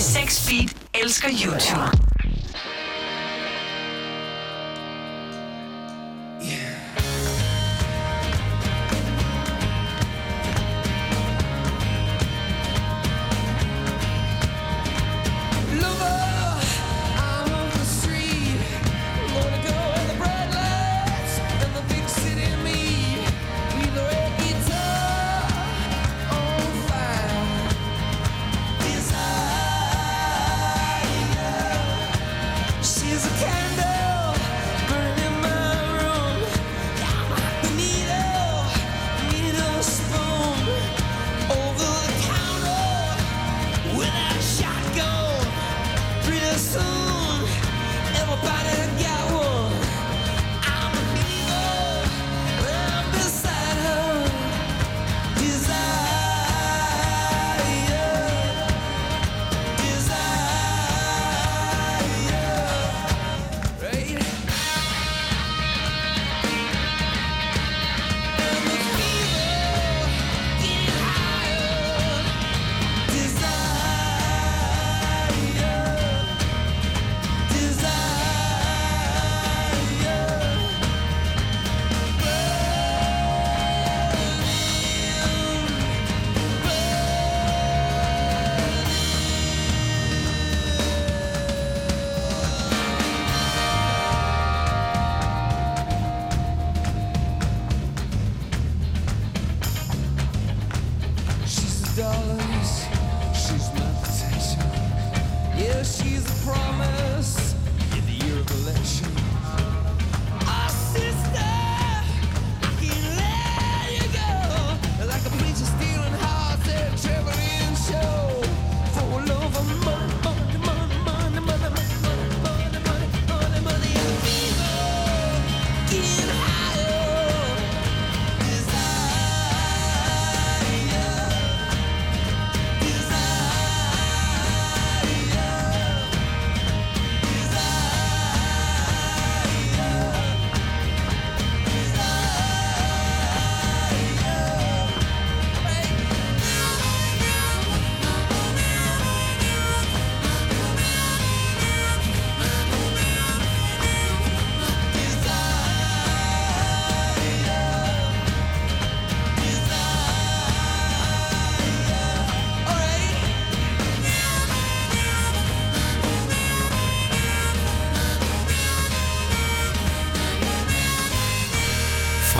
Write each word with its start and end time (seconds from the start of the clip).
6 0.00 0.38
Feet 0.38 0.74
elsker 0.92 1.30
YouTube. 1.30 1.90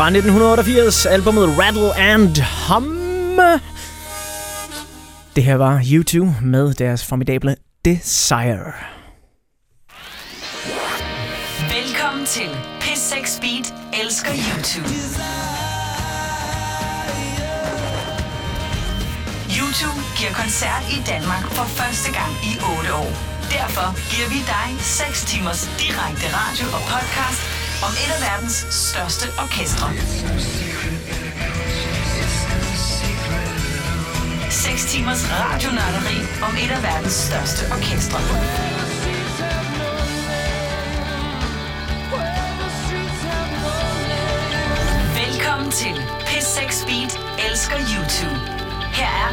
Fra 0.08 0.16
1988, 0.16 1.06
albumet 1.06 1.48
Rattle 1.58 1.94
and 1.96 2.36
Hum. 2.68 3.40
Det 5.36 5.44
her 5.44 5.54
var 5.54 5.78
U2 5.78 6.44
med 6.44 6.74
deres 6.74 7.04
formidable 7.04 7.56
Desire. 7.84 8.72
Velkommen 11.76 12.26
til 12.26 12.48
P6 12.80 13.40
Beat 13.40 13.74
elsker 14.02 14.32
YouTube. 14.46 14.88
YouTube 19.58 20.00
giver 20.18 20.32
koncert 20.42 20.82
i 20.96 20.98
Danmark 21.12 21.44
for 21.56 21.64
første 21.64 22.12
gang 22.18 22.32
i 22.50 22.52
8 22.78 22.94
år. 22.94 23.12
Derfor 23.56 23.88
giver 24.12 24.28
vi 24.34 24.40
dig 24.54 24.66
6 24.80 25.24
timers 25.24 25.62
direkte 25.82 26.26
radio 26.38 26.66
og 26.76 26.82
podcast 26.92 27.47
om 27.86 27.92
et 27.92 28.10
af 28.16 28.20
verdens 28.28 28.66
største 28.70 29.26
orkestre. 29.38 29.86
6 34.50 34.84
timers 34.84 35.22
radionatteri 35.30 36.18
om 36.42 36.54
et 36.64 36.70
af 36.70 36.82
verdens 36.82 37.12
største 37.12 37.62
orkestre. 37.72 38.18
Velkommen 45.20 45.70
til 45.70 46.02
P6 46.28 46.86
Beat 46.86 47.12
elsker 47.50 47.76
YouTube. 47.76 48.40
Her 48.92 49.06
er 49.24 49.30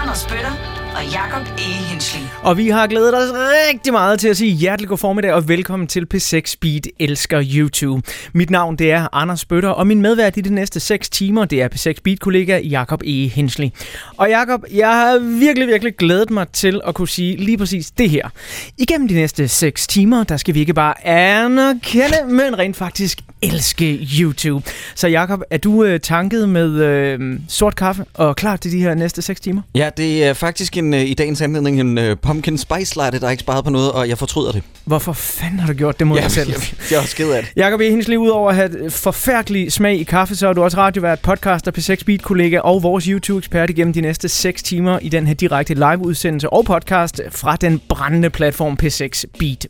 Anders 0.00 0.26
Bøtter 0.26 0.79
og 1.00 1.06
Jakob 1.12 1.42
E. 1.58 1.62
Hensley. 1.62 2.20
Og 2.42 2.56
vi 2.56 2.68
har 2.68 2.86
glædet 2.86 3.14
os 3.14 3.28
rigtig 3.34 3.92
meget 3.92 4.20
til 4.20 4.28
at 4.28 4.36
sige 4.36 4.50
hjertelig 4.52 4.88
god 4.88 4.98
formiddag 4.98 5.32
og 5.32 5.48
velkommen 5.48 5.86
til 5.86 6.06
P6 6.14 6.40
Speed 6.46 6.80
elsker 6.98 7.42
YouTube. 7.54 8.02
Mit 8.32 8.50
navn 8.50 8.76
det 8.76 8.92
er 8.92 9.08
Anders 9.12 9.44
Bøtter, 9.44 9.68
og 9.68 9.86
min 9.86 10.02
medvært 10.02 10.36
i 10.36 10.40
de 10.40 10.54
næste 10.54 10.80
6 10.80 11.10
timer, 11.10 11.44
det 11.44 11.62
er 11.62 11.68
P6 11.68 11.98
Speed 11.98 12.16
kollega 12.16 12.58
Jakob 12.58 13.02
E. 13.06 13.28
Hensley. 13.28 13.68
Og 14.16 14.28
Jakob, 14.28 14.64
jeg 14.74 14.88
har 14.88 15.18
virkelig, 15.18 15.68
virkelig 15.68 15.96
glædet 15.96 16.30
mig 16.30 16.48
til 16.48 16.80
at 16.86 16.94
kunne 16.94 17.08
sige 17.08 17.36
lige 17.36 17.58
præcis 17.58 17.90
det 17.90 18.10
her. 18.10 18.28
Igennem 18.78 19.08
de 19.08 19.14
næste 19.14 19.48
6 19.48 19.86
timer, 19.86 20.24
der 20.24 20.36
skal 20.36 20.54
vi 20.54 20.60
ikke 20.60 20.74
bare 20.74 21.06
anerkende, 21.06 22.16
men 22.28 22.58
rent 22.58 22.76
faktisk 22.76 23.20
elske 23.42 24.08
YouTube. 24.20 24.70
Så 24.94 25.08
Jakob, 25.08 25.40
er 25.50 25.58
du 25.58 25.84
øh, 25.84 26.00
tanket 26.00 26.48
med 26.48 26.70
øh, 26.70 27.38
sort 27.48 27.76
kaffe 27.76 28.04
og 28.14 28.36
klar 28.36 28.56
til 28.56 28.72
de 28.72 28.80
her 28.80 28.94
næste 28.94 29.22
6 29.22 29.40
timer? 29.40 29.62
Ja, 29.74 29.90
det 29.96 30.24
er 30.24 30.32
faktisk 30.32 30.76
en, 30.76 30.89
øh, 30.94 31.00
i 31.00 31.14
dagens 31.14 31.40
anledning 31.40 31.80
en 31.80 31.98
uh, 31.98 32.16
pumpkin 32.22 32.58
spice 32.58 32.96
latte, 32.96 33.20
der 33.20 33.26
er 33.26 33.30
ikke 33.30 33.40
sparet 33.40 33.64
på 33.64 33.70
noget, 33.70 33.92
og 33.92 34.08
jeg 34.08 34.18
fortryder 34.18 34.52
det. 34.52 34.62
Hvorfor 34.84 35.12
fanden 35.12 35.58
har 35.58 35.66
du 35.66 35.72
gjort 35.72 35.98
det 35.98 36.06
mod 36.06 36.16
ja, 36.16 36.22
dig 36.22 36.30
selv? 36.30 36.50
Jeg, 36.52 36.60
jeg 36.90 36.96
er 36.96 37.00
også 37.00 37.16
ked 37.16 37.30
af 37.32 37.42
det. 37.42 37.52
Jakob 37.56 37.80
Ehensli, 37.80 38.16
ud 38.16 38.28
over 38.28 38.50
at 38.50 38.56
have 38.56 38.90
forfærdelig 38.90 39.72
smag 39.72 40.00
i 40.00 40.02
kaffe, 40.02 40.36
så 40.36 40.48
er 40.48 40.52
du 40.52 40.62
også 40.62 40.76
radiovært, 40.76 41.20
podcaster, 41.20 41.72
P6 41.78 42.04
Beat 42.04 42.22
kollega 42.22 42.58
og 42.58 42.82
vores 42.82 43.04
YouTube-ekspert 43.04 43.70
igennem 43.70 43.92
de 43.92 44.00
næste 44.00 44.28
6 44.28 44.62
timer 44.62 44.98
i 44.98 45.08
den 45.08 45.26
her 45.26 45.34
direkte 45.34 45.74
live-udsendelse 45.74 46.50
og 46.50 46.64
podcast 46.64 47.20
fra 47.30 47.56
den 47.56 47.80
brændende 47.88 48.30
platform 48.30 48.78
P6 48.82 49.24
Beat. 49.38 49.66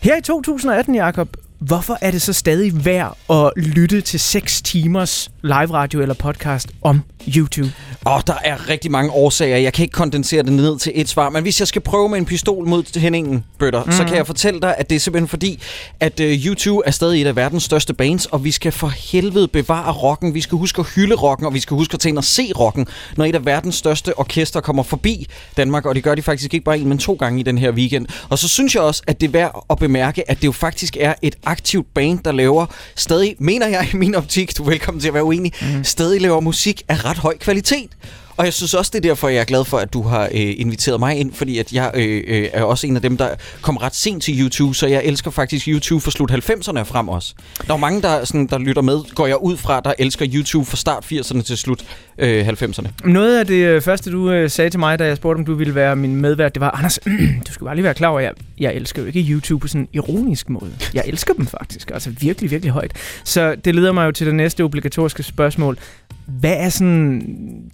Her 0.00 0.16
i 0.16 0.20
2018, 0.20 0.94
Jakob, 0.94 1.36
hvorfor 1.58 1.98
er 2.00 2.10
det 2.10 2.22
så 2.22 2.32
stadig 2.32 2.84
værd 2.84 3.16
at 3.30 3.52
lytte 3.56 4.00
til 4.00 4.20
6 4.20 4.62
timers 4.62 5.30
live 5.42 5.72
radio 5.72 6.00
eller 6.00 6.14
podcast 6.14 6.68
om 6.82 7.02
YouTube? 7.36 7.72
Og 8.04 8.26
der 8.26 8.34
er 8.44 8.68
rigtig 8.68 8.90
mange 8.90 9.10
årsager. 9.10 9.56
Jeg 9.56 9.72
kan 9.72 9.82
ikke 9.82 9.92
kondensere 9.92 10.42
det 10.42 10.52
ned 10.52 10.78
til 10.78 10.92
et 10.94 11.08
svar, 11.08 11.30
men 11.30 11.42
hvis 11.42 11.60
jeg 11.60 11.68
skal 11.68 11.82
prøve 11.82 12.08
med 12.08 12.18
en 12.18 12.24
pistol 12.24 12.68
mod 12.68 12.98
Henningen, 12.98 13.44
Bøtter, 13.58 13.84
mm. 13.84 13.92
så 13.92 14.04
kan 14.04 14.16
jeg 14.16 14.26
fortælle 14.26 14.60
dig, 14.60 14.74
at 14.78 14.90
det 14.90 14.96
er 14.96 15.00
simpelthen 15.00 15.28
fordi, 15.28 15.60
at 16.00 16.20
uh, 16.20 16.26
YouTube 16.26 16.82
er 16.86 16.90
stadig 16.90 17.20
et 17.20 17.26
af 17.26 17.36
verdens 17.36 17.62
største 17.62 17.94
bands, 17.94 18.26
og 18.26 18.44
vi 18.44 18.50
skal 18.50 18.72
for 18.72 18.88
helvede 18.88 19.48
bevare 19.48 19.92
rocken. 19.92 20.34
Vi 20.34 20.40
skal 20.40 20.58
huske 20.58 20.80
at 20.80 20.86
hylde 20.94 21.14
rocken, 21.14 21.46
og 21.46 21.54
vi 21.54 21.60
skal 21.60 21.74
huske 21.74 21.94
at 21.94 22.00
tage 22.00 22.10
ind 22.10 22.18
og 22.18 22.24
se 22.24 22.52
rocken, 22.58 22.86
når 23.16 23.24
et 23.24 23.34
af 23.34 23.44
verdens 23.46 23.74
største 23.74 24.18
orkester 24.18 24.60
kommer 24.60 24.82
forbi 24.82 25.26
Danmark, 25.56 25.86
og 25.86 25.94
det 25.94 26.04
gør 26.04 26.14
de 26.14 26.22
faktisk 26.22 26.54
ikke 26.54 26.64
bare 26.64 26.78
en, 26.78 26.88
men 26.88 26.98
to 26.98 27.14
gange 27.14 27.40
i 27.40 27.42
den 27.42 27.58
her 27.58 27.72
weekend. 27.72 28.06
Og 28.28 28.38
så 28.38 28.48
synes 28.48 28.74
jeg 28.74 28.82
også, 28.82 29.02
at 29.06 29.20
det 29.20 29.26
er 29.26 29.32
værd 29.32 29.66
at 29.70 29.78
bemærke, 29.78 30.30
at 30.30 30.36
det 30.36 30.46
jo 30.46 30.52
faktisk 30.52 30.96
er 31.00 31.14
et 31.22 31.36
aktivt 31.44 31.94
band, 31.94 32.18
der 32.24 32.32
laver 32.32 32.66
stadig, 32.96 33.36
mener 33.38 33.68
jeg 33.68 33.88
i 33.92 33.96
min 33.96 34.14
optik, 34.14 34.58
du 34.58 34.62
er 34.62 34.68
velkommen 34.68 35.00
til 35.00 35.08
at 35.08 35.14
være 35.14 35.24
uenig, 35.30 35.52
mm. 35.62 35.84
stadig 35.84 36.20
laver 36.20 36.40
musik 36.40 36.82
af 36.88 37.04
ret 37.04 37.18
høj 37.18 37.38
kvalitet. 37.38 37.90
Og 38.40 38.46
jeg 38.46 38.52
synes 38.52 38.74
også, 38.74 38.90
det 38.94 39.04
er 39.04 39.08
derfor, 39.08 39.28
jeg 39.28 39.40
er 39.40 39.44
glad 39.44 39.64
for, 39.64 39.78
at 39.78 39.92
du 39.92 40.02
har 40.02 40.24
øh, 40.24 40.28
inviteret 40.34 41.00
mig 41.00 41.16
ind, 41.16 41.32
fordi 41.32 41.58
at 41.58 41.72
jeg 41.72 41.90
øh, 41.94 42.22
øh, 42.26 42.48
er 42.52 42.62
også 42.62 42.86
en 42.86 42.96
af 42.96 43.02
dem, 43.02 43.16
der 43.16 43.28
kom 43.60 43.76
ret 43.76 43.94
sent 43.94 44.22
til 44.22 44.40
YouTube, 44.40 44.74
så 44.74 44.86
jeg 44.86 45.04
elsker 45.04 45.30
faktisk 45.30 45.68
YouTube 45.68 46.00
for 46.00 46.10
slut 46.10 46.30
90'erne 46.30 46.82
frem 46.82 47.08
også. 47.08 47.34
Der 47.66 47.74
er 47.74 47.78
mange, 47.78 48.02
der, 48.02 48.24
sådan, 48.24 48.46
der 48.46 48.58
lytter 48.58 48.82
med, 48.82 49.14
går 49.14 49.26
jeg 49.26 49.42
ud 49.42 49.56
fra, 49.56 49.80
der 49.80 49.92
elsker 49.98 50.26
YouTube 50.34 50.66
fra 50.66 50.76
start 50.76 51.04
80'erne 51.12 51.42
til 51.42 51.56
slut 51.58 51.84
øh, 52.18 52.48
90'erne. 52.48 52.88
Noget 53.04 53.38
af 53.38 53.46
det 53.46 53.54
øh, 53.54 53.82
første, 53.82 54.12
du 54.12 54.30
øh, 54.30 54.50
sagde 54.50 54.70
til 54.70 54.80
mig, 54.80 54.98
da 54.98 55.06
jeg 55.06 55.16
spurgte, 55.16 55.38
om 55.38 55.44
du 55.44 55.54
ville 55.54 55.74
være 55.74 55.96
min 55.96 56.16
medvært, 56.16 56.54
det 56.54 56.60
var, 56.60 56.70
Anders, 56.70 56.98
du 57.46 57.52
skal 57.52 57.64
bare 57.64 57.74
lige 57.74 57.84
være 57.84 57.94
klar 57.94 58.08
over, 58.08 58.20
at 58.20 58.24
jeg, 58.24 58.32
jeg 58.58 58.74
elsker 58.74 59.02
jo 59.02 59.06
ikke 59.06 59.20
YouTube 59.20 59.60
på 59.60 59.68
sådan 59.68 59.80
en 59.80 59.88
ironisk 59.92 60.50
måde. 60.50 60.72
Jeg 60.94 61.04
elsker 61.06 61.34
dem 61.34 61.46
faktisk, 61.46 61.90
altså 61.90 62.10
virkelig, 62.20 62.50
virkelig 62.50 62.72
højt. 62.72 62.92
Så 63.24 63.54
det 63.64 63.74
leder 63.74 63.92
mig 63.92 64.06
jo 64.06 64.12
til 64.12 64.26
det 64.26 64.34
næste 64.34 64.64
obligatoriske 64.64 65.22
spørgsmål. 65.22 65.78
Hvad 66.38 66.56
er 66.56 66.68
sådan 66.68 67.20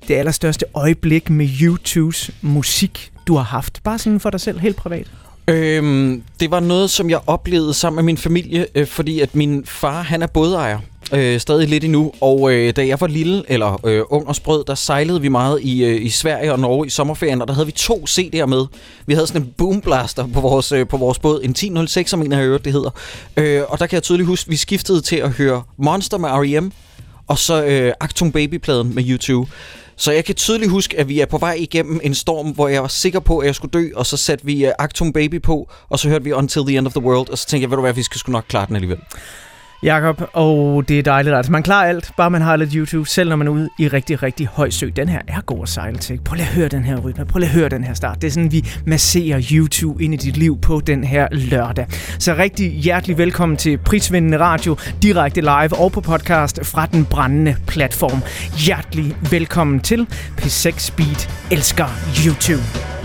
det 0.09 0.15
allerstørste 0.15 0.65
øjeblik 0.75 1.31
med 1.31 1.49
YouTubes 1.63 2.31
musik, 2.43 3.13
du 3.27 3.35
har 3.35 3.45
haft? 3.45 3.83
Bare 3.85 3.99
sådan 3.99 4.21
for 4.21 4.31
dig 4.31 4.41
selv, 4.41 4.59
helt 4.59 4.77
privat. 4.77 5.07
Øhm, 5.49 6.23
det 6.41 6.51
var 6.51 6.61
noget, 6.61 6.91
som 6.91 7.11
jeg 7.11 7.21
oplevede 7.27 7.75
sammen 7.75 7.97
med 7.97 8.03
min 8.05 8.17
familie, 8.17 8.67
øh, 8.75 8.87
fordi 8.87 9.21
at 9.21 9.35
min 9.35 9.65
far, 9.67 10.03
han 10.03 10.23
er 10.23 10.27
bådejer. 10.27 10.79
Øh, 11.13 11.41
stadig 11.41 11.69
lidt 11.69 11.85
endnu, 11.85 12.13
og 12.21 12.53
øh, 12.53 12.77
da 12.77 12.87
jeg 12.87 13.01
var 13.01 13.07
lille, 13.07 13.43
eller 13.49 13.87
øh, 13.87 14.03
ung 14.09 14.29
og 14.29 14.37
sprød, 14.37 14.65
der 14.67 14.75
sejlede 14.75 15.21
vi 15.21 15.29
meget 15.29 15.61
i, 15.63 15.85
øh, 15.85 16.05
i 16.05 16.09
Sverige 16.09 16.53
og 16.53 16.59
Norge 16.59 16.87
i 16.87 16.91
sommerferien, 16.91 17.43
og 17.43 17.49
der 17.49 17.55
havde 17.55 17.67
vi 17.67 17.73
to 17.73 18.05
CD'er 18.09 18.47
med. 18.47 18.65
Vi 19.07 19.15
havde 19.15 19.27
sådan 19.27 19.43
en 19.43 19.49
boomblaster 19.57 20.27
på 20.27 20.41
vores, 20.41 20.73
øh, 20.73 20.89
på 20.89 20.97
vores 20.97 21.19
båd, 21.19 21.41
en 21.45 21.51
1006, 21.51 22.11
som 22.11 22.23
en 22.23 22.33
af 22.33 22.43
øvrigt 22.43 22.65
det 22.65 22.73
hedder. 22.73 22.91
Øh, 23.37 23.63
og 23.69 23.79
der 23.79 23.87
kan 23.87 23.95
jeg 23.95 24.03
tydeligt 24.03 24.27
huske, 24.27 24.51
vi 24.51 24.57
skiftede 24.57 25.01
til 25.01 25.17
at 25.17 25.31
høre 25.31 25.63
Monster 25.79 26.19
med 26.19 26.29
R.E.M., 26.29 26.73
og 27.27 27.39
så 27.39 27.65
øh, 27.65 27.93
Actum 28.01 28.33
Baby-pladen 28.33 28.95
med 28.95 29.05
YouTube. 29.09 29.51
Så 29.97 30.13
jeg 30.13 30.25
kan 30.25 30.35
tydeligt 30.35 30.71
huske, 30.71 30.99
at 30.99 31.09
vi 31.09 31.21
er 31.21 31.27
på 31.27 31.39
vej 31.39 31.57
igennem 31.59 32.01
en 32.03 32.15
storm, 32.15 32.51
hvor 32.51 32.69
jeg 32.69 32.83
var 32.83 32.89
sikker 32.89 33.21
på, 33.21 33.39
at 33.39 33.47
jeg 33.47 33.55
skulle 33.55 33.73
dø, 33.73 33.89
og 33.95 34.07
så 34.07 34.17
satte 34.17 34.45
vi 34.45 34.67
uh, 34.67 34.73
Actum 34.79 35.13
Baby 35.13 35.43
på, 35.43 35.71
og 35.89 35.99
så 35.99 36.09
hørte 36.09 36.25
vi 36.25 36.33
Until 36.33 36.63
the 36.67 36.79
End 36.79 36.87
of 36.87 36.93
the 36.93 37.03
World, 37.03 37.31
og 37.31 37.39
så 37.39 37.47
tænkte 37.47 37.63
jeg, 37.63 37.71
ved 37.71 37.77
du 37.77 37.81
hvad, 37.81 37.93
vi 37.93 38.03
skal 38.03 38.19
sgu 38.19 38.33
nok 38.33 38.45
klare 38.49 38.67
den 38.67 38.77
alligevel. 38.77 38.99
Jakob, 39.83 40.23
og 40.33 40.89
det 40.89 40.99
er 40.99 41.03
dejligt. 41.03 41.37
Altså, 41.37 41.53
man 41.53 41.63
klarer 41.63 41.89
alt, 41.89 42.11
bare 42.17 42.31
man 42.31 42.43
har 42.43 42.57
lidt 42.57 42.73
YouTube, 42.73 43.09
selv 43.09 43.29
når 43.29 43.37
man 43.37 43.47
er 43.47 43.51
ude 43.51 43.69
i 43.79 43.89
rigtig, 43.89 44.23
rigtig 44.23 44.47
høj 44.53 44.71
sø. 44.71 44.89
Den 44.97 45.09
her 45.09 45.21
er 45.29 45.41
god 45.41 45.63
at 45.63 45.69
sejle 45.69 45.99
til. 45.99 46.21
Prøv 46.25 46.35
lige 46.35 46.47
at 46.47 46.55
høre 46.55 46.69
den 46.69 46.85
her 46.85 46.97
rytme. 46.97 47.25
Prøv 47.25 47.39
lige 47.39 47.49
at 47.49 47.55
høre 47.55 47.69
den 47.69 47.85
her 47.85 47.95
start. 47.95 48.23
Det 48.23 48.29
er 48.29 48.33
sådan, 48.33 48.53
vi 48.53 48.65
masserer 48.87 49.43
YouTube 49.53 50.03
ind 50.05 50.15
i 50.15 50.17
dit 50.17 50.37
liv 50.37 50.61
på 50.61 50.81
den 50.87 51.05
her 51.05 51.29
lørdag. 51.31 51.87
Så 52.19 52.35
rigtig 52.35 52.73
hjertelig 52.73 53.19
velkommen 53.19 53.57
til 53.57 53.79
Prisvindende 53.79 54.39
Radio, 54.39 54.77
direkte 55.03 55.41
live 55.41 55.79
og 55.79 55.93
på 55.93 56.01
podcast 56.01 56.67
fra 56.67 56.87
den 56.87 57.05
brændende 57.05 57.57
platform. 57.67 58.23
Hjertelig 58.67 59.17
velkommen 59.31 59.81
til 59.81 60.07
P6 60.41 60.79
Speed 60.79 61.29
elsker 61.51 61.87
YouTube. 62.27 62.96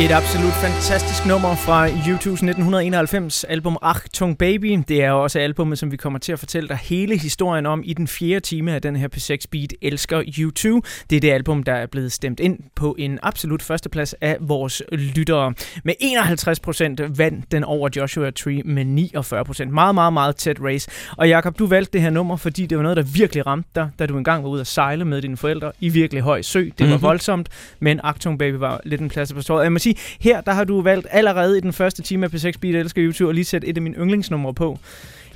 Et 0.00 0.10
absolut 0.10 0.52
fantastisk 0.52 1.26
nummer 1.26 1.54
fra 1.54 1.88
U2's 1.88 2.42
1991 2.42 3.44
album 3.44 3.76
Achtung 3.82 4.38
Baby. 4.38 4.78
Det 4.88 5.04
er 5.04 5.10
også 5.10 5.38
albumet, 5.38 5.78
som 5.78 5.92
vi 5.92 5.96
kommer 5.96 6.18
til 6.18 6.32
at 6.32 6.38
fortælle 6.38 6.68
dig 6.68 6.76
hele 6.76 7.18
historien 7.18 7.66
om 7.66 7.82
i 7.84 7.92
den 7.92 8.08
fjerde 8.08 8.40
time 8.40 8.74
af 8.74 8.82
den 8.82 8.96
her 8.96 9.08
P6 9.16 9.44
Beat 9.50 9.74
Elsker 9.82 10.22
U2. 10.22 10.88
Det 11.10 11.16
er 11.16 11.20
det 11.20 11.30
album, 11.30 11.62
der 11.62 11.72
er 11.72 11.86
blevet 11.86 12.12
stemt 12.12 12.40
ind 12.40 12.58
på 12.74 12.96
en 12.98 13.18
absolut 13.22 13.62
førsteplads 13.62 14.12
af 14.12 14.36
vores 14.40 14.82
lyttere. 14.92 15.54
Med 15.84 15.94
51 16.00 16.60
procent 16.60 17.18
vandt 17.18 17.52
den 17.52 17.64
over 17.64 17.88
Joshua 17.96 18.30
Tree 18.30 18.62
med 18.62 18.84
49 18.84 19.44
procent. 19.44 19.72
Meget, 19.72 19.94
meget, 19.94 20.12
meget 20.12 20.36
tæt 20.36 20.56
race. 20.60 20.90
Og 21.16 21.28
Jakob, 21.28 21.58
du 21.58 21.66
valgte 21.66 21.92
det 21.92 22.00
her 22.00 22.10
nummer, 22.10 22.36
fordi 22.36 22.66
det 22.66 22.78
var 22.78 22.82
noget, 22.82 22.96
der 22.96 23.02
virkelig 23.02 23.46
ramte 23.46 23.68
dig, 23.74 23.90
da 23.98 24.06
du 24.06 24.18
engang 24.18 24.44
var 24.44 24.50
ude 24.50 24.60
at 24.60 24.66
sejle 24.66 25.04
med 25.04 25.22
dine 25.22 25.36
forældre 25.36 25.72
i 25.80 25.88
virkelig 25.88 26.22
høj 26.22 26.42
sø. 26.42 26.60
Det 26.60 26.72
var 26.78 26.86
mm-hmm. 26.86 27.02
voldsomt, 27.02 27.48
men 27.80 28.00
Achtung 28.04 28.38
Baby 28.38 28.54
var 28.54 28.80
lidt 28.84 29.00
en 29.00 29.08
plads 29.08 29.32
på. 29.32 29.60
Jeg 29.60 29.72
må 29.72 29.78
sige, 29.86 29.96
her 30.20 30.40
der 30.40 30.52
har 30.52 30.64
du 30.64 30.80
valgt 30.80 31.06
allerede 31.10 31.58
i 31.58 31.60
den 31.60 31.72
første 31.72 32.02
time 32.02 32.26
af 32.26 32.34
P6 32.34 32.52
Beat 32.60 32.74
Elsker 32.74 33.02
YouTube 33.04 33.28
at 33.28 33.34
lige 33.34 33.44
sætte 33.44 33.66
et 33.66 33.76
af 33.76 33.82
mine 33.82 33.96
yndlingsnumre 33.96 34.54
på. 34.54 34.78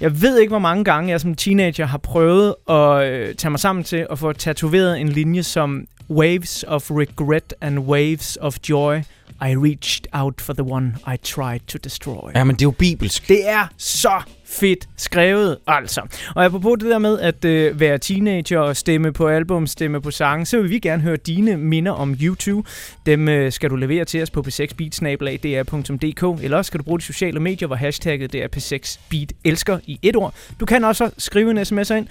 Jeg 0.00 0.22
ved 0.22 0.38
ikke, 0.38 0.50
hvor 0.50 0.58
mange 0.58 0.84
gange 0.84 1.10
jeg 1.10 1.20
som 1.20 1.34
teenager 1.34 1.86
har 1.86 1.98
prøvet 1.98 2.54
at 2.70 3.12
øh, 3.12 3.34
tage 3.34 3.50
mig 3.50 3.60
sammen 3.60 3.84
til 3.84 4.06
at 4.10 4.18
få 4.18 4.32
tatoveret 4.32 5.00
en 5.00 5.08
linje 5.08 5.42
som 5.42 5.86
Waves 6.10 6.64
of 6.68 6.90
regret 6.90 7.54
and 7.60 7.78
waves 7.78 8.38
of 8.40 8.56
joy. 8.68 8.98
I 9.42 9.54
reached 9.54 10.06
out 10.12 10.40
for 10.40 10.52
the 10.52 10.64
one 10.64 10.96
I 11.06 11.16
tried 11.16 11.60
to 11.60 11.78
destroy. 11.84 12.30
Ja, 12.34 12.44
men 12.44 12.56
det 12.56 12.62
er 12.62 12.66
jo 12.66 12.70
bibelsk. 12.70 13.28
Det 13.28 13.48
er 13.48 13.66
så 13.76 14.22
fedt 14.46 14.88
skrevet, 14.96 15.58
altså. 15.66 16.00
Og 16.34 16.44
apropos 16.44 16.78
det 16.80 16.90
der 16.90 16.98
med 16.98 17.20
at 17.20 17.44
øh, 17.44 17.80
være 17.80 17.98
teenager 17.98 18.58
og 18.58 18.76
stemme 18.76 19.12
på 19.12 19.28
album, 19.28 19.66
stemme 19.66 20.00
på 20.00 20.10
sange, 20.10 20.46
så 20.46 20.60
vil 20.60 20.70
vi 20.70 20.78
gerne 20.78 21.02
høre 21.02 21.16
dine 21.16 21.56
minder 21.56 21.92
om 21.92 22.16
YouTube. 22.22 22.68
Dem 23.06 23.28
øh, 23.28 23.52
skal 23.52 23.70
du 23.70 23.76
levere 23.76 24.04
til 24.04 24.22
os 24.22 24.30
på 24.30 24.44
p6beatsnabelag.dr.dk, 24.48 26.44
eller 26.44 26.56
også 26.56 26.68
skal 26.68 26.78
du 26.78 26.84
bruge 26.84 26.98
de 26.98 27.04
sociale 27.04 27.40
medier, 27.40 27.66
hvor 27.66 27.76
hashtagget 27.76 28.32
det 28.32 28.42
er 28.42 28.48
p6beat 28.56 29.26
elsker 29.44 29.78
i 29.86 29.98
et 30.02 30.16
ord. 30.16 30.34
Du 30.60 30.66
kan 30.66 30.84
også 30.84 31.10
skrive 31.18 31.50
en 31.50 31.64
sms 31.64 31.90
ind. 31.90 32.06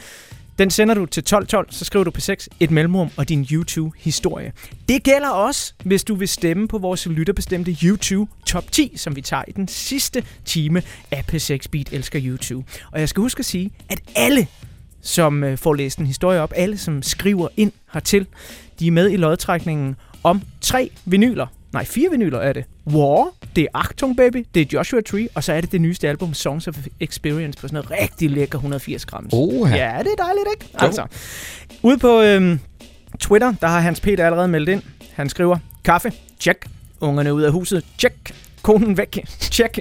Den 0.60 0.70
sender 0.70 0.94
du 0.94 1.06
til 1.06 1.22
1212, 1.22 1.68
så 1.72 1.86
skriver 1.86 2.04
du 2.04 2.12
på 2.12 2.22
6 2.22 2.50
et 2.60 2.72
mellemrum 2.72 3.10
og 3.18 3.30
din 3.30 3.48
YouTube-historie. 3.52 4.54
Det 4.90 5.04
gælder 5.04 5.30
også, 5.30 5.74
hvis 5.84 6.04
du 6.04 6.16
vil 6.16 6.28
stemme 6.28 6.68
på 6.68 6.78
vores 6.78 7.06
lytterbestemte 7.06 7.78
YouTube 7.84 8.32
Top 8.46 8.72
10, 8.72 8.94
som 8.96 9.16
vi 9.16 9.22
tager 9.22 9.44
i 9.48 9.52
den 9.52 9.68
sidste 9.68 10.24
time 10.46 10.82
af 11.12 11.24
P6 11.32 11.58
Beat 11.72 11.94
Elsker 11.94 12.22
YouTube. 12.24 12.68
Og 12.92 13.00
jeg 13.00 13.10
skal 13.10 13.22
huske 13.22 13.40
at 13.40 13.46
sige, 13.46 13.72
at 13.90 14.00
alle, 14.16 14.48
som 15.02 15.44
øh, 15.44 15.58
får 15.58 15.74
læst 15.74 16.00
en 16.00 16.08
historie 16.08 16.42
op, 16.42 16.54
alle, 16.56 16.78
som 16.78 17.04
skriver 17.04 17.48
ind 17.58 17.72
hertil, 17.94 18.26
de 18.80 18.88
er 18.88 18.92
med 18.92 19.12
i 19.12 19.18
lodtrækningen 19.18 19.96
om 20.24 20.42
tre 20.62 20.92
vinyler. 21.06 21.48
Nej, 21.74 21.86
fire 21.86 22.10
vinyler 22.12 22.40
er 22.40 22.54
det. 22.54 22.66
War, 22.88 23.34
det 23.56 23.64
er 23.64 23.68
Achtung 23.74 24.18
Baby, 24.18 24.46
det 24.54 24.62
er 24.62 24.66
Joshua 24.74 25.02
Tree, 25.02 25.28
og 25.36 25.44
så 25.44 25.54
er 25.54 25.62
det 25.62 25.72
det 25.72 25.82
nyeste 25.82 26.10
album, 26.10 26.34
Songs 26.34 26.68
of 26.68 26.78
Experience, 27.00 27.60
på 27.60 27.68
sådan 27.68 27.84
noget 27.86 28.02
rigtig 28.02 28.30
lækker 28.30 28.58
180 28.58 29.06
grams. 29.06 29.34
Oha. 29.34 29.76
Ja, 29.76 30.00
det 30.00 30.12
er 30.18 30.24
dejligt, 30.24 30.48
ikke? 30.54 30.74
Altså, 30.80 31.06
ude 31.84 31.98
på 31.98 32.22
øhm, 32.22 32.60
Twitter, 33.20 33.54
der 33.62 33.68
har 33.68 33.80
Hans 33.80 34.00
Peter 34.00 34.26
allerede 34.26 34.48
meldt 34.48 34.70
ind. 34.70 34.82
Han 35.14 35.30
skriver, 35.30 35.58
kaffe, 35.84 36.12
check. 36.40 36.68
Ungerne 37.02 37.34
ud 37.34 37.42
af 37.42 37.52
huset, 37.52 37.86
check. 37.98 38.34
Konen 38.62 38.98
væk, 38.98 39.20
check. 39.56 39.80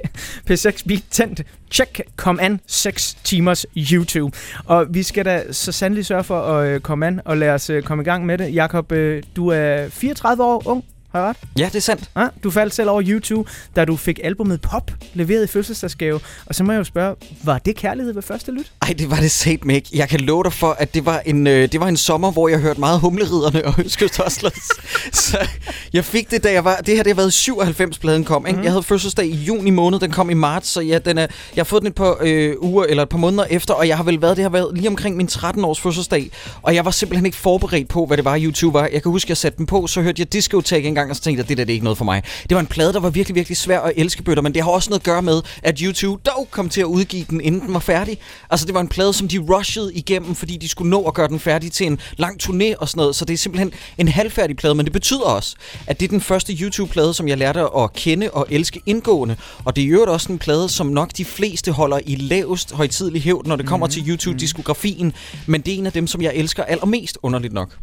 P6 0.50 0.82
beat 0.88 1.02
tændt, 1.10 1.42
check. 1.70 2.00
Kom 2.16 2.38
an, 2.42 2.60
6 2.66 3.14
timers 3.14 3.66
YouTube. 3.76 4.37
Og 4.64 4.87
vi 4.90 5.02
skal 5.02 5.25
da 5.25 5.52
så 5.52 5.72
sandelig 5.72 6.06
sørge 6.06 6.25
for 6.25 6.40
at 6.40 6.68
øh, 6.68 6.80
komme 6.80 7.06
an, 7.06 7.20
og 7.25 7.37
lade 7.37 7.52
os 7.52 7.70
øh, 7.70 7.82
komme 7.82 8.02
i 8.02 8.04
gang 8.04 8.26
med 8.26 8.38
det. 8.38 8.54
Jakob, 8.54 8.92
øh, 8.92 9.22
du 9.37 9.48
er 9.48 9.88
34 9.88 10.44
år 10.44 10.62
ung, 10.66 10.84
har 11.18 11.26
jeg 11.26 11.30
ret? 11.30 11.48
Ja, 11.58 11.66
det 11.66 11.75
er 11.75 11.80
sandt. 11.80 12.10
Ja, 12.16 12.26
du 12.44 12.50
faldt 12.50 12.75
selv 12.75 12.90
over 12.90 13.02
YouTube, 13.06 13.50
da 13.76 13.84
du 13.84 13.96
fik 13.96 14.20
albumet 14.25 14.60
Pop 14.60 14.90
leveret 15.14 15.44
i 15.44 15.46
fødselsdagsgave. 15.46 16.20
Og 16.46 16.54
så 16.54 16.64
må 16.64 16.72
jeg 16.72 16.78
jo 16.78 16.84
spørge, 16.84 17.16
var 17.44 17.58
det 17.58 17.76
kærlighed 17.76 18.12
ved 18.12 18.22
første 18.22 18.52
lyt? 18.52 18.72
Ej, 18.82 18.94
det 18.98 19.10
var 19.10 19.16
det 19.16 19.30
sat 19.30 19.64
mig 19.64 19.76
ikke. 19.76 19.88
Jeg 19.92 20.08
kan 20.08 20.20
love 20.20 20.44
dig 20.44 20.52
for, 20.52 20.76
at 20.78 20.94
det 20.94 21.06
var 21.06 21.22
en, 21.26 21.46
øh, 21.46 21.72
det 21.72 21.80
var 21.80 21.88
en 21.88 21.96
sommer, 21.96 22.30
hvor 22.30 22.48
jeg 22.48 22.58
hørte 22.58 22.80
meget 22.80 23.00
humleriderne 23.00 23.64
og 23.64 23.75
Øskøstosslers. 23.84 24.68
så 25.26 25.48
jeg 25.92 26.04
fik 26.04 26.30
det, 26.30 26.44
da 26.44 26.52
jeg 26.52 26.64
var... 26.64 26.76
Det 26.76 26.96
her, 26.96 27.02
det 27.02 27.16
har 27.16 27.22
været 27.22 27.48
97-pladen 27.78 28.25
kom, 28.25 28.46
ikke? 28.46 28.58
Mm. 28.58 28.64
Jeg 28.64 28.72
havde 28.72 28.82
fødselsdag 28.82 29.26
i 29.26 29.34
juni 29.34 29.70
måned, 29.70 30.00
den 30.00 30.10
kom 30.10 30.30
i 30.30 30.34
marts, 30.34 30.68
så 30.68 30.80
ja, 30.80 30.98
den 30.98 31.18
er, 31.18 31.26
jeg 31.56 31.60
har 31.60 31.64
fået 31.64 31.82
den 31.82 31.88
et 31.88 31.94
par 31.94 32.16
øh, 32.20 32.54
uger 32.60 32.84
eller 32.84 33.02
et 33.02 33.08
par 33.08 33.18
måneder 33.18 33.44
efter, 33.44 33.75
og 33.75 33.88
jeg 33.88 33.96
har 33.96 34.04
vel 34.04 34.22
været, 34.22 34.37
det 34.37 34.42
har 34.42 34.50
været 34.50 34.70
lige 34.75 34.88
omkring 34.88 35.16
min 35.16 35.28
13-års 35.32 35.80
fødselsdag, 35.80 36.30
og 36.62 36.75
jeg 36.75 36.84
var 36.84 36.90
simpelthen 36.90 37.26
ikke 37.26 37.38
forberedt 37.38 37.88
på, 37.88 38.06
hvad 38.06 38.16
det 38.16 38.25
var, 38.25 38.38
YouTube 38.40 38.78
var. 38.78 38.88
Jeg 38.92 39.02
kan 39.02 39.12
huske, 39.12 39.30
jeg 39.30 39.37
satte 39.37 39.58
den 39.58 39.66
på, 39.66 39.87
så 39.87 40.02
hørte 40.02 40.20
jeg 40.20 40.32
Discotek 40.32 40.87
engang, 40.87 41.07
og 41.10 41.16
så 41.16 41.22
tænkte 41.22 41.40
jeg, 41.40 41.48
det 41.48 41.58
der 41.58 41.64
det 41.64 41.72
er 41.72 41.74
ikke 41.74 41.84
noget 41.84 41.98
for 41.98 42.04
mig. 42.04 42.22
Det 42.48 42.54
var 42.54 42.60
en 42.60 42.66
plade, 42.66 42.92
der 42.92 43.00
var 43.00 43.10
virkelig, 43.10 43.34
virkelig 43.34 43.56
svær 43.56 43.80
at 43.80 43.92
elske 43.96 44.22
bøtter, 44.22 44.42
men 44.42 44.54
det 44.54 44.62
har 44.62 44.70
også 44.70 44.90
noget 44.90 45.00
at 45.00 45.04
gøre 45.04 45.22
med, 45.22 45.42
at 45.62 45.78
YouTube 45.78 46.22
dog 46.26 46.48
kom 46.50 46.68
til 46.68 46.80
at 46.80 46.84
udgive 46.84 47.24
den, 47.30 47.40
inden 47.40 47.60
den 47.60 47.74
var 47.74 47.80
færdig. 47.80 48.18
Altså, 48.50 48.66
det 48.66 48.74
var 48.74 48.80
en 48.80 48.88
plade, 48.88 49.12
som 49.12 49.28
de 49.28 49.38
rushede 49.38 49.94
igennem, 49.94 50.34
fordi 50.34 50.56
de 50.56 50.68
skulle 50.68 50.90
nå 50.90 51.02
at 51.02 51.14
gøre 51.14 51.28
den 51.28 51.40
færdig 51.40 51.72
til 51.72 51.86
en 51.86 52.00
lang 52.16 52.42
turné 52.42 52.76
og 52.78 52.88
sådan 52.88 53.00
noget. 53.00 53.16
Så 53.16 53.24
det 53.24 53.34
er 53.34 53.38
simpelthen 53.38 53.72
en 53.98 54.08
halvfærdig 54.08 54.56
plade, 54.56 54.74
men 54.74 54.84
det 54.84 54.92
betyder 54.92 55.24
også, 55.24 55.56
at 55.86 56.00
det 56.00 56.06
er 56.06 56.10
den 56.10 56.20
første 56.20 56.52
YouTube-plade, 56.52 57.14
som 57.14 57.28
jeg 57.28 57.38
lærte 57.38 57.60
at 57.60 57.92
kende 57.92 58.30
og 58.30 58.46
elske 58.50 58.80
indgående. 58.86 59.36
Og 59.64 59.76
det 59.76 59.84
er 59.84 59.88
jo 59.88 60.04
også 60.08 60.32
en 60.32 60.38
plade, 60.38 60.68
som 60.68 60.86
nok 60.86 61.10
de 61.16 61.24
fleste 61.24 61.72
holder 61.72 62.00
i 62.06 62.14
lavest 62.14 62.72
højtidlig 62.72 63.22
hævd, 63.22 63.46
når 63.46 63.56
det 63.56 63.66
kommer 63.66 63.86
mm-hmm. 63.86 64.04
til 64.04 64.10
YouTube-diskografien. 64.10 65.12
Men 65.46 65.60
det 65.60 65.74
er 65.74 65.78
en 65.78 65.86
af 65.86 65.92
dem, 65.92 66.06
som 66.06 66.22
jeg 66.22 66.32
elsker 66.34 66.64
allermest, 66.64 67.18
underligt 67.22 67.52
nok. 67.52 67.78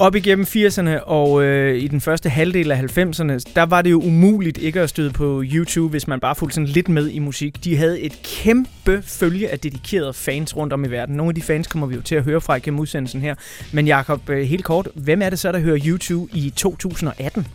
Op 0.00 0.14
igennem 0.14 0.46
80'erne 0.48 1.00
og 1.02 1.44
øh, 1.44 1.82
i 1.82 1.88
den 1.88 2.00
første 2.00 2.28
halvdel 2.28 2.70
af 2.70 2.78
90'erne, 2.78 3.52
der 3.54 3.62
var 3.62 3.82
det 3.82 3.90
jo 3.90 4.00
umuligt 4.00 4.58
ikke 4.58 4.80
at 4.80 4.90
støde 4.90 5.10
på 5.10 5.42
YouTube, 5.44 5.90
hvis 5.90 6.08
man 6.08 6.20
bare 6.20 6.34
fulgte 6.34 6.54
sådan 6.54 6.66
lidt 6.66 6.88
med 6.88 7.08
i 7.08 7.18
musik. 7.18 7.64
De 7.64 7.76
havde 7.76 8.00
et 8.00 8.22
kæmpe 8.22 9.02
følge 9.02 9.50
af 9.50 9.58
dedikerede 9.58 10.12
fans 10.12 10.56
rundt 10.56 10.72
om 10.72 10.84
i 10.84 10.88
verden. 10.88 11.16
Nogle 11.16 11.30
af 11.30 11.34
de 11.34 11.42
fans 11.42 11.66
kommer 11.66 11.86
vi 11.86 11.94
jo 11.94 12.00
til 12.00 12.14
at 12.14 12.22
høre 12.22 12.40
fra 12.40 12.54
igennem 12.56 12.80
udsendelsen 12.80 13.20
her. 13.20 13.34
Men 13.72 13.86
Jakob, 13.86 14.30
øh, 14.30 14.46
helt 14.46 14.64
kort, 14.64 14.88
hvem 14.94 15.22
er 15.22 15.30
det 15.30 15.38
så, 15.38 15.52
der 15.52 15.58
hører 15.58 15.78
YouTube 15.86 16.36
i 16.36 16.50
2018? 16.56 17.46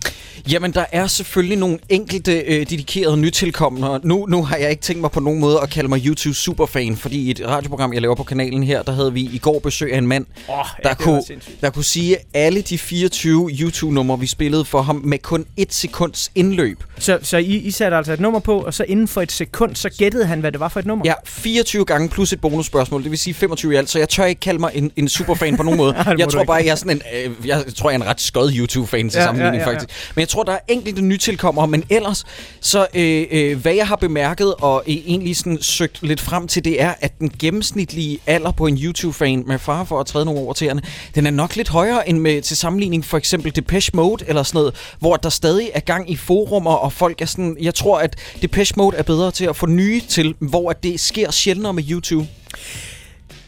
Jamen, 0.51 0.71
der 0.71 0.85
er 0.91 1.07
selvfølgelig 1.07 1.57
nogle 1.57 1.79
enkelte 1.89 2.39
øh, 2.39 2.69
dedikerede 2.69 3.17
nytilkommende. 3.17 3.99
Nu, 4.03 4.25
nu 4.25 4.43
har 4.43 4.57
jeg 4.57 4.69
ikke 4.69 4.81
tænkt 4.81 5.01
mig 5.01 5.11
på 5.11 5.19
nogen 5.19 5.39
måde 5.39 5.59
at 5.63 5.69
kalde 5.69 5.89
mig 5.89 6.05
YouTube 6.05 6.35
superfan, 6.35 6.95
fordi 6.95 7.27
i 7.27 7.31
et 7.31 7.41
radioprogram, 7.47 7.93
jeg 7.93 8.01
laver 8.01 8.15
på 8.15 8.23
kanalen 8.23 8.63
her, 8.63 8.81
der 8.81 8.91
havde 8.91 9.13
vi 9.13 9.21
i 9.21 9.37
går 9.37 9.59
besøg 9.59 9.93
af 9.93 9.97
en 9.97 10.07
mand, 10.07 10.25
oh, 10.47 10.55
ja, 10.83 10.89
der, 10.89 10.95
kunne, 10.95 11.21
der 11.61 11.69
kunne 11.69 11.83
sige 11.83 12.17
alle 12.33 12.61
de 12.61 12.77
24 12.77 13.49
YouTube-numre, 13.51 14.19
vi 14.19 14.27
spillede 14.27 14.65
for 14.65 14.81
ham 14.81 15.01
med 15.05 15.19
kun 15.19 15.45
et 15.57 15.73
sekunds 15.73 16.31
indløb. 16.35 16.83
Så, 16.99 17.19
så 17.21 17.37
I, 17.37 17.55
I 17.55 17.71
satte 17.71 17.97
altså 17.97 18.13
et 18.13 18.19
nummer 18.19 18.39
på, 18.39 18.59
og 18.59 18.73
så 18.73 18.85
inden 18.87 19.07
for 19.07 19.21
et 19.21 19.31
sekund, 19.31 19.75
så 19.75 19.89
gættede 19.89 20.25
han, 20.25 20.39
hvad 20.39 20.51
det 20.51 20.59
var 20.59 20.67
for 20.67 20.79
et 20.79 20.85
nummer? 20.85 21.05
Ja, 21.05 21.13
24 21.25 21.85
gange 21.85 22.09
plus 22.09 22.33
et 22.33 22.41
bonusspørgsmål, 22.41 23.03
det 23.03 23.11
vil 23.11 23.19
sige 23.19 23.33
25 23.33 23.73
i 23.73 23.75
alt, 23.75 23.89
så 23.89 23.99
jeg 23.99 24.09
tør 24.09 24.25
ikke 24.25 24.39
kalde 24.39 24.59
mig 24.59 24.71
en, 24.73 24.91
en 24.95 25.09
superfan 25.09 25.57
på 25.57 25.63
nogen 25.63 25.77
måde. 25.77 25.95
jeg 26.17 26.29
tror 26.29 26.43
bare, 26.43 26.57
jeg 26.57 26.67
er 26.67 26.75
sådan 26.75 26.97
en, 26.97 27.31
øh, 27.41 27.47
jeg 27.47 27.63
tror, 27.75 27.89
jeg 27.89 27.97
er 27.97 28.01
en 28.01 28.07
ret 28.09 28.21
skød 28.21 28.51
YouTube-fan 28.57 29.09
til 29.09 29.17
ja, 29.17 29.23
sammenligning 29.23 29.61
ja, 29.61 29.69
ja, 29.69 29.69
ja. 29.69 29.75
faktisk. 29.75 30.15
Men 30.15 30.19
jeg 30.19 30.29
tror, 30.29 30.43
der 30.43 30.51
er 30.51 30.59
enkelte 30.67 31.01
nytilkommere, 31.01 31.67
men 31.67 31.83
ellers, 31.89 32.25
så 32.61 32.87
øh, 32.93 33.25
øh, 33.31 33.61
hvad 33.61 33.73
jeg 33.73 33.87
har 33.87 33.95
bemærket 33.95 34.53
og 34.55 34.83
øh, 34.87 34.93
egentlig 34.93 35.37
sådan 35.37 35.61
søgt 35.61 36.03
lidt 36.03 36.21
frem 36.21 36.47
til, 36.47 36.65
det 36.65 36.81
er, 36.81 36.93
at 37.01 37.19
den 37.19 37.31
gennemsnitlige 37.39 38.19
alder 38.27 38.51
på 38.51 38.67
en 38.67 38.77
YouTube-fan, 38.77 39.43
med 39.47 39.59
far 39.59 39.83
for 39.83 39.99
at 39.99 40.05
træde 40.05 40.25
nogle 40.25 40.39
over 40.39 40.53
tæerne, 40.53 40.81
den 41.15 41.25
er 41.25 41.31
nok 41.31 41.55
lidt 41.55 41.69
højere 41.69 42.09
end 42.09 42.22
med 42.23 42.41
til 42.41 42.57
sammenligning 42.57 43.05
for 43.05 43.17
eksempel 43.17 43.55
Depeche 43.55 43.91
Mode 43.93 44.25
eller 44.27 44.43
sådan 44.43 44.59
noget, 44.59 44.75
hvor 44.99 45.15
der 45.15 45.29
stadig 45.29 45.71
er 45.73 45.79
gang 45.79 46.11
i 46.11 46.15
forumer, 46.15 46.71
og 46.71 46.93
folk 46.93 47.21
er 47.21 47.25
sådan, 47.25 47.57
jeg 47.61 47.75
tror, 47.75 47.99
at 47.99 48.15
Depeche 48.41 48.73
Mode 48.77 48.97
er 48.97 49.03
bedre 49.03 49.31
til 49.31 49.45
at 49.45 49.55
få 49.55 49.65
nye 49.65 50.01
til, 50.01 50.35
hvor 50.39 50.69
at 50.69 50.83
det 50.83 50.99
sker 50.99 51.31
sjældnere 51.31 51.73
med 51.73 51.83
YouTube. 51.89 52.27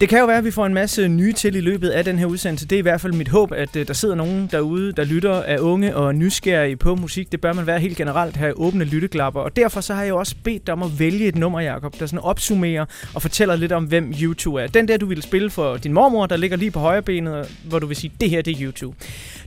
Det 0.01 0.09
kan 0.09 0.19
jo 0.19 0.25
være, 0.25 0.37
at 0.37 0.45
vi 0.45 0.51
får 0.51 0.65
en 0.65 0.73
masse 0.73 1.07
nye 1.07 1.33
til 1.33 1.55
i 1.55 1.61
løbet 1.61 1.89
af 1.89 2.03
den 2.03 2.19
her 2.19 2.25
udsendelse. 2.25 2.67
Det 2.67 2.75
er 2.75 2.79
i 2.79 2.81
hvert 2.81 3.01
fald 3.01 3.13
mit 3.13 3.27
håb, 3.27 3.51
at 3.51 3.75
uh, 3.75 3.81
der 3.87 3.93
sidder 3.93 4.15
nogen 4.15 4.49
derude, 4.51 4.91
der 4.91 5.03
lytter 5.03 5.43
af 5.43 5.57
unge 5.59 5.95
og 5.95 6.15
nysgerrige 6.15 6.75
på 6.75 6.95
musik. 6.95 7.31
Det 7.31 7.41
bør 7.41 7.53
man 7.53 7.67
være 7.67 7.79
helt 7.79 7.97
generelt 7.97 8.35
have 8.35 8.59
åbne 8.59 8.83
lytteklapper. 8.83 9.41
Og 9.41 9.55
derfor 9.55 9.81
så 9.81 9.93
har 9.93 10.01
jeg 10.01 10.09
jo 10.09 10.17
også 10.17 10.35
bedt 10.43 10.67
dig 10.67 10.73
om 10.73 10.83
at 10.83 10.99
vælge 10.99 11.27
et 11.27 11.35
nummer, 11.35 11.59
Jacob, 11.59 11.99
der 11.99 12.05
sådan 12.05 12.19
opsummerer 12.19 12.85
og 13.13 13.21
fortæller 13.21 13.55
lidt 13.55 13.71
om, 13.71 13.83
hvem 13.83 14.13
YouTube 14.21 14.61
er. 14.61 14.67
Den 14.67 14.87
der, 14.87 14.97
du 14.97 15.05
ville 15.05 15.23
spille 15.23 15.49
for 15.49 15.77
din 15.77 15.93
mormor, 15.93 16.25
der 16.25 16.37
ligger 16.37 16.57
lige 16.57 16.71
på 16.71 16.79
højre 16.79 17.01
benet, 17.01 17.57
hvor 17.63 17.79
du 17.79 17.87
vil 17.87 17.97
sige, 17.97 18.11
det 18.21 18.29
her 18.29 18.41
det 18.41 18.51
er 18.51 18.61
YouTube. 18.61 18.95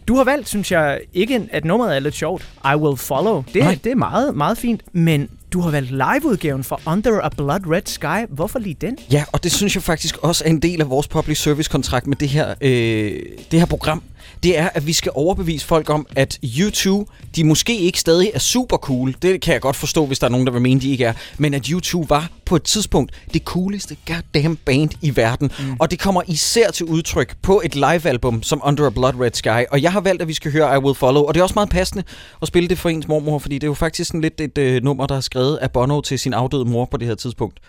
Du 0.09 0.17
har 0.17 0.25
valgt, 0.25 0.49
synes 0.49 0.73
jeg, 0.73 1.01
ikke 1.15 1.49
at 1.51 1.65
nummeret 1.65 1.97
er 1.97 2.01
lidt 2.01 2.15
sjovt. 2.15 2.49
I 2.65 2.77
Will 2.77 2.97
Follow. 2.97 3.45
Det, 3.55 3.63
er, 3.63 3.75
det 3.85 3.93
er 3.93 3.97
meget, 3.97 4.37
meget 4.37 4.59
fint, 4.59 4.83
men 4.93 5.29
du 5.53 5.61
har 5.61 5.71
valgt 5.71 5.91
liveudgaven 5.91 6.65
for 6.65 6.81
Under 6.87 7.21
a 7.21 7.29
Blood 7.29 7.61
Red 7.71 7.83
Sky. 7.87 8.35
Hvorfor 8.35 8.59
lige 8.59 8.77
den? 8.81 8.99
Ja, 9.13 9.25
og 9.33 9.45
det 9.45 9.53
synes 9.53 9.75
jeg 9.75 9.83
faktisk 9.83 10.17
også 10.17 10.45
er 10.45 10.49
en 10.49 10.63
del 10.63 10.81
af 10.81 10.91
vores 10.91 11.09
public 11.09 11.39
service 11.39 11.71
kontrakt 11.71 12.07
med 12.07 12.17
det 12.17 12.29
her, 12.29 12.55
øh, 12.61 13.23
det 13.51 13.59
her 13.59 13.67
program 13.67 14.03
det 14.43 14.59
er, 14.59 14.69
at 14.75 14.87
vi 14.87 14.93
skal 14.93 15.13
overbevise 15.15 15.67
folk 15.67 15.91
om, 15.91 16.07
at 16.17 16.39
U2, 16.45 17.05
de 17.37 17.45
måske 17.45 17.79
ikke 17.79 18.01
stadig 18.01 18.31
er 18.35 18.39
super 18.39 18.77
cool. 18.77 19.15
Det 19.23 19.41
kan 19.41 19.53
jeg 19.53 19.61
godt 19.61 19.77
forstå, 19.77 20.07
hvis 20.07 20.19
der 20.19 20.27
er 20.27 20.31
nogen, 20.31 20.47
der 20.47 20.53
vil 20.53 20.63
mene, 20.63 20.81
de 20.81 20.91
ikke 20.91 21.05
er. 21.05 21.13
Men 21.39 21.55
at 21.55 21.67
U2 21.67 22.07
var 22.09 22.31
på 22.45 22.57
et 22.57 22.63
tidspunkt 22.63 23.13
det 23.35 23.43
cooleste 23.43 23.97
goddamn 24.07 24.57
band 24.57 24.91
i 25.03 25.17
verden. 25.17 25.51
Mm. 25.59 25.77
Og 25.79 25.91
det 25.91 25.99
kommer 25.99 26.23
især 26.27 26.71
til 26.71 26.87
udtryk 26.87 27.37
på 27.43 27.63
et 27.65 27.75
live-album 27.75 28.43
som 28.43 28.63
Under 28.65 28.87
a 28.87 28.91
Blood 28.91 29.21
Red 29.21 29.31
Sky. 29.33 29.67
Og 29.71 29.83
jeg 29.83 29.93
har 29.93 30.01
valgt, 30.01 30.23
at 30.23 30.29
vi 30.29 30.35
skal 30.35 30.53
høre 30.53 30.77
I 30.77 30.79
Will 30.79 30.95
Follow. 30.95 31.23
Og 31.23 31.35
det 31.35 31.41
er 31.41 31.45
også 31.45 31.55
meget 31.57 31.71
passende 31.71 32.05
at 32.43 32.49
spille 32.49 32.69
det 32.69 32.79
for 32.79 32.89
ens 32.89 33.09
mormor, 33.09 33.39
fordi 33.39 33.55
det 33.55 33.63
er 33.63 33.69
jo 33.69 33.75
faktisk 33.75 34.09
sådan 34.09 34.21
lidt 34.21 34.41
et 34.41 34.59
øh, 34.59 34.83
nummer, 34.83 35.07
der 35.07 35.17
er 35.17 35.21
skrevet 35.21 35.57
af 35.57 35.71
Bono 35.71 36.01
til 36.01 36.19
sin 36.19 36.35
afdøde 36.35 36.65
mor 36.65 36.85
på 36.85 36.97
det 36.97 37.09
her 37.09 37.15
tidspunkt. 37.15 37.61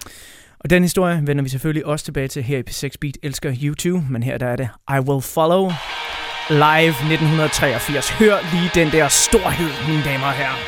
Og 0.60 0.70
den 0.70 0.84
historie 0.84 1.22
vender 1.28 1.44
vi 1.44 1.50
selvfølgelig 1.50 1.86
også 1.86 2.06
tilbage 2.06 2.28
til 2.28 2.44
her 2.44 2.58
i 2.58 2.64
P6 2.70 2.90
Beat 3.02 3.18
Elsker 3.24 3.56
YouTube, 3.64 4.06
men 4.10 4.24
her 4.24 4.38
der 4.38 4.48
er 4.48 4.56
det 4.56 4.70
I 4.90 5.00
Will 5.00 5.22
Follow 5.22 5.72
live 6.50 6.96
1983. 7.08 8.10
Hør 8.10 8.38
lige 8.54 8.72
den 8.76 8.92
der 8.92 9.08
storhed, 9.08 9.72
mine 9.88 10.04
damer 10.04 10.28
og 10.28 10.34
herrer. 10.34 10.60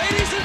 Ladies 0.00 0.32
and 0.38 0.39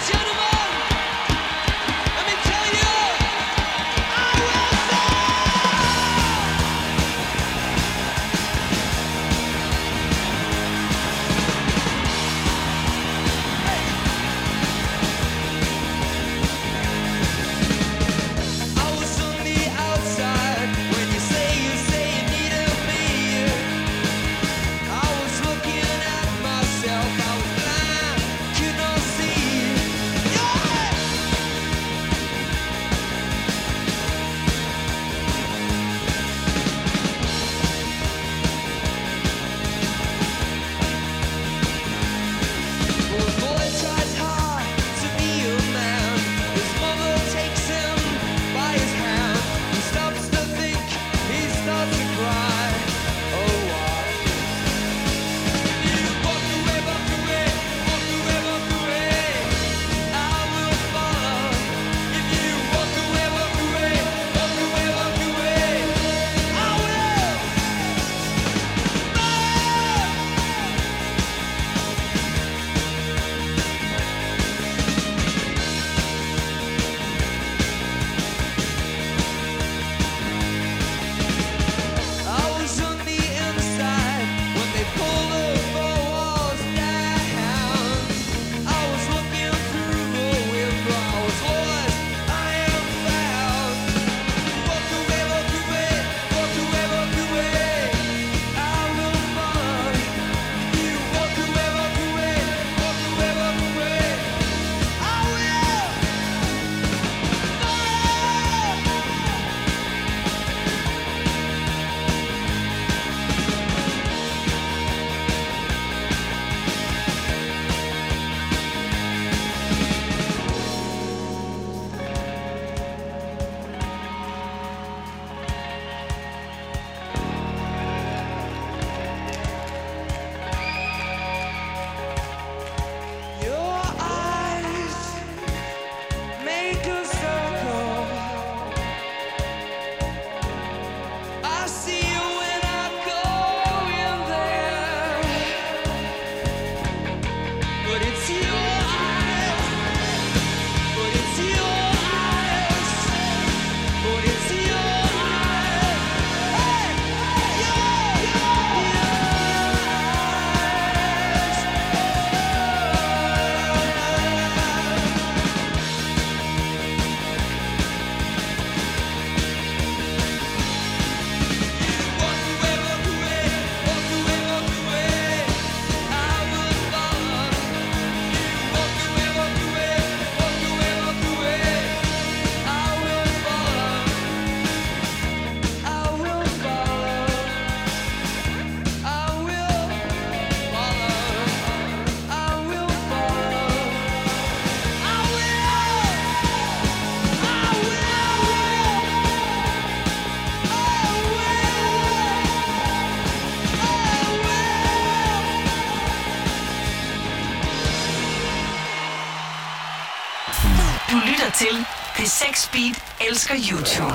gentlemen, 213.46 213.55
Speed 213.55 213.55
elsker 213.58 213.58
YouTube. 213.58 214.15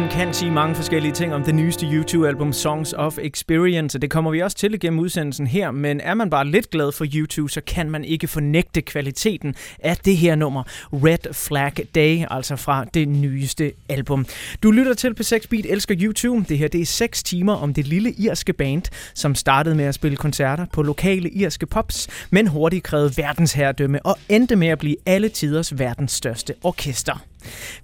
Man 0.00 0.08
kan 0.08 0.34
sige 0.34 0.50
mange 0.50 0.74
forskellige 0.74 1.12
ting 1.12 1.34
om 1.34 1.44
det 1.44 1.54
nyeste 1.54 1.86
YouTube-album 1.86 2.52
Songs 2.52 2.92
of 2.92 3.18
Experience, 3.18 3.98
og 3.98 4.02
det 4.02 4.10
kommer 4.10 4.30
vi 4.30 4.40
også 4.40 4.56
til 4.56 4.74
igennem 4.74 4.98
udsendelsen 4.98 5.46
her, 5.46 5.70
men 5.70 6.00
er 6.00 6.14
man 6.14 6.30
bare 6.30 6.46
lidt 6.46 6.70
glad 6.70 6.92
for 6.92 7.06
YouTube, 7.14 7.50
så 7.50 7.60
kan 7.60 7.90
man 7.90 8.04
ikke 8.04 8.28
fornægte 8.28 8.82
kvaliteten 8.82 9.54
af 9.78 9.96
det 9.96 10.16
her 10.16 10.34
nummer, 10.34 10.62
Red 10.92 11.34
Flag 11.34 11.72
Day, 11.94 12.24
altså 12.30 12.56
fra 12.56 12.84
det 12.84 13.08
nyeste 13.08 13.72
album. 13.88 14.26
Du 14.62 14.70
lytter 14.70 14.94
til 14.94 15.14
P6 15.20 15.46
Beat 15.50 15.66
Elsker 15.68 15.94
YouTube. 15.98 16.46
Det 16.48 16.58
her 16.58 16.68
det 16.68 16.80
er 16.80 16.86
6 16.86 17.22
timer 17.22 17.54
om 17.54 17.74
det 17.74 17.86
lille 17.86 18.12
irske 18.12 18.52
band, 18.52 18.82
som 19.14 19.34
startede 19.34 19.74
med 19.74 19.84
at 19.84 19.94
spille 19.94 20.16
koncerter 20.16 20.66
på 20.72 20.82
lokale 20.82 21.30
irske 21.30 21.66
pops, 21.66 22.08
men 22.30 22.46
hurtigt 22.46 22.84
krævede 22.84 23.12
verdensherredømme 23.16 24.06
og 24.06 24.18
endte 24.28 24.56
med 24.56 24.68
at 24.68 24.78
blive 24.78 24.96
alle 25.06 25.28
tiders 25.28 25.78
verdens 25.78 26.12
største 26.12 26.54
orkester. 26.62 27.24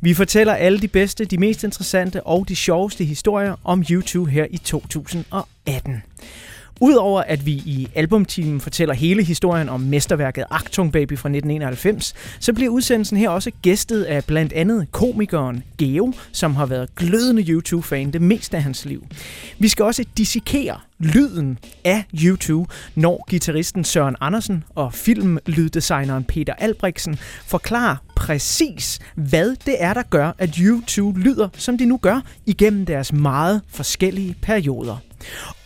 Vi 0.00 0.14
fortæller 0.14 0.54
alle 0.54 0.80
de 0.80 0.88
bedste, 0.88 1.24
de 1.24 1.38
mest 1.38 1.64
interessante 1.64 2.26
og 2.26 2.48
de 2.48 2.56
sjoveste 2.56 3.04
historier 3.04 3.56
om 3.64 3.84
YouTube 3.90 4.30
her 4.30 4.46
i 4.50 4.56
2018. 4.56 6.02
Udover 6.84 7.22
at 7.22 7.46
vi 7.46 7.52
i 7.52 7.88
albumteamen 7.94 8.60
fortæller 8.60 8.94
hele 8.94 9.22
historien 9.22 9.68
om 9.68 9.80
mesterværket 9.80 10.44
Achtung 10.50 10.92
Baby 10.92 11.18
fra 11.18 11.28
1991, 11.28 12.14
så 12.40 12.52
bliver 12.52 12.70
udsendelsen 12.70 13.16
her 13.16 13.28
også 13.28 13.50
gæstet 13.62 14.02
af 14.02 14.24
blandt 14.24 14.52
andet 14.52 14.86
komikeren 14.92 15.62
Geo, 15.78 16.12
som 16.32 16.54
har 16.54 16.66
været 16.66 16.94
glødende 16.94 17.42
YouTube-fan 17.42 18.10
det 18.10 18.22
meste 18.22 18.56
af 18.56 18.62
hans 18.62 18.84
liv. 18.84 19.06
Vi 19.58 19.68
skal 19.68 19.84
også 19.84 20.04
dissekere 20.16 20.78
lyden 20.98 21.58
af 21.84 22.04
YouTube, 22.24 22.74
når 22.94 23.24
gitarristen 23.30 23.84
Søren 23.84 24.16
Andersen 24.20 24.64
og 24.74 24.94
filmlyddesigneren 24.94 26.24
Peter 26.24 26.52
Albrechtsen 26.52 27.18
forklarer 27.46 27.96
præcis, 28.16 28.98
hvad 29.14 29.56
det 29.66 29.76
er, 29.78 29.94
der 29.94 30.02
gør, 30.02 30.32
at 30.38 30.56
YouTube 30.56 31.20
lyder, 31.20 31.48
som 31.56 31.78
de 31.78 31.86
nu 31.86 31.96
gør, 31.96 32.20
igennem 32.46 32.86
deres 32.86 33.12
meget 33.12 33.60
forskellige 33.68 34.36
perioder. 34.42 34.96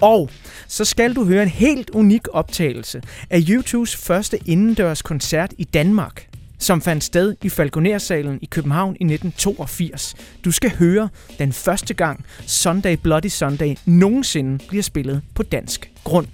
Og 0.00 0.30
så 0.68 0.84
skal 0.84 1.14
du 1.14 1.24
høre 1.24 1.42
en 1.42 1.48
helt 1.48 1.90
unik 1.90 2.22
optagelse 2.32 3.02
af 3.30 3.40
YouTubes 3.48 3.96
første 3.96 4.38
indendørs 4.46 5.02
koncert 5.02 5.52
i 5.58 5.64
Danmark, 5.64 6.28
som 6.58 6.82
fandt 6.82 7.04
sted 7.04 7.36
i 7.42 7.48
Falconersalen 7.48 8.38
i 8.42 8.46
København 8.46 8.96
i 9.00 9.04
1982. 9.04 10.16
Du 10.44 10.50
skal 10.50 10.70
høre 10.70 11.08
den 11.38 11.52
første 11.52 11.94
gang 11.94 12.24
Sunday 12.46 12.96
Bloody 13.02 13.28
Sunday 13.28 13.76
nogensinde 13.86 14.64
bliver 14.68 14.82
spillet 14.82 15.22
på 15.34 15.42
dansk 15.42 15.90
grund. 16.04 16.26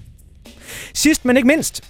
Sidst 0.95 1.25
men 1.25 1.37
ikke 1.37 1.47
mindst, 1.47 1.83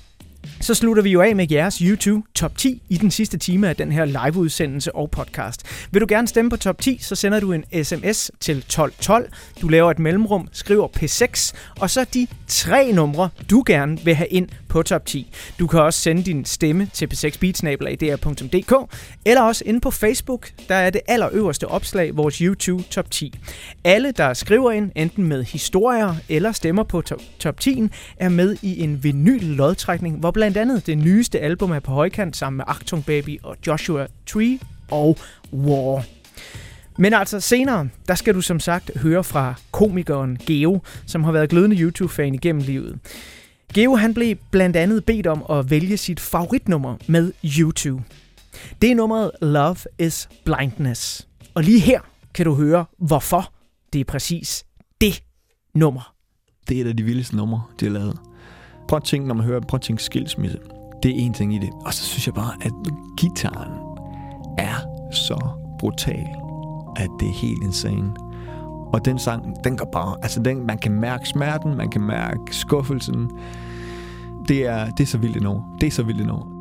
så 0.60 0.74
slutter 0.74 1.02
vi 1.02 1.10
jo 1.10 1.20
af 1.20 1.36
med 1.36 1.46
jeres 1.50 1.78
YouTube 1.78 2.26
Top 2.34 2.58
10 2.58 2.82
i 2.88 2.96
den 2.96 3.10
sidste 3.10 3.38
time 3.38 3.68
af 3.68 3.76
den 3.76 3.92
her 3.92 4.04
liveudsendelse 4.04 4.94
og 4.94 5.10
podcast. 5.10 5.62
Vil 5.90 6.00
du 6.00 6.06
gerne 6.08 6.28
stemme 6.28 6.50
på 6.50 6.56
Top 6.56 6.80
10, 6.80 6.98
så 7.00 7.14
sender 7.14 7.40
du 7.40 7.52
en 7.52 7.64
sms 7.84 8.30
til 8.40 8.56
1212. 8.58 9.30
Du 9.60 9.68
laver 9.68 9.90
et 9.90 9.98
mellemrum, 9.98 10.48
skriver 10.52 10.88
P6, 10.88 11.54
og 11.80 11.90
så 11.90 12.06
de 12.14 12.26
tre 12.46 12.92
numre, 12.92 13.28
du 13.50 13.62
gerne 13.66 14.00
vil 14.04 14.14
have 14.14 14.28
ind 14.28 14.48
på 14.74 14.82
Top 14.82 15.06
10. 15.06 15.32
Du 15.58 15.66
kan 15.66 15.80
også 15.80 16.00
sende 16.00 16.22
din 16.22 16.44
stemme 16.44 16.88
til 16.92 17.06
p6beatsnabelag.dr.dk 17.14 18.96
eller 19.24 19.42
også 19.42 19.64
inde 19.66 19.80
på 19.80 19.90
Facebook, 19.90 20.50
der 20.68 20.74
er 20.74 20.90
det 20.90 21.00
allerøverste 21.08 21.68
opslag, 21.68 22.16
vores 22.16 22.36
YouTube 22.36 22.82
Top 22.82 23.10
10. 23.10 23.38
Alle, 23.84 24.12
der 24.12 24.34
skriver 24.34 24.70
ind, 24.70 24.90
enten 24.96 25.24
med 25.24 25.44
historier 25.44 26.14
eller 26.28 26.52
stemmer 26.52 26.82
på 26.82 27.00
Top, 27.00 27.20
top 27.38 27.60
10, 27.60 27.88
er 28.16 28.28
med 28.28 28.56
i 28.62 28.82
en 28.82 29.04
vinyl 29.04 29.42
lodtrækning, 29.42 30.18
hvor 30.18 30.30
blandt 30.30 30.56
andet 30.56 30.86
det 30.86 30.98
nyeste 30.98 31.40
album 31.40 31.70
er 31.70 31.80
på 31.80 31.92
højkant 31.92 32.36
sammen 32.36 32.56
med 32.56 32.64
Achtung 32.68 33.06
Baby 33.06 33.38
og 33.42 33.56
Joshua 33.66 34.06
Tree 34.26 34.58
og 34.90 35.18
War. 35.52 36.04
Men 36.98 37.14
altså 37.14 37.40
senere, 37.40 37.88
der 38.08 38.14
skal 38.14 38.34
du 38.34 38.40
som 38.40 38.60
sagt 38.60 38.90
høre 38.98 39.24
fra 39.24 39.54
komikeren 39.70 40.38
Geo, 40.46 40.80
som 41.06 41.24
har 41.24 41.32
været 41.32 41.50
glødende 41.50 41.76
YouTube-fan 41.76 42.34
igennem 42.34 42.62
livet. 42.62 42.98
Geo 43.74 43.96
han 43.96 44.14
blev 44.14 44.36
blandt 44.50 44.76
andet 44.76 45.04
bedt 45.04 45.26
om 45.26 45.44
at 45.50 45.70
vælge 45.70 45.96
sit 45.96 46.20
favoritnummer 46.20 46.96
med 47.06 47.32
YouTube. 47.44 48.02
Det 48.82 48.90
er 48.90 48.94
nummeret 48.94 49.30
Love 49.42 49.76
is 49.98 50.28
Blindness. 50.44 51.28
Og 51.54 51.62
lige 51.62 51.80
her 51.80 52.00
kan 52.34 52.44
du 52.44 52.54
høre, 52.54 52.84
hvorfor 52.98 53.52
det 53.92 54.00
er 54.00 54.04
præcis 54.04 54.64
det 55.00 55.22
nummer. 55.74 56.14
Det 56.68 56.76
er 56.76 56.84
et 56.84 56.88
af 56.88 56.96
de 56.96 57.02
vildeste 57.02 57.36
numre, 57.36 57.62
de 57.80 57.84
har 57.84 57.92
lavet. 57.92 58.18
Prøv 58.88 58.96
at 58.96 59.04
tænke, 59.04 59.28
når 59.28 59.34
man 59.34 59.46
hører, 59.46 59.60
prøv 59.60 59.76
at 59.76 59.82
tænke 59.82 60.02
skilsmisse. 60.02 60.58
Det 61.02 61.10
er 61.10 61.14
en 61.14 61.34
ting 61.34 61.54
i 61.54 61.58
det. 61.58 61.70
Og 61.86 61.94
så 61.94 62.04
synes 62.04 62.26
jeg 62.26 62.34
bare, 62.34 62.52
at 62.60 62.72
gitaren 63.18 63.72
er 64.58 64.74
så 65.12 65.48
brutal, 65.78 66.26
at 66.96 67.08
det 67.20 67.28
er 67.28 67.32
helt 67.32 67.62
insane. 67.62 68.14
Og 68.94 69.04
den 69.04 69.18
sang, 69.18 69.64
den 69.64 69.76
går 69.76 69.84
bare, 69.84 70.16
altså 70.22 70.42
den, 70.42 70.66
man 70.66 70.78
kan 70.78 70.92
mærke 70.92 71.28
smerten, 71.28 71.76
man 71.76 71.90
kan 71.90 72.00
mærke 72.00 72.40
skuffelsen. 72.50 73.30
Det 74.48 74.66
er, 74.66 74.90
det 74.90 75.00
er 75.00 75.06
så 75.06 75.18
vildt 75.18 75.36
endnu. 75.36 75.64
Det 75.80 75.86
er 75.86 75.90
så 75.90 76.02
vildt 76.02 76.20
endnu. 76.20 76.53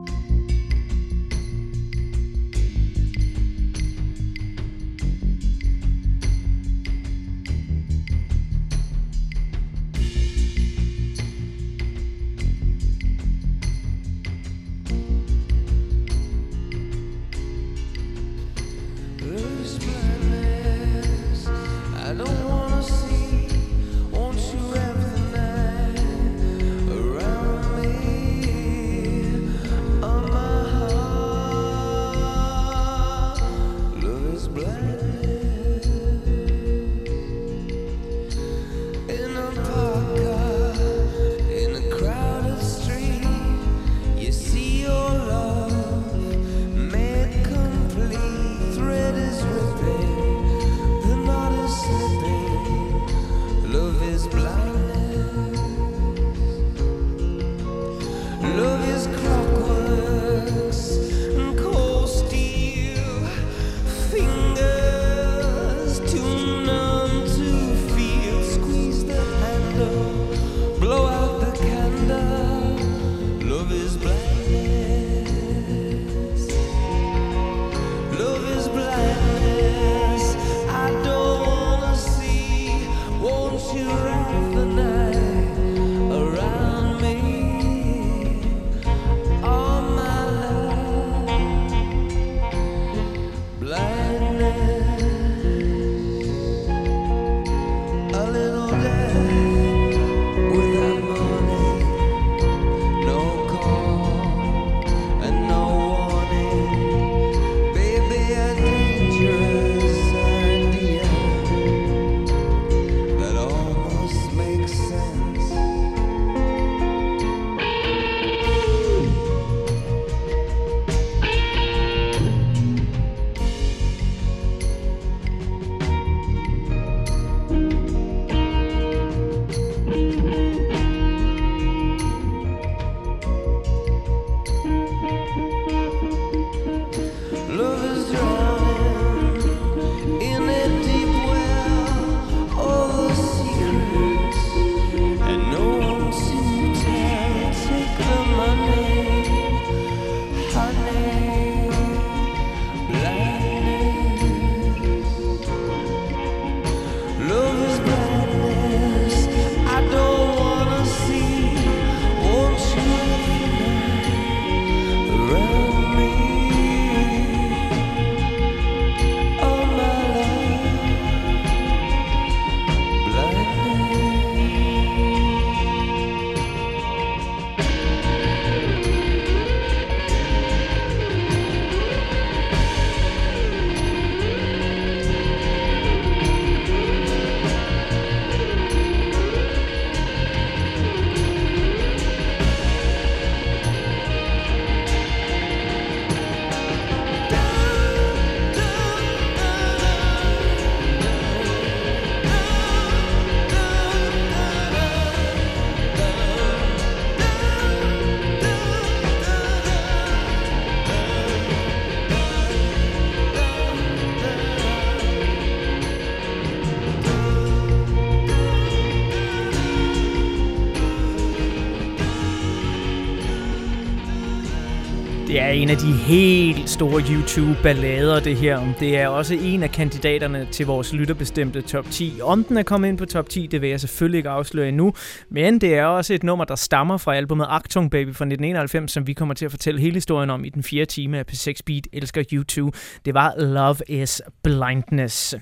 En 225.63 225.69
af 225.69 225.77
de 225.77 225.93
helt 225.93 226.69
store 226.69 227.01
YouTube-ballader, 227.01 228.19
det 228.19 228.35
her. 228.35 228.73
Det 228.79 228.97
er 228.97 229.07
også 229.07 229.33
en 229.35 229.63
af 229.63 229.71
kandidaterne 229.71 230.47
til 230.51 230.65
vores 230.65 230.93
lytterbestemte 230.93 231.61
top 231.61 231.91
10. 231.91 232.13
Om 232.21 232.43
den 232.43 232.57
er 232.57 232.63
kommet 232.63 232.87
ind 232.89 232.97
på 232.97 233.05
top 233.05 233.29
10, 233.29 233.47
det 233.47 233.61
vil 233.61 233.69
jeg 233.69 233.79
selvfølgelig 233.79 234.17
ikke 234.17 234.29
afsløre 234.29 234.67
endnu. 234.67 234.93
Men 235.29 235.61
det 235.61 235.75
er 235.75 235.85
også 235.85 236.13
et 236.13 236.23
nummer, 236.23 236.45
der 236.45 236.55
stammer 236.55 236.97
fra 236.97 237.15
albumet 237.15 237.45
Achtung 237.49 237.91
Baby 237.91 238.07
fra 238.07 238.25
1991, 238.25 238.91
som 238.91 239.07
vi 239.07 239.13
kommer 239.13 239.35
til 239.35 239.45
at 239.45 239.51
fortælle 239.51 239.81
hele 239.81 239.93
historien 239.93 240.29
om 240.29 240.45
i 240.45 240.49
den 240.49 240.63
fjerde 240.63 240.85
time 240.85 241.19
af 241.19 241.25
P6 241.31 241.59
Beat 241.65 241.87
Elsker 241.93 242.23
YouTube. 242.33 242.77
Det 243.05 243.13
var 243.13 243.33
Love 243.37 243.77
is 243.87 244.21
Blindness. 244.43 245.35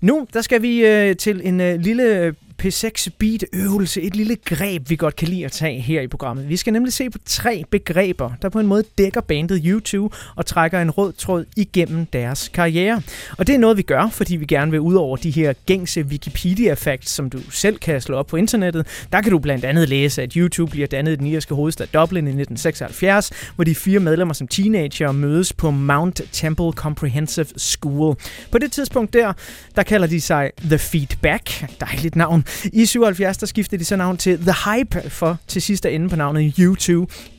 Nu, 0.00 0.26
der 0.32 0.40
skal 0.40 0.62
vi 0.62 0.86
øh, 0.86 1.16
til 1.16 1.40
en 1.44 1.60
øh, 1.60 1.80
lille 1.80 2.34
P6 2.62 3.08
Beat 3.18 3.44
øvelse, 3.52 4.02
et 4.02 4.16
lille 4.16 4.36
greb, 4.44 4.90
vi 4.90 4.96
godt 4.96 5.16
kan 5.16 5.28
lide 5.28 5.44
at 5.44 5.52
tage 5.52 5.80
her 5.80 6.00
i 6.00 6.06
programmet. 6.06 6.48
Vi 6.48 6.56
skal 6.56 6.72
nemlig 6.72 6.92
se 6.92 7.10
på 7.10 7.18
tre 7.24 7.64
begreber, 7.70 8.30
der 8.42 8.48
på 8.48 8.60
en 8.60 8.66
måde 8.66 8.84
dækker 8.98 9.20
bandet 9.20 9.62
YouTube 9.64 10.16
og 10.36 10.46
trækker 10.46 10.80
en 10.80 10.90
rød 10.90 11.12
tråd 11.12 11.44
igennem 11.56 12.06
deres 12.06 12.50
karriere. 12.54 13.02
Og 13.38 13.46
det 13.46 13.54
er 13.54 13.58
noget, 13.58 13.76
vi 13.76 13.82
gør, 13.82 14.08
fordi 14.08 14.36
vi 14.36 14.44
gerne 14.44 14.70
vil 14.70 14.80
ud 14.80 14.94
over 14.94 15.16
de 15.16 15.30
her 15.30 15.52
gængse 15.66 16.00
Wikipedia-facts, 16.00 17.08
som 17.08 17.30
du 17.30 17.38
selv 17.50 17.78
kan 17.78 18.00
slå 18.00 18.16
op 18.16 18.26
på 18.26 18.36
internettet. 18.36 18.86
Der 19.12 19.20
kan 19.20 19.30
du 19.30 19.38
blandt 19.38 19.64
andet 19.64 19.88
læse, 19.88 20.22
at 20.22 20.32
YouTube 20.32 20.70
bliver 20.70 20.86
dannet 20.86 21.12
i 21.12 21.16
den 21.16 21.26
irske 21.26 21.54
hovedstad 21.54 21.86
Dublin 21.86 22.24
i 22.24 22.30
1976, 22.30 23.32
hvor 23.54 23.64
de 23.64 23.74
fire 23.74 24.00
medlemmer 24.00 24.34
som 24.34 24.48
teenager 24.48 25.12
mødes 25.12 25.52
på 25.52 25.70
Mount 25.70 26.20
Temple 26.32 26.72
Comprehensive 26.72 27.46
School. 27.56 28.16
På 28.52 28.58
det 28.58 28.72
tidspunkt 28.72 29.12
der, 29.12 29.32
der 29.76 29.82
kalder 29.82 30.06
de 30.06 30.20
sig 30.20 30.50
The 30.60 30.78
Feedback. 30.78 31.64
Dejligt 31.80 32.16
navn. 32.16 32.44
I 32.72 32.86
77 32.86 33.38
der 33.38 33.46
skiftede 33.46 33.78
de 33.80 33.84
så 33.84 33.96
navn 33.96 34.16
til 34.16 34.38
The 34.38 34.54
Hype 34.64 35.10
for 35.10 35.38
til 35.46 35.62
sidst 35.62 35.86
at 35.86 35.94
ende 35.94 36.08
på 36.08 36.16
navnet 36.16 36.52
U2 36.58 36.90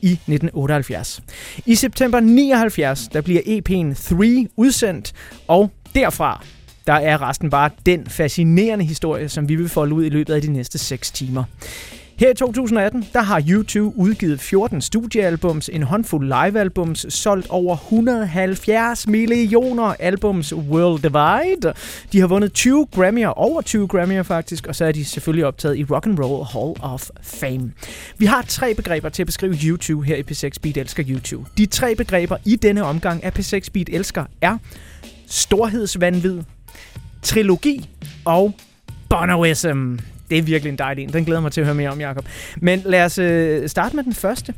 i 0.02 0.12
1978. 0.12 1.22
I 1.66 1.74
september 1.74 2.20
79 2.20 3.08
der 3.08 3.20
bliver 3.20 3.40
EP'en 3.40 4.16
3 4.16 4.46
udsendt, 4.56 5.12
og 5.48 5.70
derfra 5.94 6.44
der 6.86 6.94
er 6.94 7.28
resten 7.28 7.50
bare 7.50 7.70
den 7.86 8.06
fascinerende 8.06 8.84
historie, 8.84 9.28
som 9.28 9.48
vi 9.48 9.54
vil 9.54 9.68
folde 9.68 9.94
ud 9.94 10.04
i 10.04 10.08
løbet 10.08 10.34
af 10.34 10.42
de 10.42 10.52
næste 10.52 10.78
6 10.78 11.10
timer. 11.10 11.44
Her 12.18 12.30
i 12.30 12.34
2018, 12.34 13.06
der 13.12 13.22
har 13.22 13.42
YouTube 13.48 13.96
udgivet 13.96 14.40
14 14.40 14.80
studiealbums, 14.80 15.70
en 15.72 15.82
håndfuld 15.82 16.26
livealbums, 16.26 17.06
solgt 17.08 17.46
over 17.50 17.76
170 17.76 19.06
millioner 19.06 19.94
albums 19.98 20.54
worldwide. 20.54 21.72
De 22.12 22.20
har 22.20 22.26
vundet 22.26 22.52
20 22.52 22.86
Grammy'er, 22.96 23.26
over 23.26 23.62
20 23.62 23.88
Grammy'er 23.94 24.22
faktisk, 24.22 24.66
og 24.66 24.74
så 24.74 24.84
er 24.84 24.92
de 24.92 25.04
selvfølgelig 25.04 25.46
optaget 25.46 25.78
i 25.78 25.84
Rock 25.84 26.06
and 26.06 26.18
Roll 26.18 26.44
Hall 26.44 26.74
of 26.80 27.10
Fame. 27.22 27.72
Vi 28.18 28.26
har 28.26 28.42
tre 28.42 28.74
begreber 28.74 29.08
til 29.08 29.22
at 29.22 29.26
beskrive 29.26 29.54
YouTube 29.64 30.06
her 30.06 30.16
i 30.16 30.22
P6 30.30 30.50
Beat 30.62 30.76
Elsker 30.76 31.04
YouTube. 31.08 31.50
De 31.58 31.66
tre 31.66 31.94
begreber 31.94 32.36
i 32.44 32.56
denne 32.56 32.84
omgang 32.84 33.24
af 33.24 33.38
P6 33.38 33.68
Beat 33.72 33.88
Elsker 33.88 34.24
er 34.40 34.58
storhedsvanvid, 35.26 36.42
trilogi 37.22 37.88
og 38.24 38.54
Bonoism. 39.08 39.96
Det 40.30 40.38
er 40.38 40.42
virkelig 40.42 40.70
en 40.70 40.78
dejlig 40.78 41.04
en. 41.04 41.12
Den 41.12 41.24
glæder 41.24 41.40
mig 41.40 41.52
til 41.52 41.60
at 41.60 41.66
høre 41.66 41.74
mere 41.74 41.90
om, 41.90 42.00
Jacob. 42.00 42.24
Men 42.56 42.82
lad 42.84 43.04
os 43.04 43.18
øh, 43.18 43.68
starte 43.68 43.96
med 43.96 44.04
den 44.04 44.14
første. 44.14 44.54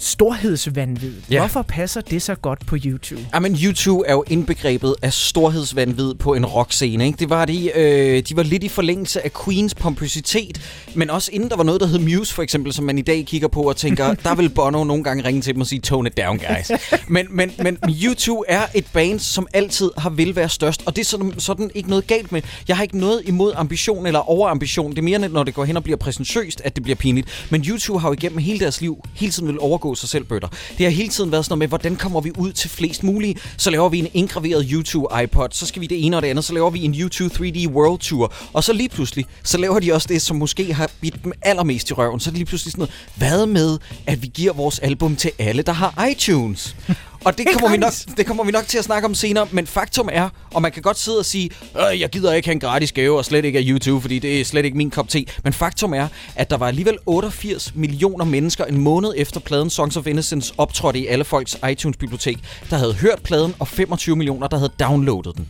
Storhedsvanvid. 0.00 1.12
Ja. 1.30 1.38
Hvorfor 1.38 1.62
passer 1.62 2.00
det 2.00 2.22
så 2.22 2.34
godt 2.34 2.66
på 2.66 2.76
YouTube? 2.84 3.20
Jamen, 3.34 3.54
U2 3.54 4.02
er 4.06 4.12
jo 4.12 4.24
indbegrebet 4.26 4.94
af 5.02 5.12
storhedsvandvid 5.12 6.14
på 6.14 6.34
en 6.34 6.46
rockscene. 6.46 7.06
Ikke? 7.06 7.16
Det 7.16 7.30
var 7.30 7.44
de, 7.44 7.78
øh, 7.78 8.22
de 8.22 8.36
var 8.36 8.42
lidt 8.42 8.64
i 8.64 8.68
forlængelse 8.68 9.24
af 9.24 9.30
Queens 9.44 9.74
pompøsitet, 9.74 10.60
men 10.94 11.10
også 11.10 11.30
inden 11.32 11.50
der 11.50 11.56
var 11.56 11.64
noget, 11.64 11.80
der 11.80 11.86
hed 11.86 11.98
Muse 11.98 12.34
for 12.34 12.42
eksempel, 12.42 12.72
som 12.72 12.84
man 12.84 12.98
i 12.98 13.02
dag 13.02 13.26
kigger 13.26 13.48
på 13.48 13.62
og 13.62 13.76
tænker, 13.76 14.14
der 14.24 14.34
vil 14.34 14.48
Bono 14.48 14.84
nogle 14.84 15.04
gange 15.04 15.24
ringe 15.24 15.42
til 15.42 15.54
dem 15.54 15.60
og 15.60 15.66
sige, 15.66 15.80
tone 15.80 16.08
it 16.08 16.16
down, 16.16 16.38
guys. 16.38 16.70
men, 17.08 17.26
men, 17.30 17.52
men 17.58 17.78
U2 17.84 18.42
er 18.48 18.62
et 18.74 18.86
band, 18.92 19.18
som 19.18 19.46
altid 19.52 19.90
har 19.96 20.10
vil 20.10 20.36
være 20.36 20.48
størst, 20.48 20.82
og 20.86 20.96
det 20.96 21.02
er 21.02 21.06
sådan, 21.06 21.34
sådan 21.38 21.70
ikke 21.74 21.88
noget 21.88 22.06
galt 22.06 22.32
med. 22.32 22.42
Jeg 22.68 22.76
har 22.76 22.82
ikke 22.82 22.98
noget 22.98 23.22
imod 23.24 23.52
ambition 23.56 24.06
eller 24.06 24.30
overambition. 24.30 24.90
Det 24.90 24.98
er 24.98 25.02
mere, 25.02 25.18
når 25.18 25.44
det 25.44 25.54
går 25.54 25.64
hen 25.64 25.76
og 25.76 25.82
bliver 25.82 25.96
præsentøst, 25.96 26.60
at 26.64 26.74
det 26.74 26.82
bliver 26.82 26.96
pinligt. 26.96 27.46
Men 27.50 27.62
U2 27.62 27.98
har 27.98 28.08
jo 28.08 28.12
igennem 28.12 28.38
hele 28.38 28.60
deres 28.60 28.80
liv 28.80 29.04
hele 29.14 29.32
tiden 29.32 29.48
vil 29.48 29.60
overgå 29.60 29.89
sig 29.96 30.08
selv 30.08 30.24
bøtter. 30.24 30.48
Det 30.48 30.86
har 30.86 30.90
hele 30.90 31.08
tiden 31.08 31.32
været 31.32 31.44
sådan 31.44 31.52
noget 31.52 31.58
med, 31.58 31.68
hvordan 31.68 31.96
kommer 31.96 32.20
vi 32.20 32.32
ud 32.38 32.52
til 32.52 32.70
flest 32.70 33.02
mulige? 33.02 33.36
Så 33.56 33.70
laver 33.70 33.88
vi 33.88 33.98
en 33.98 34.08
indgraveret 34.14 34.66
YouTube 34.70 35.22
iPod, 35.22 35.48
så 35.50 35.66
skal 35.66 35.80
vi 35.80 35.86
det 35.86 36.04
ene 36.06 36.16
og 36.16 36.22
det 36.22 36.28
andet, 36.28 36.44
så 36.44 36.52
laver 36.52 36.70
vi 36.70 36.84
en 36.84 36.94
YouTube 36.94 37.34
3D 37.34 37.68
World 37.68 37.98
Tour, 37.98 38.32
og 38.52 38.64
så 38.64 38.72
lige 38.72 38.88
pludselig, 38.88 39.26
så 39.42 39.58
laver 39.58 39.78
de 39.78 39.92
også 39.92 40.08
det, 40.08 40.22
som 40.22 40.36
måske 40.36 40.74
har 40.74 40.90
bidt 41.00 41.24
dem 41.24 41.32
allermest 41.42 41.90
i 41.90 41.92
røven. 41.92 42.20
Så 42.20 42.30
er 42.30 42.32
det 42.32 42.38
lige 42.38 42.46
pludselig 42.46 42.72
sådan 42.72 42.82
noget, 42.82 42.92
hvad 43.14 43.46
med, 43.46 43.78
at 44.06 44.22
vi 44.22 44.30
giver 44.34 44.52
vores 44.52 44.78
album 44.78 45.16
til 45.16 45.30
alle, 45.38 45.62
der 45.62 45.72
har 45.72 46.06
iTunes? 46.06 46.76
Og 47.24 47.38
det 47.38 47.46
kommer, 47.52 47.70
vi 47.70 47.76
nok, 47.76 47.92
det 48.16 48.26
kommer 48.26 48.44
vi 48.44 48.50
nok 48.50 48.66
til 48.66 48.78
at 48.78 48.84
snakke 48.84 49.06
om 49.06 49.14
senere, 49.14 49.48
men 49.50 49.66
faktum 49.66 50.08
er, 50.12 50.28
og 50.54 50.62
man 50.62 50.72
kan 50.72 50.82
godt 50.82 50.98
sidde 50.98 51.18
og 51.18 51.24
sige, 51.24 51.50
øh, 51.92 52.00
jeg 52.00 52.10
gider 52.10 52.32
ikke 52.32 52.48
have 52.48 52.52
en 52.52 52.60
gratis 52.60 52.92
gave, 52.92 53.18
og 53.18 53.24
slet 53.24 53.44
ikke 53.44 53.58
af 53.58 53.62
YouTube, 53.66 54.00
fordi 54.00 54.18
det 54.18 54.40
er 54.40 54.44
slet 54.44 54.64
ikke 54.64 54.76
min 54.76 54.90
kop 54.90 55.08
te. 55.08 55.24
Men 55.44 55.52
faktum 55.52 55.94
er, 55.94 56.08
at 56.36 56.50
der 56.50 56.56
var 56.56 56.68
alligevel 56.68 56.98
88 57.06 57.72
millioner 57.74 58.24
mennesker 58.24 58.64
en 58.64 58.78
måned 58.78 59.12
efter 59.16 59.40
pladen 59.40 59.70
Songs 59.70 59.96
of 59.96 60.06
Innocence 60.06 60.54
optrådte 60.58 60.98
i 60.98 61.06
alle 61.06 61.24
folks 61.24 61.58
iTunes-bibliotek, 61.70 62.38
der 62.70 62.76
havde 62.76 62.94
hørt 62.94 63.22
pladen, 63.22 63.54
og 63.58 63.68
25 63.68 64.16
millioner, 64.16 64.46
der 64.46 64.58
havde 64.58 64.72
downloadet 64.80 65.36
den. 65.36 65.48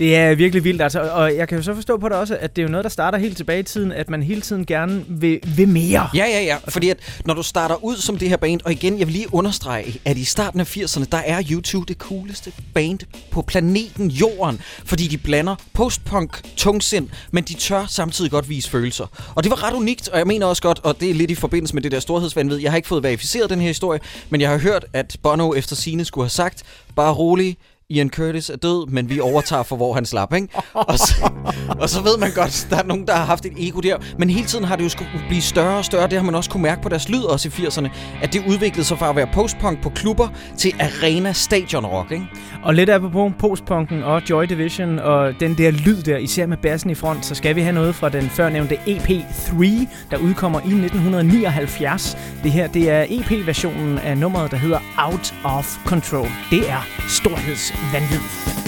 Det 0.00 0.16
er 0.16 0.34
virkelig 0.34 0.64
vildt, 0.64 0.82
altså, 0.82 1.00
og 1.00 1.36
jeg 1.36 1.48
kan 1.48 1.58
jo 1.58 1.64
så 1.64 1.74
forstå 1.74 1.98
på 1.98 2.08
det 2.08 2.16
også, 2.16 2.36
at 2.40 2.56
det 2.56 2.62
er 2.62 2.66
jo 2.66 2.70
noget, 2.70 2.84
der 2.84 2.90
starter 2.90 3.18
helt 3.18 3.36
tilbage 3.36 3.60
i 3.60 3.62
tiden, 3.62 3.92
at 3.92 4.10
man 4.10 4.22
hele 4.22 4.40
tiden 4.40 4.66
gerne 4.66 5.04
vil, 5.08 5.40
vil 5.56 5.68
mere. 5.68 6.08
Ja, 6.14 6.24
ja, 6.26 6.42
ja. 6.42 6.56
Fordi 6.68 6.90
at 6.90 7.20
når 7.24 7.34
du 7.34 7.42
starter 7.42 7.84
ud 7.84 7.96
som 7.96 8.18
det 8.18 8.28
her 8.28 8.36
band, 8.36 8.60
og 8.64 8.72
igen, 8.72 8.98
jeg 8.98 9.06
vil 9.06 9.12
lige 9.12 9.34
understrege, 9.34 10.00
at 10.04 10.16
i 10.16 10.24
starten 10.24 10.60
af 10.60 10.76
80'erne, 10.76 11.04
der 11.12 11.18
er 11.18 11.42
YouTube 11.50 11.86
det 11.88 11.96
cooleste 11.96 12.52
band 12.74 12.98
på 13.30 13.42
planeten 13.42 14.10
Jorden. 14.10 14.60
Fordi 14.84 15.06
de 15.06 15.18
blander 15.18 15.56
postpunk, 15.72 16.40
tungsind, 16.56 17.08
men 17.30 17.44
de 17.44 17.54
tør 17.54 17.86
samtidig 17.88 18.30
godt 18.30 18.48
vise 18.48 18.70
følelser. 18.70 19.32
Og 19.34 19.42
det 19.42 19.50
var 19.50 19.68
ret 19.68 19.74
unikt, 19.74 20.08
og 20.08 20.18
jeg 20.18 20.26
mener 20.26 20.46
også 20.46 20.62
godt, 20.62 20.80
og 20.82 21.00
det 21.00 21.10
er 21.10 21.14
lidt 21.14 21.30
i 21.30 21.34
forbindelse 21.34 21.74
med 21.74 21.82
det 21.82 21.92
der 21.92 22.00
storhedsvanvid, 22.00 22.56
Jeg 22.56 22.72
har 22.72 22.76
ikke 22.76 22.88
fået 22.88 23.02
verificeret 23.02 23.50
den 23.50 23.60
her 23.60 23.68
historie, 23.68 24.00
men 24.30 24.40
jeg 24.40 24.50
har 24.50 24.58
hørt, 24.58 24.86
at 24.92 25.16
Bono 25.22 25.54
efter 25.54 25.76
sine 25.76 26.04
skulle 26.04 26.24
have 26.24 26.30
sagt, 26.30 26.62
bare 26.96 27.12
rolig, 27.12 27.56
Ian 27.90 28.10
Curtis 28.10 28.50
er 28.50 28.56
død, 28.56 28.86
men 28.86 29.10
vi 29.10 29.20
overtager 29.20 29.62
for, 29.62 29.76
hvor 29.76 29.94
han 29.94 30.04
slap, 30.04 30.34
ikke? 30.34 30.48
Og 30.74 30.98
så, 30.98 31.30
og 31.80 31.88
så 31.88 32.02
ved 32.02 32.18
man 32.18 32.30
godt, 32.34 32.66
der 32.70 32.76
er 32.76 32.82
nogen, 32.84 33.06
der 33.06 33.14
har 33.14 33.24
haft 33.24 33.46
et 33.46 33.52
ego 33.58 33.80
der. 33.80 33.96
Men 34.18 34.30
hele 34.30 34.46
tiden 34.46 34.64
har 34.64 34.76
det 34.76 34.84
jo 34.84 34.88
skulle 34.88 35.10
blive 35.28 35.42
større 35.42 35.78
og 35.78 35.84
større. 35.84 36.08
Det 36.08 36.18
har 36.18 36.24
man 36.24 36.34
også 36.34 36.50
kunne 36.50 36.62
mærke 36.62 36.82
på 36.82 36.88
deres 36.88 37.08
lyd 37.08 37.22
også 37.22 37.48
i 37.48 37.50
80'erne. 37.50 37.88
At 38.22 38.32
det 38.32 38.42
udviklede 38.48 38.86
sig 38.86 38.98
fra 38.98 39.10
at 39.10 39.16
være 39.16 39.28
postpunk 39.34 39.82
på 39.82 39.90
klubber 39.90 40.28
til 40.58 40.74
arena 40.80 41.32
stadion 41.32 41.86
rock, 41.86 42.12
ikke? 42.12 42.26
Og 42.62 42.74
lidt 42.74 42.90
apropos 42.90 43.32
postpunken 43.38 44.02
og 44.02 44.22
Joy 44.30 44.44
Division 44.44 44.98
og 44.98 45.40
den 45.40 45.58
der 45.58 45.70
lyd 45.70 46.02
der, 46.02 46.16
især 46.18 46.46
med 46.46 46.56
bassen 46.56 46.90
i 46.90 46.94
front, 46.94 47.26
så 47.26 47.34
skal 47.34 47.56
vi 47.56 47.60
have 47.60 47.72
noget 47.72 47.94
fra 47.94 48.08
den 48.08 48.30
førnævnte 48.30 48.74
EP3, 48.74 49.64
der 50.10 50.16
udkommer 50.16 50.58
i 50.60 50.62
1979. 50.62 52.16
Det 52.42 52.52
her, 52.52 52.66
det 52.66 52.90
er 52.90 53.06
EP-versionen 53.08 53.98
af 53.98 54.18
nummeret, 54.18 54.50
der 54.50 54.56
hedder 54.56 54.78
Out 54.98 55.34
of 55.44 55.76
Control. 55.86 56.28
Det 56.50 56.70
er 56.70 56.86
storhedsvanvid. 57.80 58.20
Monday 58.20 58.59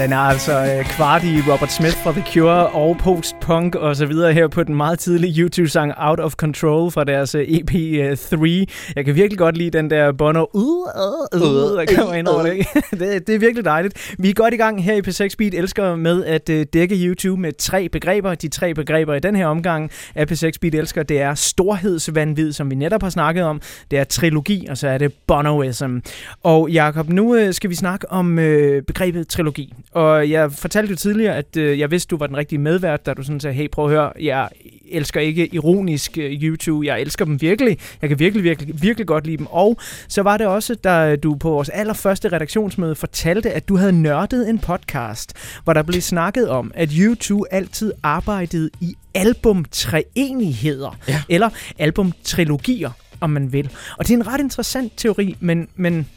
den 0.00 0.12
er 0.12 0.18
altså 0.18 0.52
øh, 0.52 0.84
kvart 0.84 1.24
i 1.24 1.40
Robert 1.52 1.72
Smith 1.72 1.96
fra 1.96 2.12
The 2.12 2.24
Cure 2.32 2.66
og 2.66 2.96
post-punk 2.98 3.74
og 3.74 3.96
så 3.96 4.06
videre 4.06 4.32
her 4.32 4.48
på 4.48 4.62
den 4.62 4.74
meget 4.74 4.98
tidlige 4.98 5.42
YouTube-sang 5.42 5.92
Out 5.96 6.20
of 6.20 6.32
Control 6.32 6.90
fra 6.90 7.04
deres 7.04 7.34
øh, 7.34 7.42
EP 7.48 7.74
øh, 7.74 8.16
3. 8.16 8.66
Jeg 8.96 9.04
kan 9.04 9.14
virkelig 9.14 9.38
godt 9.38 9.56
lide 9.56 9.70
den 9.70 9.90
der 9.90 10.12
Bono, 10.12 10.46
uh, 10.54 10.62
uh, 10.62 11.42
uh, 11.42 11.78
der 11.78 11.84
kommer 11.96 12.14
ind 12.14 12.28
over 12.28 12.42
det. 12.42 12.66
det. 13.00 13.26
Det 13.26 13.34
er 13.34 13.38
virkelig 13.38 13.64
dejligt. 13.64 14.14
Vi 14.18 14.30
er 14.30 14.34
godt 14.34 14.54
i 14.54 14.56
gang 14.56 14.84
her 14.84 14.94
i 14.94 15.00
P6 15.08 15.34
Beat, 15.38 15.54
elsker 15.54 15.96
med 15.96 16.24
at 16.24 16.48
øh, 16.48 16.66
dække 16.72 16.96
YouTube 16.96 17.40
med 17.40 17.52
tre 17.52 17.88
begreber. 17.88 18.34
De 18.34 18.48
tre 18.48 18.74
begreber 18.74 19.14
i 19.14 19.20
den 19.20 19.36
her 19.36 19.46
omgang 19.46 19.90
af 20.14 20.32
P6 20.32 20.50
Beat 20.60 20.74
elsker, 20.74 21.02
det 21.02 21.20
er 21.20 21.34
storhedsvanvid, 21.34 22.52
som 22.52 22.70
vi 22.70 22.74
netop 22.74 23.02
har 23.02 23.10
snakket 23.10 23.44
om. 23.44 23.60
Det 23.90 23.98
er 23.98 24.04
trilogi, 24.04 24.66
og 24.70 24.78
så 24.78 24.88
er 24.88 24.98
det 24.98 25.12
Bonoism. 25.26 25.98
Og 26.42 26.70
Jakob, 26.70 27.08
nu 27.08 27.34
øh, 27.36 27.54
skal 27.54 27.70
vi 27.70 27.74
snakke 27.74 28.12
om 28.12 28.38
øh, 28.38 28.82
begrebet 28.82 29.28
trilogi. 29.28 29.74
Og 29.92 30.30
jeg 30.30 30.52
fortalte 30.52 30.90
jo 30.90 30.96
tidligere, 30.96 31.36
at 31.36 31.56
øh, 31.56 31.78
jeg 31.78 31.90
vidste, 31.90 32.08
du 32.10 32.16
var 32.16 32.26
den 32.26 32.36
rigtige 32.36 32.58
medvært, 32.58 33.06
da 33.06 33.14
du 33.14 33.22
sådan 33.22 33.40
sagde, 33.40 33.54
hey, 33.56 33.68
prøv 33.72 33.84
at 33.84 33.90
høre, 33.90 34.12
jeg 34.20 34.48
elsker 34.90 35.20
ikke 35.20 35.54
ironisk 35.54 36.18
øh, 36.18 36.32
YouTube, 36.42 36.86
jeg 36.86 37.00
elsker 37.00 37.24
dem 37.24 37.40
virkelig. 37.40 37.78
Jeg 38.02 38.08
kan 38.08 38.18
virkelig, 38.18 38.44
virkelig, 38.44 38.82
virkelig 38.82 39.06
godt 39.06 39.26
lide 39.26 39.36
dem. 39.36 39.46
Og 39.46 39.76
så 40.08 40.22
var 40.22 40.36
det 40.36 40.46
også, 40.46 40.74
da 40.74 41.16
du 41.16 41.34
på 41.34 41.50
vores 41.50 41.68
allerførste 41.68 42.28
redaktionsmøde 42.32 42.94
fortalte, 42.94 43.50
at 43.50 43.68
du 43.68 43.76
havde 43.76 43.92
nørdet 43.92 44.48
en 44.48 44.58
podcast, 44.58 45.32
hvor 45.64 45.72
der 45.72 45.82
blev 45.82 46.00
snakket 46.00 46.48
om, 46.48 46.72
at 46.74 46.88
YouTube 46.92 47.46
altid 47.54 47.92
arbejdede 48.02 48.70
i 48.80 48.94
albumtreenigheder, 49.14 50.96
Ja. 51.08 51.22
eller 51.28 51.50
albumtrilogier, 51.78 52.90
om 53.20 53.30
man 53.30 53.52
vil. 53.52 53.70
Og 53.98 54.06
det 54.08 54.14
er 54.14 54.16
en 54.18 54.26
ret 54.26 54.40
interessant 54.40 54.92
teori, 54.96 55.36
men, 55.40 55.68
men 55.76 56.08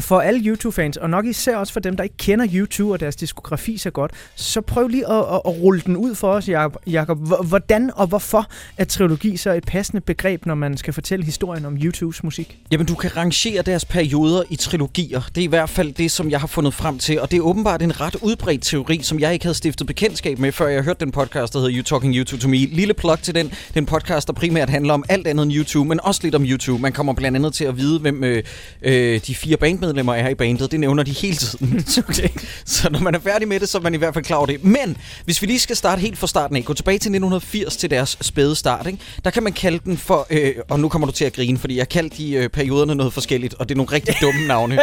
for 0.00 0.20
alle 0.20 0.40
YouTube-fans, 0.46 0.96
og 0.96 1.10
nok 1.10 1.26
især 1.26 1.56
også 1.56 1.72
for 1.72 1.80
dem, 1.80 1.96
der 1.96 2.04
ikke 2.04 2.16
kender 2.16 2.46
YouTube 2.54 2.92
og 2.92 3.00
deres 3.00 3.16
diskografi 3.16 3.76
så 3.76 3.90
godt, 3.90 4.10
så 4.34 4.60
prøv 4.60 4.88
lige 4.88 5.08
at, 5.08 5.18
at, 5.18 5.40
at 5.44 5.62
rulle 5.62 5.80
den 5.86 5.96
ud 5.96 6.14
for 6.14 6.32
os, 6.32 6.48
Jakob. 6.86 7.18
Hvordan 7.44 7.90
og 7.94 8.06
hvorfor 8.06 8.46
er 8.76 8.84
trilogi 8.84 9.36
så 9.36 9.52
et 9.52 9.64
passende 9.64 10.00
begreb, 10.00 10.46
når 10.46 10.54
man 10.54 10.76
skal 10.76 10.92
fortælle 10.92 11.24
historien 11.24 11.64
om 11.64 11.76
YouTubes 11.82 12.24
musik? 12.24 12.58
Jamen, 12.72 12.86
du 12.86 12.94
kan 12.94 13.16
rangere 13.16 13.62
deres 13.62 13.84
perioder 13.84 14.42
i 14.50 14.56
trilogier. 14.56 15.20
Det 15.34 15.40
er 15.40 15.44
i 15.44 15.48
hvert 15.48 15.70
fald 15.70 15.92
det, 15.92 16.10
som 16.10 16.30
jeg 16.30 16.40
har 16.40 16.46
fundet 16.46 16.74
frem 16.74 16.98
til. 16.98 17.20
Og 17.20 17.30
det 17.30 17.36
er 17.36 17.40
åbenbart 17.40 17.82
en 17.82 18.00
ret 18.00 18.16
udbredt 18.22 18.62
teori, 18.62 19.00
som 19.02 19.20
jeg 19.20 19.32
ikke 19.32 19.44
havde 19.44 19.56
stiftet 19.56 19.86
bekendtskab 19.86 20.38
med, 20.38 20.52
før 20.52 20.68
jeg 20.68 20.82
hørte 20.82 21.00
den 21.04 21.12
podcast, 21.12 21.52
der 21.52 21.58
hedder 21.58 21.76
You 21.76 21.82
Talking 21.82 22.14
YouTube 22.14 22.42
to 22.42 22.48
Me. 22.48 22.56
Lille 22.56 22.94
plug 22.94 23.18
til 23.22 23.34
den. 23.34 23.52
Den 23.74 23.86
podcast, 23.86 24.26
der 24.26 24.32
primært 24.32 24.70
handler 24.70 24.94
om 24.94 25.04
alt 25.08 25.26
andet 25.26 25.42
end 25.42 25.52
YouTube, 25.52 25.88
men 25.88 26.00
også 26.02 26.20
lidt 26.22 26.34
om 26.34 26.44
YouTube. 26.44 26.82
Man 26.82 26.92
kommer 26.92 27.12
blandt 27.12 27.36
andet 27.36 27.52
til 27.52 27.64
at 27.64 27.76
vide, 27.76 27.98
hvem 27.98 28.24
øh, 28.24 28.42
øh, 28.82 29.20
de 29.26 29.34
fire 29.34 29.56
bandmedlemmer 29.56 29.87
er 29.96 30.28
i 30.28 30.34
bandet. 30.34 30.70
Det 30.72 30.80
nævner 30.80 31.02
de 31.02 31.10
hele 31.10 31.36
tiden. 31.36 31.84
okay. 32.08 32.28
Så 32.64 32.90
når 32.90 33.00
man 33.00 33.14
er 33.14 33.18
færdig 33.18 33.48
med 33.48 33.60
det, 33.60 33.68
så 33.68 33.78
er 33.78 33.82
man 33.82 33.94
i 33.94 33.96
hvert 33.96 34.14
fald 34.14 34.24
klar 34.24 34.36
over 34.36 34.46
det. 34.46 34.64
Men 34.64 34.96
hvis 35.24 35.42
vi 35.42 35.46
lige 35.46 35.58
skal 35.58 35.76
starte 35.76 36.00
helt 36.00 36.18
fra 36.18 36.26
starten 36.26 36.56
af, 36.56 36.64
gå 36.64 36.74
tilbage 36.74 36.94
til 36.94 37.08
1980 37.08 37.76
til 37.76 37.90
deres 37.90 38.18
spæde 38.20 38.56
start, 38.56 38.86
ikke? 38.86 38.98
der 39.24 39.30
kan 39.30 39.42
man 39.42 39.52
kalde 39.52 39.80
den 39.84 39.98
for, 39.98 40.26
øh, 40.30 40.54
og 40.68 40.80
nu 40.80 40.88
kommer 40.88 41.06
du 41.06 41.12
til 41.12 41.24
at 41.24 41.32
grine, 41.32 41.58
fordi 41.58 41.76
jeg 41.76 41.80
har 41.80 41.86
kaldt 41.86 42.16
de 42.16 42.32
øh, 42.32 42.48
perioderne 42.48 42.94
noget 42.94 43.12
forskelligt, 43.12 43.54
og 43.54 43.68
det 43.68 43.74
er 43.74 43.76
nogle 43.76 43.92
rigtig 43.92 44.14
dumme 44.22 44.46
navne. 44.46 44.78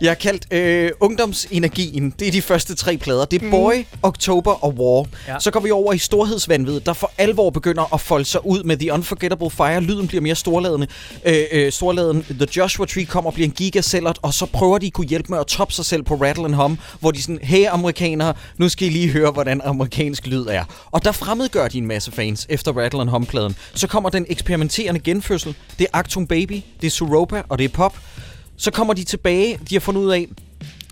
Jeg 0.00 0.10
har 0.10 0.14
kaldt 0.14 0.52
øh, 0.52 0.90
Ungdomsenergien, 1.00 2.14
det 2.18 2.28
er 2.28 2.32
de 2.32 2.42
første 2.42 2.74
tre 2.74 2.96
plader. 2.96 3.24
Det 3.24 3.42
er 3.42 3.50
Boy, 3.50 3.84
Oktober 4.02 4.64
og 4.64 4.74
War. 4.78 5.06
Ja. 5.28 5.40
Så 5.40 5.50
går 5.50 5.60
vi 5.60 5.70
over 5.70 5.92
i 5.92 5.98
Storhedsvanvid, 5.98 6.80
der 6.80 6.92
for 6.92 7.12
alvor 7.18 7.50
begynder 7.50 7.94
at 7.94 8.00
folde 8.00 8.24
sig 8.24 8.46
ud 8.46 8.62
med 8.62 8.76
The 8.76 8.92
Unforgettable 8.92 9.50
Fire. 9.50 9.80
Lyden 9.80 10.08
bliver 10.08 10.22
mere 10.22 10.34
storladende. 10.34 10.86
Øh, 11.24 11.44
øh, 11.52 11.72
storladen. 11.72 12.22
The 12.22 12.46
Joshua 12.56 12.86
Tree 12.86 13.04
kommer 13.04 13.30
og 13.30 13.34
bliver 13.34 13.48
en 13.48 13.54
gigasellert, 13.54 14.18
og 14.22 14.34
så 14.34 14.45
prøver 14.46 14.78
de 14.78 14.86
at 14.86 14.92
kunne 14.92 15.06
hjælpe 15.06 15.28
med 15.28 15.38
at 15.38 15.46
toppe 15.46 15.74
sig 15.74 15.84
selv 15.84 16.02
på 16.02 16.14
Rattle 16.14 16.44
and 16.44 16.54
Hum, 16.54 16.78
hvor 17.00 17.10
de 17.10 17.22
sådan, 17.22 17.38
hey 17.42 17.66
amerikanere, 17.70 18.34
nu 18.58 18.68
skal 18.68 18.88
I 18.88 18.90
lige 18.90 19.08
høre, 19.08 19.30
hvordan 19.30 19.60
amerikansk 19.64 20.26
lyd 20.26 20.46
er. 20.46 20.64
Og 20.90 21.04
der 21.04 21.12
fremmedgør 21.12 21.68
de 21.68 21.78
en 21.78 21.86
masse 21.86 22.12
fans 22.12 22.46
efter 22.48 22.72
Rattle 22.72 23.00
and 23.00 23.10
Hum-pladen. 23.10 23.56
Så 23.74 23.86
kommer 23.86 24.10
den 24.10 24.26
eksperimenterende 24.28 25.00
genfødsel. 25.00 25.54
Det 25.78 25.86
er 25.92 25.98
Actum 25.98 26.26
Baby, 26.26 26.62
det 26.80 26.86
er 26.86 26.90
Suropa, 26.90 27.42
og 27.48 27.58
det 27.58 27.64
er 27.64 27.68
pop. 27.68 27.98
Så 28.56 28.70
kommer 28.70 28.94
de 28.94 29.04
tilbage, 29.04 29.58
de 29.70 29.74
har 29.74 29.80
fundet 29.80 30.00
ud 30.00 30.10
af, 30.10 30.26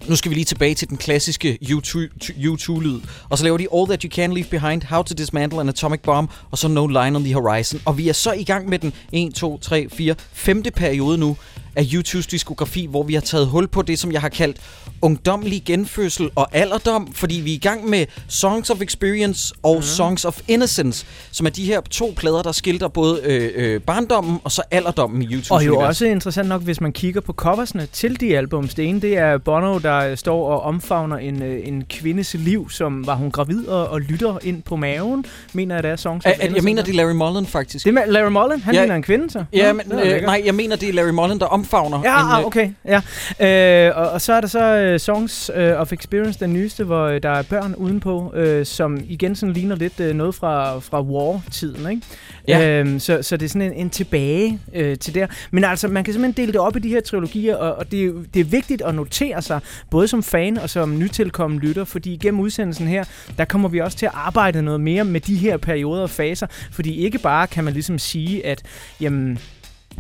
nu 0.09 0.17
skal 0.17 0.31
vi 0.31 0.35
lige 0.35 0.45
tilbage 0.45 0.75
til 0.75 0.89
den 0.89 0.97
klassiske 0.97 1.59
U2-lyd. 1.63 3.01
Og 3.29 3.39
så 3.39 3.45
laver 3.45 3.59
de 3.59 3.67
All 3.75 3.87
That 3.87 4.03
You 4.03 4.11
Can 4.11 4.33
Leave 4.33 4.47
Behind, 4.51 4.83
How 4.83 5.03
to 5.03 5.15
Dismantle 5.15 5.61
an 5.61 5.69
Atomic 5.69 6.01
Bomb, 6.01 6.31
og 6.51 6.59
så 6.59 6.69
No 6.69 6.87
Line 6.87 7.17
on 7.17 7.25
the 7.25 7.35
Horizon. 7.35 7.81
Og 7.85 7.99
vi 7.99 8.09
er 8.09 8.13
så 8.13 8.33
i 8.33 8.45
gang 8.45 8.69
med 8.69 8.79
den 8.79 8.93
1, 9.13 9.35
2, 9.35 9.59
3, 9.59 9.89
4, 9.89 10.15
femte 10.33 10.71
periode 10.71 11.19
nu 11.19 11.37
af 11.77 11.85
YouTubes 11.95 12.27
diskografi, 12.27 12.87
hvor 12.91 13.03
vi 13.03 13.15
har 13.15 13.21
taget 13.21 13.47
hul 13.47 13.69
på 13.69 13.83
det, 13.83 13.99
som 13.99 14.13
jeg 14.13 14.21
har 14.21 14.29
kaldt 14.29 14.57
ungdomlig 15.03 15.63
genfødsel 15.67 16.31
og 16.35 16.49
alderdom, 16.53 17.13
fordi 17.13 17.35
vi 17.35 17.51
er 17.51 17.55
i 17.55 17.59
gang 17.59 17.89
med 17.89 18.07
Songs 18.29 18.71
of 18.71 18.81
Experience 18.81 19.55
og 19.63 19.77
mm. 19.77 19.83
Songs 19.83 20.25
of 20.25 20.41
Innocence, 20.49 21.07
som 21.33 21.47
er 21.47 21.51
de 21.51 21.65
her 21.65 21.81
to 21.81 22.15
plader, 22.17 22.43
der 22.43 22.53
skilter 22.53 22.89
både 22.89 23.21
øh, 23.25 23.51
øh, 23.55 23.81
barndommen 23.81 24.39
og 24.45 24.53
så 24.53 24.63
alderdommen 24.71 25.23
i 25.23 25.25
YouTubes 25.25 25.51
Og 25.51 25.67
jo 25.67 25.73
univers. 25.75 25.89
også 25.89 26.05
interessant 26.07 26.49
nok, 26.49 26.63
hvis 26.63 26.81
man 26.81 26.93
kigger 26.93 27.21
på 27.21 27.33
coversne 27.33 27.87
til 27.93 28.21
de 28.21 28.37
albums. 28.37 28.75
Det 28.75 28.85
ene, 28.89 29.01
det 29.01 29.19
er 29.19 29.39
Bono, 29.39 29.79
der 29.79 30.15
står 30.15 30.49
og 30.49 30.61
omfavner 30.63 31.17
en, 31.17 31.43
øh, 31.43 31.69
en 31.69 31.85
kvindes 31.91 32.35
liv, 32.35 32.71
som 32.71 33.07
var 33.07 33.15
hun 33.15 33.31
gravid 33.31 33.67
og, 33.67 33.89
og 33.89 34.01
lytter 34.01 34.39
ind 34.43 34.63
på 34.63 34.77
maven, 34.77 35.25
mener 35.53 35.75
jeg, 35.75 35.83
det 35.83 35.91
er 35.91 35.97
Songs 35.97 36.27
of 36.27 36.29
At, 36.29 36.33
at 36.33 36.39
jeg 36.39 36.47
Innocence. 36.47 36.65
mener, 36.65 36.83
det 36.83 36.91
er 36.91 36.97
Larry 36.97 37.13
Mullen, 37.15 37.47
faktisk. 37.47 37.85
Det 37.85 37.91
er 37.91 37.95
med 37.95 38.03
Larry 38.13 38.31
Mullen, 38.31 38.61
han 38.61 38.75
Ja. 38.75 38.81
ligner 38.81 38.97
en 38.97 39.03
kvinde, 39.03 39.31
så. 39.31 39.45
Ja, 39.53 39.73
Nå, 39.73 39.81
men 39.89 39.99
øh, 39.99 40.23
nej, 40.23 40.43
jeg 40.45 40.55
mener, 40.55 40.77
det 40.77 40.89
er 40.89 40.93
Larry 40.93 41.11
Mullen, 41.11 41.41
der 41.41 41.47
omfavner 41.65 42.01
Ja, 42.05 42.21
en, 42.21 42.31
ah, 42.31 42.41
øh, 42.41 42.47
okay. 42.47 42.71
Ja. 42.85 43.89
Øh, 43.89 43.97
og, 43.97 44.11
og 44.11 44.21
så 44.21 44.33
er 44.33 44.41
der 44.41 44.49
så 44.49 44.93
uh, 44.93 45.01
Songs 45.01 45.51
uh, 45.57 45.81
of 45.81 45.93
Experience, 45.93 46.41
den 46.41 46.53
nyeste, 46.53 46.85
hvor 46.85 47.09
uh, 47.09 47.17
der 47.23 47.31
er 47.31 47.43
børn 47.43 47.75
udenpå, 47.75 48.35
uh, 48.37 48.67
som 48.67 48.99
igen 49.09 49.37
sådan 49.37 49.53
ligner 49.53 49.77
lidt 49.77 50.01
uh, 50.01 50.07
noget 50.07 50.35
fra, 50.35 50.79
fra 50.79 51.01
War-tiden, 51.01 51.91
ikke? 51.91 52.03
Ja. 52.49 52.81
Øhm, 52.81 52.99
så, 52.99 53.23
så 53.23 53.37
det 53.37 53.45
er 53.45 53.49
sådan 53.49 53.63
en, 53.63 53.73
en 53.73 53.91
tilbage 53.91 54.61
øh, 54.75 54.99
til 54.99 55.15
der. 55.15 55.27
Men 55.51 55.65
altså, 55.65 55.89
man 55.89 56.05
kan 56.05 56.15
simpelthen 56.15 56.43
dele 56.43 56.53
det 56.53 56.61
op 56.61 56.77
i 56.77 56.79
de 56.79 56.89
her 56.89 57.01
trilogier, 57.01 57.57
og, 57.57 57.75
og 57.75 57.91
det, 57.91 58.05
er, 58.05 58.13
det 58.35 58.41
er 58.41 58.45
vigtigt 58.45 58.83
at 58.83 58.95
notere 58.95 59.43
sig, 59.43 59.61
både 59.91 60.09
som 60.09 60.23
fan 60.23 60.59
og 60.59 60.71
som 60.71 60.99
nytilkommen 60.99 61.61
lytter, 61.61 61.85
fordi 61.85 62.17
gennem 62.17 62.41
udsendelsen 62.41 62.87
her, 62.87 63.05
der 63.39 63.45
kommer 63.45 63.69
vi 63.69 63.81
også 63.81 63.99
til 63.99 64.07
at 64.07 64.13
arbejde 64.15 64.63
noget 64.63 64.81
mere 64.81 65.05
med 65.05 65.21
de 65.21 65.37
her 65.37 65.57
perioder 65.57 66.03
og 66.03 66.11
faser, 66.11 66.47
fordi 66.73 66.97
ikke 66.97 67.19
bare 67.19 67.47
kan 67.47 67.65
man 67.65 67.73
ligesom 67.73 67.99
sige, 67.99 68.47
at 68.47 68.63
jamen, 69.01 69.39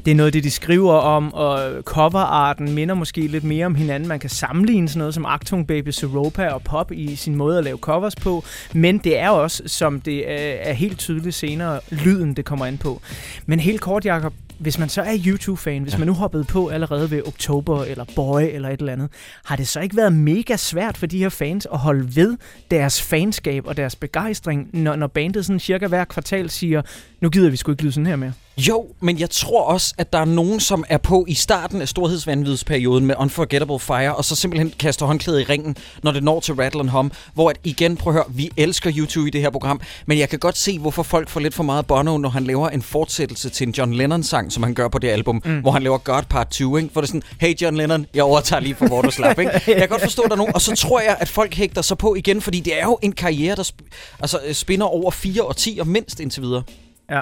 det 0.05 0.11
er 0.11 0.15
noget 0.15 0.27
af 0.27 0.33
det, 0.33 0.45
de 0.45 0.51
skriver 0.51 0.95
om, 0.95 1.35
og 1.35 1.83
coverarten 1.83 2.73
minder 2.73 2.95
måske 2.95 3.27
lidt 3.27 3.45
mere 3.45 3.67
om 3.67 3.75
hinanden. 3.75 4.09
Man 4.09 4.21
kan 4.21 4.31
sammenligne 4.31 4.89
sådan 4.89 4.99
noget 4.99 5.15
som 5.15 5.27
Actung 5.27 5.67
Baby 5.67 5.93
Europa 6.03 6.49
og 6.49 6.63
Pop 6.63 6.93
i 6.93 7.17
sin 7.17 7.37
måde 7.37 7.59
at 7.59 7.65
lave 7.65 7.79
covers 7.79 8.17
på, 8.17 8.45
men 8.73 8.99
det 8.99 9.19
er 9.19 9.29
også, 9.29 9.63
som 9.67 10.01
det 10.01 10.31
er, 10.31 10.55
er 10.55 10.73
helt 10.73 10.99
tydeligt 10.99 11.35
senere, 11.35 11.81
lyden, 11.91 12.35
det 12.35 12.45
kommer 12.45 12.67
an 12.67 12.79
på. 12.79 13.01
Men 13.47 13.61
helt 13.61 13.81
kort, 13.81 14.05
Jacob, 14.05 14.33
hvis 14.59 14.79
man 14.79 14.89
så 14.89 15.03
er 15.03 15.19
YouTube-fan, 15.27 15.83
hvis 15.83 15.93
ja. 15.93 15.99
man 15.99 16.07
nu 16.07 16.15
hoppede 16.15 16.45
på 16.45 16.69
allerede 16.69 17.11
ved 17.11 17.23
Oktober 17.27 17.85
eller 17.85 18.05
Boy 18.17 18.41
eller 18.41 18.69
et 18.69 18.81
eller 18.81 18.93
andet, 18.93 19.09
har 19.45 19.57
det 19.57 19.69
så 19.69 19.81
ikke 19.81 19.97
været 19.97 20.13
mega 20.13 20.57
svært 20.57 20.97
for 20.97 21.07
de 21.07 21.19
her 21.19 21.29
fans 21.29 21.67
at 21.73 21.79
holde 21.79 22.17
ved 22.17 22.37
deres 22.71 23.03
fanskab 23.03 23.67
og 23.67 23.77
deres 23.77 23.97
begejstring, 23.97 24.69
når, 24.73 24.97
når 24.97 25.07
bandet 25.07 25.47
sådan 25.47 25.61
cirka 25.61 25.87
hver 25.87 26.05
kvartal 26.05 26.51
siger, 26.51 26.83
nu 27.21 27.31
gider 27.31 27.51
vi 27.51 27.57
sgu 27.57 27.71
ikke 27.71 27.83
lyde 27.83 27.93
sådan 27.93 28.07
her 28.07 28.17
mere? 28.17 28.33
Jo, 28.57 28.87
men 29.01 29.19
jeg 29.19 29.31
tror 29.31 29.65
også, 29.65 29.95
at 29.99 30.13
der 30.13 30.19
er 30.19 30.25
nogen, 30.25 30.61
som 30.61 30.85
er 30.89 30.99
på 30.99 31.25
i 31.29 31.35
starten 31.35 31.81
af 31.81 31.89
storhedsvanvidsperioden 31.89 33.07
med 33.07 33.15
Unforgettable 33.19 33.79
Fire, 33.79 34.17
og 34.17 34.25
så 34.25 34.37
simpelthen 34.37 34.73
kaster 34.79 35.07
håndklædet 35.07 35.41
i 35.41 35.45
ringen, 35.45 35.77
når 36.03 36.13
det 36.13 36.23
når 36.23 36.41
til 36.41 36.55
Rattle 36.55 36.81
and 36.81 36.89
Hum, 36.89 37.13
hvor 37.35 37.51
at 37.51 37.59
igen, 37.65 37.97
prøv 37.97 38.11
at 38.11 38.15
høre, 38.15 38.25
vi 38.29 38.51
elsker 38.57 38.93
YouTube 38.97 39.29
i 39.29 39.31
det 39.31 39.41
her 39.41 39.51
program, 39.51 39.81
men 40.07 40.19
jeg 40.19 40.29
kan 40.29 40.39
godt 40.39 40.57
se, 40.57 40.79
hvorfor 40.79 41.03
folk 41.03 41.29
får 41.29 41.41
lidt 41.41 41.55
for 41.55 41.63
meget 41.63 41.87
Bono, 41.87 42.19
når 42.19 42.29
han 42.29 42.45
laver 42.45 42.69
en 42.69 42.83
fortsættelse 42.83 43.51
til 43.51 43.67
en 43.67 43.75
John 43.79 43.95
Lennon-sang, 43.95 44.44
som 44.51 44.63
han 44.63 44.75
gør 44.75 44.89
på 44.89 44.99
det 44.99 45.09
album, 45.09 45.43
mm. 45.45 45.61
hvor 45.61 45.71
han 45.71 45.83
laver 45.83 45.99
God 45.99 46.23
Part 46.31 46.49
2, 46.49 46.77
ikke? 46.77 46.89
hvor 46.93 47.01
det 47.01 47.09
er 47.09 47.13
sådan, 47.13 47.23
hey 47.41 47.55
John 47.63 47.77
Lennon, 47.77 48.07
jeg 48.15 48.25
overtager 48.25 48.61
lige 48.61 48.75
for, 48.75 48.87
hvor 48.87 49.03
du 49.03 49.11
slap. 49.11 49.39
Ikke? 49.39 49.51
Jeg 49.67 49.77
kan 49.77 49.89
godt 49.89 50.03
forstå, 50.03 50.23
at 50.23 50.29
der 50.29 50.35
er 50.35 50.39
nogen, 50.39 50.55
og 50.55 50.61
så 50.61 50.77
tror 50.77 51.01
jeg, 51.01 51.17
at 51.21 51.29
folk 51.29 51.55
hægter 51.55 51.83
sig 51.83 51.99
på 51.99 52.15
igen, 52.15 52.41
fordi 52.41 52.61
det 52.61 52.81
er 52.81 52.85
jo 52.85 52.99
en 53.03 53.13
karriere, 53.13 53.57
der 53.57 53.63
sp- 53.63 54.17
altså, 54.21 54.39
øh, 54.47 54.55
spinner 54.55 54.87
over 54.87 55.11
fire 55.11 55.43
årtier 55.43 55.85
mindst 55.85 56.21
indtil 56.21 56.43
videre. 56.43 56.63
Ja. 57.11 57.21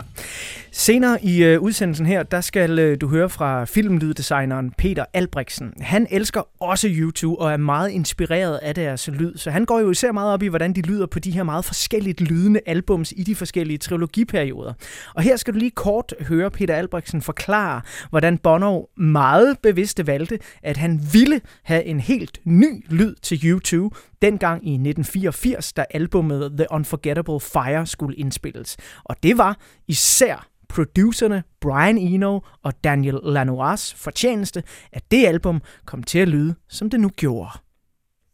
Senere 0.75 1.25
i 1.25 1.45
øh, 1.45 1.61
udsendelsen 1.61 2.07
her, 2.07 2.23
der 2.23 2.41
skal 2.41 2.79
øh, 2.79 3.01
du 3.01 3.09
høre 3.09 3.29
fra 3.29 3.65
filmlyddesigneren 3.65 4.71
Peter 4.79 5.05
Albrechtsen. 5.15 5.73
Han 5.81 6.07
elsker 6.11 6.43
også 6.63 6.89
YouTube 6.91 7.41
og 7.41 7.53
er 7.53 7.57
meget 7.57 7.91
inspireret 7.91 8.57
af 8.57 8.75
deres 8.75 9.09
lyd, 9.09 9.37
så 9.37 9.51
han 9.51 9.65
går 9.65 9.81
jo 9.81 9.91
især 9.91 10.13
meget 10.13 10.33
op 10.33 10.43
i, 10.43 10.47
hvordan 10.47 10.73
de 10.73 10.81
lyder 10.81 11.07
på 11.07 11.19
de 11.19 11.31
her 11.31 11.43
meget 11.43 11.65
forskelligt 11.65 12.21
lydende 12.21 12.61
albums 12.67 13.13
i 13.17 13.23
de 13.23 13.35
forskellige 13.35 13.79
trilogiperioder. 13.79 14.73
Og 15.15 15.23
her 15.23 15.37
skal 15.37 15.55
du 15.55 15.59
lige 15.59 15.71
kort 15.71 16.15
høre 16.21 16.51
Peter 16.51 16.75
Albrechtsen 16.75 17.23
forklare, 17.23 17.81
hvordan 18.11 18.39
Bono 18.39 18.83
meget 18.97 19.57
bevidst 19.63 20.07
valgte, 20.07 20.39
at 20.63 20.77
han 20.77 21.01
ville 21.13 21.41
have 21.63 21.85
en 21.85 22.01
helt 22.01 22.41
ny 22.45 22.87
lyd 22.89 23.15
til 23.23 23.41
YouTube, 23.45 23.97
dengang 24.23 24.69
i 24.69 24.73
1984, 24.73 25.73
da 25.73 25.85
albumet 25.91 26.53
The 26.57 26.67
Unforgettable 26.71 27.41
Fire 27.41 27.87
skulle 27.87 28.17
indspilles. 28.17 28.77
Og 29.05 29.17
det 29.23 29.39
var 29.39 29.57
især 29.89 30.49
producerne 30.69 31.43
Brian 31.61 31.99
Eno 31.99 32.41
og 32.63 32.73
Daniel 32.85 33.19
Lanois 33.25 33.95
fortjeneste, 33.95 34.63
at 34.93 35.03
det 35.11 35.27
album 35.27 35.63
kom 35.85 36.03
til 36.03 36.19
at 36.19 36.29
lyde, 36.29 36.55
som 36.69 36.91
det 36.91 37.01
nu 37.01 37.09
gjorde. 37.09 37.51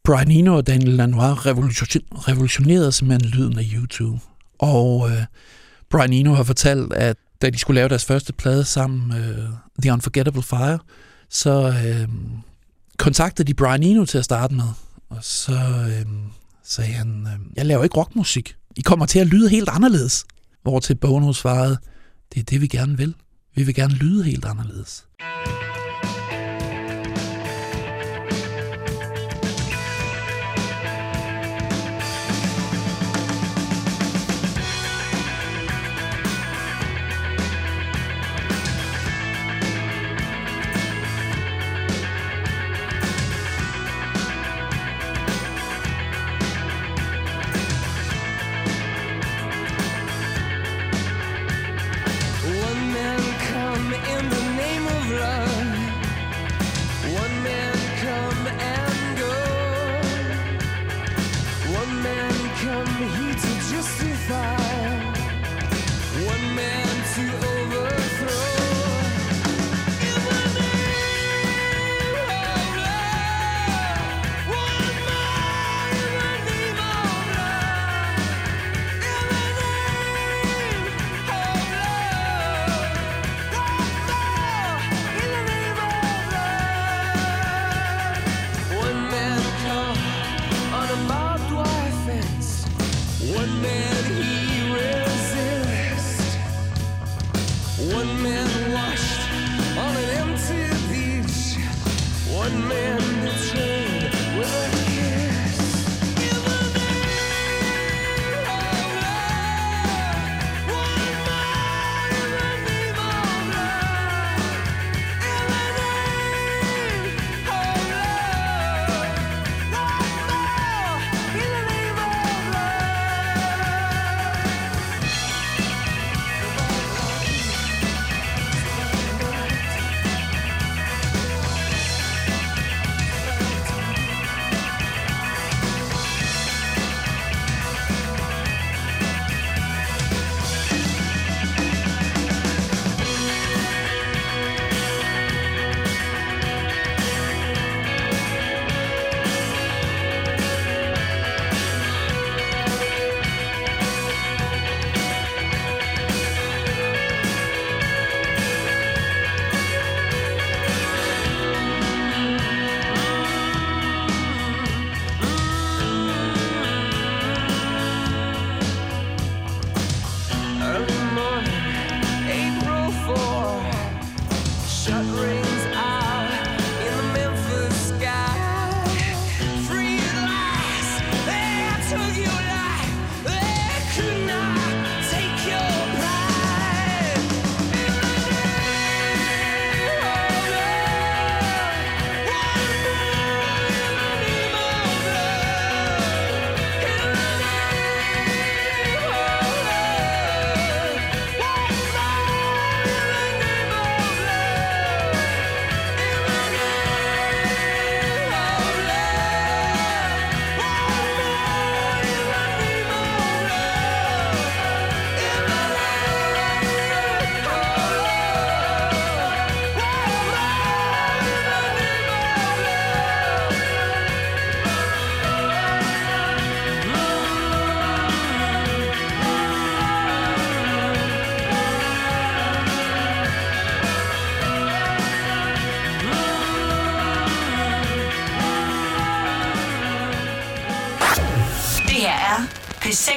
Brian 0.03 0.31
Eno 0.31 0.55
og 0.55 0.67
Daniel 0.67 0.93
Lanois 0.93 1.45
revolutionerede 2.27 2.91
simpelthen 2.91 3.31
lyden 3.31 3.59
af 3.59 3.63
YouTube. 3.73 4.19
Og 4.59 5.09
øh, 5.09 5.25
Brian 5.89 6.13
Eno 6.13 6.33
har 6.33 6.43
fortalt, 6.43 6.93
at 6.93 7.17
da 7.41 7.49
de 7.49 7.57
skulle 7.57 7.75
lave 7.75 7.89
deres 7.89 8.05
første 8.05 8.33
plade 8.33 8.65
sammen, 8.65 9.17
øh, 9.17 9.49
The 9.81 9.93
Unforgettable 9.93 10.43
Fire, 10.43 10.79
så 11.29 11.73
øh, 11.85 12.07
kontaktede 12.97 13.47
de 13.47 13.53
Brian 13.53 13.83
Eno 13.83 14.05
til 14.05 14.17
at 14.17 14.25
starte 14.25 14.53
med. 14.53 14.69
Og 15.09 15.17
så 15.21 15.53
øh, 15.89 16.05
sagde 16.63 16.91
han, 16.91 17.27
øh, 17.27 17.57
jeg 17.57 17.65
laver 17.65 17.83
ikke 17.83 17.97
rockmusik. 17.97 18.55
I 18.75 18.81
kommer 18.81 19.05
til 19.05 19.19
at 19.19 19.27
lyde 19.27 19.49
helt 19.49 19.69
anderledes. 19.69 20.25
Hvor 20.61 20.79
til 20.79 20.95
Bono 20.95 21.33
svarede, 21.33 21.77
det 22.33 22.39
er 22.39 22.43
det, 22.43 22.61
vi 22.61 22.67
gerne 22.67 22.97
vil. 22.97 23.15
Vi 23.55 23.63
vil 23.63 23.75
gerne 23.75 23.93
lyde 23.93 24.23
helt 24.23 24.45
anderledes. 24.45 25.05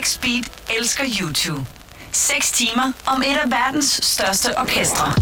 P6 0.02 0.20
Beat 0.20 0.50
elsker 0.78 1.04
YouTube. 1.20 1.66
6 2.12 2.50
timer 2.50 2.92
om 3.06 3.22
et 3.22 3.36
af 3.36 3.50
verdens 3.50 4.00
største 4.02 4.58
orkestre. 4.58 5.21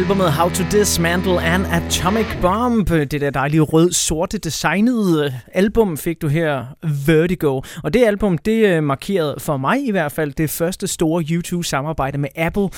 Albumet 0.00 0.32
How 0.32 0.48
to 0.48 0.62
Dismantle 0.70 1.42
an 1.42 1.66
Atomic 1.66 2.26
Bomb, 2.40 2.88
det 2.88 3.20
der 3.20 3.30
dejlige 3.30 3.60
rød-sorte 3.60 4.38
designede 4.38 5.24
øh, 5.24 5.32
album, 5.52 5.96
fik 5.96 6.22
du 6.22 6.28
her, 6.28 6.64
Vertigo. 7.06 7.60
Og 7.82 7.94
det 7.94 8.04
album, 8.04 8.38
det 8.38 8.66
øh, 8.66 8.82
markerede 8.82 9.34
for 9.38 9.56
mig 9.56 9.86
i 9.86 9.90
hvert 9.90 10.12
fald 10.12 10.32
det 10.32 10.50
første 10.50 10.86
store 10.86 11.24
YouTube-samarbejde 11.30 12.18
med 12.18 12.28
Apple. 12.36 12.68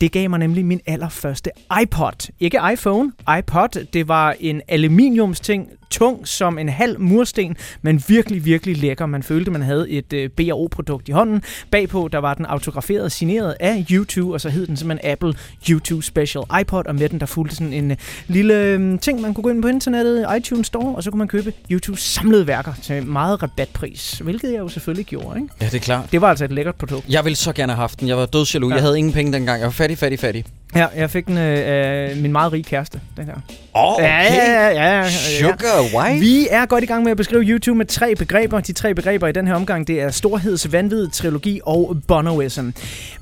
Det 0.00 0.12
gav 0.12 0.30
mig 0.30 0.38
nemlig 0.38 0.66
min 0.66 0.80
allerførste 0.86 1.50
iPod. 1.82 2.30
Ikke 2.40 2.58
iPhone, 2.72 3.12
iPod. 3.38 3.86
Det 3.92 4.08
var 4.08 4.34
en 4.40 4.62
aluminiumsting, 4.68 5.68
tung 5.90 6.28
som 6.28 6.58
en 6.58 6.68
halv 6.68 7.00
mursten, 7.00 7.56
men 7.82 8.02
virkelig, 8.08 8.44
virkelig 8.44 8.76
lækker. 8.76 9.06
Man 9.06 9.22
følte, 9.22 9.50
man 9.50 9.62
havde 9.62 9.90
et 9.90 10.12
øh, 10.12 10.28
B&O-produkt 10.28 11.08
i 11.08 11.12
hånden. 11.12 11.42
Bagpå, 11.70 12.08
der 12.12 12.18
var 12.18 12.34
den 12.34 12.46
autograferet, 12.46 13.12
signeret 13.12 13.56
af 13.60 13.86
YouTube, 13.90 14.32
og 14.32 14.40
så 14.40 14.48
hed 14.48 14.66
den 14.66 14.76
simpelthen 14.76 15.10
Apple 15.12 15.34
YouTube 15.70 16.02
Special 16.02 16.44
iPod, 16.60 16.86
og 16.86 16.94
med 16.94 17.08
den, 17.08 17.20
der 17.20 17.26
fulgte 17.26 17.56
sådan 17.56 17.72
en 17.72 17.90
øh, 17.90 17.96
lille 18.26 18.54
øh, 18.54 18.98
ting, 18.98 19.20
man 19.20 19.34
kunne 19.34 19.42
gå 19.42 19.48
ind 19.48 19.62
på 19.62 19.68
internettet, 19.68 20.26
iTunes 20.36 20.66
Store, 20.66 20.96
og 20.96 21.02
så 21.02 21.10
kunne 21.10 21.18
man 21.18 21.28
købe 21.28 21.52
YouTube 21.70 21.98
samlede 22.00 22.46
værker 22.46 22.72
til 22.82 23.06
meget 23.06 23.42
rabatpris, 23.42 24.18
hvilket 24.18 24.52
jeg 24.52 24.58
jo 24.58 24.68
selvfølgelig 24.68 25.06
gjorde, 25.06 25.40
ikke? 25.40 25.54
Ja, 25.60 25.66
det 25.66 25.74
er 25.74 25.78
klart. 25.78 26.12
Det 26.12 26.20
var 26.20 26.28
altså 26.28 26.44
et 26.44 26.52
lækkert 26.52 26.74
produkt. 26.74 27.08
Jeg 27.08 27.24
ville 27.24 27.36
så 27.36 27.52
gerne 27.52 27.72
have 27.72 27.80
haft 27.80 28.00
den. 28.00 28.08
Jeg 28.08 28.16
var 28.16 28.26
dødsjaloux. 28.26 28.70
Ja. 28.70 28.74
Jeg 28.74 28.82
havde 28.82 28.98
ingen 28.98 29.12
penge 29.12 29.32
dengang. 29.32 29.60
Jeg 29.60 29.66
var 29.66 29.72
fattig, 29.72 29.98
fattig, 29.98 30.18
fattig. 30.18 30.44
Ja, 30.74 30.86
jeg 30.96 31.10
fik 31.10 31.26
den 31.26 31.38
øh, 31.38 31.58
af 31.66 32.16
min 32.16 32.32
meget 32.32 32.52
rige 32.52 32.64
kæreste, 32.64 33.00
den 33.16 33.24
her. 33.24 33.34
Åh, 33.74 33.94
okay. 33.94 34.04
Ja, 34.04 34.34
ja, 34.34 34.68
ja, 34.68 34.68
ja, 34.68 34.98
ja. 34.98 35.10
Sugar 35.10 35.98
wife. 35.98 36.20
Vi 36.20 36.46
er 36.50 36.66
godt 36.66 36.84
i 36.84 36.86
gang 36.86 37.02
med 37.04 37.10
at 37.10 37.16
beskrive 37.16 37.42
YouTube 37.42 37.78
med 37.78 37.86
tre 37.86 38.14
begreber. 38.14 38.60
De 38.60 38.72
tre 38.72 38.94
begreber 38.94 39.26
i 39.26 39.32
den 39.32 39.46
her 39.46 39.54
omgang, 39.54 39.86
det 39.86 40.00
er 40.00 40.10
storheds, 40.10 40.72
vanvid, 40.72 41.08
trilogi 41.08 41.60
og 41.66 41.96
Bonoism. 42.08 42.68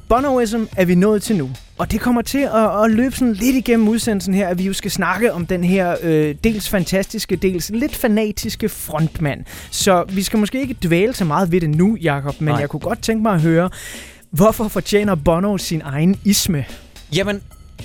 Bonoism 0.09 0.63
er 0.77 0.85
vi 0.85 0.95
nået 0.95 1.23
til 1.23 1.37
nu. 1.37 1.51
Og 1.79 1.93
det 1.93 2.01
kommer 2.01 2.23
til 2.23 2.39
at, 2.39 2.85
at 2.85 2.91
løbe 2.91 3.15
sådan 3.17 3.33
lidt 3.35 3.57
igennem 3.57 3.89
udsendelsen 3.89 4.35
her, 4.35 4.49
at 4.49 4.59
vi 4.59 4.65
jo 4.65 4.73
skal 4.73 4.91
snakke 4.91 5.33
om 5.33 5.47
den 5.47 5.65
her 5.65 5.97
øh, 6.03 6.35
dels 6.45 6.69
fantastiske, 6.69 7.37
dels 7.37 7.71
lidt 7.75 7.97
fanatiske 7.97 8.69
frontmand. 8.69 9.41
Så 9.71 10.05
vi 10.09 10.23
skal 10.23 10.39
måske 10.39 10.61
ikke 10.61 10.77
dvæle 10.83 11.15
så 11.15 11.25
meget 11.25 11.53
ved 11.53 11.61
det 11.61 11.71
nu, 11.71 11.97
Jakob, 12.03 12.41
men 12.41 12.49
Nej. 12.49 12.61
jeg 12.61 12.69
kunne 12.69 12.81
godt 12.81 13.03
tænke 13.03 13.23
mig 13.23 13.35
at 13.35 13.41
høre, 13.41 13.71
hvorfor 14.31 14.69
fortjener 14.69 15.15
Bono 15.15 15.59
sin 15.59 15.83
egen 15.85 16.17
isme? 16.25 16.65
Jamen, 17.13 17.43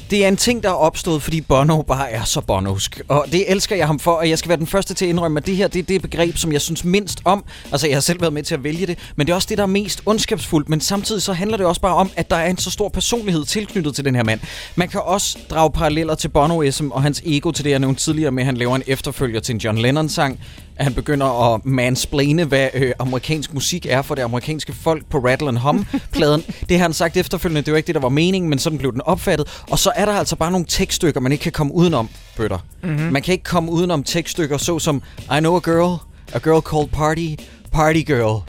det 0.09 0.23
er 0.23 0.27
en 0.27 0.37
ting, 0.37 0.63
der 0.63 0.69
er 0.69 0.73
opstået, 0.73 1.21
fordi 1.21 1.41
Bono 1.41 1.81
bare 1.81 2.11
er 2.11 2.23
så 2.23 2.41
bonosk. 2.41 3.01
Og 3.07 3.25
det 3.31 3.51
elsker 3.51 3.75
jeg 3.75 3.87
ham 3.87 3.99
for, 3.99 4.11
og 4.11 4.29
jeg 4.29 4.39
skal 4.39 4.49
være 4.49 4.57
den 4.57 4.67
første 4.67 4.93
til 4.93 5.05
at 5.05 5.09
indrømme, 5.09 5.37
at 5.37 5.45
det 5.45 5.55
her 5.55 5.67
det 5.67 5.79
er 5.79 5.83
det 5.83 6.01
begreb, 6.01 6.37
som 6.37 6.51
jeg 6.51 6.61
synes 6.61 6.83
mindst 6.83 7.21
om. 7.25 7.45
Altså, 7.71 7.87
jeg 7.87 7.95
har 7.95 8.01
selv 8.01 8.21
været 8.21 8.33
med 8.33 8.43
til 8.43 8.53
at 8.55 8.63
vælge 8.63 8.87
det, 8.87 8.97
men 9.15 9.27
det 9.27 9.31
er 9.31 9.35
også 9.35 9.47
det, 9.49 9.57
der 9.57 9.63
er 9.63 9.67
mest 9.67 10.01
ondskabsfuldt. 10.05 10.69
Men 10.69 10.81
samtidig 10.81 11.21
så 11.21 11.33
handler 11.33 11.57
det 11.57 11.65
også 11.65 11.81
bare 11.81 11.95
om, 11.95 12.09
at 12.15 12.29
der 12.29 12.35
er 12.35 12.49
en 12.49 12.57
så 12.57 12.71
stor 12.71 12.89
personlighed 12.89 13.45
tilknyttet 13.45 13.95
til 13.95 14.05
den 14.05 14.15
her 14.15 14.23
mand. 14.23 14.39
Man 14.75 14.89
kan 14.89 15.01
også 15.03 15.37
drage 15.49 15.71
paralleller 15.71 16.15
til 16.15 16.29
Bonoism 16.29 16.91
og 16.91 17.03
hans 17.03 17.21
ego 17.25 17.51
til 17.51 17.65
det, 17.65 17.71
jeg 17.71 17.79
nævnte 17.79 18.01
tidligere 18.01 18.31
med, 18.31 18.43
at 18.43 18.45
han 18.45 18.57
laver 18.57 18.75
en 18.75 18.83
efterfølger 18.87 19.39
til 19.39 19.53
en 19.53 19.59
John 19.59 19.77
Lennon-sang. 19.77 20.39
At 20.75 20.83
han 20.85 20.93
begynder 20.93 21.53
at 21.53 21.65
mansplaine, 21.65 22.45
hvad 22.45 22.69
øh, 22.73 22.91
amerikansk 22.99 23.53
musik 23.53 23.85
er 23.85 24.01
for 24.01 24.15
det 24.15 24.21
amerikanske 24.21 24.73
folk 24.73 25.05
på 25.05 25.17
Rattle 25.17 25.47
and 25.47 25.57
Hum-pladen. 25.57 26.43
det 26.69 26.77
har 26.77 26.83
han 26.83 26.93
sagt 26.93 27.17
efterfølgende, 27.17 27.61
det 27.61 27.71
var 27.71 27.77
ikke 27.77 27.87
det, 27.87 27.95
der 27.95 28.01
var 28.01 28.09
meningen, 28.09 28.49
men 28.49 28.59
sådan 28.59 28.79
blev 28.79 28.91
den 28.91 29.01
opfattet. 29.01 29.61
Og 29.69 29.79
så 29.79 29.91
er 29.95 30.05
der 30.05 30.13
altså 30.13 30.35
bare 30.35 30.51
nogle 30.51 30.65
tekststykker, 30.69 31.19
man 31.19 31.31
ikke 31.31 31.41
kan 31.41 31.51
komme 31.51 31.73
udenom, 31.73 32.09
bøtter. 32.37 32.57
Mm-hmm. 32.83 32.99
Man 32.99 33.21
kan 33.21 33.31
ikke 33.31 33.43
komme 33.43 33.71
udenom 33.71 34.03
tekststykker, 34.03 34.57
såsom 34.57 35.01
I 35.37 35.39
know 35.39 35.55
a 35.55 35.59
girl, 35.59 35.97
a 36.33 36.39
girl 36.39 36.61
called 36.61 36.89
Party, 36.89 37.43
Party 37.71 37.99
Girl. 37.99 38.43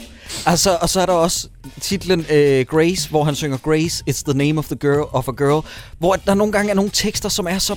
Altså, 0.47 0.79
og 0.81 0.89
så 0.89 1.01
er 1.01 1.07
der 1.07 1.13
også 1.13 1.49
titlen 1.81 2.27
øh, 2.31 2.67
Grace, 2.67 3.11
hvor 3.11 3.25
han 3.25 3.35
synger 3.35 3.57
Grace, 3.57 4.05
it's 4.11 4.23
the 4.31 4.39
name 4.39 4.59
of 4.59 4.67
the 4.67 4.77
girl 4.77 5.05
of 5.13 5.29
a 5.29 5.33
girl, 5.33 5.67
hvor 5.99 6.15
der 6.15 6.35
nogle 6.35 6.53
gange 6.53 6.71
er 6.71 6.75
nogle 6.75 6.91
tekster, 6.91 7.29
som 7.29 7.47
er 7.47 7.59
så 7.59 7.77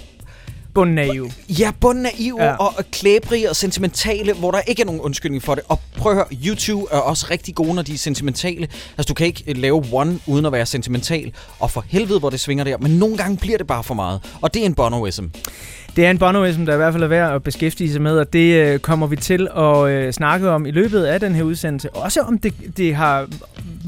Jo. 1.13 1.30
Ja, 1.49 1.71
bunden 1.82 2.03
naive 2.03 2.43
Ja. 2.43 2.55
og 2.55 2.73
klæbrige 2.91 3.49
og 3.49 3.55
sentimentale, 3.55 4.34
hvor 4.34 4.51
der 4.51 4.59
ikke 4.67 4.82
er 4.82 4.86
nogen 4.86 5.01
undskyldning 5.01 5.43
for 5.43 5.55
det. 5.55 5.63
Og 5.67 5.80
prøv 5.97 6.11
at 6.11 6.15
høre, 6.15 6.25
YouTube 6.47 6.86
er 6.91 6.97
også 6.97 7.28
rigtig 7.32 7.55
gode, 7.55 7.73
når 7.73 7.82
de 7.82 7.93
er 7.93 7.97
sentimentale. 7.97 8.67
Altså, 8.97 9.09
du 9.09 9.13
kan 9.13 9.28
ikke 9.28 9.43
øh, 9.47 9.57
lave 9.57 9.84
one 9.91 10.19
uden 10.28 10.45
at 10.45 10.51
være 10.51 10.65
sentimental. 10.65 11.32
Og 11.59 11.71
for 11.71 11.86
helvede, 11.89 12.19
hvor 12.19 12.30
det 12.30 12.39
svinger 12.39 12.63
der. 12.63 12.78
Men 12.78 12.91
nogle 12.91 13.17
gange 13.17 13.38
bliver 13.38 13.57
det 13.57 13.67
bare 13.67 13.84
for 13.84 13.93
meget. 13.93 14.19
Og 14.41 14.53
det 14.53 14.61
er 14.61 14.65
en 14.65 14.73
bonoism. 14.73 15.25
Det 15.97 16.05
er 16.05 16.11
en 16.11 16.17
bonoism, 16.17 16.65
der 16.65 16.73
i 16.73 16.77
hvert 16.77 16.93
fald 16.93 17.03
er 17.03 17.07
værd 17.07 17.35
at 17.35 17.43
beskæftige 17.43 17.91
sig 17.91 18.01
med, 18.01 18.19
og 18.19 18.33
det 18.33 18.53
øh, 18.55 18.79
kommer 18.79 19.07
vi 19.07 19.15
til 19.15 19.47
at 19.57 19.89
øh, 19.89 20.13
snakke 20.13 20.49
om 20.49 20.65
i 20.65 20.71
løbet 20.71 21.03
af 21.03 21.19
den 21.19 21.35
her 21.35 21.43
udsendelse. 21.43 21.89
Også 21.89 22.21
om 22.21 22.37
det, 22.37 22.53
det 22.77 22.95
har, 22.95 23.27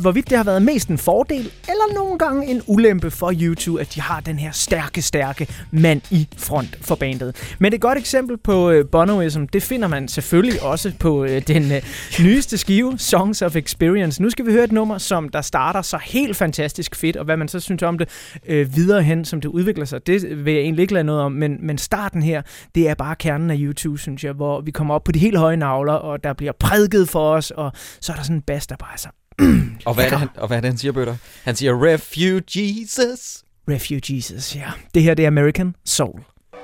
hvorvidt 0.01 0.29
det 0.29 0.37
har 0.37 0.43
været 0.43 0.61
mest 0.61 0.89
en 0.89 0.97
fordel, 0.97 1.39
eller 1.39 1.95
nogle 1.95 2.17
gange 2.17 2.47
en 2.47 2.61
ulempe 2.67 3.11
for 3.11 3.33
YouTube, 3.41 3.81
at 3.81 3.95
de 3.95 4.01
har 4.01 4.19
den 4.19 4.39
her 4.39 4.51
stærke, 4.51 5.01
stærke 5.01 5.47
mand 5.71 6.01
i 6.11 6.27
front 6.37 6.77
for 6.81 6.95
bandet. 6.95 7.55
Men 7.59 7.73
et 7.73 7.81
godt 7.81 7.97
eksempel 7.97 8.37
på 8.37 8.69
øh, 8.69 8.85
bonoism, 8.91 9.43
det 9.43 9.63
finder 9.63 9.87
man 9.87 10.07
selvfølgelig 10.07 10.61
også 10.63 10.91
på 10.99 11.23
øh, 11.23 11.41
den 11.47 11.71
øh, 11.71 11.81
nyeste 12.19 12.57
skive, 12.57 12.97
Songs 12.97 13.41
of 13.41 13.55
Experience. 13.55 14.21
Nu 14.21 14.29
skal 14.29 14.45
vi 14.45 14.51
høre 14.51 14.63
et 14.63 14.71
nummer, 14.71 14.97
som 14.97 15.29
der 15.29 15.41
starter 15.41 15.81
så 15.81 15.97
helt 16.03 16.37
fantastisk 16.37 16.95
fedt, 16.95 17.17
og 17.17 17.25
hvad 17.25 17.37
man 17.37 17.47
så 17.47 17.59
synes 17.59 17.83
om 17.83 17.97
det 17.97 18.09
øh, 18.47 18.75
videre 18.75 19.03
hen, 19.03 19.25
som 19.25 19.41
det 19.41 19.49
udvikler 19.49 19.85
sig, 19.85 20.07
det 20.07 20.45
vil 20.45 20.53
jeg 20.53 20.61
egentlig 20.61 20.81
ikke 20.81 20.93
lade 20.93 21.03
noget 21.03 21.21
om, 21.21 21.31
men, 21.31 21.57
men 21.61 21.77
starten 21.99 22.21
her, 22.23 22.41
det 22.75 22.89
er 22.89 22.93
bare 22.93 23.15
kernen 23.15 23.49
af 23.49 23.55
YouTube, 23.59 23.99
synes 23.99 24.23
jeg, 24.23 24.33
hvor 24.33 24.61
vi 24.61 24.71
kommer 24.71 24.95
op 24.95 25.03
på 25.03 25.11
de 25.11 25.19
helt 25.19 25.37
høje 25.37 25.57
navler, 25.57 25.93
og 25.93 26.23
der 26.23 26.33
bliver 26.33 26.51
prædiket 26.59 27.09
for 27.09 27.33
os, 27.33 27.51
og 27.51 27.71
så 28.01 28.11
er 28.11 28.15
der 28.15 28.23
sådan 28.23 28.35
en 28.35 28.41
bass, 28.41 28.67
der 28.67 28.75
bare 28.75 28.93
er 28.93 28.97
så 28.97 29.09
Og 29.87 29.93
hvad, 29.93 30.05
er 30.05 30.09
det, 30.09 30.19
han, 30.19 30.29
og 30.37 30.47
hvad 30.47 30.57
er 30.57 30.61
det, 30.61 30.69
han 30.69 30.77
siger, 30.77 30.91
Bøtter? 30.91 31.15
Han 31.43 31.55
siger, 31.55 31.71
Refugees. 31.87 33.43
Refugees, 33.69 34.55
ja. 34.55 34.71
Det 34.93 35.03
her, 35.03 35.13
det 35.13 35.23
er 35.23 35.27
American 35.27 35.75
Soul. 35.85 36.19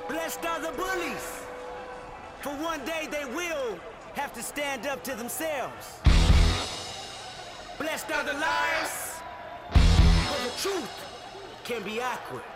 Blessed 0.08 0.44
are 0.52 0.60
the 0.66 0.74
bullies, 0.82 1.26
for 2.44 2.52
one 2.72 2.82
day 2.92 3.02
they 3.16 3.26
will 3.38 3.68
have 4.20 4.30
to 4.38 4.42
stand 4.52 4.80
up 4.92 5.00
to 5.08 5.12
themselves. 5.22 5.84
Blessed 7.82 8.08
are 8.16 8.24
the 8.30 8.36
liars, 8.46 8.94
for 10.28 10.38
the 10.46 10.52
truth 10.64 10.94
can 11.68 11.80
be 11.90 11.96
awkward. 12.12 12.55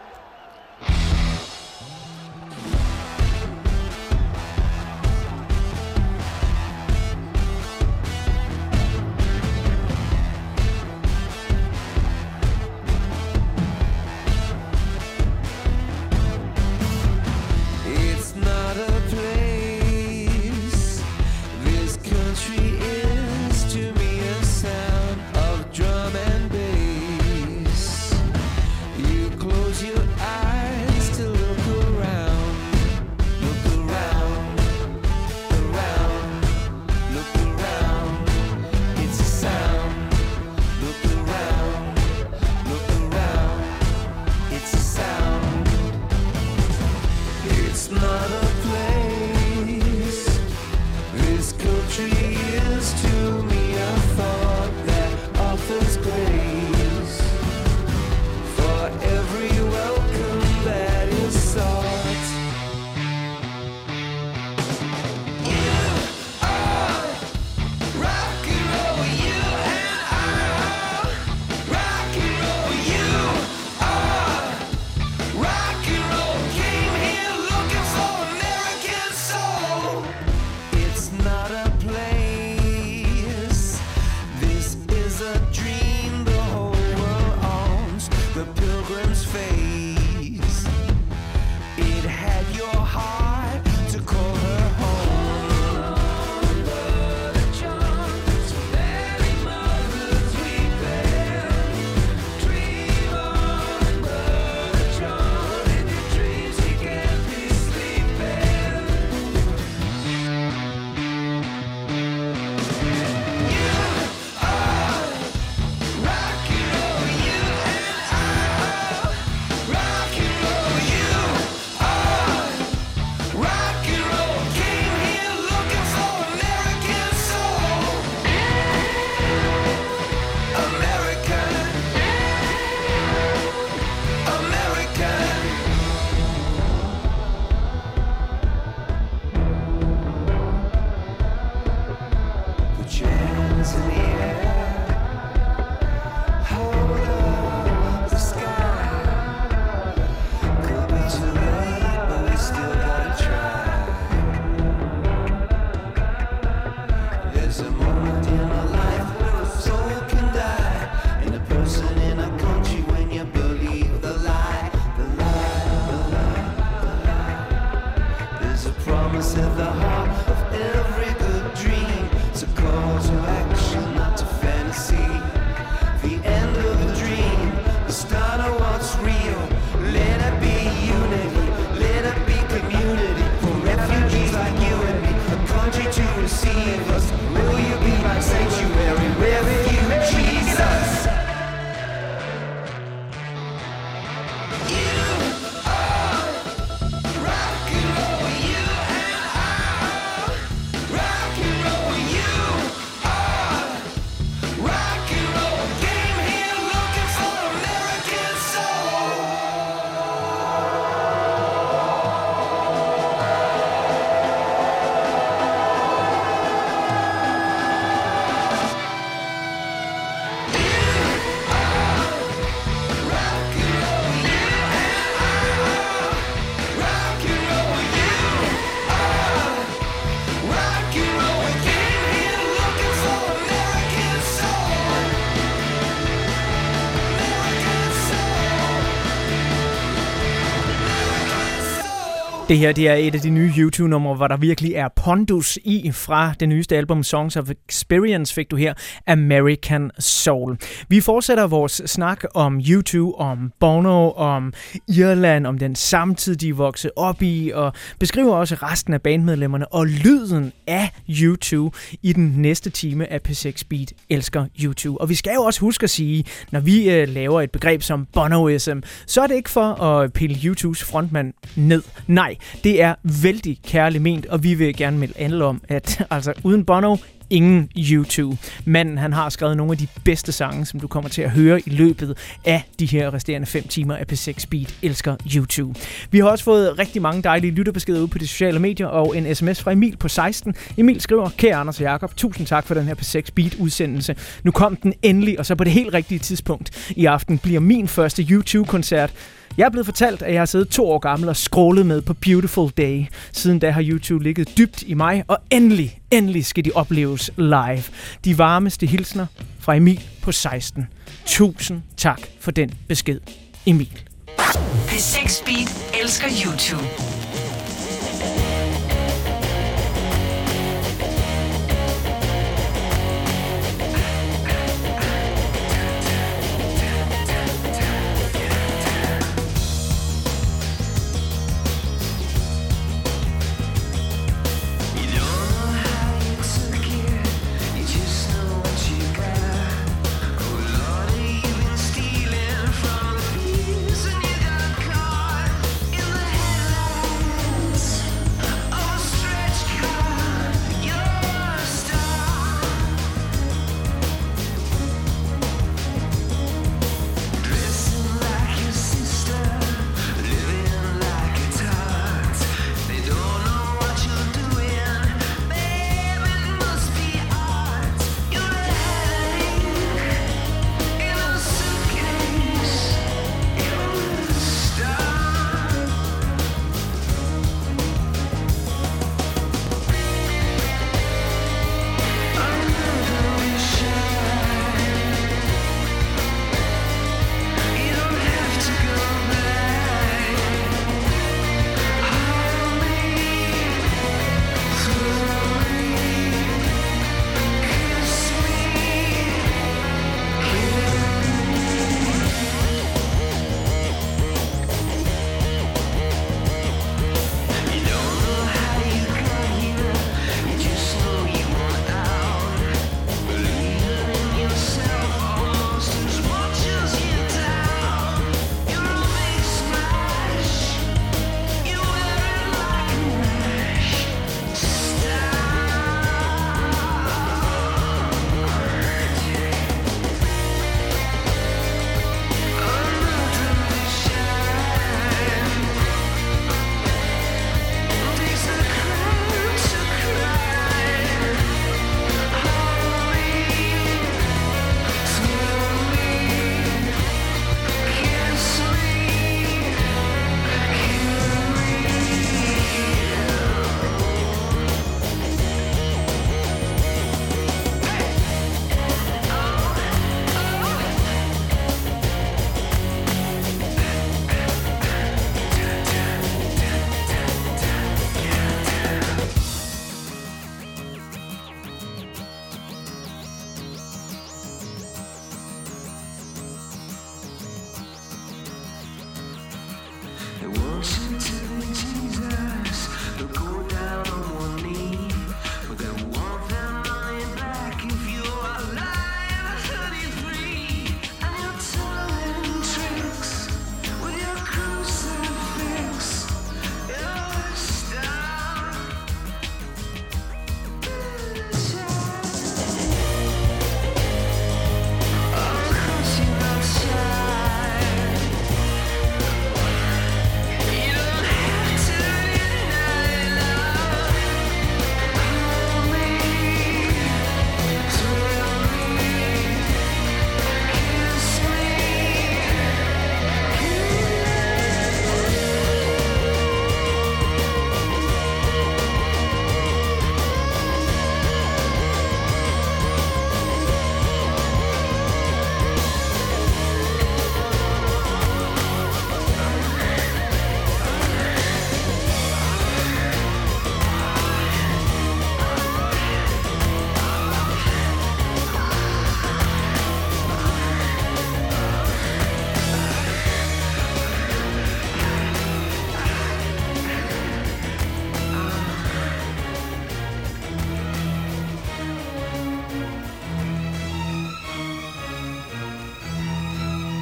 Det 242.51 242.59
her 242.59 242.73
det 242.73 242.89
er 242.89 242.95
et 242.95 243.15
af 243.15 243.21
de 243.21 243.31
nye 243.31 243.53
YouTube-numre, 243.59 244.15
hvor 244.15 244.29
der 244.29 244.37
virkelig 244.37 244.75
er 244.75 244.89
pondus 244.97 245.59
i 245.65 245.91
fra 245.93 246.35
det 246.41 246.49
nyeste 246.49 246.77
album 246.77 247.03
Songs 247.03 247.37
of 247.37 247.51
Experience, 247.69 248.35
fik 248.35 248.51
du 248.51 248.57
her 248.57 248.75
American 249.07 249.91
Soul. 249.99 250.57
Vi 250.89 251.01
fortsætter 251.01 251.47
vores 251.47 251.83
snak 251.87 252.25
om 252.35 252.61
YouTube, 252.69 253.19
om 253.19 253.53
Bono, 253.61 254.11
om 254.11 254.53
Irland, 254.89 255.47
om 255.47 255.59
den 255.59 255.75
samtid, 255.75 256.37
de 256.37 256.57
voksede 256.57 256.93
op 256.97 257.23
i, 257.23 257.51
og 257.55 257.73
beskriver 257.99 258.35
også 258.35 258.55
resten 258.55 258.95
af 258.95 259.03
bandmedlemmerne 259.03 259.73
og 259.73 259.87
lyden 259.87 260.53
af 260.67 260.91
YouTube 261.09 261.79
i 262.03 262.13
den 262.13 262.35
næste 262.37 262.71
time 262.71 263.13
af 263.13 263.21
P6 263.29 263.63
Beat 263.69 263.93
elsker 264.09 264.47
YouTube. 264.63 265.01
Og 265.01 265.09
vi 265.09 265.15
skal 265.15 265.33
jo 265.35 265.43
også 265.43 265.61
huske 265.61 265.85
at 265.85 265.91
sige, 265.91 266.25
når 266.51 266.61
vi 266.61 266.91
øh, 266.91 267.09
laver 267.09 267.41
et 267.41 267.51
begreb 267.51 267.83
som 267.83 268.07
Bonoism, 268.13 268.79
så 269.07 269.21
er 269.21 269.27
det 269.27 269.35
ikke 269.35 269.51
for 269.51 269.83
at 269.83 270.13
pille 270.13 270.37
YouTubes 270.45 270.85
frontmand 270.85 271.35
ned. 271.57 271.83
Nej, 272.07 272.37
det 272.65 272.83
er 272.83 272.95
vældig 273.23 273.59
kærligt 273.67 274.03
ment, 274.03 274.27
og 274.27 274.43
vi 274.43 274.55
vil 274.55 274.77
gerne 274.77 274.99
melde 274.99 275.15
andet 275.17 275.43
om, 275.43 275.63
at 275.69 276.03
altså 276.11 276.33
uden 276.45 276.65
Bono, 276.65 276.97
ingen 277.31 277.71
YouTube. 277.77 278.37
Manden, 278.65 278.99
han 278.99 279.13
har 279.13 279.29
skrevet 279.29 279.57
nogle 279.57 279.73
af 279.73 279.79
de 279.79 279.87
bedste 280.05 280.33
sange, 280.33 280.67
som 280.67 280.81
du 280.81 280.87
kommer 280.87 281.11
til 281.11 281.23
at 281.23 281.31
høre 281.31 281.61
i 281.61 281.71
løbet 281.71 282.19
af 282.45 282.63
de 282.79 282.87
her 282.87 283.15
resterende 283.15 283.47
5 283.47 283.63
timer 283.69 283.97
af 283.97 284.05
P6 284.13 284.35
Speed 284.39 284.67
elsker 284.83 285.17
YouTube. 285.35 285.81
Vi 286.11 286.19
har 286.19 286.29
også 286.29 286.45
fået 286.45 286.79
rigtig 286.79 287.03
mange 287.03 287.23
dejlige 287.23 287.51
lytterbeskeder 287.51 288.03
ud 288.03 288.09
på 288.09 288.19
de 288.19 288.27
sociale 288.27 288.59
medier, 288.59 288.87
og 288.87 289.17
en 289.17 289.35
sms 289.35 289.63
fra 289.63 289.73
Emil 289.73 289.97
på 289.97 290.09
16. 290.09 290.55
Emil 290.77 291.01
skriver, 291.01 291.31
kære 291.37 291.57
Anders 291.57 291.79
og 291.79 291.83
Jakob, 291.83 292.17
tusind 292.17 292.47
tak 292.47 292.67
for 292.67 292.75
den 292.75 292.85
her 292.85 292.95
P6 292.95 293.27
Speed 293.27 293.51
udsendelse. 293.61 294.17
Nu 294.43 294.51
kom 294.51 294.77
den 294.77 294.95
endelig, 295.03 295.39
og 295.39 295.47
så 295.47 295.55
på 295.55 295.65
det 295.65 295.73
helt 295.73 295.95
rigtige 295.95 296.19
tidspunkt. 296.19 296.93
I 296.97 297.05
aften 297.05 297.39
bliver 297.39 297.61
min 297.61 297.89
første 297.89 298.23
YouTube-koncert. 298.23 299.13
Jeg 299.57 299.67
er 299.67 299.71
blevet 299.71 299.87
fortalt, 299.87 300.23
at 300.23 300.33
jeg 300.33 300.41
har 300.41 300.47
siddet 300.47 300.69
to 300.69 300.91
år 300.91 300.99
gammel 300.99 301.29
og 301.29 301.37
scrollet 301.37 301.87
med 301.87 302.03
på 302.03 302.15
Beautiful 302.15 302.71
Day. 302.77 303.05
Siden 303.33 303.59
da 303.59 303.71
har 303.71 303.85
YouTube 303.85 304.25
ligget 304.25 304.59
dybt 304.59 304.83
i 304.83 304.95
mig, 304.95 305.25
og 305.29 305.39
endelig, 305.51 306.01
endelig 306.11 306.47
skal 306.47 306.65
de 306.65 306.71
opleves 306.75 307.31
live. 307.37 307.83
De 308.25 308.39
varmeste 308.39 308.87
hilsner 308.87 309.27
fra 309.61 309.75
Emil 309.75 310.01
på 310.23 310.33
16. 310.33 310.87
Tusind 311.27 311.83
tak 311.97 312.21
for 312.41 312.51
den 312.51 312.71
besked, 312.89 313.21
Emil. 313.67 314.03
P6 314.39 315.29
Speed 315.29 315.69
elsker 316.03 316.29
YouTube. 316.45 317.10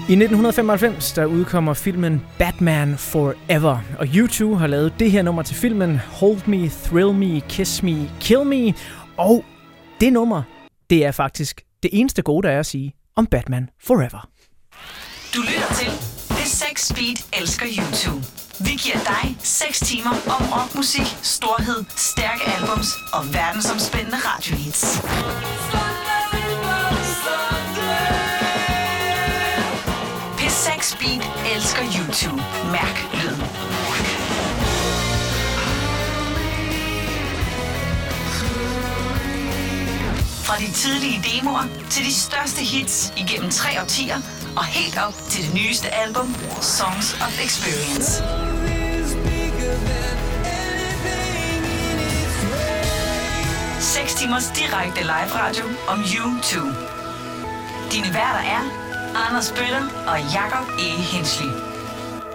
I 0.08 0.12
1995 0.12 1.12
der 1.12 1.24
udkommer 1.24 1.74
filmen 1.74 2.22
Batman 2.38 2.98
Forever, 2.98 3.78
og 3.98 4.06
U2 4.06 4.54
har 4.54 4.66
lavet 4.66 4.94
det 4.98 5.10
her 5.10 5.22
nummer 5.22 5.42
til 5.42 5.56
filmen 5.56 5.96
Hold 5.98 6.46
Me, 6.46 6.68
Thrill 6.68 7.12
Me, 7.12 7.40
Kiss 7.40 7.82
Me, 7.82 8.10
Kill 8.20 8.44
Me, 8.44 8.74
og 9.16 9.44
det 10.00 10.12
nummer, 10.12 10.42
det 10.90 11.04
er 11.04 11.12
faktisk 11.12 11.60
det 11.82 11.90
eneste 11.92 12.22
gode, 12.22 12.46
der 12.46 12.54
er 12.54 12.58
at 12.58 12.66
sige 12.66 12.94
om 13.16 13.26
Batman 13.26 13.68
Forever. 13.84 14.28
Du 15.34 15.40
lytter 15.40 15.74
til 15.74 15.90
P6 16.36 16.92
Speed 16.92 17.40
elsker 17.40 17.66
YouTube. 17.78 18.26
Vi 18.60 18.70
giver 18.84 18.98
dig 19.12 19.36
6 19.38 19.80
timer 19.80 20.10
om 20.10 20.42
rockmusik, 20.52 21.08
storhed, 21.22 21.84
stærke 21.96 22.42
albums 22.60 22.88
og 23.12 23.22
verdensomspændende 23.34 24.16
radiohits. 24.16 24.84
P6 31.08 31.56
elsker 31.56 31.82
YouTube. 31.82 32.42
Mærk 32.72 33.06
lyden. 33.14 33.40
Fra 40.44 40.56
de 40.58 40.72
tidlige 40.72 41.22
demoer 41.22 41.62
til 41.90 42.04
de 42.04 42.14
største 42.14 42.60
hits 42.60 43.12
igennem 43.16 43.50
tre 43.50 43.82
årtier 43.82 44.16
og 44.56 44.64
helt 44.64 44.98
op 44.98 45.14
til 45.28 45.44
det 45.44 45.54
nyeste 45.54 45.94
album, 45.94 46.34
Songs 46.60 47.14
of 47.14 47.44
Experience. 47.44 48.22
Seks 53.80 54.14
timers 54.14 54.46
direkte 54.46 55.00
live 55.02 55.32
radio 55.34 55.64
om 55.88 56.00
U2. 56.00 56.54
Dine 57.92 58.14
værter 58.14 58.40
er 58.40 58.87
Anders 59.26 59.52
Bøtter 59.52 59.84
og 60.06 60.18
Jakob 60.34 60.68
E. 60.78 60.90
Hensli. 61.12 61.67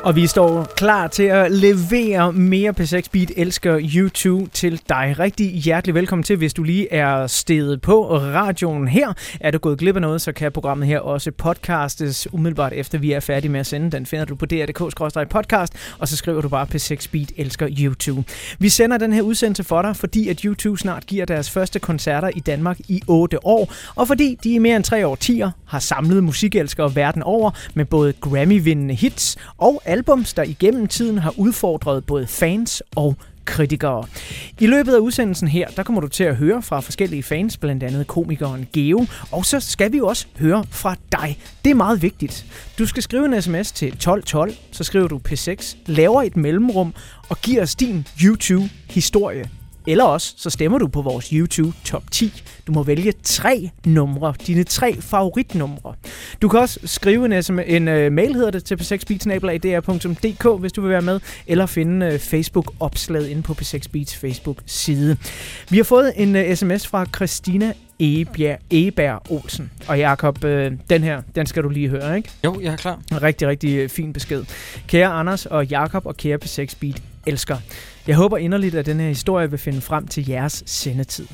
Og 0.03 0.15
vi 0.15 0.27
står 0.27 0.63
klar 0.63 1.07
til 1.07 1.23
at 1.23 1.51
levere 1.51 2.33
mere 2.33 2.73
P6 2.79 3.01
Beat 3.11 3.31
elsker 3.37 3.79
YouTube 3.95 4.49
til 4.53 4.81
dig. 4.89 5.15
Rigtig 5.19 5.51
hjertelig 5.51 5.95
velkommen 5.95 6.23
til, 6.23 6.35
hvis 6.37 6.53
du 6.53 6.63
lige 6.63 6.93
er 6.93 7.27
steget 7.27 7.81
på 7.81 8.17
radioen 8.17 8.87
her. 8.87 9.13
Er 9.39 9.51
du 9.51 9.57
gået 9.57 9.77
glip 9.77 9.95
af 9.95 10.01
noget, 10.01 10.21
så 10.21 10.31
kan 10.31 10.51
programmet 10.51 10.87
her 10.87 10.99
også 10.99 11.31
podcastes 11.31 12.33
umiddelbart 12.33 12.73
efter 12.73 12.97
vi 12.97 13.11
er 13.11 13.19
færdige 13.19 13.51
med 13.51 13.59
at 13.59 13.65
sende. 13.65 13.91
Den 13.91 14.05
finder 14.05 14.25
du 14.25 14.35
på 14.35 14.45
dr.dk-podcast, 14.45 15.97
og 15.99 16.07
så 16.07 16.17
skriver 16.17 16.41
du 16.41 16.49
bare 16.49 16.67
P6 16.75 17.07
Beat 17.11 17.31
elsker 17.37 17.67
YouTube. 17.79 18.23
Vi 18.59 18.69
sender 18.69 18.97
den 18.97 19.13
her 19.13 19.21
udsendelse 19.21 19.63
for 19.63 19.81
dig, 19.81 19.95
fordi 19.95 20.29
at 20.29 20.39
YouTube 20.39 20.77
snart 20.77 21.05
giver 21.05 21.25
deres 21.25 21.49
første 21.49 21.79
koncerter 21.79 22.29
i 22.35 22.39
Danmark 22.39 22.79
i 22.87 23.01
8 23.07 23.45
år, 23.45 23.73
og 23.95 24.07
fordi 24.07 24.37
de 24.43 24.53
i 24.53 24.57
mere 24.57 24.75
end 24.75 24.83
3 24.83 25.07
årtier 25.07 25.51
har 25.65 25.79
samlet 25.79 26.23
musikelskere 26.23 26.95
verden 26.95 27.23
over 27.23 27.51
med 27.73 27.85
både 27.85 28.13
Grammy-vindende 28.21 28.93
hits 28.93 29.37
og 29.57 29.81
albums, 29.93 30.33
der 30.33 30.43
igennem 30.43 30.87
tiden 30.87 31.17
har 31.17 31.33
udfordret 31.37 32.05
både 32.05 32.27
fans 32.27 32.83
og 32.95 33.15
kritikere. 33.45 34.05
I 34.59 34.67
løbet 34.67 34.93
af 34.93 34.99
udsendelsen 34.99 35.47
her, 35.47 35.67
der 35.67 35.83
kommer 35.83 36.01
du 36.01 36.07
til 36.07 36.23
at 36.23 36.35
høre 36.35 36.61
fra 36.61 36.79
forskellige 36.79 37.23
fans, 37.23 37.57
blandt 37.57 37.83
andet 37.83 38.07
komikeren 38.07 38.67
Geo, 38.73 39.05
og 39.31 39.45
så 39.45 39.59
skal 39.59 39.91
vi 39.91 39.99
også 39.99 40.27
høre 40.39 40.63
fra 40.71 40.95
dig. 41.11 41.39
Det 41.65 41.71
er 41.71 41.75
meget 41.75 42.01
vigtigt. 42.01 42.45
Du 42.79 42.85
skal 42.85 43.03
skrive 43.03 43.25
en 43.25 43.41
sms 43.41 43.71
til 43.71 43.87
1212, 43.87 44.53
så 44.71 44.83
skriver 44.83 45.07
du 45.07 45.21
P6, 45.29 45.77
laver 45.85 46.21
et 46.21 46.37
mellemrum 46.37 46.93
og 47.29 47.37
giver 47.37 47.61
os 47.61 47.75
din 47.75 48.07
YouTube-historie. 48.23 49.62
Eller 49.87 50.03
også, 50.03 50.33
så 50.37 50.49
stemmer 50.49 50.77
du 50.77 50.87
på 50.87 51.01
vores 51.01 51.29
YouTube 51.29 51.77
Top 51.85 52.03
10. 52.11 52.43
Du 52.67 52.71
må 52.71 52.83
vælge 52.83 53.13
tre 53.23 53.69
numre, 53.85 54.33
dine 54.47 54.63
tre 54.63 55.01
favoritnumre. 55.01 55.93
Du 56.41 56.47
kan 56.47 56.59
også 56.59 56.79
skrive 56.85 57.25
en, 57.25 57.43
SM, 57.43 57.59
en 57.65 57.87
uh, 57.87 58.11
mail, 58.11 58.35
hedder 58.35 58.51
det, 58.51 58.63
til 58.63 58.75
p6beats.dr.dk, 58.75 60.59
hvis 60.59 60.71
du 60.71 60.81
vil 60.81 60.89
være 60.89 61.01
med, 61.01 61.19
eller 61.47 61.65
finde 61.65 62.07
uh, 62.07 62.19
Facebook-opslaget 62.19 63.27
inde 63.27 63.41
på 63.41 63.53
P6 63.53 63.81
Beats 63.91 64.15
Facebook-side. 64.15 65.17
Vi 65.69 65.77
har 65.77 65.83
fået 65.83 66.13
en 66.15 66.35
uh, 66.35 66.55
sms 66.55 66.87
fra 66.87 67.05
Christina 67.15 67.73
Egebjerg, 67.99 68.59
Egeberg 68.71 69.31
Olsen. 69.31 69.71
Og 69.87 69.99
Jakob, 69.99 70.43
øh, 70.43 70.71
den 70.89 71.03
her, 71.03 71.21
den 71.35 71.45
skal 71.45 71.63
du 71.63 71.69
lige 71.69 71.89
høre, 71.89 72.17
ikke? 72.17 72.29
Jo, 72.43 72.59
jeg 72.61 72.73
er 72.73 72.77
klar. 72.77 72.99
Rigtig, 73.11 73.47
rigtig 73.47 73.77
øh, 73.77 73.89
fin 73.89 74.13
besked. 74.13 74.43
Kære 74.87 75.07
Anders 75.07 75.45
og 75.45 75.65
Jakob 75.65 76.05
og 76.05 76.17
kære 76.17 76.37
P6 76.45 76.75
Beat 76.79 77.01
elsker. 77.25 77.57
Jeg 78.07 78.15
håber 78.15 78.37
inderligt, 78.37 78.75
at 78.75 78.85
den 78.85 78.99
her 78.99 79.07
historie 79.07 79.49
vil 79.49 79.59
finde 79.59 79.81
frem 79.81 80.07
til 80.07 80.27
jeres 80.27 80.63
sendetid. 80.65 81.27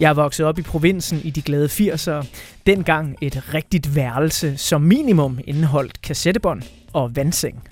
Jeg 0.00 0.08
er 0.08 0.14
vokset 0.14 0.46
op 0.46 0.58
i 0.58 0.62
provinsen 0.62 1.20
i 1.24 1.30
de 1.30 1.42
glade 1.42 1.66
80'ere. 1.66 2.26
Dengang 2.66 3.16
et 3.20 3.54
rigtigt 3.54 3.96
værelse 3.96 4.56
som 4.56 4.80
minimum 4.80 5.38
indeholdt 5.46 6.02
kassettebånd 6.02 6.62
og 6.92 7.16
vandseng. 7.16 7.62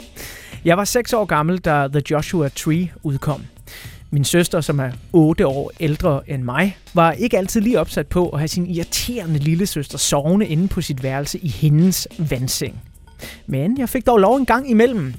Jeg 0.64 0.76
var 0.76 0.84
6 0.84 1.12
år 1.12 1.24
gammel, 1.24 1.58
da 1.58 1.88
The 1.88 2.02
Joshua 2.10 2.48
Tree 2.48 2.88
udkom. 3.02 3.42
Min 4.10 4.24
søster, 4.24 4.60
som 4.60 4.80
er 4.80 4.90
8 5.12 5.46
år 5.46 5.72
ældre 5.80 6.30
end 6.30 6.42
mig, 6.42 6.76
var 6.94 7.12
ikke 7.12 7.38
altid 7.38 7.60
lige 7.60 7.80
opsat 7.80 8.06
på 8.06 8.28
at 8.28 8.38
have 8.38 8.48
sin 8.48 8.66
irriterende 8.66 9.38
lille 9.38 9.66
søster 9.66 9.98
sovende 9.98 10.46
inde 10.46 10.68
på 10.68 10.80
sit 10.80 11.02
værelse 11.02 11.38
i 11.38 11.48
hendes 11.48 12.08
vandseng. 12.18 12.80
Men 13.46 13.78
jeg 13.78 13.88
fik 13.88 14.06
dog 14.06 14.18
lov 14.18 14.36
en 14.36 14.46
gang 14.46 14.70
imellem. 14.70 15.14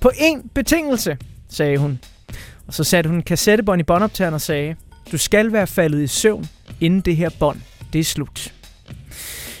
På 0.00 0.10
én 0.14 0.48
betingelse, 0.54 1.18
sagde 1.48 1.78
hun. 1.78 1.98
Og 2.66 2.74
så 2.74 2.84
satte 2.84 3.08
hun 3.08 3.16
en 3.16 3.22
kassettebånd 3.22 3.80
i 3.80 3.84
båndoptageren 3.84 4.34
og 4.34 4.40
sagde, 4.40 4.76
du 5.12 5.18
skal 5.18 5.52
være 5.52 5.66
faldet 5.66 6.02
i 6.02 6.06
søvn, 6.06 6.48
inden 6.80 7.00
det 7.00 7.16
her 7.16 7.30
bånd, 7.38 7.60
det 7.92 7.98
er 7.98 8.04
slut. 8.04 8.52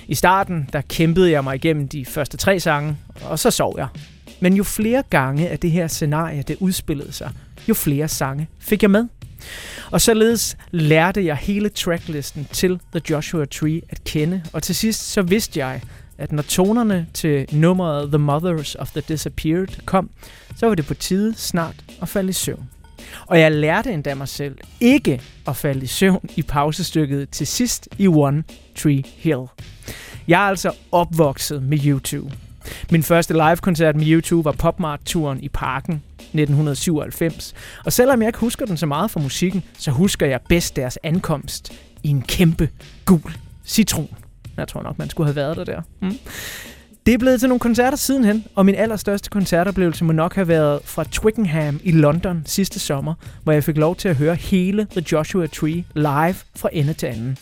I 0.08 0.14
starten, 0.14 0.68
der 0.72 0.80
kæmpede 0.80 1.30
jeg 1.30 1.44
mig 1.44 1.54
igennem 1.54 1.88
de 1.88 2.04
første 2.04 2.36
tre 2.36 2.60
sange, 2.60 2.96
og 3.24 3.38
så 3.38 3.50
sov 3.50 3.74
jeg. 3.78 3.88
Men 4.40 4.54
jo 4.54 4.64
flere 4.64 5.02
gange 5.10 5.48
af 5.48 5.58
det 5.58 5.70
her 5.70 5.86
scenarie, 5.86 6.42
det 6.42 6.56
udspillede 6.60 7.12
sig, 7.12 7.30
jo 7.68 7.74
flere 7.74 8.08
sange 8.08 8.48
fik 8.58 8.82
jeg 8.82 8.90
med. 8.90 9.06
Og 9.90 10.00
således 10.00 10.56
lærte 10.70 11.24
jeg 11.24 11.36
hele 11.36 11.68
tracklisten 11.68 12.48
til 12.52 12.80
The 12.92 13.02
Joshua 13.10 13.44
Tree 13.44 13.80
at 13.88 14.04
kende, 14.04 14.42
og 14.52 14.62
til 14.62 14.74
sidst 14.74 15.12
så 15.12 15.22
vidste 15.22 15.60
jeg, 15.60 15.80
at 16.18 16.32
når 16.32 16.42
tonerne 16.42 17.06
til 17.14 17.46
nummeret 17.52 18.08
The 18.08 18.18
Mothers 18.18 18.74
of 18.74 18.90
the 18.90 19.02
Disappeared 19.08 19.84
kom, 19.84 20.10
så 20.56 20.66
var 20.66 20.74
det 20.74 20.86
på 20.86 20.94
tide 20.94 21.34
snart 21.36 21.84
at 22.02 22.08
falde 22.08 22.30
i 22.30 22.32
søvn. 22.32 22.68
Og 23.26 23.40
jeg 23.40 23.52
lærte 23.52 23.92
endda 23.92 24.14
mig 24.14 24.28
selv 24.28 24.58
ikke 24.80 25.20
at 25.46 25.56
falde 25.56 25.84
i 25.84 25.86
søvn 25.86 26.30
i 26.36 26.42
pausestykket 26.42 27.30
til 27.30 27.46
sidst 27.46 27.88
i 27.98 28.08
One 28.08 28.44
Tree 28.76 29.02
Hill. 29.16 29.42
Jeg 30.28 30.44
er 30.44 30.48
altså 30.48 30.72
opvokset 30.92 31.62
med 31.62 31.78
YouTube. 31.84 32.34
Min 32.90 33.02
første 33.02 33.34
live-koncert 33.34 33.96
med 33.96 34.06
YouTube 34.06 34.44
var 34.44 34.52
Popmart-turen 34.52 35.40
i 35.40 35.48
Parken 35.48 36.02
1997. 36.18 37.54
Og 37.84 37.92
selvom 37.92 38.22
jeg 38.22 38.28
ikke 38.28 38.38
husker 38.38 38.66
den 38.66 38.76
så 38.76 38.86
meget 38.86 39.10
fra 39.10 39.20
musikken, 39.20 39.62
så 39.78 39.90
husker 39.90 40.26
jeg 40.26 40.40
bedst 40.48 40.76
deres 40.76 40.98
ankomst 41.02 41.72
i 42.02 42.08
en 42.08 42.22
kæmpe 42.22 42.68
gul 43.04 43.36
citron. 43.64 44.08
Jeg 44.56 44.68
tror 44.68 44.82
nok, 44.82 44.98
man 44.98 45.10
skulle 45.10 45.26
have 45.26 45.36
været 45.36 45.56
der 45.56 45.64
der. 45.64 45.82
Mm. 46.02 46.18
Det 47.06 47.14
er 47.14 47.18
blevet 47.18 47.40
til 47.40 47.48
nogle 47.48 47.60
koncerter 47.60 47.96
sidenhen, 47.96 48.44
og 48.54 48.66
min 48.66 48.74
allerstørste 48.74 49.30
koncertoplevelse 49.30 50.04
må 50.04 50.12
nok 50.12 50.34
have 50.34 50.48
været 50.48 50.80
fra 50.84 51.04
Twickenham 51.04 51.80
i 51.82 51.92
London 51.92 52.42
sidste 52.46 52.80
sommer, 52.80 53.14
hvor 53.42 53.52
jeg 53.52 53.64
fik 53.64 53.76
lov 53.76 53.96
til 53.96 54.08
at 54.08 54.16
høre 54.16 54.34
hele 54.34 54.86
The 54.90 55.04
Joshua 55.12 55.46
Tree 55.46 55.84
live 55.94 56.36
fra 56.56 56.68
ende 56.72 56.92
til 56.92 57.06
anden. 57.06 57.38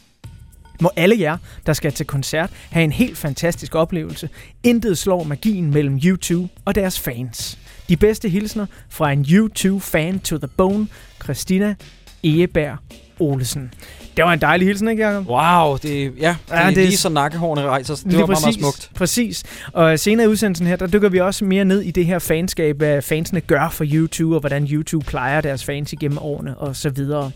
Må 0.80 0.90
alle 0.96 1.20
jer, 1.20 1.36
der 1.66 1.72
skal 1.72 1.92
til 1.92 2.06
koncert, 2.06 2.50
have 2.70 2.84
en 2.84 2.92
helt 2.92 3.18
fantastisk 3.18 3.74
oplevelse. 3.74 4.28
Intet 4.62 4.98
slår 4.98 5.24
magien 5.24 5.70
mellem 5.70 5.96
U2 5.96 6.46
og 6.64 6.74
deres 6.74 7.00
fans. 7.00 7.58
De 7.88 7.96
bedste 7.96 8.28
hilsner 8.28 8.66
fra 8.88 9.12
en 9.12 9.24
U2-fan 9.24 10.20
to 10.20 10.38
the 10.38 10.48
bone, 10.56 10.86
Christina 11.22 11.74
Egeberg 12.22 12.76
Olesen. 13.22 13.74
Det 14.16 14.24
var 14.24 14.32
en 14.32 14.40
dejlig 14.40 14.66
hilsen, 14.68 14.88
ikke 14.88 15.06
Jacob? 15.08 15.26
Wow, 15.28 15.76
det, 15.76 15.88
ja, 15.94 16.00
det, 16.08 16.12
Ja, 16.20 16.36
ja, 16.50 16.68
det 16.70 16.78
er- 16.78 16.84
lige 16.84 16.96
så 16.96 17.08
nakkehårene 17.08 17.62
rejser. 17.62 17.94
Det 17.94 18.04
var 18.04 18.10
meget, 18.12 18.28
meget 18.28 18.42
præcis, 18.44 18.60
smukt. 18.60 18.90
Præcis. 18.94 19.42
Og 19.72 19.98
senere 19.98 20.26
i 20.26 20.28
udsendelsen 20.28 20.66
her, 20.66 20.76
der 20.76 20.86
dykker 20.86 21.08
vi 21.08 21.20
også 21.20 21.44
mere 21.44 21.64
ned 21.64 21.80
i 21.80 21.90
det 21.90 22.06
her 22.06 22.18
fanskab, 22.18 22.76
hvad 22.76 23.02
fansene 23.02 23.40
gør 23.40 23.68
for 23.68 23.84
YouTube, 23.92 24.34
og 24.36 24.40
hvordan 24.40 24.66
YouTube 24.70 25.06
plejer 25.06 25.40
deres 25.40 25.64
fans 25.64 25.92
igennem 25.92 26.18
årene 26.18 26.58
og 26.58 26.76
så 26.76 26.90
videre. 26.90 27.30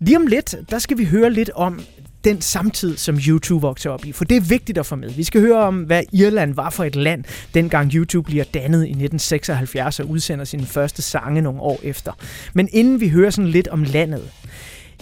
Lige 0.00 0.16
om 0.16 0.26
lidt, 0.26 0.54
der 0.70 0.78
skal 0.78 0.98
vi 0.98 1.04
høre 1.04 1.30
lidt 1.30 1.50
om 1.54 1.80
den 2.24 2.40
samtid, 2.40 2.96
som 2.96 3.16
YouTube 3.28 3.60
vokser 3.62 3.90
op 3.90 4.04
i. 4.04 4.12
For 4.12 4.24
det 4.24 4.36
er 4.36 4.40
vigtigt 4.40 4.78
at 4.78 4.86
få 4.86 4.96
med. 4.96 5.10
Vi 5.10 5.24
skal 5.24 5.40
høre 5.40 5.58
om, 5.58 5.76
hvad 5.82 6.02
Irland 6.12 6.54
var 6.54 6.70
for 6.70 6.84
et 6.84 6.96
land, 6.96 7.24
dengang 7.54 7.92
YouTube 7.94 8.26
bliver 8.26 8.44
dannet 8.44 8.78
i 8.86 8.90
1976 8.90 10.00
og 10.00 10.06
udsender 10.10 10.44
sine 10.44 10.66
første 10.66 11.02
sange 11.02 11.40
nogle 11.40 11.60
år 11.60 11.80
efter. 11.82 12.12
Men 12.54 12.68
inden 12.72 13.00
vi 13.00 13.08
hører 13.08 13.30
sådan 13.30 13.50
lidt 13.50 13.68
om 13.68 13.82
landet, 13.82 14.22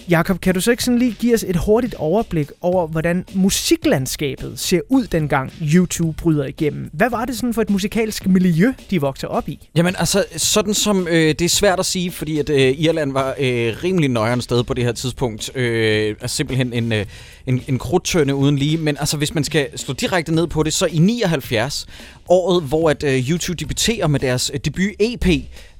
Jakob, 0.09 0.41
kan 0.41 0.55
du 0.55 0.61
så 0.61 0.71
ikke 0.71 0.85
sådan 0.85 0.99
lige 0.99 1.17
give 1.21 1.35
os 1.35 1.45
et 1.49 1.57
hurtigt 1.57 1.95
overblik 1.95 2.51
over, 2.61 2.87
hvordan 2.87 3.25
musiklandskabet 3.35 4.61
ser 4.61 4.81
ud, 4.89 5.07
dengang 5.07 5.53
YouTube 5.63 6.17
bryder 6.23 6.47
igennem? 6.47 6.91
Hvad 6.93 7.11
var 7.11 7.25
det 7.25 7.37
sådan 7.37 7.55
for 7.55 7.63
et 7.63 7.71
musikalsk 7.71 8.27
miljø, 8.27 8.73
de 8.91 9.01
voksede 9.01 9.31
op 9.31 9.49
i? 9.49 9.69
Jamen 9.77 9.97
altså, 9.99 10.25
sådan 10.37 10.75
som, 10.75 11.09
øh, 11.09 11.29
det 11.29 11.43
er 11.43 11.49
svært 11.49 11.79
at 11.79 11.87
sige, 11.87 12.11
fordi 12.11 12.39
at 12.39 12.51
øh, 12.51 12.81
Irland 12.81 13.13
var 13.13 13.35
øh, 13.39 13.77
rimelig 13.85 14.11
nøjeren 14.11 14.41
sted 14.41 14.65
på 14.65 14.75
det 14.75 14.85
her 14.85 14.93
tidspunkt. 14.93 15.57
Øh, 15.57 16.17
altså 16.21 16.37
simpelthen 16.37 16.73
en, 16.73 16.93
øh, 16.93 17.07
en, 17.47 17.63
en 17.69 17.79
krudtønde 17.79 18.35
uden 18.35 18.57
lige. 18.57 18.77
Men 18.77 18.97
altså, 19.01 19.17
hvis 19.17 19.35
man 19.35 19.45
skal 19.45 19.79
slå 19.79 19.95
direkte 19.95 20.35
ned 20.35 20.47
på 20.47 20.63
det, 20.63 20.73
så 20.73 20.87
i 20.87 20.99
79, 20.99 21.87
året, 22.29 22.63
hvor 22.63 22.91
at 22.91 23.05
øh, 23.05 23.31
YouTube 23.31 23.57
debuterer 23.57 24.07
med 24.07 24.21
deres 24.21 24.51
øh, 24.55 24.61
debut 24.65 24.91
EP, 25.01 25.27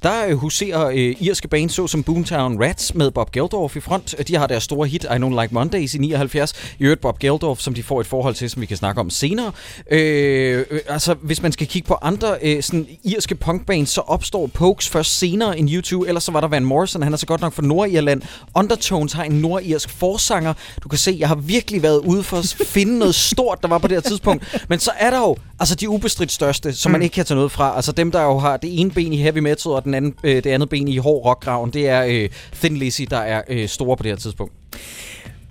der 0.03 0.27
øh, 0.27 0.37
huserer 0.37 0.87
øh, 0.87 1.17
irske 1.21 1.49
bands 1.49 1.73
såsom 1.73 2.03
Boomtown 2.03 2.63
Rats 2.63 2.95
med 2.95 3.11
Bob 3.11 3.33
Geldof 3.33 3.77
i 3.77 3.81
front. 3.81 4.15
De 4.29 4.37
har 4.37 4.47
deres 4.47 4.63
store 4.63 4.89
hit 4.89 5.05
I 5.05 5.07
Don't 5.07 5.41
Like 5.41 5.55
Mondays 5.55 5.95
i 5.95 5.99
79. 5.99 6.75
I 6.79 6.83
øvrigt 6.85 7.01
Bob 7.01 7.19
Geldof, 7.19 7.59
som 7.59 7.75
de 7.75 7.83
får 7.83 8.01
et 8.01 8.07
forhold 8.07 8.35
til, 8.35 8.51
som 8.51 8.61
vi 8.61 8.67
kan 8.67 8.77
snakke 8.77 9.01
om 9.01 9.11
senere. 9.11 9.53
Øh, 9.91 10.65
øh, 10.71 10.81
altså, 10.89 11.15
hvis 11.15 11.43
man 11.43 11.53
skal 11.53 11.67
kigge 11.67 11.89
på 11.89 11.97
andre 12.03 12.37
øh, 12.43 12.63
sådan 12.63 12.87
irske 13.05 13.35
punkbands, 13.35 13.91
så 13.91 14.01
opstår 14.01 14.47
Pokes 14.47 14.89
først 14.89 15.19
senere 15.19 15.59
end 15.59 15.71
YouTube. 15.73 16.09
Ellers 16.09 16.25
så 16.25 16.33
var 16.33 16.41
der 16.41 16.49
Van 16.49 16.65
Morrison, 16.65 17.03
han 17.03 17.13
er 17.13 17.17
så 17.17 17.27
godt 17.27 17.41
nok 17.41 17.53
fra 17.53 17.63
Nordirland. 17.63 18.23
Undertones 18.55 19.13
har 19.13 19.25
en 19.25 19.33
nordirsk 19.33 19.91
forsanger. 19.91 20.55
Du 20.83 20.89
kan 20.89 20.99
se, 20.99 21.17
jeg 21.19 21.29
har 21.29 21.35
virkelig 21.35 21.83
været 21.83 21.99
ude 21.99 22.23
for 22.23 22.37
at 22.37 22.57
finde 22.75 22.99
noget 22.99 23.15
stort, 23.15 23.59
der 23.63 23.69
var 23.69 23.79
på 23.79 23.89
det 23.89 23.97
her 23.97 24.01
tidspunkt. 24.01 24.67
Men 24.69 24.79
så 24.79 24.91
er 24.99 25.11
der 25.11 25.19
jo 25.19 25.37
altså 25.61 25.75
de 25.75 25.89
ubestridt 25.89 26.33
største, 26.33 26.73
som 26.73 26.93
man 26.93 27.03
ikke 27.03 27.15
kan 27.15 27.25
tage 27.25 27.37
noget 27.37 27.53
fra. 27.53 27.77
Altså 27.77 27.93
dem, 27.93 28.11
der 28.11 28.23
jo 28.23 28.39
har 28.39 28.57
det 28.57 28.81
ene 28.81 28.91
ben 28.91 29.13
i 29.13 29.17
heavy 29.17 29.39
metal, 29.39 29.73
og 29.73 29.85
den 29.85 29.90
anden, 29.95 30.15
øh, 30.25 30.37
det 30.37 30.47
andet 30.47 30.69
ben 30.69 30.89
i 30.89 30.97
hård 30.97 31.25
rockgraven, 31.27 31.71
det 31.71 31.89
er 31.89 32.05
øh, 32.05 32.29
Thin 32.53 32.77
Lizzy, 32.77 33.03
der 33.11 33.19
er 33.19 33.43
øh, 33.49 33.69
store 33.69 33.97
på 33.97 34.03
det 34.03 34.11
her 34.11 34.17
tidspunkt. 34.17 34.53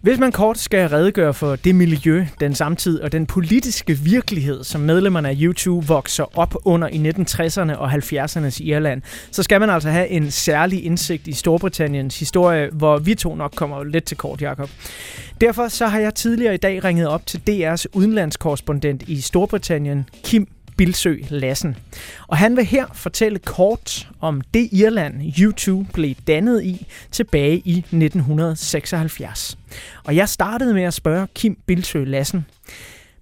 Hvis 0.01 0.19
man 0.19 0.31
kort 0.31 0.57
skal 0.57 0.89
redegøre 0.89 1.33
for 1.33 1.55
det 1.55 1.75
miljø, 1.75 2.25
den 2.39 2.55
samtid 2.55 3.01
og 3.01 3.11
den 3.11 3.25
politiske 3.25 3.97
virkelighed, 3.97 4.63
som 4.63 4.81
medlemmerne 4.81 5.29
af 5.29 5.35
YouTube 5.39 5.87
vokser 5.87 6.37
op 6.37 6.55
under 6.65 6.87
i 6.87 7.09
1960'erne 7.09 7.75
og 7.75 7.91
70'ernes 7.91 8.63
Irland, 8.63 9.01
så 9.31 9.43
skal 9.43 9.59
man 9.59 9.69
altså 9.69 9.89
have 9.89 10.07
en 10.07 10.31
særlig 10.31 10.85
indsigt 10.85 11.27
i 11.27 11.33
Storbritanniens 11.33 12.19
historie, 12.19 12.69
hvor 12.71 12.97
vi 12.97 13.15
to 13.15 13.35
nok 13.35 13.51
kommer 13.55 13.83
lidt 13.83 14.03
til 14.03 14.17
kort, 14.17 14.41
Jakob. 14.41 14.69
Derfor 15.41 15.67
så 15.67 15.87
har 15.87 15.99
jeg 15.99 16.15
tidligere 16.15 16.53
i 16.53 16.57
dag 16.57 16.83
ringet 16.83 17.07
op 17.07 17.25
til 17.25 17.41
DR's 17.49 17.85
udenlandskorrespondent 17.93 19.03
i 19.07 19.21
Storbritannien, 19.21 20.09
Kim 20.23 20.47
Bilsø 20.79 21.15
Lassen. 21.29 21.77
Og 22.27 22.37
han 22.37 22.55
vil 22.57 22.65
her 22.65 22.85
fortælle 22.93 23.39
kort 23.39 24.09
om 24.19 24.41
det 24.41 24.69
Irland, 24.71 25.21
U2 25.21 25.91
blev 25.93 26.15
dannet 26.27 26.63
i 26.63 26.87
tilbage 27.11 27.57
i 27.65 27.77
1976. 27.77 29.57
Og 30.03 30.15
jeg 30.15 30.29
startede 30.29 30.73
med 30.73 30.83
at 30.83 30.93
spørge 30.93 31.27
Kim 31.33 31.57
Bilsø 31.65 32.03
Lassen. 32.03 32.45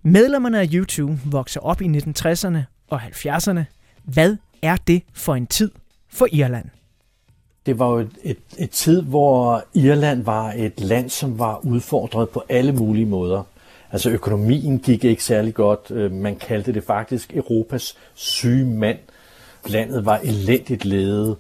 Medlemmerne 0.04 0.60
af 0.60 0.66
U2 0.66 1.12
vokser 1.26 1.60
op 1.60 1.82
i 1.82 1.86
1960'erne 1.86 2.58
og 2.88 3.02
70'erne. 3.02 3.60
Hvad 4.04 4.38
er 4.62 4.76
det 4.88 5.02
for 5.14 5.36
en 5.36 5.48
tid 5.48 5.72
for 6.10 6.28
Irland? 6.32 6.66
Det 7.66 7.80
var 7.80 7.88
jo 7.88 7.98
et, 7.98 8.12
et, 8.24 8.38
et 8.58 8.70
tid, 8.70 9.02
hvor 9.02 9.64
Irland 9.74 10.24
var 10.24 10.52
et 10.52 10.80
land, 10.80 11.10
som 11.10 11.40
var 11.40 11.66
udfordret 11.66 12.30
på 12.30 12.44
alle 12.50 12.72
mulige 12.72 13.06
måder. 13.06 13.44
Altså 13.92 14.10
økonomien 14.10 14.80
gik 14.80 15.04
ikke 15.04 15.24
særlig 15.24 15.54
godt. 15.54 15.92
Øh, 15.92 16.12
man 16.12 16.36
kaldte 16.36 16.74
det 16.74 16.84
faktisk 16.84 17.36
Europas 17.36 17.98
syge 18.14 18.66
mand. 18.66 18.98
Landet 19.66 20.06
var 20.06 20.20
elendigt 20.24 20.86
ledet. 20.86 21.36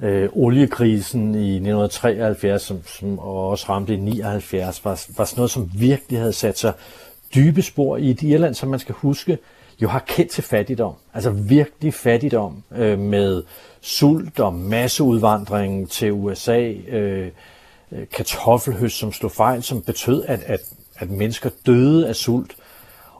Øh, 0.00 0.28
oliekrisen 0.32 1.34
i 1.34 1.54
1973, 1.54 2.62
som, 2.62 2.82
som 2.86 3.18
også 3.18 3.66
ramte 3.68 3.94
i 3.94 3.96
79, 3.96 4.84
var, 4.84 4.90
var 5.16 5.24
sådan 5.24 5.36
noget, 5.36 5.50
som 5.50 5.70
virkelig 5.74 6.18
havde 6.18 6.32
sat 6.32 6.58
sig 6.58 6.72
dybe 7.34 7.62
spor 7.62 7.96
i 7.96 8.10
et 8.10 8.22
Irland, 8.22 8.54
som 8.54 8.68
man 8.68 8.78
skal 8.78 8.94
huske, 8.94 9.38
jo 9.82 9.88
har 9.88 9.98
kendt 9.98 10.30
til 10.30 10.44
fattigdom. 10.44 10.94
Altså 11.14 11.30
virkelig 11.30 11.94
fattigdom 11.94 12.62
øh, 12.76 12.98
med 12.98 13.42
sult 13.80 14.40
og 14.40 14.54
masseudvandring 14.54 15.90
til 15.90 16.12
USA, 16.12 16.72
øh, 16.88 17.30
øh, 17.92 18.06
kartoffelhøst, 18.16 18.98
som 18.98 19.12
slog 19.12 19.32
fejl, 19.32 19.62
som 19.62 19.82
betød, 19.82 20.24
at, 20.26 20.40
at, 20.46 20.60
at 20.98 21.10
mennesker 21.10 21.50
døde 21.66 22.08
af 22.08 22.16
sult. 22.16 22.56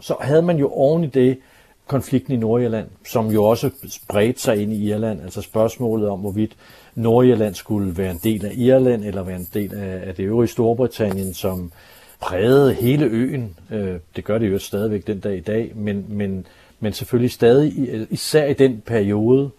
Så 0.01 0.14
havde 0.20 0.43
man 0.43 0.57
jo 0.57 0.68
oven 0.68 1.05
i 1.05 1.07
det 1.07 1.39
konflikten 1.87 2.35
i 2.35 2.37
Nordirland, 2.37 2.89
som 3.07 3.26
jo 3.26 3.45
også 3.45 3.70
spredte 3.89 4.41
sig 4.41 4.62
ind 4.62 4.72
i 4.72 4.89
Irland. 4.89 5.22
Altså 5.22 5.43
spørgsmålet 5.43 6.09
om, 6.09 6.20
hvorvidt 6.20 6.57
Nordirland 6.95 7.55
skulle 7.55 7.99
være 7.99 8.11
en 8.11 8.21
del 8.25 8.46
af 8.46 8.53
Irland, 8.55 9.05
eller 9.05 9.22
være 9.22 9.37
en 9.37 9.49
del 9.55 9.75
af, 9.75 10.09
af 10.09 10.14
det 10.14 10.25
øvrige 10.25 10.49
Storbritannien, 10.49 11.34
som 11.34 11.72
prægede 12.21 12.75
hele 12.75 13.07
øen. 13.07 13.57
Øh, 13.71 13.96
det 14.17 14.25
gør 14.25 14.38
det 14.38 14.53
jo 14.53 14.59
stadigvæk 14.59 15.07
den 15.07 15.21
dag 15.21 15.37
i 15.37 15.41
dag, 15.41 15.72
men, 15.75 16.05
men, 16.09 16.46
men 16.80 16.92
selvfølgelig 16.92 17.30
stadig, 17.30 17.72
især 18.11 18.45
i 18.45 18.53
den 18.53 18.83
periode, 18.87 19.50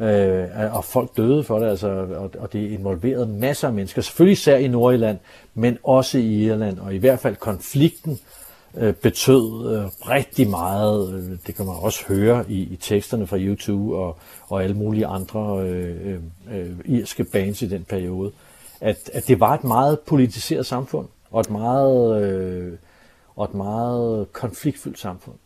øh, 0.00 0.74
og 0.74 0.84
folk 0.84 1.16
døde 1.16 1.44
for 1.44 1.58
det, 1.58 1.66
altså, 1.66 1.88
og, 1.90 2.30
og 2.38 2.52
det 2.52 2.70
involverede 2.70 3.26
masser 3.26 3.68
af 3.68 3.74
mennesker, 3.74 4.02
selvfølgelig 4.02 4.32
især 4.32 4.56
i 4.56 4.68
Nordirland, 4.68 5.18
men 5.54 5.78
også 5.82 6.18
i 6.18 6.44
Irland, 6.44 6.78
og 6.78 6.94
i 6.94 6.98
hvert 6.98 7.18
fald 7.18 7.36
konflikten 7.36 8.18
øh, 8.76 8.94
betød 8.94 9.76
øh, 9.76 9.84
rigtig 10.10 10.50
meget, 10.50 11.14
øh, 11.14 11.38
det 11.46 11.54
kan 11.54 11.66
man 11.66 11.74
også 11.78 12.04
høre 12.08 12.44
i, 12.48 12.60
i 12.60 12.76
teksterne 12.76 13.26
fra 13.26 13.38
YouTube 13.38 13.96
og, 13.96 14.16
og 14.48 14.62
alle 14.62 14.76
mulige 14.76 15.06
andre 15.06 15.62
øh, 15.68 16.06
øh, 16.06 16.20
øh, 16.52 16.70
irske 16.84 17.24
bands 17.24 17.62
i 17.62 17.68
den 17.68 17.84
periode, 17.84 18.32
at, 18.80 19.10
at 19.12 19.28
det 19.28 19.40
var 19.40 19.54
et 19.54 19.64
meget 19.64 20.00
politiseret 20.00 20.66
samfund, 20.66 21.06
og 21.30 21.40
et 21.40 21.50
meget, 21.50 22.22
øh, 22.22 22.72
og 23.36 23.44
et 23.44 23.54
meget 23.54 24.32
konfliktfyldt 24.32 24.98
samfund. 24.98 25.36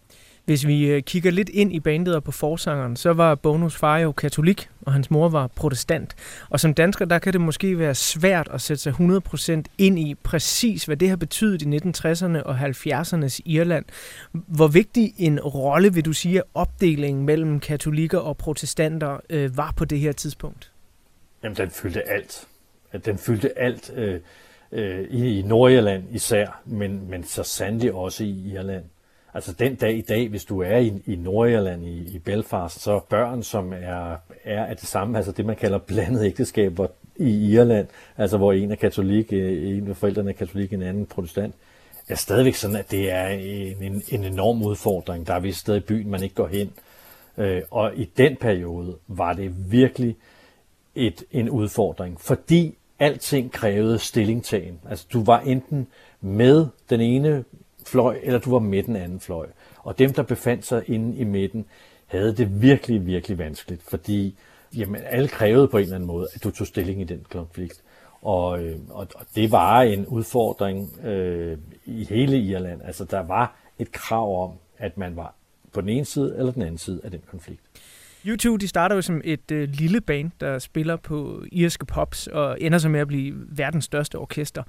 Hvis 0.45 0.67
vi 0.67 0.87
øh, 0.87 1.03
kigger 1.03 1.31
lidt 1.31 1.49
ind 1.49 1.73
i 1.73 1.81
bandet 1.81 2.17
og 2.17 2.25
på 2.25 2.33
forsangeren, 2.33 2.97
så 2.97 3.13
var 3.13 3.35
Bonus 3.35 3.77
far 3.77 3.99
jo 3.99 4.13
katolik, 4.13 4.69
og 4.81 4.93
hans 4.93 5.11
mor 5.11 5.29
var 5.29 5.47
protestant. 5.47 6.15
Og 6.51 6.61
som 6.61 6.75
dansker, 6.75 7.05
der 7.05 7.19
kan 7.19 7.33
det 7.33 7.41
måske 7.41 7.79
være 7.79 7.95
svært 7.95 8.49
at 8.53 8.61
sætte 8.61 8.83
sig 8.83 8.93
100% 8.93 9.63
ind 9.79 9.99
i 9.99 10.15
præcis, 10.15 10.85
hvad 10.85 10.97
det 10.97 11.09
har 11.09 11.17
betydet 11.17 11.63
i 11.63 11.65
1960'erne 11.65 12.43
og 12.43 12.61
70'ernes 12.61 13.41
Irland. 13.45 13.85
Hvor 14.33 14.69
vigtig 14.69 15.15
en 15.19 15.41
rolle, 15.41 15.95
vil 15.95 16.05
du 16.05 16.13
sige, 16.13 16.39
at 16.39 16.45
opdelingen 16.55 17.27
mellem 17.27 17.61
katolikker 17.61 18.19
og 18.19 18.37
protestanter 18.37 19.21
øh, 19.31 19.57
var 19.57 19.75
på 19.77 19.85
det 19.85 20.01
her 20.01 20.13
tidspunkt? 20.13 20.73
Jamen, 21.43 21.57
den 21.57 21.71
fyldte 21.71 22.09
alt. 22.09 22.47
Den 23.05 23.19
fyldte 23.19 23.59
alt 23.59 23.93
øh, 23.95 24.21
øh, 24.73 25.01
i, 25.11 25.39
i 25.39 25.43
Nordirland 25.43 26.05
især, 26.11 26.63
men, 26.65 27.11
men 27.11 27.25
så 27.25 27.43
sandelig 27.43 27.93
også 27.93 28.25
i 28.25 28.53
Irland. 28.55 28.85
Altså 29.35 29.53
den 29.53 29.75
dag 29.75 29.97
i 29.97 30.01
dag, 30.01 30.29
hvis 30.29 30.45
du 30.45 30.63
er 30.63 30.77
i, 30.77 30.93
i 31.07 31.17
Nordirland, 31.17 31.85
i, 31.85 32.15
i 32.15 32.19
Belfast, 32.19 32.81
så 32.81 33.01
børn, 33.09 33.43
som 33.43 33.73
er, 33.73 34.17
er 34.45 34.65
af 34.65 34.77
det 34.77 34.89
samme, 34.89 35.17
altså 35.17 35.33
det 35.33 35.47
man 35.47 35.57
kalder 35.57 35.79
blandet 35.79 36.25
ægteskab 36.25 36.73
hvor, 36.73 36.91
i 37.17 37.53
Irland, 37.53 37.87
altså 38.17 38.37
hvor 38.37 38.53
en 38.53 38.71
er 38.71 38.77
katolik, 38.77 39.33
øh, 39.33 39.77
en 39.79 39.89
af 39.89 39.97
forældrene 39.97 40.31
er 40.31 40.35
katolik, 40.35 40.73
en 40.73 40.83
anden 40.83 41.07
protestant, 41.07 41.55
er 42.09 42.15
stadigvæk 42.15 42.55
sådan, 42.55 42.77
at 42.77 42.91
det 42.91 43.11
er 43.11 43.27
en, 43.27 43.83
en, 43.83 44.03
en 44.09 44.25
enorm 44.25 44.63
udfordring. 44.63 45.27
Der 45.27 45.35
er 45.35 45.41
vist 45.41 45.59
stadig 45.59 45.79
i 45.79 45.85
byen, 45.85 46.11
man 46.11 46.23
ikke 46.23 46.35
går 46.35 46.47
hen. 46.49 46.73
Øh, 47.39 47.63
og 47.71 47.97
i 47.97 48.05
den 48.17 48.37
periode 48.37 48.97
var 49.09 49.33
det 49.33 49.73
virkelig 49.73 50.17
et, 50.95 51.25
en 51.31 51.51
udfordring, 51.51 52.21
fordi 52.21 52.79
alting 52.99 53.53
krævede 53.53 53.99
stillingtagen. 53.99 54.81
Altså 54.91 55.07
du 55.13 55.25
var 55.25 55.41
enten 55.41 55.87
med 56.21 56.67
den 56.91 57.01
ene 57.01 57.45
fløj, 57.93 58.19
eller 58.23 58.39
du 58.39 58.51
var 58.51 58.59
med 58.59 58.83
den 58.83 58.97
anden 58.97 59.21
fløj. 59.21 59.47
Og 59.79 59.99
dem, 59.99 60.13
der 60.13 60.23
befandt 60.23 60.65
sig 60.67 60.83
inde 60.87 61.17
i 61.17 61.25
midten, 61.25 61.65
havde 62.07 62.37
det 62.37 62.63
virkelig, 62.63 63.07
virkelig 63.07 63.39
vanskeligt, 63.39 63.83
fordi 63.83 64.35
jamen, 64.77 65.01
alle 65.05 65.29
krævede 65.29 65.69
på 65.69 65.77
en 65.77 65.83
eller 65.83 65.95
anden 65.95 66.07
måde, 66.07 66.29
at 66.35 66.45
du 66.45 66.51
tog 66.51 66.67
stilling 66.67 67.01
i 67.01 67.05
den 67.05 67.27
konflikt. 67.31 67.83
Og, 68.23 68.63
øh, 68.63 68.79
og, 68.91 69.07
og 69.15 69.27
det 69.35 69.53
var 69.53 69.83
en 69.83 70.07
udfordring 70.07 71.07
øh, 71.07 71.59
i 71.87 72.05
hele 72.05 72.39
Irland. 72.39 72.83
Altså 72.85 73.05
der 73.05 73.21
var 73.21 73.57
et 73.79 73.93
krav 73.93 74.45
om, 74.45 74.53
at 74.79 74.99
man 74.99 75.17
var 75.17 75.35
på 75.73 75.81
den 75.81 75.89
ene 75.89 76.05
side 76.05 76.35
eller 76.39 76.53
den 76.53 76.63
anden 76.63 76.79
side 76.79 77.01
af 77.05 77.11
den 77.11 77.21
konflikt. 77.31 77.63
U2 78.27 78.57
de 78.57 78.69
starter 78.69 78.97
jo 78.97 79.03
som 79.03 79.21
et 79.25 79.51
øh, 79.53 79.69
lille 79.69 80.01
band, 80.01 80.31
der 80.41 80.59
spiller 80.59 80.97
på 80.97 81.45
irske 81.53 81.87
pops 81.87 82.27
og 82.27 82.57
ender 82.61 82.79
så 82.79 82.89
med 82.89 83.01
at 83.01 83.09
blive 83.09 83.35
verdens 83.49 83.85
største 83.85 84.19
orkester. 84.19 84.63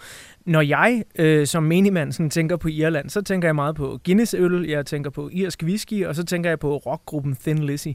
Når 0.45 0.61
jeg 0.61 1.03
øh, 1.15 1.47
som 1.47 1.63
menigmand 1.63 2.11
sådan, 2.11 2.30
tænker 2.30 2.57
på 2.57 2.67
Irland, 2.67 3.09
så 3.09 3.21
tænker 3.21 3.47
jeg 3.47 3.55
meget 3.55 3.75
på 3.75 3.99
Guinness-øl, 4.05 4.69
jeg 4.69 4.85
tænker 4.85 5.09
på 5.09 5.30
irsk 5.34 5.63
whisky, 5.63 6.05
og 6.05 6.15
så 6.15 6.23
tænker 6.23 6.49
jeg 6.49 6.59
på 6.59 6.77
rockgruppen 6.77 7.35
Thin 7.35 7.59
Lizzy. 7.63 7.88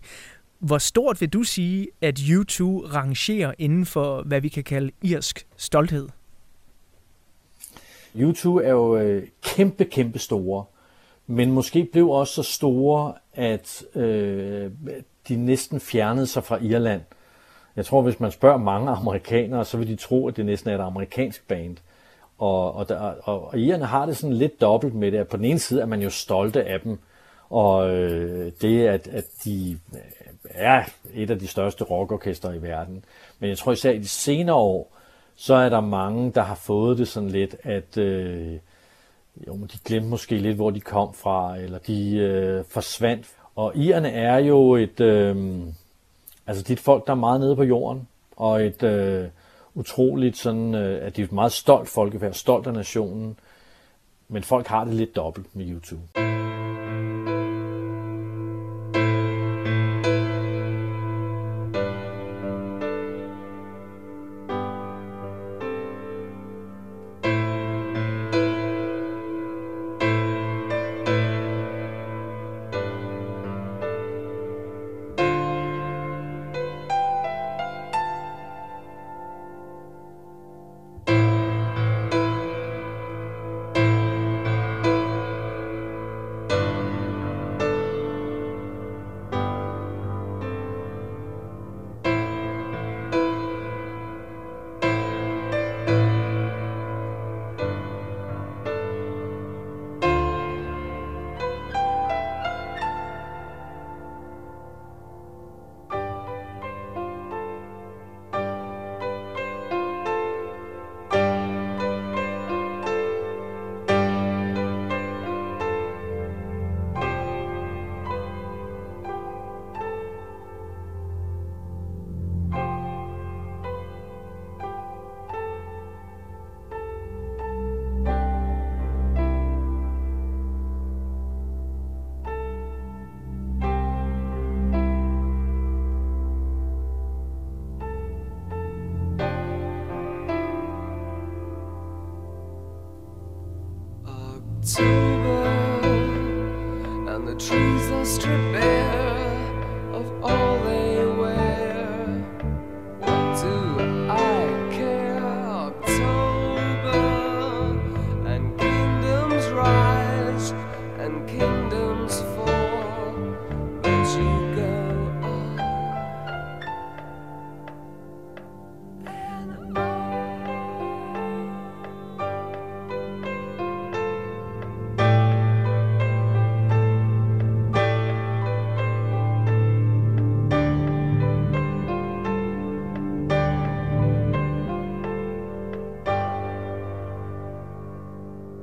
Hvor 0.59 0.78
stort 0.78 1.20
vil 1.20 1.28
du 1.28 1.43
sige, 1.43 1.89
at 2.01 2.18
U2 2.18 2.62
rangerer 2.94 3.52
inden 3.59 3.86
for, 3.86 4.22
hvad 4.22 4.40
vi 4.40 4.48
kan 4.48 4.64
kalde 4.64 4.90
irsk 5.02 5.47
stolthed? 5.56 6.09
U2 8.14 8.48
er 8.48 8.70
jo 8.70 8.97
øh, 8.97 9.22
kæmpe, 9.43 9.85
kæmpe 9.85 10.18
store, 10.18 10.64
men 11.26 11.52
måske 11.52 11.89
blev 11.93 12.09
også 12.09 12.35
så 12.35 12.43
store, 12.43 13.14
at 13.32 13.85
øh, 13.94 14.70
de 15.28 15.36
næsten 15.36 15.80
fjernede 15.80 16.26
sig 16.26 16.44
fra 16.44 16.59
Irland. 16.62 17.00
Jeg 17.76 17.86
tror, 17.86 18.02
hvis 18.02 18.20
man 18.20 18.30
spørger 18.30 18.59
mange 18.59 18.90
amerikanere, 18.90 19.64
så 19.64 19.76
vil 19.76 19.88
de 19.88 19.96
tro, 19.96 20.28
at 20.28 20.36
det 20.36 20.46
næsten 20.46 20.70
er 20.70 20.74
et 20.74 20.86
amerikansk 20.86 21.48
band. 21.48 21.76
Og, 22.38 22.74
og, 22.74 22.88
der, 22.88 22.96
og, 23.22 23.48
og 23.48 23.59
irerne 23.59 23.84
har 23.84 24.06
det 24.06 24.16
sådan 24.16 24.36
lidt 24.36 24.60
dobbelt 24.60 24.94
med 24.94 25.12
det, 25.12 25.18
at 25.18 25.28
på 25.28 25.36
den 25.36 25.44
ene 25.44 25.59
side 25.59 25.80
er 25.80 25.86
man 25.86 26.02
jo 26.02 26.10
stolte 26.10 26.64
af 26.64 26.80
dem, 26.80 26.98
og 27.50 27.90
øh, 27.90 28.52
det, 28.60 28.86
at, 28.86 29.09
at 29.09 29.24
de 29.44 29.78
øh, 29.94 30.00
er 30.44 30.84
et 31.14 31.30
af 31.30 31.38
de 31.38 31.46
største 31.46 31.84
rockorkester 31.84 32.52
i 32.52 32.62
verden. 32.62 33.05
Men 33.38 33.50
jeg 33.50 33.59
tror 33.59 33.72
især 33.72 33.90
i 33.90 33.98
de 33.98 34.09
senere 34.09 34.56
år, 34.56 34.96
så 35.36 35.55
er 35.55 35.68
der 35.68 35.80
mange, 35.80 36.32
der 36.32 36.42
har 36.42 36.55
fået 36.55 36.98
det 36.98 37.09
sådan 37.09 37.28
lidt, 37.28 37.56
at 37.62 37.98
øh, 37.98 38.59
jo, 39.46 39.55
men 39.55 39.70
de 39.72 39.78
glemte 39.84 40.09
måske 40.09 40.38
lidt, 40.38 40.56
hvor 40.56 40.70
de 40.70 40.80
kom 40.80 41.14
fra, 41.14 41.56
eller 41.56 41.78
de 41.78 42.16
øh, 42.16 42.64
forsvandt. 42.68 43.26
Og 43.59 43.76
irerne 43.76 44.10
er 44.10 44.39
jo 44.39 44.74
et, 44.74 45.01
øh, 45.01 45.36
altså 46.47 46.62
de 46.62 46.72
er 46.72 46.76
et 46.76 46.80
folk, 46.80 47.06
der 47.06 47.12
er 47.12 47.16
meget 47.16 47.40
nede 47.40 47.56
på 47.56 47.62
jorden, 47.62 48.09
og 48.36 48.66
et 48.66 48.82
øh, 48.82 49.28
utroligt 49.74 50.36
sådan, 50.36 50.74
øh, 50.74 51.06
at 51.06 51.16
de 51.16 51.20
er 51.20 51.24
et 51.24 51.32
meget 51.32 51.52
stolt 51.52 51.89
folkefærd, 51.89 52.32
stolt 52.32 52.66
af 52.66 52.72
nationen, 52.72 53.39
men 54.28 54.43
folk 54.43 54.66
har 54.66 54.85
det 54.85 54.94
lidt 54.94 55.16
dobbelt 55.16 55.56
med 55.56 55.68
YouTube. 55.68 56.38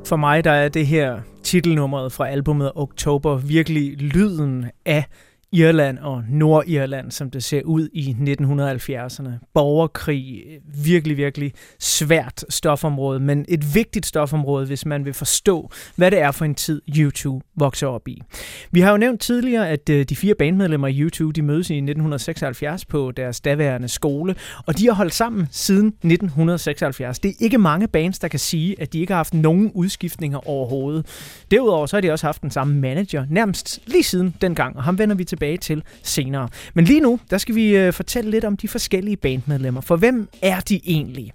For 0.05 0.15
mig 0.15 0.43
der 0.43 0.51
er 0.51 0.69
det 0.69 0.87
her 0.87 1.19
titelnummeret 1.43 2.11
fra 2.11 2.27
albumet 2.27 2.71
Oktober 2.75 3.37
virkelig 3.37 3.97
lyden 3.97 4.65
af 4.85 5.05
Irland 5.55 5.97
og 5.97 6.23
Nordirland, 6.29 7.11
som 7.11 7.31
det 7.31 7.43
ser 7.43 7.61
ud 7.63 7.89
i 7.93 8.15
1970'erne. 8.19 9.29
Borgerkrig, 9.53 10.43
virkelig, 10.83 11.17
virkelig 11.17 11.53
svært 11.79 12.45
stofområde, 12.49 13.19
men 13.19 13.45
et 13.47 13.75
vigtigt 13.75 14.05
stofområde, 14.05 14.65
hvis 14.65 14.85
man 14.85 15.05
vil 15.05 15.13
forstå, 15.13 15.71
hvad 15.95 16.11
det 16.11 16.19
er 16.19 16.31
for 16.31 16.45
en 16.45 16.55
tid 16.55 16.81
U2 16.89 17.39
vokser 17.55 17.87
op 17.87 18.07
i. 18.07 18.21
Vi 18.71 18.79
har 18.79 18.91
jo 18.91 18.97
nævnt 18.97 19.21
tidligere, 19.21 19.69
at 19.69 19.89
øh, 19.89 20.05
de 20.05 20.15
fire 20.15 20.35
bandmedlemmer 20.35 20.87
i 20.87 21.03
U2, 21.03 21.31
de 21.31 21.41
mødes 21.41 21.69
i 21.69 21.73
1976 21.73 22.85
på 22.85 23.11
deres 23.11 23.41
daværende 23.41 23.87
skole, 23.87 24.35
og 24.65 24.77
de 24.77 24.85
har 24.85 24.93
holdt 24.93 25.13
sammen 25.13 25.47
siden 25.51 25.87
1976. 25.87 27.19
Det 27.19 27.29
er 27.29 27.35
ikke 27.39 27.57
mange 27.57 27.87
bands, 27.87 28.19
der 28.19 28.27
kan 28.27 28.39
sige, 28.39 28.81
at 28.81 28.93
de 28.93 28.99
ikke 28.99 29.13
har 29.13 29.19
haft 29.19 29.33
nogen 29.33 29.71
udskiftninger 29.73 30.49
overhovedet. 30.49 31.05
Derudover 31.51 31.85
så 31.85 31.95
har 31.95 32.01
de 32.01 32.11
også 32.11 32.27
haft 32.27 32.41
den 32.41 32.51
samme 32.51 32.75
manager, 32.81 33.25
nærmest 33.29 33.79
lige 33.85 34.03
siden 34.03 34.35
dengang, 34.41 34.77
og 34.77 34.83
ham 34.83 34.97
vender 34.97 35.15
vi 35.15 35.23
tilbage 35.23 35.44
til 35.61 35.83
senere. 36.03 36.47
Men 36.73 36.85
lige 36.85 36.99
nu, 36.99 37.19
der 37.29 37.37
skal 37.37 37.55
vi 37.55 37.77
øh, 37.77 37.93
fortælle 37.93 38.31
lidt 38.31 38.45
om 38.45 38.57
de 38.57 38.67
forskellige 38.67 39.17
bandmedlemmer, 39.17 39.81
for 39.81 39.95
hvem 39.95 40.29
er 40.41 40.59
de 40.59 40.81
egentlig? 40.85 41.31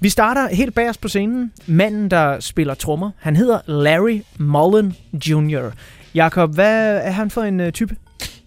Vi 0.00 0.08
starter 0.08 0.48
helt 0.48 0.74
bagerst 0.74 1.00
på 1.00 1.08
scenen. 1.08 1.52
Manden, 1.66 2.10
der 2.10 2.40
spiller 2.40 2.74
trommer, 2.74 3.10
han 3.18 3.36
hedder 3.36 3.58
Larry 3.66 4.20
Mullen 4.38 4.94
Jr. 5.12 5.70
Jakob, 6.14 6.54
hvad 6.54 6.96
er 6.96 7.10
han 7.10 7.30
for 7.30 7.42
en 7.42 7.60
øh, 7.60 7.72
type? 7.72 7.96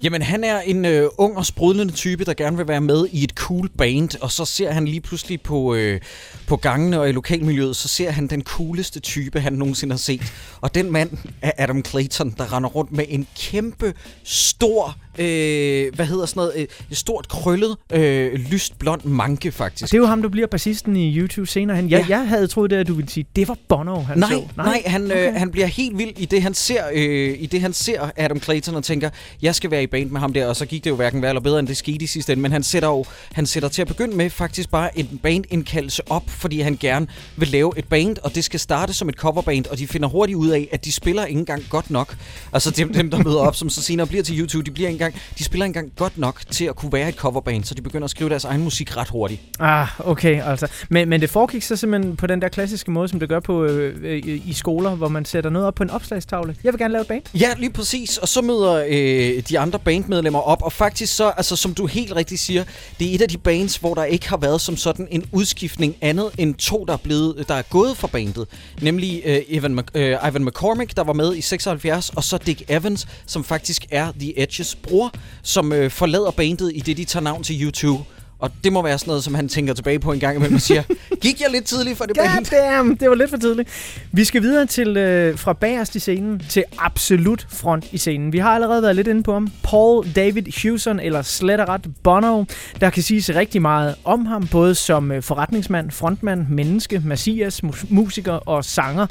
Jamen, 0.03 0.21
han 0.21 0.43
er 0.43 0.59
en 0.59 0.85
øh, 0.85 1.09
ung 1.17 1.37
og 1.37 1.45
sprudlende 1.45 1.93
type, 1.93 2.25
der 2.25 2.33
gerne 2.33 2.57
vil 2.57 2.67
være 2.67 2.81
med 2.81 3.07
i 3.11 3.23
et 3.23 3.31
cool 3.31 3.69
band, 3.77 4.21
og 4.21 4.31
så 4.31 4.45
ser 4.45 4.71
han 4.71 4.85
lige 4.85 5.01
pludselig 5.01 5.41
på, 5.41 5.75
øh, 5.75 6.01
på 6.47 6.57
gangene 6.57 6.99
og 6.99 7.09
i 7.09 7.11
lokalmiljøet, 7.11 7.75
så 7.75 7.87
ser 7.87 8.11
han 8.11 8.27
den 8.27 8.43
cooleste 8.43 8.99
type, 8.99 9.39
han 9.39 9.53
nogensinde 9.53 9.93
har 9.93 9.97
set. 9.97 10.21
Og 10.61 10.75
den 10.75 10.91
mand 10.91 11.17
er 11.41 11.51
Adam 11.57 11.85
Clayton, 11.85 12.35
der 12.37 12.53
render 12.53 12.69
rundt 12.69 12.91
med 12.91 13.05
en 13.09 13.27
kæmpe, 13.37 13.93
stor, 14.23 14.95
øh, 15.19 15.95
hvad 15.95 16.05
hedder 16.05 16.25
sådan 16.25 16.39
noget, 16.39 16.51
øh, 16.55 16.67
et 16.91 16.97
stort 16.97 17.27
krøllet, 17.27 17.77
øh, 17.93 18.33
lyst 18.33 18.79
blond 18.79 19.03
manke, 19.03 19.51
faktisk. 19.51 19.91
Det 19.91 19.97
er 19.97 20.01
jo 20.01 20.05
ham, 20.07 20.21
der 20.21 20.29
bliver 20.29 20.47
bassisten 20.47 20.95
i 20.95 21.17
YouTube 21.17 21.47
senere 21.47 21.77
hen. 21.77 21.89
Jeg, 21.89 22.05
Ja. 22.09 22.17
jeg 22.19 22.27
havde 22.27 22.47
troet 22.47 22.71
det, 22.71 22.75
at 22.77 22.87
du 22.87 22.93
ville 22.93 23.09
sige, 23.09 23.25
det 23.35 23.47
var 23.47 23.57
Bono, 23.67 23.99
han 23.99 24.17
Nej, 24.17 24.29
så. 24.29 24.43
nej, 24.57 24.65
nej 24.65 24.83
han, 24.85 25.05
okay. 25.05 25.27
øh, 25.27 25.33
han 25.33 25.51
bliver 25.51 25.67
helt 25.67 25.97
vild 25.97 26.11
i 26.17 26.25
det, 26.25 26.41
han 26.41 26.53
ser, 26.53 26.83
øh, 26.93 27.35
i 27.39 27.45
det, 27.45 27.61
han 27.61 27.73
ser 27.73 28.09
Adam 28.17 28.41
Clayton 28.41 28.75
og 28.75 28.83
tænker, 28.83 29.09
jeg 29.41 29.55
skal 29.55 29.71
være 29.71 29.83
i 29.83 29.87
band 29.87 30.09
med 30.09 30.19
ham 30.19 30.33
der, 30.33 30.47
og 30.47 30.55
så 30.55 30.65
gik 30.65 30.83
det 30.83 30.89
jo 30.89 30.95
hverken 30.95 31.21
værre 31.21 31.29
eller 31.29 31.41
bedre, 31.41 31.59
end 31.59 31.67
det 31.67 31.77
skete 31.77 32.03
i 32.03 32.07
sidste 32.07 32.31
ende, 32.33 32.41
men 32.41 32.51
han 32.51 32.63
sætter 32.63 32.89
jo 32.89 33.05
han 33.31 33.45
sætter 33.45 33.69
til 33.69 33.81
at 33.81 33.87
begynde 33.87 34.15
med 34.15 34.29
faktisk 34.29 34.69
bare 34.71 34.99
en 34.99 35.19
bandindkaldelse 35.23 36.01
op, 36.11 36.23
fordi 36.29 36.59
han 36.59 36.77
gerne 36.79 37.07
vil 37.35 37.47
lave 37.47 37.73
et 37.77 37.85
band, 37.87 38.17
og 38.23 38.35
det 38.35 38.43
skal 38.43 38.59
starte 38.59 38.93
som 38.93 39.09
et 39.09 39.15
coverband, 39.15 39.65
og 39.67 39.77
de 39.77 39.87
finder 39.87 40.07
hurtigt 40.09 40.37
ud 40.37 40.49
af, 40.49 40.67
at 40.71 40.85
de 40.85 40.91
spiller 40.91 41.25
ikke 41.25 41.39
engang 41.39 41.63
godt 41.69 41.91
nok. 41.91 42.15
Altså 42.53 42.71
dem, 42.71 42.93
dem 42.93 43.09
der 43.11 43.23
møder 43.23 43.37
op, 43.39 43.55
som 43.55 43.69
så 43.69 43.81
senere 43.81 44.07
bliver 44.07 44.23
til 44.23 44.39
YouTube, 44.39 44.65
de, 44.65 44.71
bliver 44.71 44.89
ikke 44.89 44.97
engang, 45.05 45.23
de 45.37 45.43
spiller 45.43 45.65
engang 45.65 45.91
godt 45.95 46.17
nok 46.17 46.41
til 46.51 46.65
at 46.65 46.75
kunne 46.75 46.93
være 46.93 47.09
et 47.09 47.15
coverband, 47.15 47.63
så 47.63 47.73
de 47.73 47.81
begynder 47.81 48.05
at 48.05 48.11
skrive 48.11 48.29
deres 48.29 48.43
egen 48.45 48.61
musik 48.63 48.97
ret 48.97 49.07
hurtigt. 49.09 49.41
Ah, 49.59 49.87
okay, 49.99 50.43
altså. 50.43 50.67
Men, 50.89 51.09
men 51.09 51.21
det 51.21 51.29
foregik 51.29 51.63
så 51.63 51.75
simpelthen 51.75 52.15
på 52.15 52.27
den 52.27 52.41
der 52.41 52.49
klassiske 52.49 52.91
måde, 52.91 53.07
som 53.07 53.19
det 53.19 53.29
gør 53.29 53.39
på 53.39 53.63
øh, 53.63 53.95
øh, 54.03 54.21
i 54.25 54.53
skoler, 54.53 54.95
hvor 54.95 55.07
man 55.07 55.25
sætter 55.25 55.49
noget 55.49 55.67
op 55.67 55.75
på 55.75 55.83
en 55.83 55.89
opslagstavle. 55.89 56.55
Jeg 56.63 56.73
vil 56.73 56.79
gerne 56.79 56.91
lave 56.91 57.01
et 57.01 57.07
band. 57.07 57.21
Ja, 57.33 57.49
lige 57.57 57.69
præcis. 57.69 58.17
Og 58.17 58.27
så 58.27 58.41
møder 58.41 58.85
øh, 58.87 59.43
de 59.49 59.59
andre 59.59 59.79
bandmedlemmer 59.79 60.39
op, 60.39 60.61
og 60.61 60.71
faktisk 60.73 61.15
så, 61.15 61.29
altså 61.37 61.55
som 61.55 61.73
du 61.73 61.85
helt 61.85 62.15
rigtigt 62.15 62.41
siger, 62.41 62.63
det 62.99 63.11
er 63.11 63.15
et 63.15 63.21
af 63.21 63.29
de 63.29 63.37
bands, 63.37 63.77
hvor 63.77 63.93
der 63.93 64.03
ikke 64.03 64.29
har 64.29 64.37
været 64.37 64.61
som 64.61 64.77
sådan 64.77 65.07
en 65.11 65.25
udskiftning 65.31 65.95
andet 66.01 66.29
end 66.37 66.55
to, 66.55 66.85
der 66.85 66.93
er, 66.93 66.97
blevet, 66.97 67.45
der 67.47 67.53
er 67.55 67.61
gået 67.61 67.97
fra 67.97 68.07
bandet. 68.07 68.47
Nemlig 68.81 69.21
øh, 69.25 69.37
Evan, 69.49 69.79
Mc- 69.79 69.99
øh, 69.99 70.17
Ivan 70.29 70.45
McCormick, 70.45 70.95
der 70.97 71.03
var 71.03 71.13
med 71.13 71.35
i 71.35 71.41
76, 71.41 72.09
og 72.09 72.23
så 72.23 72.37
Dick 72.37 72.63
Evans, 72.67 73.07
som 73.25 73.43
faktisk 73.43 73.85
er 73.91 74.11
The 74.19 74.41
Edges 74.41 74.75
bror, 74.75 74.94
som 75.43 75.73
øh, 75.73 75.91
forlader 75.91 76.31
bandet 76.31 76.71
i 76.75 76.79
det, 76.79 76.97
de 76.97 77.03
tager 77.05 77.23
navn 77.23 77.43
til 77.43 77.63
YouTube. 77.63 78.03
Og 78.39 78.51
det 78.63 78.73
må 78.73 78.81
være 78.81 78.97
sådan 78.99 79.09
noget, 79.09 79.23
som 79.23 79.33
han 79.35 79.49
tænker 79.49 79.73
tilbage 79.73 79.99
på 79.99 80.11
en 80.11 80.19
gang 80.19 80.35
imellem 80.35 80.55
og 80.55 80.61
siger, 80.61 80.83
gik 81.21 81.41
jeg 81.41 81.47
lidt 81.51 81.65
tidligt 81.65 81.97
for 81.97 82.05
det 82.05 82.17
band? 82.17 82.45
Damn, 82.45 82.95
det 82.95 83.09
var 83.09 83.15
lidt 83.15 83.29
for 83.29 83.37
tidligt. 83.37 83.69
Vi 84.11 84.23
skal 84.23 84.41
videre 84.41 84.65
til 84.65 84.97
øh, 84.97 85.37
fra 85.37 85.53
bagerst 85.53 85.95
i 85.95 85.99
scenen 85.99 86.41
til 86.49 86.63
absolut 86.77 87.47
front 87.49 87.85
i 87.91 87.97
scenen. 87.97 88.33
Vi 88.33 88.37
har 88.37 88.49
allerede 88.49 88.81
været 88.81 88.95
lidt 88.95 89.07
inde 89.07 89.23
på 89.23 89.33
ham. 89.33 89.51
Paul 89.63 90.05
David 90.15 90.43
Hewson, 90.63 90.99
eller 90.99 91.21
slet 91.21 91.59
og 91.59 91.69
ret 91.69 91.85
Bono. 92.03 92.43
Der 92.81 92.89
kan 92.89 93.03
siges 93.03 93.29
rigtig 93.29 93.61
meget 93.61 93.95
om 94.03 94.25
ham, 94.25 94.47
både 94.47 94.75
som 94.75 95.11
øh, 95.11 95.23
forretningsmand, 95.23 95.91
frontmand, 95.91 96.47
menneske, 96.49 97.01
messias, 97.05 97.63
mus- 97.63 97.85
musiker 97.89 98.33
og 98.33 98.65
sanger. 98.65 99.07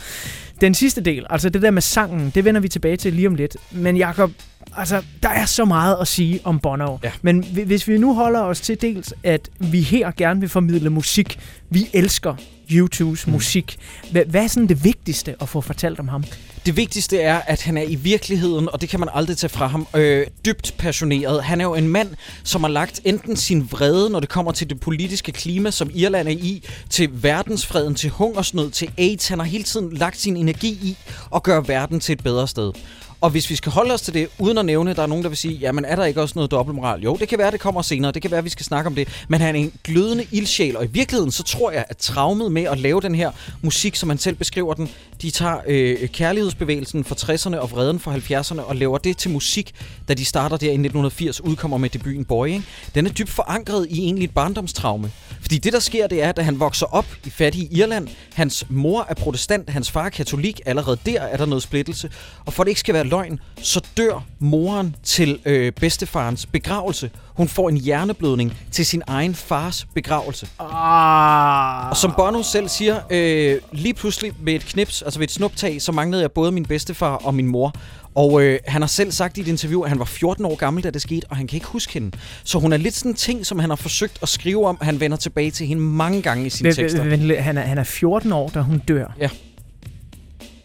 Den 0.64 0.74
sidste 0.74 1.00
del, 1.00 1.26
altså 1.30 1.48
det 1.48 1.62
der 1.62 1.70
med 1.70 1.82
sangen, 1.82 2.32
det 2.34 2.44
vender 2.44 2.60
vi 2.60 2.68
tilbage 2.68 2.96
til 2.96 3.12
lige 3.12 3.26
om 3.28 3.34
lidt. 3.34 3.56
Men 3.70 3.96
Jakob, 3.96 4.30
altså, 4.76 5.02
der 5.22 5.28
er 5.28 5.44
så 5.44 5.64
meget 5.64 5.96
at 6.00 6.08
sige 6.08 6.40
om 6.44 6.58
Bono. 6.60 6.96
Ja. 7.02 7.12
Men 7.22 7.44
hvi- 7.44 7.64
hvis 7.64 7.88
vi 7.88 7.98
nu 7.98 8.14
holder 8.14 8.40
os 8.40 8.60
til 8.60 8.80
dels, 8.82 9.14
at 9.22 9.48
vi 9.58 9.80
her 9.80 10.10
gerne 10.16 10.40
vil 10.40 10.48
formidle 10.48 10.90
musik, 10.90 11.38
vi 11.70 11.88
elsker 11.92 12.34
YouTubes 12.72 13.26
mm. 13.26 13.32
musik. 13.32 13.76
Hvad, 14.10 14.24
hvad 14.24 14.44
er 14.44 14.46
sådan 14.46 14.68
det 14.68 14.84
vigtigste 14.84 15.34
at 15.40 15.48
få 15.48 15.60
fortalt 15.60 16.00
om 16.00 16.08
ham? 16.08 16.24
Det 16.66 16.76
vigtigste 16.76 17.20
er, 17.20 17.38
at 17.38 17.62
han 17.62 17.76
er 17.76 17.82
i 17.82 17.94
virkeligheden, 17.94 18.68
og 18.72 18.80
det 18.80 18.88
kan 18.88 19.00
man 19.00 19.08
aldrig 19.12 19.36
tage 19.36 19.48
fra 19.48 19.66
ham, 19.66 19.86
øh, 19.96 20.26
dybt 20.44 20.74
passioneret. 20.78 21.44
Han 21.44 21.60
er 21.60 21.64
jo 21.64 21.74
en 21.74 21.88
mand, 21.88 22.08
som 22.44 22.62
har 22.62 22.70
lagt 22.70 23.00
enten 23.04 23.36
sin 23.36 23.68
vrede, 23.72 24.10
når 24.10 24.20
det 24.20 24.28
kommer 24.28 24.52
til 24.52 24.70
det 24.70 24.80
politiske 24.80 25.32
klima, 25.32 25.70
som 25.70 25.90
Irland 25.94 26.28
er 26.28 26.32
i, 26.32 26.62
til 26.90 27.22
verdensfreden, 27.22 27.94
til 27.94 28.10
hungersnød, 28.10 28.70
til 28.70 28.90
AIDS. 28.98 29.28
Han 29.28 29.38
har 29.38 29.46
hele 29.46 29.64
tiden 29.64 29.92
lagt 29.92 30.20
sin 30.20 30.36
energi 30.36 30.68
i 30.82 30.96
at 31.34 31.42
gøre 31.42 31.68
verden 31.68 32.00
til 32.00 32.12
et 32.12 32.22
bedre 32.22 32.48
sted. 32.48 32.72
Og 33.24 33.30
hvis 33.30 33.50
vi 33.50 33.56
skal 33.56 33.72
holde 33.72 33.94
os 33.94 34.02
til 34.02 34.14
det, 34.14 34.28
uden 34.38 34.58
at 34.58 34.64
nævne, 34.64 34.94
der 34.94 35.02
er 35.02 35.06
nogen, 35.06 35.24
der 35.24 35.28
vil 35.28 35.38
sige, 35.38 35.54
jamen 35.54 35.84
er 35.84 35.96
der 35.96 36.04
ikke 36.04 36.22
også 36.22 36.32
noget 36.36 36.50
dobbeltmoral? 36.50 37.02
Jo, 37.02 37.16
det 37.20 37.28
kan 37.28 37.38
være, 37.38 37.50
det 37.50 37.60
kommer 37.60 37.82
senere. 37.82 38.12
Det 38.12 38.22
kan 38.22 38.30
være, 38.30 38.42
vi 38.42 38.48
skal 38.48 38.66
snakke 38.66 38.86
om 38.86 38.94
det. 38.94 39.24
Men 39.28 39.40
han 39.40 39.56
er 39.56 39.60
en 39.60 39.72
glødende 39.84 40.26
ildsjæl, 40.30 40.76
og 40.76 40.84
i 40.84 40.88
virkeligheden, 40.88 41.32
så 41.32 41.42
tror 41.42 41.70
jeg, 41.70 41.84
at 41.88 41.96
traumet 41.96 42.52
med 42.52 42.62
at 42.62 42.78
lave 42.78 43.00
den 43.00 43.14
her 43.14 43.30
musik, 43.62 43.96
som 43.96 44.08
han 44.08 44.18
selv 44.18 44.36
beskriver 44.36 44.74
den, 44.74 44.90
de 45.22 45.30
tager 45.30 45.56
øh, 45.66 46.08
kærlighedsbevægelsen 46.08 47.04
fra 47.04 47.14
60'erne 47.14 47.56
og 47.56 47.70
vreden 47.70 48.00
fra 48.00 48.14
70'erne 48.14 48.60
og 48.60 48.76
laver 48.76 48.98
det 48.98 49.16
til 49.16 49.30
musik, 49.30 49.74
da 50.08 50.14
de 50.14 50.24
starter 50.24 50.56
der 50.56 50.66
i 50.66 50.70
1980, 50.70 51.40
udkommer 51.40 51.78
med 51.78 51.90
debuten 51.90 52.24
Boy. 52.24 52.46
Ikke? 52.46 52.62
Den 52.94 53.06
er 53.06 53.10
dybt 53.10 53.30
forankret 53.30 53.86
i 53.90 53.98
egentlig 53.98 54.24
et 54.24 54.34
barndomstraume. 54.34 55.10
Fordi 55.40 55.58
det, 55.58 55.72
der 55.72 55.80
sker, 55.80 56.06
det 56.06 56.22
er, 56.22 56.28
at 56.28 56.36
da 56.36 56.42
han 56.42 56.60
vokser 56.60 56.86
op 56.86 57.06
i 57.26 57.30
fattige 57.30 57.68
Irland, 57.70 58.08
hans 58.34 58.66
mor 58.68 59.06
er 59.08 59.14
protestant, 59.14 59.70
hans 59.70 59.90
far 59.90 60.04
er 60.04 60.08
katolik, 60.08 60.60
allerede 60.66 60.98
der 61.06 61.20
er 61.20 61.36
der 61.36 61.46
noget 61.46 61.62
splittelse. 61.62 62.10
Og 62.44 62.52
for 62.52 62.64
det 62.64 62.68
ikke 62.68 62.80
skal 62.80 62.94
være 62.94 63.06
løgn, 63.14 63.40
så 63.62 63.80
dør 63.96 64.24
moren 64.38 64.96
til 65.02 65.38
øh, 65.44 65.72
bedstefarens 65.72 66.46
begravelse. 66.46 67.10
Hun 67.36 67.48
får 67.48 67.68
en 67.68 67.76
hjerneblødning 67.76 68.56
til 68.70 68.86
sin 68.86 69.02
egen 69.06 69.34
fars 69.34 69.86
begravelse. 69.94 70.48
Ah. 70.58 71.90
Og 71.90 71.96
som 71.96 72.12
Bono 72.16 72.42
selv 72.42 72.68
siger, 72.68 73.00
øh, 73.10 73.60
lige 73.72 73.94
pludselig 73.94 74.32
ved 74.40 74.54
et 74.54 74.64
knips, 74.64 75.02
altså 75.02 75.18
ved 75.18 75.28
et 75.28 75.32
snuptag, 75.32 75.82
så 75.82 75.92
manglede 75.92 76.22
jeg 76.22 76.32
både 76.32 76.52
min 76.52 76.64
bedstefar 76.64 77.16
og 77.16 77.34
min 77.34 77.46
mor. 77.46 77.74
Og 78.14 78.42
øh, 78.42 78.58
han 78.66 78.82
har 78.82 78.86
selv 78.86 79.12
sagt 79.12 79.38
i 79.38 79.40
et 79.40 79.48
interview, 79.48 79.82
at 79.82 79.88
han 79.88 79.98
var 79.98 80.04
14 80.04 80.44
år 80.44 80.56
gammel, 80.56 80.84
da 80.84 80.90
det 80.90 81.02
skete, 81.02 81.24
og 81.30 81.36
han 81.36 81.46
kan 81.46 81.56
ikke 81.56 81.66
huske 81.66 81.92
hende. 81.92 82.16
Så 82.44 82.58
hun 82.58 82.72
er 82.72 82.76
lidt 82.76 82.94
sådan 82.94 83.10
en 83.10 83.16
ting, 83.16 83.46
som 83.46 83.58
han 83.58 83.70
har 83.70 83.76
forsøgt 83.76 84.18
at 84.22 84.28
skrive 84.28 84.66
om. 84.66 84.78
Han 84.82 85.00
vender 85.00 85.16
tilbage 85.16 85.50
til 85.50 85.66
hende 85.66 85.82
mange 85.82 86.22
gange 86.22 86.46
i 86.46 86.50
sine 86.50 86.72
tekster. 86.72 87.02
Han 87.42 87.58
er, 87.58 87.62
han 87.62 87.78
er 87.78 87.84
14 87.84 88.32
år, 88.32 88.48
da 88.48 88.60
hun 88.60 88.78
dør. 88.78 89.06
Ja. 89.20 89.28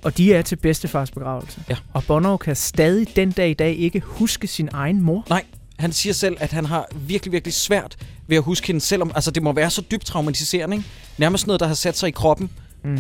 Og 0.02 0.18
de 0.18 0.34
er 0.34 0.42
til 0.42 0.56
bedstefars 0.56 1.12
begravelse. 1.12 1.64
Ja. 1.70 1.76
Og 1.94 2.04
Bono 2.04 2.38
kan 2.38 2.56
stadig 2.56 3.16
den 3.16 3.32
dag 3.32 3.50
i 3.50 3.54
dag 3.54 3.76
ikke 3.76 4.00
huske 4.00 4.48
sin 4.48 4.70
egen 4.72 5.02
mor. 5.02 5.26
Nej, 5.30 5.44
han 5.80 5.94
siger 5.94 6.14
selv, 6.14 6.38
at 6.40 6.52
han 6.52 6.66
har 6.66 6.88
virkelig, 6.96 7.32
virkelig 7.32 7.54
svært 7.54 7.98
ved 8.28 8.38
at 8.38 8.44
huske 8.44 8.68
hende, 8.68 8.82
selvom 8.82 9.12
altså, 9.16 9.32
det 9.32 9.44
må 9.44 9.54
være 9.54 9.70
så 9.70 9.82
dybt 9.92 10.06
traumatiserende. 10.06 10.78
Ikke? 10.78 10.90
Nærmest 11.18 11.48
noget, 11.48 11.60
der 11.60 11.68
har 11.68 11.74
sat 11.74 11.98
sig 11.98 12.08
i 12.08 12.12
kroppen. 12.12 12.50
Mm. 12.84 13.00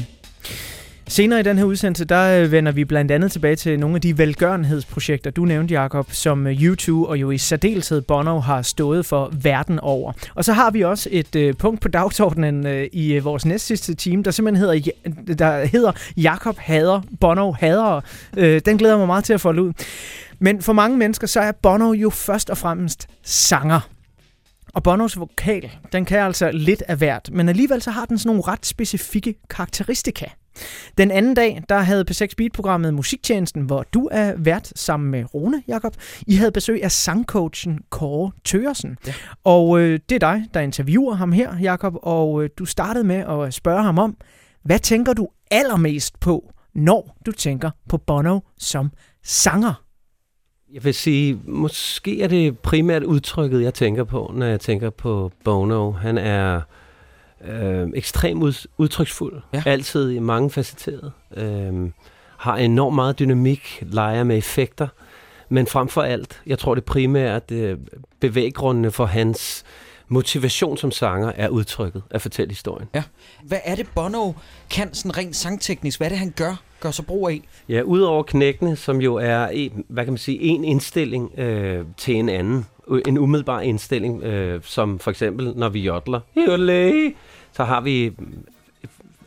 Senere 1.09 1.39
i 1.39 1.43
den 1.43 1.57
her 1.57 1.65
udsendelse, 1.65 2.05
der 2.05 2.41
øh, 2.41 2.51
vender 2.51 2.71
vi 2.71 2.85
blandt 2.85 3.11
andet 3.11 3.31
tilbage 3.31 3.55
til 3.55 3.79
nogle 3.79 3.95
af 3.95 4.01
de 4.01 4.17
velgørenhedsprojekter, 4.17 5.31
du 5.31 5.45
nævnte, 5.45 5.73
Jakob, 5.73 6.11
som 6.11 6.47
øh, 6.47 6.63
YouTube 6.63 7.09
og 7.09 7.17
jo 7.17 7.31
i 7.31 7.37
særdeleshed 7.37 8.01
Bono 8.01 8.39
har 8.39 8.61
stået 8.61 9.05
for 9.05 9.29
verden 9.41 9.79
over. 9.79 10.13
Og 10.35 10.45
så 10.45 10.53
har 10.53 10.71
vi 10.71 10.81
også 10.81 11.09
et 11.11 11.35
øh, 11.35 11.53
punkt 11.55 11.81
på 11.81 11.87
dagsordenen 11.87 12.67
øh, 12.67 12.87
i 12.93 13.13
øh, 13.13 13.25
vores 13.25 13.45
næstsidste 13.45 13.95
team, 13.95 14.23
der 14.23 14.31
simpelthen 14.31 14.69
hedder, 14.69 14.91
der 15.33 15.65
hedder 15.65 15.91
Jakob 16.17 16.57
hader, 16.57 17.01
Bono 17.19 17.51
hader. 17.51 18.01
Øh, 18.37 18.61
den 18.65 18.77
glæder 18.77 18.93
jeg 18.93 18.99
mig 18.99 19.07
meget 19.07 19.23
til 19.23 19.33
at 19.33 19.41
folde 19.41 19.61
ud. 19.61 19.73
Men 20.39 20.61
for 20.61 20.73
mange 20.73 20.97
mennesker, 20.97 21.27
så 21.27 21.39
er 21.39 21.51
Bono 21.51 21.93
jo 21.93 22.09
først 22.09 22.49
og 22.49 22.57
fremmest 22.57 23.07
sanger. 23.23 23.79
Og 24.73 24.83
Bonos 24.83 25.19
vokal, 25.19 25.71
den 25.91 26.05
kan 26.05 26.19
altså 26.19 26.51
lidt 26.53 26.83
af 26.87 26.97
hvert, 26.97 27.29
men 27.33 27.49
alligevel 27.49 27.81
så 27.81 27.91
har 27.91 28.05
den 28.05 28.17
sådan 28.17 28.29
nogle 28.29 28.43
ret 28.47 28.65
specifikke 28.65 29.35
karakteristika. 29.49 30.25
Den 30.97 31.11
anden 31.11 31.33
dag, 31.33 31.63
der 31.69 31.79
havde 31.79 32.05
P6 32.11 32.27
Beat-programmet 32.37 32.93
Musiktjenesten, 32.93 33.61
hvor 33.61 33.85
du 33.93 34.09
er 34.11 34.33
vært 34.37 34.71
sammen 34.75 35.11
med 35.11 35.33
Rune, 35.33 35.63
Jakob. 35.67 35.95
I 36.27 36.35
havde 36.35 36.51
besøg 36.51 36.83
af 36.83 36.91
sangcoachen 36.91 37.79
Kåre 37.89 38.31
Tøresen. 38.43 38.97
Ja. 39.07 39.13
Og 39.43 39.79
øh, 39.79 39.99
det 40.09 40.15
er 40.15 40.19
dig, 40.19 40.45
der 40.53 40.59
interviewer 40.59 41.13
ham 41.13 41.31
her, 41.31 41.57
Jakob, 41.61 41.93
og 42.03 42.43
øh, 42.43 42.49
du 42.57 42.65
startede 42.65 43.03
med 43.03 43.15
at 43.15 43.53
spørge 43.53 43.83
ham 43.83 43.97
om, 43.97 44.17
hvad 44.63 44.79
tænker 44.79 45.13
du 45.13 45.27
allermest 45.51 46.19
på, 46.19 46.51
når 46.73 47.17
du 47.25 47.31
tænker 47.31 47.71
på 47.89 47.97
Bono 47.97 48.39
som 48.57 48.91
sanger? 49.23 49.83
Jeg 50.73 50.83
vil 50.83 50.93
sige, 50.93 51.39
måske 51.45 52.21
er 52.21 52.27
det 52.27 52.59
primært 52.59 53.03
udtrykket, 53.03 53.61
jeg 53.61 53.73
tænker 53.73 54.03
på, 54.03 54.31
når 54.35 54.45
jeg 54.45 54.59
tænker 54.59 54.89
på 54.89 55.31
Bono. 55.43 55.91
Han 55.91 56.17
er 56.17 56.61
øh, 57.45 57.87
ekstremt 57.93 58.43
ud, 58.43 58.67
udtryksfuld. 58.77 59.41
Ja. 59.53 59.63
Altid 59.65 60.11
i 60.11 60.19
mange 60.19 60.49
facetteret. 60.49 61.11
Øh, 61.37 61.89
har 62.37 62.57
enormt 62.57 62.95
meget 62.95 63.19
dynamik, 63.19 63.83
leger 63.91 64.23
med 64.23 64.37
effekter. 64.37 64.87
Men 65.49 65.67
frem 65.67 65.87
for 65.87 66.01
alt, 66.01 66.41
jeg 66.45 66.59
tror 66.59 66.75
det 66.75 66.83
primært 66.83 67.51
øh, 67.51 67.77
bevæggrundene 68.19 68.91
for 68.91 69.05
hans 69.05 69.63
motivation 70.07 70.77
som 70.77 70.91
sanger 70.91 71.31
er 71.35 71.49
udtrykket 71.49 72.03
at 72.11 72.21
fortælle 72.21 72.49
historien. 72.51 72.89
Hvad 73.43 73.59
er 73.63 73.75
det, 73.75 73.87
Bono 73.95 74.31
kan 74.69 74.93
sådan 74.93 75.17
rent 75.17 75.35
sangteknisk? 75.35 75.99
Hvad 75.99 76.07
er 76.07 76.09
det, 76.09 76.19
han 76.19 76.33
gør? 76.35 76.61
Gør 76.79 76.91
sig 76.91 77.05
brug 77.05 77.29
af? 77.29 77.41
Ja, 77.69 77.81
udover 77.81 78.23
knækkene, 78.23 78.75
som 78.75 79.01
jo 79.01 79.15
er 79.15 79.47
en, 79.47 79.85
hvad 79.87 80.03
kan 80.03 80.13
man 80.13 80.17
sige, 80.17 80.39
en 80.41 80.63
indstilling 80.63 81.39
øh, 81.39 81.85
til 81.97 82.15
en 82.15 82.29
anden. 82.29 82.65
U- 82.89 83.01
En 83.07 83.17
umiddelbar 83.17 83.59
indstilling, 83.61 84.23
øh, 84.23 84.59
som 84.63 84.99
for 84.99 85.11
eksempel, 85.11 85.53
når 85.55 85.69
vi 85.69 85.79
jodler, 85.79 86.19
Jodle, 86.47 87.13
så 87.53 87.63
har 87.63 87.81
vi 87.81 88.05
øh, 88.05 88.11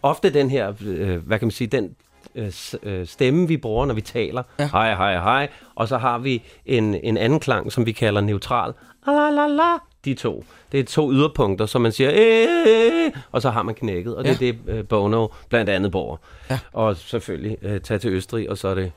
ofte 0.03 0.33
den 0.33 0.51
her, 0.51 0.73
øh, 0.87 1.27
hvad 1.27 1.39
kan 1.39 1.47
man 1.47 1.51
sige, 1.53 1.69
den 1.69 1.95
øh, 2.35 2.53
øh, 2.83 3.07
stemme, 3.07 3.49
vi 3.49 3.57
bruger, 3.57 3.87
når 3.87 3.95
vi 3.95 4.01
taler. 4.01 4.43
Ja. 4.59 4.69
Hej, 4.73 4.95
hej, 4.95 5.15
hej. 5.15 5.49
Og 5.75 5.89
så 5.89 5.99
har 5.99 6.19
vi 6.19 6.43
en, 6.67 6.95
en 6.95 7.17
anden 7.17 7.41
klang, 7.41 7.73
som 7.73 7.87
vi 7.87 7.93
kalder 7.93 8.21
neutral. 8.21 8.73
La, 9.07 9.31
la, 9.31 9.47
la. 9.47 9.73
De 10.05 10.15
to. 10.15 10.45
Det 10.73 10.81
er 10.81 10.85
to 10.85 11.13
yderpunkter, 11.13 11.67
som 11.67 11.81
man 11.83 11.93
siger, 11.93 12.11
øh, 12.15 13.13
og 13.33 13.43
så 13.43 13.51
har 13.51 13.63
man 13.63 13.75
knækket. 13.75 14.17
Og 14.17 14.25
det 14.25 14.29
Ja. 14.43 14.49
er 14.49 14.53
det, 14.53 14.59
øh, 14.67 14.85
Bono 14.89 15.29
blandt 15.49 15.71
andet 15.71 15.93
bruger. 15.93 16.17
Ja. 16.51 16.59
Og 16.73 16.97
selvfølgelig 16.97 17.59
øh, 17.63 17.81
tage 17.81 17.99
til 17.99 18.11
Østrig, 18.11 18.51
og 18.51 18.59
så 18.59 18.69
er 18.69 18.75
det 18.75 18.93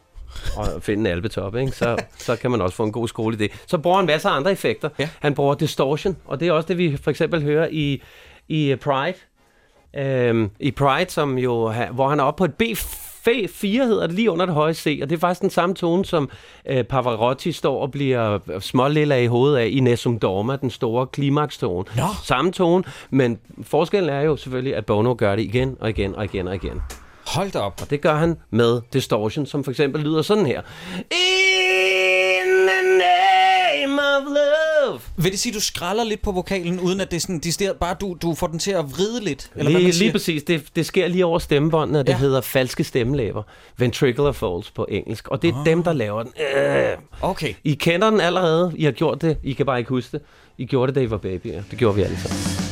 og 0.58 0.84
finde 0.84 1.10
en 1.10 1.16
alpetop, 1.16 1.56
ikke? 1.56 1.72
Så, 1.72 1.98
så 2.18 2.36
kan 2.36 2.52
man 2.52 2.62
også 2.62 2.76
få 2.76 2.84
en 2.84 2.92
god 2.92 3.08
skole 3.08 3.36
i 3.36 3.38
det. 3.38 3.52
Så 3.68 3.78
bruger 3.78 3.98
han 3.98 4.06
masser 4.06 4.30
af 4.30 4.36
andre 4.36 4.52
effekter. 4.52 4.90
Ja. 5.00 5.10
Han 5.20 5.34
bruger 5.34 5.56
distortion, 5.56 6.18
og 6.26 6.40
det 6.40 6.48
er 6.48 6.52
også 6.52 6.68
det, 6.68 6.78
vi 6.78 6.98
for 6.98 7.12
eksempel 7.12 7.42
hører 7.42 7.68
i, 7.72 8.02
i 8.48 8.72
øh, 8.72 8.78
Pride. 8.78 9.18
Øhm, 9.98 10.52
I 10.60 10.72
Pride, 10.72 11.10
som 11.10 11.38
jo, 11.38 11.74
hvor 11.92 12.10
han 12.10 12.20
er 12.20 12.24
oppe 12.24 12.38
på 12.38 12.46
et 12.46 12.54
B4, 12.64 13.70
hedder 13.70 14.08
det, 14.08 14.16
lige 14.16 14.32
under 14.32 14.46
det 14.46 14.56
høje 14.56 14.74
C, 14.74 15.00
og 15.02 15.10
det 15.10 15.16
er 15.16 15.20
faktisk 15.20 15.42
den 15.42 15.50
samme 15.50 15.76
tone, 15.76 16.06
som 16.06 16.30
øh, 16.66 16.84
Pavarotti 16.84 17.52
står 17.52 17.82
og 17.82 17.92
bliver 17.92 18.40
smålilla 18.60 19.18
i 19.18 19.26
hovedet 19.26 19.58
af 19.58 19.68
i 19.72 19.80
Nessun 19.80 20.18
Dorma, 20.18 20.56
den 20.56 20.70
store 20.70 21.08
klimakstone. 21.08 21.86
Samme 22.24 22.52
tone, 22.52 22.84
men 23.10 23.40
forskellen 23.64 24.10
er 24.10 24.22
jo 24.22 24.36
selvfølgelig, 24.36 24.76
at 24.76 24.86
Bono 24.86 25.16
gør 25.18 25.36
det 25.36 25.44
igen 25.44 25.78
og 25.80 25.90
igen 25.90 26.16
og 26.16 26.24
igen 26.26 26.48
og 26.48 26.56
igen. 26.56 26.82
Hold 27.28 27.52
da 27.52 27.60
op. 27.60 27.82
Og 27.82 27.90
det 27.90 28.02
gør 28.02 28.16
han 28.16 28.36
med 28.52 28.82
distortion, 28.94 29.46
som 29.46 29.64
for 29.64 29.72
eksempel 29.72 30.02
lyder 30.02 30.22
sådan 30.22 30.46
her. 30.46 30.62
In 31.12 32.68
the 32.68 32.98
name 32.98 34.02
of 34.02 34.24
love. 34.24 35.00
Vil 35.18 35.32
det 35.32 35.40
sige, 35.40 35.52
at 35.52 35.56
du 35.56 35.62
skralder 35.62 36.04
lidt 36.04 36.22
på 36.22 36.32
vokalen, 36.32 36.80
uden 36.80 37.02
at 37.02 37.12
det 37.12 37.22
sådan, 37.22 37.40
de 37.40 37.74
bare 37.80 37.96
du, 38.02 38.18
du 38.22 38.34
får 38.36 38.48
den 38.48 38.60
til 38.60 38.72
at 38.72 38.92
vride 38.92 39.24
lidt? 39.24 39.50
Eller 39.56 39.64
hvad 39.72 39.80
Lige, 39.80 39.84
man 39.84 39.94
siger? 39.94 40.04
lige 40.04 40.12
præcis. 40.12 40.44
Det, 40.44 40.64
det 40.76 40.86
sker 40.86 41.08
lige 41.08 41.26
over 41.26 41.40
stemmebåndene, 41.40 42.00
og 42.00 42.08
det 42.08 42.14
Ja. 42.14 42.18
hedder 42.18 42.42
falske 42.42 42.84
stemmelæber. 42.84 43.44
Ventricular 43.78 44.32
folds 44.32 44.72
på 44.72 44.86
engelsk. 44.90 45.28
Og 45.28 45.42
det 45.42 45.50
er 45.54 45.60
ah. 45.60 45.66
dem, 45.66 45.84
der 45.84 45.94
laver 45.94 46.24
den. 46.24 46.32
Øh. 46.58 46.98
Okay. 47.22 47.54
I 47.64 47.74
kender 47.74 48.10
den 48.10 48.22
allerede. 48.22 48.74
I 48.76 48.84
har 48.84 48.92
gjort 48.92 49.22
det. 49.22 49.38
I 49.44 49.54
kan 49.54 49.66
bare 49.66 49.80
ikke 49.80 49.90
huske 49.90 50.12
det. 50.18 50.22
I 50.58 50.66
gjorde 50.66 50.88
det, 50.88 50.96
da 50.96 51.00
I 51.02 51.10
var 51.10 51.18
babyer. 51.18 51.62
Det 51.72 51.80
gjorde 51.80 51.96
vi 51.96 52.02
alle 52.02 52.18
sammen. 52.18 52.65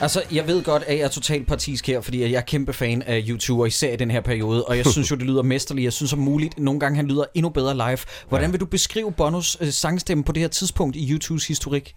Altså, 0.00 0.22
jeg 0.32 0.46
ved 0.46 0.62
godt, 0.62 0.82
at 0.86 0.98
jeg 0.98 1.04
er 1.04 1.08
totalt 1.08 1.46
partisk 1.46 1.86
her, 1.86 2.00
fordi 2.00 2.20
jeg 2.20 2.30
er 2.30 2.40
kæmpe 2.40 2.72
fan 2.72 3.02
af 3.02 3.24
YouTube, 3.28 3.62
og 3.62 3.66
især 3.66 3.92
i 3.92 3.96
den 3.96 4.10
her 4.10 4.20
periode, 4.20 4.64
og 4.64 4.76
jeg 4.76 4.86
synes 4.86 5.10
jo, 5.10 5.16
det 5.16 5.26
lyder 5.26 5.42
mesterligt. 5.42 5.84
Jeg 5.84 5.92
synes 5.92 6.12
om 6.12 6.18
muligt, 6.18 6.58
nogle 6.58 6.80
gange 6.80 6.96
han 6.96 7.06
lyder 7.06 7.24
endnu 7.34 7.48
bedre 7.48 7.74
live. 7.74 7.98
Hvordan 8.28 8.52
vil 8.52 8.60
du 8.60 8.66
beskrive 8.66 9.12
Bonos 9.12 9.56
øh, 9.60 9.68
sangstemme 9.68 10.24
på 10.24 10.32
det 10.32 10.40
her 10.40 10.48
tidspunkt 10.48 10.96
i 10.96 11.12
YouTubes 11.12 11.46
historik? 11.46 11.94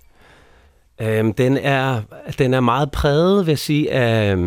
Øhm, 1.02 1.34
den, 1.34 1.58
er, 1.58 2.02
den 2.38 2.54
er 2.54 2.60
meget 2.60 2.92
præget, 2.92 3.46
vil 3.46 3.52
jeg 3.52 3.60
sige, 3.60 3.92
af, 3.92 4.38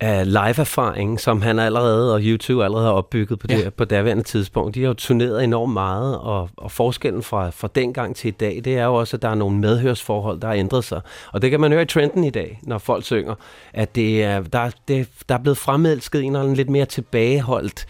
af 0.00 0.32
live-erfaringen, 0.32 1.18
som 1.18 1.42
han 1.42 1.58
allerede 1.58 2.14
og 2.14 2.20
YouTube 2.22 2.64
allerede 2.64 2.86
har 2.86 2.92
opbygget 2.92 3.38
på, 3.38 3.46
det, 3.46 3.54
Ja. 3.58 3.60
ja. 3.62 3.70
på 3.70 3.84
daværende 3.84 4.22
tidspunkt. 4.22 4.74
De 4.74 4.80
har 4.80 4.88
jo 4.88 4.94
turneret 4.94 5.44
enormt 5.44 5.72
meget, 5.72 6.18
og, 6.18 6.48
og 6.56 6.70
forskellen 6.70 7.22
fra, 7.22 7.50
fra 7.50 7.68
dengang 7.74 8.16
til 8.16 8.28
i 8.28 8.30
dag, 8.30 8.60
det 8.64 8.78
er 8.78 8.84
jo 8.84 8.94
også, 8.94 9.16
at 9.16 9.22
der 9.22 9.28
er 9.28 9.34
nogle 9.34 9.56
medhørsforhold, 9.58 10.40
der 10.40 10.46
har 10.48 10.54
ændret 10.54 10.84
sig. 10.84 11.00
Og 11.32 11.42
det 11.42 11.50
kan 11.50 11.60
man 11.60 11.72
høre 11.72 11.82
i 11.82 11.86
trenden 11.86 12.24
i 12.24 12.30
dag, 12.30 12.60
når 12.62 12.78
folk 12.78 13.04
synger, 13.04 13.34
at 13.72 13.94
det 13.94 14.24
er, 14.24 14.40
der, 14.40 14.70
det, 14.88 15.08
der 15.28 15.34
er 15.34 15.38
blevet 15.38 15.58
fremelsket 15.58 16.20
en 16.22 16.26
eller 16.26 16.40
anden 16.40 16.56
lidt 16.56 16.70
mere 16.70 16.84
tilbageholdt, 16.84 17.86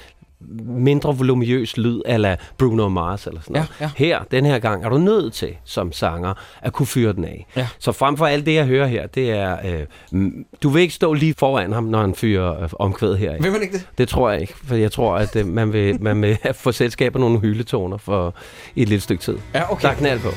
mindre 0.65 1.17
voluminøs 1.17 1.77
lyd, 1.77 2.03
eller 2.07 2.37
Bruno 2.59 2.89
Mars 2.89 3.27
eller 3.27 3.41
sådan 3.41 3.55
noget. 3.55 3.69
Ja, 3.81 3.85
ja. 3.85 3.91
Her, 3.97 4.25
den 4.31 4.47
her 4.47 4.59
gang, 4.59 4.85
er 4.85 4.89
du 4.89 4.99
nødt 4.99 5.33
til, 5.33 5.57
som 5.65 5.93
sanger, 5.93 6.35
at 6.63 6.73
kunne 6.73 6.87
fyre 6.87 7.13
den 7.13 7.25
af. 7.25 7.47
Ja. 7.57 7.67
Så 7.79 7.93
frem 7.93 8.17
for 8.17 8.27
alt 8.27 8.47
det, 8.47 8.55
jeg 8.55 8.67
hører 8.67 8.87
her, 8.87 9.07
det 9.07 9.31
er, 9.31 9.57
øh, 10.13 10.31
du 10.63 10.69
vil 10.69 10.83
ikke 10.83 10.95
stå 10.95 11.13
lige 11.13 11.35
foran 11.39 11.73
ham, 11.73 11.85
når 11.85 12.01
han 12.01 12.15
fyrer 12.15 12.63
øh, 12.63 12.69
omkvædet 12.79 13.19
her. 13.19 13.43
Vil 13.43 13.53
man 13.53 13.63
ikke 13.63 13.75
det? 13.75 13.89
Det 13.99 14.09
tror 14.09 14.31
jeg 14.31 14.41
ikke, 14.41 14.55
for 14.65 14.75
jeg 14.75 14.93
tror, 14.93 15.17
at 15.17 15.37
øh, 15.37 15.47
man, 15.47 15.73
vil, 15.73 16.03
man 16.03 16.23
vil 16.23 16.39
få 16.55 16.73
selskab 16.73 17.15
af 17.15 17.21
nogle 17.21 17.41
hyldetoner 17.41 17.97
for 17.97 18.35
et 18.77 18.89
lille 18.89 19.01
stykke 19.01 19.23
tid. 19.23 19.39
Ja, 19.55 19.73
okay. 19.73 19.83
Der 19.83 19.89
er 19.89 19.95
knald 19.95 20.21
på. 20.21 20.31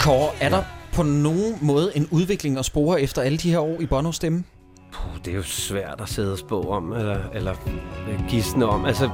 Kåre, 0.00 0.30
er 0.40 0.48
der 0.48 0.62
på 0.94 1.02
nogen 1.02 1.54
måde 1.60 1.92
en 1.94 2.08
udvikling 2.10 2.58
at 2.58 2.64
spore 2.64 3.00
efter 3.02 3.22
alle 3.22 3.38
de 3.38 3.50
her 3.50 3.58
år 3.58 3.76
i 3.80 3.86
Bonos 3.86 4.16
stemme? 4.16 4.44
Puh, 4.92 5.24
det 5.24 5.32
er 5.32 5.36
jo 5.36 5.42
svært 5.42 6.00
at 6.00 6.08
sidde 6.08 6.32
og 6.32 6.38
spå 6.38 6.62
om, 6.62 6.92
eller, 6.92 7.18
eller 7.34 7.54
gisne 8.28 8.66
om. 8.66 8.84
Altså, 8.84 9.10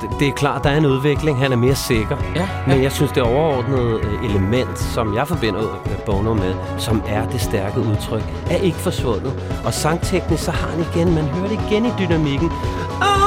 det, 0.00 0.10
det 0.20 0.28
er 0.28 0.32
klart, 0.32 0.64
der 0.64 0.70
er 0.70 0.76
en 0.76 0.86
udvikling. 0.86 1.38
Han 1.38 1.52
er 1.52 1.56
mere 1.56 1.74
sikker. 1.74 2.16
Ja, 2.36 2.48
Men 2.66 2.82
jeg 2.82 2.92
synes, 2.92 3.12
det 3.12 3.22
overordnede 3.22 4.00
øh, 4.02 4.24
element, 4.30 4.78
som 4.78 5.14
jeg 5.14 5.28
forbinder 5.28 5.82
øh, 5.86 6.04
Bono 6.06 6.34
med, 6.34 6.54
som 6.78 7.02
er 7.06 7.28
det 7.30 7.40
stærke 7.40 7.80
udtryk, 7.80 8.24
er 8.50 8.56
ikke 8.56 8.76
forsvundet. 8.76 9.60
Og 9.64 9.74
sangteknisk, 9.74 10.44
så 10.44 10.50
har 10.50 10.68
han 10.68 10.80
igen, 10.80 11.14
man 11.14 11.24
hører 11.24 11.48
det 11.48 11.60
igen 11.70 11.86
i 11.86 11.90
dynamikken. 11.98 12.50
Only 13.02 13.19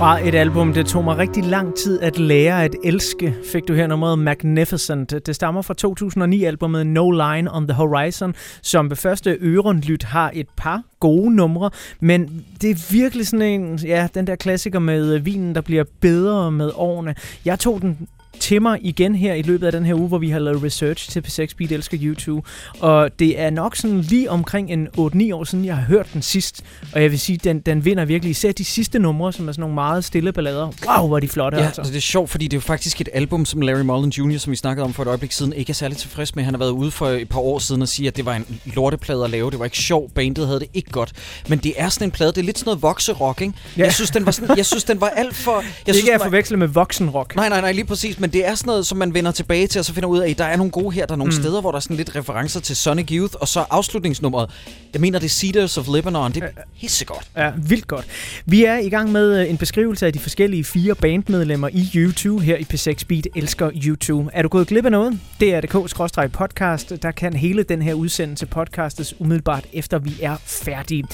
Fra 0.00 0.28
et 0.28 0.34
album, 0.34 0.72
det 0.72 0.86
tog 0.86 1.04
mig 1.04 1.18
rigtig 1.18 1.44
lang 1.44 1.74
tid 1.74 2.00
at 2.00 2.18
lære 2.18 2.64
at 2.64 2.76
elske, 2.84 3.34
fik 3.52 3.68
du 3.68 3.74
her 3.74 3.86
nummeret 3.86 4.18
Magnificent. 4.18 5.26
Det 5.26 5.34
stammer 5.34 5.62
fra 5.62 5.74
2009-albumet 5.86 6.86
No 6.86 7.10
Line 7.10 7.54
on 7.54 7.68
the 7.68 7.74
Horizon, 7.74 8.34
som 8.62 8.90
ved 8.90 8.96
første 8.96 9.38
ørenlyt 9.40 10.02
har 10.02 10.30
et 10.34 10.46
par 10.56 10.82
gode 11.00 11.36
numre, 11.36 11.70
men 12.00 12.44
det 12.60 12.70
er 12.70 12.92
virkelig 12.92 13.26
sådan 13.26 13.60
en, 13.60 13.76
ja, 13.76 14.08
den 14.14 14.26
der 14.26 14.36
klassiker 14.36 14.78
med 14.78 15.14
øh, 15.14 15.26
vinen, 15.26 15.54
der 15.54 15.60
bliver 15.60 15.84
bedre 16.00 16.52
med 16.52 16.70
årene. 16.74 17.14
Jeg 17.44 17.58
tog 17.58 17.82
den 17.82 18.08
til 18.40 18.62
mig 18.62 18.78
igen 18.82 19.14
her 19.14 19.34
i 19.34 19.42
løbet 19.42 19.66
af 19.66 19.72
den 19.72 19.84
her 19.84 19.94
uge, 19.94 20.08
hvor 20.08 20.18
vi 20.18 20.30
har 20.30 20.38
lavet 20.38 20.62
research 20.62 21.10
til 21.10 21.20
P6 21.26 21.54
Beat 21.58 21.72
Elsker 21.72 21.98
YouTube. 22.02 22.48
Og 22.80 23.10
det 23.18 23.40
er 23.40 23.50
nok 23.50 23.76
sådan 23.76 24.00
lige 24.00 24.30
omkring 24.30 24.70
en 24.70 24.88
8-9 24.98 25.34
år 25.34 25.44
siden, 25.44 25.64
jeg 25.64 25.76
har 25.76 25.82
hørt 25.84 26.06
den 26.12 26.22
sidst. 26.22 26.62
Og 26.92 27.02
jeg 27.02 27.10
vil 27.10 27.20
sige, 27.20 27.38
den, 27.44 27.60
den 27.60 27.84
vinder 27.84 28.04
virkelig. 28.04 28.30
Især 28.30 28.52
de 28.52 28.64
sidste 28.64 28.98
numre, 28.98 29.32
som 29.32 29.48
er 29.48 29.52
sådan 29.52 29.60
nogle 29.60 29.74
meget 29.74 30.04
stille 30.04 30.32
ballader. 30.32 30.70
Wow, 30.88 31.06
hvor 31.06 31.16
er 31.16 31.20
de 31.20 31.28
flotte, 31.28 31.58
Ja, 31.58 31.64
altså. 31.66 31.82
det 31.82 31.96
er 31.96 32.00
sjovt, 32.00 32.30
fordi 32.30 32.44
det 32.44 32.52
er 32.52 32.56
jo 32.56 32.60
faktisk 32.60 33.00
et 33.00 33.08
album, 33.12 33.44
som 33.44 33.60
Larry 33.60 33.80
Mullen 33.82 34.10
Jr., 34.10 34.38
som 34.38 34.50
vi 34.50 34.56
snakkede 34.56 34.84
om 34.84 34.92
for 34.92 35.02
et 35.02 35.06
øjeblik 35.08 35.32
siden, 35.32 35.52
ikke 35.52 35.70
er 35.70 35.74
særlig 35.74 35.96
tilfreds 35.96 36.36
med. 36.36 36.44
Han 36.44 36.54
har 36.54 36.58
været 36.58 36.70
ude 36.70 36.90
for 36.90 37.08
et 37.08 37.28
par 37.28 37.40
år 37.40 37.58
siden 37.58 37.82
og 37.82 37.88
sige, 37.88 38.08
at 38.08 38.16
det 38.16 38.26
var 38.26 38.34
en 38.34 38.46
lorteplade 38.74 39.24
at 39.24 39.30
lave. 39.30 39.50
Det 39.50 39.58
var 39.58 39.64
ikke 39.64 39.78
sjovt. 39.78 40.14
Bandet 40.14 40.46
havde 40.46 40.60
det 40.60 40.68
ikke 40.74 40.90
godt. 40.90 41.12
Men 41.48 41.58
det 41.58 41.72
er 41.76 41.88
sådan 41.88 42.06
en 42.08 42.10
plade. 42.12 42.32
Det 42.32 42.38
er 42.38 42.42
lidt 42.42 42.58
sådan 42.58 42.68
noget 42.68 42.82
vokserock, 42.82 43.40
ikke? 43.40 43.54
Ja. 43.76 43.82
Jeg 43.84 43.94
synes, 43.94 44.10
den 44.10 44.26
var 44.26 44.32
sådan, 44.32 44.56
jeg 44.56 44.66
synes, 44.66 44.84
den 44.84 45.00
var 45.00 45.08
alt 45.08 45.34
for... 45.36 45.52
Jeg 45.60 45.64
Jeg 45.86 45.94
synes, 45.94 45.98
ikke 45.98 46.10
er 46.10 46.14
at 46.18 46.22
forveksle 46.22 46.56
med 46.56 46.66
voksenrock. 46.68 47.36
Nej, 47.36 47.48
nej, 47.48 47.60
nej, 47.60 47.72
lige 47.72 47.84
præcis. 47.84 48.19
Men 48.20 48.30
det 48.30 48.46
er 48.48 48.54
sådan 48.54 48.68
noget, 48.68 48.86
som 48.86 48.98
man 48.98 49.14
vender 49.14 49.30
tilbage 49.30 49.66
til, 49.66 49.78
og 49.78 49.84
så 49.84 49.94
finder 49.94 50.08
ud 50.08 50.18
af, 50.18 50.30
at 50.30 50.38
der 50.38 50.44
er 50.44 50.56
nogle 50.56 50.70
gode 50.70 50.90
her. 50.94 51.06
Der 51.06 51.12
er 51.12 51.16
nogle 51.18 51.32
Mm. 51.36 51.42
steder, 51.42 51.60
hvor 51.60 51.70
der 51.70 51.76
er 51.76 51.80
sådan 51.80 51.96
lidt 51.96 52.16
referencer 52.16 52.60
til 52.60 52.76
Sonic 52.76 53.08
Youth, 53.10 53.34
og 53.40 53.48
så 53.48 53.64
afslutningsnummeret. 53.70 54.50
Jeg 54.92 55.00
mener, 55.00 55.18
det 55.18 55.26
er 55.26 55.30
Cedars 55.30 55.78
of 55.78 55.86
Lebanon. 55.94 56.32
Det 56.32 56.42
er 56.42 56.48
pissegodt. 56.80 57.30
Ja, 57.36 57.50
vildt 57.68 57.86
godt. 57.86 58.06
Vi 58.46 58.64
er 58.64 58.78
i 58.78 58.88
gang 58.88 59.12
med 59.12 59.40
øh, 59.40 59.50
en 59.50 59.56
beskrivelse 59.56 60.06
af 60.06 60.12
de 60.12 60.18
forskellige 60.18 60.64
fire 60.64 60.94
bandmedlemmer 60.94 61.68
i 61.72 61.88
YouTube 61.94 62.44
her 62.44 62.56
i 62.56 62.66
P6 62.74 63.04
Beat 63.08 63.26
Elsker 63.36 63.70
YouTube. 63.84 64.30
Er 64.32 64.42
du 64.42 64.48
gået 64.48 64.66
glip 64.66 64.84
af 64.84 64.90
noget? 64.90 65.18
Det 65.40 65.54
er 65.54 65.60
DK-podcast. 65.60 66.96
Der 67.02 67.10
kan 67.10 67.32
hele 67.36 67.62
den 67.62 67.82
her 67.82 67.94
udsendelse 67.94 68.46
podcastes 68.46 69.14
umiddelbart 69.20 69.64
efter 69.72 69.98
vi 69.98 70.12
er 70.22 70.36
færdige. 70.46 71.04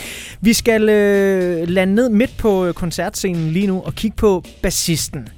Vi 0.40 0.52
skal 0.52 0.88
øh, 0.88 1.68
lande 1.68 1.94
ned 1.94 2.08
midt 2.08 2.36
på 2.38 2.66
øh, 2.66 2.74
koncertscenen 2.74 3.50
lige 3.50 3.66
nu 3.66 3.80
og 3.82 3.94
kigge 3.94 4.16
på 4.16 4.44
bassisten. 4.62 5.28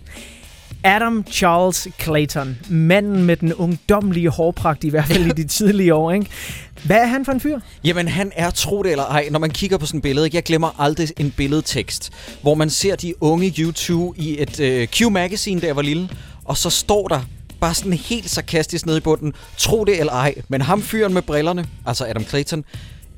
Adam 0.84 1.24
Charles 1.30 1.88
Clayton. 2.02 2.59
Manden 2.68 3.24
med 3.24 3.36
den 3.36 3.55
ungdomlige 3.55 4.28
hårpragt, 4.28 4.84
i 4.84 4.88
hvert 4.88 5.05
fald 5.05 5.26
i 5.26 5.42
de 5.42 5.44
tidlige 5.59 5.94
år. 5.94 6.12
Ikke? 6.12 6.26
Hvad 6.84 6.96
er 6.96 7.06
han 7.06 7.24
for 7.24 7.32
en 7.32 7.40
fyr? 7.40 7.60
Jamen, 7.84 8.09
han 8.09 8.32
er, 8.36 8.50
tro 8.50 8.82
det 8.82 8.90
eller 8.90 9.05
ej, 9.05 9.28
når 9.30 9.38
man 9.38 9.50
kigger 9.50 9.78
på 9.78 9.86
sådan 9.86 9.98
et 9.98 10.02
billede, 10.02 10.26
ikke? 10.26 10.36
jeg 10.36 10.44
glemmer 10.44 10.80
aldrig 10.80 11.09
en 11.16 11.30
billedtekst, 11.30 12.10
hvor 12.42 12.55
man 12.55 12.70
ser 12.70 12.96
de 12.96 13.22
unge 13.22 13.55
YouTube 13.59 14.18
i 14.18 14.42
et 14.42 14.60
øh, 14.60 14.88
Q-magazine, 14.88 15.60
jeg 15.66 15.76
var 15.76 15.82
lille, 15.82 16.09
og 16.44 16.56
så 16.56 16.70
står 16.70 17.09
der 17.09 17.20
bare 17.60 17.74
sådan 17.74 17.92
helt 17.92 18.30
sarkastisk 18.30 18.86
nede 18.86 18.98
i 18.98 19.00
bunden, 19.00 19.32
tro 19.56 19.84
det 19.84 20.00
eller 20.00 20.12
ej, 20.12 20.34
men 20.48 20.60
ham 20.60 20.82
fyren 20.82 21.14
med 21.14 21.22
brillerne, 21.22 21.66
altså 21.86 22.06
Adam 22.06 22.24
Clayton, 22.24 22.64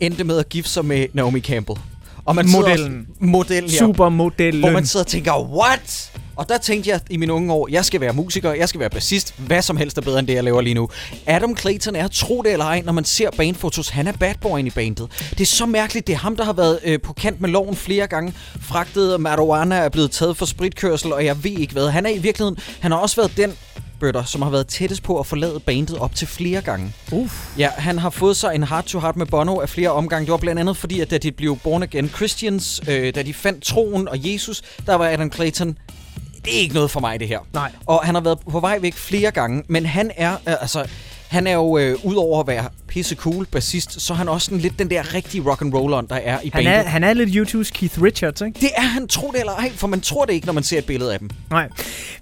endte 0.00 0.24
med 0.24 0.38
at 0.38 0.48
gifte 0.48 0.70
sig 0.70 0.84
med 0.84 1.06
Naomi 1.12 1.40
Campbell. 1.40 1.78
Og 2.24 2.34
man 2.34 2.50
Modellen. 2.50 3.06
Også, 3.10 3.24
modellen, 3.24 3.70
ja. 3.70 3.78
Supermodellen. 3.78 4.60
Hvor 4.60 4.70
man 4.70 4.86
sidder 4.86 5.04
og 5.04 5.10
tænker, 5.10 5.48
what? 5.58 6.12
Og 6.36 6.48
der 6.48 6.58
tænkte 6.58 6.90
jeg 6.90 7.00
i 7.10 7.16
mine 7.16 7.32
unge 7.32 7.52
år, 7.52 7.68
jeg 7.70 7.84
skal 7.84 8.00
være 8.00 8.12
musiker, 8.12 8.52
jeg 8.52 8.68
skal 8.68 8.80
være 8.80 8.90
bassist, 8.90 9.34
hvad 9.38 9.62
som 9.62 9.76
helst 9.76 9.98
er 9.98 10.02
bedre 10.02 10.18
end 10.18 10.26
det, 10.26 10.34
jeg 10.34 10.44
laver 10.44 10.60
lige 10.60 10.74
nu. 10.74 10.88
Adam 11.26 11.56
Clayton 11.56 11.96
er, 11.96 12.08
tro 12.08 12.42
det 12.42 12.52
eller 12.52 12.64
ej, 12.64 12.82
når 12.84 12.92
man 12.92 13.04
ser 13.04 13.30
bandfotos, 13.36 13.88
han 13.88 14.06
er 14.06 14.12
bad 14.12 14.34
boyen 14.40 14.66
i 14.66 14.70
bandet. 14.70 15.08
Det 15.30 15.40
er 15.40 15.46
så 15.46 15.66
mærkeligt, 15.66 16.06
det 16.06 16.12
er 16.12 16.18
ham, 16.18 16.36
der 16.36 16.44
har 16.44 16.52
været 16.52 16.78
øh, 16.84 17.00
på 17.00 17.12
kant 17.12 17.40
med 17.40 17.48
loven 17.48 17.76
flere 17.76 18.06
gange, 18.06 18.34
fragtet 18.60 19.20
marijuana 19.20 19.76
er 19.76 19.88
blevet 19.88 20.10
taget 20.10 20.36
for 20.36 20.46
spritkørsel, 20.46 21.12
og 21.12 21.24
jeg 21.24 21.44
ved 21.44 21.58
ikke 21.58 21.72
hvad. 21.72 21.90
Han 21.90 22.06
er 22.06 22.10
i 22.10 22.18
virkeligheden, 22.18 22.58
han 22.80 22.90
har 22.90 22.98
også 22.98 23.16
været 23.16 23.36
den 23.36 23.52
bøtter, 24.00 24.24
som 24.24 24.42
har 24.42 24.50
været 24.50 24.66
tættest 24.66 25.02
på 25.02 25.18
at 25.18 25.26
forlade 25.26 25.60
bandet 25.60 25.98
op 25.98 26.14
til 26.14 26.28
flere 26.28 26.60
gange. 26.60 26.92
Uff. 27.12 27.58
Ja, 27.58 27.68
han 27.68 27.98
har 27.98 28.10
fået 28.10 28.36
sig 28.36 28.54
en 28.54 28.62
heart-to-heart 28.62 29.16
med 29.16 29.26
Bono 29.26 29.60
af 29.60 29.68
flere 29.68 29.90
omgange. 29.90 30.26
Det 30.26 30.32
var 30.32 30.38
blandt 30.38 30.60
andet 30.60 30.76
fordi, 30.76 31.00
at 31.00 31.10
da 31.10 31.18
de 31.18 31.32
blev 31.32 31.58
born 31.58 31.82
again 31.82 32.08
Christians, 32.08 32.80
øh, 32.88 33.14
da 33.14 33.22
de 33.22 33.34
fandt 33.34 33.64
troen 33.64 34.08
og 34.08 34.32
Jesus, 34.32 34.62
der 34.86 34.94
var 34.94 35.08
Adam 35.08 35.32
Clayton 35.32 35.78
det 36.44 36.56
er 36.56 36.60
ikke 36.60 36.74
noget 36.74 36.90
for 36.90 37.00
mig, 37.00 37.20
det 37.20 37.28
her. 37.28 37.38
Nej. 37.52 37.72
Og 37.86 38.00
han 38.04 38.14
har 38.14 38.22
været 38.22 38.38
på 38.50 38.60
vej 38.60 38.78
væk 38.78 38.94
flere 38.94 39.30
gange, 39.30 39.62
men 39.68 39.86
han 39.86 40.10
er, 40.16 40.32
øh, 40.32 40.38
altså, 40.60 40.88
han 41.30 41.46
er 41.46 41.52
jo, 41.54 41.78
øh, 41.78 41.96
udover 42.04 42.40
at 42.40 42.46
være 42.46 42.64
pisse 42.88 43.14
cool 43.14 43.46
bassist, 43.46 44.00
så 44.02 44.12
er 44.12 44.16
han 44.16 44.28
også 44.28 44.44
sådan 44.44 44.58
lidt 44.58 44.78
den 44.78 44.90
der 44.90 45.14
rigtige 45.14 45.42
rock 45.50 45.62
and 45.62 45.74
rolleren, 45.74 46.06
der 46.08 46.14
er 46.14 46.40
i 46.44 46.50
Han 46.54 46.64
bandet. 46.64 46.74
er, 46.74 46.82
han 46.82 47.04
er 47.04 47.12
lidt 47.12 47.30
YouTubes 47.34 47.70
Keith 47.70 48.02
Richards, 48.02 48.40
ikke? 48.40 48.60
Det 48.60 48.68
er 48.76 48.80
han, 48.82 49.08
tro 49.08 49.30
det 49.32 49.40
eller 49.40 49.52
ej, 49.52 49.72
for 49.74 49.86
man 49.86 50.00
tror 50.00 50.24
det 50.24 50.32
ikke, 50.32 50.46
når 50.46 50.52
man 50.52 50.62
ser 50.62 50.78
et 50.78 50.84
billede 50.84 51.12
af 51.12 51.18
dem. 51.18 51.30
Nej. 51.50 51.68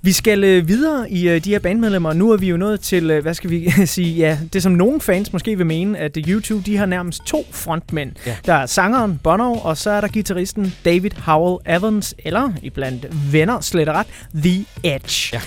Vi 0.02 0.12
skal 0.12 0.44
øh, 0.44 0.68
videre 0.68 1.10
i 1.10 1.28
øh, 1.28 1.44
de 1.44 1.50
her 1.50 1.58
bandmedlemmer. 1.58 2.12
Nu 2.12 2.30
er 2.30 2.36
vi 2.36 2.48
jo 2.48 2.56
nået 2.56 2.80
til, 2.80 3.10
øh, 3.10 3.22
hvad 3.22 3.34
skal 3.34 3.50
vi 3.50 3.70
sige, 3.86 4.14
ja, 4.16 4.38
det 4.52 4.62
som 4.62 4.72
nogle 4.72 5.00
fans 5.00 5.32
måske 5.32 5.56
vil 5.56 5.66
mene, 5.66 5.98
at 5.98 6.16
øh, 6.16 6.28
YouTube, 6.28 6.62
de 6.66 6.76
har 6.76 6.86
nærmest 6.86 7.22
to 7.26 7.46
frontmænd. 7.50 8.12
Ja. 8.26 8.36
Der 8.46 8.54
er 8.54 8.66
sangeren 8.66 9.20
Bono, 9.22 9.52
og 9.54 9.76
så 9.76 9.90
er 9.90 10.00
der 10.00 10.08
gitarristen 10.08 10.74
David 10.84 11.10
Howell 11.24 11.58
Evans, 11.76 12.14
eller 12.24 12.52
iblandt 12.62 13.32
venner, 13.32 13.60
slet 13.60 13.88
ret, 13.88 14.06
The 14.42 14.64
Edge. 14.84 15.30
Ja. 15.36 15.40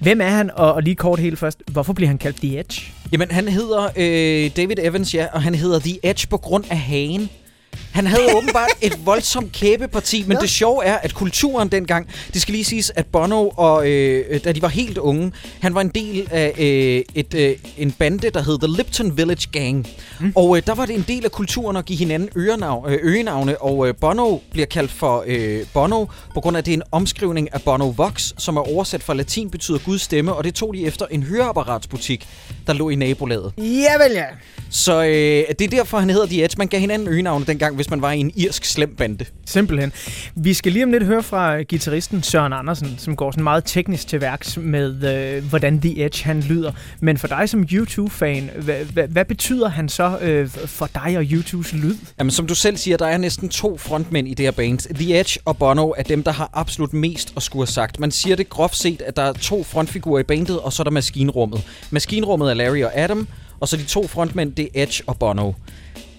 Hvem 0.00 0.20
er 0.20 0.28
han, 0.28 0.50
og, 0.50 0.72
og 0.72 0.82
lige 0.82 0.96
kort 0.96 1.18
helt 1.18 1.38
først, 1.38 1.62
hvorfor 1.72 1.92
bliver 1.92 2.08
han 2.08 2.18
kaldt 2.18 2.36
The 2.36 2.58
Edge? 2.58 2.82
Jamen, 3.12 3.30
han 3.30 3.48
hedder 3.48 3.84
øh, 3.96 4.50
David 4.56 4.76
Evans, 4.78 5.14
ja, 5.14 5.26
og 5.32 5.42
han 5.42 5.54
hedder 5.54 5.78
The 5.78 5.98
Edge 6.02 6.26
på 6.28 6.36
grund 6.36 6.64
af 6.70 6.78
hagen. 6.78 7.30
Han 7.92 8.06
havde 8.06 8.36
åbenbart 8.36 8.70
et 8.82 9.06
voldsomt 9.06 9.52
kæbeparti, 9.52 10.24
men 10.26 10.36
det 10.36 10.50
sjove 10.50 10.84
er, 10.84 10.96
at 10.96 11.14
kulturen 11.14 11.68
dengang, 11.68 12.08
det 12.34 12.42
skal 12.42 12.52
lige 12.52 12.64
siges, 12.64 12.92
at 12.94 13.06
Bono, 13.06 13.48
og, 13.48 13.90
øh, 13.90 14.40
da 14.44 14.52
de 14.52 14.62
var 14.62 14.68
helt 14.68 14.98
unge, 14.98 15.32
han 15.60 15.74
var 15.74 15.80
en 15.80 15.88
del 15.88 16.28
af 16.30 16.52
øh, 16.58 17.02
et, 17.14 17.34
øh, 17.34 17.56
en 17.78 17.92
bande, 17.92 18.30
der 18.30 18.42
hed 18.42 18.58
The 18.58 18.76
Lipton 18.76 19.16
Village 19.16 19.48
Gang. 19.52 19.86
Mm. 20.20 20.32
Og 20.34 20.56
øh, 20.56 20.62
der 20.66 20.74
var 20.74 20.86
det 20.86 20.94
en 20.94 21.04
del 21.08 21.24
af 21.24 21.32
kulturen 21.32 21.76
at 21.76 21.84
give 21.84 21.98
hinanden 21.98 22.28
ørenavn, 22.36 22.90
øh, 22.90 22.98
øgenavne, 23.02 23.62
og 23.62 23.88
øh, 23.88 23.94
Bono 24.00 24.38
bliver 24.50 24.66
kaldt 24.66 24.90
for 24.90 25.24
øh, 25.26 25.60
Bono, 25.72 26.06
på 26.34 26.40
grund 26.40 26.56
af, 26.56 26.60
at 26.60 26.66
det 26.66 26.72
er 26.72 26.76
en 26.76 26.82
omskrivning 26.92 27.54
af 27.54 27.62
Bono 27.62 27.88
Vox, 27.88 28.32
som 28.38 28.56
er 28.56 28.72
oversat 28.72 29.02
fra 29.02 29.14
latin 29.14 29.50
betyder 29.50 29.78
Guds 29.78 30.02
stemme, 30.02 30.34
og 30.34 30.44
det 30.44 30.54
tog 30.54 30.74
de 30.74 30.86
efter 30.86 31.06
en 31.10 31.22
høreapparatsbutik, 31.22 32.28
der 32.66 32.72
lå 32.72 32.88
i 32.88 32.94
nabolaget. 32.94 33.52
Ja 33.58 33.96
vel 34.02 34.12
ja. 34.14 34.24
Så 34.70 35.02
øh, 35.04 35.44
det 35.58 35.60
er 35.60 35.68
derfor, 35.68 35.98
han 35.98 36.10
hedder 36.10 36.26
The 36.26 36.44
Edge. 36.44 36.54
Man 36.58 36.68
gav 36.68 36.80
hinanden 36.80 37.08
øgenavne 37.08 37.46
dengang, 37.46 37.65
hvis 37.74 37.90
man 37.90 38.02
var 38.02 38.12
i 38.12 38.18
en 38.18 38.32
irsk 38.36 38.64
slem 38.64 38.94
bande. 38.94 39.24
Simpelthen. 39.46 39.92
Vi 40.34 40.54
skal 40.54 40.72
lige 40.72 40.84
om 40.84 40.90
lidt 40.90 41.04
høre 41.04 41.22
fra 41.22 41.62
guitaristen 41.62 42.22
Søren 42.22 42.52
Andersen, 42.52 42.94
som 42.98 43.16
går 43.16 43.30
sådan 43.30 43.44
meget 43.44 43.64
teknisk 43.64 44.08
til 44.08 44.20
værks 44.20 44.56
med, 44.56 45.16
øh, 45.36 45.44
hvordan 45.44 45.80
The 45.80 46.04
Edge 46.04 46.24
han 46.24 46.40
lyder. 46.40 46.72
Men 47.00 47.18
for 47.18 47.28
dig 47.28 47.48
som 47.48 47.62
YouTube-fan, 47.72 48.50
hvad, 48.56 48.84
hvad, 48.84 49.08
hvad 49.08 49.24
betyder 49.24 49.68
han 49.68 49.88
så 49.88 50.18
øh, 50.18 50.48
for 50.48 50.88
dig 50.94 51.18
og 51.18 51.24
YouTubes 51.24 51.72
lyd? 51.72 51.94
Jamen, 52.18 52.30
som 52.30 52.46
du 52.46 52.54
selv 52.54 52.76
siger, 52.76 52.96
der 52.96 53.06
er 53.06 53.18
næsten 53.18 53.48
to 53.48 53.78
frontmænd 53.78 54.28
i 54.28 54.34
det 54.34 54.44
her 54.44 54.50
band. 54.50 54.94
The 54.94 55.20
Edge 55.20 55.40
og 55.44 55.56
Bono 55.56 55.94
er 55.96 56.02
dem, 56.02 56.22
der 56.22 56.32
har 56.32 56.50
absolut 56.52 56.92
mest 56.92 57.32
at 57.36 57.42
skulle 57.42 57.66
have 57.66 57.72
sagt. 57.72 58.00
Man 58.00 58.10
siger 58.10 58.36
det 58.36 58.48
groft 58.48 58.76
set, 58.76 59.02
at 59.02 59.16
der 59.16 59.22
er 59.22 59.32
to 59.32 59.64
frontfigurer 59.64 60.20
i 60.20 60.22
bandet, 60.22 60.60
og 60.60 60.72
så 60.72 60.82
er 60.82 60.84
der 60.84 60.90
maskinrummet. 60.90 61.62
Maskinrummet 61.90 62.50
er 62.50 62.54
Larry 62.54 62.82
og 62.82 62.98
Adam, 62.98 63.28
og 63.60 63.68
så 63.68 63.76
de 63.76 63.84
to 63.84 64.06
frontmænd, 64.06 64.52
det 64.52 64.68
er 64.74 64.82
Edge 64.82 65.02
og 65.06 65.18
Bono. 65.18 65.52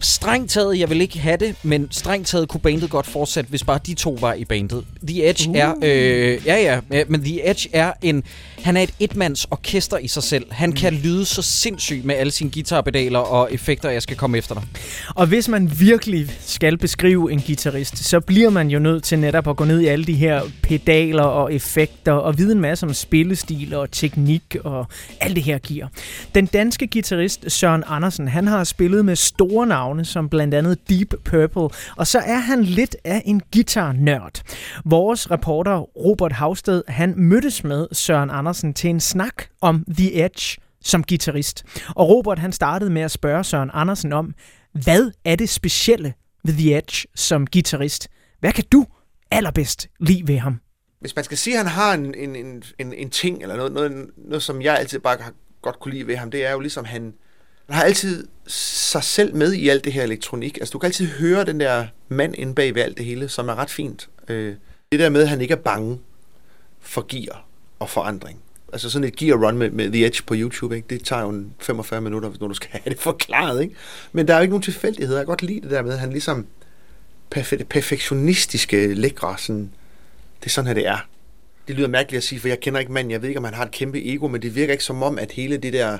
Strengt 0.01 0.51
taget, 0.51 0.79
jeg 0.79 0.89
vil 0.89 1.01
ikke 1.01 1.19
have 1.19 1.37
det, 1.37 1.55
men 1.63 1.87
strengt 1.91 2.27
taget 2.27 2.49
kunne 2.49 2.61
bandet 2.61 2.89
godt 2.89 3.07
fortsætte, 3.07 3.49
hvis 3.49 3.63
bare 3.63 3.79
de 3.85 3.93
to 3.93 4.17
var 4.21 4.33
i 4.33 4.45
bandet. 4.45 4.85
The 5.07 5.29
Edge 5.29 5.49
uh. 5.49 5.55
er, 5.55 5.73
øh, 5.83 6.45
ja 6.45 6.81
ja, 6.91 7.03
men 7.07 7.23
The 7.23 7.49
Edge 7.49 7.69
er 7.73 7.93
en, 8.01 8.23
han 8.63 8.77
er 8.77 8.81
et 8.81 8.93
etmands 8.99 9.45
orkester 9.51 9.97
i 9.97 10.07
sig 10.07 10.23
selv. 10.23 10.45
Han 10.51 10.71
kan 10.71 10.93
lyde 10.93 11.25
så 11.25 11.41
sindssygt 11.41 12.05
med 12.05 12.15
alle 12.15 12.31
sine 12.31 12.51
guitarpedaler 12.51 13.19
og 13.19 13.53
effekter, 13.53 13.89
jeg 13.89 14.01
skal 14.01 14.17
komme 14.17 14.37
efter 14.37 14.55
dig. 14.55 14.63
Og 15.15 15.27
hvis 15.27 15.47
man 15.47 15.71
virkelig 15.79 16.29
skal 16.39 16.77
beskrive 16.77 17.31
en 17.31 17.41
guitarist, 17.41 17.97
så 17.97 18.19
bliver 18.19 18.49
man 18.49 18.69
jo 18.69 18.79
nødt 18.79 19.03
til 19.03 19.19
netop 19.19 19.47
at 19.47 19.55
gå 19.55 19.63
ned 19.63 19.79
i 19.79 19.85
alle 19.85 20.05
de 20.05 20.13
her 20.13 20.41
pedaler 20.63 21.23
og 21.23 21.53
effekter 21.53 22.11
og 22.11 22.37
vide 22.37 22.51
en 22.51 22.61
masse 22.61 22.85
om 22.85 22.93
spillestil 22.93 23.73
og 23.73 23.91
teknik 23.91 24.55
og 24.63 24.85
alt 25.21 25.35
det 25.35 25.43
her 25.43 25.57
giver. 25.57 25.87
Den 26.35 26.45
danske 26.45 26.87
guitarist 26.87 27.51
Søren 27.51 27.83
Andersen, 27.87 28.27
han 28.27 28.47
har 28.47 28.63
spillet 28.63 29.05
med 29.05 29.15
store 29.15 29.67
navne 29.67 29.86
som 30.05 30.30
blandt 30.30 30.53
andet 30.53 30.89
Deep 30.89 31.14
Purple, 31.26 31.69
og 31.97 32.07
så 32.07 32.19
er 32.19 32.38
han 32.38 32.64
lidt 32.64 32.95
af 33.03 33.22
en 33.26 33.41
guitar-nørd. 33.53 34.41
Vores 34.85 35.31
reporter 35.31 35.77
Robert 35.77 36.31
Havsted, 36.31 36.84
han 36.88 37.14
mødtes 37.18 37.64
med 37.64 37.88
Søren 37.91 38.30
Andersen 38.30 38.73
til 38.73 38.89
en 38.89 38.99
snak 38.99 39.43
om 39.61 39.85
The 39.97 40.26
Edge 40.26 40.57
som 40.81 41.03
guitarist. 41.03 41.64
Og 41.95 42.09
Robert 42.09 42.39
han 42.39 42.51
startede 42.51 42.89
med 42.89 43.01
at 43.01 43.11
spørge 43.11 43.43
Søren 43.43 43.69
Andersen 43.73 44.14
om, 44.14 44.34
hvad 44.72 45.11
er 45.26 45.35
det 45.35 45.49
specielle 45.49 46.14
ved 46.43 46.53
The 46.53 46.77
Edge 46.77 47.07
som 47.15 47.47
guitarist? 47.47 48.07
Hvad 48.39 48.51
kan 48.51 48.64
du 48.72 48.85
allerbedst 49.31 49.88
lide 49.99 50.27
ved 50.27 50.38
ham? 50.38 50.59
Hvis 50.99 51.15
man 51.15 51.26
skal 51.26 51.38
sige, 51.38 51.53
at 51.53 51.65
han 51.65 51.72
har 51.72 51.93
en, 51.93 52.15
en, 52.15 52.35
en, 52.35 52.64
en, 52.80 52.93
en 52.93 53.09
ting, 53.09 53.41
eller 53.41 53.55
noget, 53.55 53.72
noget, 53.72 54.09
noget, 54.18 54.43
som 54.43 54.61
jeg 54.61 54.77
altid 54.77 54.99
bare 54.99 55.18
har 55.22 55.34
godt 55.61 55.80
kunne 55.80 55.93
lide 55.93 56.07
ved 56.07 56.15
ham, 56.15 56.31
det 56.31 56.45
er 56.45 56.51
jo 56.51 56.59
ligesom, 56.59 56.85
han, 56.85 57.14
man 57.68 57.76
har 57.77 57.84
altid 57.84 58.27
sig 58.48 59.03
selv 59.03 59.35
med 59.35 59.53
i 59.53 59.69
alt 59.69 59.84
det 59.84 59.94
her 59.94 60.03
elektronik. 60.03 60.57
Altså, 60.57 60.72
du 60.72 60.80
kan 60.80 60.88
altid 60.88 61.07
høre 61.07 61.45
den 61.45 61.60
der 61.60 61.88
mand 62.10 62.35
inde 62.38 62.56
bag 62.56 62.76
ved 62.76 62.81
alt 62.81 62.98
det 62.98 63.06
hele, 63.06 63.30
som 63.30 63.49
er 63.49 63.56
ret 63.56 63.69
fint. 63.69 64.10
Øh, 64.27 64.56
Det 64.91 64.99
der 64.99 65.10
med, 65.10 65.22
at 65.22 65.30
han 65.30 65.41
ikke 65.41 65.52
er 65.52 65.56
bange 65.57 65.99
for 66.81 67.06
gear 67.10 67.45
og 67.80 67.89
forandring. 67.89 68.39
Altså 68.73 68.89
sådan 68.89 69.07
et 69.07 69.15
gear 69.15 69.38
run 69.48 69.57
med, 69.57 69.69
med 69.69 69.91
The 69.91 70.06
Edge 70.06 70.23
på 70.23 70.34
YouTube, 70.38 70.76
ikke? 70.76 70.88
det 70.89 71.03
tager 71.06 71.22
jo 71.22 71.44
45 71.60 72.02
minutter, 72.02 72.31
når 72.39 72.48
du 72.48 72.53
skal 72.53 72.69
have 72.72 72.81
det 72.85 72.99
forklaret. 72.99 73.61
Ikke? 73.61 73.76
Men 74.11 74.27
der 74.27 74.34
er 74.34 74.38
jo 74.38 74.41
ikke 74.41 74.52
nogen 74.52 74.64
tilfældigheder. 74.64 75.19
Jeg 75.19 75.26
kan 75.26 75.31
godt 75.31 75.41
lide 75.41 75.61
det 75.61 75.69
der 75.72 75.81
med, 75.81 75.94
at 75.94 75.99
han 75.99 76.10
ligesom 76.10 76.45
perfe- 77.35 77.64
perfektionistiske, 77.64 78.94
lækre, 78.94 79.35
sådan, 79.38 79.72
det 80.39 80.45
er 80.45 80.49
sådan 80.49 80.68
her, 80.68 80.73
det 80.73 80.88
er. 80.88 80.98
Det 81.68 81.76
lyder 81.76 81.88
mærkeligt 81.88 82.18
at 82.18 82.23
sige, 82.23 82.39
for 82.39 82.48
jeg 82.48 82.60
kender 82.60 82.80
ikke 82.80 82.91
manden. 82.91 83.11
Jeg 83.11 83.22
ved 83.22 83.30
ikke, 83.30 83.38
om 83.38 83.44
han 83.44 83.53
har 83.53 83.65
et 83.65 83.72
kæmpe 83.72 84.14
ego, 84.14 84.27
men 84.27 84.41
det 84.41 84.56
virker 84.56 84.72
ikke 84.73 84.84
som 84.84 85.03
om, 85.03 85.18
at 85.19 85.31
hele 85.31 85.57
det 85.57 85.73
der 85.73 85.98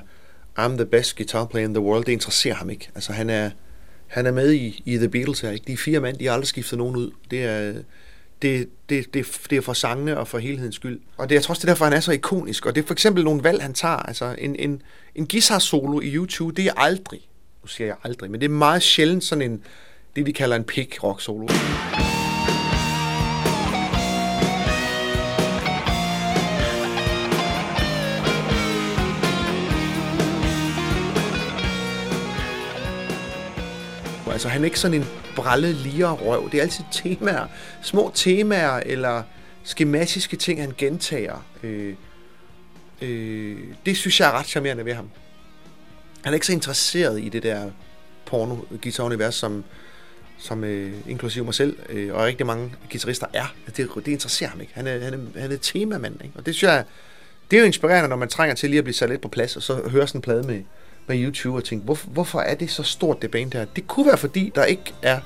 I'm 0.58 0.76
the 0.76 0.86
best 0.86 1.16
guitar 1.16 1.44
player 1.44 1.68
in 1.68 1.74
the 1.74 1.82
world, 1.82 2.04
det 2.04 2.12
interesserer 2.12 2.54
ham 2.54 2.70
ikke. 2.70 2.90
Altså 2.94 3.12
han 3.12 3.30
er, 3.30 3.50
han 4.06 4.26
er 4.26 4.32
med 4.32 4.52
i, 4.52 4.82
i 4.84 4.96
The 4.96 5.08
Beatles 5.08 5.40
her. 5.40 5.50
Ikke? 5.50 5.64
De 5.66 5.76
fire 5.76 6.00
mænd, 6.00 6.16
de 6.16 6.26
har 6.26 6.32
aldrig 6.32 6.48
skiftet 6.48 6.78
nogen 6.78 6.96
ud. 6.96 7.10
Det 7.30 7.44
er, 7.44 7.72
det, 8.42 8.68
det, 8.88 9.14
det, 9.14 9.26
det 9.50 9.58
er 9.58 9.62
for 9.62 9.72
sangene 9.72 10.18
og 10.18 10.28
for 10.28 10.38
helhedens 10.38 10.74
skyld. 10.74 11.00
Og 11.16 11.28
det, 11.28 11.34
jeg 11.34 11.42
tror 11.42 11.52
også, 11.52 11.60
det 11.60 11.68
er 11.68 11.72
derfor, 11.72 11.84
han 11.84 11.94
er 11.94 12.00
så 12.00 12.12
ikonisk. 12.12 12.66
Og 12.66 12.74
det 12.74 12.82
er 12.82 12.86
for 12.86 12.94
eksempel 12.94 13.24
nogle 13.24 13.44
valg, 13.44 13.62
han 13.62 13.74
tager. 13.74 13.96
Altså 13.96 14.34
en, 14.38 14.56
en, 14.56 14.82
en 15.14 15.26
guitar 15.26 15.58
solo 15.58 16.00
i 16.00 16.14
YouTube, 16.14 16.62
det 16.62 16.66
er 16.66 16.72
aldrig, 16.76 17.20
nu 17.62 17.66
siger 17.66 17.86
jeg 17.86 17.96
aldrig, 18.04 18.30
men 18.30 18.40
det 18.40 18.46
er 18.46 18.50
meget 18.50 18.82
sjældent 18.82 19.24
sådan 19.24 19.50
en, 19.50 19.62
det 20.16 20.26
vi 20.26 20.32
kalder 20.32 20.56
en 20.56 20.64
pick 20.64 21.02
rock 21.04 21.22
solo. 21.22 21.48
Altså 34.38 34.48
han 34.48 34.60
er 34.60 34.64
ikke 34.64 34.80
sådan 34.80 35.00
en 35.00 35.06
brallet 35.36 35.74
lige 35.74 36.06
røv. 36.06 36.48
Det 36.52 36.58
er 36.58 36.62
altid 36.62 36.84
temaer. 36.92 37.46
Små 37.82 38.10
temaer 38.14 38.80
eller 38.86 39.22
skematiske 39.64 40.36
ting, 40.36 40.60
han 40.60 40.74
gentager. 40.78 41.44
Øh, 41.62 41.94
øh, 43.02 43.58
det 43.86 43.96
synes 43.96 44.20
jeg 44.20 44.28
er 44.28 44.32
ret 44.32 44.46
charmerende 44.46 44.84
ved 44.84 44.94
ham. 44.94 45.10
Han 46.24 46.32
er 46.32 46.34
ikke 46.34 46.46
så 46.46 46.52
interesseret 46.52 47.20
i 47.20 47.28
det 47.28 47.42
der 47.42 47.70
porno 48.26 48.56
guitar-univers, 48.82 49.34
som, 49.34 49.64
som 50.38 50.64
øh, 50.64 50.92
inklusive 51.08 51.44
mig 51.44 51.54
selv 51.54 51.76
øh, 51.88 52.14
og 52.14 52.24
rigtig 52.24 52.46
mange 52.46 52.72
guitarister 52.90 53.26
er. 53.32 53.54
Altså, 53.66 53.82
det, 53.82 54.04
det 54.06 54.12
interesserer 54.12 54.50
ham 54.50 54.60
ikke. 54.60 54.72
Han 54.74 54.86
er, 54.86 55.04
han 55.04 55.14
er, 55.14 55.40
han 55.40 55.52
er 55.52 55.56
temamand. 55.56 56.24
Ikke? 56.24 56.36
Og 56.38 56.46
det 56.46 56.54
synes 56.54 56.70
jeg, 56.70 56.84
det 57.50 57.56
er 57.56 57.60
jo 57.60 57.66
inspirerende, 57.66 58.08
når 58.08 58.16
man 58.16 58.28
trænger 58.28 58.54
til 58.54 58.70
lige 58.70 58.78
at 58.78 58.84
blive 58.84 58.94
sat 58.94 59.10
lidt 59.10 59.20
på 59.20 59.28
plads, 59.28 59.56
og 59.56 59.62
så 59.62 59.74
høre 59.88 60.06
sådan 60.06 60.18
en 60.18 60.22
plade 60.22 60.42
med, 60.42 60.62
med 61.08 61.18
YouTube 61.18 61.56
og 61.56 61.64
tænke, 61.64 61.84
hvorfor, 61.84 62.08
hvorfor 62.08 62.40
er 62.40 62.54
det 62.54 62.70
så 62.70 62.82
stort, 62.82 63.22
det 63.22 63.30
band 63.30 63.50
der? 63.50 63.64
Det 63.64 63.86
kunne 63.86 64.06
være, 64.06 64.16
fordi 64.16 64.52
der 64.54 64.64
ikke 64.64 64.94
er 65.02 65.20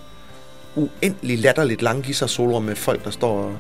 uendelig 0.76 1.38
latterligt 1.38 1.82
lange 1.82 2.02
guitar 2.02 2.26
soloer 2.26 2.60
med 2.60 2.76
folk, 2.76 3.04
der 3.04 3.10
står 3.10 3.38
og, 3.38 3.59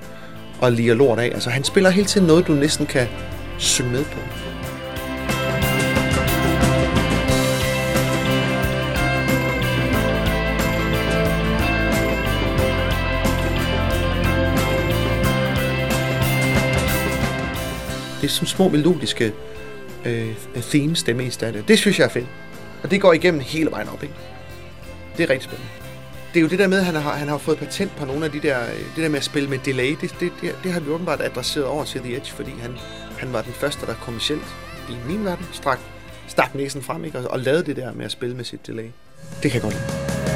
og 0.60 0.72
liger 0.72 0.94
lort 0.94 1.18
af. 1.18 1.24
Altså, 1.24 1.50
han 1.50 1.64
spiller 1.64 1.90
hele 1.90 2.06
tiden 2.06 2.26
noget, 2.26 2.46
du 2.46 2.52
næsten 2.52 2.86
kan 2.86 3.08
synge 3.58 3.90
med 3.90 4.04
på. 4.04 4.18
Det 18.20 18.28
er 18.28 18.32
som 18.32 18.46
små 18.46 18.68
melodiske 18.68 19.32
øh, 20.04 20.28
øh 20.54 20.62
theme 20.62 20.96
stemme 20.96 21.24
i 21.24 21.30
stedet. 21.30 21.68
det. 21.68 21.78
Synes 21.78 21.98
jeg 21.98 22.04
er 22.04 22.08
fedt. 22.08 22.26
Og 22.82 22.90
det 22.90 23.00
går 23.00 23.12
igennem 23.12 23.40
hele 23.40 23.70
vejen 23.70 23.88
op, 23.88 24.02
ikke? 24.02 24.14
Det 25.16 25.22
er 25.22 25.30
rigtig 25.30 25.44
spændende. 25.44 25.70
Det 26.34 26.38
er 26.38 26.42
jo 26.42 26.48
det 26.48 26.58
der 26.58 26.66
med, 26.66 26.78
at 26.78 26.84
han 26.84 26.94
har, 26.94 27.12
han 27.12 27.28
har 27.28 27.38
fået 27.38 27.58
patent 27.58 27.96
på 27.96 28.04
nogle 28.04 28.24
af 28.24 28.30
de 28.30 28.40
der, 28.40 28.62
øh, 28.62 28.78
det 28.96 29.02
der 29.02 29.08
med 29.08 29.18
at 29.18 29.24
spille 29.24 29.48
med 29.48 29.58
delay, 29.58 29.96
det, 30.00 30.14
det, 30.20 30.32
det, 30.40 30.56
det 30.64 30.72
har 30.72 30.80
vi 30.80 30.90
åbenbart 30.90 31.20
adresseret 31.20 31.66
over 31.66 31.84
til 31.84 32.00
The 32.00 32.16
Edge, 32.16 32.32
fordi 32.32 32.50
han, 32.50 32.74
han 33.18 33.32
var 33.32 33.42
den 33.42 33.52
første, 33.52 33.86
der 33.86 33.94
kommercielt 33.94 34.56
i 34.90 34.96
min 35.06 35.24
verden 35.24 35.46
strak, 35.52 35.78
stak 36.28 36.54
næsen 36.54 36.82
frem, 36.82 37.04
ikke? 37.04 37.18
Og, 37.18 37.30
og 37.30 37.40
lavede 37.40 37.64
det 37.64 37.76
der 37.76 37.92
med 37.92 38.04
at 38.04 38.10
spille 38.10 38.36
med 38.36 38.44
sit 38.44 38.66
delay. 38.66 38.90
Det 39.42 39.50
kan 39.50 39.52
jeg 39.52 39.62
godt 39.62 39.74
lide. 39.74 40.31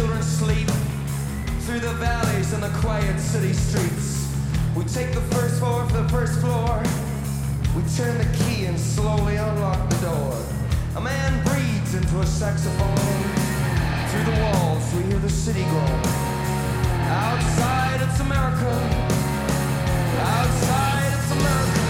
Children 0.00 0.22
sleep 0.22 0.68
through 1.66 1.78
the 1.78 1.92
valleys 2.00 2.54
and 2.54 2.62
the 2.62 2.70
quiet 2.80 3.20
city 3.20 3.52
streets. 3.52 4.34
We 4.74 4.82
take 4.84 5.12
the 5.12 5.20
first 5.36 5.58
floor 5.58 5.86
for 5.88 5.92
the 5.98 6.08
first 6.08 6.40
floor. 6.40 6.82
We 7.76 7.82
turn 7.98 8.16
the 8.16 8.30
key 8.38 8.64
and 8.64 8.80
slowly 8.80 9.36
unlock 9.36 9.90
the 9.90 9.96
door. 9.96 10.32
A 10.96 11.02
man 11.02 11.44
breathes 11.44 11.94
into 11.94 12.18
a 12.18 12.24
saxophone. 12.24 12.96
Through 14.08 14.24
the 14.32 14.40
walls, 14.40 14.94
we 14.94 15.02
hear 15.02 15.18
the 15.18 15.28
city 15.28 15.64
groan. 15.64 16.02
Outside, 17.28 18.00
it's 18.00 18.20
America. 18.20 18.72
Outside, 20.16 21.12
it's 21.12 21.30
America. 21.30 21.89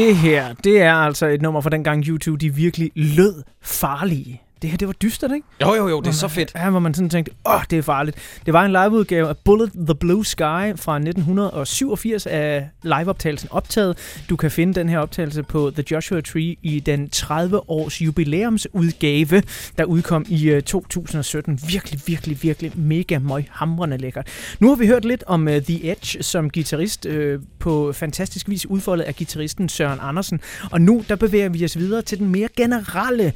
Det 0.00 0.16
her, 0.16 0.54
det 0.64 0.82
er 0.82 0.94
altså 0.94 1.26
et 1.26 1.42
nummer 1.42 1.60
fra 1.60 1.70
dengang 1.70 2.04
YouTube, 2.06 2.38
de 2.38 2.54
virkelig 2.54 2.90
lød 2.94 3.42
farlige. 3.62 4.42
Det 4.62 4.70
her, 4.70 4.76
det 4.76 4.88
var 4.88 4.92
dystert, 4.94 5.30
ikke? 5.34 5.46
Jo, 5.62 5.74
jo, 5.74 5.88
jo, 5.88 6.00
det 6.00 6.06
er 6.06 6.10
Hvor 6.10 6.12
så 6.12 6.26
man- 6.26 6.30
fedt. 6.30 6.52
Ja, 6.54 6.70
hvor 6.70 6.78
man 6.80 6.94
sådan 6.94 7.10
tænkte, 7.10 7.32
åh, 7.46 7.60
det 7.70 7.78
er 7.78 7.82
farligt. 7.82 8.16
Det 8.46 8.54
var 8.54 8.64
en 8.64 8.70
liveudgave 8.70 9.28
af 9.28 9.36
Bullet 9.36 9.70
the 9.86 9.94
Blue 9.94 10.26
Sky 10.26 10.40
fra 10.76 10.96
1987 10.98 12.26
af 12.26 12.68
liveoptagelsen 12.82 13.48
optaget. 13.52 13.96
Du 14.30 14.36
kan 14.36 14.50
finde 14.50 14.74
den 14.74 14.88
her 14.88 14.98
optagelse 14.98 15.42
på 15.42 15.70
The 15.74 15.84
Joshua 15.90 16.20
Tree 16.20 16.56
i 16.62 16.80
den 16.80 17.08
30-års 17.16 18.00
jubilæumsudgave, 18.02 19.42
der 19.78 19.84
udkom 19.84 20.24
i 20.28 20.48
øh, 20.50 20.62
2017. 20.62 21.58
Virkelig, 21.68 22.00
virkelig, 22.06 22.42
virkelig 22.42 22.72
mega 22.76 23.18
møg 23.18 23.46
hamrende 23.50 23.96
lækkert. 23.98 24.28
Nu 24.60 24.68
har 24.68 24.76
vi 24.76 24.86
hørt 24.86 25.04
lidt 25.04 25.24
om 25.26 25.46
uh, 25.46 25.52
The 25.52 25.90
Edge 25.90 26.22
som 26.22 26.50
guitarist 26.50 27.06
øh, 27.06 27.40
på 27.58 27.92
fantastisk 27.92 28.48
vis 28.48 28.66
udfoldet 28.66 29.04
af 29.04 29.16
guitaristen 29.16 29.68
Søren 29.68 29.98
Andersen. 30.02 30.40
Og 30.70 30.80
nu 30.80 31.04
der 31.08 31.16
bevæger 31.16 31.48
vi 31.48 31.64
os 31.64 31.78
videre 31.78 32.02
til 32.02 32.18
den 32.18 32.28
mere 32.28 32.48
generelle 32.56 33.32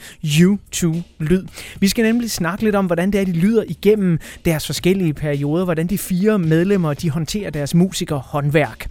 U2-lyd. 1.21 1.45
Vi 1.81 1.89
skal 1.89 2.05
nemlig 2.05 2.31
snakke 2.31 2.65
lidt 2.65 2.75
om, 2.75 2.87
hvordan 2.87 3.11
det 3.11 3.21
er, 3.21 3.25
de 3.25 3.33
lyder 3.33 3.65
igennem 3.69 4.19
deres 4.45 4.67
forskellige 4.67 5.15
perioder, 5.15 5.65
hvordan 5.65 5.87
de 5.87 5.99
fire 5.99 6.39
medlemmer 6.39 6.95
de 6.95 7.11
håndterer 7.11 7.51
deres 7.51 7.75
musikerhåndværk. 7.75 8.87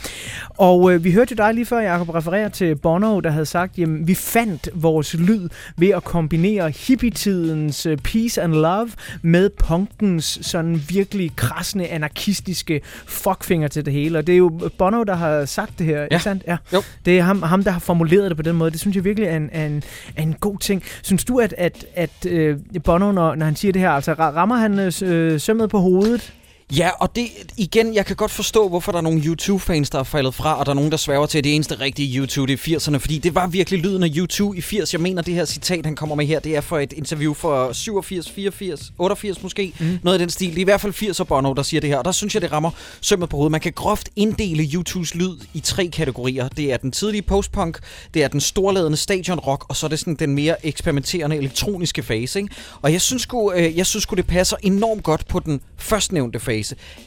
Og 0.50 0.94
øh, 0.94 1.04
vi 1.04 1.12
hørte 1.12 1.36
dig 1.36 1.54
lige 1.54 1.66
før, 1.66 1.80
Jacob, 1.80 2.10
referere 2.10 2.50
til 2.50 2.76
Bono, 2.76 3.20
der 3.20 3.30
havde 3.30 3.46
sagt, 3.46 3.78
jamen 3.78 4.08
vi 4.08 4.16
fandt 4.16 4.70
vores 4.74 5.14
lyd 5.14 5.50
ved 5.78 5.90
at 5.90 6.04
kombinere 6.04 6.70
hippietidens 6.70 7.86
øh, 7.86 7.98
peace 7.98 8.42
and 8.42 8.54
love 8.54 8.90
med 9.22 9.50
punkens 9.50 10.40
sådan 10.42 10.84
virkelig 10.90 11.32
krassende, 11.36 11.88
anarkistiske 11.88 12.82
fuckfinger 13.06 13.68
til 13.68 13.86
det 13.86 13.94
hele. 13.94 14.18
Og 14.18 14.28
det 14.28 14.34
er 14.34 14.38
jo 14.38 14.70
Bono, 14.78 15.04
der 15.04 15.16
har 15.16 15.46
sagt 15.46 15.80
det 15.80 15.86
her, 15.86 15.98
ja. 15.98 16.04
ikke 16.04 16.24
sandt? 16.24 16.44
Ja. 16.48 16.58
Jo. 16.74 16.82
Det 17.06 17.20
er 17.20 17.24
ham, 17.24 17.42
ham, 17.42 17.64
der 17.64 17.72
har 17.72 17.80
formuleret 17.80 18.30
det 18.30 18.38
på 18.38 18.44
den 18.44 18.56
måde. 18.56 18.72
Det 18.72 18.80
synes 18.80 18.96
jeg 18.96 19.04
virkelig 19.04 19.28
er 19.28 19.38
en, 19.38 19.50
er 19.52 19.66
en, 19.66 19.84
er 20.16 20.22
en 20.22 20.34
god 20.34 20.60
ting. 20.60 20.84
Synes 21.04 21.26
du, 21.26 21.40
at, 21.40 21.56
at, 21.58 21.86
at 21.96 22.10
øh, 22.28 22.58
Bono, 22.84 23.12
når, 23.12 23.36
når 23.36 23.46
han 23.46 23.56
siger 23.56 23.72
det 23.72 23.82
her, 23.82 23.90
altså 23.90 24.14
rammer 24.14 24.56
han 24.56 24.80
øh, 24.80 24.92
øh, 25.04 25.40
sømmet 25.40 25.70
på 25.70 25.80
hovedet? 25.80 26.34
Ja, 26.72 26.90
og 27.00 27.16
det 27.16 27.28
igen, 27.58 27.94
jeg 27.94 28.06
kan 28.06 28.16
godt 28.16 28.32
forstå, 28.32 28.70
hvorfor 28.70 28.92
der 28.92 29.00
er 29.00 29.02
nogle 29.02 29.22
YouTube-fans, 29.22 29.90
der 29.90 30.00
er 30.00 30.04
faldet 30.04 30.36
fra, 30.36 30.60
og 30.60 30.66
der 30.66 30.70
er 30.70 30.76
nogen, 30.76 30.92
der 30.92 30.98
sværger 30.98 31.26
til, 31.26 31.38
at 31.38 31.44
det 31.44 31.56
eneste 31.56 31.80
rigtige 31.80 32.18
YouTube 32.20 32.48
det 32.48 32.68
er 32.68 32.78
80'erne, 32.78 32.98
fordi 32.98 33.18
det 33.18 33.36
var 33.36 33.48
virkelig 33.48 33.80
lyden 33.80 34.04
af 34.04 34.10
YouTube 34.16 34.58
i 34.58 34.62
80. 34.62 34.94
Jeg 34.94 35.02
mener, 35.02 35.22
det 35.22 35.34
her 35.34 35.46
citat, 35.46 35.86
han 35.86 35.96
kommer 35.96 36.16
med 36.16 36.26
her, 36.26 36.40
det 36.40 36.56
er 36.56 36.62
for 36.62 36.80
et 36.80 36.94
interview 36.94 37.34
for 37.34 37.74
87, 37.74 38.32
84, 38.32 38.92
88 38.98 39.44
måske, 39.44 39.74
mm. 39.80 40.00
noget 40.04 40.16
af 40.16 40.20
den 40.20 40.30
stil. 40.30 40.50
Det 40.50 40.58
er 40.58 40.62
i 40.62 40.64
hvert 40.64 40.82
fald 40.82 40.94
80'er 40.94 41.24
Bono, 41.24 41.54
der 41.54 41.64
siger 41.64 41.82
det 41.82 41.90
her, 41.90 41.98
og 41.98 42.06
der 42.06 42.12
synes 42.12 42.34
jeg, 42.34 42.42
det 42.42 42.52
rammer 42.52 42.72
sømmet 43.02 43.30
på 43.30 43.38
hovedet. 43.38 43.52
Man 43.52 43.62
kan 43.62 43.74
groft 43.74 44.10
inddele 44.16 44.64
YouTubes 44.74 45.16
lyd 45.16 45.38
i 45.54 45.60
tre 45.60 45.88
kategorier. 45.88 46.48
Det 46.48 46.74
er 46.74 46.78
den 46.78 46.92
tidlige 46.92 47.22
postpunk, 47.22 47.80
det 48.14 48.24
er 48.24 48.28
den 48.28 48.42
storladende 48.42 48.98
stadionrock, 48.98 49.66
og 49.70 49.76
så 49.76 49.86
er 49.86 49.90
det 49.90 50.00
sådan 50.00 50.16
den 50.16 50.36
mere 50.36 50.66
eksperimenterende 50.66 51.38
elektroniske 51.38 52.04
fase. 52.04 52.40
Ikke? 52.40 52.56
Og 52.82 52.92
jeg 52.94 53.02
synes, 53.02 53.22
sgu, 53.22 53.54
øh, 53.54 53.78
jeg 53.78 53.86
synes 53.86 54.04
sgu, 54.04 54.16
det 54.16 54.28
passer 54.28 54.58
enormt 54.64 55.04
godt 55.04 55.28
på 55.28 55.40
den 55.40 55.62
førstnævnte 55.78 56.40
fase. 56.40 56.53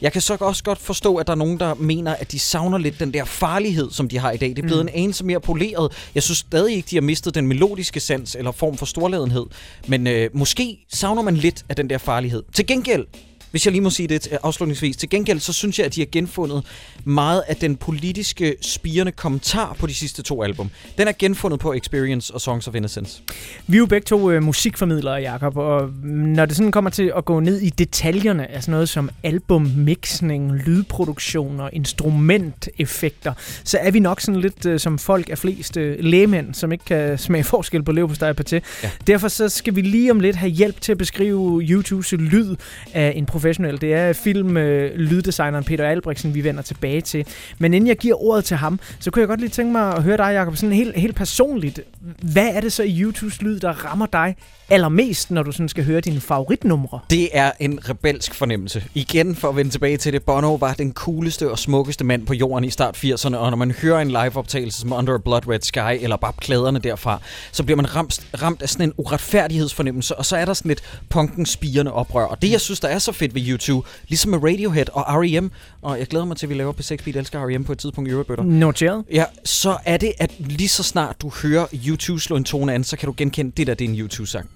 Jeg 0.01 0.13
kan 0.13 0.21
så 0.21 0.37
også 0.39 0.63
godt 0.63 0.79
forstå, 0.79 1.15
at 1.15 1.27
der 1.27 1.33
er 1.33 1.37
nogen, 1.37 1.59
der 1.59 1.73
mener, 1.73 2.15
at 2.15 2.31
de 2.31 2.39
savner 2.39 2.77
lidt 2.77 2.99
den 2.99 3.13
der 3.13 3.25
farlighed, 3.25 3.91
som 3.91 4.09
de 4.09 4.17
har 4.17 4.31
i 4.31 4.37
dag. 4.37 4.49
Det 4.49 4.59
er 4.59 4.63
blevet 4.67 4.85
mm. 4.85 4.89
en 4.93 5.01
anelse 5.03 5.25
mere 5.25 5.39
poleret. 5.39 6.09
Jeg 6.15 6.23
synes 6.23 6.37
stadig 6.37 6.75
ikke, 6.75 6.87
de 6.89 6.95
har 6.95 7.01
mistet 7.01 7.35
den 7.35 7.47
melodiske 7.47 7.99
sans 7.99 8.35
eller 8.35 8.51
form 8.51 8.77
for 8.77 8.85
storladenhed. 8.85 9.45
Men 9.87 10.07
øh, 10.07 10.29
måske 10.33 10.85
savner 10.93 11.21
man 11.21 11.37
lidt 11.37 11.65
af 11.69 11.75
den 11.75 11.89
der 11.89 11.97
farlighed. 11.97 12.43
Til 12.53 12.67
gengæld, 12.67 13.05
hvis 13.51 13.65
jeg 13.65 13.71
lige 13.71 13.81
må 13.81 13.89
sige 13.89 14.07
det 14.07 14.21
til- 14.21 14.37
afslutningsvis, 14.43 14.97
til 14.97 15.09
gengæld 15.09 15.39
så 15.39 15.53
synes 15.53 15.79
jeg, 15.79 15.85
at 15.85 15.95
de 15.95 16.01
har 16.01 16.07
genfundet 16.11 16.63
meget 17.03 17.43
af 17.47 17.55
den 17.55 17.75
politiske 17.75 18.55
spirende 18.61 19.11
kommentar 19.11 19.75
på 19.79 19.87
de 19.87 19.93
sidste 19.93 20.21
to 20.23 20.43
album. 20.43 20.69
Den 20.97 21.07
er 21.07 21.11
genfundet 21.19 21.59
på 21.59 21.73
Experience 21.73 22.33
og 22.33 22.41
Songs 22.41 22.67
of 22.67 22.75
Innocence. 22.75 23.21
Vi 23.67 23.77
er 23.77 23.79
jo 23.79 23.85
begge 23.85 24.05
to 24.05 24.31
øh, 24.31 24.43
musikformidlere, 24.43 25.15
Jakob, 25.15 25.57
og 25.57 25.89
når 26.03 26.45
det 26.45 26.55
sådan 26.55 26.71
kommer 26.71 26.89
til 26.89 27.11
at 27.17 27.25
gå 27.25 27.39
ned 27.39 27.61
i 27.61 27.69
detaljerne 27.69 28.51
af 28.51 28.61
sådan 28.63 28.71
noget 28.71 28.89
som 28.89 29.09
albummixning, 29.23 30.51
lydproduktion 30.53 31.59
og 31.59 31.69
instrumenteffekter, 31.73 33.33
så 33.63 33.77
er 33.77 33.91
vi 33.91 33.99
nok 33.99 34.21
sådan 34.21 34.41
lidt 34.41 34.65
øh, 34.65 34.79
som 34.79 34.99
folk 34.99 35.29
af 35.29 35.37
flest 35.37 35.77
øh, 35.77 35.95
lægemænd, 35.99 36.53
som 36.53 36.71
ikke 36.71 36.85
kan 36.85 37.17
smage 37.17 37.43
forskel 37.43 37.83
på 37.83 37.91
leverpostej 37.91 38.29
og 38.29 38.35
paté. 38.39 38.59
Ja. 38.83 38.89
Derfor 39.07 39.27
så 39.27 39.49
skal 39.49 39.75
vi 39.75 39.81
lige 39.81 40.11
om 40.11 40.19
lidt 40.19 40.35
have 40.35 40.49
hjælp 40.51 40.81
til 40.81 40.91
at 40.91 40.97
beskrive 40.97 41.61
YouTubes 41.63 42.11
lyd 42.11 42.55
af 42.93 43.13
en 43.15 43.25
professionel. 43.37 43.81
Det 43.81 43.93
er 43.93 44.13
film 44.13 44.57
øh, 44.57 44.95
lyddesigneren 44.95 45.63
Peter 45.63 45.87
Albrechtsen, 45.87 46.33
vi 46.33 46.43
vender 46.43 46.61
tilbage 46.61 47.01
til. 47.01 47.25
Men 47.57 47.73
inden 47.73 47.87
jeg 47.87 47.97
giver 47.97 48.23
ordet 48.23 48.45
til 48.45 48.57
ham, 48.57 48.79
så 48.99 49.11
kunne 49.11 49.21
jeg 49.21 49.27
godt 49.27 49.39
lige 49.39 49.49
tænke 49.49 49.71
mig 49.71 49.93
at 49.93 50.03
høre 50.03 50.17
dig, 50.17 50.33
Jacob, 50.33 50.55
sådan 50.55 50.73
helt, 50.73 50.95
helt 50.95 51.15
personligt. 51.15 51.79
Hvad 52.33 52.47
er 52.47 52.61
det 52.61 52.73
så 52.73 52.83
i 52.83 53.01
YouTubes 53.01 53.41
lyd, 53.41 53.59
der 53.59 53.71
rammer 53.71 54.05
dig 54.05 54.35
allermest, 54.69 55.31
når 55.31 55.43
du 55.43 55.51
sådan 55.51 55.69
skal 55.69 55.85
høre 55.85 56.01
dine 56.01 56.19
favoritnumre? 56.19 56.99
Det 57.09 57.29
er 57.33 57.51
en 57.59 57.89
rebelsk 57.89 58.33
fornemmelse. 58.33 58.83
Igen, 58.93 59.35
for 59.35 59.49
at 59.49 59.55
vende 59.55 59.71
tilbage 59.71 59.97
til 59.97 60.13
det, 60.13 60.23
Bono 60.23 60.55
var 60.55 60.73
den 60.73 60.93
cooleste 60.93 61.51
og 61.51 61.59
smukkeste 61.59 62.03
mand 62.03 62.25
på 62.25 62.33
jorden 62.33 62.63
i 62.63 62.69
start 62.69 62.97
80'erne, 62.97 63.35
og 63.35 63.49
når 63.49 63.57
man 63.57 63.71
hører 63.71 64.01
en 64.01 64.07
live-optagelse 64.07 64.79
som 64.79 64.93
Under 64.93 65.13
a 65.13 65.17
Blood 65.17 65.47
Red 65.47 65.61
Sky, 65.61 66.03
eller 66.03 66.17
bare 66.17 66.33
klæderne 66.37 66.79
derfra, 66.79 67.19
så 67.51 67.63
bliver 67.63 67.77
man 67.77 67.95
ramt, 67.95 68.27
ramt 68.41 68.61
af 68.61 68.69
sådan 68.69 68.87
en 68.87 68.93
uretfærdighedsfornemmelse, 68.97 70.15
og 70.15 70.25
så 70.25 70.37
er 70.37 70.45
der 70.45 70.53
sådan 70.53 70.69
lidt 70.69 70.99
punkens 71.09 71.49
spirende 71.49 71.93
oprør. 71.93 72.25
Og 72.25 72.41
det, 72.41 72.51
jeg 72.51 72.61
synes, 72.61 72.79
der 72.79 72.87
er 72.87 72.99
så 72.99 73.11
fedt 73.11 73.26
fedt 73.27 73.35
ved 73.35 73.49
YouTube. 73.49 73.87
Ligesom 74.07 74.31
med 74.31 74.43
Radiohead 74.43 74.85
og 74.93 75.05
R.E.M. 75.07 75.51
Og 75.81 75.99
jeg 75.99 76.07
glæder 76.07 76.25
mig 76.25 76.37
til, 76.37 76.45
at 76.45 76.49
vi 76.49 76.55
laver 76.55 76.71
på 76.71 76.83
6 76.83 77.03
Beat 77.03 77.15
Elsker 77.15 77.47
R.E.M. 77.47 77.63
på 77.63 77.71
et 77.71 77.77
tidspunkt 77.77 78.07
i 78.09 78.11
Eurobøtter. 78.11 78.43
Noteret. 78.43 79.03
Ja, 79.11 79.25
så 79.43 79.77
er 79.85 79.97
det, 79.97 80.13
at 80.19 80.31
lige 80.39 80.69
så 80.69 80.83
snart 80.83 81.21
du 81.21 81.31
hører 81.43 81.65
YouTube 81.87 82.19
slå 82.19 82.35
en 82.35 82.43
tone 82.43 82.73
an, 82.73 82.83
så 82.83 82.97
kan 82.97 83.07
du 83.07 83.13
genkende, 83.17 83.51
det 83.57 83.67
der 83.67 83.73
det 83.73 83.85
er 83.85 83.89
en 83.89 83.99
YouTube-sang. 83.99 84.49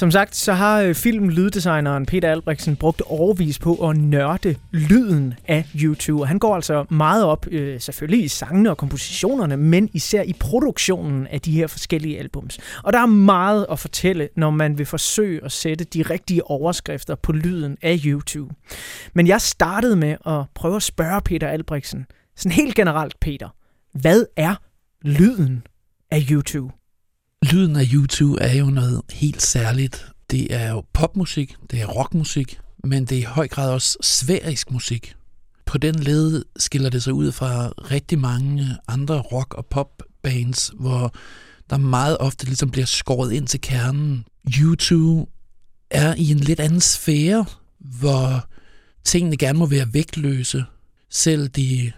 Som 0.00 0.10
sagt, 0.10 0.36
så 0.36 0.52
har 0.52 0.80
øh, 0.80 0.94
film-lyddesigneren 0.94 2.06
Peter 2.06 2.30
Albrechtsen 2.30 2.76
brugt 2.76 3.02
overvis 3.06 3.58
på 3.58 3.88
at 3.88 3.96
nørde 3.96 4.54
lyden 4.70 5.34
af 5.48 5.64
YouTube. 5.82 6.22
Og 6.22 6.28
han 6.28 6.38
går 6.38 6.54
altså 6.54 6.84
meget 6.90 7.24
op, 7.24 7.46
øh, 7.50 7.80
selvfølgelig 7.80 8.24
i 8.24 8.28
sangene 8.28 8.70
og 8.70 8.76
kompositionerne, 8.76 9.56
men 9.56 9.90
især 9.92 10.22
i 10.22 10.32
produktionen 10.32 11.26
af 11.26 11.40
de 11.40 11.52
her 11.52 11.66
forskellige 11.66 12.18
albums. 12.18 12.58
Og 12.84 12.92
der 12.92 12.98
er 12.98 13.06
meget 13.06 13.66
at 13.70 13.78
fortælle, 13.78 14.28
når 14.36 14.50
man 14.50 14.78
vil 14.78 14.86
forsøge 14.86 15.44
at 15.44 15.52
sætte 15.52 15.84
de 15.84 16.02
rigtige 16.02 16.46
overskrifter 16.46 17.14
på 17.14 17.32
lyden 17.32 17.76
af 17.82 18.00
YouTube. 18.04 18.54
Men 19.14 19.26
jeg 19.26 19.40
startede 19.40 19.96
med 19.96 20.16
at 20.26 20.44
prøve 20.54 20.76
at 20.76 20.82
spørge 20.82 21.20
Peter 21.20 21.48
Albrechtsen, 21.48 22.06
sådan 22.36 22.52
helt 22.52 22.74
generelt 22.74 23.20
Peter, 23.20 23.48
hvad 23.92 24.24
er 24.36 24.54
lyden 25.02 25.66
af 26.10 26.22
YouTube? 26.30 26.79
Lyden 27.42 27.76
af 27.76 27.84
YouTube 27.92 28.40
er 28.40 28.54
jo 28.54 28.66
noget 28.66 29.02
helt 29.12 29.42
særligt. 29.42 30.06
Det 30.30 30.54
er 30.54 30.70
jo 30.70 30.84
popmusik, 30.92 31.56
det 31.70 31.80
er 31.80 31.86
rockmusik, 31.86 32.60
men 32.84 33.04
det 33.04 33.16
er 33.16 33.20
i 33.20 33.24
høj 33.24 33.48
grad 33.48 33.72
også 33.72 33.98
sværisk 34.02 34.70
musik. 34.70 35.14
På 35.66 35.78
den 35.78 35.94
led 35.94 36.44
skiller 36.56 36.90
det 36.90 37.02
sig 37.02 37.12
ud 37.12 37.32
fra 37.32 37.68
rigtig 37.68 38.18
mange 38.18 38.76
andre 38.88 39.20
rock- 39.20 39.54
og 39.54 39.66
popbands, 39.66 40.72
hvor 40.74 41.14
der 41.70 41.76
meget 41.76 42.18
ofte 42.18 42.44
ligesom 42.44 42.70
bliver 42.70 42.86
skåret 42.86 43.32
ind 43.32 43.46
til 43.46 43.60
kernen. 43.60 44.24
YouTube 44.58 45.30
er 45.90 46.14
i 46.14 46.30
en 46.30 46.38
lidt 46.38 46.60
anden 46.60 46.80
sfære, 46.80 47.44
hvor 47.78 48.48
tingene 49.04 49.36
gerne 49.36 49.58
må 49.58 49.66
være 49.66 49.94
vægtløse. 49.94 50.64
Selv 51.10 51.48
de 51.48 51.92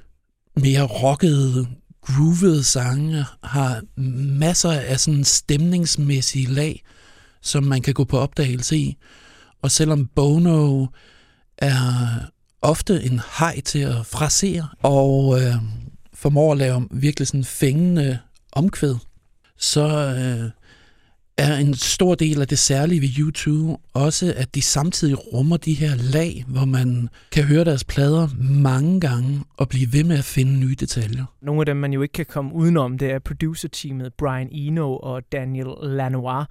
mere 0.56 0.82
rockede, 0.82 1.66
groovede 2.02 2.64
sange 2.64 3.24
har 3.42 3.82
masser 4.38 4.72
af 4.72 5.00
sådan 5.00 5.24
stemningsmæssige 5.24 6.46
lag, 6.46 6.82
som 7.40 7.64
man 7.64 7.82
kan 7.82 7.94
gå 7.94 8.04
på 8.04 8.18
opdagelse 8.18 8.76
i. 8.76 8.96
Og 9.62 9.70
selvom 9.70 10.06
Bono 10.06 10.86
er 11.58 11.78
ofte 12.62 13.02
en 13.02 13.20
hej 13.38 13.60
til 13.60 13.78
at 13.78 14.06
frasere, 14.06 14.68
og 14.82 15.42
øh, 15.42 15.54
formår 16.14 16.52
at 16.52 16.58
lave 16.58 16.88
virkelig 16.90 17.28
sådan 17.28 17.44
fængende 17.44 18.18
omkvæd, 18.52 18.94
så 19.58 19.86
øh, 19.88 20.50
er 21.38 21.56
en 21.56 21.74
stor 21.74 22.14
del 22.14 22.40
af 22.40 22.48
det 22.48 22.58
særlige 22.58 23.00
ved 23.00 23.08
YouTube 23.18 23.82
også, 23.94 24.34
at 24.36 24.54
de 24.54 24.62
samtidig 24.62 25.32
rummer 25.32 25.56
de 25.56 25.74
her 25.74 25.94
lag, 25.96 26.44
hvor 26.48 26.64
man 26.64 27.08
kan 27.32 27.44
høre 27.44 27.64
deres 27.64 27.84
plader 27.84 28.28
mange 28.40 29.00
gange 29.00 29.40
og 29.56 29.68
blive 29.68 29.92
ved 29.92 30.04
med 30.04 30.18
at 30.18 30.24
finde 30.24 30.58
nye 30.58 30.74
detaljer. 30.74 31.24
Nogle 31.42 31.60
af 31.60 31.66
dem, 31.66 31.76
man 31.76 31.92
jo 31.92 32.02
ikke 32.02 32.12
kan 32.12 32.26
komme 32.26 32.54
udenom, 32.54 32.98
det 32.98 33.10
er 33.10 33.18
producer-teamet 33.18 34.14
Brian 34.14 34.48
Eno 34.52 34.96
og 34.96 35.22
Daniel 35.32 35.66
Lanois. 35.82 36.46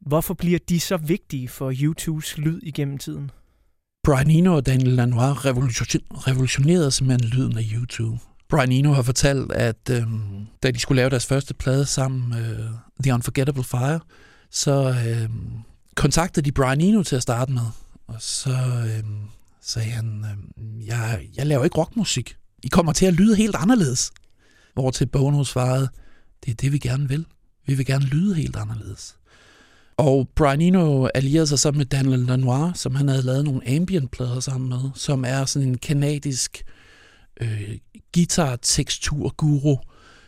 Hvorfor 0.00 0.34
bliver 0.34 0.58
de 0.68 0.80
så 0.80 0.96
vigtige 0.96 1.48
for 1.48 1.72
YouTubes 1.82 2.38
lyd 2.38 2.60
igennem 2.62 2.98
tiden? 2.98 3.30
Brian 4.04 4.30
Eno 4.30 4.56
og 4.56 4.66
Daniel 4.66 4.92
Lanois 4.92 5.44
revolution, 5.44 6.02
revolutionerede 6.10 6.90
simpelthen 6.90 7.30
lyden 7.30 7.58
af 7.58 7.62
YouTube. 7.74 8.18
Brian 8.48 8.72
Eno 8.72 8.92
har 8.92 9.02
fortalt, 9.02 9.52
at 9.52 9.90
øh, 9.90 10.02
da 10.62 10.70
de 10.70 10.78
skulle 10.78 10.96
lave 10.96 11.10
deres 11.10 11.26
første 11.26 11.54
plade 11.54 11.86
sammen, 11.86 12.38
øh, 12.38 12.70
The 13.02 13.14
Unforgettable 13.14 13.64
Fire, 13.64 14.00
så 14.50 14.94
øh, 15.06 15.28
kontaktede 15.94 16.44
de 16.44 16.52
Brian 16.52 16.80
Eno 16.80 17.02
til 17.02 17.16
at 17.16 17.22
starte 17.22 17.52
med. 17.52 17.66
Og 18.06 18.16
så 18.18 18.50
øh, 18.86 19.04
sagde 19.60 19.90
han, 19.90 20.24
øh, 20.24 20.86
jeg, 20.86 21.28
jeg 21.36 21.46
laver 21.46 21.64
ikke 21.64 21.78
rockmusik. 21.78 22.36
I 22.62 22.68
kommer 22.68 22.92
til 22.92 23.06
at 23.06 23.14
lyde 23.14 23.36
helt 23.36 23.56
anderledes. 23.56 24.10
Hvor 24.74 24.90
til 24.90 25.06
Bono 25.06 25.44
svarede, 25.44 25.88
det 26.44 26.50
er 26.50 26.54
det, 26.54 26.72
vi 26.72 26.78
gerne 26.78 27.08
vil. 27.08 27.26
Vi 27.66 27.74
vil 27.74 27.86
gerne 27.86 28.04
lyde 28.04 28.34
helt 28.34 28.56
anderledes. 28.56 29.16
Og 29.96 30.28
Brian 30.34 30.60
Eno 30.60 31.08
allierede 31.14 31.46
sig 31.46 31.58
så 31.58 31.70
med 31.70 31.84
Daniel 31.84 32.18
Lanois, 32.18 32.78
som 32.78 32.94
han 32.94 33.08
havde 33.08 33.22
lavet 33.22 33.44
nogle 33.44 33.68
ambient-plader 33.68 34.40
sammen 34.40 34.68
med, 34.68 34.80
som 34.94 35.24
er 35.24 35.44
sådan 35.44 35.68
en 35.68 35.78
kanadisk 35.78 36.64
øh, 37.40 37.78
guitar-tekstur-guru, 38.14 39.76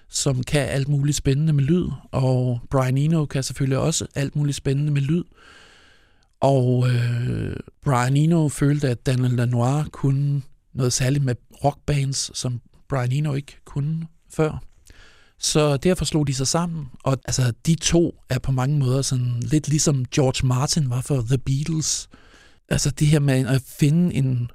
som 0.08 0.42
kan 0.42 0.68
alt 0.68 0.88
muligt 0.88 1.16
spændende 1.16 1.52
med 1.52 1.64
lyd. 1.64 1.88
Og 2.10 2.60
Brian 2.70 2.98
Eno 2.98 3.26
kan 3.26 3.42
selvfølgelig 3.42 3.78
også 3.78 4.06
alt 4.14 4.36
muligt 4.36 4.56
spændende 4.56 4.92
med 4.92 5.02
lyd. 5.02 5.24
Og 6.40 6.88
øh, 6.88 7.56
Brian 7.84 8.16
Eno 8.16 8.48
følte, 8.48 8.88
at 8.88 9.06
Daniel 9.06 9.32
Lanois 9.32 9.86
kunne 9.92 10.42
noget 10.74 10.92
særligt 10.92 11.24
med 11.24 11.34
rockbands, 11.64 12.38
som 12.38 12.60
Brian 12.88 13.12
Eno 13.12 13.34
ikke 13.34 13.56
kunne 13.64 14.06
før. 14.34 14.62
Så 15.38 15.76
derfor 15.76 16.04
slog 16.04 16.26
de 16.26 16.34
sig 16.34 16.46
sammen, 16.46 16.86
og 17.04 17.18
altså, 17.24 17.52
de 17.66 17.74
to 17.74 18.14
er 18.28 18.38
på 18.38 18.52
mange 18.52 18.78
måder 18.78 19.02
sådan 19.02 19.40
lidt 19.40 19.68
ligesom 19.68 20.04
George 20.04 20.46
Martin 20.46 20.90
var 20.90 21.00
for 21.00 21.24
The 21.28 21.38
Beatles. 21.38 22.08
Altså 22.68 22.90
det 22.90 23.06
her 23.06 23.18
med 23.18 23.46
at 23.46 23.62
finde, 23.78 24.14
en, 24.14 24.50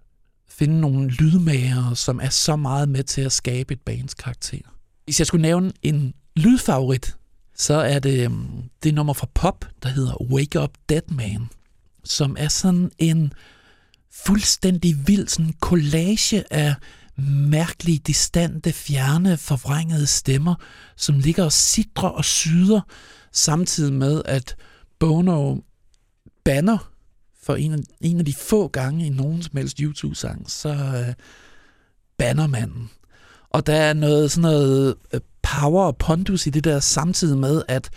finde 0.58 0.82
nogle 0.82 1.10
lydmager, 1.10 1.94
som 1.94 2.20
er 2.20 2.30
så 2.30 2.56
meget 2.56 2.90
med 2.90 3.04
til 3.04 3.22
at 3.22 3.32
skabe 3.32 3.74
et 3.74 3.82
bands 3.82 4.14
karakter. 4.14 4.58
Hvis 5.06 5.20
jeg 5.20 5.28
skulle 5.28 5.42
nævne 5.42 5.72
en 5.82 6.14
lydfavorit, 6.36 7.16
så 7.56 7.74
er 7.74 8.00
det 8.00 8.26
øhm, 8.26 8.64
det 8.84 8.94
nummer 8.94 9.14
fra 9.14 9.28
Pop, 9.34 9.66
der 9.84 9.90
hedder 9.90 10.22
Wake 10.22 10.62
Up 10.62 10.72
Dead 10.90 11.02
Man, 11.12 11.48
som 12.04 12.36
er 12.40 12.48
sådan 12.48 12.92
en 12.98 13.34
fuldstændig 14.12 15.08
vild 15.08 15.28
sådan 15.28 15.54
collage 15.62 16.54
af 16.54 16.76
mærkelige, 17.50 18.00
distante, 18.00 18.74
fjerne, 18.74 19.38
forvrængede 19.38 20.08
stemmer, 20.08 20.56
som 20.96 21.20
ligger 21.20 21.44
og 21.44 21.52
sidrer 21.52 22.10
og 22.10 22.26
syder, 22.26 22.82
samtidig 23.32 23.94
med, 23.94 24.22
at 24.26 24.56
Bono 25.00 25.58
banner 26.46 26.93
for 27.44 27.56
en 27.56 27.74
af, 27.74 27.78
en 28.02 28.20
af 28.20 28.26
de 28.26 28.34
få 28.34 28.68
gange 28.68 29.06
i 29.06 29.10
nogen 29.10 29.44
som 29.44 29.58
helst 29.58 29.78
YouTube-sang, 29.78 30.52
så 30.52 30.70
øh, 30.70 31.14
banner 32.18 32.48
manden. 32.48 32.90
Og 33.50 33.68
der 33.68 33.76
er 33.76 33.94
noget 33.94 34.32
sådan 34.32 34.42
noget 34.42 34.96
øh, 35.14 35.20
power 35.42 35.84
og 35.84 35.98
pondus 35.98 36.48
i 36.48 36.50
det 36.50 36.64
der, 36.64 36.80
samtidig 36.80 37.38
med, 37.38 37.62
at 37.68 37.90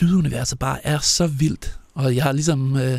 lyduniverset 0.00 0.58
bare 0.58 0.86
er 0.86 0.98
så 0.98 1.26
vildt. 1.26 1.78
Og 1.94 2.16
jeg 2.16 2.22
har 2.22 2.32
ligesom 2.32 2.76
øh, 2.76 2.98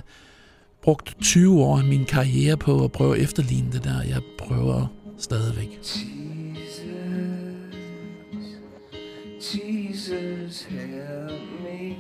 brugt 0.84 1.16
20 1.22 1.64
år 1.64 1.78
af 1.78 1.84
min 1.84 2.06
karriere 2.06 2.58
på 2.58 2.84
at 2.84 2.92
prøve 2.92 3.16
at 3.16 3.24
efterligne 3.24 3.72
det 3.72 3.84
der. 3.84 4.02
Jeg 4.02 4.22
prøver 4.38 4.88
stadigvæk. 5.18 5.80
Jesus, 9.40 10.64
help 10.64 11.62
me. 11.64 11.96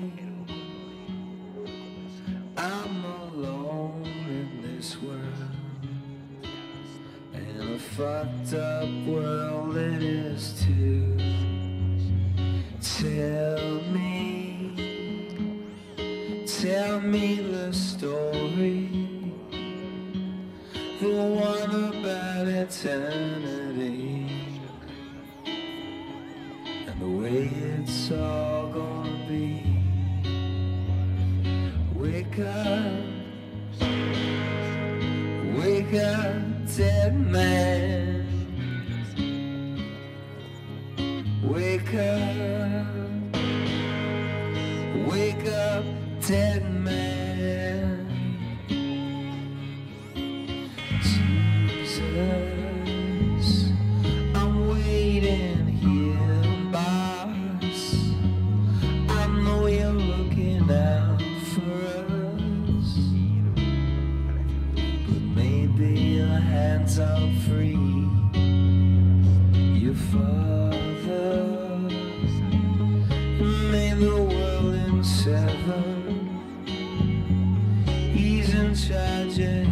I'm 2.57 3.16
world, 4.95 5.57
and 7.33 7.61
a 7.61 7.77
fucked 7.77 8.53
up 8.53 8.89
world 9.05 9.75
it 9.75 10.01
is 10.01 10.63
too. 10.63 11.17
Tell 12.81 13.81
me, 13.91 14.73
tell 16.45 17.01
me 17.01 17.35
the 17.35 17.73
story, 17.73 18.89
the 21.01 21.09
one 21.09 21.75
about 21.89 22.47
eternity 22.47 24.29
and 26.87 27.01
the 27.01 27.09
way 27.21 27.49
it's 27.79 28.11
all 28.11 28.67
gonna 28.69 29.25
be. 29.27 29.63
Wake 31.93 32.39
up, 32.39 33.03
dead 36.77 37.13
man. 37.31 38.25
Wake 41.43 41.93
up, 41.93 42.87
wake 45.11 45.47
up, 45.47 45.85
dead 46.25 46.63
man. 46.71 47.16
charges. 78.87 79.66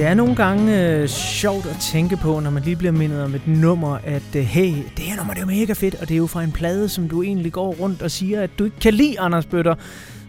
Det 0.00 0.08
er 0.08 0.14
nogle 0.14 0.36
gange 0.36 0.86
øh, 0.86 1.08
sjovt 1.08 1.66
at 1.66 1.76
tænke 1.80 2.16
på, 2.16 2.40
når 2.40 2.50
man 2.50 2.62
lige 2.62 2.76
bliver 2.76 2.92
mindet 2.92 3.22
om 3.24 3.34
et 3.34 3.46
nummer, 3.46 3.98
at 4.04 4.36
øh, 4.36 4.42
hey, 4.42 4.74
det 4.96 5.04
her 5.04 5.16
nummer 5.16 5.34
det 5.34 5.40
er 5.40 5.46
jo 5.46 5.60
mega 5.60 5.72
fedt, 5.72 5.94
og 5.94 6.08
det 6.08 6.14
er 6.14 6.18
jo 6.18 6.26
fra 6.26 6.42
en 6.42 6.52
plade, 6.52 6.88
som 6.88 7.08
du 7.08 7.22
egentlig 7.22 7.52
går 7.52 7.74
rundt 7.80 8.02
og 8.02 8.10
siger, 8.10 8.42
at 8.42 8.50
du 8.58 8.64
ikke 8.64 8.80
kan 8.80 8.94
lide, 8.94 9.20
Anders 9.20 9.46
Bøtter. 9.46 9.74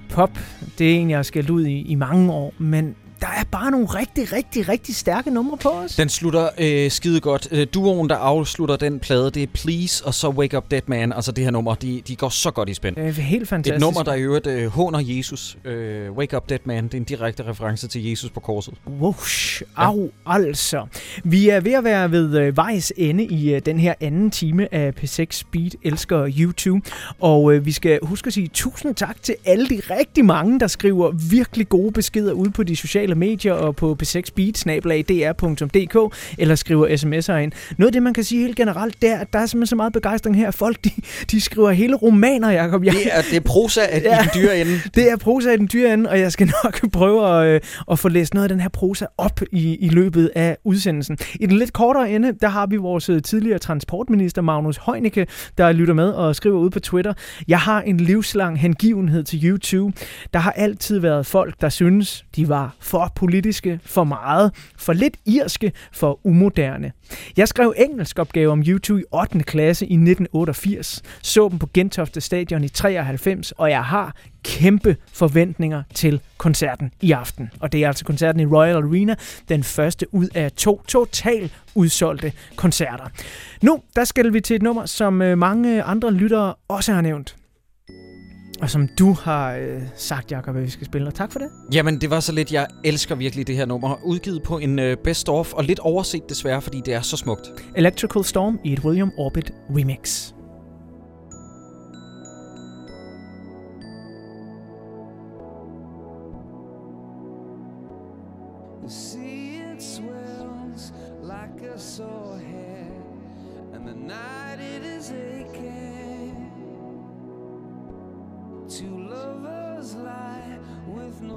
Pop, 0.10 0.39
det 0.77 0.91
er 0.91 0.95
en, 0.95 1.10
jeg 1.10 1.18
har 1.18 1.23
skældt 1.23 1.49
ud 1.49 1.65
i, 1.65 1.81
i 1.81 1.95
mange 1.95 2.31
år, 2.31 2.53
men 2.57 2.95
bare 3.61 3.71
nogle 3.71 3.88
rigtig, 3.88 4.33
rigtig, 4.33 4.69
rigtig 4.69 4.95
stærke 4.95 5.31
numre 5.31 5.57
på 5.57 5.69
os. 5.69 5.95
Den 5.95 6.09
slutter 6.09 6.49
øh, 6.57 6.91
skide 6.91 7.19
godt. 7.19 7.47
Øh, 7.51 7.67
duoen, 7.73 8.09
der 8.09 8.15
afslutter 8.15 8.75
den 8.75 8.99
plade, 8.99 9.31
det 9.31 9.43
er 9.43 9.47
Please 9.53 10.05
og 10.05 10.13
så 10.13 10.29
Wake 10.29 10.57
Up 10.57 10.71
Dead 10.71 10.81
Man. 10.85 11.13
Altså 11.13 11.31
det 11.31 11.43
her 11.43 11.51
nummer, 11.51 11.75
de, 11.75 12.01
de 12.07 12.15
går 12.15 12.29
så 12.29 12.51
godt 12.51 12.69
i 12.69 12.73
spænd. 12.73 12.95
Det 12.95 13.07
er 13.07 13.11
helt 13.11 13.49
fantastisk. 13.49 13.75
Et 13.75 13.81
nummer, 13.81 14.03
der 14.03 14.13
i 14.13 14.21
øvrigt 14.21 14.47
øh, 14.47 14.67
håner 14.67 14.99
Jesus. 15.03 15.57
Øh, 15.65 16.11
Wake 16.11 16.38
Up 16.38 16.49
Dead 16.49 16.59
Man, 16.65 16.83
det 16.83 16.93
er 16.93 16.97
en 16.97 17.03
direkte 17.03 17.43
reference 17.47 17.88
til 17.88 18.09
Jesus 18.09 18.31
på 18.31 18.39
korset. 18.39 18.73
Whoosh, 18.88 19.61
au, 19.75 20.01
ja. 20.01 20.33
altså. 20.33 20.85
Vi 21.23 21.49
er 21.49 21.59
ved 21.59 21.73
at 21.73 21.83
være 21.83 22.11
ved 22.11 22.38
øh, 22.39 22.57
vejs 22.57 22.93
ende 22.97 23.25
i 23.25 23.53
øh, 23.53 23.61
den 23.65 23.79
her 23.79 23.93
anden 23.99 24.31
time 24.31 24.73
af 24.73 24.93
P6 25.03 25.25
Speed 25.29 25.71
Elsker 25.83 26.29
YouTube. 26.39 26.89
Og 27.19 27.53
øh, 27.53 27.65
vi 27.65 27.71
skal 27.71 27.99
huske 28.03 28.27
at 28.27 28.33
sige 28.33 28.47
tusind 28.47 28.95
tak 28.95 29.23
til 29.23 29.35
alle 29.45 29.69
de 29.69 29.81
rigtig 29.89 30.25
mange, 30.25 30.59
der 30.59 30.67
skriver 30.67 31.11
virkelig 31.31 31.69
gode 31.69 31.91
beskeder 31.91 32.33
ud 32.33 32.49
på 32.49 32.63
de 32.63 32.75
sociale 32.75 33.15
medier 33.15 33.50
og 33.53 33.75
på 33.75 33.97
p6speed.dr.dk 34.03 36.15
eller 36.37 36.55
skriver 36.55 36.87
sms'er 36.87 37.33
ind. 37.33 37.51
Noget 37.77 37.87
af 37.87 37.93
det, 37.93 38.03
man 38.03 38.13
kan 38.13 38.23
sige 38.23 38.41
helt 38.41 38.55
generelt, 38.55 39.01
det 39.01 39.09
er, 39.09 39.17
at 39.17 39.33
der 39.33 39.39
er 39.39 39.45
simpelthen 39.45 39.67
så 39.67 39.75
meget 39.75 39.93
begejstring 39.93 40.37
her. 40.37 40.51
Folk, 40.51 40.83
de, 40.83 40.89
de 41.31 41.41
skriver 41.41 41.71
hele 41.71 41.95
romaner, 41.95 42.51
Jacob. 42.51 42.83
Jeg, 42.83 42.93
Det 42.93 43.17
er, 43.17 43.21
det 43.21 43.35
er 43.35 43.41
prosa 43.41 43.81
ja, 43.81 43.97
i 43.97 44.23
den 44.23 44.29
dyre 44.35 44.61
ende. 44.61 44.81
det 44.95 45.11
er 45.11 45.17
prosa 45.17 45.51
i 45.51 45.57
den 45.57 45.69
dyre 45.73 45.93
ende, 45.93 46.09
og 46.09 46.19
jeg 46.19 46.31
skal 46.31 46.51
nok 46.63 46.79
prøve 46.93 47.27
at, 47.27 47.47
øh, 47.47 47.61
at 47.91 47.99
få 47.99 48.09
læst 48.09 48.33
noget 48.33 48.43
af 48.43 48.49
den 48.49 48.59
her 48.59 48.69
prosa 48.69 49.05
op 49.17 49.41
i, 49.51 49.75
i 49.75 49.89
løbet 49.89 50.31
af 50.35 50.57
udsendelsen. 50.63 51.17
I 51.39 51.45
den 51.45 51.57
lidt 51.57 51.73
kortere 51.73 52.11
ende, 52.11 52.33
der 52.41 52.47
har 52.47 52.67
vi 52.67 52.75
vores 52.75 53.09
øh, 53.09 53.21
tidligere 53.21 53.59
transportminister 53.59 54.41
Magnus 54.41 54.79
Heunicke, 54.85 55.27
der 55.57 55.71
lytter 55.71 55.93
med 55.93 56.09
og 56.09 56.35
skriver 56.35 56.59
ud 56.59 56.69
på 56.69 56.79
Twitter. 56.79 57.13
Jeg 57.47 57.59
har 57.59 57.81
en 57.81 57.97
livslang 57.97 58.59
hengivenhed 58.59 59.23
til 59.23 59.39
YouTube. 59.43 59.97
Der 60.33 60.39
har 60.39 60.51
altid 60.51 60.99
været 60.99 61.25
folk, 61.25 61.61
der 61.61 61.69
synes, 61.69 62.25
de 62.35 62.49
var 62.49 62.75
for 62.79 62.99
britiske, 63.41 63.80
for 63.85 64.03
meget, 64.03 64.51
for 64.77 64.93
lidt 64.93 65.18
irske, 65.26 65.72
for 65.91 66.19
umoderne. 66.23 66.91
Jeg 67.38 67.47
skrev 67.47 67.73
engelsk 67.77 68.19
opgave 68.19 68.51
om 68.51 68.63
YouTube 68.68 69.01
i 69.01 69.03
8. 69.11 69.43
klasse 69.43 69.85
i 69.85 69.93
1988, 69.93 71.01
så 71.22 71.49
dem 71.49 71.59
på 71.59 71.69
Gentofte 71.73 72.22
Stadion 72.22 72.63
i 72.63 72.69
93, 72.69 73.51
og 73.51 73.69
jeg 73.69 73.84
har 73.84 74.15
kæmpe 74.43 74.97
forventninger 75.13 75.84
til 75.93 76.22
koncerten 76.38 76.91
i 77.01 77.11
aften. 77.11 77.49
Og 77.59 77.72
det 77.72 77.84
er 77.84 77.88
altså 77.88 78.05
koncerten 78.05 78.41
i 78.41 78.45
Royal 78.45 78.76
Arena, 78.76 79.15
den 79.49 79.63
første 79.63 80.13
ud 80.13 80.27
af 80.35 80.51
to 80.51 80.81
totalt 80.88 81.51
udsolgte 81.76 82.31
koncerter. 82.55 83.05
Nu, 83.61 83.81
der 83.95 84.03
skal 84.03 84.34
vi 84.34 84.41
til 84.41 84.55
et 84.55 84.61
nummer, 84.61 84.85
som 84.85 85.22
øh, 85.22 85.38
mange 85.38 85.84
andre 85.84 86.11
lyttere 86.11 86.53
også 86.68 86.93
har 86.93 87.01
nævnt. 87.01 87.35
Og 88.61 88.69
som 88.69 88.88
du 88.99 89.13
har 89.13 89.55
øh, 89.55 89.81
sagt, 89.95 90.31
Jacob, 90.31 90.55
at 90.55 90.63
vi 90.63 90.69
skal 90.69 90.85
spille. 90.85 91.07
Og 91.07 91.13
tak 91.13 91.31
for 91.31 91.39
det. 91.39 91.47
Jamen, 91.73 92.01
det 92.01 92.09
var 92.09 92.19
så 92.19 92.31
lidt. 92.31 92.51
Jeg 92.51 92.67
elsker 92.83 93.15
virkelig 93.15 93.47
det 93.47 93.55
her 93.55 93.65
nummer. 93.65 94.03
Udgivet 94.03 94.43
på 94.43 94.57
en 94.57 94.79
øh, 94.79 94.97
best 94.97 95.29
of, 95.29 95.53
og 95.53 95.63
lidt 95.63 95.79
overset 95.79 96.29
desværre, 96.29 96.61
fordi 96.61 96.81
det 96.85 96.93
er 96.93 97.01
så 97.01 97.17
smukt. 97.17 97.51
Electrical 97.75 98.23
Storm 98.23 98.59
i 98.63 98.73
et 98.73 98.79
William 98.79 99.11
Orbit 99.17 99.51
remix. 99.69 100.31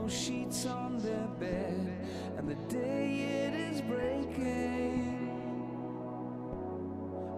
Sheets 0.08 0.66
on 0.66 0.98
their 0.98 1.26
bed, 1.38 2.06
and 2.36 2.48
the 2.48 2.54
day 2.72 3.20
it 3.20 3.54
is 3.54 3.80
breaking. 3.82 5.30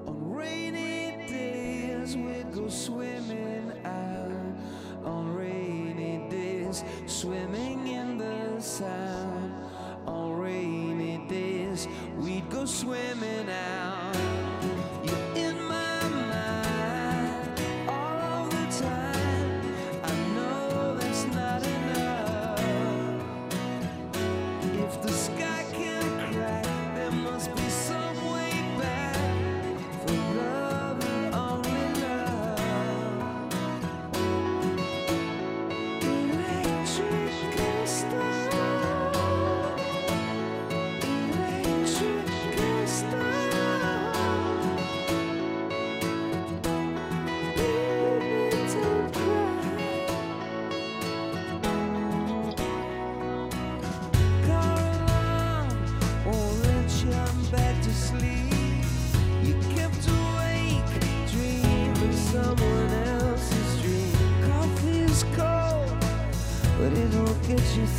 On 0.07 0.33
rainy 0.33 1.27
days 1.29 2.17
we'd 2.17 2.53
go 2.53 2.69
swimming 2.69 3.73
out. 3.85 5.05
On 5.05 5.35
rainy 5.35 6.29
days, 6.29 6.83
swimming 7.07 7.87
in 7.89 8.19
the 8.19 8.61
sand. 8.61 9.55
On 10.07 10.39
rainy 10.39 11.25
days, 11.29 11.89
we'd 12.17 12.49
go 12.51 12.65
swimming 12.65 13.49
out. 13.49 14.46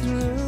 blue 0.07 0.46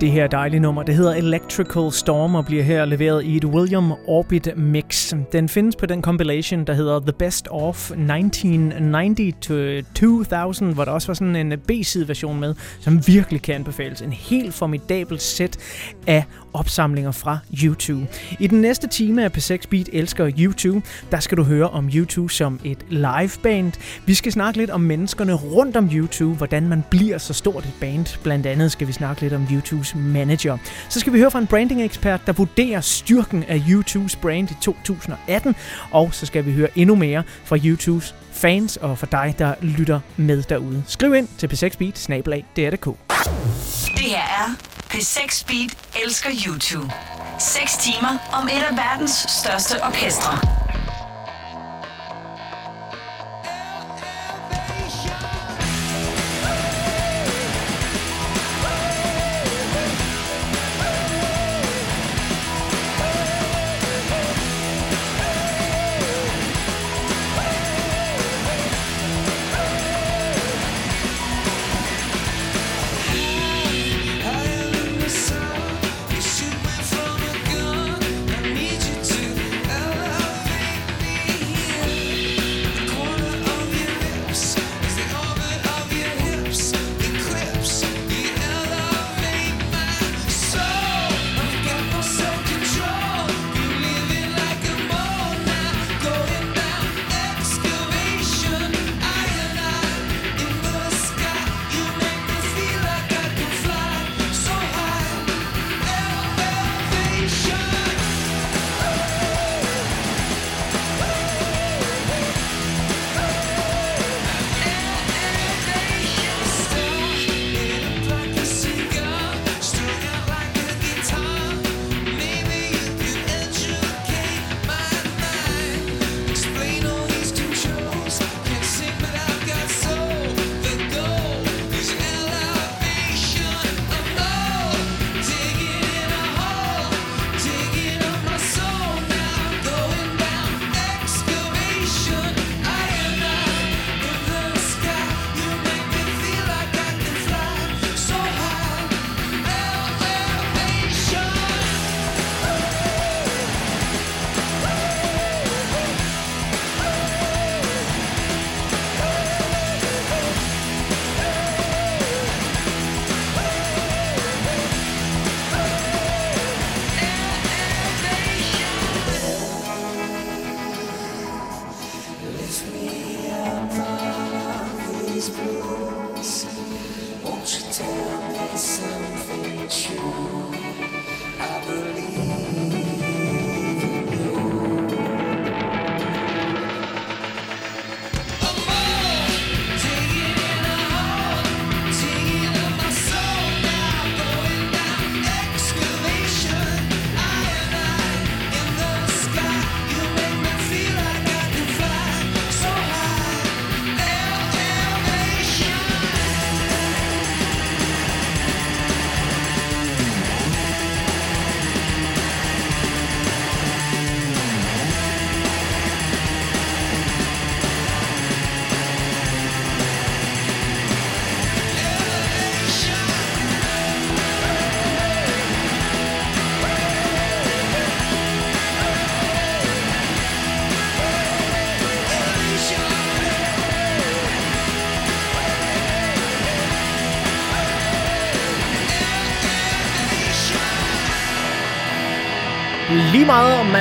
Det 0.00 0.10
her 0.10 0.26
dejlige 0.26 0.60
nummer, 0.60 0.82
det 0.82 0.94
hedder 0.94 1.14
Electrical 1.14 1.92
Storm 1.92 2.34
og 2.34 2.46
bliver 2.46 2.62
her 2.62 2.84
leveret 2.84 3.24
i 3.24 3.36
et 3.36 3.44
William 3.44 3.92
Orbit 4.06 4.48
mix. 4.56 5.14
Den 5.32 5.48
findes 5.48 5.76
på 5.76 5.86
den 5.86 6.02
compilation, 6.02 6.64
der 6.64 6.72
hedder 6.72 7.00
The 7.00 7.12
Best 7.12 7.48
of 7.50 7.90
1990 7.90 9.34
to 9.40 9.54
2000, 9.94 10.74
hvor 10.74 10.84
der 10.84 10.92
også 10.92 11.08
var 11.08 11.14
sådan 11.14 11.36
en 11.36 11.58
B-side 11.58 12.08
version 12.08 12.40
med, 12.40 12.54
som 12.80 13.06
virkelig 13.06 13.42
kan 13.42 13.54
anbefales. 13.54 14.02
En 14.02 14.12
helt 14.12 14.54
formidabel 14.54 15.18
sæt 15.18 15.58
af 16.06 16.24
opsamlinger 16.52 17.12
fra 17.12 17.38
YouTube. 17.62 18.06
I 18.40 18.46
den 18.46 18.60
næste 18.60 18.88
time 18.88 19.24
af 19.24 19.38
P6 19.38 19.68
Beat 19.70 19.88
elsker 19.92 20.30
YouTube, 20.38 20.86
der 21.10 21.20
skal 21.20 21.36
du 21.38 21.42
høre 21.42 21.68
om 21.68 21.90
YouTube 21.94 22.32
som 22.32 22.60
et 22.64 22.78
liveband. 22.88 23.72
Vi 24.06 24.14
skal 24.14 24.32
snakke 24.32 24.58
lidt 24.58 24.70
om 24.70 24.80
menneskerne 24.80 25.34
rundt 25.34 25.76
om 25.76 25.90
YouTube, 25.92 26.36
hvordan 26.36 26.68
man 26.68 26.84
bliver 26.90 27.18
så 27.18 27.34
stort 27.34 27.64
et 27.64 27.74
band. 27.80 28.22
Blandt 28.22 28.46
andet 28.46 28.72
skal 28.72 28.86
vi 28.86 28.92
snakke 28.92 29.22
lidt 29.22 29.32
om 29.32 29.46
YouTubes 29.52 29.94
manager. 29.94 30.58
Så 30.88 31.00
skal 31.00 31.12
vi 31.12 31.18
høre 31.18 31.30
fra 31.30 31.38
en 31.38 31.46
branding-ekspert, 31.46 32.26
der 32.26 32.32
vurderer 32.32 32.80
styrken 32.80 33.44
af 33.48 33.62
YouTubes 33.70 34.16
brand 34.16 34.50
i 34.50 34.54
2018. 34.62 35.54
Og 35.90 36.14
så 36.14 36.26
skal 36.26 36.46
vi 36.46 36.52
høre 36.52 36.68
endnu 36.78 36.94
mere 36.94 37.22
fra 37.44 37.56
YouTubes 37.56 38.14
fans 38.32 38.76
og 38.76 38.98
for 38.98 39.06
dig, 39.06 39.34
der 39.38 39.54
lytter 39.60 40.00
med 40.16 40.42
derude. 40.42 40.82
Skriv 40.86 41.14
ind 41.14 41.28
til 41.38 41.46
p6beat, 41.46 41.94
snabelag, 41.94 42.44
Det 42.56 42.64
her 44.04 44.18
er 44.18 44.79
P6 44.90 45.44
Beat 45.46 45.76
elsker 46.04 46.30
YouTube. 46.46 46.92
6 47.38 47.76
timer 47.76 48.18
om 48.32 48.48
et 48.48 48.62
af 48.70 48.76
verdens 48.76 49.26
største 49.28 49.84
orkestre. 49.84 50.38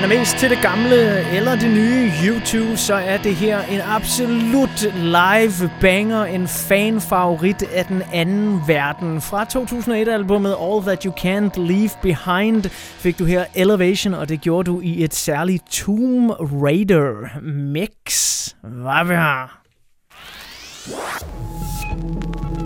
Mest 0.10 0.38
til 0.38 0.49
det 0.49 0.61
gamle 0.61 1.30
eller 1.36 1.56
det 1.56 1.72
nye 1.72 2.11
YouTube, 2.26 2.77
så 2.77 2.94
er 2.94 3.18
det 3.18 3.36
her 3.36 3.61
en 3.61 3.81
absolut 3.81 4.94
live 4.95 5.72
banger, 5.81 6.26
en 6.26 6.48
fanfavorit 6.48 7.64
af 7.64 7.86
den 7.86 8.03
anden 8.14 8.61
verden. 8.68 9.22
Fra 9.22 9.44
2001-albummet 9.44 10.56
All 10.61 10.84
That 10.84 11.03
You 11.03 11.14
Can't 11.14 11.61
Leave 11.61 11.90
Behind 12.02 12.64
fik 12.73 13.19
du 13.19 13.26
her 13.26 13.45
Elevation, 13.56 14.14
og 14.14 14.30
det 14.30 14.41
gjorde 14.41 14.72
du 14.72 14.81
i 14.81 15.03
et 15.03 15.15
særligt 15.15 15.72
Tomb 15.72 16.31
Raider 16.40 17.41
mix. 17.73 18.48
Hvad 18.64 19.07
vi 19.07 19.14
har? 19.14 19.61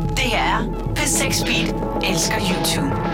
Det 0.10 0.20
her 0.20 0.40
er 0.40 0.64
P6 0.98 1.46
Beat 1.46 1.76
elsker 2.10 2.40
YouTube. 2.40 3.13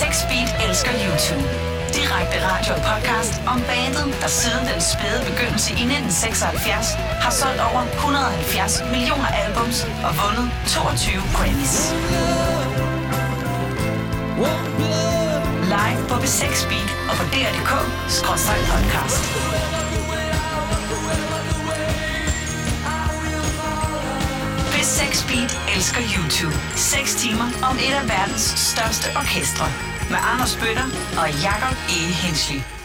6 0.00 0.22
Feet 0.28 0.50
elsker 0.68 0.92
YouTube. 1.04 1.46
Direkte 1.98 2.36
radio 2.50 2.72
og 2.74 2.82
podcast 2.90 3.34
om 3.52 3.58
bandet, 3.70 4.06
der 4.22 4.30
siden 4.40 4.64
den 4.70 4.80
spæde 4.92 5.20
begyndelse 5.30 5.70
i 5.82 5.84
1976 5.84 6.86
har 7.24 7.32
solgt 7.40 7.60
over 7.68 7.82
170 7.94 8.82
millioner 8.94 9.30
albums 9.42 9.78
og 10.06 10.12
vundet 10.20 10.46
22 10.66 11.20
Grammys. 11.36 11.76
Live 15.74 16.00
på 16.10 16.16
B6 16.22 16.54
Beat 16.70 16.90
og 17.10 17.14
på 17.20 17.24
dr.dk-podcast. 17.34 19.20
Speed 25.30 25.50
elsker 25.76 26.00
YouTube. 26.16 26.54
6 26.76 27.14
timer 27.14 27.48
om 27.70 27.76
et 27.76 27.94
af 27.94 28.08
verdens 28.08 28.42
største 28.42 29.06
orkestre. 29.16 29.89
Med 30.10 30.18
Anders 30.32 30.56
Bøtter 30.56 30.84
og 31.20 31.28
Jakob 31.42 31.76
E. 31.88 32.00
Hensley. 32.22 32.79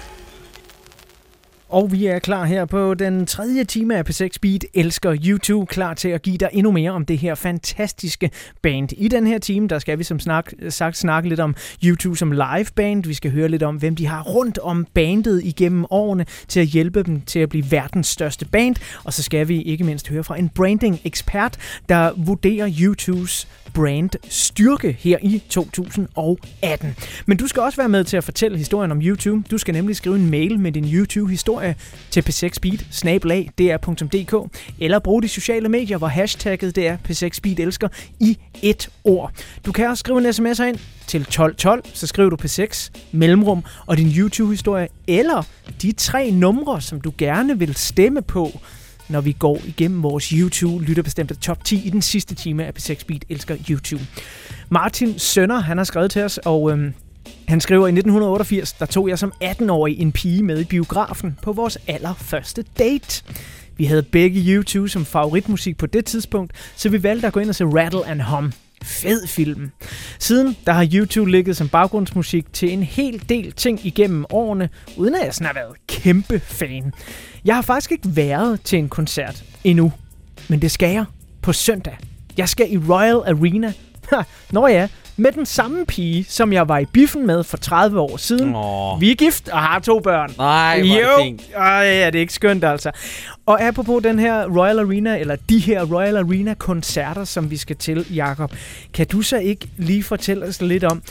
Og 1.76 1.92
vi 1.92 2.06
er 2.06 2.20
klar 2.20 2.46
her 2.46 2.66
på 2.66 2.94
den 2.94 3.26
tredje 3.26 3.64
time 3.64 3.98
af 3.98 4.10
P6 4.10 4.30
Beat 4.42 4.66
Elsker 4.74 5.18
YouTube, 5.26 5.66
klar 5.66 5.94
til 5.94 6.10
at 6.10 6.22
give 6.22 6.38
dig 6.38 6.50
endnu 6.54 6.72
mere 6.72 6.92
om 6.92 7.06
det 7.06 7.18
her 7.18 7.36
fantastiske 7.36 8.32
band. 8.62 8.90
I 8.98 9.08
den 9.08 9.28
her 9.28 9.38
time, 9.38 9.68
der 9.68 9.80
skal 9.80 10.00
vi 10.00 10.04
som 10.04 10.20
snak, 10.20 10.52
sagt 10.70 10.98
snakke 10.98 11.30
lidt 11.30 11.40
om 11.40 11.56
YouTube 11.84 12.18
som 12.18 12.32
live 12.32 12.66
band. 12.76 13.06
Vi 13.06 13.14
skal 13.14 13.32
høre 13.32 13.48
lidt 13.48 13.64
om, 13.64 13.76
hvem 13.76 13.96
de 13.96 14.08
har 14.08 14.24
rundt 14.24 14.58
om 14.58 14.88
bandet 14.94 15.42
igennem 15.44 15.86
årene 15.90 16.26
til 16.48 16.60
at 16.60 16.68
hjælpe 16.68 17.04
dem 17.04 17.22
til 17.22 17.40
at 17.40 17.50
blive 17.50 17.72
verdens 17.72 18.08
største 18.08 18.46
band. 18.46 18.76
Og 19.04 19.14
så 19.14 19.24
skal 19.24 19.48
vi 19.48 19.62
ikke 19.62 19.84
mindst 19.84 20.10
høre 20.10 20.24
fra 20.24 20.40
en 20.40 20.50
branding-ekspert, 20.50 21.58
der 21.90 22.12
vurderer 22.18 22.74
YouTubes 22.82 23.48
brand 23.76 24.10
styrke 24.30 24.98
her 25.00 25.18
i 25.22 25.44
2018. 25.50 26.96
Men 27.26 27.38
du 27.38 27.48
skal 27.48 27.62
også 27.62 27.78
være 27.78 27.90
med 27.90 28.04
til 28.04 28.18
at 28.18 28.24
fortælle 28.24 28.58
historien 28.58 28.92
om 28.92 29.02
YouTube. 29.02 29.44
Du 29.52 29.58
skal 29.58 29.74
nemlig 29.74 29.96
skrive 29.96 30.16
en 30.16 30.30
mail 30.30 30.60
med 30.60 30.72
din 30.72 30.86
YouTube-historie 30.86 31.65
til 32.12 32.24
P6 32.30 32.50
Speed, 32.54 32.78
snabelag, 32.92 33.50
dr.dk, 33.60 34.58
eller 34.80 35.00
brug 35.00 35.24
de 35.24 35.28
sociale 35.28 35.70
medier, 35.70 35.98
hvor 35.98 36.08
hashtagget 36.08 36.76
det 36.76 36.88
er 36.88 36.98
P6 37.10 37.30
Speed 37.34 37.60
elsker 37.60 37.88
i 38.20 38.38
et 38.62 38.90
ord. 39.04 39.32
Du 39.66 39.72
kan 39.72 39.88
også 39.88 40.00
skrive 40.00 40.28
en 40.28 40.34
sms 40.34 40.60
ind 40.60 40.78
til 41.08 41.22
1212, 41.22 41.84
så 41.94 42.08
skriver 42.08 42.30
du 42.30 42.38
P6, 42.42 42.90
mellemrum 43.12 43.64
og 43.86 43.98
din 43.98 44.08
YouTube-historie, 44.18 44.88
eller 45.08 45.44
de 45.82 45.92
tre 45.92 46.32
numre, 46.32 46.82
som 46.82 47.02
du 47.02 47.14
gerne 47.18 47.60
vil 47.60 47.76
stemme 47.76 48.22
på, 48.22 48.60
når 49.10 49.22
vi 49.22 49.32
går 49.32 49.62
igennem 49.66 50.04
vores 50.04 50.26
YouTube-lytterbestemte 50.26 51.36
top 51.36 51.64
10 51.64 51.88
i 51.88 51.90
den 51.90 52.02
sidste 52.02 52.36
time 52.36 52.66
af 52.66 52.72
P6 52.80 53.06
Beat 53.08 53.26
elsker 53.30 53.58
YouTube. 53.70 54.04
Martin 54.70 55.20
Sønder, 55.20 55.60
han 55.60 55.78
har 55.78 55.84
skrevet 55.84 56.12
til 56.12 56.22
os, 56.22 56.38
og 56.38 56.72
øhm, 56.72 56.94
han 57.48 57.62
skriver, 57.62 57.88
i 57.88 57.90
1988, 57.90 58.74
der 58.74 58.86
tog 58.86 59.10
jeg 59.10 59.20
som 59.20 59.34
18-årig 59.44 60.00
en 60.00 60.12
pige 60.12 60.44
med 60.44 60.60
i 60.60 60.64
biografen 60.64 61.38
på 61.42 61.52
vores 61.54 61.78
allerførste 61.88 62.64
date. 62.80 63.24
Vi 63.78 63.86
havde 63.86 64.04
begge 64.04 64.40
YouTube 64.40 64.90
som 64.90 65.06
favoritmusik 65.06 65.78
på 65.78 65.86
det 65.86 66.06
tidspunkt, 66.06 66.54
så 66.76 66.90
vi 66.90 67.04
valgte 67.04 67.28
at 67.28 67.34
gå 67.34 67.40
ind 67.40 67.50
og 67.50 67.56
se 67.56 67.66
Rattle 67.66 68.08
and 68.08 68.22
Hum. 68.22 68.54
Fed 68.84 69.28
film. 69.28 69.72
Siden 70.20 70.58
der 70.66 70.72
har 70.72 70.90
YouTube 70.94 71.32
ligget 71.32 71.58
som 71.58 71.70
baggrundsmusik 71.70 72.54
til 72.54 72.74
en 72.74 72.84
hel 72.84 73.24
del 73.30 73.52
ting 73.52 73.86
igennem 73.86 74.26
årene, 74.30 74.70
uden 74.98 75.16
at 75.16 75.26
jeg 75.26 75.34
sådan 75.34 75.48
har 75.48 75.54
været 75.54 75.76
kæmpe 75.88 76.40
fan. 76.40 76.94
Jeg 77.46 77.56
har 77.56 77.62
faktisk 77.62 77.92
ikke 77.92 78.16
været 78.16 78.62
til 78.62 78.80
en 78.80 78.90
koncert 78.90 79.44
endnu, 79.64 79.94
men 80.48 80.62
det 80.62 80.72
skal 80.72 80.92
jeg 80.92 81.06
på 81.42 81.54
søndag. 81.54 81.98
Jeg 82.38 82.50
skal 82.50 82.74
i 82.74 82.78
Royal 82.78 83.16
Arena. 83.16 83.74
Nå 84.52 84.68
ja, 84.68 84.88
med 85.18 85.32
den 85.32 85.46
samme 85.46 85.86
pige, 85.86 86.26
som 86.30 86.54
jeg 86.54 86.70
var 86.70 86.78
i 86.78 86.86
biffen 86.86 87.28
med 87.28 87.44
for 87.44 87.58
30 87.58 88.00
år 88.00 88.18
siden. 88.18 88.56
Åh. 88.56 89.02
Vi 89.02 89.12
er 89.12 89.16
gift 89.16 89.50
og 89.50 89.60
har 89.60 89.80
to 89.80 90.00
børn. 90.00 90.34
Nej, 90.38 90.82
hvor 90.82 90.96
er 90.96 91.24
jo. 91.24 91.38
Ej, 91.58 91.74
ja, 91.74 92.06
det 92.06 92.16
er 92.16 92.20
ikke 92.20 92.34
skønt 92.34 92.64
altså. 92.64 92.92
Og 93.46 93.62
apropos 93.62 94.04
den 94.04 94.20
her 94.20 94.46
Royal 94.46 94.80
Arena, 94.80 95.18
eller 95.20 95.36
de 95.50 95.60
her 95.60 95.84
Royal 95.84 96.18
Arena-koncerter, 96.18 97.24
som 97.24 97.52
vi 97.52 97.58
skal 97.58 97.76
til, 97.76 98.06
Jakob, 98.16 98.52
kan 98.94 99.08
du 99.08 99.22
så 99.22 99.38
ikke 99.38 99.68
lige 99.78 100.04
fortælle 100.04 100.46
os 100.46 100.62
lidt 100.62 100.84
om, 100.84 101.04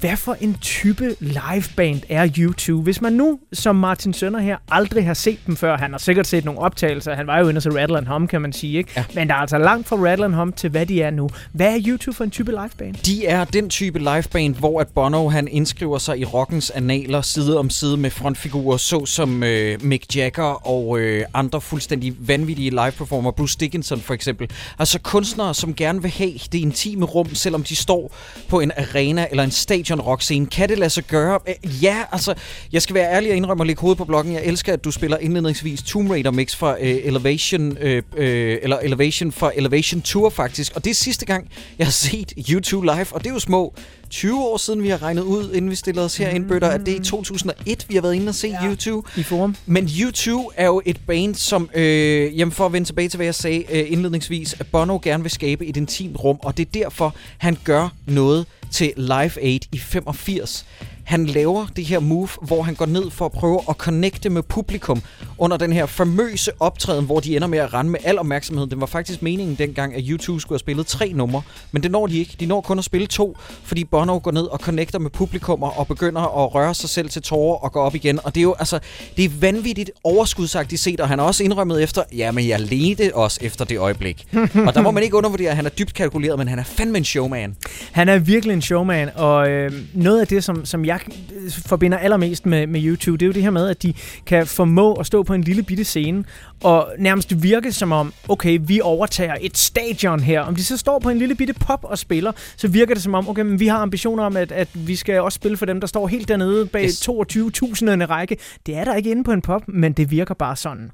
hvad 0.00 0.16
for 0.16 0.36
en 0.40 0.54
type 0.60 1.16
liveband 1.20 2.00
er 2.08 2.28
YouTube? 2.38 2.82
Hvis 2.82 3.00
man 3.00 3.12
nu, 3.12 3.38
som 3.52 3.76
Martin 3.76 4.12
Sønder 4.12 4.40
her, 4.40 4.56
aldrig 4.70 5.06
har 5.06 5.14
set 5.14 5.38
dem 5.46 5.56
før, 5.56 5.76
han 5.76 5.90
har 5.90 5.98
sikkert 5.98 6.26
set 6.26 6.44
nogle 6.44 6.60
optagelser, 6.60 7.14
han 7.14 7.26
var 7.26 7.38
jo 7.38 7.48
inde 7.48 7.60
se 7.60 7.70
Rattle 7.70 7.98
and 7.98 8.06
Hum, 8.06 8.26
kan 8.26 8.42
man 8.42 8.52
sige, 8.52 8.78
ikke? 8.78 8.90
Ja. 8.96 9.04
Men 9.14 9.28
der 9.28 9.34
er 9.34 9.38
altså 9.38 9.58
langt 9.58 9.88
fra 9.88 9.96
Rattle 9.96 10.24
and 10.24 10.34
Hum 10.34 10.52
til, 10.52 10.70
hvad 10.70 10.86
de 10.86 11.02
er 11.02 11.10
nu. 11.10 11.28
Hvad 11.52 11.74
er 11.74 11.80
YouTube 11.86 12.16
for 12.16 12.24
en 12.24 12.30
type 12.30 12.50
liveband? 12.50 12.94
De 12.94 13.26
er 13.26 13.44
den 13.44 13.70
type 13.70 13.98
liveband, 13.98 14.54
hvor 14.54 14.80
at 14.80 14.88
Bono 14.88 15.28
han 15.28 15.48
indskriver 15.48 15.98
sig 15.98 16.18
i 16.18 16.24
rockens 16.24 16.70
analer 16.70 17.20
side 17.20 17.58
om 17.58 17.70
side 17.70 17.96
med 17.96 18.10
frontfigurer, 18.10 18.76
såsom 18.76 19.42
øh, 19.42 19.84
Mick 19.84 20.16
Jagger 20.16 20.68
og 20.68 20.98
øh, 20.98 21.24
andre 21.34 21.60
fuldstændig 21.78 22.14
vanvittige 22.18 22.70
live-performer. 22.70 23.30
Bruce 23.30 23.56
Dickinson 23.60 24.00
for 24.00 24.14
eksempel. 24.14 24.50
Altså 24.78 24.98
kunstnere, 25.00 25.54
som 25.54 25.74
gerne 25.74 26.02
vil 26.02 26.10
have 26.10 26.32
det 26.52 26.58
intime 26.58 27.04
rum, 27.04 27.34
selvom 27.34 27.62
de 27.62 27.76
står 27.76 28.16
på 28.48 28.60
en 28.60 28.72
arena 28.76 29.26
eller 29.30 29.44
en 29.44 29.50
stadion 29.50 30.00
rock 30.00 30.22
scene. 30.22 30.46
Kan 30.46 30.68
det 30.68 30.78
lade 30.78 30.90
sig 30.90 31.04
gøre? 31.04 31.40
Ja, 31.64 32.02
altså, 32.12 32.34
jeg 32.72 32.82
skal 32.82 32.94
være 32.94 33.12
ærlig 33.12 33.30
og 33.30 33.36
indrømme 33.36 33.62
at 33.62 33.66
lægge 33.66 33.80
hovedet 33.80 33.98
på 33.98 34.04
blokken. 34.04 34.34
Jeg 34.34 34.44
elsker, 34.44 34.72
at 34.72 34.84
du 34.84 34.90
spiller 34.90 35.18
indledningsvis 35.18 35.82
Tomb 35.82 36.10
Raider 36.10 36.30
mix 36.30 36.56
fra 36.56 36.76
øh, 36.80 36.96
Elevation, 37.04 37.76
øh, 37.80 38.02
øh, 38.16 38.58
eller 38.62 38.78
Elevation 38.78 39.32
fra 39.32 39.50
Elevation 39.54 40.02
Tour 40.02 40.30
faktisk. 40.30 40.72
Og 40.76 40.84
det 40.84 40.90
er 40.90 40.94
sidste 40.94 41.26
gang, 41.26 41.48
jeg 41.78 41.86
har 41.86 41.92
set 41.92 42.32
YouTube 42.50 42.86
live, 42.86 43.06
og 43.10 43.20
det 43.20 43.26
er 43.26 43.34
jo 43.34 43.40
små 43.40 43.74
20 44.10 44.44
år 44.44 44.56
siden, 44.56 44.82
vi 44.82 44.88
har 44.88 45.02
regnet 45.02 45.22
ud, 45.22 45.52
inden 45.52 45.70
vi 45.70 45.74
stillede 45.74 46.04
os 46.04 46.16
herind, 46.16 46.44
mm. 46.44 46.48
Bøtter, 46.48 46.68
at 46.68 46.80
det 46.86 46.94
er 46.94 47.00
i 47.00 47.04
2001, 47.04 47.86
vi 47.88 47.94
har 47.94 48.02
været 48.02 48.14
inde 48.14 48.28
og 48.28 48.34
se 48.34 48.48
ja. 48.48 48.68
YouTube. 48.68 49.08
I 49.16 49.22
forum. 49.22 49.56
Men 49.66 49.84
U2 49.84 50.48
er 50.56 50.66
jo 50.66 50.82
et 50.84 51.00
band, 51.06 51.34
som, 51.34 51.70
øh, 51.74 52.38
jamen 52.38 52.52
for 52.52 52.66
at 52.66 52.72
vende 52.72 52.88
tilbage 52.88 53.08
til, 53.08 53.16
hvad 53.16 53.26
jeg 53.26 53.34
sagde 53.34 53.64
øh, 53.72 53.92
indledningsvis, 53.92 54.56
at 54.60 54.66
Bono 54.66 54.98
gerne 55.02 55.22
vil 55.24 55.30
skabe 55.30 55.66
et 55.66 55.76
intimt 55.76 56.24
rum, 56.24 56.38
og 56.42 56.56
det 56.56 56.66
er 56.66 56.70
derfor, 56.72 57.14
han 57.38 57.56
gør 57.64 57.88
noget 58.06 58.46
til 58.70 58.92
Live 58.96 59.42
Aid 59.42 59.60
i 59.72 59.78
85. 59.78 60.66
Han 61.08 61.26
laver 61.26 61.66
det 61.76 61.84
her 61.84 62.00
move, 62.00 62.28
hvor 62.42 62.62
han 62.62 62.74
går 62.74 62.86
ned 62.86 63.10
for 63.10 63.24
at 63.24 63.32
prøve 63.32 63.60
at 63.68 63.76
connecte 63.76 64.30
med 64.30 64.42
publikum 64.42 65.02
under 65.38 65.56
den 65.56 65.72
her 65.72 65.86
famøse 65.86 66.50
optræden, 66.60 67.04
hvor 67.04 67.20
de 67.20 67.36
ender 67.36 67.48
med 67.48 67.58
at 67.58 67.74
rende 67.74 67.90
med 67.90 68.00
al 68.04 68.18
opmærksomhed. 68.18 68.66
Det 68.66 68.80
var 68.80 68.86
faktisk 68.86 69.22
meningen 69.22 69.56
dengang, 69.56 69.94
at 69.94 70.02
YouTube 70.06 70.40
skulle 70.40 70.56
have 70.56 70.58
spillet 70.58 70.86
tre 70.86 71.12
numre, 71.12 71.42
men 71.72 71.82
det 71.82 71.90
når 71.90 72.06
de 72.06 72.18
ikke. 72.18 72.36
De 72.40 72.46
når 72.46 72.60
kun 72.60 72.78
at 72.78 72.84
spille 72.84 73.06
to, 73.06 73.36
fordi 73.62 73.84
Bono 73.84 74.20
går 74.22 74.30
ned 74.30 74.42
og 74.42 74.58
connecter 74.58 74.98
med 74.98 75.10
publikummer 75.10 75.78
og 75.78 75.86
begynder 75.86 76.20
at 76.44 76.54
røre 76.54 76.74
sig 76.74 76.90
selv 76.90 77.08
til 77.10 77.22
tårer 77.22 77.56
og 77.56 77.72
gå 77.72 77.80
op 77.80 77.94
igen. 77.94 78.20
Og 78.24 78.34
det 78.34 78.40
er 78.40 78.42
jo 78.42 78.54
altså, 78.58 78.78
det 79.16 79.24
er 79.24 79.28
vanvittigt 79.40 79.90
overskudsagtigt 80.04 80.80
set, 80.80 81.00
og 81.00 81.08
han 81.08 81.18
har 81.18 81.26
også 81.26 81.44
indrømmet 81.44 81.82
efter, 81.82 82.02
ja, 82.16 82.32
men 82.32 82.48
jeg 82.48 82.60
ledte 82.60 83.14
også 83.14 83.38
efter 83.42 83.64
det 83.64 83.78
øjeblik. 83.78 84.26
og 84.66 84.74
der 84.74 84.82
må 84.82 84.90
man 84.90 85.02
ikke 85.02 85.16
undervurdere, 85.16 85.50
at 85.50 85.56
han 85.56 85.66
er 85.66 85.70
dybt 85.70 85.94
kalkuleret, 85.94 86.38
men 86.38 86.48
han 86.48 86.58
er 86.58 86.64
fandme 86.64 86.98
en 86.98 87.04
showman. 87.04 87.56
Han 87.92 88.08
er 88.08 88.18
virkelig 88.18 88.54
en 88.54 88.62
showman, 88.62 89.10
og 89.14 89.50
øh, 89.50 89.72
noget 89.94 90.20
af 90.20 90.26
det, 90.26 90.44
som, 90.44 90.64
som 90.64 90.84
jeg 90.84 90.97
øh, 91.08 91.50
forbinder 91.66 91.98
allermest 91.98 92.46
med, 92.46 92.66
med 92.66 92.84
YouTube, 92.84 93.18
det 93.18 93.22
er 93.22 93.26
jo 93.26 93.32
det 93.32 93.42
her 93.42 93.50
med, 93.50 93.68
at 93.68 93.82
de 93.82 93.94
kan 94.26 94.46
formå 94.46 94.94
at 94.94 95.06
stå 95.06 95.22
på 95.22 95.34
en 95.34 95.42
lille 95.42 95.62
bitte 95.62 95.84
scene, 95.84 96.24
og 96.62 96.92
nærmest 96.98 97.42
virke 97.42 97.72
som 97.72 97.92
om, 97.92 98.12
okay, 98.28 98.58
vi 98.62 98.80
overtager 98.80 99.36
et 99.40 99.58
stadion 99.58 100.20
her. 100.20 100.40
Om 100.40 100.54
de 100.54 100.64
så 100.64 100.76
står 100.76 100.98
på 100.98 101.10
en 101.10 101.18
lille 101.18 101.34
bitte 101.34 101.54
pop 101.54 101.84
og 101.84 101.98
spiller, 101.98 102.32
så 102.56 102.68
virker 102.68 102.94
det 102.94 103.02
som 103.02 103.14
om, 103.14 103.28
okay, 103.28 103.42
men 103.42 103.60
vi 103.60 103.66
har 103.66 103.78
ambitioner 103.78 104.24
om, 104.24 104.36
at, 104.36 104.52
at 104.52 104.68
vi 104.74 104.96
skal 104.96 105.20
også 105.20 105.36
spille 105.36 105.56
for 105.56 105.66
dem, 105.66 105.80
der 105.80 105.86
står 105.86 106.06
helt 106.06 106.28
dernede 106.28 106.66
bag 106.66 106.84
Yes. 106.84 107.04
yes. 107.04 107.08
22.000 107.08 108.04
række. 108.04 108.36
Det 108.66 108.76
er 108.76 108.84
der 108.84 108.94
ikke 108.94 109.10
inde 109.10 109.24
på 109.24 109.32
en 109.32 109.42
pop, 109.42 109.62
men 109.68 109.92
det 109.92 110.10
virker 110.10 110.34
bare 110.34 110.56
sådan. 110.56 110.90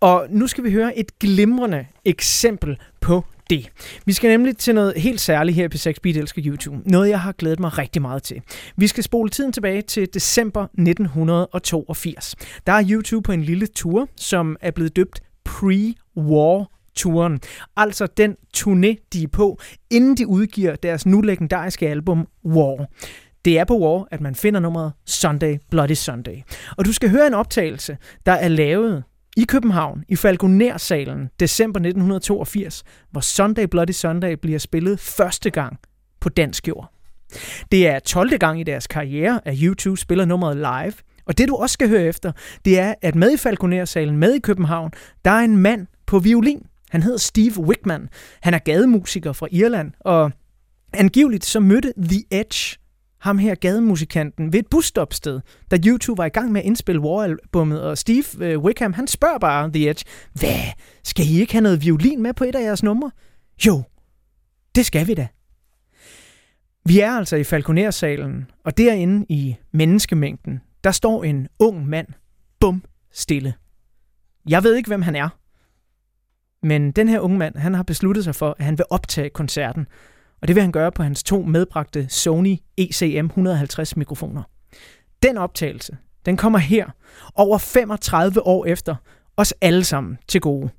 Og 0.00 0.26
nu 0.30 0.46
skal 0.46 0.64
vi 0.64 0.70
høre 0.70 0.98
et 0.98 1.18
glimrende 1.18 1.86
eksempel 2.04 2.76
på 3.00 3.24
det. 3.50 3.68
Vi 4.06 4.12
skal 4.12 4.30
nemlig 4.30 4.56
til 4.56 4.74
noget 4.74 4.92
helt 4.96 5.20
særligt 5.20 5.56
her 5.56 5.68
på 5.68 5.76
6 5.76 6.00
Beat 6.00 6.16
Elsker 6.16 6.42
YouTube. 6.44 6.90
Noget, 6.90 7.08
jeg 7.08 7.20
har 7.20 7.32
glædet 7.32 7.60
mig 7.60 7.78
rigtig 7.78 8.02
meget 8.02 8.22
til. 8.22 8.42
Vi 8.76 8.86
skal 8.86 9.04
spole 9.04 9.30
tiden 9.30 9.52
tilbage 9.52 9.82
til 9.82 10.08
december 10.14 10.62
1982. 10.64 12.36
Der 12.66 12.72
er 12.72 12.84
YouTube 12.90 13.22
på 13.26 13.32
en 13.32 13.42
lille 13.42 13.66
tur, 13.66 14.08
som 14.16 14.56
er 14.60 14.70
blevet 14.70 14.96
døbt 14.96 15.20
Pre-War 15.48 16.76
turen. 16.94 17.40
Altså 17.76 18.06
den 18.16 18.36
turné, 18.56 19.08
de 19.12 19.22
er 19.22 19.28
på, 19.32 19.60
inden 19.90 20.16
de 20.16 20.26
udgiver 20.26 20.76
deres 20.76 21.06
nu 21.06 21.20
legendariske 21.20 21.88
album 21.88 22.26
War. 22.44 22.86
Det 23.44 23.58
er 23.58 23.64
på 23.64 23.78
War, 23.78 24.08
at 24.10 24.20
man 24.20 24.34
finder 24.34 24.60
nummeret 24.60 24.92
Sunday 25.06 25.58
Bloody 25.70 25.94
Sunday. 25.94 26.36
Og 26.76 26.84
du 26.84 26.92
skal 26.92 27.10
høre 27.10 27.26
en 27.26 27.34
optagelse, 27.34 27.96
der 28.26 28.32
er 28.32 28.48
lavet 28.48 29.04
i 29.36 29.44
København, 29.44 30.04
i 30.08 30.16
Falconer-salen, 30.16 31.30
december 31.40 31.80
1982, 31.80 32.84
hvor 33.10 33.20
Sunday 33.20 33.64
Bloody 33.64 33.90
Sunday 33.90 34.32
bliver 34.32 34.58
spillet 34.58 35.00
første 35.00 35.50
gang 35.50 35.78
på 36.20 36.28
dansk 36.28 36.68
jord. 36.68 36.92
Det 37.72 37.88
er 37.88 37.98
12. 37.98 38.38
gang 38.38 38.60
i 38.60 38.62
deres 38.62 38.86
karriere, 38.86 39.40
at 39.44 39.58
YouTube 39.62 39.98
spiller 39.98 40.24
nummeret 40.24 40.56
live. 40.56 40.92
Og 41.26 41.38
det 41.38 41.48
du 41.48 41.56
også 41.56 41.72
skal 41.72 41.88
høre 41.88 42.02
efter, 42.02 42.32
det 42.64 42.78
er, 42.78 42.94
at 43.02 43.14
med 43.14 43.32
i 43.32 43.36
Falconer-salen, 43.36 44.16
med 44.16 44.34
i 44.34 44.38
København, 44.38 44.90
der 45.24 45.30
er 45.30 45.44
en 45.44 45.56
mand 45.56 45.86
på 46.06 46.18
violin. 46.18 46.66
Han 46.90 47.02
hedder 47.02 47.18
Steve 47.18 47.60
Wickman. 47.60 48.08
Han 48.40 48.54
er 48.54 48.58
gademusiker 48.58 49.32
fra 49.32 49.48
Irland, 49.50 49.92
og 50.00 50.32
angiveligt 50.92 51.44
så 51.44 51.60
mødte 51.60 51.92
The 51.98 52.22
Edge 52.30 52.78
ham 53.26 53.38
her 53.38 53.54
gademusikanten 53.54 54.52
ved 54.52 54.60
et 54.60 54.66
busstopsted, 54.70 55.40
da 55.70 55.78
YouTube 55.86 56.18
var 56.18 56.24
i 56.24 56.28
gang 56.28 56.52
med 56.52 56.60
at 56.60 56.66
indspille 56.66 57.00
War-albummet, 57.00 57.80
og 57.80 57.98
Steve 57.98 58.24
øh, 58.40 58.58
Wickham, 58.58 58.92
han 58.92 59.06
spørger 59.06 59.38
bare 59.38 59.72
The 59.72 59.90
Edge, 59.90 60.04
hvad, 60.32 60.60
skal 61.04 61.26
I 61.26 61.40
ikke 61.40 61.52
have 61.52 61.62
noget 61.62 61.82
violin 61.84 62.22
med 62.22 62.34
på 62.34 62.44
et 62.44 62.54
af 62.54 62.62
jeres 62.62 62.82
numre? 62.82 63.10
Jo, 63.66 63.82
det 64.74 64.86
skal 64.86 65.06
vi 65.06 65.14
da. 65.14 65.28
Vi 66.84 67.00
er 67.00 67.10
altså 67.10 67.36
i 67.36 67.44
Falconer-salen, 67.44 68.50
og 68.64 68.76
derinde 68.76 69.26
i 69.28 69.56
menneskemængden, 69.72 70.60
der 70.84 70.90
står 70.90 71.24
en 71.24 71.48
ung 71.58 71.88
mand, 71.88 72.08
bum 72.60 72.84
stille. 73.12 73.54
Jeg 74.48 74.62
ved 74.62 74.74
ikke, 74.74 74.88
hvem 74.88 75.02
han 75.02 75.16
er, 75.16 75.28
Men 76.62 76.92
den 76.92 77.08
her 77.08 77.20
unge 77.20 77.38
mand, 77.38 77.56
han 77.56 77.74
har 77.74 77.82
besluttet 77.82 78.24
sig 78.24 78.34
for, 78.34 78.56
at 78.58 78.64
han 78.64 78.78
vil 78.78 78.86
optage 78.90 79.30
koncerten. 79.30 79.86
Og 80.42 80.48
det 80.48 80.56
vil 80.56 80.62
han 80.62 80.72
gøre 80.72 80.92
på 80.92 81.02
hans 81.02 81.22
to 81.22 81.42
medbragte 81.42 82.08
Sony 82.08 82.56
ECM 82.76 83.26
150 83.26 83.96
mikrofoner. 83.96 84.42
Den 85.22 85.38
optagelse, 85.38 85.96
den 86.26 86.36
kommer 86.36 86.58
her, 86.58 86.86
over 87.34 87.58
35 87.58 88.46
år 88.46 88.66
efter, 88.66 88.96
os 89.36 89.54
alle 89.60 89.84
sammen 89.84 90.18
til 90.28 90.40
gode. 90.40 90.70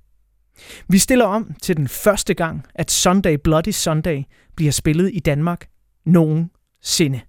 Vi 0.88 0.98
stiller 0.98 1.26
om 1.26 1.54
til 1.62 1.78
den 1.78 1.88
første 1.88 2.34
gang, 2.34 2.66
at 2.76 2.92
Sunday 2.92 3.38
Bloody 3.44 3.72
Sunday 3.72 4.24
bliver 4.56 4.72
spillet 4.72 5.12
i 5.14 5.20
Danmark 5.20 5.68
nogensinde. 6.06 7.22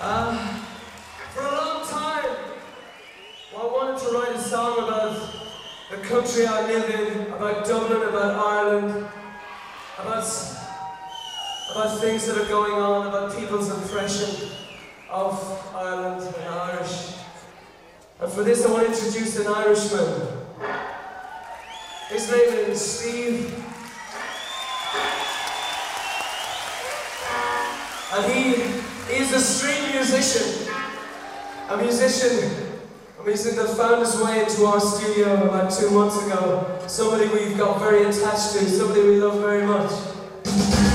Uh, 0.00 0.34
for 1.34 1.40
a 1.40 1.54
long 1.62 1.80
time, 1.88 2.32
I 3.52 3.64
wanted 3.76 3.98
to 4.04 4.08
write 4.16 4.34
a 4.38 4.42
song 4.42 4.74
about 4.84 5.16
the 5.90 6.00
country 6.08 6.42
I 6.42 6.60
live 6.72 6.88
in, 6.98 7.32
about 7.32 7.66
Dublin, 7.68 8.02
about 8.08 8.32
Ireland, 8.52 9.06
about 9.98 10.53
about 11.74 11.98
things 11.98 12.24
that 12.24 12.38
are 12.38 12.46
going 12.46 12.74
on, 12.74 13.08
about 13.08 13.36
people's 13.36 13.68
impression 13.68 14.48
of 15.10 15.74
Ireland 15.74 16.22
and 16.22 16.48
Irish. 16.48 17.16
And 18.20 18.30
for 18.30 18.44
this, 18.44 18.64
I 18.64 18.70
want 18.70 18.86
to 18.86 18.94
introduce 18.94 19.40
an 19.40 19.48
Irishman. 19.48 20.38
His 22.10 22.30
name 22.30 22.70
is 22.70 22.80
Steve. 22.80 23.64
And 28.12 28.32
he 28.32 29.16
is 29.16 29.32
a 29.32 29.40
string 29.40 29.96
musician. 29.96 30.72
A 31.70 31.76
musician. 31.76 32.78
A 33.18 33.24
musician 33.24 33.56
that 33.56 33.76
found 33.76 33.98
his 34.06 34.16
way 34.22 34.44
into 34.44 34.64
our 34.66 34.78
studio 34.78 35.48
about 35.48 35.72
two 35.72 35.90
months 35.90 36.24
ago. 36.24 36.78
Somebody 36.86 37.26
we've 37.30 37.58
got 37.58 37.80
very 37.80 38.04
attached 38.04 38.52
to, 38.52 38.64
somebody 38.64 39.00
we 39.02 39.20
love 39.20 39.40
very 39.40 39.66
much. 39.66 40.93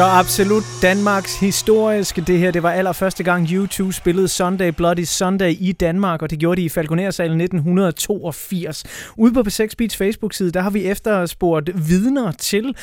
Så 0.00 0.06
absolut 0.06 0.64
Danmarks 0.82 1.40
historiske 1.40 2.20
det 2.20 2.38
her. 2.38 2.50
Det 2.50 2.62
var 2.62 2.72
allerførste 2.72 3.22
gang 3.22 3.48
YouTube 3.50 3.92
spillede 3.92 4.28
Sunday 4.28 4.68
Bloody 4.68 5.04
Sunday 5.04 5.56
i 5.58 5.72
Danmark, 5.72 6.22
og 6.22 6.30
det 6.30 6.38
gjorde 6.38 6.60
de 6.60 6.64
i 6.64 6.68
Falconersalen 6.68 7.40
1982. 7.40 8.84
Ude 9.16 9.32
på 9.32 9.40
P6 9.40 9.68
Beats 9.78 9.96
Facebook-side, 9.96 10.50
der 10.50 10.60
har 10.60 10.70
vi 10.70 10.84
efterspurgt 10.84 11.70
vidner 11.88 12.32
til 12.32 12.76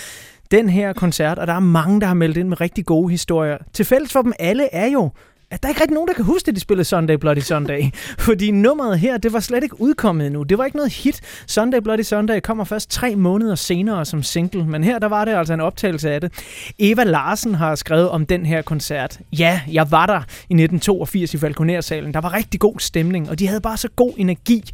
den 0.52 0.70
her 0.70 0.94
koncert, 0.94 1.40
og 1.40 1.48
der 1.48 1.54
er 1.54 1.60
mange, 1.60 2.02
der 2.02 2.08
har 2.08 2.14
meldt 2.14 2.38
ind 2.38 2.48
med 2.48 2.62
rigtig 2.62 2.86
gode 2.86 3.12
historier. 3.12 3.58
Til 3.74 3.86
fælles 3.86 4.12
for 4.12 4.22
dem 4.22 4.34
alle 4.40 4.74
er 4.74 4.88
jo, 4.88 5.12
at 5.52 5.64
der 5.64 5.68
er 5.68 5.70
ikke 5.70 5.82
rigtig 5.82 5.94
nogen, 5.94 6.08
der 6.08 6.14
kan 6.14 6.26
huske, 6.26 6.50
at 6.50 6.56
de 6.56 6.60
spillede 6.60 6.86
Sunday 6.86 7.16
Bloody 7.16 7.40
Sunday. 7.40 7.84
Fordi 8.28 8.52
nummeret 8.52 9.00
her, 9.00 9.18
det 9.18 9.34
var 9.34 9.40
slet 9.40 9.64
ikke 9.64 9.82
udkommet 9.82 10.26
endnu. 10.26 10.44
Det 10.44 10.58
var 10.58 10.66
ikke 10.66 10.78
noget 10.78 10.94
hit. 10.94 11.22
Sunday 11.48 11.80
Bloody 11.80 12.02
Sunday 12.02 12.40
kommer 12.40 12.64
først 12.64 12.90
tre 12.90 13.16
måneder 13.16 13.56
senere 13.56 14.06
som 14.06 14.24
single. 14.24 14.66
Men 14.66 14.84
her, 14.84 15.00
der 15.00 15.08
var 15.08 15.26
det 15.26 15.32
altså 15.32 15.54
en 15.54 15.60
optagelse 15.62 16.12
af 16.12 16.22
det. 16.22 16.32
Eva 16.80 17.04
Larsen 17.04 17.56
har 17.56 17.76
skrevet 17.76 18.10
om 18.10 18.26
den 18.26 18.46
her 18.46 18.62
koncert. 18.62 19.20
Ja, 19.40 19.62
jeg 19.72 19.92
var 19.92 20.06
der 20.06 20.20
i 20.20 20.54
1982 20.54 21.34
i 21.34 21.38
Falconer-salen. 21.38 22.14
Der 22.14 22.22
var 22.22 22.34
rigtig 22.34 22.60
god 22.60 22.80
stemning, 22.80 23.30
og 23.30 23.40
de 23.40 23.48
havde 23.48 23.62
bare 23.62 23.78
så 23.78 23.90
god 23.96 24.14
energi. 24.18 24.72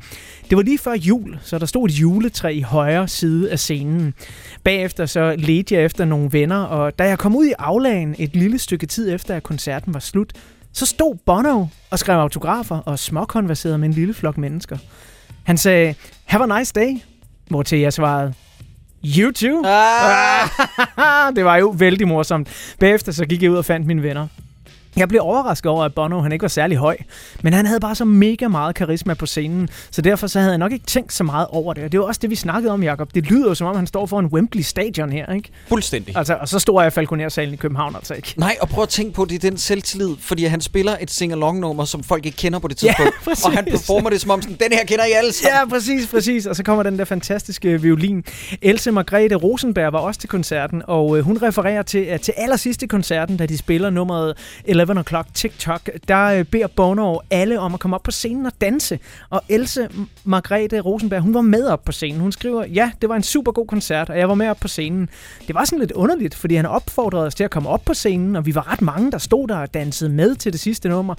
Det 0.50 0.58
var 0.58 0.64
lige 0.64 0.78
før 0.78 0.94
jul, 0.94 1.40
så 1.42 1.60
der 1.60 1.66
stod 1.66 1.90
et 1.90 1.94
juletræ 1.94 2.50
i 2.50 2.62
højre 2.62 3.08
side 3.08 3.52
af 3.52 3.60
scenen. 3.60 4.14
Bagefter 4.64 5.06
så 5.06 5.36
ledte 5.38 5.76
jeg 5.76 5.84
efter 5.84 6.06
nogle 6.06 6.30
venner, 6.32 6.64
og 6.64 7.00
da 7.00 7.04
jeg 7.04 7.20
kom 7.20 7.36
ud 7.36 7.46
i 7.46 7.54
aflagen 7.60 8.16
et 8.20 8.36
lille 8.36 8.60
stykke 8.60 8.86
tid 8.86 9.14
efter, 9.14 9.36
at 9.36 9.44
koncerten 9.44 9.94
var 9.94 10.00
slut, 10.00 10.34
så 10.74 10.86
stod 10.86 11.16
Bono 11.26 11.66
og 11.92 12.00
skrev 12.00 12.20
autografer 12.20 12.78
og 12.78 13.00
småkonverserede 13.00 13.78
med 13.78 13.88
en 13.88 13.94
lille 13.94 14.14
flok 14.14 14.38
mennesker. 14.38 14.78
Han 15.44 15.58
sagde, 15.58 15.96
have 16.26 16.54
a 16.54 16.60
nice 16.60 16.74
day, 16.74 17.02
hvortil 17.50 17.80
jeg 17.80 17.94
svarede, 17.94 18.34
you 19.06 19.32
too. 19.32 19.64
Ah. 19.66 20.50
det 21.36 21.46
var 21.46 21.56
jo 21.56 21.76
vældig 21.78 22.08
morsomt. 22.08 22.76
Bagefter 22.80 23.12
så 23.12 23.26
gik 23.26 23.44
jeg 23.44 23.52
ud 23.52 23.58
og 23.58 23.66
fandt 23.66 23.88
mine 23.88 24.04
venner. 24.04 24.28
Jeg 24.96 25.10
blev 25.10 25.22
overrasket 25.22 25.72
over, 25.72 25.84
at 25.84 25.94
Bono 25.94 26.22
han 26.22 26.32
ikke 26.32 26.44
var 26.44 26.48
særlig 26.50 26.78
høj, 26.78 26.98
men 27.42 27.54
han 27.54 27.66
havde 27.66 27.80
bare 27.80 27.96
så 27.96 28.06
mega 28.06 28.48
meget 28.48 28.76
karisma 28.76 29.14
på 29.14 29.26
scenen, 29.26 29.70
så 29.92 30.02
derfor 30.02 30.28
så 30.28 30.40
havde 30.40 30.52
jeg 30.52 30.58
nok 30.58 30.72
ikke 30.72 30.86
tænkt 30.86 31.14
så 31.14 31.24
meget 31.24 31.48
over 31.50 31.74
det. 31.74 31.84
Og 31.84 31.92
det 31.92 32.00
var 32.00 32.06
også 32.06 32.20
det, 32.22 32.30
vi 32.30 32.36
snakkede 32.36 32.74
om, 32.74 32.84
Jacob. 32.84 33.14
Det 33.16 33.26
lyder 33.26 33.48
jo 33.48 33.56
som 33.56 33.68
om, 33.68 33.76
han 33.76 33.88
står 33.88 34.06
for 34.06 34.20
en 34.20 34.26
Wembley 34.26 34.62
Stadion 34.62 35.12
her, 35.12 35.34
ikke? 35.34 35.50
Fuldstændig. 35.68 36.18
Altså, 36.18 36.36
og 36.36 36.50
så 36.50 36.60
stor 36.60 36.82
er 36.82 36.90
Falconer-salen 36.90 37.54
i 37.54 37.58
København 37.58 37.96
altså 37.96 38.14
ikke. 38.14 38.34
Nej, 38.38 38.56
og 38.62 38.70
prøv 38.70 38.84
at 38.84 38.90
tænke 38.90 39.14
på, 39.14 39.26
det 39.26 39.36
er 39.36 39.50
den 39.50 39.58
selvtillid, 39.58 40.10
fordi 40.20 40.46
han 40.46 40.62
spiller 40.62 40.96
et 41.02 41.12
sing-along-nummer, 41.12 41.86
som 41.86 42.04
folk 42.04 42.26
ikke 42.26 42.38
kender 42.38 42.60
på 42.60 42.68
det 42.68 42.78
tidspunkt. 42.78 43.12
Ja, 43.12 43.24
præcis. 43.30 43.46
og 43.46 43.52
han 43.52 43.66
performer 43.66 44.10
det 44.10 44.22
som 44.22 44.32
om, 44.32 44.42
sådan, 44.42 44.58
den 44.64 44.72
her 44.72 44.86
kender 44.86 45.06
I 45.06 45.12
alle 45.12 45.34
sammen. 45.34 45.58
Ja, 45.60 45.66
præcis, 45.66 46.08
præcis. 46.08 46.46
Og 46.46 46.56
så 46.56 46.64
kommer 46.64 46.84
den 46.84 47.00
der 47.00 47.06
fantastiske 47.06 47.82
violin. 47.82 48.24
Else 48.62 48.92
Margrethe 48.92 49.36
Rosenberg 49.36 49.94
var 49.94 50.00
også 50.00 50.20
til 50.20 50.30
koncerten, 50.30 50.82
og 50.88 51.18
øh, 51.18 51.24
hun 51.24 51.38
refererer 51.42 51.82
til, 51.82 52.00
at 52.00 52.22
til 52.22 52.34
allersidste 52.38 52.88
koncerten, 52.88 53.38
da 53.38 53.46
de 53.46 53.58
spiller 53.58 53.90
nummeret 53.90 54.38
11 54.84 55.00
O'Clock 55.00 55.34
TikTok, 55.34 55.90
der 56.08 56.26
øh, 56.26 56.46
beder 56.46 56.68
Bono 56.68 57.20
alle 57.30 57.60
om 57.60 57.74
at 57.74 57.80
komme 57.80 57.96
op 57.96 58.04
på 58.04 58.12
scenen 58.12 58.46
og 58.46 58.52
danse. 58.62 59.00
Og 59.30 59.42
Else 59.50 59.90
Margrethe 60.24 60.80
Rosenberg, 60.80 61.22
hun 61.22 61.34
var 61.34 61.42
med 61.42 61.68
op 61.68 61.84
på 61.86 61.92
scenen. 61.92 62.22
Hun 62.22 62.32
skriver, 62.32 62.66
ja, 62.66 62.92
det 63.02 63.10
var 63.10 63.16
en 63.16 63.24
super 63.24 63.52
god 63.52 63.68
koncert, 63.68 64.10
og 64.10 64.18
jeg 64.18 64.30
var 64.30 64.36
med 64.36 64.50
op 64.50 64.58
på 64.62 64.68
scenen. 64.68 65.10
Det 65.48 65.56
var 65.56 65.66
sådan 65.66 65.80
lidt 65.80 65.92
underligt, 65.92 66.36
fordi 66.36 66.56
han 66.56 66.66
opfordrede 66.66 67.26
os 67.26 67.36
til 67.36 67.44
at 67.44 67.52
komme 67.52 67.70
op 67.70 67.86
på 67.86 67.94
scenen, 67.94 68.36
og 68.36 68.46
vi 68.46 68.56
var 68.56 68.72
ret 68.72 68.82
mange, 68.82 69.12
der 69.12 69.18
stod 69.18 69.48
der 69.48 69.58
og 69.58 69.74
dansede 69.74 70.10
med 70.10 70.36
til 70.36 70.52
det 70.52 70.60
sidste 70.60 70.90
nummer. 70.90 71.16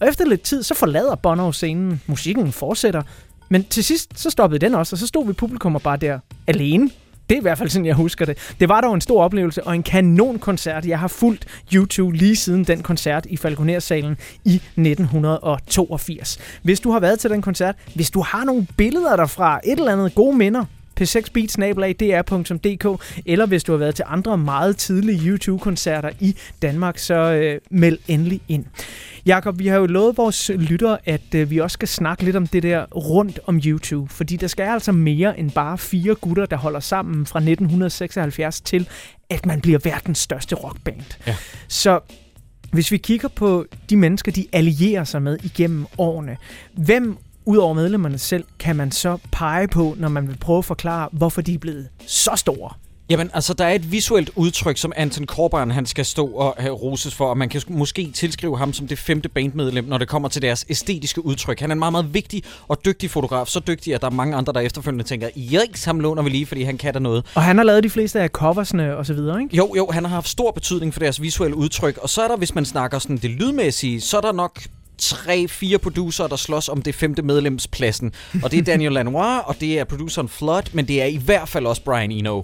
Og 0.00 0.08
efter 0.08 0.24
lidt 0.24 0.42
tid, 0.42 0.62
så 0.62 0.74
forlader 0.74 1.14
Bono 1.14 1.52
scenen. 1.52 2.02
Musikken 2.06 2.52
fortsætter. 2.52 3.02
Men 3.48 3.64
til 3.64 3.84
sidst, 3.84 4.20
så 4.20 4.30
stoppede 4.30 4.66
den 4.66 4.74
også, 4.74 4.94
og 4.94 4.98
så 4.98 5.06
stod 5.06 5.26
vi 5.26 5.32
publikum 5.32 5.74
og 5.74 5.82
bare 5.82 5.96
der 5.96 6.18
alene. 6.46 6.90
Det 7.28 7.34
er 7.34 7.38
i 7.38 7.42
hvert 7.42 7.58
fald 7.58 7.68
sådan, 7.68 7.86
jeg 7.86 7.94
husker 7.94 8.24
det. 8.24 8.54
Det 8.60 8.68
var 8.68 8.80
dog 8.80 8.94
en 8.94 9.00
stor 9.00 9.22
oplevelse 9.22 9.64
og 9.64 9.74
en 9.74 9.82
kanonkoncert. 9.82 10.86
Jeg 10.86 10.98
har 10.98 11.08
fulgt 11.08 11.46
YouTube 11.74 12.16
lige 12.16 12.36
siden 12.36 12.64
den 12.64 12.82
koncert 12.82 13.26
i 13.26 13.36
Falconer-salen 13.36 14.16
i 14.44 14.54
1982. 14.54 16.38
Hvis 16.62 16.80
du 16.80 16.90
har 16.90 17.00
været 17.00 17.18
til 17.20 17.30
den 17.30 17.42
koncert, 17.42 17.74
hvis 17.94 18.10
du 18.10 18.20
har 18.20 18.44
nogle 18.44 18.66
billeder 18.76 19.16
derfra, 19.16 19.60
et 19.64 19.78
eller 19.78 19.92
andet 19.92 20.14
gode 20.14 20.36
minder, 20.36 20.64
p6beats.dr.dk, 21.00 23.02
eller 23.26 23.46
hvis 23.46 23.64
du 23.64 23.72
har 23.72 23.78
været 23.78 23.94
til 23.94 24.04
andre 24.08 24.38
meget 24.38 24.76
tidlige 24.76 25.28
YouTube-koncerter 25.28 26.10
i 26.20 26.36
Danmark, 26.62 26.98
så 26.98 27.14
øh, 27.14 27.60
meld 27.70 27.98
endelig 28.08 28.40
ind. 28.48 28.64
Jakob, 29.26 29.58
vi 29.58 29.66
har 29.66 29.76
jo 29.76 29.86
lovet 29.86 30.16
vores 30.16 30.50
lyttere, 30.54 30.98
at 31.04 31.34
øh, 31.34 31.50
vi 31.50 31.58
også 31.58 31.74
skal 31.74 31.88
snakke 31.88 32.24
lidt 32.24 32.36
om 32.36 32.46
det 32.46 32.62
der 32.62 32.84
rundt 32.84 33.40
om 33.46 33.60
YouTube, 33.64 34.12
fordi 34.12 34.36
der 34.36 34.46
skal 34.46 34.62
altså 34.62 34.92
mere 34.92 35.38
end 35.38 35.50
bare 35.50 35.78
fire 35.78 36.14
gutter, 36.14 36.46
der 36.46 36.56
holder 36.56 36.80
sammen 36.80 37.26
fra 37.26 37.38
1976 37.38 38.60
til, 38.60 38.88
at 39.30 39.46
man 39.46 39.60
bliver 39.60 39.78
verdens 39.84 40.18
største 40.18 40.54
rockband. 40.54 41.02
Ja. 41.26 41.36
Så 41.68 42.00
hvis 42.72 42.92
vi 42.92 42.96
kigger 42.96 43.28
på 43.28 43.66
de 43.90 43.96
mennesker, 43.96 44.32
de 44.32 44.46
allierer 44.52 45.04
sig 45.04 45.22
med 45.22 45.38
igennem 45.44 45.86
årene, 45.98 46.36
hvem 46.72 47.16
udover 47.48 47.74
medlemmerne 47.74 48.18
selv, 48.18 48.44
kan 48.58 48.76
man 48.76 48.92
så 48.92 49.18
pege 49.32 49.68
på, 49.68 49.94
når 49.98 50.08
man 50.08 50.28
vil 50.28 50.36
prøve 50.36 50.58
at 50.58 50.64
forklare, 50.64 51.08
hvorfor 51.12 51.42
de 51.42 51.54
er 51.54 51.58
blevet 51.58 51.88
så 52.06 52.30
store? 52.36 52.70
Jamen, 53.10 53.30
altså, 53.34 53.54
der 53.54 53.64
er 53.64 53.74
et 53.74 53.92
visuelt 53.92 54.30
udtryk, 54.36 54.76
som 54.76 54.92
Anton 54.96 55.26
Corbijn, 55.26 55.70
han 55.70 55.86
skal 55.86 56.04
stå 56.04 56.26
og 56.26 56.54
have 56.58 56.74
roses 56.74 57.14
for, 57.14 57.26
og 57.26 57.38
man 57.38 57.48
kan 57.48 57.62
måske 57.68 58.10
tilskrive 58.14 58.58
ham 58.58 58.72
som 58.72 58.88
det 58.88 58.98
femte 58.98 59.28
bandmedlem, 59.28 59.84
når 59.84 59.98
det 59.98 60.08
kommer 60.08 60.28
til 60.28 60.42
deres 60.42 60.66
æstetiske 60.68 61.24
udtryk. 61.24 61.60
Han 61.60 61.70
er 61.70 61.72
en 61.72 61.78
meget, 61.78 61.92
meget 61.92 62.14
vigtig 62.14 62.42
og 62.68 62.84
dygtig 62.84 63.10
fotograf. 63.10 63.46
Så 63.46 63.60
dygtig, 63.60 63.94
at 63.94 64.00
der 64.00 64.06
er 64.06 64.10
mange 64.10 64.36
andre, 64.36 64.52
der 64.52 64.60
efterfølgende 64.60 65.04
tænker, 65.04 65.28
jæks, 65.36 65.84
ham 65.84 66.00
låner 66.00 66.22
vi 66.22 66.30
lige, 66.30 66.46
fordi 66.46 66.62
han 66.62 66.78
kan 66.78 66.92
da 66.92 66.98
noget. 66.98 67.24
Og 67.34 67.42
han 67.42 67.56
har 67.56 67.64
lavet 67.64 67.84
de 67.84 67.90
fleste 67.90 68.20
af 68.20 68.28
coversne 68.28 68.96
og 68.96 69.06
så 69.06 69.14
videre, 69.14 69.42
ikke? 69.42 69.56
Jo, 69.56 69.74
jo, 69.76 69.90
han 69.92 70.04
har 70.04 70.10
haft 70.10 70.28
stor 70.28 70.50
betydning 70.50 70.94
for 70.94 71.00
deres 71.00 71.22
visuelle 71.22 71.56
udtryk. 71.56 71.98
Og 72.02 72.08
så 72.08 72.22
er 72.22 72.28
der, 72.28 72.36
hvis 72.36 72.54
man 72.54 72.64
snakker 72.64 72.98
sådan 72.98 73.16
det 73.16 73.30
lydmæssige, 73.30 74.00
så 74.00 74.16
er 74.16 74.20
der 74.20 74.32
nok 74.32 74.60
tre-fire 74.98 75.78
producer, 75.78 76.26
der 76.26 76.36
slås 76.36 76.68
om 76.68 76.82
det 76.82 76.94
femte 76.94 77.22
medlemspladsen. 77.22 78.12
Og 78.42 78.50
det 78.50 78.58
er 78.58 78.62
Daniel 78.62 78.92
Lanois, 78.92 79.42
og 79.46 79.56
det 79.60 79.78
er 79.78 79.84
produceren 79.84 80.28
Flood, 80.28 80.62
men 80.72 80.88
det 80.88 81.02
er 81.02 81.06
i 81.06 81.16
hvert 81.16 81.48
fald 81.48 81.66
også 81.66 81.82
Brian 81.82 82.12
Eno. 82.12 82.42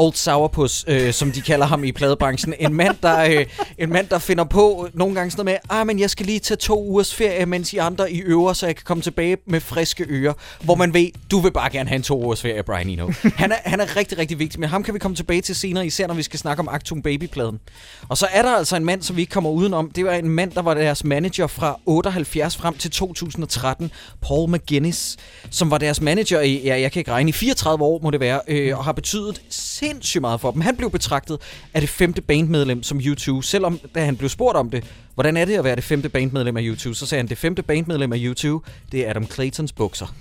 Old 0.00 0.14
Sourpuss, 0.14 0.84
øh, 0.88 1.12
som 1.12 1.32
de 1.32 1.40
kalder 1.40 1.66
ham 1.66 1.84
i 1.84 1.92
pladebranchen. 1.92 2.54
En 2.58 2.74
mand, 2.74 2.96
der, 3.02 3.20
øh, 3.20 3.46
en 3.78 3.92
mand, 3.92 4.08
der 4.08 4.18
finder 4.18 4.44
på 4.44 4.88
nogle 4.94 5.14
gange 5.14 5.30
sådan 5.30 5.44
noget 5.44 5.60
med, 5.70 5.78
ah, 5.78 5.86
men 5.86 5.98
jeg 5.98 6.10
skal 6.10 6.26
lige 6.26 6.38
tage 6.38 6.56
to 6.56 6.84
ugers 6.88 7.14
ferie, 7.14 7.46
mens 7.46 7.72
I 7.72 7.76
andre 7.76 8.12
i 8.12 8.20
øver, 8.20 8.52
så 8.52 8.66
jeg 8.66 8.76
kan 8.76 8.84
komme 8.84 9.02
tilbage 9.02 9.36
med 9.46 9.60
friske 9.60 10.06
ører. 10.08 10.32
Hvor 10.60 10.74
man 10.74 10.94
ved, 10.94 11.08
du 11.30 11.40
vil 11.40 11.52
bare 11.52 11.70
gerne 11.70 11.88
have 11.88 11.96
en 11.96 12.02
to 12.02 12.24
ugers 12.24 12.42
ferie, 12.42 12.62
Brian 12.62 12.88
Eno. 12.88 13.12
Han 13.36 13.52
er, 13.52 13.56
han 13.64 13.80
er 13.80 13.96
rigtig, 13.96 14.18
rigtig 14.18 14.38
vigtig, 14.38 14.60
men 14.60 14.68
ham 14.68 14.82
kan 14.82 14.94
vi 14.94 14.98
komme 14.98 15.16
tilbage 15.16 15.40
til 15.40 15.54
senere, 15.54 15.86
især 15.86 16.06
når 16.06 16.14
vi 16.14 16.22
skal 16.22 16.38
snakke 16.38 16.60
om 16.60 16.68
Actum 16.68 17.02
Baby-pladen. 17.02 17.60
Og 18.08 18.18
så 18.18 18.26
er 18.32 18.42
der 18.42 18.50
altså 18.50 18.76
en 18.76 18.84
mand, 18.84 19.02
som 19.02 19.16
vi 19.16 19.20
ikke 19.20 19.32
kommer 19.32 19.50
udenom. 19.50 19.90
Det 19.90 20.04
var 20.04 20.12
en 20.12 20.28
mand, 20.28 20.52
der 20.52 20.62
var 20.62 20.74
deres 20.74 21.04
manager 21.04 21.46
fra 21.46 21.80
78 21.86 22.56
frem 22.56 22.74
til 22.74 22.90
2013, 22.90 23.90
Paul 24.22 24.50
McGuinness, 24.50 25.16
som 25.50 25.70
var 25.70 25.78
deres 25.78 26.00
manager 26.00 26.40
i, 26.40 26.62
ja, 26.64 26.80
jeg 26.80 26.92
kan 26.92 27.00
ikke 27.00 27.10
regne, 27.10 27.28
i 27.28 27.32
34 27.32 27.84
år 27.84 28.00
må 28.02 28.10
det 28.10 28.20
være, 28.20 28.40
øh, 28.48 28.78
og 28.78 28.84
har 28.84 28.92
betydet 28.92 29.42
sindssygt 29.90 30.20
meget 30.20 30.40
for 30.40 30.50
dem. 30.50 30.60
Han 30.60 30.76
blev 30.76 30.90
betragtet 30.90 31.38
af 31.74 31.80
det 31.80 31.90
femte 31.90 32.20
bandmedlem 32.22 32.82
som 32.82 32.98
U2, 32.98 33.42
selvom 33.42 33.80
da 33.94 34.04
han 34.04 34.16
blev 34.16 34.28
spurgt 34.28 34.56
om 34.56 34.70
det, 34.70 34.84
hvordan 35.14 35.36
er 35.36 35.44
det 35.44 35.54
at 35.58 35.64
være 35.64 35.76
det 35.76 35.84
femte 35.84 36.08
bandmedlem 36.08 36.56
af 36.56 36.62
U2, 36.62 36.94
så 36.94 37.06
sagde 37.06 37.20
han, 37.22 37.28
det 37.28 37.38
femte 37.38 37.62
bandmedlem 37.62 38.12
af 38.12 38.16
U2, 38.16 38.60
det 38.92 39.06
er 39.06 39.10
Adam 39.10 39.26
Claytons 39.32 39.72
bukser. 39.72 40.06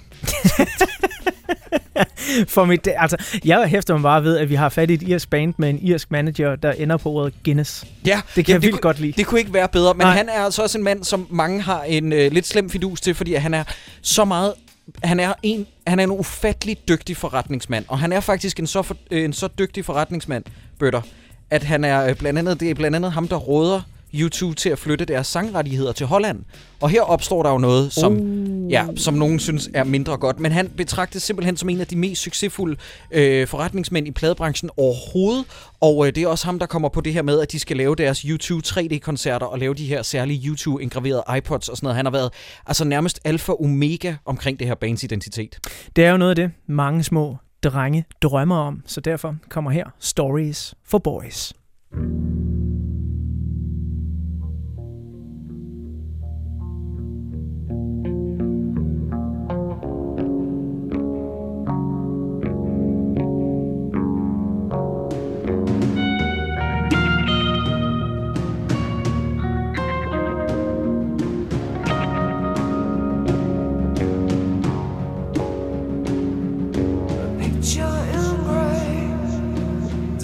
For 2.48 2.66
mit, 2.66 2.88
altså, 2.98 3.18
jeg 3.46 3.68
hæfter 3.68 3.94
mig 3.94 4.04
bare 4.04 4.24
ved, 4.24 4.38
at 4.38 4.50
vi 4.50 4.56
har 4.56 4.70
fat 4.70 4.90
i 4.90 4.94
et 4.94 5.02
irsk 5.02 5.30
band 5.30 5.54
med 5.58 5.70
en 5.70 5.80
irsk 5.82 6.12
manager, 6.12 6.56
der 6.56 6.72
ender 6.72 6.98
på 6.98 7.10
ordet 7.12 7.34
Guinness. 7.46 7.86
Ja, 8.06 8.22
Det 8.36 8.46
kan 8.46 8.52
ja, 8.52 8.54
jeg 8.54 8.62
vildt 8.62 8.74
kunne- 8.76 8.82
godt 8.82 9.00
lide. 9.00 9.12
Det 9.18 9.26
kunne 9.26 9.40
ikke 9.40 9.54
være 9.54 9.68
bedre, 9.68 9.94
men 9.94 10.00
Nej. 10.02 10.10
Nej. 10.10 10.18
han 10.18 10.30
er 10.30 10.46
altså 10.46 10.62
også 10.64 10.78
en 10.78 10.84
mand, 10.84 11.04
som 11.04 11.28
mange 11.30 11.62
har 11.62 11.84
en 11.84 12.14
øh, 12.14 12.32
lidt 12.32 12.48
slem 12.48 12.70
fidus 12.70 13.02
til, 13.02 13.16
fordi 13.16 13.34
han 13.34 13.54
er 13.54 13.64
så 14.02 14.26
meget... 14.26 14.54
Han 15.03 15.20
er, 15.20 15.34
en, 15.44 15.68
han 15.88 15.99
er 15.99 16.03
en 16.03 16.11
ufattelig 16.11 16.78
dygtig 16.88 17.18
forretningsmand, 17.18 17.86
og 17.88 17.99
han 17.99 18.11
er 18.11 18.20
faktisk 18.20 18.60
en 18.60 18.68
så, 18.68 18.82
for, 18.82 18.98
en 19.11 19.34
så 19.34 19.48
dygtig 19.48 19.86
forretningsmand, 19.86 20.44
Bøtter, 20.80 21.02
at 21.49 21.64
han 21.64 21.84
er 21.84 22.06
øh, 22.06 22.16
blandt 22.16 22.40
andet, 22.40 22.60
det 22.60 22.70
er 22.70 22.74
blandt 22.74 22.95
andet 22.95 23.11
ham, 23.11 23.28
der 23.28 23.36
råder 23.36 23.82
YouTube 24.14 24.56
til 24.56 24.69
at 24.69 24.80
flytte 24.80 25.06
deres 25.06 25.27
sangrettigheder 25.27 25.91
til 25.91 26.06
Holland. 26.06 26.44
Og 26.81 26.90
her 26.90 27.02
opstår 27.02 27.44
der 27.44 27.52
jo 27.52 27.57
noget, 27.57 27.94
som, 27.94 28.14
Uh. 28.14 28.72
ja, 28.72 28.86
som 28.95 29.14
nogen 29.14 29.40
synes 29.40 29.69
er 29.73 29.84
mindre 29.84 30.18
godt. 30.18 30.40
Men 30.40 30.52
han 30.52 30.69
betragtes 30.77 31.23
simpelthen 31.23 31.57
som 31.57 31.69
en 31.69 31.81
af 31.81 31.88
de 31.88 31.95
mest 31.95 32.22
succesfulde 32.22 32.77
øh, 33.11 33.48
forretningsmænd 33.48 34.07
i 34.07 34.11
pladebranchen 34.11 34.69
overhovedet. 34.77 35.45
Og 35.81 36.07
øh, 36.07 36.15
det 36.15 36.23
er 36.23 36.27
også 36.27 36.45
ham, 36.45 36.60
der 36.60 36.65
kommer 36.65 36.90
på 36.90 37.02
det 37.02 37.14
her 37.14 37.22
med, 37.22 37.40
at 37.40 37.52
de 37.52 37.60
skal 37.60 37.77
lave 37.77 37.95
deres 37.95 38.19
YouTube 38.19 38.68
3D-koncerter 38.68 39.45
og 39.45 39.60
lave 39.60 39.73
de 39.73 39.86
her 39.86 40.02
særlige 40.02 40.49
YouTube-ingraverede 40.49 41.38
iPods 41.38 41.69
og 41.69 41.77
sådan 41.77 41.86
noget. 41.86 41.95
Han 41.95 42.06
har 42.06 42.11
været 42.11 42.31
altså 42.65 42.86
nærmest 42.86 43.19
alfa 43.23 43.52
omega 43.52 44.14
omkring 44.26 44.60
det 44.60 44.68
her 44.68 44.76
bands 44.76 45.03
identitet. 45.03 45.60
Det 45.95 46.06
er 46.06 46.11
jo 46.11 46.18
noget 46.18 46.30
af 46.30 46.36
det, 46.36 46.52
mange 46.68 47.03
små 47.03 47.38
drenge 47.64 48.06
drømmer 48.22 48.57
om, 48.57 48.81
så 48.86 49.02
derfor 49.02 49.36
kommer 49.49 49.72
her 49.72 49.86
Stories 49.99 50.76
for 50.86 50.98
Boys. 50.98 51.53
Ja, 51.94 51.99
en 51.99 52.69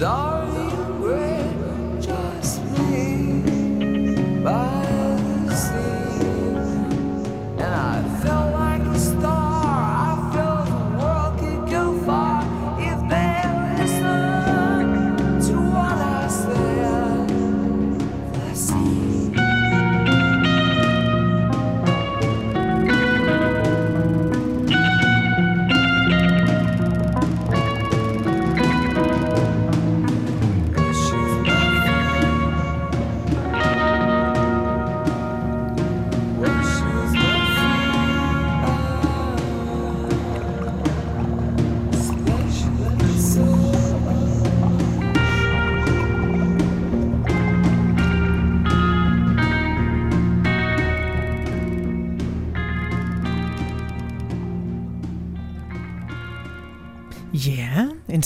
Oh. 0.08 0.35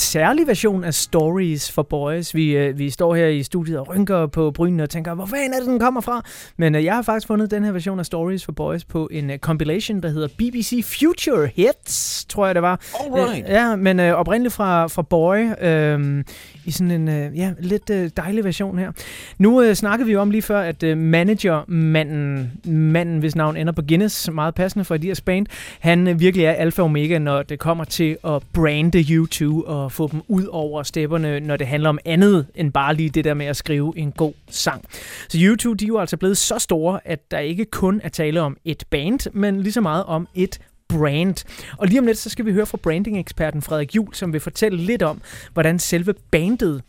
Særlig 0.01 0.47
version 0.47 0.85
af 0.85 0.95
Stories 0.95 1.73
for 1.73 1.83
Boys. 1.83 2.35
Vi, 2.35 2.57
øh, 2.57 2.79
vi 2.79 2.91
står 2.91 3.15
her 3.15 3.27
i 3.27 3.43
studiet 3.43 3.79
og 3.79 3.89
rynker 3.89 4.27
på 4.27 4.51
brynene 4.51 4.83
og 4.83 4.91
tænker, 4.91 5.15
hvor 5.15 5.27
fanden 5.27 5.53
er 5.55 5.59
det, 5.59 5.67
den 5.67 5.79
kommer 5.79 6.01
fra? 6.01 6.23
Men 6.57 6.75
øh, 6.75 6.85
jeg 6.85 6.95
har 6.95 7.03
faktisk 7.03 7.27
fundet 7.27 7.51
den 7.51 7.65
her 7.65 7.73
version 7.73 7.99
af 7.99 8.07
Stories 8.07 8.45
for 8.45 8.53
Boys 8.53 8.85
på 8.85 9.09
en 9.13 9.31
øh, 9.31 9.39
compilation, 9.39 10.03
der 10.03 10.09
hedder 10.09 10.29
BBC 10.39 10.85
Future 10.85 11.51
Hits, 11.55 12.25
tror 12.25 12.47
jeg 12.47 12.55
det 12.55 12.63
var. 12.63 12.81
Alright. 13.01 13.45
Øh, 13.45 13.51
ja, 13.51 13.77
men 13.77 14.01
øh, 14.01 14.15
oprindeligt 14.15 14.55
fra, 14.55 14.87
fra 14.87 15.03
Boy, 15.03 15.37
øh, 15.61 16.25
i 16.65 16.71
sådan 16.71 16.91
en 16.91 17.09
øh, 17.09 17.39
ja, 17.39 17.53
lidt 17.59 17.91
øh, 17.91 18.11
dejlig 18.17 18.45
version 18.45 18.79
her. 18.79 18.93
Nu 19.39 19.63
øh, 19.63 19.75
snakkede 19.75 20.07
vi 20.07 20.13
jo 20.13 20.21
om 20.21 20.31
lige 20.31 20.43
før, 20.43 20.61
at 20.61 20.83
øh, 20.83 20.99
managermanden, 20.99 22.53
manden 22.65 23.19
hvis 23.19 23.37
navn 23.37 23.57
ender 23.57 23.73
på 23.73 23.83
Guinness, 23.89 24.31
meget 24.33 24.55
passende 24.55 24.85
for 24.85 24.95
Adidas 24.95 25.21
Band, 25.21 25.47
han 25.81 26.09
øh, 26.09 26.21
virkelig 26.21 26.45
er 26.45 26.53
alfa 26.53 26.83
og 26.83 26.87
omega, 26.87 27.19
når 27.19 27.43
det 27.43 27.59
kommer 27.59 27.85
til 27.85 28.17
at 28.25 28.43
brande 28.53 29.05
YouTube 29.11 29.69
og 29.69 29.90
få 29.93 30.09
dem 30.13 30.23
ud 30.29 30.45
over 30.45 30.83
stepperne, 30.83 31.41
når 31.41 31.57
det 31.57 31.67
handler 31.67 31.89
om 31.89 31.99
andet 32.05 32.47
end 32.55 32.73
bare 32.73 32.95
lige 32.95 33.11
det 33.11 33.25
der 33.25 33.35
med 33.35 33.47
at 33.47 33.57
skrive 33.57 33.93
en 33.97 34.13
god 34.13 34.33
sang. 34.51 34.85
Så 35.29 35.39
YouTube, 35.41 35.77
de 35.77 35.85
er 35.85 35.89
jo 35.89 35.99
altså 35.99 36.17
blevet 36.17 36.37
så 36.39 36.59
store, 36.59 37.01
at 37.05 37.31
der 37.31 37.39
ikke 37.39 37.65
kun 37.65 38.01
er 38.05 38.09
tale 38.09 38.41
om 38.41 38.57
et 38.65 38.85
band, 38.91 39.31
men 39.33 39.63
lige 39.63 39.73
så 39.73 39.81
meget 39.81 40.05
om 40.05 40.29
et 40.35 40.59
brand. 40.89 41.45
Og 41.79 41.87
lige 41.87 42.01
om 42.01 42.07
lidt, 42.07 42.19
så 42.19 42.31
skal 42.31 42.45
vi 42.47 42.53
høre 42.53 42.67
fra 42.67 42.79
branding-eksperten 42.83 43.63
Frederik 43.63 43.97
Jul, 43.97 44.15
som 44.15 44.33
vil 44.33 44.41
fortælle 44.41 44.79
lidt 44.79 45.03
om, 45.03 45.21
hvordan 45.53 45.79
selve 45.79 46.15
bandet 46.31 46.83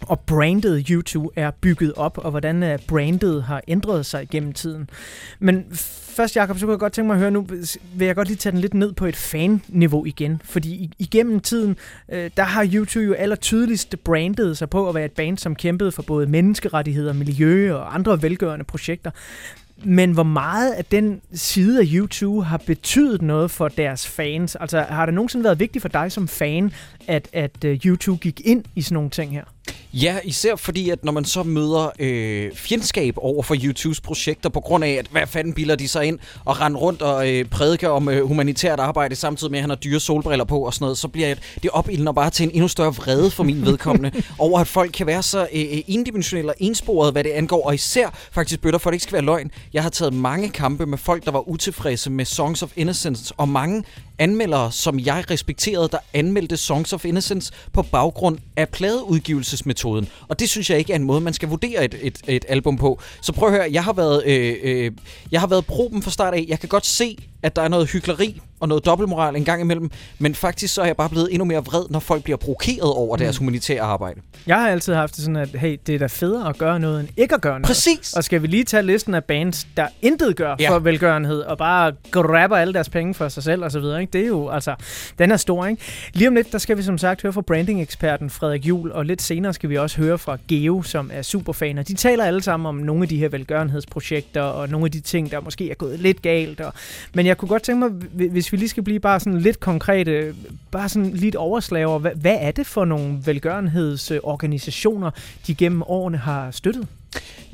og 0.00 0.20
brandet 0.20 0.86
YouTube 0.90 1.28
er 1.36 1.50
bygget 1.50 1.92
op, 1.96 2.18
og 2.18 2.30
hvordan 2.30 2.62
øh, 2.62 2.78
brandet 2.88 3.42
har 3.42 3.62
ændret 3.68 4.06
sig 4.06 4.28
gennem 4.30 4.52
tiden. 4.52 4.90
Men 5.38 5.66
først, 6.18 6.36
Jacob, 6.36 6.58
så 6.58 6.66
kunne 6.66 6.72
jeg 6.72 6.78
godt 6.78 6.92
tænke 6.92 7.06
mig 7.06 7.14
at 7.14 7.20
høre, 7.20 7.30
nu 7.30 7.46
vil 7.94 8.06
jeg 8.06 8.14
godt 8.14 8.28
lige 8.28 8.36
tage 8.36 8.52
den 8.52 8.60
lidt 8.60 8.74
ned 8.74 8.92
på 8.92 9.06
et 9.06 9.16
fan-niveau 9.16 10.04
igen, 10.04 10.42
fordi 10.44 10.90
igennem 10.98 11.40
tiden, 11.40 11.76
øh, 12.12 12.30
der 12.36 12.42
har 12.42 12.68
YouTube 12.72 13.04
jo 13.04 13.12
aller 13.12 13.36
tydeligst 13.36 13.96
brandet 14.04 14.58
sig 14.58 14.70
på 14.70 14.88
at 14.88 14.94
være 14.94 15.04
et 15.04 15.12
band, 15.12 15.38
som 15.38 15.54
kæmpede 15.54 15.92
for 15.92 16.02
både 16.02 16.26
menneskerettigheder, 16.26 17.12
miljø 17.12 17.74
og 17.74 17.94
andre 17.94 18.22
velgørende 18.22 18.64
projekter. 18.64 19.10
Men 19.84 20.12
hvor 20.12 20.22
meget 20.22 20.72
af 20.72 20.84
den 20.84 21.20
side 21.32 21.80
af 21.80 21.86
YouTube 21.92 22.44
har 22.44 22.58
betydet 22.66 23.22
noget 23.22 23.50
for 23.50 23.68
deres 23.68 24.06
fans? 24.06 24.56
Altså, 24.56 24.80
har 24.88 25.06
det 25.06 25.14
nogensinde 25.14 25.44
været 25.44 25.60
vigtigt 25.60 25.82
for 25.82 25.88
dig 25.88 26.12
som 26.12 26.28
fan, 26.28 26.72
at, 27.06 27.28
at 27.32 27.64
øh, 27.64 27.80
YouTube 27.84 28.20
gik 28.20 28.40
ind 28.44 28.64
i 28.74 28.82
sådan 28.82 28.94
nogle 28.94 29.10
ting 29.10 29.32
her? 29.32 29.44
Ja, 29.92 30.18
især 30.24 30.56
fordi, 30.56 30.90
at 30.90 31.04
når 31.04 31.12
man 31.12 31.24
så 31.24 31.42
møder 31.42 31.90
øh, 31.98 32.52
fjendskab 32.54 33.14
over 33.16 33.42
for 33.42 33.56
YouTubes 33.64 34.00
projekter, 34.00 34.48
på 34.48 34.60
grund 34.60 34.84
af, 34.84 34.90
at 34.90 35.06
hvad 35.10 35.26
fanden 35.26 35.54
bilder 35.54 35.76
de 35.76 35.88
sig 35.88 36.04
ind 36.06 36.18
og 36.44 36.60
rende 36.60 36.78
rundt 36.78 37.02
og 37.02 37.32
øh, 37.32 37.44
prædike 37.44 37.90
om 37.90 38.08
øh, 38.08 38.26
humanitært 38.26 38.80
arbejde, 38.80 39.14
samtidig 39.14 39.50
med, 39.50 39.58
at 39.58 39.62
han 39.62 39.70
har 39.70 39.76
dyre 39.76 40.00
solbriller 40.00 40.44
på 40.44 40.58
og 40.58 40.74
sådan 40.74 40.84
noget, 40.84 40.98
så 40.98 41.08
bliver 41.08 41.34
det 41.62 41.70
opildner 41.70 42.12
bare 42.12 42.30
til 42.30 42.44
en 42.44 42.50
endnu 42.50 42.68
større 42.68 42.94
vrede 42.94 43.30
for 43.30 43.44
min 43.44 43.66
vedkommende, 43.66 44.22
over 44.38 44.60
at 44.60 44.68
folk 44.68 44.90
kan 44.92 45.06
være 45.06 45.22
så 45.22 45.40
øh, 45.40 45.60
øh, 45.60 45.80
endimensionelle 45.86 46.50
og 46.50 46.56
ensporede, 46.58 47.12
hvad 47.12 47.24
det 47.24 47.30
angår, 47.30 47.66
og 47.66 47.74
især 47.74 48.08
faktisk 48.32 48.60
bøtter 48.60 48.78
for, 48.78 48.90
det 48.90 48.94
ikke 48.94 49.02
skal 49.02 49.12
være 49.12 49.24
løgn. 49.24 49.50
Jeg 49.72 49.82
har 49.82 49.90
taget 49.90 50.12
mange 50.12 50.48
kampe 50.48 50.86
med 50.86 50.98
folk, 50.98 51.24
der 51.24 51.30
var 51.30 51.48
utilfredse 51.48 52.10
med 52.10 52.24
Songs 52.24 52.62
of 52.62 52.72
Innocence, 52.76 53.34
og 53.36 53.48
mange 53.48 53.84
anmeldere, 54.18 54.72
som 54.72 54.98
jeg 54.98 55.24
respekterede, 55.30 55.88
der 55.88 55.98
anmeldte 56.14 56.56
Songs 56.56 56.92
of 56.92 57.04
Innocence 57.04 57.52
på 57.72 57.82
baggrund 57.82 58.38
af 58.56 58.68
pladeudgivelsesmetoden. 58.68 60.08
Og 60.28 60.40
det 60.40 60.48
synes 60.48 60.70
jeg 60.70 60.78
ikke 60.78 60.92
er 60.92 60.96
en 60.96 61.04
måde, 61.04 61.20
man 61.20 61.32
skal 61.32 61.48
vurdere 61.48 61.84
et, 61.84 61.94
et, 62.02 62.20
et 62.28 62.44
album 62.48 62.76
på. 62.76 63.00
Så 63.20 63.32
prøv 63.32 63.48
at 63.48 63.54
høre, 63.54 63.68
jeg 63.72 63.84
har 63.84 63.92
været, 63.92 64.22
øh, 64.26 64.56
øh, 64.62 64.92
jeg 65.32 65.40
har 65.40 65.46
været 65.46 65.66
proben 65.66 66.02
fra 66.02 66.10
start 66.10 66.34
af. 66.34 66.44
Jeg 66.48 66.60
kan 66.60 66.68
godt 66.68 66.86
se, 66.86 67.16
at 67.42 67.56
der 67.56 67.62
er 67.62 67.68
noget 67.68 67.90
hykleri 67.90 68.40
og 68.60 68.68
noget 68.68 68.84
dobbeltmoral 68.86 69.36
en 69.36 69.44
gang 69.44 69.60
imellem, 69.60 69.90
men 70.18 70.34
faktisk 70.34 70.74
så 70.74 70.82
er 70.82 70.86
jeg 70.86 70.96
bare 70.96 71.08
blevet 71.08 71.28
endnu 71.30 71.44
mere 71.44 71.64
vred, 71.64 71.82
når 71.90 72.00
folk 72.00 72.22
bliver 72.24 72.36
provokeret 72.36 72.92
over 72.92 73.16
deres 73.16 73.36
humanitære 73.36 73.80
arbejde. 73.82 74.20
Jeg 74.46 74.56
har 74.60 74.68
altid 74.70 74.94
haft 74.94 75.16
det 75.16 75.24
sådan, 75.24 75.36
at 75.36 75.48
hey, 75.48 75.78
det 75.86 75.94
er 75.94 75.98
da 75.98 76.06
federe 76.06 76.48
at 76.48 76.58
gøre 76.58 76.80
noget, 76.80 77.00
end 77.00 77.08
ikke 77.16 77.34
at 77.34 77.40
gøre 77.40 77.52
noget. 77.52 77.66
Præcis. 77.66 78.12
Og 78.12 78.24
skal 78.24 78.42
vi 78.42 78.46
lige 78.46 78.64
tage 78.64 78.82
listen 78.82 79.14
af 79.14 79.24
bands, 79.24 79.66
der 79.76 79.86
intet 80.02 80.36
gør 80.36 80.56
Ja. 80.60 80.70
for 80.70 80.78
velgørenhed, 80.78 81.40
og 81.40 81.58
bare 81.58 81.92
grabber 82.10 82.56
alle 82.56 82.74
deres 82.74 82.88
penge 82.88 83.14
for 83.14 83.28
sig 83.28 83.42
selv 83.42 83.64
og 83.64 83.72
så 83.72 83.80
videre, 83.80 84.00
ikke? 84.00 84.10
Det 84.12 84.20
er 84.22 84.26
jo, 84.26 84.48
altså, 84.48 84.74
den 85.18 85.32
er 85.32 85.36
stor, 85.36 85.66
ikke? 85.66 85.82
Lige 86.12 86.28
om 86.28 86.34
lidt, 86.34 86.52
der 86.52 86.58
skal 86.58 86.76
vi 86.76 86.82
som 86.82 86.98
sagt 86.98 87.22
høre 87.22 87.32
fra 87.32 87.40
branding-eksperten 87.40 88.30
Frederik 88.30 88.66
Juhl, 88.66 88.92
og 88.92 89.04
lidt 89.06 89.22
senere 89.22 89.54
skal 89.54 89.70
vi 89.70 89.76
også 89.78 89.96
høre 89.96 90.18
fra 90.18 90.36
Geo, 90.48 90.82
som 90.82 91.10
er 91.14 91.22
superfaner. 91.22 91.82
De 91.82 91.94
taler 91.94 92.24
alle 92.24 92.42
sammen 92.42 92.66
om 92.66 92.74
nogle 92.74 93.02
af 93.02 93.08
de 93.08 93.16
her 93.18 93.28
velgørenhedsprojekter, 93.28 94.42
og 94.42 94.68
nogle 94.68 94.84
af 94.84 94.90
de 94.90 95.00
ting, 95.00 95.30
der 95.30 95.40
måske 95.40 95.70
er 95.70 95.74
gået 95.74 95.98
lidt 96.00 96.22
galt. 96.22 96.60
Og... 96.60 96.72
Men 97.14 97.26
jeg 97.26 97.36
kunne 97.38 97.48
godt 97.48 97.62
tænke 97.62 97.78
mig, 97.78 97.88
hvi- 97.88 98.28
hvis 98.48 98.52
vi 98.52 98.56
lige 98.56 98.68
skal 98.68 98.82
blive 98.82 99.00
bare 99.00 99.20
sådan 99.20 99.38
lidt 99.38 99.60
konkrete, 99.60 100.34
bare 100.70 100.88
sådan 100.88 101.10
lidt 101.10 101.36
overslag 101.36 101.86
over, 101.86 101.98
hvad, 101.98 102.10
hvad 102.14 102.36
er 102.40 102.50
det 102.50 102.66
for 102.66 102.84
nogle 102.84 103.18
velgørenhedsorganisationer, 103.24 105.10
de 105.46 105.54
gennem 105.54 105.82
årene 105.82 106.18
har 106.18 106.50
støttet? 106.50 106.88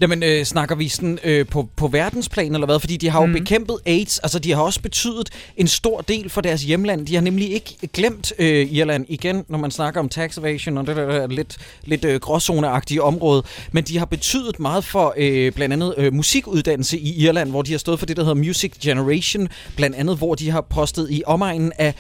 Jamen, 0.00 0.22
øh, 0.22 0.44
snakker 0.44 0.74
vi 0.74 0.88
sådan 0.88 1.18
øh, 1.24 1.46
på, 1.46 1.68
på 1.76 1.88
verdensplan 1.88 2.54
eller 2.54 2.66
hvad? 2.66 2.80
Fordi 2.80 2.96
de 2.96 3.10
har 3.10 3.20
jo 3.20 3.26
mm. 3.26 3.32
bekæmpet 3.32 3.78
AIDS. 3.86 4.18
Altså, 4.18 4.38
de 4.38 4.52
har 4.52 4.62
også 4.62 4.80
betydet 4.80 5.30
en 5.56 5.68
stor 5.68 6.00
del 6.00 6.30
for 6.30 6.40
deres 6.40 6.62
hjemland. 6.62 7.06
De 7.06 7.14
har 7.14 7.22
nemlig 7.22 7.52
ikke 7.52 7.76
glemt 7.92 8.32
øh, 8.38 8.72
Irland 8.72 9.06
igen, 9.08 9.44
når 9.48 9.58
man 9.58 9.70
snakker 9.70 10.00
om 10.00 10.08
tax 10.08 10.38
evasion 10.38 10.78
og 10.78 10.86
det 10.86 10.96
der, 10.96 11.06
der 11.06 11.26
lidt, 11.26 11.56
lidt 11.84 12.04
øh, 12.04 12.20
gråzoneagtige 12.20 13.02
område. 13.02 13.42
Men 13.72 13.84
de 13.84 13.98
har 13.98 14.06
betydet 14.06 14.60
meget 14.60 14.84
for 14.84 15.14
øh, 15.16 15.52
blandt 15.52 15.72
andet 15.72 15.94
øh, 15.96 16.14
musikuddannelse 16.14 16.98
i 16.98 17.24
Irland, 17.24 17.50
hvor 17.50 17.62
de 17.62 17.70
har 17.70 17.78
stået 17.78 17.98
for 17.98 18.06
det, 18.06 18.16
der 18.16 18.22
hedder 18.22 18.34
Music 18.34 18.72
Generation. 18.82 19.48
Blandt 19.76 19.96
andet, 19.96 20.16
hvor 20.16 20.34
de 20.34 20.50
har 20.50 20.60
postet 20.60 21.10
i 21.10 21.22
omegnen 21.26 21.72
af 21.78 21.94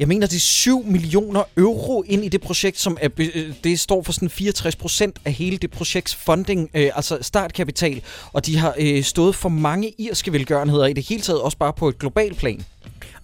jeg 0.00 0.08
mener, 0.08 0.26
det 0.26 0.36
er 0.36 0.40
7 0.40 0.84
millioner 0.86 1.42
euro 1.56 2.02
ind 2.06 2.24
i 2.24 2.28
det 2.28 2.40
projekt, 2.40 2.78
som 2.78 2.98
er, 3.00 3.08
øh, 3.18 3.52
det 3.64 3.80
står 3.80 4.02
for 4.02 4.12
sådan 4.12 4.30
64 4.30 4.76
procent 4.76 5.18
af 5.24 5.32
hele 5.32 5.56
det 5.56 5.70
projekts 5.70 6.14
funding, 6.14 6.70
øh, 6.74 6.90
altså 6.94 7.18
startkapital. 7.20 8.02
Og 8.32 8.46
de 8.46 8.56
har 8.56 8.74
øh, 8.78 9.02
stået 9.02 9.34
for 9.34 9.48
mange 9.48 9.94
irske 9.98 10.32
velgørenheder 10.32 10.86
i 10.86 10.92
det 10.92 11.08
hele 11.08 11.22
taget, 11.22 11.40
også 11.40 11.58
bare 11.58 11.72
på 11.72 11.88
et 11.88 11.98
globalt 11.98 12.38
plan. 12.38 12.64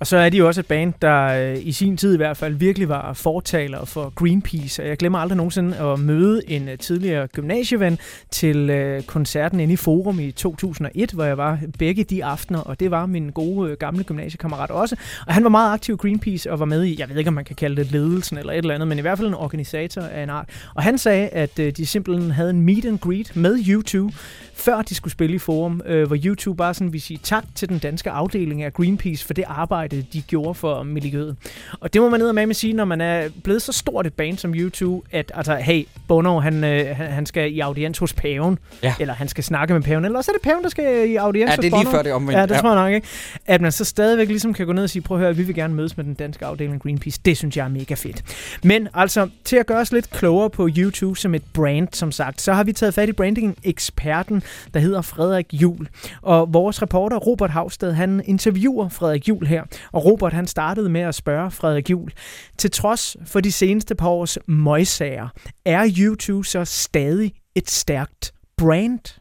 Og 0.00 0.06
så 0.06 0.16
er 0.16 0.28
de 0.28 0.36
jo 0.36 0.46
også 0.46 0.60
et 0.60 0.66
band, 0.66 0.92
der 1.02 1.24
øh, 1.26 1.66
i 1.66 1.72
sin 1.72 1.96
tid 1.96 2.14
i 2.14 2.16
hvert 2.16 2.36
fald 2.36 2.54
virkelig 2.54 2.88
var 2.88 3.12
fortaler 3.12 3.84
for 3.84 4.12
Greenpeace. 4.14 4.82
Og 4.82 4.88
jeg 4.88 4.96
glemmer 4.96 5.18
aldrig 5.18 5.36
nogensinde 5.36 5.78
at 5.78 5.98
møde 5.98 6.42
en 6.48 6.68
øh, 6.68 6.78
tidligere 6.78 7.26
gymnasieven 7.26 7.98
til 8.30 8.70
øh, 8.70 9.02
koncerten 9.02 9.60
inde 9.60 9.72
i 9.72 9.76
Forum 9.76 10.20
i 10.20 10.30
2001, 10.30 11.10
hvor 11.10 11.24
jeg 11.24 11.38
var 11.38 11.58
begge 11.78 12.04
de 12.04 12.24
aftener, 12.24 12.60
og 12.60 12.80
det 12.80 12.90
var 12.90 13.06
min 13.06 13.30
gode 13.30 13.76
gamle 13.76 14.04
gymnasiekammerat 14.04 14.70
også. 14.70 14.96
Og 15.26 15.34
han 15.34 15.44
var 15.44 15.50
meget 15.50 15.72
aktiv 15.72 15.94
i 15.94 15.96
Greenpeace 15.96 16.52
og 16.52 16.58
var 16.58 16.66
med 16.66 16.84
i, 16.84 16.96
jeg 16.98 17.08
ved 17.08 17.16
ikke 17.16 17.28
om 17.28 17.34
man 17.34 17.44
kan 17.44 17.56
kalde 17.56 17.76
det 17.76 17.92
ledelsen 17.92 18.38
eller 18.38 18.52
et 18.52 18.58
eller 18.58 18.74
andet, 18.74 18.88
men 18.88 18.98
i 18.98 19.00
hvert 19.00 19.18
fald 19.18 19.28
en 19.28 19.34
organisator 19.34 20.02
af 20.02 20.22
en 20.22 20.30
art. 20.30 20.48
Og 20.74 20.82
han 20.82 20.98
sagde, 20.98 21.28
at 21.28 21.56
de 21.56 21.86
simpelthen 21.86 22.30
havde 22.30 22.50
en 22.50 22.62
meet 22.62 22.84
and 22.84 22.98
greet 22.98 23.36
med 23.36 23.58
YouTube, 23.68 24.14
før 24.56 24.82
de 24.82 24.94
skulle 24.94 25.12
spille 25.12 25.36
i 25.36 25.38
Forum, 25.38 25.82
øh, 25.86 26.06
hvor 26.06 26.16
YouTube 26.24 26.56
bare 26.56 26.74
sådan 26.74 26.92
vil 26.92 27.00
sige 27.00 27.20
tak 27.22 27.44
til 27.54 27.68
den 27.68 27.78
danske 27.78 28.10
afdeling 28.10 28.62
af 28.62 28.72
Greenpeace 28.72 29.26
for 29.26 29.34
det 29.34 29.44
arbejde, 29.48 30.06
de 30.12 30.22
gjorde 30.22 30.54
for 30.54 30.82
miljøet. 30.82 31.36
Og 31.80 31.92
det 31.92 32.00
må 32.02 32.08
man 32.10 32.20
ned 32.20 32.32
med 32.32 32.50
at 32.50 32.56
sige, 32.56 32.72
når 32.72 32.84
man 32.84 33.00
er 33.00 33.28
blevet 33.44 33.62
så 33.62 33.72
stort 33.72 34.06
et 34.06 34.14
band 34.14 34.38
som 34.38 34.54
YouTube, 34.54 35.06
at 35.12 35.32
altså, 35.34 35.56
hey, 35.56 35.84
Bono, 36.08 36.40
han, 36.40 36.64
øh, 36.64 36.96
han, 36.96 37.26
skal 37.26 37.54
i 37.54 37.60
audiens 37.60 37.98
hos 37.98 38.12
paven, 38.12 38.58
Ja. 38.82 38.94
eller 39.00 39.14
han 39.14 39.28
skal 39.28 39.44
snakke 39.44 39.74
med 39.74 39.82
paven, 39.82 40.04
eller 40.04 40.18
også 40.18 40.30
er 40.30 40.32
det 40.34 40.42
paven, 40.42 40.62
der 40.62 40.68
skal 40.68 41.10
i 41.10 41.16
audiens 41.16 41.48
Ja, 41.50 41.56
hos 41.56 41.64
det 41.64 41.72
er 41.72 41.78
lige 41.78 41.90
før 41.90 42.02
det 42.02 42.12
omvendt. 42.12 42.38
Ja, 42.38 42.42
det 42.46 42.50
Ja. 42.50 42.60
tror 42.60 42.74
jeg 42.74 42.84
nok, 42.84 42.94
ikke? 42.94 43.06
At 43.46 43.60
man 43.60 43.72
så 43.72 43.84
stadigvæk 43.84 44.28
ligesom 44.28 44.54
kan 44.54 44.66
gå 44.66 44.72
ned 44.72 44.82
og 44.82 44.90
sige, 44.90 45.02
prøv 45.02 45.16
at 45.16 45.22
høre, 45.24 45.36
vi 45.36 45.42
vil 45.42 45.54
gerne 45.54 45.74
mødes 45.74 45.96
med 45.96 46.04
den 46.04 46.14
danske 46.14 46.44
afdeling 46.46 46.74
af 46.74 46.80
Greenpeace. 46.80 47.20
Det 47.24 47.36
synes 47.36 47.56
jeg 47.56 47.64
er 47.64 47.68
mega 47.68 47.94
fedt. 47.94 48.22
Men 48.62 48.88
altså, 48.94 49.28
til 49.44 49.56
at 49.56 49.66
gøre 49.66 49.78
os 49.78 49.92
lidt 49.92 50.10
klogere 50.10 50.50
på 50.50 50.68
YouTube 50.76 51.18
som 51.18 51.34
et 51.34 51.42
brand, 51.54 51.88
som 51.92 52.12
sagt, 52.12 52.40
så 52.40 52.52
har 52.52 52.64
vi 52.64 52.72
taget 52.72 52.94
fat 52.94 53.08
i 53.08 53.12
branding-eksperten, 53.12 54.42
der 54.74 54.80
hedder 54.80 55.02
Frederik 55.02 55.46
Jul. 55.52 55.88
Og 56.22 56.54
vores 56.54 56.82
reporter 56.82 57.16
Robert 57.16 57.50
Havsted, 57.50 57.92
han 57.92 58.22
interviewer 58.24 58.88
Frederik 58.88 59.28
Jul 59.28 59.46
her. 59.46 59.62
Og 59.92 60.04
Robert, 60.04 60.32
han 60.32 60.46
startede 60.46 60.88
med 60.88 61.00
at 61.00 61.14
spørge 61.14 61.50
Frederik 61.50 61.90
Jul. 61.90 62.10
Til 62.58 62.70
trods 62.70 63.16
for 63.26 63.40
de 63.40 63.52
seneste 63.52 63.94
par 63.94 64.08
års 64.08 64.38
møjsager, 64.46 65.28
er 65.64 65.92
YouTube 65.98 66.46
så 66.46 66.64
stadig 66.64 67.32
et 67.54 67.70
stærkt 67.70 68.32
brand? 68.56 69.20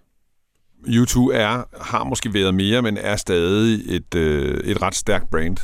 YouTube 0.87 1.33
er, 1.33 1.63
har 1.81 2.03
måske 2.03 2.33
været 2.33 2.55
mere, 2.55 2.81
men 2.81 2.97
er 2.97 3.15
stadig 3.15 3.95
et, 3.95 4.15
øh, 4.15 4.57
et 4.63 4.81
ret 4.81 4.95
stærkt 4.95 5.29
brand. 5.29 5.57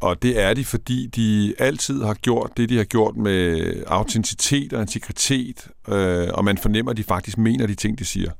Og 0.00 0.22
det 0.22 0.40
er 0.40 0.54
de, 0.54 0.64
fordi 0.64 1.06
de 1.06 1.54
altid 1.58 2.02
har 2.02 2.14
gjort 2.14 2.50
det, 2.56 2.68
de 2.68 2.76
har 2.76 2.84
gjort 2.84 3.16
med 3.16 3.74
autenticitet 3.86 4.72
og 4.72 4.80
integritet, 4.80 5.68
øh, 5.88 6.28
og 6.34 6.44
man 6.44 6.58
fornemmer, 6.58 6.90
at 6.90 6.96
de 6.96 7.04
faktisk 7.04 7.38
mener 7.38 7.66
de 7.66 7.74
ting, 7.74 7.98
de 7.98 8.04
siger. 8.04 8.30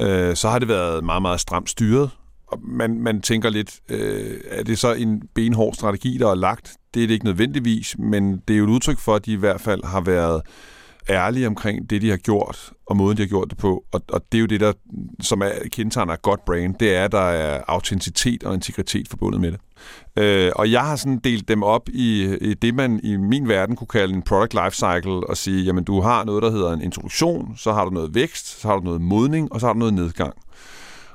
Øh, 0.00 0.36
så 0.36 0.48
har 0.48 0.58
det 0.58 0.68
været 0.68 1.04
meget, 1.04 1.22
meget 1.22 1.40
stramt 1.40 1.70
styret, 1.70 2.10
og 2.46 2.58
man, 2.62 3.00
man 3.00 3.20
tænker 3.20 3.50
lidt, 3.50 3.80
øh, 3.88 4.40
er 4.50 4.62
det 4.62 4.78
så 4.78 4.94
en 4.94 5.22
benhård 5.34 5.74
strategi, 5.74 6.18
der 6.18 6.30
er 6.30 6.34
lagt? 6.34 6.76
Det 6.94 7.02
er 7.02 7.06
det 7.06 7.14
ikke 7.14 7.24
nødvendigvis, 7.24 7.98
men 7.98 8.38
det 8.48 8.54
er 8.54 8.58
jo 8.58 8.64
et 8.64 8.70
udtryk 8.70 8.98
for, 8.98 9.14
at 9.14 9.26
de 9.26 9.32
i 9.32 9.36
hvert 9.36 9.60
fald 9.60 9.84
har 9.84 10.00
været 10.00 10.42
ærlige 11.08 11.46
omkring 11.46 11.90
det, 11.90 12.02
de 12.02 12.10
har 12.10 12.16
gjort, 12.16 12.72
og 12.86 12.96
måden, 12.96 13.16
de 13.16 13.22
har 13.22 13.28
gjort 13.28 13.50
det 13.50 13.58
på. 13.58 13.84
Og, 13.92 14.02
og 14.08 14.22
det 14.32 14.38
er 14.38 14.40
jo 14.40 14.46
det, 14.46 14.60
der 14.60 14.72
som 15.20 15.40
er 15.40 15.50
kendetegner 15.72 16.12
et 16.12 16.22
godt 16.22 16.44
brand, 16.44 16.74
det 16.80 16.96
er, 16.96 17.04
at 17.04 17.12
der 17.12 17.18
er 17.18 17.62
autenticitet 17.66 18.44
og 18.44 18.54
integritet 18.54 19.08
forbundet 19.08 19.40
med 19.40 19.52
det. 19.52 19.60
Øh, 20.16 20.52
og 20.56 20.70
jeg 20.70 20.80
har 20.80 20.96
sådan 20.96 21.18
delt 21.18 21.48
dem 21.48 21.62
op 21.62 21.88
i, 21.88 22.36
i 22.40 22.54
det, 22.54 22.74
man 22.74 23.00
i 23.02 23.16
min 23.16 23.48
verden 23.48 23.76
kunne 23.76 23.86
kalde 23.86 24.14
en 24.14 24.22
product 24.22 24.54
life 24.54 24.76
cycle, 24.76 25.26
og 25.28 25.36
sige, 25.36 25.64
jamen 25.64 25.84
du 25.84 26.00
har 26.00 26.24
noget, 26.24 26.42
der 26.42 26.50
hedder 26.50 26.72
en 26.72 26.82
introduktion, 26.82 27.56
så 27.56 27.72
har 27.72 27.84
du 27.84 27.90
noget 27.90 28.14
vækst, 28.14 28.60
så 28.60 28.68
har 28.68 28.76
du 28.76 28.82
noget 28.82 29.00
modning, 29.00 29.52
og 29.52 29.60
så 29.60 29.66
har 29.66 29.72
du 29.72 29.78
noget 29.78 29.94
nedgang. 29.94 30.34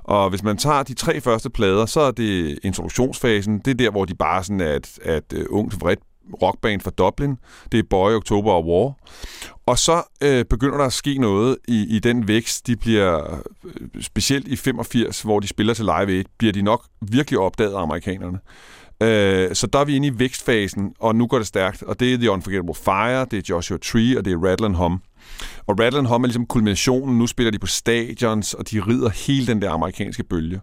Og 0.04 0.30
hvis 0.30 0.44
man 0.44 0.58
tager 0.58 0.84
de 0.84 0.94
tre 0.94 1.22
første 1.22 1.50
plader, 1.50 1.86
så 1.86 2.00
er 2.00 2.12
det 2.12 2.60
introduktionsfasen. 2.64 3.60
Det 3.60 3.72
er 3.72 3.76
der, 3.76 3.92
hvor 3.92 4.06
de 4.06 4.16
bare 4.16 4.44
sådan 4.44 4.62
er 4.62 4.74
et, 4.74 5.00
er 5.02 5.18
et 5.18 5.34
øh, 5.34 5.46
ungt, 5.50 5.82
vredt 5.82 6.00
rockband 6.42 6.82
fra 6.82 6.92
Dublin. 6.92 7.38
Det 7.72 7.80
er 7.80 7.84
Boy, 7.90 8.12
October 8.12 8.52
og 8.52 8.66
War. 8.68 8.94
Og 9.66 9.80
så 9.80 10.04
øh, 10.24 10.46
begynder 10.46 10.78
der 10.78 10.86
at 10.86 10.94
ske 10.94 11.18
noget 11.18 11.58
i, 11.68 11.96
i 11.96 12.00
den 12.00 12.28
vækst. 12.28 12.68
De 12.68 12.76
bliver, 12.76 13.40
øh, 13.66 14.02
specielt 14.02 14.48
i 14.48 14.56
85, 14.56 15.22
hvor 15.22 15.40
de 15.40 15.48
spiller 15.48 15.74
til 15.74 15.86
Live 15.86 16.18
8, 16.18 16.24
bliver 16.38 16.54
de 16.54 16.62
nok 16.62 16.86
virkelig 17.02 17.40
opdaget 17.40 17.74
af 17.74 17.82
amerikanerne. 17.82 18.40
Øh, 19.04 19.56
så 19.56 19.68
der 19.68 19.80
er 19.80 19.86
vi 19.86 19.96
inde 19.96 20.08
i 20.08 20.20
vækstfasen, 20.20 20.94
og 21.00 21.16
nu 21.16 21.28
går 21.28 21.38
det 21.38 21.48
stærkt. 21.48 21.84
Og 21.84 22.00
det 22.00 22.14
er 22.14 22.18
The 22.18 22.32
Unforgettable 22.32 22.76
Fire, 22.76 23.26
det 23.26 23.38
er 23.38 23.42
Joshua 23.50 23.78
Tree, 23.78 24.18
og 24.18 24.26
det 24.26 24.34
er 24.34 24.38
Rattle 24.38 24.76
Hum. 24.76 25.02
Og 25.68 25.80
Rattle 25.80 26.08
Hum 26.08 26.24
er 26.24 26.28
ligesom 26.28 26.46
kulminationen. 26.46 27.18
Nu 27.18 27.28
spiller 27.28 27.52
de 27.52 27.60
på 27.60 27.68
stadions, 27.68 28.54
og 28.54 28.72
de 28.72 28.80
rider 28.80 29.10
hele 29.10 29.48
den 29.48 29.62
der 29.62 29.72
amerikanske 29.72 30.24
bølge. 30.24 30.62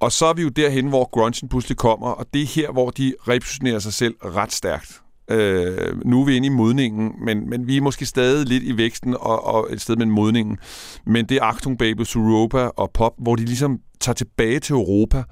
Og 0.00 0.12
så 0.12 0.26
er 0.26 0.32
vi 0.32 0.42
jo 0.42 0.48
derhen, 0.48 0.88
hvor 0.88 1.10
grunchen 1.10 1.48
pludselig 1.48 1.76
kommer, 1.76 2.08
og 2.08 2.26
det 2.34 2.42
er 2.42 2.46
her, 2.46 2.72
hvor 2.72 2.90
de 2.90 3.14
repositionerer 3.28 3.78
sig 3.78 3.92
selv 3.92 4.14
ret 4.14 4.52
stærkt. 4.52 5.02
Øh, 5.30 6.06
nu 6.06 6.20
er 6.20 6.24
vi 6.24 6.36
inde 6.36 6.46
i 6.46 6.50
modningen, 6.50 7.12
men, 7.24 7.50
men 7.50 7.66
vi 7.66 7.76
er 7.76 7.80
måske 7.80 8.06
stadig 8.06 8.46
lidt 8.46 8.62
i 8.62 8.76
væksten 8.76 9.14
og, 9.14 9.46
og 9.46 9.68
et 9.72 9.80
sted 9.80 9.96
med 9.96 10.06
modningen. 10.06 10.58
Men 11.06 11.26
det 11.26 11.36
er 11.36 11.42
Achtung 11.42 11.78
Baby, 11.78 12.00
Europa 12.14 12.58
og 12.58 12.90
Pop, 12.90 13.12
hvor 13.18 13.36
de 13.36 13.44
ligesom 13.44 13.78
tager 14.00 14.14
tilbage 14.14 14.60
til 14.60 14.72
Europa 14.72 15.22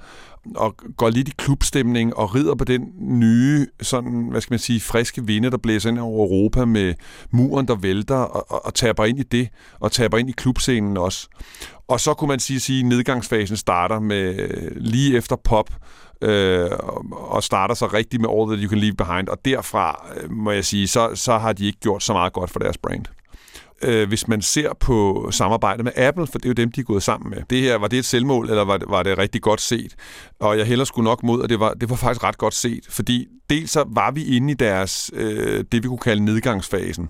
og 0.56 0.76
går 0.96 1.10
lidt 1.10 1.28
i 1.28 1.32
klubstemning 1.38 2.16
og 2.16 2.34
rider 2.34 2.54
på 2.54 2.64
den 2.64 2.82
nye, 2.98 3.66
sådan, 3.82 4.28
hvad 4.30 4.40
skal 4.40 4.52
man 4.52 4.58
sige, 4.58 4.80
friske 4.80 5.26
vinde, 5.26 5.50
der 5.50 5.56
blæser 5.56 5.90
ind 5.90 5.98
over 5.98 6.26
Europa 6.26 6.64
med 6.64 6.94
muren, 7.30 7.68
der 7.68 7.74
vælter 7.74 8.16
og, 8.16 8.50
og, 8.50 8.66
og 8.66 8.74
taber 8.74 9.04
ind 9.04 9.18
i 9.18 9.22
det, 9.22 9.48
og 9.80 9.92
taber 9.92 10.18
ind 10.18 10.28
i 10.28 10.32
klubscenen 10.36 10.96
også. 10.96 11.28
Og 11.88 12.00
så 12.00 12.14
kunne 12.14 12.28
man 12.28 12.40
sige, 12.40 12.60
sige 12.60 12.80
at 12.80 12.86
nedgangsfasen 12.86 13.56
starter 13.56 14.00
med 14.00 14.48
lige 14.76 15.16
efter 15.16 15.36
pop, 15.36 15.70
øh, 16.22 16.70
og 17.12 17.42
starter 17.42 17.74
så 17.74 17.86
rigtigt 17.86 18.20
med 18.20 18.30
All 18.30 18.48
That 18.48 18.62
You 18.62 18.70
Can 18.70 18.78
Leave 18.78 18.94
Behind, 18.94 19.28
og 19.28 19.44
derfra, 19.44 20.06
øh, 20.16 20.30
må 20.30 20.50
jeg 20.50 20.64
sige, 20.64 20.88
så, 20.88 21.10
så 21.14 21.38
har 21.38 21.52
de 21.52 21.66
ikke 21.66 21.80
gjort 21.80 22.02
så 22.02 22.12
meget 22.12 22.32
godt 22.32 22.50
for 22.50 22.58
deres 22.58 22.78
brand 22.78 23.06
øh, 23.82 24.08
hvis 24.08 24.28
man 24.28 24.42
ser 24.42 24.72
på 24.80 25.28
samarbejdet 25.30 25.84
med 25.84 25.92
Apple, 25.96 26.26
for 26.26 26.38
det 26.38 26.44
er 26.44 26.48
jo 26.48 26.52
dem, 26.52 26.72
de 26.72 26.80
er 26.80 26.84
gået 26.84 27.02
sammen 27.02 27.30
med. 27.30 27.38
Det 27.50 27.60
her, 27.60 27.76
var 27.76 27.88
det 27.88 27.98
et 27.98 28.04
selvmål, 28.04 28.50
eller 28.50 28.64
var 28.64 28.76
det, 28.76 28.90
var 28.90 29.02
det 29.02 29.18
rigtig 29.18 29.42
godt 29.42 29.60
set? 29.60 29.94
Og 30.40 30.58
jeg 30.58 30.66
hælder 30.66 30.84
sgu 30.84 31.02
nok 31.02 31.22
mod, 31.22 31.44
at 31.44 31.50
det 31.50 31.60
var, 31.60 31.72
det 31.72 31.90
var 31.90 31.96
faktisk 31.96 32.24
ret 32.24 32.38
godt 32.38 32.54
set, 32.54 32.86
fordi 32.88 33.26
dels 33.50 33.70
så 33.70 33.84
var 33.88 34.10
vi 34.10 34.36
inde 34.36 34.52
i 34.52 34.54
deres, 34.54 35.10
øh, 35.14 35.64
det 35.72 35.82
vi 35.82 35.88
kunne 35.88 35.98
kalde 35.98 36.24
nedgangsfasen. 36.24 37.08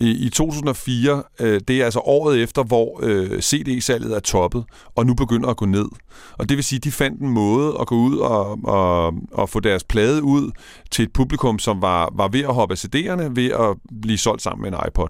I, 0.00 0.10
i 0.26 0.28
2004, 0.30 1.22
øh, 1.40 1.60
det 1.68 1.80
er 1.80 1.84
altså 1.84 2.00
året 2.00 2.42
efter, 2.42 2.62
hvor 2.62 3.00
øh, 3.02 3.40
CD-salget 3.40 4.16
er 4.16 4.20
toppet, 4.20 4.64
og 4.96 5.06
nu 5.06 5.14
begynder 5.14 5.48
at 5.48 5.56
gå 5.56 5.66
ned. 5.66 5.88
Og 6.32 6.48
det 6.48 6.56
vil 6.56 6.64
sige, 6.64 6.78
de 6.78 6.90
fandt 6.90 7.20
en 7.20 7.28
måde 7.28 7.76
at 7.80 7.86
gå 7.86 7.94
ud 7.94 8.18
og, 8.18 8.58
og, 8.64 9.14
og 9.32 9.48
få 9.48 9.60
deres 9.60 9.84
plade 9.84 10.22
ud 10.22 10.50
til 10.90 11.02
et 11.02 11.12
publikum, 11.12 11.58
som 11.58 11.82
var, 11.82 12.12
var 12.16 12.28
ved 12.28 12.40
at 12.40 12.54
hoppe 12.54 12.72
af 12.72 12.84
CD'erne, 12.84 13.30
ved 13.34 13.50
at 13.50 13.76
blive 14.02 14.18
solgt 14.18 14.42
sammen 14.42 14.62
med 14.62 14.78
en 14.78 14.84
iPod. 14.88 15.08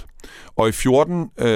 Og 0.57 0.68
i 0.68 0.73
14, 0.73 1.31
øh, 1.39 1.47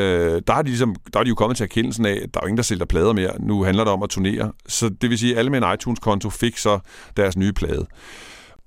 der, 0.47 0.55
er 0.55 0.63
de 0.63 0.69
ligesom, 0.69 0.97
der 1.13 1.21
er 1.21 1.25
de 1.25 1.29
jo 1.29 1.35
kommet 1.35 1.57
til 1.57 1.65
erkendelsen 1.65 2.07
af, 2.07 2.21
at 2.23 2.35
der 2.35 2.41
er 2.41 2.45
jo 2.45 2.47
ingen, 2.47 2.57
der 2.57 2.63
sælger 2.63 2.85
plader 2.85 3.13
mere. 3.13 3.33
Nu 3.41 3.65
handler 3.65 3.85
det 3.85 3.93
om 3.93 4.03
at 4.03 4.11
turnere. 4.11 4.53
Så 4.67 4.89
det 4.89 5.11
vil 5.11 5.19
sige, 5.19 5.33
at 5.33 5.39
alle 5.39 5.51
med 5.51 5.63
en 5.63 5.75
iTunes-konto 5.75 6.31
fik 6.31 6.59
så 6.59 6.79
deres 7.17 7.37
nye 7.37 7.53
plade. 7.53 7.87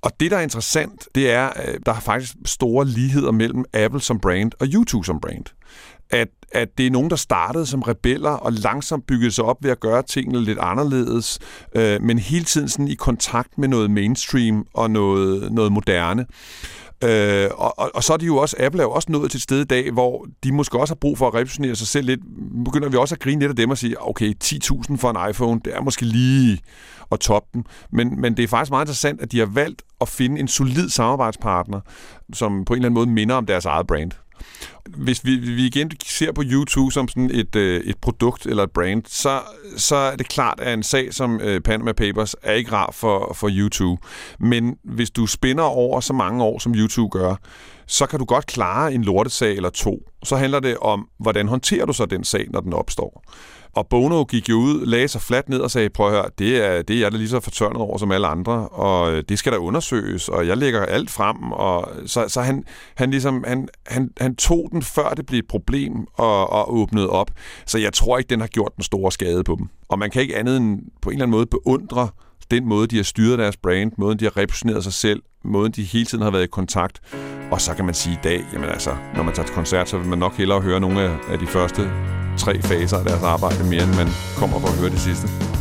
Og 0.06 0.11
det, 0.19 0.32
der 0.32 0.38
er 0.38 0.42
interessant, 0.42 1.08
det 1.16 1.32
er, 1.32 1.45
at 1.45 1.80
der 1.85 1.93
er 1.93 2.00
faktisk 2.00 2.34
store 2.45 2.85
ligheder 2.85 3.32
mellem 3.32 3.66
Apple 3.74 4.01
som 4.01 4.19
brand 4.19 4.51
og 4.59 4.67
YouTube 4.67 5.06
som 5.06 5.19
brand. 5.19 5.45
At, 6.09 6.27
at 6.51 6.77
det 6.77 6.88
er 6.88 6.92
nogen, 6.92 7.09
der 7.09 7.16
startede 7.16 7.66
som 7.66 7.82
rebeller 7.82 8.30
og 8.30 8.53
langsomt 8.53 9.08
byggede 9.08 9.32
sig 9.32 9.45
op 9.45 9.58
ved 9.64 9.72
at 9.72 9.80
gøre 9.80 10.03
tingene 10.03 10.42
lidt 10.42 10.59
anderledes, 10.59 11.40
øh, 11.75 12.01
men 12.01 12.19
hele 12.19 12.45
tiden 12.45 12.69
sådan 12.69 12.88
i 12.88 12.95
kontakt 12.95 13.58
med 13.58 13.67
noget 13.67 13.92
mainstream 13.92 14.66
og 14.74 14.92
noget, 14.92 15.51
noget 15.51 15.72
moderne. 15.72 16.25
Øh, 17.03 17.50
og, 17.53 17.80
og, 17.80 17.92
og 17.93 18.03
så 18.03 18.14
er 18.14 18.17
de 18.17 18.25
jo 18.25 18.38
også, 18.38 18.56
Apple 18.59 18.82
er 18.82 18.85
jo 18.85 18.92
også 18.92 19.11
nået 19.11 19.32
til 19.32 19.38
et 19.38 19.42
sted 19.42 19.61
i 19.61 19.66
dag, 19.66 19.92
hvor 19.92 20.27
de 20.43 20.51
måske 20.51 20.80
også 20.80 20.93
har 20.93 21.00
brug 21.01 21.17
for 21.17 21.27
at 21.27 21.34
repositionere 21.34 21.75
sig 21.75 21.88
selv 21.88 22.06
lidt. 22.06 22.19
Begynder 22.66 22.90
vi 22.90 22.98
også 22.98 23.16
at 23.16 23.22
grine 23.22 23.40
lidt 23.40 23.50
af 23.50 23.56
dem 23.56 23.69
og 23.69 23.77
sige, 23.77 24.01
okay, 24.01 24.34
10.000 24.43 24.98
for 24.98 25.09
en 25.09 25.30
iPhone, 25.30 25.61
det 25.66 25.75
er 25.75 25.82
måske 25.82 26.06
lige 26.06 26.59
at 27.11 27.19
toppe 27.19 27.50
dem. 27.53 27.64
Men, 27.92 28.22
men 28.22 28.38
det 28.38 28.43
er 28.43 28.48
faktisk 28.48 28.72
meget 28.72 28.85
interessant, 28.85 29.22
at 29.22 29.32
de 29.32 29.40
har 29.40 29.45
valgt 29.45 29.82
at 30.01 30.09
finde 30.09 30.40
en 30.40 30.48
solid 30.48 30.90
samarbejdspartner, 30.90 31.82
som 32.34 32.66
på 32.66 32.74
en 32.74 32.77
eller 32.77 32.85
anden 32.85 32.93
måde 32.93 33.09
minder 33.09 33.35
om 33.35 33.45
deres 33.45 33.66
eget 33.66 33.88
brand. 33.88 34.11
Hvis 34.85 35.25
vi, 35.25 35.35
vi 35.35 35.66
igen 35.66 35.92
ser 36.06 36.32
på 36.32 36.43
YouTube 36.45 36.92
som 36.92 37.08
sådan 37.08 37.32
et, 37.34 37.56
øh, 37.56 37.82
et 37.84 37.98
produkt 37.98 38.45
eller 38.45 38.64
et 38.64 38.72
brand, 38.72 39.03
så, 39.08 39.42
så 39.77 39.95
er 39.95 40.16
det 40.16 40.27
klart, 40.27 40.59
at 40.59 40.74
en 40.74 40.84
sag 40.84 41.14
som 41.14 41.40
øh, 41.42 41.61
Panama 41.61 41.93
Papers 41.93 42.35
er 42.43 42.53
ikke 42.53 42.72
rar 42.72 42.92
for, 42.93 43.34
for 43.35 43.50
YouTube. 43.51 44.01
Men 44.40 44.77
hvis 44.84 45.11
du 45.11 45.25
spinder 45.25 45.64
over 45.64 46.00
så 46.00 46.14
mange 46.14 46.43
år, 46.43 46.59
som 46.59 46.75
YouTube 46.75 47.19
gør, 47.19 47.35
så 47.88 48.06
kan 48.06 48.19
du 48.19 48.25
godt 48.25 48.45
klare 48.45 48.93
en 48.93 49.03
lortesag 49.03 49.56
eller 49.56 49.69
to. 49.69 50.09
Så 50.24 50.35
handler 50.35 50.59
det 50.59 50.77
om, 50.77 51.08
hvordan 51.19 51.48
håndterer 51.48 51.85
du 51.85 51.93
så 51.93 52.06
den 52.06 52.24
sag, 52.24 52.48
når 52.50 52.59
den 52.59 52.74
opstår. 52.74 53.24
Og 53.76 53.88
Bono 53.88 54.24
gik 54.24 54.50
jo 54.50 54.56
ud, 54.56 54.86
lagde 54.86 55.08
sig 55.08 55.22
fladt 55.22 55.50
ned 55.50 55.60
og 55.60 55.72
sagde, 55.72 55.90
prøv 55.90 56.08
at 56.08 56.14
høre, 56.14 56.30
det 56.40 56.66
er, 56.66 56.82
det 56.82 56.95
er 56.95 57.00
jeg 57.00 57.12
da 57.12 57.18
lige 57.18 57.30
så 57.30 57.40
fortørnet 57.40 57.78
over 57.78 57.98
som 57.98 58.12
alle 58.12 58.28
andre, 58.28 58.68
og 58.68 59.14
øh, 59.14 59.24
det 59.30 59.40
skal 59.40 59.52
der 59.52 59.58
undersøges, 59.58 60.30
og 60.30 60.48
jeg 60.48 60.58
lægger 60.58 60.86
alt 60.86 61.10
frem. 61.10 61.52
Og 61.52 61.90
så, 62.06 62.26
så 62.28 62.42
han, 62.42 62.64
han, 62.95 63.12
ligesom, 63.12 63.44
han, 63.48 63.68
han, 63.88 64.10
han 64.18 64.36
tog 64.36 64.70
den, 64.72 64.82
før 64.82 65.10
det 65.10 65.26
blev 65.26 65.40
et 65.40 65.48
problem, 65.48 66.08
og, 66.14 66.50
og 66.50 66.74
åbnede 66.74 67.10
op. 67.10 67.32
Så 67.66 67.78
jeg 67.78 67.94
tror 67.94 68.18
ikke, 68.18 68.30
den 68.30 68.40
har 68.40 68.48
gjort 68.48 68.72
den 68.76 68.84
store 68.84 69.12
skade 69.12 69.44
på 69.44 69.56
dem. 69.60 69.68
Og 69.90 70.00
man 70.00 70.12
kan 70.12 70.22
ikke 70.22 70.38
andet 70.38 70.58
end 70.58 70.80
på 71.02 71.10
en 71.10 71.14
eller 71.14 71.26
anden 71.26 71.38
måde 71.38 71.45
beundre 71.45 72.10
den 72.52 72.66
måde, 72.66 72.88
de 72.88 72.96
har 72.96 73.04
styret 73.04 73.40
deres 73.40 73.58
brand, 73.58 73.92
måden, 73.98 74.20
de 74.20 74.26
har 74.26 74.38
repositioneret 74.38 74.84
sig 74.84 74.94
selv, 74.94 75.22
måden, 75.44 75.72
de 75.72 75.84
hele 75.84 76.06
tiden 76.06 76.24
har 76.24 76.32
været 76.32 76.44
i 76.44 76.48
kontakt. 76.48 77.02
Og 77.52 77.62
så 77.62 77.74
kan 77.74 77.86
man 77.86 77.94
sige 77.94 78.14
i 78.14 78.20
dag, 78.24 78.46
jamen 78.54 78.70
altså, 78.70 78.96
når 79.16 79.24
man 79.24 79.34
tager 79.34 79.46
til 79.46 79.56
koncert, 79.56 79.90
så 79.90 79.98
vil 79.98 80.08
man 80.08 80.20
nok 80.20 80.38
hellere 80.38 80.62
høre 80.62 80.80
nogle 80.80 81.02
af, 81.02 81.18
af 81.30 81.40
de 81.40 81.48
første 81.48 81.82
tre 82.38 82.62
faser 82.62 82.98
af 82.98 83.06
deres 83.06 83.24
arbejde, 83.24 83.64
mere 83.64 83.84
end 83.84 83.96
man 83.96 84.08
kommer 84.38 84.60
for 84.60 84.68
at 84.68 84.78
høre 84.80 84.90
det 84.90 85.00
sidste. 85.00 85.55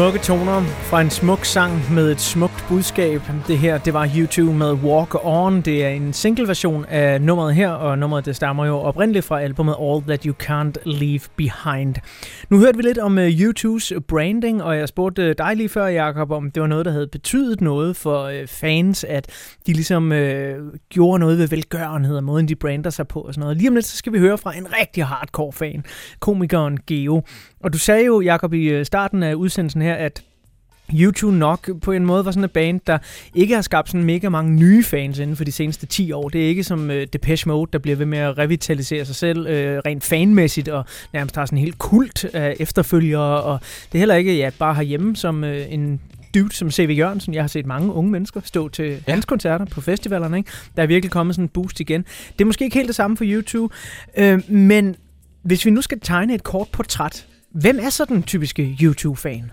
Smukke 0.00 0.18
toner 0.18 0.62
fra 0.62 1.00
en 1.00 1.10
smuk 1.10 1.44
sang 1.44 1.94
med 1.94 2.10
et 2.12 2.20
smukt 2.20 2.64
budskab. 2.68 3.22
Det 3.48 3.58
her, 3.58 3.78
det 3.78 3.94
var 3.94 4.10
YouTube 4.16 4.52
med 4.52 4.72
Walk 4.72 5.14
On. 5.24 5.60
Det 5.60 5.84
er 5.84 5.88
en 5.88 6.12
single 6.12 6.48
version 6.48 6.84
af 6.84 7.20
nummeret 7.20 7.54
her, 7.54 7.70
og 7.70 7.98
nummeret 7.98 8.26
det 8.26 8.36
stammer 8.36 8.66
jo 8.66 8.78
oprindeligt 8.78 9.24
fra 9.24 9.40
albumet 9.40 9.76
All 9.80 10.02
That 10.02 10.22
You 10.22 10.34
Can't 10.42 10.72
Leave 10.84 11.20
Behind. 11.36 11.94
Nu 12.50 12.58
hørte 12.58 12.76
vi 12.76 12.82
lidt 12.82 12.98
om 12.98 13.18
øh, 13.18 13.26
uh, 13.26 13.40
YouTubes 13.40 13.92
branding, 14.08 14.62
og 14.62 14.76
jeg 14.76 14.88
spurgte 14.88 15.28
uh, 15.28 15.34
dig 15.38 15.56
lige 15.56 15.68
før, 15.68 15.86
Jacob, 15.86 16.30
om 16.30 16.50
det 16.50 16.60
var 16.60 16.66
noget, 16.66 16.84
der 16.84 16.92
havde 16.92 17.08
betydet 17.08 17.60
noget 17.60 17.96
for 17.96 18.28
uh, 18.28 18.46
fans, 18.46 19.04
at 19.04 19.26
de 19.66 19.72
ligesom 19.72 20.12
uh, 20.12 20.18
gjorde 20.88 21.18
noget 21.18 21.38
ved 21.38 21.48
velgørenhed 21.48 22.16
og 22.16 22.24
måden, 22.24 22.48
de 22.48 22.56
brander 22.56 22.90
sig 22.90 23.08
på 23.08 23.20
og 23.20 23.34
sådan 23.34 23.40
noget. 23.40 23.56
Lige 23.56 23.68
om 23.68 23.74
lidt, 23.74 23.86
så 23.86 23.96
skal 23.96 24.12
vi 24.12 24.18
høre 24.18 24.38
fra 24.38 24.56
en 24.56 24.66
rigtig 24.80 25.04
hardcore 25.04 25.52
fan, 25.52 25.84
komikeren 26.20 26.78
Geo. 26.86 27.22
Og 27.60 27.72
du 27.72 27.78
sagde 27.78 28.04
jo, 28.04 28.20
Jacob, 28.20 28.54
i 28.54 28.84
starten 28.84 29.22
af 29.22 29.34
udsendelsen 29.34 29.82
her, 29.82 29.94
at 29.94 30.22
YouTube 30.94 31.36
nok 31.36 31.70
på 31.82 31.92
en 31.92 32.06
måde 32.06 32.24
var 32.24 32.30
sådan 32.30 32.44
et 32.44 32.50
band, 32.50 32.80
der 32.86 32.98
ikke 33.34 33.54
har 33.54 33.62
skabt 33.62 33.88
sådan 33.88 34.04
mega 34.04 34.28
mange 34.28 34.52
nye 34.52 34.84
fans 34.84 35.18
inden 35.18 35.36
for 35.36 35.44
de 35.44 35.52
seneste 35.52 35.86
10 35.86 36.12
år. 36.12 36.28
Det 36.28 36.44
er 36.44 36.48
ikke 36.48 36.64
som 36.64 36.90
uh, 36.90 36.96
Depeche 37.12 37.48
Mode, 37.48 37.70
der 37.72 37.78
bliver 37.78 37.96
ved 37.96 38.06
med 38.06 38.18
at 38.18 38.38
revitalisere 38.38 39.04
sig 39.04 39.14
selv 39.14 39.40
uh, 39.40 39.78
rent 39.86 40.04
fanmæssigt 40.04 40.68
og 40.68 40.84
nærmest 41.12 41.36
har 41.36 41.46
sådan 41.46 41.58
en 41.58 41.64
helt 41.64 41.78
kult 41.78 42.24
af 42.24 42.56
efterfølgere. 42.60 43.42
Og 43.42 43.60
det 43.60 43.94
er 43.94 43.98
heller 43.98 44.14
ikke 44.14 44.36
ja, 44.36 44.50
bare 44.58 44.74
herhjemme 44.74 45.16
som 45.16 45.42
uh, 45.42 45.72
en 45.72 46.00
dude 46.34 46.54
som 46.54 46.70
C.V. 46.70 46.94
Jørgensen. 46.98 47.34
Jeg 47.34 47.42
har 47.42 47.48
set 47.48 47.66
mange 47.66 47.92
unge 47.92 48.10
mennesker 48.10 48.40
stå 48.44 48.68
til 48.68 49.02
ja. 49.06 49.12
hans 49.12 49.24
koncerter 49.24 49.64
på 49.64 49.80
festivalerne. 49.80 50.36
Ikke? 50.38 50.50
Der 50.76 50.82
er 50.82 50.86
virkelig 50.86 51.10
kommet 51.10 51.34
sådan 51.36 51.44
en 51.44 51.48
boost 51.48 51.80
igen. 51.80 52.04
Det 52.32 52.40
er 52.40 52.46
måske 52.46 52.64
ikke 52.64 52.76
helt 52.76 52.88
det 52.88 52.96
samme 52.96 53.16
for 53.16 53.24
YouTube, 53.26 53.74
uh, 54.20 54.50
men 54.50 54.96
hvis 55.42 55.64
vi 55.64 55.70
nu 55.70 55.80
skal 55.82 56.00
tegne 56.00 56.34
et 56.34 56.42
kort 56.42 56.68
portræt, 56.72 57.26
hvem 57.50 57.78
er 57.82 57.90
så 57.90 58.04
den 58.04 58.22
typiske 58.22 58.76
YouTube-fan? 58.82 59.50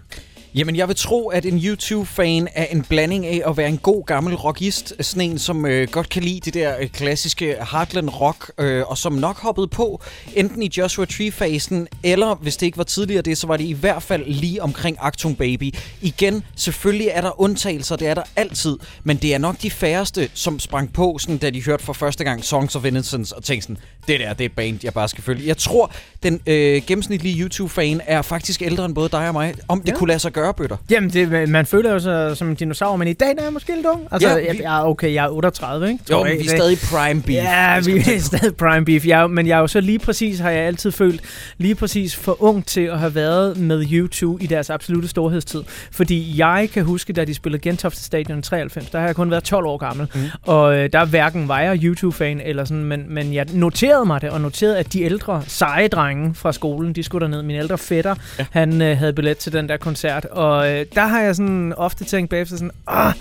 Jamen, 0.55 0.75
jeg 0.75 0.87
vil 0.87 0.95
tro, 0.95 1.27
at 1.29 1.45
en 1.45 1.57
YouTube-fan 1.59 2.47
er 2.55 2.65
en 2.65 2.83
blanding 2.83 3.25
af 3.25 3.41
at 3.47 3.57
være 3.57 3.67
en 3.67 3.77
god 3.77 4.05
gammel 4.05 4.35
rockist, 4.35 4.93
sådan 5.01 5.31
en, 5.31 5.39
som 5.39 5.65
øh, 5.65 5.87
godt 5.91 6.09
kan 6.09 6.23
lide 6.23 6.39
det 6.39 6.53
der 6.53 6.75
øh, 6.79 6.87
klassiske 6.87 7.55
Heartland 7.71 8.09
rock, 8.09 8.51
øh, 8.59 8.83
og 8.87 8.97
som 8.97 9.13
nok 9.13 9.39
hoppede 9.39 9.67
på 9.67 10.01
enten 10.35 10.61
i 10.61 10.69
Joshua 10.77 11.05
Tree-fasen, 11.05 11.87
eller 12.03 12.35
hvis 12.35 12.57
det 12.57 12.65
ikke 12.65 12.77
var 12.77 12.83
tidligere 12.83 13.21
det, 13.21 13.37
så 13.37 13.47
var 13.47 13.57
det 13.57 13.63
i 13.63 13.71
hvert 13.71 14.03
fald 14.03 14.25
lige 14.25 14.63
omkring 14.63 14.97
Actung 15.01 15.37
Baby. 15.37 15.73
Igen, 16.01 16.43
selvfølgelig 16.55 17.07
er 17.11 17.21
der 17.21 17.41
undtagelser, 17.41 17.95
det 17.95 18.07
er 18.07 18.13
der 18.13 18.23
altid, 18.35 18.77
men 19.03 19.17
det 19.17 19.33
er 19.33 19.37
nok 19.37 19.61
de 19.61 19.71
færreste, 19.71 20.29
som 20.33 20.59
sprang 20.59 20.93
på, 20.93 21.17
sådan, 21.19 21.37
da 21.37 21.49
de 21.49 21.63
hørte 21.63 21.83
for 21.83 21.93
første 21.93 22.23
gang 22.23 22.43
Songs 22.43 22.75
of 22.75 22.85
Innocence, 22.85 23.35
og 23.35 23.43
tænkte 23.43 23.63
sådan, 23.67 23.77
det 24.07 24.19
der, 24.19 24.33
det 24.33 24.45
er 24.45 24.49
band, 24.55 24.79
jeg 24.83 24.93
bare 24.93 25.07
skal 25.09 25.23
følge. 25.23 25.47
Jeg 25.47 25.57
tror, 25.57 25.91
den 26.23 26.41
øh, 26.47 26.81
gennemsnitlige 26.87 27.41
YouTube-fan 27.43 28.01
er 28.05 28.21
faktisk 28.21 28.61
ældre 28.61 28.85
end 28.85 28.95
både 28.95 29.09
dig 29.09 29.27
og 29.27 29.33
mig, 29.33 29.53
om 29.67 29.81
det 29.81 29.87
Ja. 29.91 29.95
kunne 29.97 30.07
lade 30.07 30.19
sig 30.19 30.31
gøre, 30.37 30.53
bøtter. 30.53 30.77
Jamen, 30.89 31.09
det, 31.09 31.49
man 31.49 31.65
føler 31.65 31.91
jo 31.93 31.99
sig 31.99 32.37
som 32.37 32.49
en 32.49 32.55
dinosaur, 32.55 32.95
men 32.95 33.07
i 33.07 33.13
dag 33.13 33.27
der 33.27 33.33
er 33.39 33.43
jeg 33.43 33.53
måske 33.53 33.75
lidt 33.75 33.85
ung. 33.85 34.07
Altså, 34.11 34.27
Ja, 34.29 34.35
ja, 34.37 34.51
vi- 34.51 34.61
jeg, 34.61 34.81
okay, 34.83 35.13
jeg 35.13 35.25
er 35.25 35.29
38, 35.29 35.87
ikke? 35.91 36.03
Jo, 36.09 36.15
Tror 36.15 36.23
men 36.23 36.31
jeg. 36.33 36.39
vi 36.41 36.45
er 36.45 36.49
stadig 36.49 36.77
prime 36.91 37.21
beef. 37.21 37.35
Ja, 37.35 37.79
vi 37.85 37.97
er 38.15 38.19
stadig 38.19 38.55
prime 38.55 38.85
beef. 38.85 39.05
Jeg, 39.07 39.21
jo- 39.21 39.27
men 39.27 39.47
jeg 39.47 39.55
er 39.55 39.59
jo 39.59 39.67
så 39.67 39.81
lige 39.81 39.99
præcis, 39.99 40.39
har 40.39 40.49
jeg 40.49 40.63
altid 40.63 40.91
følt, 40.91 41.21
lige 41.57 41.75
præcis 41.75 42.15
for 42.15 42.43
ung 42.43 42.65
til 42.65 42.81
at 42.81 42.99
have 42.99 43.15
været 43.15 43.57
med 43.57 43.85
YouTube 43.91 44.43
i 44.43 44.47
deres 44.47 44.69
absolute 44.69 45.07
storhedstid. 45.07 45.63
Fordi 45.91 46.33
jeg 46.39 46.69
kan 46.73 46.83
huske, 46.85 47.13
da 47.13 47.25
de 47.25 47.33
spillede 47.33 47.61
Gentofte 47.61 48.03
Stadion 48.03 48.39
i 48.39 48.41
93, 48.41 48.89
der 48.89 48.99
har 48.99 49.05
jeg 49.05 49.15
kun 49.15 49.31
været 49.31 49.43
12 49.43 49.65
år 49.65 49.77
gammel. 49.77 50.07
Mm. 50.15 50.21
Og 50.41 50.77
øh, 50.77 50.89
der 50.93 51.05
hverken 51.05 51.47
var 51.47 51.59
jeg 51.59 51.83
YouTube-fan 51.83 52.41
eller 52.41 52.65
sådan, 52.65 52.83
men, 52.83 53.05
men 53.13 53.33
jeg 53.33 53.45
noterede 53.53 54.05
mig 54.05 54.21
det, 54.21 54.29
og 54.29 54.41
noterede, 54.41 54.77
at 54.77 54.93
de 54.93 55.01
ældre 55.03 55.43
seje 55.47 55.87
drenge 55.87 56.35
fra 56.35 56.51
skolen, 56.53 56.93
de 56.93 57.03
skulle 57.03 57.23
derned. 57.25 57.43
Min 57.43 57.55
ældre 57.55 57.77
fætter, 57.77 58.15
ja. 58.39 58.45
han 58.51 58.81
øh, 58.81 58.97
havde 58.97 59.13
billet 59.13 59.37
til 59.37 59.53
den 59.53 59.69
der 59.69 59.77
koncert, 59.77 60.26
og 60.31 60.71
øh, 60.71 60.85
der 60.95 61.05
har 61.05 61.21
jeg 61.21 61.35
sådan 61.35 61.73
ofte 61.77 62.03
tænkt 62.05 62.29
bagefter 62.29 62.55
sådan, 62.57 62.71
ah, 62.87 63.13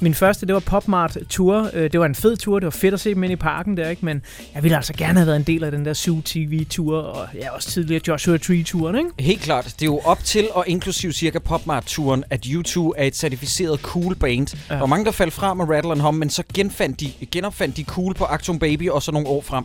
min 0.00 0.14
første, 0.14 0.46
det 0.46 0.54
var 0.54 0.60
Popmart 0.60 1.16
Tour. 1.30 1.70
Øh, 1.72 1.92
Det 1.92 2.00
var 2.00 2.06
en 2.06 2.14
fed 2.14 2.36
tur. 2.36 2.58
Det 2.58 2.64
var 2.64 2.70
fedt 2.70 2.94
at 2.94 3.00
se 3.00 3.14
dem 3.14 3.22
inde 3.22 3.32
i 3.32 3.36
parken 3.36 3.76
der, 3.76 3.88
ikke? 3.90 4.04
Men 4.04 4.22
jeg 4.54 4.62
ville 4.62 4.76
altså 4.76 4.92
gerne 4.92 5.18
have 5.18 5.26
været 5.26 5.36
en 5.36 5.42
del 5.42 5.64
af 5.64 5.70
den 5.70 5.84
der 5.84 5.94
Zoo 5.94 6.20
TV-tur, 6.24 6.98
og 6.98 7.28
ja, 7.34 7.50
også 7.50 7.70
tidligere 7.70 8.00
Joshua 8.08 8.36
Tree-turen, 8.36 8.96
ikke? 8.98 9.10
Helt 9.18 9.40
klart. 9.40 9.64
Det 9.64 9.82
er 9.82 9.86
jo 9.86 9.98
op 10.04 10.24
til 10.24 10.48
og 10.52 10.64
inklusiv 10.66 11.12
cirka 11.12 11.38
Popmart-turen, 11.38 12.24
at 12.30 12.46
U2 12.46 12.92
er 12.96 13.04
et 13.04 13.16
certificeret 13.16 13.80
cool 13.80 14.14
band. 14.14 14.56
Ja. 14.68 14.74
Der 14.74 14.80
var 14.80 14.86
mange, 14.86 15.04
der 15.04 15.10
faldt 15.10 15.32
fra 15.34 15.54
med 15.54 15.64
Rattle 15.68 15.92
and 15.92 16.00
Hum, 16.00 16.14
men 16.14 16.30
så 16.30 16.42
genfandt 16.54 17.00
de, 17.00 17.12
genopfandt 17.32 17.76
de 17.76 17.84
cool 17.84 18.14
på 18.14 18.24
Actum 18.24 18.58
Baby 18.58 18.90
og 18.90 19.02
så 19.02 19.12
nogle 19.12 19.28
år 19.28 19.42
frem. 19.42 19.64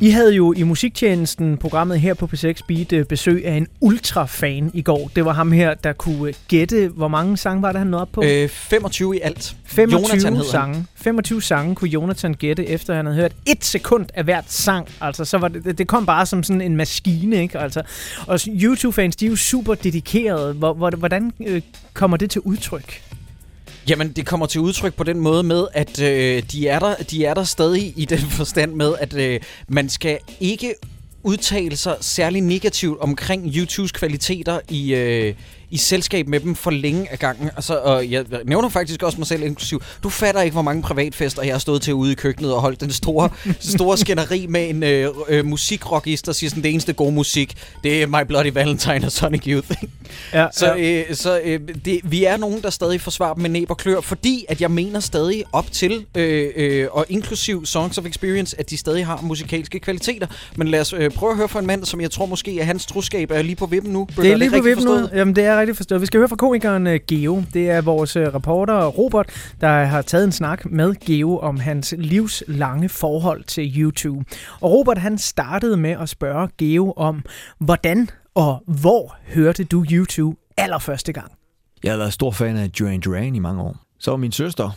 I 0.00 0.10
havde 0.10 0.34
jo 0.34 0.52
i 0.52 0.62
musiktjenesten, 0.62 1.56
programmet 1.56 2.00
her 2.00 2.14
på 2.14 2.26
P6 2.34 2.60
Beat, 2.68 2.92
øh, 2.92 3.04
besøg 3.06 3.46
af 3.46 3.52
en 3.54 3.66
ultra-fan 3.80 4.70
i 4.74 4.82
går. 4.82 5.10
Det 5.16 5.24
var 5.24 5.32
ham 5.32 5.52
her, 5.52 5.74
der 5.74 5.92
kunne 5.92 6.28
øh, 6.28 6.34
gætte, 6.48 6.88
hvor 6.88 7.08
mange 7.08 7.36
sange 7.36 7.62
var 7.62 7.72
det, 7.72 7.78
han 7.78 7.86
nåede 7.86 8.02
op 8.02 8.08
på? 8.12 8.22
Øh, 8.26 8.48
25 8.48 9.16
i 9.16 9.20
alt. 9.22 9.56
25 9.64 10.00
Jonathan 10.00 10.32
hedder 10.36 10.60
han. 10.60 10.74
sange. 10.74 10.86
25 10.96 11.42
sange 11.42 11.74
kunne 11.74 11.90
Jonathan 11.90 12.34
gætte, 12.34 12.66
efter 12.66 12.94
han 12.94 13.06
havde 13.06 13.18
hørt 13.18 13.32
et 13.46 13.64
sekund 13.64 14.06
af 14.14 14.24
hvert 14.24 14.44
sang. 14.48 14.88
Altså, 15.00 15.24
så 15.24 15.38
var 15.38 15.48
det, 15.48 15.78
det- 15.78 15.86
kom 15.88 16.06
bare 16.06 16.26
som 16.26 16.42
sådan 16.42 16.60
en 16.60 16.76
maskine, 16.76 17.42
ikke? 17.42 17.58
Altså, 17.58 17.82
og 18.26 18.40
YouTube-fans, 18.46 19.16
de 19.16 19.26
er 19.26 19.30
jo 19.30 19.36
super 19.36 19.74
dedikerede. 19.74 20.52
Hvor- 20.54 20.74
hvor- 20.74 20.90
Hvordan 20.90 21.32
øh, 21.46 21.62
kommer 21.94 22.16
det 22.16 22.30
til 22.30 22.40
udtryk? 22.40 23.02
Jamen, 23.88 24.12
det 24.12 24.26
kommer 24.26 24.46
til 24.46 24.60
udtryk 24.60 24.94
på 24.94 25.04
den 25.04 25.20
måde 25.20 25.42
med, 25.42 25.66
at 25.72 26.00
øh, 26.00 26.42
de, 26.52 26.68
er 26.68 26.78
der, 26.78 26.94
de 26.94 27.24
er 27.24 27.34
der 27.34 27.44
stadig 27.44 27.92
i 27.96 28.04
den 28.04 28.18
forstand 28.38 28.72
med, 28.72 28.94
at 29.00 29.14
øh, 29.14 29.40
man 29.68 29.88
skal 29.88 30.18
ikke 30.40 30.74
udtale 31.22 31.76
sig 31.76 31.96
særlig 32.00 32.40
negativt 32.42 33.00
omkring 33.00 33.54
YouTubes 33.56 33.92
kvaliteter 33.92 34.60
i, 34.68 34.94
øh, 34.94 35.34
i 35.70 35.76
selskab 35.76 36.28
med 36.28 36.40
dem 36.40 36.54
for 36.54 36.70
længe 36.70 37.12
af 37.12 37.18
gangen. 37.18 37.50
Altså, 37.56 37.78
og 37.78 38.10
jeg 38.10 38.24
nævner 38.44 38.68
faktisk 38.68 39.02
også 39.02 39.18
mig 39.18 39.26
selv 39.26 39.42
inklusiv. 39.42 39.82
Du 40.02 40.08
fatter 40.08 40.40
ikke, 40.40 40.52
hvor 40.52 40.62
mange 40.62 40.82
privatfester 40.82 41.42
jeg 41.42 41.54
har 41.54 41.58
stået 41.58 41.82
til 41.82 41.94
ude 41.94 42.12
i 42.12 42.14
køkkenet 42.14 42.52
og 42.52 42.60
holdt 42.60 42.80
den 42.80 42.92
store, 42.92 43.30
store 43.60 43.98
skænderi 43.98 44.46
med 44.46 44.70
en 44.70 44.82
øh, 44.82 45.08
øh, 45.28 45.44
musikrockist, 45.46 46.26
der 46.26 46.32
siger 46.32 46.50
sådan, 46.50 46.62
det 46.62 46.70
eneste 46.70 46.92
gode 46.92 47.12
musik, 47.12 47.56
det 47.84 48.02
er 48.02 48.06
My 48.06 48.26
Bloody 48.28 48.52
Valentine 48.52 49.06
og 49.06 49.12
Sonic 49.12 49.42
Youth. 49.46 49.70
Ja, 50.32 50.46
Så, 50.52 50.74
ja. 50.74 51.04
øh, 51.08 51.14
så 51.14 51.40
øh, 51.44 51.60
det, 51.84 52.00
vi 52.04 52.24
er 52.24 52.36
nogen, 52.36 52.62
der 52.62 52.70
stadig 52.70 53.00
forsvarer 53.00 53.34
dem 53.34 53.42
med 53.42 53.50
næb 53.50 53.70
og 53.70 53.76
klør, 53.76 54.00
fordi 54.00 54.44
at 54.48 54.60
jeg 54.60 54.70
mener 54.70 55.00
stadig 55.00 55.44
op 55.52 55.72
til, 55.72 56.06
øh, 56.14 56.50
øh, 56.56 56.88
og 56.90 57.06
inklusiv 57.08 57.66
Songs 57.66 57.98
of 57.98 58.06
Experience, 58.06 58.60
at 58.60 58.70
de 58.70 58.76
stadig 58.76 59.06
har 59.06 59.20
musikalske 59.22 59.80
kvaliteter. 59.80 60.26
Men 60.56 60.68
lad 60.68 60.80
os 60.80 60.92
øh, 60.92 61.10
prøve 61.10 61.30
at 61.30 61.36
høre 61.36 61.48
fra 61.48 61.60
en 61.60 61.66
mand, 61.66 61.84
som 61.84 62.00
jeg 62.00 62.10
tror 62.10 62.26
måske, 62.26 62.56
at 62.60 62.66
hans 62.66 62.86
troskab 62.86 63.30
er 63.30 63.42
lige 63.42 63.56
på 63.56 63.66
vippen 63.66 63.92
nu. 63.92 64.08
Det 64.16 64.32
er 64.32 64.36
lige 64.36 64.50
på 64.50 64.60
vippen 64.60 64.86
nu. 64.86 65.08
Jamen, 65.14 65.36
det 65.36 65.44
er 65.44 65.57
rigtigt 65.60 65.76
forstået. 65.76 66.00
Vi 66.00 66.06
skal 66.06 66.18
høre 66.18 66.28
fra 66.28 66.36
komikeren 66.36 66.86
øh, 66.86 67.00
Geo. 67.08 67.44
Det 67.54 67.70
er 67.70 67.80
vores 67.80 68.16
øh, 68.16 68.34
reporter 68.34 68.86
Robert, 68.86 69.54
der 69.60 69.84
har 69.84 70.02
taget 70.02 70.24
en 70.24 70.32
snak 70.32 70.70
med 70.70 70.94
Geo 70.94 71.38
om 71.38 71.60
hans 71.60 71.94
livslange 71.98 72.88
forhold 72.88 73.44
til 73.44 73.72
YouTube. 73.76 74.24
Og 74.60 74.72
Robert 74.72 74.98
han 74.98 75.18
startede 75.18 75.76
med 75.76 75.90
at 75.90 76.08
spørge 76.08 76.48
Geo 76.58 76.92
om, 76.96 77.22
hvordan 77.58 78.10
og 78.34 78.62
hvor 78.66 79.16
hørte 79.34 79.64
du 79.64 79.84
YouTube 79.92 80.36
allerførste 80.56 81.12
gang? 81.12 81.32
Jeg 81.84 81.92
har 81.92 81.98
været 81.98 82.12
stor 82.12 82.30
fan 82.30 82.56
af 82.56 82.70
Duran 82.70 83.00
Duran 83.00 83.34
i 83.34 83.38
mange 83.38 83.62
år. 83.62 83.76
Så 83.98 84.10
var 84.10 84.18
min 84.18 84.32
søster, 84.32 84.70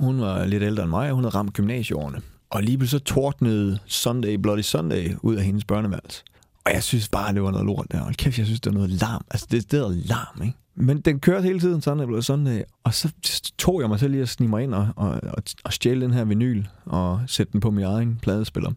hun 0.00 0.20
var 0.20 0.44
lidt 0.44 0.62
ældre 0.62 0.82
end 0.82 0.90
mig, 0.90 1.08
og 1.08 1.14
hun 1.14 1.24
havde 1.24 1.34
ramt 1.34 1.52
gymnasieårene. 1.52 2.20
Og 2.50 2.62
lige 2.62 2.78
pludselig 2.78 3.00
så 3.00 3.04
tordnede 3.04 3.78
Sunday 3.86 4.34
Bloody 4.34 4.62
Sunday 4.62 5.14
ud 5.22 5.36
af 5.36 5.44
hendes 5.44 5.64
børneværelse. 5.64 6.24
Og 6.68 6.74
jeg 6.74 6.82
synes 6.82 7.08
bare, 7.08 7.34
det 7.34 7.42
var 7.42 7.50
noget 7.50 7.66
lort 7.66 7.86
der. 7.90 8.00
Og 8.00 8.12
kæft, 8.12 8.38
jeg 8.38 8.46
synes, 8.46 8.60
det 8.60 8.72
var 8.72 8.78
noget 8.78 8.90
larm. 8.90 9.24
Altså, 9.30 9.46
det, 9.50 9.72
det 9.72 9.80
er 9.80 9.88
larm, 9.88 10.42
ikke? 10.42 10.56
Men 10.74 11.00
den 11.00 11.20
kørte 11.20 11.42
hele 11.42 11.60
tiden, 11.60 11.82
Sunday 11.82 12.04
Bloody 12.04 12.22
sådan, 12.22 12.46
øh, 12.46 12.60
Og 12.84 12.94
så 12.94 13.12
tog 13.58 13.80
jeg 13.80 13.88
mig 13.88 14.00
selv 14.00 14.10
lige 14.10 14.22
at 14.22 14.28
snige 14.28 14.48
mig 14.50 14.62
ind 14.62 14.74
og, 14.74 14.88
og, 14.96 15.10
og, 15.10 15.42
og 15.64 15.72
stjæle 15.72 16.00
den 16.00 16.12
her 16.12 16.24
vinyl 16.24 16.64
og 16.84 17.20
sætte 17.26 17.52
den 17.52 17.60
på 17.60 17.70
min 17.70 17.84
egen 17.84 18.18
pladespiller. 18.22 18.70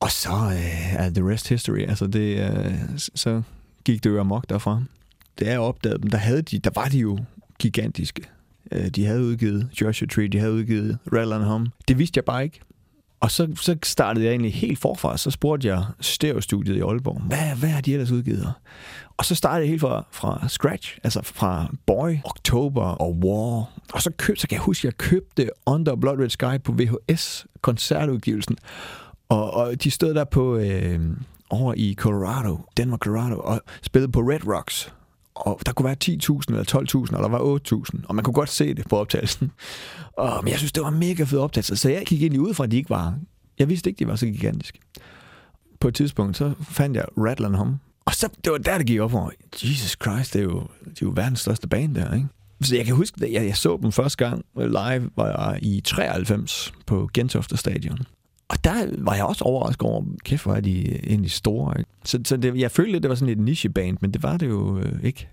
Og 0.00 0.10
så 0.10 0.30
øh, 0.30 0.94
er 0.94 1.10
the 1.10 1.30
rest 1.32 1.48
history. 1.48 1.78
Altså, 1.78 2.06
det, 2.06 2.50
øh, 2.50 2.74
så 2.96 3.42
gik 3.84 4.04
det 4.04 4.10
jo 4.10 4.20
amok 4.20 4.48
derfra. 4.48 4.82
Da 5.40 5.44
jeg 5.50 5.58
opdagede 5.58 6.02
dem, 6.02 6.10
der, 6.10 6.18
havde 6.18 6.42
de, 6.42 6.58
der 6.58 6.70
var 6.74 6.88
de 6.88 6.98
jo 6.98 7.18
gigantiske. 7.58 8.22
Øh, 8.72 8.88
de 8.88 9.06
havde 9.06 9.22
udgivet 9.22 9.68
Joshua 9.80 10.08
Tree, 10.08 10.28
de 10.28 10.38
havde 10.38 10.52
udgivet 10.52 10.98
Rattle 11.12 11.34
and 11.34 11.44
Hum. 11.44 11.68
Det 11.88 11.98
vidste 11.98 12.18
jeg 12.18 12.24
bare 12.24 12.44
ikke. 12.44 12.60
Og 13.20 13.30
så, 13.30 13.48
så 13.60 13.76
startede 13.82 14.24
jeg 14.24 14.30
egentlig 14.30 14.54
helt 14.54 14.78
forfra, 14.78 15.16
så 15.16 15.30
spurgte 15.30 15.68
jeg 15.68 15.84
Stereo-studiet 16.00 16.76
i 16.76 16.80
Aalborg, 16.80 17.20
hvad, 17.20 17.56
hvad 17.58 17.68
har 17.68 17.80
de 17.80 17.92
ellers 17.92 18.10
udgivet? 18.10 18.52
Og 19.16 19.24
så 19.24 19.34
startede 19.34 19.60
jeg 19.60 19.68
helt 19.68 19.80
fra, 19.80 20.04
fra 20.12 20.48
scratch, 20.48 20.98
altså 21.04 21.20
fra 21.22 21.74
Boy, 21.86 22.18
Oktober 22.24 22.84
og 22.84 23.12
War. 23.24 23.72
Og 23.92 24.02
så, 24.02 24.10
køb, 24.18 24.38
så 24.38 24.48
kan 24.48 24.56
jeg 24.56 24.62
huske, 24.62 24.80
at 24.80 24.84
jeg 24.84 24.98
købte 24.98 25.50
Under 25.66 25.96
Blood 25.96 26.18
Red 26.18 26.28
Sky 26.28 26.62
på 26.64 26.72
VHS, 26.72 27.46
koncertudgivelsen. 27.60 28.56
Og, 29.28 29.50
og 29.50 29.84
de 29.84 29.90
stod 29.90 30.14
der 30.14 30.24
på 30.24 30.56
øh, 30.56 31.00
over 31.50 31.74
i 31.76 31.94
Colorado, 31.98 32.58
Denver, 32.76 32.96
Colorado, 32.96 33.40
og 33.40 33.60
spillede 33.82 34.12
på 34.12 34.20
Red 34.20 34.56
Rocks. 34.56 34.92
Og 35.36 35.60
der 35.66 35.72
kunne 35.72 35.86
være 35.86 35.96
10.000 36.04 36.40
eller 36.48 36.64
12.000, 36.64 37.16
eller 37.16 37.20
der 37.20 37.28
var 37.28 37.58
8.000, 37.98 38.06
og 38.08 38.14
man 38.14 38.24
kunne 38.24 38.34
godt 38.34 38.48
se 38.50 38.74
det 38.74 38.88
på 38.88 38.96
optagelsen. 38.96 39.50
Og, 40.16 40.44
men 40.44 40.50
jeg 40.50 40.58
synes, 40.58 40.72
det 40.72 40.82
var 40.82 40.88
en 40.88 40.98
mega 40.98 41.24
fed 41.24 41.38
optagelse, 41.38 41.76
så 41.76 41.88
jeg 41.90 42.02
gik 42.06 42.22
egentlig 42.22 42.40
ud 42.40 42.54
fra, 42.54 42.64
at 42.64 42.70
de 42.70 42.76
ikke 42.76 42.90
var... 42.90 43.18
Jeg 43.58 43.68
vidste 43.68 43.90
ikke, 43.90 43.98
de 43.98 44.06
var 44.08 44.16
så 44.16 44.26
gigantiske. 44.26 44.78
På 45.80 45.88
et 45.88 45.94
tidspunkt, 45.94 46.36
så 46.36 46.52
fandt 46.62 46.96
jeg 46.96 47.04
Rattler 47.16 47.56
Home, 47.56 47.78
Og 48.04 48.14
så, 48.14 48.28
det 48.44 48.52
var 48.52 48.58
der, 48.58 48.78
det 48.78 48.86
gik 48.86 49.00
op 49.00 49.10
for 49.10 49.24
mig. 49.24 49.32
Jesus 49.62 49.96
Christ, 50.02 50.32
det 50.32 50.38
er 50.38 50.42
jo, 50.42 50.60
det 50.84 50.90
er 50.90 50.92
jo 51.02 51.12
verdens 51.16 51.40
største 51.40 51.68
band 51.68 51.94
der, 51.94 52.14
ikke? 52.14 52.26
Så 52.62 52.76
jeg 52.76 52.84
kan 52.84 52.94
huske, 52.94 53.24
at 53.24 53.32
jeg, 53.32 53.46
jeg 53.46 53.56
så 53.56 53.78
dem 53.82 53.92
første 53.92 54.24
gang 54.24 54.44
live, 54.56 55.10
var 55.16 55.50
jeg 55.50 55.58
i 55.62 55.80
93 55.80 56.72
på 56.86 57.10
Gentofte 57.14 57.56
Stadion. 57.56 57.98
Og 58.48 58.64
der 58.64 58.86
var 58.98 59.14
jeg 59.14 59.24
også 59.24 59.44
overrasket 59.44 59.82
over, 59.82 60.04
kæft, 60.24 60.42
hvor 60.42 60.54
er 60.54 60.60
de 60.60 61.06
egentlig 61.06 61.30
store. 61.30 61.78
Ikke? 61.78 61.90
Så, 62.04 62.20
så 62.24 62.36
det, 62.36 62.56
jeg 62.56 62.70
følte 62.70 62.92
lidt, 62.92 63.02
det 63.02 63.08
var 63.08 63.14
sådan 63.14 63.32
et 63.32 63.38
nicheband, 63.38 63.96
men 64.00 64.10
det 64.10 64.22
var 64.22 64.36
det 64.36 64.48
jo 64.48 64.78
øh, 64.78 64.92
ikke. 65.02 65.28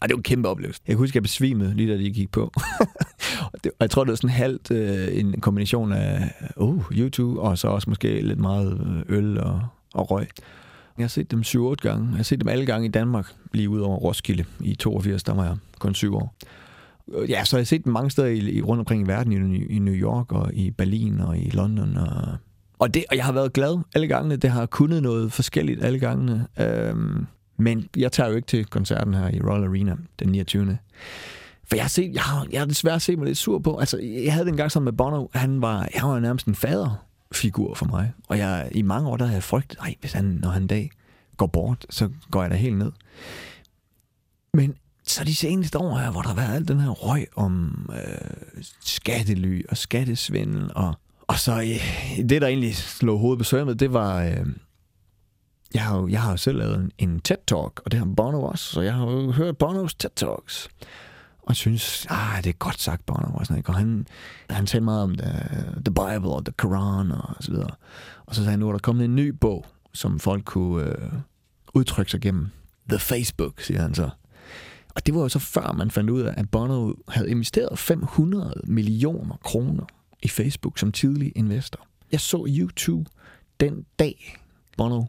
Og 0.00 0.08
det 0.08 0.14
var 0.14 0.16
en 0.16 0.22
kæmpe 0.22 0.48
oplevelse. 0.48 0.80
Jeg 0.86 0.92
kan 0.92 0.98
huske, 0.98 1.12
at 1.12 1.14
jeg 1.14 1.22
besvimede 1.22 1.74
lige 1.74 1.92
da 1.92 1.98
de 1.98 2.10
gik 2.10 2.32
på. 2.32 2.52
og, 3.52 3.64
det, 3.64 3.72
og 3.72 3.80
jeg 3.80 3.90
tror, 3.90 4.04
det 4.04 4.10
var 4.10 4.16
sådan 4.16 4.30
halvt 4.30 4.70
øh, 4.70 5.18
en 5.18 5.40
kombination 5.40 5.92
af 5.92 6.32
uh, 6.56 6.84
YouTube, 6.92 7.40
og 7.40 7.58
så 7.58 7.68
også 7.68 7.90
måske 7.90 8.20
lidt 8.20 8.40
meget 8.40 9.04
øh, 9.08 9.16
øl 9.18 9.40
og, 9.40 9.60
og 9.94 10.10
røg. 10.10 10.28
Jeg 10.98 11.04
har 11.04 11.08
set 11.08 11.30
dem 11.30 11.40
7-8 11.40 11.74
gange. 11.74 12.08
Jeg 12.08 12.16
har 12.16 12.22
set 12.22 12.40
dem 12.40 12.48
alle 12.48 12.66
gange 12.66 12.88
i 12.88 12.90
Danmark, 12.90 13.32
lige 13.52 13.68
ud 13.68 13.80
over 13.80 13.96
Roskilde 13.96 14.44
i 14.60 14.74
82, 14.74 15.22
der 15.22 15.34
var 15.34 15.44
jeg 15.44 15.56
kun 15.78 15.94
7 15.94 16.14
år. 16.14 16.34
Øh, 17.14 17.30
ja, 17.30 17.44
så 17.44 17.56
har 17.56 17.60
jeg 17.60 17.66
set 17.66 17.84
dem 17.84 17.92
mange 17.92 18.10
steder 18.10 18.28
i, 18.28 18.38
i, 18.38 18.62
rundt 18.62 18.80
omkring 18.80 19.02
i 19.02 19.06
verden, 19.06 19.54
i, 19.54 19.64
i 19.64 19.78
New 19.78 19.94
York 19.94 20.32
og 20.32 20.54
i 20.54 20.70
Berlin 20.70 21.20
og 21.20 21.38
i 21.38 21.50
London. 21.50 21.96
Og, 21.96 22.36
og, 22.78 22.94
det, 22.94 23.04
og 23.10 23.16
jeg 23.16 23.24
har 23.24 23.32
været 23.32 23.52
glad 23.52 23.78
alle 23.94 24.06
gangene. 24.06 24.36
Det 24.36 24.50
har 24.50 24.66
kunnet 24.66 25.02
noget 25.02 25.32
forskelligt 25.32 25.84
alle 25.84 25.98
gangene. 25.98 26.46
Øhm, 26.60 27.26
men 27.58 27.88
jeg 27.96 28.12
tager 28.12 28.30
jo 28.30 28.36
ikke 28.36 28.46
til 28.46 28.64
koncerten 28.64 29.14
her 29.14 29.28
i 29.28 29.40
Royal 29.40 29.64
Arena 29.64 29.96
den 30.18 30.28
29. 30.28 30.78
For 31.64 31.76
jeg 31.76 31.84
har, 31.84 31.88
set, 31.88 32.14
jeg 32.14 32.22
har, 32.22 32.46
jeg 32.52 32.60
har 32.60 32.66
desværre 32.66 33.00
set 33.00 33.18
mig 33.18 33.26
lidt 33.26 33.38
sur 33.38 33.58
på. 33.58 33.78
Altså, 33.78 33.98
jeg 33.98 34.32
havde 34.32 34.46
den 34.46 34.56
gang 34.56 34.72
sammen 34.72 34.84
med 34.84 34.92
Bono. 34.92 35.26
Han 35.34 35.62
var, 35.62 35.88
han 35.94 36.08
var 36.08 36.18
nærmest 36.18 36.46
en 36.46 36.54
faderfigur 36.54 37.74
for 37.74 37.86
mig. 37.86 38.12
Og 38.28 38.38
jeg, 38.38 38.68
i 38.72 38.82
mange 38.82 39.08
år, 39.08 39.16
der 39.16 39.24
havde 39.24 39.34
jeg 39.34 39.42
frygtet, 39.42 39.78
nej, 39.78 39.94
hvis 40.00 40.12
han, 40.12 40.24
når 40.24 40.48
han 40.48 40.62
en 40.62 40.68
dag 40.68 40.90
går 41.36 41.46
bort, 41.46 41.86
så 41.90 42.10
går 42.30 42.42
jeg 42.42 42.50
da 42.50 42.56
helt 42.56 42.78
ned. 42.78 42.92
Men 44.54 44.74
så 45.06 45.24
de 45.24 45.34
seneste 45.34 45.78
år 45.78 45.98
her, 45.98 46.10
hvor 46.10 46.22
der 46.22 46.28
har 46.28 46.36
været 46.36 46.54
al 46.54 46.68
den 46.68 46.80
her 46.80 46.90
røg 46.90 47.26
om 47.36 47.86
øh, 47.92 48.62
skattely 48.80 49.62
og 49.68 49.76
skattesvindel, 49.76 50.70
og, 50.74 50.94
og 51.26 51.38
så 51.38 51.52
øh, 51.52 52.28
det, 52.28 52.42
der 52.42 52.48
egentlig 52.48 52.76
slog 52.76 53.18
hovedet 53.18 53.38
på 53.38 53.44
sømmet, 53.44 53.80
det 53.80 53.92
var, 53.92 54.22
øh, 54.22 54.46
jeg 55.74 55.82
har, 55.82 55.96
jo, 55.96 56.08
jeg 56.08 56.22
har 56.22 56.30
jo 56.30 56.36
selv 56.36 56.58
lavet 56.58 56.74
en, 56.76 56.92
en 56.98 57.20
TED-talk, 57.28 57.80
og 57.84 57.90
det 57.90 57.94
har 57.94 58.06
Bono 58.16 58.42
også, 58.42 58.64
så 58.64 58.80
jeg 58.80 58.94
har 58.94 59.06
jo 59.06 59.32
hørt 59.32 59.58
Bonos 59.58 59.94
TED-talks, 60.04 60.68
og 61.42 61.56
synes, 61.56 62.06
ah, 62.10 62.44
det 62.44 62.50
er 62.50 62.54
godt 62.58 62.80
sagt, 62.80 63.06
Bono 63.06 63.34
og 63.34 63.46
sådan. 63.46 63.62
Og 63.66 63.74
han, 63.74 64.06
han 64.50 64.66
talte 64.66 64.84
meget 64.84 65.02
om 65.02 65.16
the, 65.16 65.32
the 65.84 65.94
Bible 65.94 66.30
og 66.30 66.44
the 66.44 66.52
Koran 66.56 67.12
og 67.12 67.36
så 67.40 67.50
videre. 67.50 67.70
Og 68.26 68.34
så 68.34 68.40
sagde 68.40 68.50
han, 68.50 68.58
nu 68.58 68.68
er 68.68 68.72
der 68.72 68.78
kommet 68.78 69.04
en 69.04 69.16
ny 69.16 69.28
bog, 69.28 69.66
som 69.92 70.18
folk 70.18 70.44
kunne 70.44 70.84
øh, 70.84 71.12
udtrykke 71.74 72.10
sig 72.10 72.20
gennem. 72.20 72.48
The 72.88 72.98
Facebook, 72.98 73.60
siger 73.60 73.82
han 73.82 73.94
så. 73.94 74.10
Og 74.96 75.06
det 75.06 75.14
var 75.14 75.20
jo 75.20 75.28
så 75.28 75.38
før, 75.38 75.72
man 75.72 75.90
fandt 75.90 76.10
ud 76.10 76.22
af, 76.22 76.34
at 76.36 76.50
Bono 76.50 76.92
havde 77.08 77.30
investeret 77.30 77.78
500 77.78 78.60
millioner 78.64 79.36
kroner 79.44 79.84
i 80.22 80.28
Facebook 80.28 80.78
som 80.78 80.92
tidlig 80.92 81.32
investor. 81.36 81.86
Jeg 82.12 82.20
så 82.20 82.44
YouTube 82.48 83.10
den 83.60 83.84
dag, 83.98 84.36
Bono 84.76 85.04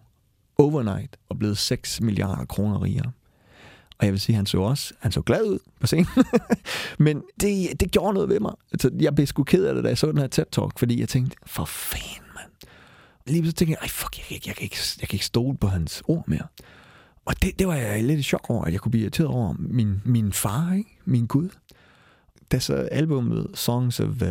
overnight 0.57 1.17
var 1.29 1.35
blevet 1.35 1.57
6 1.57 2.01
milliarder 2.01 2.45
kroner 2.45 2.83
rigere. 2.83 3.11
Og 3.99 4.05
jeg 4.05 4.13
vil 4.13 4.19
sige, 4.19 4.35
han 4.35 4.45
så 4.45 4.57
også, 4.61 4.93
han 4.99 5.11
så 5.11 5.21
glad 5.21 5.43
ud 5.43 5.59
på 5.79 5.87
scenen. 5.87 6.07
Men 7.05 7.23
det, 7.41 7.79
det 7.79 7.91
gjorde 7.91 8.13
noget 8.13 8.29
ved 8.29 8.39
mig. 8.39 8.53
Altså, 8.71 8.89
jeg 8.99 9.15
blev 9.15 9.27
sgu 9.27 9.43
ked 9.43 9.65
af 9.65 9.75
det, 9.75 9.83
da 9.83 9.89
jeg 9.89 9.97
så 9.97 10.07
den 10.07 10.17
her 10.17 10.27
TED-talk, 10.27 10.79
fordi 10.79 10.99
jeg 10.99 11.09
tænkte, 11.09 11.37
for 11.45 11.65
fanden, 11.65 12.27
mand. 12.35 12.51
Lige 13.27 13.45
så 13.45 13.51
tænkte 13.51 13.71
jeg, 13.71 13.77
ej 13.81 13.87
fuck, 13.87 14.17
jeg, 14.17 14.25
kan 14.25 14.35
ikke- 14.35 14.47
jeg, 14.47 14.55
kan 14.55 14.63
ikke, 14.63 14.77
jeg 15.01 15.09
kan 15.09 15.15
ikke 15.15 15.25
stole 15.25 15.57
på 15.57 15.67
hans 15.67 16.03
ord 16.07 16.23
mere. 16.27 16.47
Og 17.27 17.41
det, 17.41 17.59
det 17.59 17.67
var 17.67 17.75
jeg 17.75 18.03
lidt 18.03 18.19
i 18.19 18.23
chok 18.23 18.49
over, 18.49 18.65
at 18.65 18.73
jeg 18.73 18.81
kunne 18.81 18.91
blive 18.91 19.01
irriteret 19.01 19.29
over 19.29 19.55
min, 19.59 20.01
min 20.05 20.33
far, 20.33 20.73
ikke? 20.73 20.97
min 21.05 21.25
Gud. 21.25 21.49
Da 22.51 22.59
så 22.59 22.73
albumet 22.73 23.47
Songs 23.53 23.99
of 23.99 24.09
uh, 24.21 24.27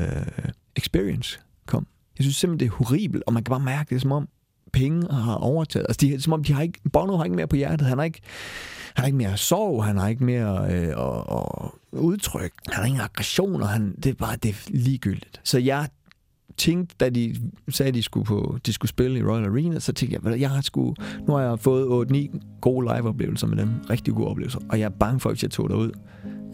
Experience 0.76 1.40
kom, 1.66 1.86
jeg 2.18 2.24
synes 2.24 2.36
simpelthen, 2.36 2.68
det 2.68 2.72
er 2.72 2.76
horribelt, 2.76 3.22
og 3.26 3.32
man 3.32 3.44
kan 3.44 3.50
bare 3.50 3.60
mærke 3.60 3.94
det, 3.94 4.02
som 4.02 4.12
om 4.12 4.28
penge 4.72 5.12
har 5.12 5.34
overtaget. 5.34 5.86
Altså, 5.88 6.06
de, 6.06 6.14
er 6.14 6.18
som 6.18 6.32
om 6.32 6.44
de 6.44 6.52
har 6.52 6.62
ikke, 6.62 6.80
Bono 6.92 7.16
har 7.16 7.24
ikke 7.24 7.36
mere 7.36 7.46
på 7.46 7.56
hjertet, 7.56 7.88
han 7.88 7.98
har 7.98 8.04
ikke, 8.04 8.20
han 8.94 9.02
har 9.02 9.06
ikke 9.06 9.18
mere 9.18 9.36
sorg, 9.36 9.84
han 9.84 9.96
har 9.96 10.08
ikke 10.08 10.24
mere 10.24 10.74
øh, 10.74 10.92
og, 10.96 11.28
og 11.28 11.74
udtryk, 11.92 12.52
han 12.66 12.74
har 12.74 12.84
ingen 12.84 13.00
aggressioner, 13.00 13.66
han, 13.66 13.94
det 13.96 14.06
er 14.06 14.14
bare 14.14 14.36
det 14.36 14.48
er 14.48 14.54
ligegyldigt. 14.68 15.40
Så 15.44 15.58
jeg 15.58 15.88
tænkte, 16.56 16.96
da 17.00 17.10
de 17.10 17.36
sagde, 17.68 17.88
at 17.88 17.94
de 17.94 18.02
skulle, 18.02 18.26
på, 18.26 18.58
de 18.66 18.72
skulle 18.72 18.88
spille 18.88 19.18
i 19.18 19.22
Royal 19.22 19.44
Arena, 19.44 19.78
så 19.78 19.92
tænkte 19.92 20.18
jeg, 20.24 20.32
at 20.32 20.40
jeg 20.40 20.50
har 20.50 20.60
sgu, 20.60 20.94
nu 21.28 21.34
har 21.34 21.40
jeg 21.40 21.58
fået 21.58 22.06
8-9 22.12 22.38
gode 22.60 22.96
live-oplevelser 22.96 23.46
med 23.46 23.56
dem. 23.56 23.68
Rigtig 23.90 24.14
gode 24.14 24.28
oplevelser. 24.28 24.58
Og 24.68 24.78
jeg 24.78 24.84
er 24.84 24.90
bange 24.90 25.20
for, 25.20 25.30
hvis 25.30 25.42
jeg 25.42 25.50
tog 25.50 25.68
derud, 25.68 25.90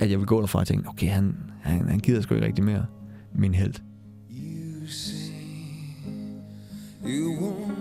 at 0.01 0.11
jeg 0.11 0.19
vil 0.19 0.27
gå 0.27 0.41
derfra 0.41 0.61
og 0.61 0.67
tænke, 0.67 0.89
okay, 0.89 1.09
han, 1.09 1.37
han, 1.63 1.89
han 1.89 1.99
gider 1.99 2.21
sgu 2.21 2.35
ikke 2.35 2.47
rigtig 2.47 2.65
mere 2.65 2.87
min 3.35 3.55
held. 3.55 3.75
You 4.31 4.87
say 4.87 5.33
you 7.05 7.31
want 7.41 7.79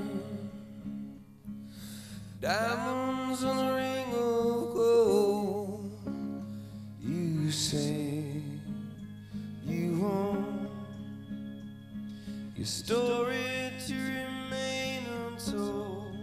diamonds 2.41 3.43
on 3.43 3.57
a 3.57 3.75
ring 3.75 4.15
of 4.15 4.73
gold. 4.73 5.91
You 7.03 7.51
say 7.51 8.23
you 9.67 10.03
want 10.03 10.40
Your 12.61 12.67
story 12.67 13.73
to 13.87 13.95
remain 13.95 15.07
untold, 15.25 16.13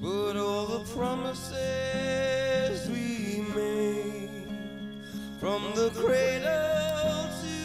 but 0.00 0.34
all 0.34 0.64
the 0.64 0.82
promises 0.94 2.88
we 2.88 3.44
made 3.54 4.48
from 5.38 5.60
the 5.74 5.90
cradle 5.90 7.28
to 7.42 7.56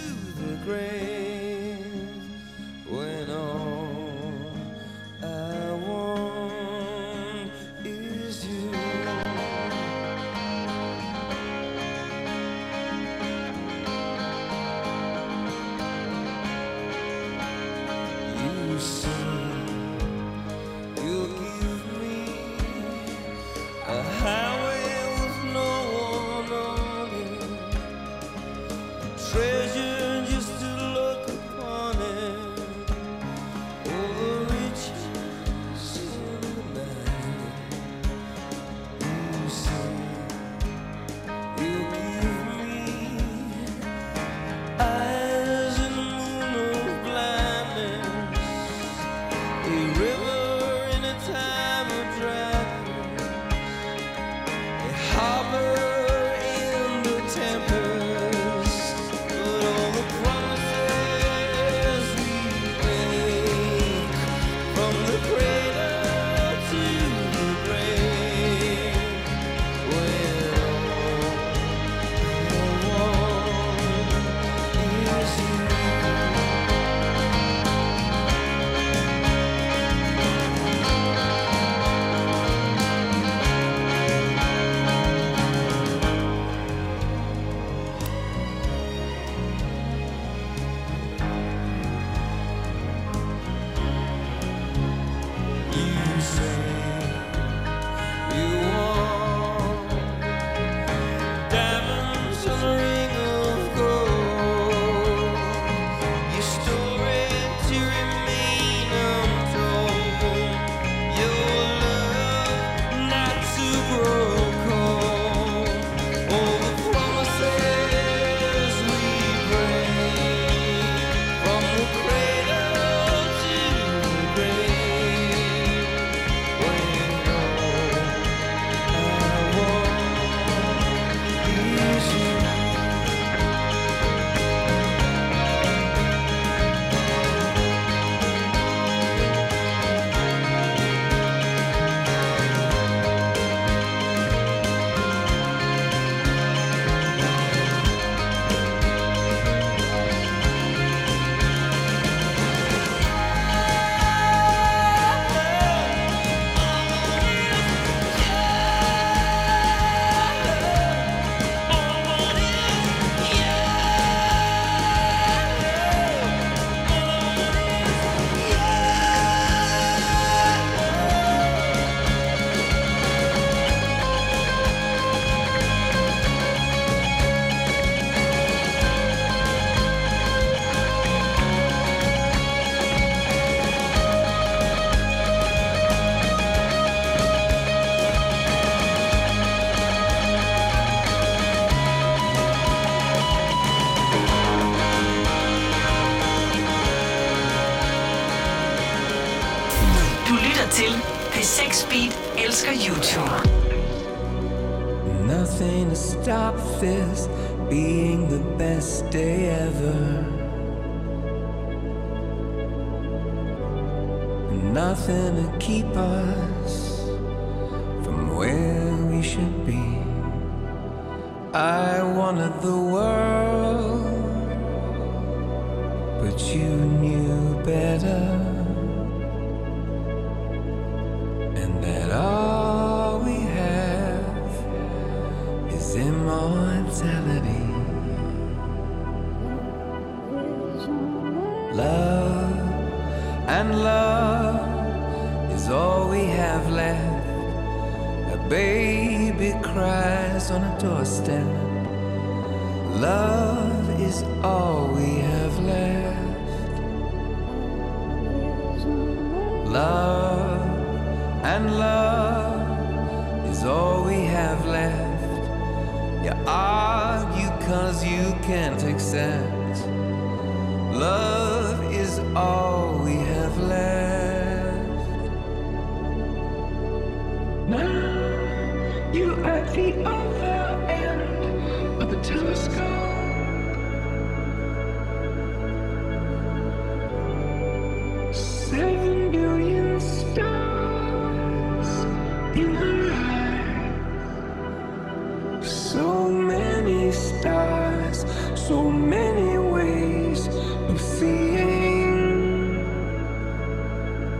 the 0.41 0.57
grave. 0.65 1.16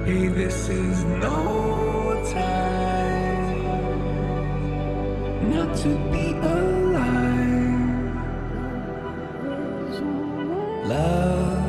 This 0.08 0.70
is 0.70 1.04
no 1.04 2.24
time 2.32 3.60
not 5.52 5.76
to 5.80 5.90
be 6.14 6.32
alive. 6.32 8.16
Love 10.88 11.60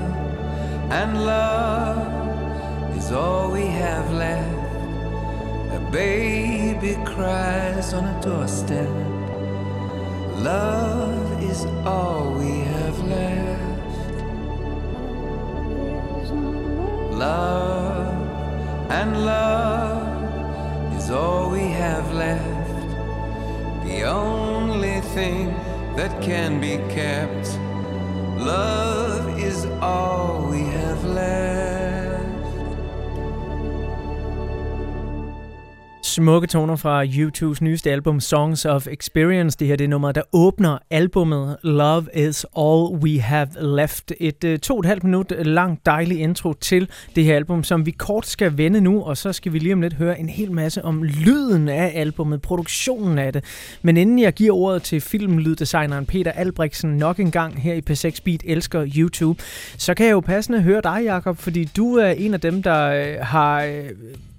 and 0.93 1.27
love 1.27 2.97
is 2.97 3.11
all 3.11 3.51
we 3.51 3.67
have 3.67 4.09
left. 4.13 4.73
A 5.73 5.81
baby 5.91 6.97
cries 7.05 7.93
on 7.93 8.05
a 8.05 8.21
doorstep. 8.23 8.89
Love 10.37 11.43
is 11.43 11.65
all 11.85 12.35
we 12.39 12.61
have 12.61 12.99
left. 13.01 14.15
Love 17.19 17.78
and 19.09 19.25
love 19.25 20.93
is 20.97 21.11
all 21.11 21.51
we 21.51 21.67
have 21.85 22.13
left. 22.13 22.79
The 23.85 24.03
only 24.03 25.01
thing 25.15 25.49
that 25.97 26.13
can 26.23 26.61
be 26.61 26.77
kept. 26.95 27.47
Love 28.39 29.39
is 29.39 29.65
all 29.81 30.49
we 30.51 30.63
have 30.79 31.05
left. 31.05 31.48
Smukke 36.19 36.47
toner 36.47 36.77
fra 36.77 37.05
U2's 37.05 37.59
nyeste 37.61 37.91
album 37.91 38.21
Songs 38.21 38.65
of 38.65 38.87
Experience. 38.87 39.59
Det 39.59 39.67
her 39.67 39.77
det 39.77 39.85
er 39.85 39.89
nummeret, 39.89 40.15
der 40.15 40.23
åbner 40.33 40.79
albummet 40.91 41.57
Love 41.63 42.07
is 42.15 42.47
All 42.57 42.97
We 43.03 43.21
Have 43.21 43.49
Left. 43.61 44.13
Et 44.21 44.45
uh, 44.45 44.57
to 44.57 44.75
og 44.75 44.81
et 44.81 44.87
halvt 44.87 45.05
minut 45.05 45.33
langt 45.39 45.87
dejlig 45.87 46.21
intro 46.21 46.53
til 46.53 46.91
det 47.17 47.25
her 47.25 47.37
album, 47.37 47.65
som 47.65 47.87
vi 47.87 47.91
kort 47.91 48.27
skal 48.27 48.59
vende 48.59 48.81
nu, 48.81 49.03
og 49.03 49.17
så 49.17 49.33
skal 49.33 49.53
vi 49.53 49.59
lige 49.59 49.73
om 49.73 49.81
lidt 49.81 49.95
høre 49.95 50.21
en 50.21 50.29
hel 50.29 50.53
masse 50.53 50.85
om 50.85 51.03
lyden 51.03 51.69
af 51.69 51.93
albummet, 51.95 52.43
produktionen 52.43 53.19
af 53.19 53.33
det. 53.33 53.45
Men 53.83 53.97
inden 53.97 54.19
jeg 54.19 54.33
giver 54.33 54.55
ordet 54.55 54.83
til 54.83 55.01
filmlyddesigneren 55.01 56.07
Peter 56.07 56.33
Albrechtsen 56.33 56.97
nok 56.97 57.21
en 57.21 57.31
gang 57.31 57.63
her 57.63 57.75
i 57.75 57.83
P6 57.91 58.19
Beat 58.25 58.41
elsker 58.45 58.87
YouTube, 58.97 59.43
så 59.77 59.95
kan 59.95 60.07
jeg 60.07 60.13
jo 60.13 60.21
passende 60.21 60.63
høre 60.63 60.81
dig, 60.85 61.01
Jakob, 61.05 61.37
fordi 61.37 61.65
du 61.65 61.95
er 61.95 62.11
en 62.11 62.35
af 62.35 62.41
dem, 62.41 62.63
der 62.63 62.87
øh, 62.87 63.17
har 63.21 63.63
øh, 63.63 63.91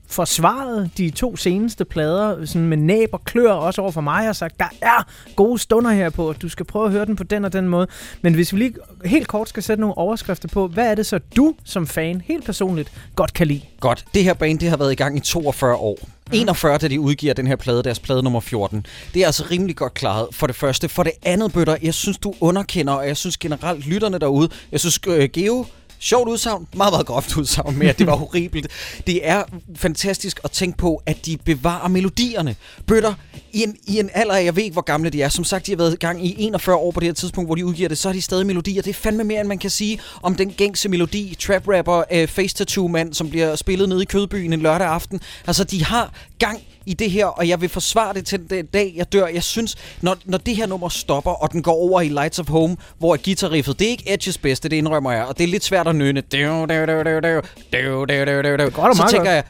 forsvaret 0.10 0.90
de 0.98 1.10
to 1.10 1.36
seneste 1.36 1.86
plader 1.86 2.46
sådan 2.46 2.68
med 2.68 2.78
næb 2.78 3.10
og 3.14 3.24
klør 3.24 3.52
også 3.52 3.82
over 3.82 3.92
for 3.92 4.02
mig 4.02 4.30
og 4.30 4.36
sagt, 4.36 4.60
der 4.60 4.70
er 4.82 5.08
gode 5.36 5.60
stunder 5.60 5.92
her 5.92 6.10
på, 6.10 6.34
du 6.42 6.50
skal 6.50 6.66
prøve 6.66 6.86
at 6.86 6.92
høre 6.92 7.06
den 7.06 7.16
på 7.16 7.24
den 7.24 7.46
og 7.46 7.54
den 7.54 7.68
måde. 7.68 7.88
Men 8.22 8.34
hvis 8.34 8.54
vi 8.54 8.60
lige 8.60 8.74
helt 9.06 9.28
kort 9.28 9.50
skal 9.50 9.64
sætte 9.64 9.82
nogle 9.82 9.98
overskrifter 9.98 10.48
på, 10.48 10.68
hvad 10.68 10.92
er 10.92 10.96
det 10.96 11.06
så 11.06 11.20
du 11.36 11.56
som 11.64 11.88
fan 11.88 12.22
helt 12.26 12.46
personligt 12.46 12.92
godt 13.16 13.34
kan 13.34 13.48
lide? 13.48 13.62
Godt. 13.80 14.06
Det 14.14 14.24
her 14.24 14.34
band, 14.34 14.60
det 14.60 14.70
har 14.70 14.78
været 14.78 14.92
i 14.92 14.96
gang 14.96 15.18
i 15.18 15.20
42 15.20 15.76
år. 15.76 16.00
41, 16.32 16.78
da 16.78 16.88
de 16.88 17.00
udgiver 17.00 17.34
den 17.34 17.48
her 17.48 17.56
plade, 17.56 17.84
deres 17.84 18.00
plade 18.00 18.24
nummer 18.24 18.40
14. 18.40 18.86
Det 19.14 19.22
er 19.22 19.26
altså 19.26 19.46
rimelig 19.52 19.76
godt 19.76 19.94
klaret, 19.94 20.28
for 20.32 20.48
det 20.48 20.56
første. 20.56 20.90
For 20.90 21.04
det 21.04 21.12
andet, 21.24 21.54
Bøtter, 21.54 21.78
jeg 21.84 21.94
synes, 21.94 22.18
du 22.18 22.34
underkender, 22.40 22.94
og 22.94 23.08
jeg 23.08 23.18
synes 23.18 23.38
generelt 23.38 23.88
lytterne 23.88 24.18
derude, 24.20 24.50
jeg 24.72 24.80
synes, 24.80 25.00
øh, 25.08 25.30
Geo, 25.34 25.66
Sjovt 26.02 26.30
udsagn, 26.30 26.68
meget, 26.76 26.94
meget 26.94 27.06
groft 27.06 27.38
udsagn 27.38 27.78
mere, 27.78 27.94
det 27.94 28.08
var 28.08 28.16
horribelt. 28.16 28.68
Det 29.08 29.28
er 29.28 29.44
fantastisk 29.76 30.40
at 30.44 30.52
tænke 30.52 30.78
på, 30.78 31.02
at 31.06 31.26
de 31.26 31.38
bevarer 31.46 31.88
melodierne. 31.88 32.56
Bøtter, 32.88 33.14
i 33.54 33.64
en, 33.64 33.78
i 33.88 34.00
en 34.00 34.10
alder, 34.14 34.36
jeg 34.36 34.56
ved 34.56 34.64
ikke, 34.64 34.74
hvor 34.74 34.82
gamle 34.82 35.10
de 35.10 35.22
er. 35.22 35.30
Som 35.30 35.44
sagt, 35.44 35.66
de 35.66 35.72
har 35.72 35.78
været 35.78 35.94
i 35.94 35.98
gang 35.98 36.26
i 36.26 36.36
41 36.38 36.76
år 36.76 36.92
på 36.92 37.00
det 37.00 37.08
her 37.08 37.14
tidspunkt, 37.14 37.48
hvor 37.48 37.56
de 37.56 37.66
udgiver 37.66 37.90
det. 37.90 37.98
Så 37.98 38.08
har 38.08 38.14
de 38.14 38.22
stadig 38.22 38.46
melodier. 38.46 38.82
Det 38.82 38.90
er 38.90 38.94
fandme 38.94 39.24
mere, 39.24 39.40
end 39.40 39.48
man 39.48 39.58
kan 39.58 39.70
sige 39.70 40.00
om 40.22 40.36
den 40.36 40.52
gængse 40.52 40.90
melodi. 40.90 41.36
Trap 41.40 41.68
rapper, 41.68 42.04
øh, 42.12 42.28
face 42.28 42.56
tattoo 42.56 42.88
mand, 42.88 43.14
som 43.14 43.30
bliver 43.30 43.56
spillet 43.56 43.90
nede 43.90 44.02
i 44.02 44.06
Kødbyen 44.06 44.54
en 44.54 44.62
lørdag 44.62 44.88
aften. 44.88 45.22
Altså, 45.48 45.64
de 45.64 45.84
har 45.84 46.14
gang 46.40 46.60
i 46.86 46.94
det 46.94 47.12
her, 47.12 47.26
og 47.26 47.48
jeg 47.48 47.62
vil 47.62 47.70
forsvare 47.70 48.14
det 48.14 48.26
til 48.26 48.50
den 48.50 48.66
dag, 48.66 48.94
jeg 48.96 49.14
dør. 49.14 49.28
Jeg 49.28 49.44
synes, 49.44 49.76
når, 50.02 50.18
når 50.26 50.38
det 50.38 50.56
her 50.56 50.66
nummer 50.66 50.90
stopper, 50.90 51.32
og 51.32 51.52
den 51.52 51.62
går 51.62 51.74
over 51.74 52.02
i 52.02 52.08
Lights 52.08 52.40
of 52.40 52.48
Home, 52.50 52.78
hvor 52.98 53.18
guitarriffet, 53.26 53.80
det 53.80 53.88
er 53.88 53.92
ikke 53.92 54.14
Edges 54.14 54.38
bedste, 54.38 54.70
det 54.70 54.76
indrømmer 54.76 55.12
jeg, 55.12 55.26
og 55.26 55.38
det 55.38 55.44
er 55.44 55.48
lidt 55.48 55.64
svært 55.64 55.88
at 55.88 55.96
nynne. 55.96 56.22
Så 58.96 59.08
tænker 59.12 59.32
jeg, 59.32 59.44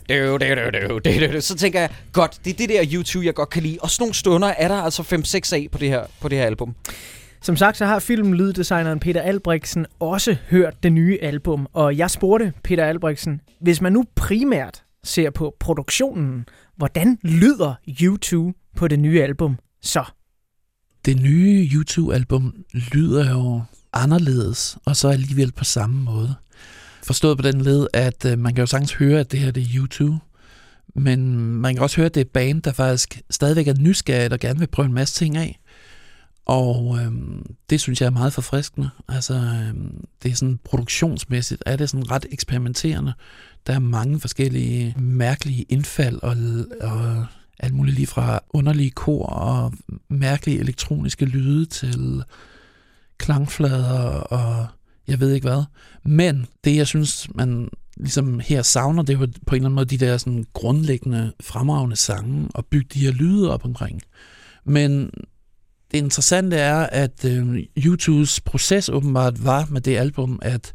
så 1.43 1.55
tænker 1.55 1.79
jeg, 1.79 1.89
godt, 2.11 2.39
det 2.45 2.53
er 2.53 2.57
det 2.57 2.69
der 2.69 2.85
YouTube, 2.93 3.25
jeg 3.25 3.33
godt 3.33 3.49
kan 3.49 3.63
lide. 3.63 3.77
Og 3.81 3.89
sådan 3.89 4.03
nogle 4.03 4.13
stunder 4.15 4.47
er 4.47 4.67
der 4.67 4.75
altså 4.75 5.01
5-6 5.01 5.55
af 5.55 5.67
på 5.71 5.77
det 5.77 5.89
her, 5.89 6.03
på 6.21 6.27
det 6.29 6.37
her 6.37 6.45
album. 6.45 6.75
Som 7.41 7.57
sagt, 7.57 7.77
så 7.77 7.85
har 7.85 7.99
filmlyddesigneren 7.99 8.99
Peter 8.99 9.21
Albrechtsen 9.21 9.85
også 9.99 10.35
hørt 10.49 10.83
det 10.83 10.91
nye 10.91 11.17
album, 11.21 11.67
og 11.73 11.97
jeg 11.97 12.11
spurgte 12.11 12.53
Peter 12.63 12.85
Albrechtsen, 12.85 13.41
hvis 13.61 13.81
man 13.81 13.93
nu 13.93 14.05
primært 14.15 14.83
ser 15.03 15.29
på 15.29 15.55
produktionen, 15.59 16.45
hvordan 16.79 17.17
lyder 17.21 17.75
U2 17.87 18.53
på 18.75 18.87
det 18.87 18.99
nye 18.99 19.23
album 19.23 19.57
så? 19.81 20.03
Det 21.05 21.21
nye 21.21 21.69
YouTube-album 21.73 22.55
lyder 22.73 23.29
jo 23.31 23.61
anderledes, 23.93 24.77
og 24.85 24.95
så 24.95 25.07
alligevel 25.07 25.51
på 25.51 25.63
samme 25.63 26.03
måde. 26.03 26.35
Forstået 27.03 27.37
på 27.37 27.41
den 27.41 27.61
led, 27.61 27.87
at 27.93 28.25
øh, 28.25 28.39
man 28.39 28.55
kan 28.55 28.61
jo 28.61 28.65
sagtens 28.65 28.93
høre, 28.93 29.19
at 29.19 29.31
det 29.31 29.39
her 29.39 29.51
det 29.51 29.63
er 29.63 29.75
YouTube, 29.75 30.17
men 30.95 31.39
man 31.39 31.75
kan 31.75 31.83
også 31.83 31.95
høre, 31.95 32.05
at 32.05 32.15
det 32.15 32.21
er 32.21 32.25
et 32.25 32.31
band, 32.31 32.61
der 32.61 32.71
faktisk 32.71 33.21
stadigvæk 33.29 33.67
er 33.67 33.73
nysgerrigt 33.79 34.33
og 34.33 34.39
gerne 34.39 34.59
vil 34.59 34.67
prøve 34.67 34.85
en 34.85 34.93
masse 34.93 35.15
ting 35.15 35.37
af. 35.37 35.59
Og 36.45 36.99
øhm, 37.01 37.55
det 37.69 37.81
synes 37.81 38.01
jeg 38.01 38.07
er 38.07 38.11
meget 38.11 38.33
forfriskende. 38.33 38.89
Altså, 39.07 39.33
øhm, 39.33 40.03
det 40.23 40.31
er 40.31 40.35
sådan 40.35 40.59
produktionsmæssigt, 40.63 41.63
er 41.65 41.75
det 41.75 41.89
sådan 41.89 42.11
ret 42.11 42.25
eksperimenterende. 42.31 43.13
Der 43.69 43.75
er 43.75 43.79
mange 43.79 44.19
forskellige 44.19 44.95
mærkelige 44.99 45.63
indfald 45.63 46.19
og, 46.23 46.35
og 46.81 47.25
alt 47.59 47.73
muligt 47.73 47.95
lige 47.95 48.07
fra 48.07 48.39
underlige 48.49 48.91
kor 48.91 49.25
og 49.25 49.73
mærkelige 50.09 50.59
elektroniske 50.59 51.25
lyde 51.25 51.65
til 51.65 52.23
klangflader 53.17 54.09
og 54.09 54.67
jeg 55.07 55.19
ved 55.19 55.33
ikke 55.33 55.47
hvad. 55.47 55.63
Men 56.03 56.45
det, 56.63 56.75
jeg 56.75 56.87
synes, 56.87 57.27
man 57.35 57.69
ligesom 57.97 58.39
her 58.39 58.61
savner, 58.61 59.03
det 59.03 59.15
er 59.15 59.19
jo 59.19 59.27
på 59.47 59.55
en 59.55 59.61
eller 59.61 59.67
anden 59.67 59.75
måde 59.75 59.97
de 59.97 60.05
der 60.05 60.17
sådan 60.17 60.45
grundlæggende 60.53 61.33
fremragende 61.41 61.95
sange 61.95 62.47
og 62.53 62.65
bygge 62.65 62.87
de 62.93 62.99
her 62.99 63.11
lyde 63.11 63.53
op 63.53 63.65
omkring. 63.65 64.01
Men 64.65 65.11
det 65.91 65.97
interessante 65.97 66.57
er, 66.57 66.77
at 66.77 67.25
øh, 67.25 67.63
YouTubes 67.77 68.41
proces 68.41 68.89
åbenbart 68.89 69.43
var 69.43 69.67
med 69.69 69.81
det 69.81 69.97
album, 69.97 70.39
at 70.41 70.73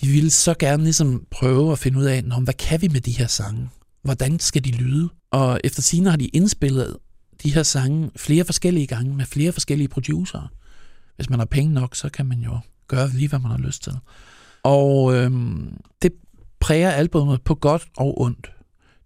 de 0.00 0.08
ville 0.08 0.30
så 0.30 0.54
gerne 0.58 0.82
ligesom 0.82 1.26
prøve 1.30 1.72
at 1.72 1.78
finde 1.78 1.98
ud 1.98 2.04
af, 2.04 2.22
hvad 2.22 2.54
kan 2.54 2.82
vi 2.82 2.88
med 2.88 3.00
de 3.00 3.10
her 3.10 3.26
sange? 3.26 3.68
Hvordan 4.02 4.38
skal 4.38 4.64
de 4.64 4.70
lyde? 4.70 5.08
Og 5.30 5.60
efter 5.64 5.82
sine 5.82 6.10
har 6.10 6.16
de 6.16 6.26
indspillet 6.26 6.96
de 7.42 7.54
her 7.54 7.62
sange 7.62 8.10
flere 8.16 8.44
forskellige 8.44 8.86
gange 8.86 9.14
med 9.14 9.24
flere 9.26 9.52
forskellige 9.52 9.88
producer. 9.88 10.52
Hvis 11.16 11.30
man 11.30 11.38
har 11.38 11.46
penge 11.46 11.74
nok, 11.74 11.96
så 11.96 12.08
kan 12.08 12.26
man 12.26 12.40
jo 12.40 12.58
gøre 12.88 13.08
lige, 13.08 13.28
hvad 13.28 13.38
man 13.38 13.50
har 13.50 13.58
lyst 13.58 13.82
til. 13.82 13.92
Og 14.62 15.14
øhm, 15.14 15.76
det 16.02 16.12
præger 16.60 16.90
albumet 16.90 17.42
på 17.42 17.54
godt 17.54 17.88
og 17.96 18.20
ondt. 18.20 18.52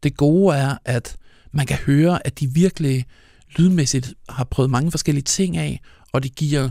Det 0.02 0.16
gode 0.16 0.56
er, 0.56 0.76
at 0.84 1.16
man 1.52 1.66
kan 1.66 1.76
høre, 1.76 2.26
at 2.26 2.40
de 2.40 2.46
virkelig 2.46 3.04
lydmæssigt 3.56 4.14
har 4.28 4.44
prøvet 4.44 4.70
mange 4.70 4.90
forskellige 4.90 5.24
ting 5.24 5.56
af, 5.56 5.80
og 6.12 6.22
det 6.22 6.34
giver 6.34 6.70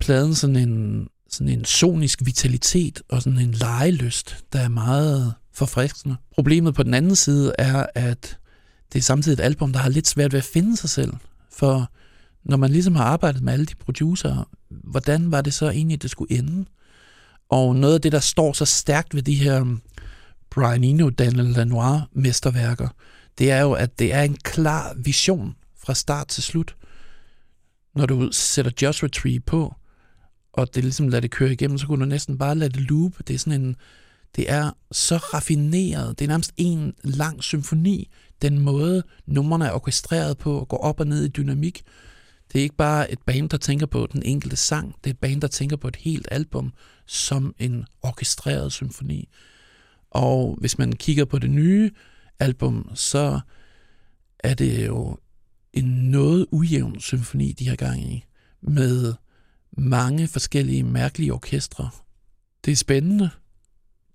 pladen 0.00 0.34
sådan 0.34 0.56
en, 0.56 1.08
sådan 1.28 1.48
en 1.48 1.64
sonisk 1.64 2.20
vitalitet 2.24 3.02
og 3.08 3.22
sådan 3.22 3.38
en 3.38 3.52
legelyst, 3.52 4.44
der 4.52 4.60
er 4.60 4.68
meget 4.68 5.34
forfriskende. 5.52 6.16
Problemet 6.34 6.74
på 6.74 6.82
den 6.82 6.94
anden 6.94 7.16
side 7.16 7.52
er, 7.58 7.86
at 7.94 8.38
det 8.92 8.98
er 8.98 9.02
samtidig 9.02 9.32
et 9.32 9.44
album, 9.44 9.72
der 9.72 9.80
har 9.80 9.88
lidt 9.90 10.08
svært 10.08 10.32
ved 10.32 10.38
at 10.38 10.44
finde 10.44 10.76
sig 10.76 10.90
selv. 10.90 11.12
For 11.52 11.92
når 12.44 12.56
man 12.56 12.70
ligesom 12.70 12.96
har 12.96 13.04
arbejdet 13.04 13.42
med 13.42 13.52
alle 13.52 13.66
de 13.66 13.74
producer, 13.74 14.48
hvordan 14.68 15.30
var 15.30 15.40
det 15.40 15.54
så 15.54 15.70
egentlig, 15.70 16.02
det 16.02 16.10
skulle 16.10 16.38
ende? 16.38 16.64
Og 17.48 17.76
noget 17.76 17.94
af 17.94 18.00
det, 18.00 18.12
der 18.12 18.20
står 18.20 18.52
så 18.52 18.64
stærkt 18.64 19.14
ved 19.14 19.22
de 19.22 19.34
her 19.34 19.76
Brian 20.50 20.84
Eno, 20.84 21.10
Daniel 21.10 21.44
Lanois 21.44 22.02
mesterværker, 22.12 22.88
det 23.38 23.50
er 23.50 23.60
jo, 23.60 23.72
at 23.72 23.98
det 23.98 24.14
er 24.14 24.22
en 24.22 24.36
klar 24.36 24.94
vision 24.96 25.56
fra 25.76 25.94
start 25.94 26.28
til 26.28 26.42
slut. 26.42 26.76
Når 27.94 28.06
du 28.06 28.28
sætter 28.32 28.72
Joshua 28.82 29.08
Tree 29.08 29.40
på, 29.40 29.74
og 30.58 30.74
det 30.74 30.84
ligesom 30.84 31.08
lader 31.08 31.20
det 31.20 31.30
køre 31.30 31.52
igennem, 31.52 31.78
så 31.78 31.86
kunne 31.86 32.00
du 32.00 32.08
næsten 32.08 32.38
bare 32.38 32.54
lade 32.54 32.70
det 32.70 32.80
loop. 32.80 33.12
Det 33.28 33.34
er 33.34 33.38
sådan 33.38 33.60
en, 33.60 33.76
det 34.36 34.50
er 34.50 34.70
så 34.92 35.16
raffineret. 35.16 36.18
Det 36.18 36.24
er 36.24 36.28
nærmest 36.28 36.52
en 36.56 36.94
lang 37.04 37.42
symfoni. 37.42 38.10
Den 38.42 38.58
måde, 38.58 39.02
numrene 39.26 39.66
er 39.66 39.72
orkestreret 39.72 40.38
på, 40.38 40.58
og 40.58 40.68
går 40.68 40.76
op 40.76 41.00
og 41.00 41.06
ned 41.06 41.24
i 41.24 41.28
dynamik. 41.28 41.82
Det 42.52 42.58
er 42.58 42.62
ikke 42.62 42.76
bare 42.76 43.12
et 43.12 43.18
band, 43.26 43.48
der 43.48 43.56
tænker 43.56 43.86
på 43.86 44.08
den 44.12 44.22
enkelte 44.22 44.56
sang. 44.56 44.94
Det 45.04 45.10
er 45.10 45.14
et 45.14 45.18
band, 45.18 45.40
der 45.40 45.48
tænker 45.48 45.76
på 45.76 45.88
et 45.88 45.96
helt 45.96 46.28
album 46.30 46.72
som 47.06 47.54
en 47.58 47.84
orkestreret 48.02 48.72
symfoni. 48.72 49.28
Og 50.10 50.56
hvis 50.60 50.78
man 50.78 50.92
kigger 50.92 51.24
på 51.24 51.38
det 51.38 51.50
nye 51.50 51.90
album, 52.40 52.90
så 52.94 53.40
er 54.38 54.54
det 54.54 54.86
jo 54.86 55.16
en 55.72 55.84
noget 55.84 56.46
ujævn 56.52 57.00
symfoni, 57.00 57.52
de 57.52 57.68
har 57.68 57.76
gang 57.76 58.00
i, 58.00 58.24
med 58.62 59.14
mange 59.78 60.28
forskellige 60.28 60.82
mærkelige 60.82 61.32
orkestre. 61.32 61.90
Det 62.64 62.72
er 62.72 62.76
spændende. 62.76 63.30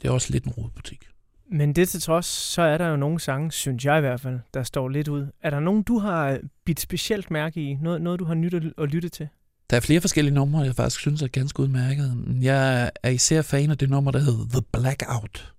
Det 0.02 0.08
er 0.08 0.12
også 0.12 0.32
lidt 0.32 0.44
en 0.44 0.52
rodbutik. 0.52 1.10
Men 1.52 1.74
det 1.74 1.90
til 1.90 2.02
trods, 2.02 2.26
så 2.26 2.62
er 2.62 2.78
der 2.78 2.88
jo 2.88 2.96
nogle 2.96 3.20
sange, 3.20 3.52
synes 3.52 3.86
jeg 3.86 3.98
i 3.98 4.02
hvert 4.02 4.22
fald, 4.22 4.40
der 4.54 4.64
står 4.64 4.90
lidt 4.90 5.08
ud. 5.08 5.28
Er 5.42 5.50
der 5.50 5.60
nogen, 5.60 5.84
du 5.84 6.00
har 6.00 6.40
bidt 6.66 6.80
specielt 6.80 7.32
mærke 7.32 7.72
i? 7.72 7.74
Noget, 7.74 8.02
noget 8.02 8.20
du 8.20 8.26
har 8.26 8.34
nyttet 8.34 8.74
at 8.78 8.90
lytte 8.90 9.10
til? 9.10 9.28
Der 9.70 9.78
er 9.78 9.82
flere 9.82 10.02
forskellige 10.02 10.34
numre, 10.34 10.62
jeg 10.62 10.76
faktisk 10.76 11.00
synes 11.00 11.22
er 11.22 11.28
ganske 11.28 11.60
udmærket. 11.60 12.38
Jeg 12.42 12.92
er 13.04 13.10
især 13.10 13.42
fan 13.42 13.72
af 13.72 13.78
det 13.78 13.90
nummer, 13.90 14.12
der 14.12 14.20
hedder 14.20 14.46
The 14.50 14.62
Blackout, 14.74 15.54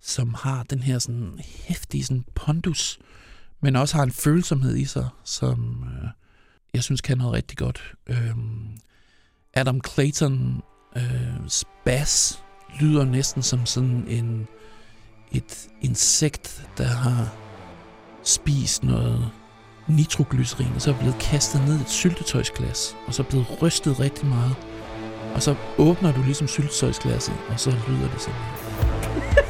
som 0.00 0.34
har 0.34 0.62
den 0.62 0.78
her 0.78 0.98
sådan 0.98 1.38
hæftige 1.44 2.04
sådan 2.04 2.24
pondus, 2.34 2.98
men 3.60 3.76
også 3.76 3.96
har 3.96 4.02
en 4.02 4.12
følsomhed 4.12 4.76
i 4.76 4.84
sig, 4.84 5.08
som 5.24 5.84
øh, 5.86 6.08
jeg 6.74 6.82
synes 6.82 7.00
kan 7.00 7.18
noget 7.18 7.32
rigtig 7.32 7.58
godt. 7.58 7.94
Øhm, 8.06 8.76
Adam 9.54 9.80
Clayton 9.92 10.62
øh, 10.96 11.50
bass 11.84 12.42
lyder 12.80 13.04
næsten 13.04 13.42
som 13.42 13.66
sådan 13.66 14.04
en 14.08 14.46
et 15.32 15.68
insekt, 15.80 16.66
der 16.78 16.84
har 16.84 17.34
spist 18.24 18.84
noget 18.84 19.30
nitroglycerin, 19.88 20.72
og 20.74 20.82
så 20.82 20.90
er 20.90 20.98
blevet 20.98 21.18
kastet 21.18 21.64
ned 21.66 21.78
i 21.78 21.80
et 21.80 21.88
syltetøjsglas, 21.88 22.96
og 23.06 23.14
så 23.14 23.22
er 23.22 23.26
blevet 23.26 23.62
rystet 23.62 24.00
rigtig 24.00 24.26
meget. 24.26 24.56
Og 25.34 25.42
så 25.42 25.54
åbner 25.78 26.12
du 26.12 26.22
ligesom 26.22 26.48
syltetøjsglasset, 26.48 27.34
og 27.48 27.60
så 27.60 27.70
lyder 27.70 28.10
det 28.10 28.20
sådan 28.20 28.40
her. 28.40 29.42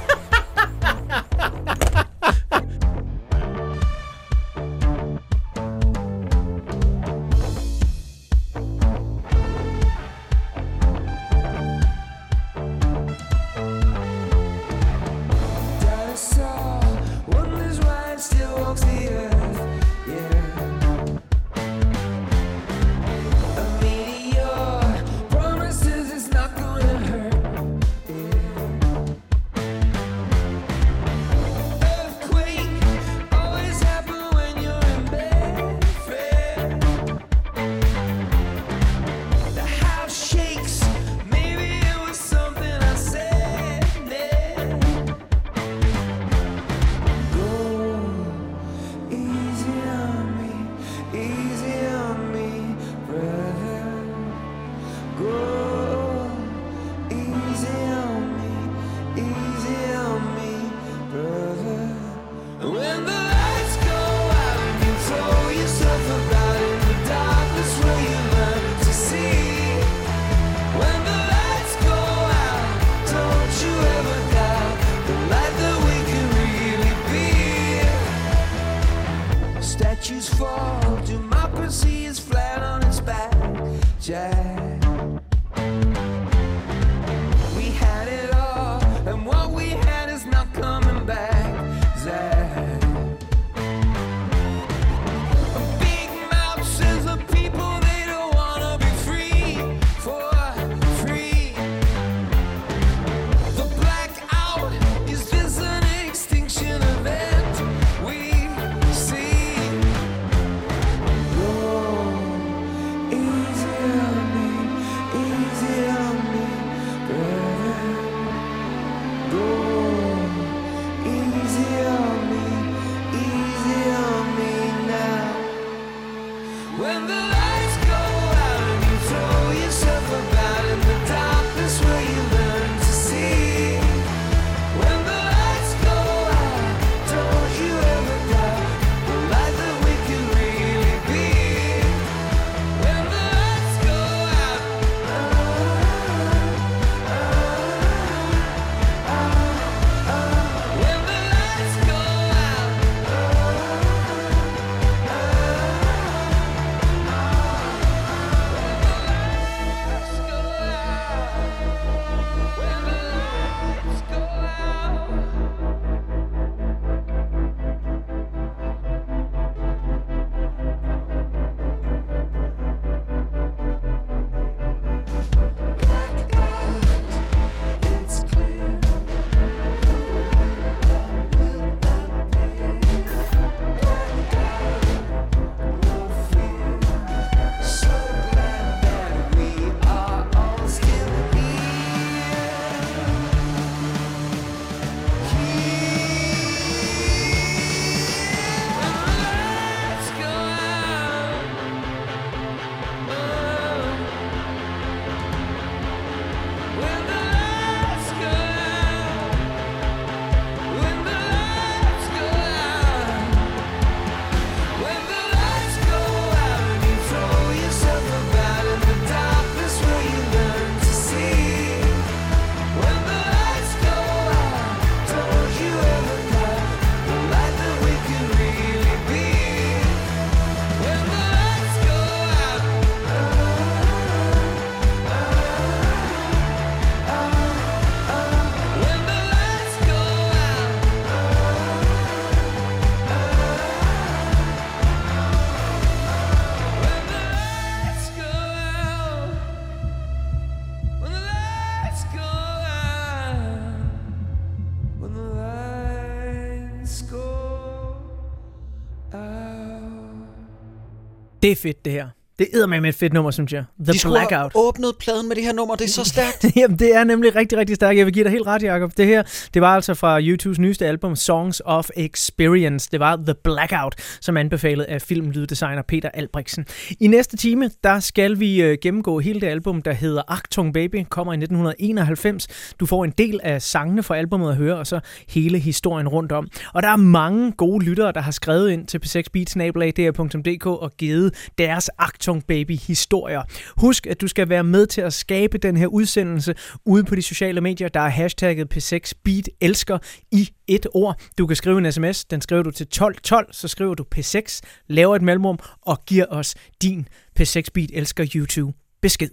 Det 261.51 261.57
er 261.57 261.63
fedt, 261.63 261.85
det 261.85 261.93
her. 261.93 262.09
Det 262.41 262.49
er 262.55 262.67
med 262.67 262.89
et 262.89 262.95
fedt 262.95 263.13
nummer, 263.13 263.31
synes 263.31 263.53
jeg. 263.53 263.65
The 263.85 263.93
De 263.93 263.99
Blackout. 264.09 264.53
åbnet 264.55 264.93
pladen 265.01 265.29
med 265.29 265.37
det 265.37 265.45
her 265.45 265.53
nummer, 265.53 265.75
det 265.75 265.85
er 265.85 265.89
så 265.89 266.05
stærkt. 266.15 266.57
Jamen, 266.57 266.79
det 266.79 266.95
er 266.97 267.05
nemlig 267.05 267.37
rigtig, 267.37 267.59
rigtig 267.59 267.77
stærkt. 267.77 267.99
Jeg 267.99 268.07
vil 268.07 268.15
give 268.15 268.25
dig 268.25 268.33
helt 268.33 268.47
ret, 268.47 268.63
Jacob. 268.63 268.93
Det 268.97 269.07
her, 269.07 269.23
det 269.55 269.63
var 269.63 269.75
altså 269.75 269.95
fra 269.95 270.21
YouTubes 270.21 270.59
nyeste 270.59 270.87
album, 270.87 271.17
Songs 271.17 271.63
of 271.65 271.89
Experience. 271.97 272.89
Det 272.93 273.01
var 273.01 273.17
The 273.17 273.35
Blackout, 273.45 273.95
som 274.21 274.37
anbefalet 274.37 274.85
af 274.85 275.03
filmlyddesigner 275.03 275.83
Peter 275.83 276.09
Albrechtsen. 276.09 276.67
I 277.01 277.07
næste 277.07 277.37
time, 277.37 277.71
der 277.85 278.01
skal 278.01 278.41
vi 278.41 278.63
øh, 278.63 278.79
gennemgå 278.83 279.19
hele 279.19 279.41
det 279.41 279.47
album, 279.47 279.83
der 279.83 279.93
hedder 279.93 280.23
Achtung 280.29 280.75
Baby, 280.75 281.05
kommer 281.11 281.33
i 281.33 281.37
1991. 281.37 282.47
Du 282.81 282.87
får 282.87 283.05
en 283.05 283.13
del 283.19 283.41
af 283.43 283.63
sangene 283.63 284.03
fra 284.03 284.17
albumet 284.17 284.51
at 284.51 284.57
høre, 284.57 284.77
og 284.77 284.87
så 284.87 285.01
hele 285.29 285.59
historien 285.59 286.09
rundt 286.09 286.33
om. 286.33 286.49
Og 286.75 286.83
der 286.83 286.89
er 286.89 286.97
mange 286.97 287.53
gode 287.53 287.85
lyttere, 287.85 288.13
der 288.13 288.21
har 288.21 288.33
skrevet 288.33 288.71
ind 288.71 288.87
til 288.87 289.01
p6beatsnabelag.dk 289.07 290.67
og 290.67 290.93
givet 290.99 291.35
deres 291.59 291.91
Achtung 291.99 292.30
Baby 292.49 292.79
historier. 292.79 293.43
Husk, 293.77 294.07
at 294.07 294.21
du 294.21 294.29
skal 294.29 294.49
være 294.49 294.65
med 294.65 294.87
til 294.87 295.01
at 295.01 295.13
skabe 295.13 295.59
den 295.59 295.77
her 295.77 295.87
udsendelse 295.87 296.55
ude 296.87 297.05
på 297.05 297.15
de 297.15 297.23
sociale 297.23 297.61
medier. 297.61 297.89
Der 297.89 298.01
er 298.01 298.09
hashtagget 298.09 298.77
P6 298.77 299.13
Beat 299.25 299.49
elsker 299.61 299.99
i 300.31 300.51
et 300.67 300.87
ord. 300.95 301.21
Du 301.39 301.47
kan 301.47 301.57
skrive 301.57 301.79
en 301.79 301.93
sms, 301.93 302.25
den 302.25 302.41
skriver 302.41 302.63
du 302.63 302.71
til 302.71 302.85
1212, 302.85 303.53
så 303.53 303.69
skriver 303.69 303.95
du 303.95 304.05
P6, 304.17 304.61
laver 304.89 305.17
et 305.17 305.23
mellemrum 305.23 305.59
og 305.83 306.05
giver 306.07 306.27
os 306.27 306.55
din 306.83 307.09
P6 307.41 307.63
Beat 307.75 307.91
Elsker 307.93 308.27
YouTube 308.35 308.73
besked. 309.03 309.31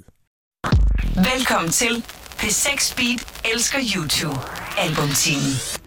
Velkommen 1.16 1.72
til 1.72 2.04
P6 2.40 2.96
Beat 2.96 3.52
Elsker 3.54 3.80
YouTube 3.96 4.40
albumteamen. 4.78 5.87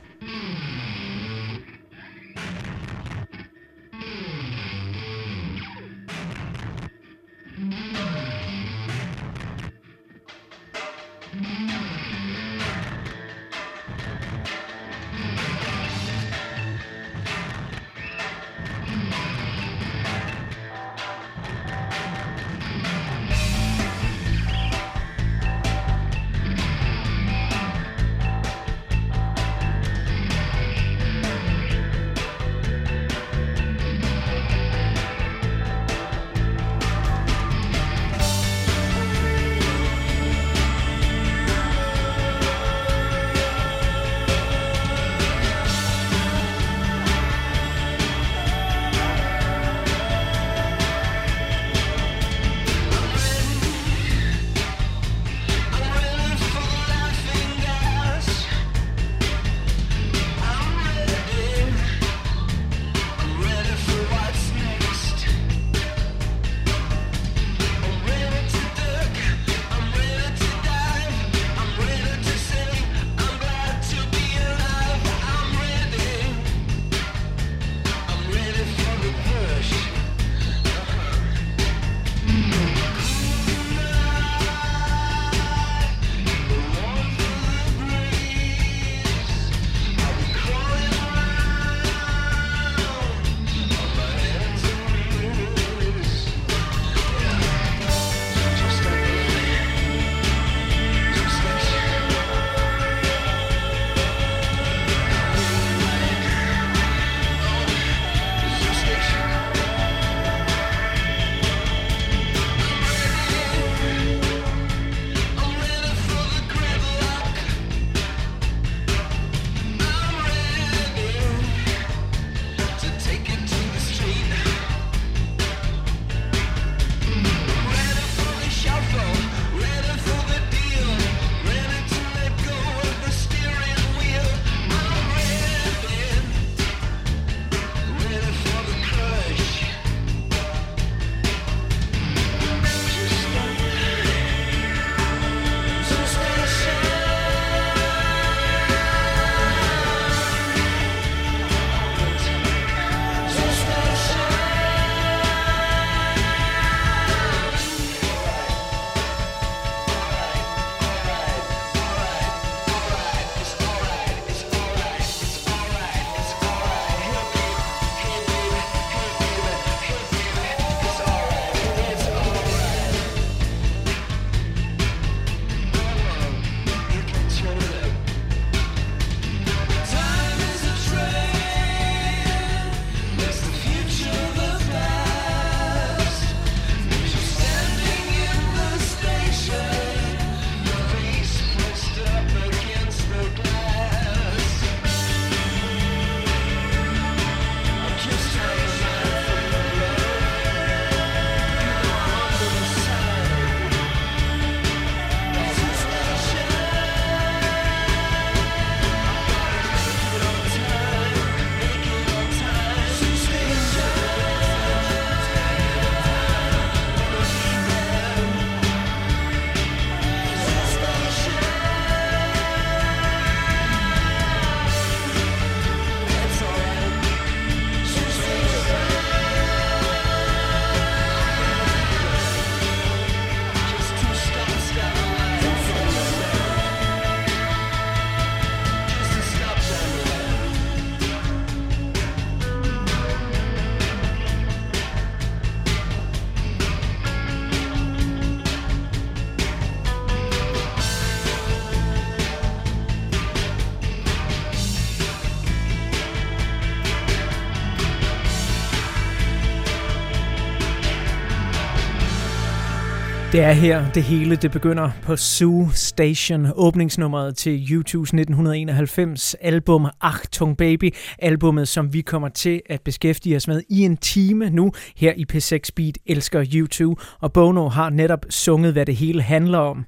Det 263.40 263.48
er 263.48 263.52
her, 263.52 263.92
det 263.92 264.02
hele 264.02 264.36
det 264.36 264.50
begynder 264.50 264.90
på 265.02 265.16
Zoo 265.16 265.68
Station, 265.74 266.46
åbningsnummeret 266.54 267.36
til 267.36 267.58
U2's 267.58 267.98
1991 267.98 269.34
album 269.40 269.86
Achtung 270.00 270.56
Baby, 270.56 270.94
albummet 271.18 271.68
som 271.68 271.92
vi 271.92 272.00
kommer 272.00 272.28
til 272.28 272.62
at 272.70 272.80
beskæftige 272.80 273.36
os 273.36 273.48
med 273.48 273.62
i 273.68 273.80
en 273.80 273.96
time 273.96 274.50
nu 274.50 274.72
her 274.96 275.12
i 275.16 275.24
P6 275.32 275.70
Beat 275.76 275.98
elsker 276.06 276.44
U2, 276.44 277.02
og 277.20 277.32
Bono 277.32 277.68
har 277.68 277.90
netop 277.90 278.26
sunget, 278.30 278.72
hvad 278.72 278.86
det 278.86 278.96
hele 278.96 279.22
handler 279.22 279.58
om. 279.58 279.86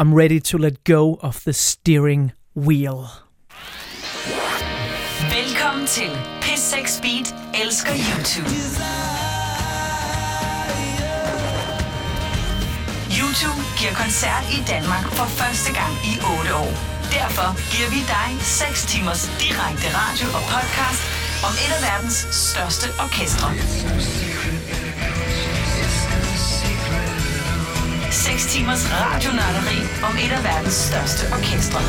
I'm 0.00 0.14
ready 0.14 0.40
to 0.40 0.58
let 0.58 0.84
go 0.84 1.14
of 1.14 1.36
the 1.40 1.52
steering 1.52 2.32
wheel. 2.56 3.04
Velkommen 5.22 5.86
til 5.86 6.10
P6 6.40 7.02
Beat 7.02 7.34
elsker 7.64 7.92
YouTube. 7.92 9.29
YouTube 13.30 13.62
giver 13.78 13.94
koncert 14.02 14.44
i 14.56 14.58
Danmark 14.72 15.04
for 15.18 15.24
første 15.40 15.70
gang 15.80 15.92
i 16.10 16.12
8 16.38 16.54
år. 16.54 16.72
Derfor 17.18 17.48
giver 17.72 17.90
vi 17.94 18.00
dig 18.14 18.28
6 18.40 18.86
timers 18.92 19.22
direkte 19.44 19.86
radio 20.00 20.26
og 20.38 20.42
podcast 20.54 21.02
om 21.46 21.52
et 21.64 21.72
af 21.76 21.82
verdens 21.88 22.18
største 22.48 22.86
orkestre. 23.06 23.48
6 28.10 28.46
timers 28.52 28.84
radionatteri 28.92 29.78
om 30.08 30.14
et 30.24 30.32
af 30.38 30.42
verdens 30.50 30.78
største 30.88 31.22
orkestre. 31.36 31.80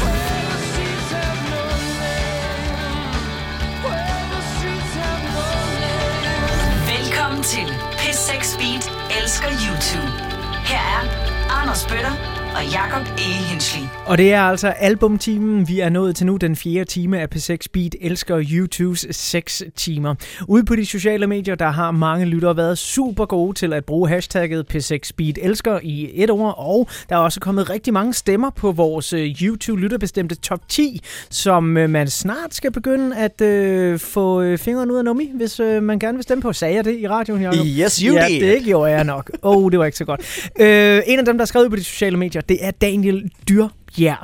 Velkommen 6.93 7.43
til 7.43 7.67
P6 7.99 8.57
Beat 8.59 8.85
elsker 9.19 9.49
YouTube. 9.65 10.30
Her 10.65 10.77
er 10.77 11.61
Anders 11.61 11.85
Bøtter 11.88 12.40
og 12.55 12.71
Jakob 12.71 13.07
E. 13.17 13.21
Hensley. 13.21 13.81
Og 14.05 14.17
det 14.17 14.33
er 14.33 14.41
altså 14.41 14.67
albumtimen, 14.67 15.67
vi 15.67 15.80
er 15.80 15.89
nået 15.89 16.15
til 16.15 16.25
nu, 16.25 16.38
den 16.38 16.55
fjerde 16.55 16.85
time 16.85 17.19
af 17.19 17.27
P6 17.35 17.57
Beat 17.73 17.95
elsker 18.01 18.43
YouTubes 18.51 19.07
6 19.11 19.63
timer. 19.75 20.15
Ude 20.47 20.65
på 20.65 20.75
de 20.75 20.85
sociale 20.85 21.27
medier, 21.27 21.55
der 21.55 21.69
har 21.69 21.91
mange 21.91 22.25
lyttere 22.25 22.57
været 22.57 22.77
super 22.77 23.25
gode 23.25 23.53
til 23.57 23.73
at 23.73 23.85
bruge 23.85 24.09
hashtagget 24.09 24.65
P6 24.73 25.11
Beat 25.17 25.39
elsker 25.41 25.80
i 25.83 26.11
et 26.13 26.30
ord, 26.30 26.55
og 26.57 26.89
der 27.09 27.15
er 27.15 27.19
også 27.19 27.39
kommet 27.39 27.69
rigtig 27.69 27.93
mange 27.93 28.13
stemmer 28.13 28.49
på 28.49 28.71
vores 28.71 29.13
øh, 29.13 29.25
YouTube-lytterbestemte 29.41 30.35
top 30.35 30.59
10, 30.69 31.01
som 31.30 31.77
øh, 31.77 31.89
man 31.89 32.09
snart 32.09 32.55
skal 32.55 32.71
begynde 32.71 33.15
at 33.15 33.41
øh, 33.41 33.99
få 33.99 34.41
øh, 34.41 34.57
fingeren 34.57 34.91
ud 34.91 34.97
af 34.97 35.05
nummi, 35.05 35.31
hvis 35.35 35.59
øh, 35.59 35.83
man 35.83 35.99
gerne 35.99 36.17
vil 36.17 36.23
stemme 36.23 36.41
på. 36.41 36.53
Sagde 36.53 36.75
jeg 36.75 36.85
det 36.85 36.99
i 36.99 37.07
radioen, 37.07 37.41
Jacob? 37.41 37.65
Yes, 37.65 37.97
you 37.97 38.15
ja, 38.15 38.27
did. 38.27 38.41
det 38.41 38.63
gjorde 38.63 38.91
jeg 38.91 39.03
nok. 39.03 39.31
Åh, 39.43 39.57
oh, 39.57 39.71
det 39.71 39.80
var 39.80 39.85
ikke 39.85 39.97
så 39.97 40.05
godt. 40.05 40.49
Øh, 40.59 41.01
en 41.07 41.19
af 41.19 41.25
dem, 41.25 41.38
der 41.38 41.41
er 41.41 41.47
skrevet 41.47 41.69
på 41.69 41.75
de 41.75 41.83
sociale 41.83 42.17
medier, 42.17 42.40
det 42.49 42.65
er 42.65 42.71
Daniel 42.71 43.31
Dyr 43.49 43.67
Ja. 43.97 44.03
Yeah. 44.03 44.17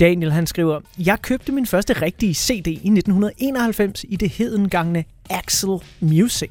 Daniel, 0.00 0.32
han 0.32 0.46
skriver, 0.46 0.80
Jeg 0.98 1.22
købte 1.22 1.52
min 1.52 1.66
første 1.66 1.92
rigtige 1.92 2.34
CD 2.34 2.66
i 2.66 2.70
1991 2.72 4.04
i 4.08 4.16
det 4.16 4.30
hedengangne 4.30 5.04
Axel 5.30 5.70
Music. 6.00 6.50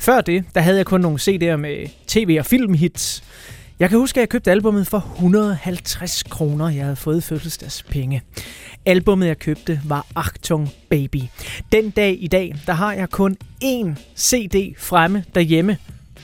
Før 0.00 0.20
det, 0.20 0.44
der 0.54 0.60
havde 0.60 0.76
jeg 0.76 0.86
kun 0.86 1.00
nogle 1.00 1.18
CD'er 1.18 1.56
med 1.56 1.86
tv- 2.06 2.36
og 2.38 2.46
filmhits. 2.46 3.22
Jeg 3.78 3.88
kan 3.88 3.98
huske, 3.98 4.18
at 4.18 4.20
jeg 4.20 4.28
købte 4.28 4.50
albummet 4.50 4.86
for 4.86 4.98
150 5.14 6.22
kroner. 6.22 6.68
Jeg 6.68 6.84
havde 6.84 6.96
fået 6.96 7.24
fødselsdagspenge. 7.24 8.22
Albummet, 8.86 9.26
jeg 9.26 9.38
købte, 9.38 9.80
var 9.84 10.06
Achtung 10.16 10.70
Baby. 10.90 11.22
Den 11.72 11.90
dag 11.90 12.16
i 12.20 12.26
dag, 12.26 12.54
der 12.66 12.72
har 12.72 12.92
jeg 12.92 13.10
kun 13.10 13.36
én 13.64 13.88
CD 14.16 14.74
fremme 14.78 15.24
derhjemme, 15.34 15.76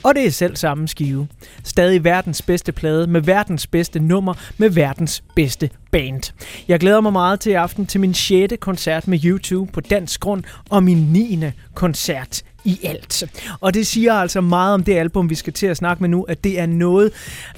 og 0.05 0.15
det 0.15 0.25
er 0.25 0.31
selv 0.31 0.55
samme 0.55 0.87
skive. 0.87 1.27
Stadig 1.63 2.03
verdens 2.03 2.41
bedste 2.41 2.71
plade, 2.71 3.07
med 3.07 3.21
verdens 3.21 3.67
bedste 3.67 3.99
nummer, 3.99 4.33
med 4.57 4.69
verdens 4.69 5.23
bedste 5.35 5.69
band. 5.91 6.33
Jeg 6.67 6.79
glæder 6.79 7.01
mig 7.01 7.13
meget 7.13 7.39
til 7.39 7.51
i 7.51 7.53
aften 7.53 7.85
til 7.85 8.01
min 8.01 8.13
6. 8.13 8.53
koncert 8.59 9.07
med 9.07 9.19
YouTube 9.23 9.71
på 9.71 9.81
dansk 9.81 10.19
grund, 10.19 10.43
og 10.69 10.83
min 10.83 10.97
9. 10.97 11.45
koncert 11.73 12.43
i 12.65 12.79
alt. 12.83 13.23
Og 13.61 13.73
det 13.73 13.87
siger 13.87 14.13
altså 14.13 14.41
meget 14.41 14.73
om 14.73 14.83
det 14.83 14.95
album, 14.95 15.29
vi 15.29 15.35
skal 15.35 15.53
til 15.53 15.67
at 15.67 15.77
snakke 15.77 16.03
med 16.03 16.09
nu, 16.09 16.23
at 16.23 16.43
det 16.43 16.59
er 16.59 16.65
noget, 16.65 17.11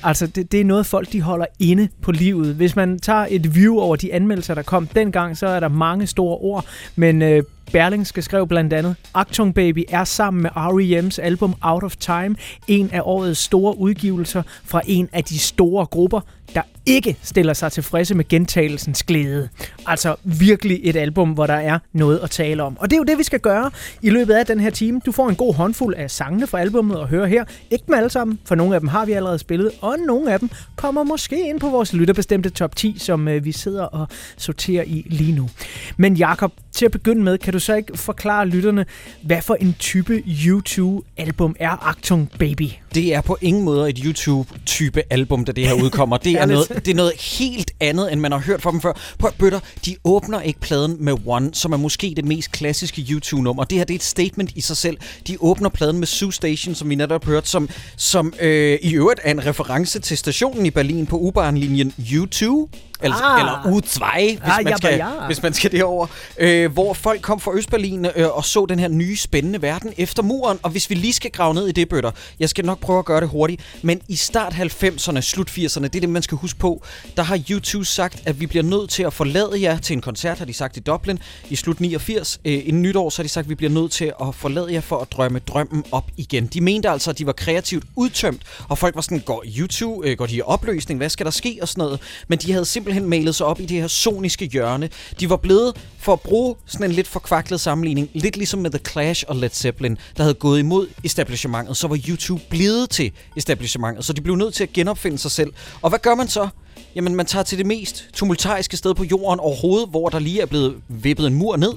altså 0.03 0.27
det, 0.27 0.51
det 0.51 0.61
er 0.61 0.65
noget 0.65 0.85
folk, 0.85 1.11
de 1.11 1.21
holder 1.21 1.45
inde 1.59 1.87
på 2.01 2.11
livet. 2.11 2.55
Hvis 2.55 2.75
man 2.75 2.99
tager 2.99 3.27
et 3.29 3.55
view 3.55 3.79
over 3.79 3.95
de 3.95 4.13
anmeldelser, 4.13 4.53
der 4.53 4.61
kom 4.61 4.87
dengang, 4.87 5.37
så 5.37 5.47
er 5.47 5.59
der 5.59 5.67
mange 5.67 6.07
store 6.07 6.37
ord, 6.37 6.65
men 6.95 7.21
øh, 7.21 7.43
Berlingske 7.71 8.21
skrev 8.21 8.47
blandt 8.47 8.73
andet, 8.73 8.95
Achtung 9.13 9.55
Baby 9.55 9.83
er 9.89 10.03
sammen 10.03 10.41
med 10.41 10.49
R.E.M's 10.55 11.21
album 11.21 11.55
Out 11.61 11.83
of 11.83 11.95
Time 11.95 12.35
en 12.67 12.89
af 12.93 13.01
årets 13.03 13.39
store 13.39 13.77
udgivelser 13.77 14.43
fra 14.65 14.81
en 14.85 15.09
af 15.13 15.23
de 15.23 15.39
store 15.39 15.85
grupper, 15.85 16.21
der 16.55 16.61
ikke 16.85 17.17
stiller 17.23 17.53
sig 17.53 17.71
tilfredse 17.71 18.15
med 18.15 18.27
gentagelsens 18.27 19.03
glæde. 19.03 19.49
Altså 19.85 20.15
virkelig 20.23 20.79
et 20.83 20.95
album, 20.95 21.31
hvor 21.31 21.47
der 21.47 21.53
er 21.53 21.79
noget 21.93 22.19
at 22.23 22.29
tale 22.29 22.63
om. 22.63 22.77
Og 22.79 22.89
det 22.89 22.95
er 22.95 22.97
jo 22.97 23.03
det, 23.03 23.17
vi 23.17 23.23
skal 23.23 23.39
gøre 23.39 23.71
i 24.01 24.09
løbet 24.09 24.33
af 24.33 24.45
den 24.45 24.59
her 24.59 24.69
time. 24.69 25.01
Du 25.05 25.11
får 25.11 25.29
en 25.29 25.35
god 25.35 25.53
håndfuld 25.53 25.95
af 25.95 26.11
sangene 26.11 26.47
fra 26.47 26.59
albummet 26.59 26.97
at 26.97 27.07
høre 27.07 27.27
her. 27.27 27.45
Ikke 27.71 27.83
dem 27.87 27.95
alle 27.95 28.09
sammen, 28.09 28.39
for 28.45 28.55
nogle 28.55 28.75
af 28.75 28.79
dem 28.79 28.89
har 28.89 29.05
vi 29.05 29.11
allerede 29.11 29.39
spillet, 29.39 29.71
og 29.81 29.95
nogle 30.07 30.33
af 30.33 30.39
dem 30.39 30.49
kommer 30.75 31.03
måske 31.03 31.49
ind 31.49 31.59
på 31.59 31.69
vores 31.69 31.93
lytterbestemte 31.93 32.49
top 32.49 32.75
10, 32.75 32.95
som 32.99 33.27
øh, 33.27 33.45
vi 33.45 33.51
sidder 33.51 33.83
og 33.83 34.07
sorterer 34.37 34.83
i 34.83 35.05
lige 35.09 35.31
nu. 35.35 35.49
Men 35.97 36.15
Jakob, 36.15 36.53
til 36.71 36.85
at 36.85 36.91
begynde 36.91 37.23
med, 37.23 37.37
kan 37.37 37.53
du 37.53 37.59
så 37.59 37.75
ikke 37.75 37.97
forklare 37.97 38.47
lytterne, 38.47 38.85
hvad 39.21 39.41
for 39.41 39.53
en 39.53 39.75
type 39.79 40.23
YouTube-album 40.47 41.55
er 41.59 41.87
Actung 41.87 42.31
Baby? 42.39 42.69
Det 42.93 43.13
er 43.13 43.21
på 43.21 43.37
ingen 43.41 43.63
måde 43.63 43.89
et 43.89 43.97
YouTube-type 43.97 45.01
album, 45.09 45.45
da 45.45 45.51
det 45.51 45.67
her 45.67 45.73
udkommer. 45.73 46.17
Det 46.17 46.36
er, 46.37 46.41
Ærligt. 46.41 46.69
noget, 46.69 46.85
det 46.85 46.91
er 46.91 46.95
noget 46.95 47.13
helt 47.21 47.71
andet, 47.79 48.11
end 48.13 48.21
man 48.21 48.31
har 48.31 48.39
hørt 48.39 48.61
fra 48.61 48.71
dem 48.71 48.81
før. 48.81 48.93
Prøv 49.19 49.27
at 49.27 49.35
bøtter, 49.39 49.59
de 49.85 49.95
åbner 50.03 50.41
ikke 50.41 50.59
pladen 50.59 50.97
med 50.99 51.13
One, 51.25 51.49
som 51.53 51.73
er 51.73 51.77
måske 51.77 52.13
det 52.15 52.25
mest 52.25 52.51
klassiske 52.51 53.01
YouTube-nummer. 53.09 53.63
Det 53.63 53.77
her 53.77 53.85
det 53.85 53.93
er 53.93 53.95
et 53.95 54.03
statement 54.03 54.51
i 54.55 54.61
sig 54.61 54.77
selv. 54.77 54.97
De 55.27 55.37
åbner 55.39 55.69
pladen 55.69 55.97
med 55.99 56.07
Zoo 56.07 56.31
Station, 56.31 56.75
som 56.75 56.89
vi 56.89 56.95
netop 56.95 57.23
har 57.23 57.31
hørt, 57.31 57.47
som, 57.47 57.69
som 57.97 58.33
øh, 58.39 58.79
i 58.81 58.95
øvrigt 58.95 59.19
er 59.23 59.31
en 59.31 59.45
reference 59.45 59.99
til 59.99 60.17
stationen 60.17 60.65
i 60.65 60.69
Berlin 60.71 61.05
på 61.05 61.17
U-Bahn-linjen 61.17 61.93
U2. 61.99 62.67
Eller, 63.01 63.15
Ah. 63.23 63.39
eller 63.39 63.53
U2, 63.77 63.79
hvis, 63.81 63.99
Ah, 64.43 64.63
man 64.63 64.77
skal, 64.77 64.95
ja. 64.95 65.25
hvis 65.25 65.43
man 65.43 65.53
skal 65.53 65.71
derover, 65.71 66.07
øh, 66.37 66.71
hvor 66.71 66.93
folk 66.93 67.21
kom 67.21 67.39
fra 67.39 67.51
Østberlin 67.55 68.05
øh, 68.15 68.27
og 68.37 68.45
så 68.45 68.65
den 68.65 68.79
her 68.79 68.87
nye 68.87 69.17
spændende 69.17 69.61
verden 69.61 69.93
efter 69.97 70.23
muren. 70.23 70.59
Og 70.63 70.69
hvis 70.69 70.89
vi 70.89 70.95
lige 70.95 71.13
skal 71.13 71.31
grave 71.31 71.53
ned 71.53 71.67
i 71.67 71.71
det, 71.71 71.89
bøtter, 71.89 72.11
jeg 72.39 72.49
skal 72.49 72.65
nok 72.65 72.79
prøve 72.79 72.99
at 72.99 73.05
gøre 73.05 73.21
det 73.21 73.29
hurtigt, 73.29 73.61
men 73.81 74.01
i 74.07 74.15
start 74.15 74.53
90'erne, 74.53 75.21
slut 75.21 75.49
80'erne, 75.49 75.83
det 75.83 75.95
er 75.95 75.99
det, 75.99 76.09
man 76.09 76.21
skal 76.21 76.37
huske 76.37 76.59
på, 76.59 76.83
der 77.17 77.23
har 77.23 77.39
YouTube 77.49 77.85
sagt, 77.85 78.21
at 78.25 78.39
vi 78.39 78.45
bliver 78.45 78.63
nødt 78.63 78.89
til 78.89 79.03
at 79.03 79.13
forlade 79.13 79.61
jer 79.61 79.77
til 79.77 79.93
en 79.93 80.01
koncert, 80.01 80.37
har 80.37 80.45
de 80.45 80.53
sagt 80.53 80.77
i 80.77 80.79
Dublin 80.79 81.19
i 81.49 81.55
slut 81.55 81.79
89. 81.79 82.39
Øh, 82.45 82.61
en 82.65 82.81
nytår, 82.81 83.09
så 83.09 83.17
har 83.17 83.23
de 83.23 83.29
sagt, 83.29 83.45
at 83.45 83.49
vi 83.49 83.55
bliver 83.55 83.71
nødt 83.71 83.91
til 83.91 84.05
at 84.21 84.35
forlade 84.35 84.73
jer 84.73 84.81
for 84.81 84.97
at 84.99 85.11
drømme 85.11 85.39
drømmen 85.39 85.83
op 85.91 86.05
igen. 86.17 86.45
De 86.47 86.61
mente 86.61 86.89
altså, 86.89 87.09
at 87.09 87.17
de 87.17 87.25
var 87.25 87.31
kreativt 87.31 87.83
udtømt, 87.95 88.41
og 88.69 88.77
folk 88.77 88.95
var 88.95 89.01
sådan, 89.01 89.19
går 89.19 89.43
YouTube, 89.59 90.07
øh, 90.09 90.17
går 90.17 90.25
de 90.25 90.35
i 90.35 90.41
opløsning, 90.41 90.97
hvad 90.97 91.09
skal 91.09 91.25
der 91.25 91.31
ske 91.31 91.57
og 91.61 91.67
sådan 91.67 91.81
noget. 91.83 91.99
Men 92.27 92.39
de 92.39 92.51
havde 92.51 92.65
simpelthen 92.65 92.86
malet 93.01 93.35
sig 93.35 93.45
op 93.45 93.59
i 93.59 93.65
det 93.65 93.77
her 93.81 93.87
soniske 93.87 94.45
hjørne. 94.45 94.89
De 95.19 95.29
var 95.29 95.35
blevet, 95.35 95.73
for 95.99 96.13
at 96.13 96.21
bruge 96.21 96.55
sådan 96.65 96.89
en 96.89 96.91
lidt 96.91 97.07
forkvaklet 97.07 97.61
sammenligning, 97.61 98.09
lidt 98.13 98.37
ligesom 98.37 98.59
med 98.59 98.71
The 98.71 98.79
Clash 98.91 99.23
og 99.27 99.35
Led 99.35 99.49
Zeppelin, 99.49 99.97
der 100.17 100.23
havde 100.23 100.33
gået 100.33 100.59
imod 100.59 100.87
establishmentet, 101.03 101.77
så 101.77 101.87
var 101.87 101.99
YouTube 102.09 102.41
blevet 102.49 102.89
til 102.89 103.11
establishmentet, 103.35 104.05
så 104.05 104.13
de 104.13 104.21
blev 104.21 104.35
nødt 104.35 104.53
til 104.53 104.63
at 104.63 104.73
genopfinde 104.73 105.17
sig 105.17 105.31
selv. 105.31 105.53
Og 105.81 105.89
hvad 105.89 105.99
gør 105.99 106.15
man 106.15 106.27
så? 106.27 106.47
Jamen, 106.95 107.15
man 107.15 107.25
tager 107.25 107.43
til 107.43 107.57
det 107.57 107.65
mest 107.65 108.05
tumultariske 108.13 108.77
sted 108.77 108.93
på 108.93 109.03
jorden 109.03 109.39
overhovedet, 109.39 109.89
hvor 109.89 110.09
der 110.09 110.19
lige 110.19 110.41
er 110.41 110.45
blevet 110.45 110.75
vippet 110.87 111.27
en 111.27 111.33
mur 111.33 111.57
ned 111.57 111.73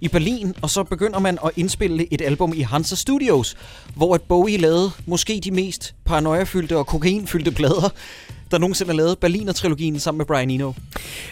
i 0.00 0.08
Berlin, 0.08 0.54
og 0.62 0.70
så 0.70 0.82
begynder 0.82 1.18
man 1.18 1.38
at 1.44 1.50
indspille 1.56 2.12
et 2.12 2.22
album 2.22 2.52
i 2.56 2.60
Hansa 2.60 2.94
Studios, 2.94 3.56
hvor 3.96 4.14
et 4.14 4.22
Bowie 4.22 4.56
lavede 4.56 4.90
måske 5.06 5.40
de 5.44 5.50
mest 5.50 5.94
paranoiafyldte 6.04 6.76
og 6.76 6.86
kokainfyldte 6.86 7.50
plader, 7.50 7.88
der 8.54 8.60
nogensinde 8.60 8.90
er 8.90 8.96
lavet. 8.96 9.18
Berliner-trilogien 9.18 9.98
sammen 9.98 10.18
med 10.18 10.26
Brian 10.26 10.50
Eno. 10.50 10.72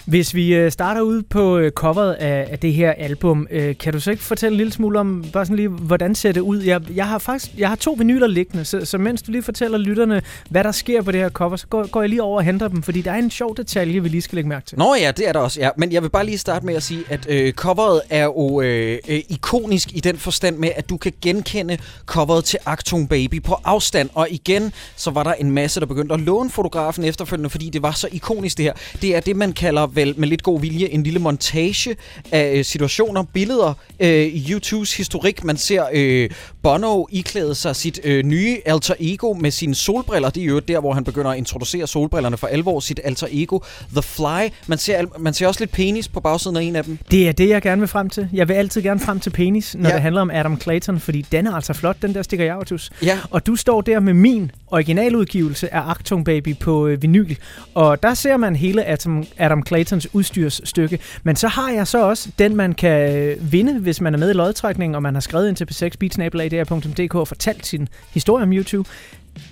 Hvis 0.05 0.35
vi 0.35 0.55
øh, 0.55 0.73
starter 0.73 1.01
ud 1.01 1.23
på 1.23 1.59
øh, 1.59 1.73
coveret 1.73 2.13
af, 2.13 2.49
af 2.51 2.59
det 2.59 2.73
her 2.73 2.93
album, 2.93 3.47
øh, 3.51 3.77
kan 3.79 3.93
du 3.93 4.01
så 4.01 4.11
ikke 4.11 4.23
fortælle 4.23 4.55
en 4.55 4.57
lille 4.57 4.73
smule 4.73 5.01
om, 5.01 5.25
bare 5.33 5.47
sådan 5.47 5.57
lige, 5.57 5.69
hvordan 5.69 6.15
ser 6.15 6.33
det 6.33 6.41
ud? 6.41 6.63
Jeg, 6.63 6.81
jeg 6.95 7.09
har 7.09 7.19
faktisk 7.19 7.53
jeg 7.59 7.69
har 7.69 7.77
to 7.77 7.93
vinyler 7.99 8.27
liggende, 8.27 8.65
så, 8.65 8.85
så 8.85 8.99
mens 8.99 9.23
du 9.23 9.33
lige 9.33 9.43
fortæller 9.43 9.79
lytterne, 9.79 10.23
hvad 10.51 10.65
der 10.65 10.73
sker 10.73 11.03
på 11.03 11.13
det 11.13 11.21
her 11.21 11.31
cover, 11.31 11.57
så 11.57 11.67
går, 11.67 11.87
går 11.87 12.03
jeg 12.03 12.09
lige 12.09 12.23
over 12.23 12.37
og 12.37 12.45
henter 12.45 12.69
dem, 12.69 12.83
fordi 12.83 13.03
der 13.03 13.11
er 13.11 13.19
en 13.19 13.31
sjov 13.31 13.57
detalje, 13.57 14.03
vi 14.03 14.09
lige 14.09 14.23
skal 14.23 14.37
lægge 14.37 14.49
mærke 14.49 14.67
til. 14.67 14.79
Nå 14.79 14.95
ja, 15.01 15.11
det 15.11 15.29
er 15.29 15.33
der 15.33 15.41
også, 15.41 15.61
ja. 15.61 15.69
Men 15.77 15.93
jeg 15.93 16.03
vil 16.03 16.09
bare 16.09 16.27
lige 16.27 16.39
starte 16.39 16.67
med 16.67 16.75
at 16.75 16.83
sige, 16.83 17.05
at 17.09 17.27
øh, 17.29 17.53
coveret 17.53 18.01
er 18.11 18.25
jo 18.25 18.61
øh, 18.61 18.99
øh, 19.09 19.21
ikonisk 19.29 19.97
i 19.97 20.01
den 20.01 20.17
forstand 20.17 20.57
med, 20.57 20.71
at 20.77 20.91
du 20.91 20.97
kan 20.97 21.13
genkende 21.23 21.79
coveret 22.07 22.45
til 22.45 22.59
Achtung 22.67 23.09
Baby 23.09 23.43
på 23.43 23.57
afstand. 23.65 24.11
Og 24.15 24.29
igen, 24.31 24.73
så 24.97 25.11
var 25.11 25.23
der 25.23 25.33
en 25.33 25.51
masse, 25.51 25.81
der 25.81 25.87
begyndte 25.87 26.15
at 26.15 26.21
låne 26.21 26.51
fotografen 26.51 27.05
efterfølgende, 27.13 27.51
fordi 27.51 27.71
det 27.71 27.83
var 27.83 27.93
så 27.93 28.09
ikonisk 28.13 28.57
det 28.59 28.65
her. 28.65 28.73
Det 29.03 29.17
er 29.17 29.21
det, 29.21 29.37
man 29.37 29.53
kalder 29.53 29.87
vel 29.87 30.15
med 30.17 30.29
lidt 30.29 30.43
god 30.43 30.61
vilje 30.61 30.87
en 30.89 31.03
lille 31.03 31.19
montage 31.19 31.97
af 32.33 32.55
øh, 32.59 32.65
situationer, 32.65 33.23
billeder 33.33 33.75
øh, 34.01 34.09
i 34.27 34.47
YouTubes 34.51 34.97
historik. 34.97 35.45
Man 35.45 35.57
ser 35.57 35.85
øh, 35.93 36.31
Bono 36.63 37.05
iklæde 37.11 37.55
sig 37.55 37.77
sit 37.77 38.01
øh, 38.05 38.25
nye 38.25 38.57
alter 38.67 38.95
ego 39.01 39.33
med 39.33 39.51
sine 39.51 39.75
solbriller. 39.75 40.31
Det 40.31 40.41
er 40.43 40.47
jo 40.47 40.59
der, 40.59 40.81
hvor 40.81 40.93
han 40.93 41.05
begynder 41.05 41.31
at 41.31 41.39
introducere 41.39 41.87
solbrillerne 41.87 42.37
for 42.37 42.47
alvor. 42.47 42.81
Sit 42.81 43.01
alter 43.05 43.27
ego, 43.31 43.59
The 43.93 44.03
Fly. 44.03 44.49
Man 44.67 44.79
ser, 44.79 45.05
man 45.19 45.35
ser 45.35 45.47
også 45.47 45.61
lidt 45.61 45.73
penis 45.73 46.09
på 46.09 46.21
bagsiden 46.21 46.57
af 46.57 46.63
en 46.63 46.77
af 46.77 46.85
dem. 46.85 46.99
Det 47.11 47.29
er 47.29 47.33
det, 47.33 47.49
jeg 47.49 47.63
gerne 47.63 47.81
vil 47.81 47.89
frem 47.89 48.11
til. 48.11 48.29
Jeg 48.33 48.49
vil 48.49 48.55
altid 48.55 48.83
gerne 48.83 49.01
frem 49.01 49.21
til 49.21 49.31
penis, 49.31 49.75
når 49.79 49.89
Ja. 49.89 49.95
det 49.95 50.03
handler 50.03 50.21
om 50.21 50.31
Adam 50.31 50.61
Clayton, 50.61 51.01
fordi 51.01 51.27
den 51.33 51.47
er 51.47 51.53
altså 51.55 51.73
flot, 51.73 51.97
den 52.03 52.15
der 52.15 52.23
stikker 52.23 52.45
jeg 52.45 52.57
Ja. 53.03 53.19
Og 53.31 53.47
du 53.47 53.57
står 53.57 53.81
der 53.81 54.01
med 54.01 54.15
min 54.15 54.51
originaludgivelse 54.67 55.75
af 55.75 55.81
Achtung 55.91 56.25
Baby 56.25 56.57
på 56.57 56.87
øh, 56.87 57.02
vinyl, 57.03 57.37
og 57.75 58.03
der 58.03 58.15
ser 58.15 58.37
man 58.37 58.57
hele 58.57 58.87
Adam, 58.87 59.27
Adam 59.39 59.67
Claytons 59.67 60.15
udstyrsstykke. 60.15 60.99
Men 61.23 61.37
så 61.37 61.49
har 61.49 61.71
jeg 61.71 61.87
så 61.87 62.03
også 62.03 62.29
den, 62.39 62.57
man 62.57 62.73
kan 62.73 63.17
øh, 63.17 63.53
vinde, 63.53 63.79
hvis 63.79 64.01
man 64.01 64.15
er 64.15 64.19
med 64.19 64.31
i 64.31 64.33
lodtrækningen, 64.33 64.95
og 64.95 65.03
man 65.03 65.15
har 65.15 65.21
skrevet 65.21 65.49
ind 65.49 65.57
til 65.57 65.69
p6beatsnabelag.dr.dk 65.71 67.15
og 67.15 67.29
fortalt 67.29 67.67
sin 67.67 67.89
historie 68.15 68.43
om 68.43 68.53
YouTube. 68.53 68.89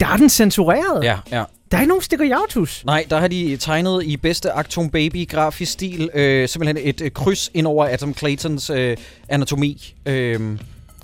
Der 0.01 0.07
er 0.07 0.17
den 0.17 0.29
censureret. 0.29 1.05
Ja, 1.05 1.19
ja. 1.33 1.45
Der 1.71 1.77
er 1.77 1.81
ikke 1.81 1.89
nogen 1.89 2.03
stikker 2.03 2.27
Joutus. 2.27 2.85
Nej, 2.85 3.07
der 3.11 3.19
har 3.19 3.29
de 3.29 3.57
tegnet 3.57 4.03
i 4.05 4.17
bedste 4.17 4.53
Actung 4.53 4.93
Baby 4.93 5.29
grafisk 5.29 5.73
stil 5.73 6.11
øh, 6.15 6.49
simpelthen 6.49 6.89
et 6.89 7.01
øh, 7.01 7.11
kryds 7.11 7.51
ind 7.55 7.67
over 7.67 7.87
Adam 7.87 8.15
Claytons 8.15 8.71
øh, 8.71 8.97
anatomi. 9.29 9.95
Øh, 10.07 10.59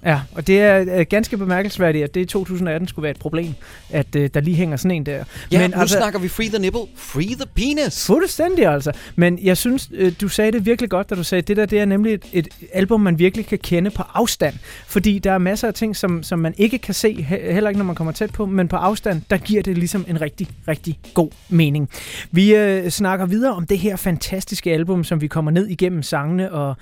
Ja, 0.07 0.21
og 0.35 0.47
det 0.47 0.61
er 0.61 0.99
øh, 0.99 1.07
ganske 1.11 1.37
bemærkelsesværdigt, 1.37 2.05
at 2.05 2.15
det 2.15 2.21
i 2.21 2.25
2018 2.25 2.89
skulle 2.89 3.03
være 3.03 3.11
et 3.11 3.19
problem, 3.19 3.55
at 3.91 4.17
øh, 4.17 4.31
der 4.35 4.41
lige 4.41 4.57
hænger 4.57 4.77
sådan 4.77 4.91
en 4.91 5.07
der. 5.07 5.25
ja, 5.53 5.61
Men 5.61 5.71
nu 5.71 5.81
altså, 5.81 5.97
snakker 5.97 6.19
vi 6.19 6.29
Free 6.29 6.49
the 6.49 6.59
Nipple, 6.59 6.81
Free 6.97 7.25
the 7.35 7.47
Penis. 7.55 8.07
Fuldstændig 8.07 8.67
altså. 8.67 8.93
Men 9.17 9.39
jeg 9.43 9.57
synes, 9.57 9.89
øh, 9.95 10.13
du 10.21 10.29
sagde 10.29 10.53
det 10.53 10.67
virkelig 10.67 10.91
godt, 10.91 11.11
da 11.11 11.15
du 11.15 11.25
sagde, 11.25 11.43
at 11.43 11.49
det 11.49 11.57
der 11.57 11.67
det 11.67 11.81
er 11.81 11.85
nemlig 11.85 12.15
et, 12.15 12.25
et 12.33 12.49
album, 12.73 13.01
man 13.01 13.19
virkelig 13.19 13.47
kan 13.47 13.59
kende 13.59 13.91
på 13.91 14.03
afstand. 14.15 14.55
Fordi 14.87 15.19
der 15.19 15.33
er 15.33 15.39
masser 15.39 15.69
af 15.69 15.75
ting, 15.75 15.97
som, 15.97 16.23
som 16.23 16.39
man 16.39 16.55
ikke 16.57 16.79
kan 16.79 16.95
se, 16.95 17.27
he- 17.31 17.53
heller 17.53 17.71
ikke 17.71 17.79
når 17.79 17.85
man 17.85 17.95
kommer 17.95 18.13
tæt 18.13 18.33
på, 18.33 18.47
men 18.47 18.69
på 18.69 18.77
afstand, 18.77 19.23
der 19.31 19.37
giver 19.37 19.63
det 19.63 19.79
ligesom 19.79 20.05
en 20.09 20.21
rigtig, 20.21 20.49
rigtig 20.69 20.99
god 21.15 21.31
mening. 21.49 21.89
Vi 22.31 22.55
øh, 22.55 22.89
snakker 22.91 23.27
videre 23.27 23.53
om 23.55 23.67
det 23.67 23.79
her 23.79 23.97
fantastiske 23.97 24.73
album, 24.73 25.05
som 25.05 25.21
vi 25.21 25.27
kommer 25.27 25.51
ned 25.51 25.67
igennem 25.67 26.03
sangene, 26.03 26.53
og 26.53 26.77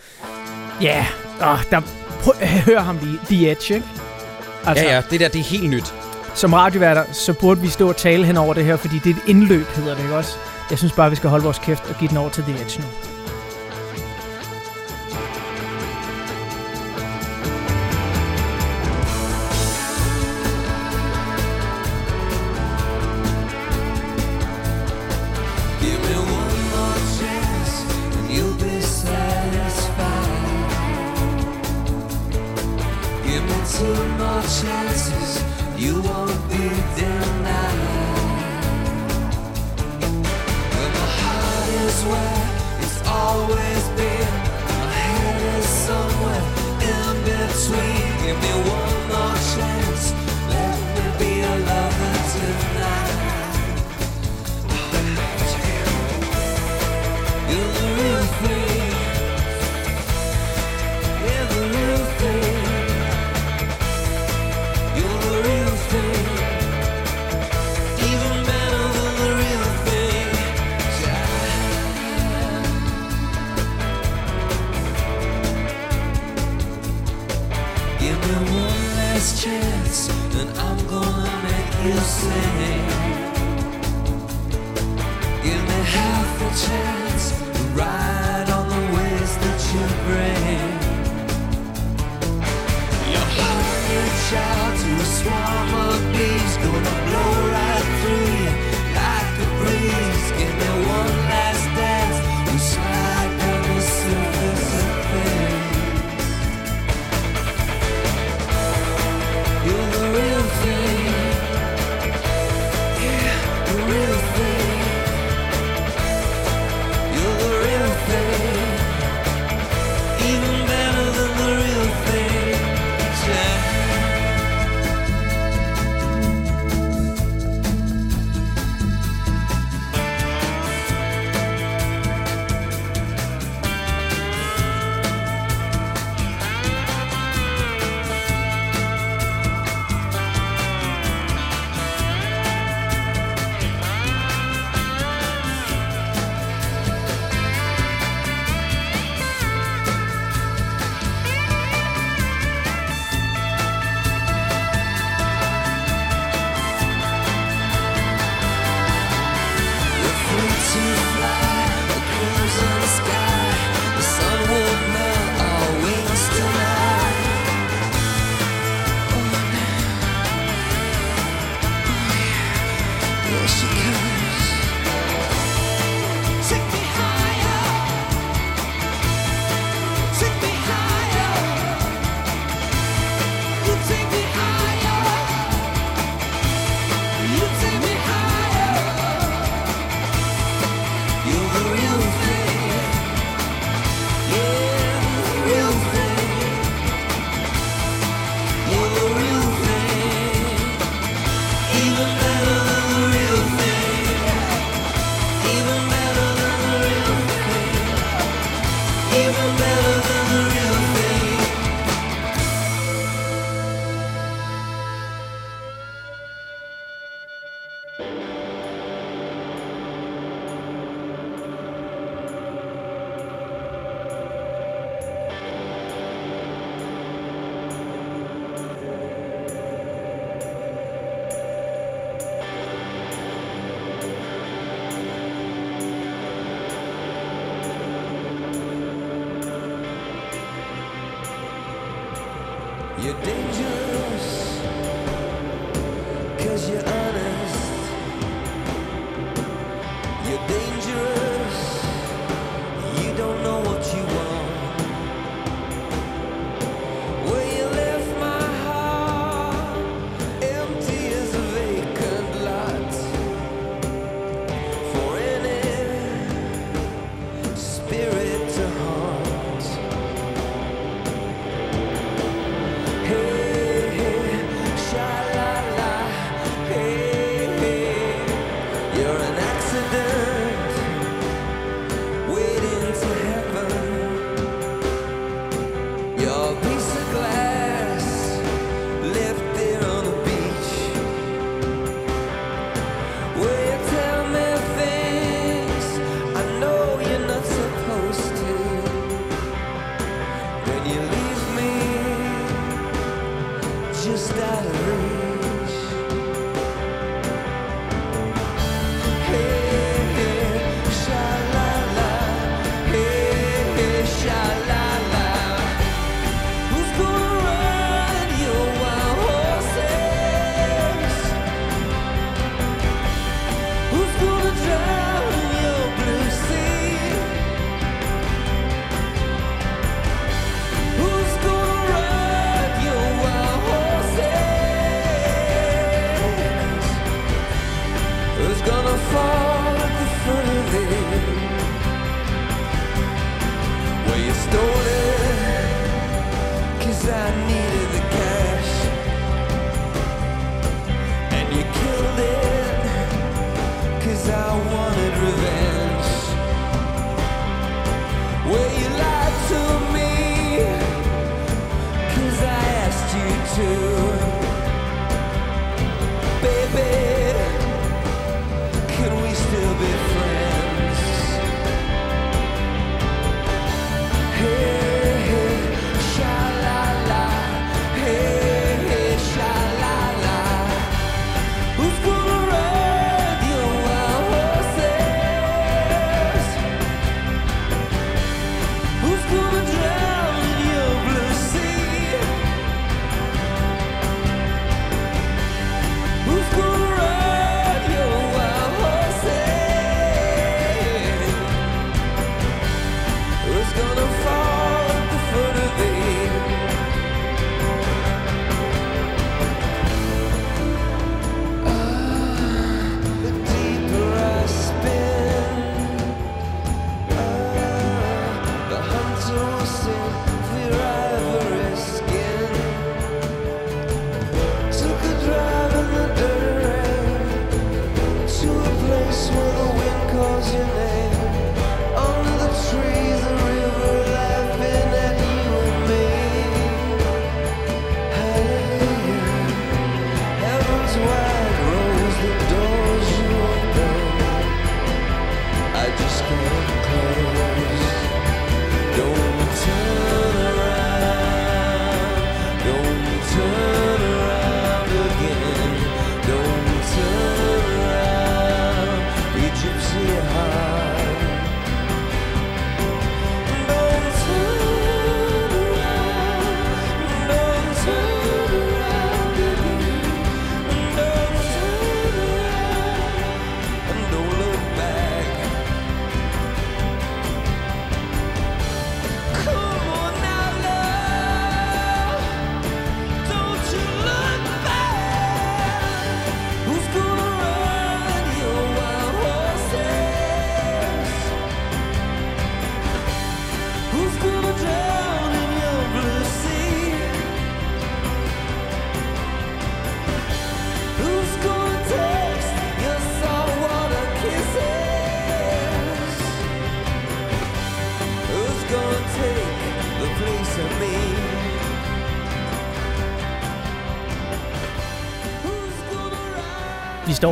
ja, 0.83 1.07
åh, 1.43 1.59
der, 1.71 1.81
hør 2.67 2.81
ham 2.81 2.99
lige, 3.03 3.19
The 3.31 3.51
Edge, 3.51 3.75
ikke? 3.75 3.87
Altså, 4.67 4.85
ja, 4.85 4.95
ja, 4.95 5.03
det 5.11 5.21
der, 5.21 5.29
det 5.29 5.39
er 5.39 5.45
helt 5.45 5.71
nyt. 5.71 5.95
Som 6.35 6.53
radioværter, 6.53 7.05
så 7.13 7.33
burde 7.33 7.61
vi 7.61 7.69
stå 7.69 7.89
og 7.89 7.97
tale 7.97 8.25
hen 8.27 8.37
over 8.37 8.55
det 8.55 8.65
her, 8.65 8.77
fordi 8.77 8.99
det 8.99 9.11
er 9.11 9.15
et 9.15 9.23
indløb, 9.29 9.67
hedder 9.67 9.95
det 9.95 10.03
ikke 10.03 10.17
også? 10.17 10.37
Jeg 10.71 10.79
synes 10.79 10.93
bare, 10.93 11.11
vi 11.11 11.17
skal 11.17 11.31
holde 11.31 11.45
vores 11.45 11.59
kæft 11.59 11.83
og 11.89 11.95
give 11.99 12.09
den 12.09 12.17
over 12.17 12.31
til 12.31 12.43
The 12.43 12.53
Edge 12.63 12.81
nu. 12.81 13.14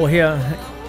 Står 0.02 0.08
her 0.08 0.38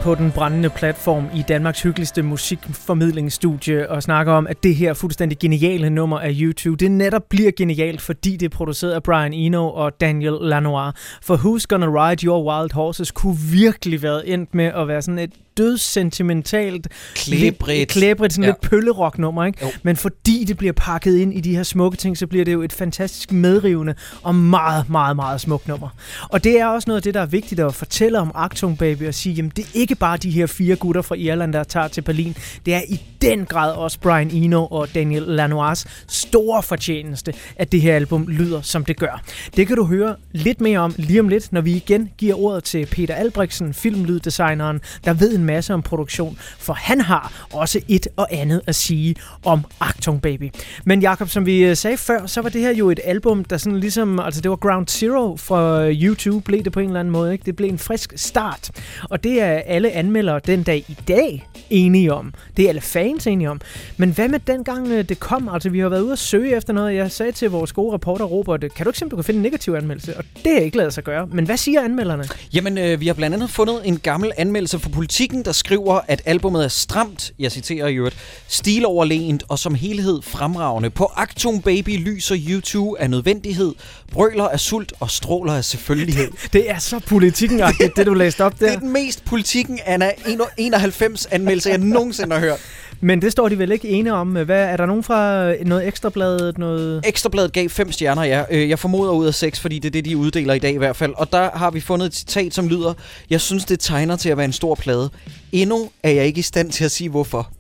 på 0.02 0.16
den 0.16 0.32
brændende 0.32 0.70
platform 0.70 1.26
i 1.36 1.44
Danmarks 1.48 1.82
hyggeligste 1.82 2.22
musikformidlingsstudie 2.22 3.90
og 3.90 4.04
snakker 4.04 4.34
om, 4.34 4.48
at 4.48 4.64
det 4.64 4.76
her 4.76 4.94
fuldstændig 4.94 5.40
geniale 5.40 5.90
nummer 5.90 6.20
af 6.20 6.32
YouTube, 6.34 6.86
det 6.86 6.92
netop 6.92 7.22
bliver 7.30 7.52
genialt, 7.58 8.02
fordi 8.02 8.38
det 8.38 8.46
er 8.46 8.50
produceret 8.50 8.92
af 8.92 9.04
Brian 9.04 9.34
Eno 9.34 9.70
og 9.70 10.02
Daniel 10.02 10.38
Lanois. 10.42 10.94
For 11.22 11.36
Who's 11.38 11.66
Gonna 11.70 11.86
Ride 11.88 12.26
Your 12.26 12.52
Wild 12.52 12.74
Horses 12.74 13.12
kunne 13.12 13.38
virkelig 13.52 14.02
være 14.02 14.28
endt 14.28 14.56
med 14.56 14.66
at 14.66 14.88
være 14.88 15.02
sådan 15.02 15.20
et 15.20 15.32
dødssentimentalt, 15.58 16.88
Klæbrigt. 17.16 17.90
klæbrigt 17.90 18.34
sådan 18.34 18.44
ja. 18.44 18.50
lidt 18.50 18.62
pøllerok-nummer, 18.62 19.46
ikke? 19.46 19.60
Jo. 19.62 19.72
Men 19.84 19.96
fordi 19.96 20.44
det 20.44 20.58
bliver 20.58 20.74
pakket 20.74 21.18
ind 21.18 21.34
i 21.34 21.42
de 21.42 21.56
her 21.56 21.64
smukke 21.64 21.98
ting, 21.98 22.18
så 22.18 22.28
bliver 22.28 22.46
det 22.46 22.54
jo 22.54 22.62
et 22.62 22.74
fantastisk 22.74 23.32
medrivende 23.32 23.96
og 24.22 24.36
meget, 24.36 24.90
meget, 24.90 25.16
meget 25.16 25.42
smukt 25.42 25.68
nummer. 25.68 25.90
Og 26.34 26.44
det 26.44 26.60
er 26.60 26.66
også 26.66 26.90
noget 26.90 26.98
af 26.98 27.04
det, 27.04 27.14
der 27.14 27.22
er 27.22 27.26
vigtigt 27.26 27.62
at 27.62 27.76
fortælle 27.76 28.20
om 28.20 28.32
Actung 28.36 28.78
Baby 28.78 29.08
og 29.08 29.14
sige, 29.14 29.34
jamen 29.34 29.52
det 29.56 29.66
er 29.66 29.70
ikke 29.74 29.96
bare 29.96 30.18
de 30.18 30.32
her 30.32 30.48
fire 30.48 30.76
gutter 30.76 31.02
fra 31.02 31.16
Irland, 31.16 31.54
der 31.54 31.64
tager 31.64 31.88
til 31.88 32.02
Berlin. 32.02 32.38
Det 32.66 32.74
er 32.74 32.82
i 32.90 33.02
den 33.22 33.46
grad 33.46 33.74
også 33.74 34.00
Brian 34.00 34.30
Eno 34.32 34.66
og 34.66 34.96
Daniel 34.96 35.24
Lanois 35.24 35.86
store 36.08 36.64
fortjeneste, 36.64 37.34
at 37.56 37.72
det 37.72 37.82
her 37.82 37.96
album 37.96 38.28
lyder, 38.28 38.62
som 38.62 38.86
det 38.86 38.98
gør. 38.98 39.22
Det 39.56 39.68
kan 39.68 39.76
du 39.76 39.86
høre 39.86 40.16
lidt 40.32 40.62
mere 40.62 40.80
om 40.80 40.94
lige 40.98 41.20
om 41.20 41.28
lidt, 41.28 41.54
når 41.54 41.62
vi 41.62 41.72
igen 41.72 42.10
giver 42.18 42.36
ordet 42.36 42.64
til 42.64 42.86
Peter 42.86 43.16
Albrechtsen, 43.16 43.74
filmlyddesigneren, 43.74 44.82
der 45.06 45.14
ved 45.14 45.36
en 45.36 45.44
masse 45.44 45.74
om 45.74 45.82
produktion, 45.82 46.38
for 46.58 46.74
han 46.74 47.02
har 47.02 47.48
også 47.54 47.80
et 47.88 48.08
og 48.18 48.28
andet 48.32 48.62
at 48.68 48.76
sige 48.76 49.16
om 49.46 49.66
Actung 49.80 50.22
Baby. 50.22 50.52
Men 50.86 51.02
Jakob, 51.02 51.30
som 51.30 51.46
vi 51.46 51.66
øh, 51.66 51.78
sagde 51.78 51.98
før, 51.98 52.26
så 52.26 52.42
var 52.42 52.50
det 52.50 52.62
her 52.62 52.74
jo 52.74 52.90
et 52.90 53.00
album, 53.04 53.46
der 53.46 53.58
sådan 53.58 53.80
ligesom, 53.80 54.20
altså 54.20 54.42
det 54.42 54.52
var 54.52 54.58
Ground 54.58 54.88
Zero 54.88 55.38
for 55.38 55.76
øh, 55.78 56.04
YouTube, 56.04 56.23
blev 56.32 56.64
det 56.64 56.74
på 56.74 56.80
en 56.80 56.88
eller 56.88 57.00
anden 57.00 57.12
måde, 57.12 57.34
ikke? 57.34 57.46
Det 57.46 57.56
blev 57.56 57.70
en 57.70 57.80
frisk 57.80 58.14
start, 58.16 58.72
og 59.10 59.24
det 59.24 59.42
er 59.42 59.52
alle 59.52 59.92
anmeldere 59.92 60.40
den 60.46 60.64
dag 60.64 60.86
i 60.88 60.98
dag 61.08 61.48
enige 61.70 62.14
om. 62.14 62.34
Det 62.58 62.66
er 62.66 62.70
alle 62.70 62.82
fans 62.82 63.28
enige 63.28 63.50
om. 63.50 63.62
Men 63.98 64.12
hvad 64.12 64.28
med 64.28 64.40
dengang 64.40 64.88
øh, 64.88 65.10
det 65.10 65.20
kom? 65.20 65.50
Altså 65.54 65.70
vi 65.70 65.80
har 65.80 65.90
været 65.90 66.02
ude 66.02 66.12
og 66.12 66.18
søge 66.18 66.56
efter 66.56 66.74
noget. 66.74 66.96
Jeg 66.96 67.12
sagde 67.12 67.32
til 67.32 67.50
vores 67.50 67.74
gode 67.74 67.94
reporter 67.94 68.26
Robert, 68.26 68.64
øh, 68.64 68.70
kan 68.70 68.86
du 68.86 68.90
ikke 68.90 69.00
simpelthen 69.00 69.14
du 69.14 69.16
kan 69.16 69.24
finde 69.24 69.38
en 69.38 69.44
negativ 69.44 69.74
anmeldelse? 69.74 70.18
Og 70.18 70.24
det 70.44 70.58
er 70.58 70.62
ikke 70.62 70.78
lavet 70.78 70.94
sig 70.94 71.02
at 71.02 71.06
gøre. 71.06 71.28
Men 71.28 71.46
hvad 71.46 71.58
siger 71.58 71.82
anmelderne? 71.82 72.24
Jamen, 72.54 72.78
øh, 72.78 73.00
vi 73.00 73.08
har 73.08 73.14
blandt 73.14 73.34
andet 73.34 73.50
fundet 73.50 73.82
en 73.86 73.98
gammel 74.00 74.32
anmeldelse 74.38 74.80
fra 74.80 74.90
Politiken, 74.90 75.46
der 75.46 75.52
skriver, 75.52 76.00
at 76.08 76.22
albumet 76.26 76.64
er 76.64 76.68
stramt, 76.68 77.34
jeg 77.40 77.52
citerer 77.52 77.88
i 77.88 77.96
øvrigt, 77.96 78.18
stiloverlænt 78.48 79.44
og 79.48 79.60
som 79.60 79.76
helhed 79.76 80.22
fremragende. 80.22 80.90
På 80.90 81.12
Actum 81.16 81.62
Baby 81.62 81.98
lyser 82.06 82.36
YouTube 82.50 83.00
af 83.00 83.10
nødvendighed, 83.10 83.74
brøler 84.12 84.48
af 84.48 84.60
sult 84.60 84.94
og 85.00 85.12
stråler 85.12 85.54
af 85.54 85.66
selvfølgelig 85.66 86.13
selvfølgelighed. 86.14 86.50
Det 86.54 86.70
er 86.70 86.80
så 86.80 87.00
politikken 87.00 87.62
det 87.96 88.06
du 88.06 88.14
læste 88.14 88.46
op 88.46 88.60
der. 88.60 88.66
Det 88.66 88.76
er 88.76 88.80
den 88.80 88.94
mest 88.94 89.26
Politiken 89.26 89.80
Anna 89.86 90.12
91 90.58 91.26
anmeldelse, 91.26 91.70
jeg 91.70 91.78
nogensinde 91.78 92.34
har 92.36 92.40
hørt. 92.40 92.60
Men 93.02 93.22
det 93.22 93.32
står 93.32 93.50
de 93.50 93.58
vel 93.58 93.72
ikke 93.72 93.90
ene 93.90 94.14
om. 94.14 94.32
Hvad, 94.32 94.64
er 94.64 94.78
der 94.78 94.86
nogen 94.86 95.04
fra 95.04 95.54
noget 95.64 95.88
ekstrabladet? 95.88 96.58
Noget... 96.58 97.02
Ekstrabladet 97.06 97.54
gav 97.54 97.70
fem 97.70 97.92
stjerner, 97.92 98.24
ja. 98.24 98.44
Øh, 98.52 98.70
Jeg 98.70 98.80
formoder 98.80 99.12
ud 99.12 99.26
af 99.28 99.34
seks, 99.34 99.60
fordi 99.60 99.80
det 99.80 99.88
er 99.88 99.92
det, 99.92 100.06
de 100.06 100.18
uddeler 100.18 100.54
i 100.54 100.60
dag 100.60 100.74
i 100.74 100.78
hvert 100.78 100.96
fald. 100.96 101.14
Og 101.18 101.32
der 101.32 101.50
har 101.58 101.72
vi 101.72 101.80
fundet 101.80 102.06
et 102.06 102.16
citat, 102.16 102.54
som 102.54 102.68
lyder, 102.68 102.94
Jeg 103.30 103.42
synes, 103.42 103.66
det 103.66 103.80
tegner 103.80 104.16
til 104.16 104.30
at 104.30 104.38
være 104.38 104.46
en 104.46 104.54
stor 104.54 104.76
plade. 104.76 105.10
Endnu 105.52 105.90
er 106.04 106.10
jeg 106.10 106.26
ikke 106.26 106.40
i 106.40 106.42
stand 106.42 106.72
til 106.72 106.86
at 106.86 106.92
sige 106.92 107.10
hvorfor. 107.10 107.52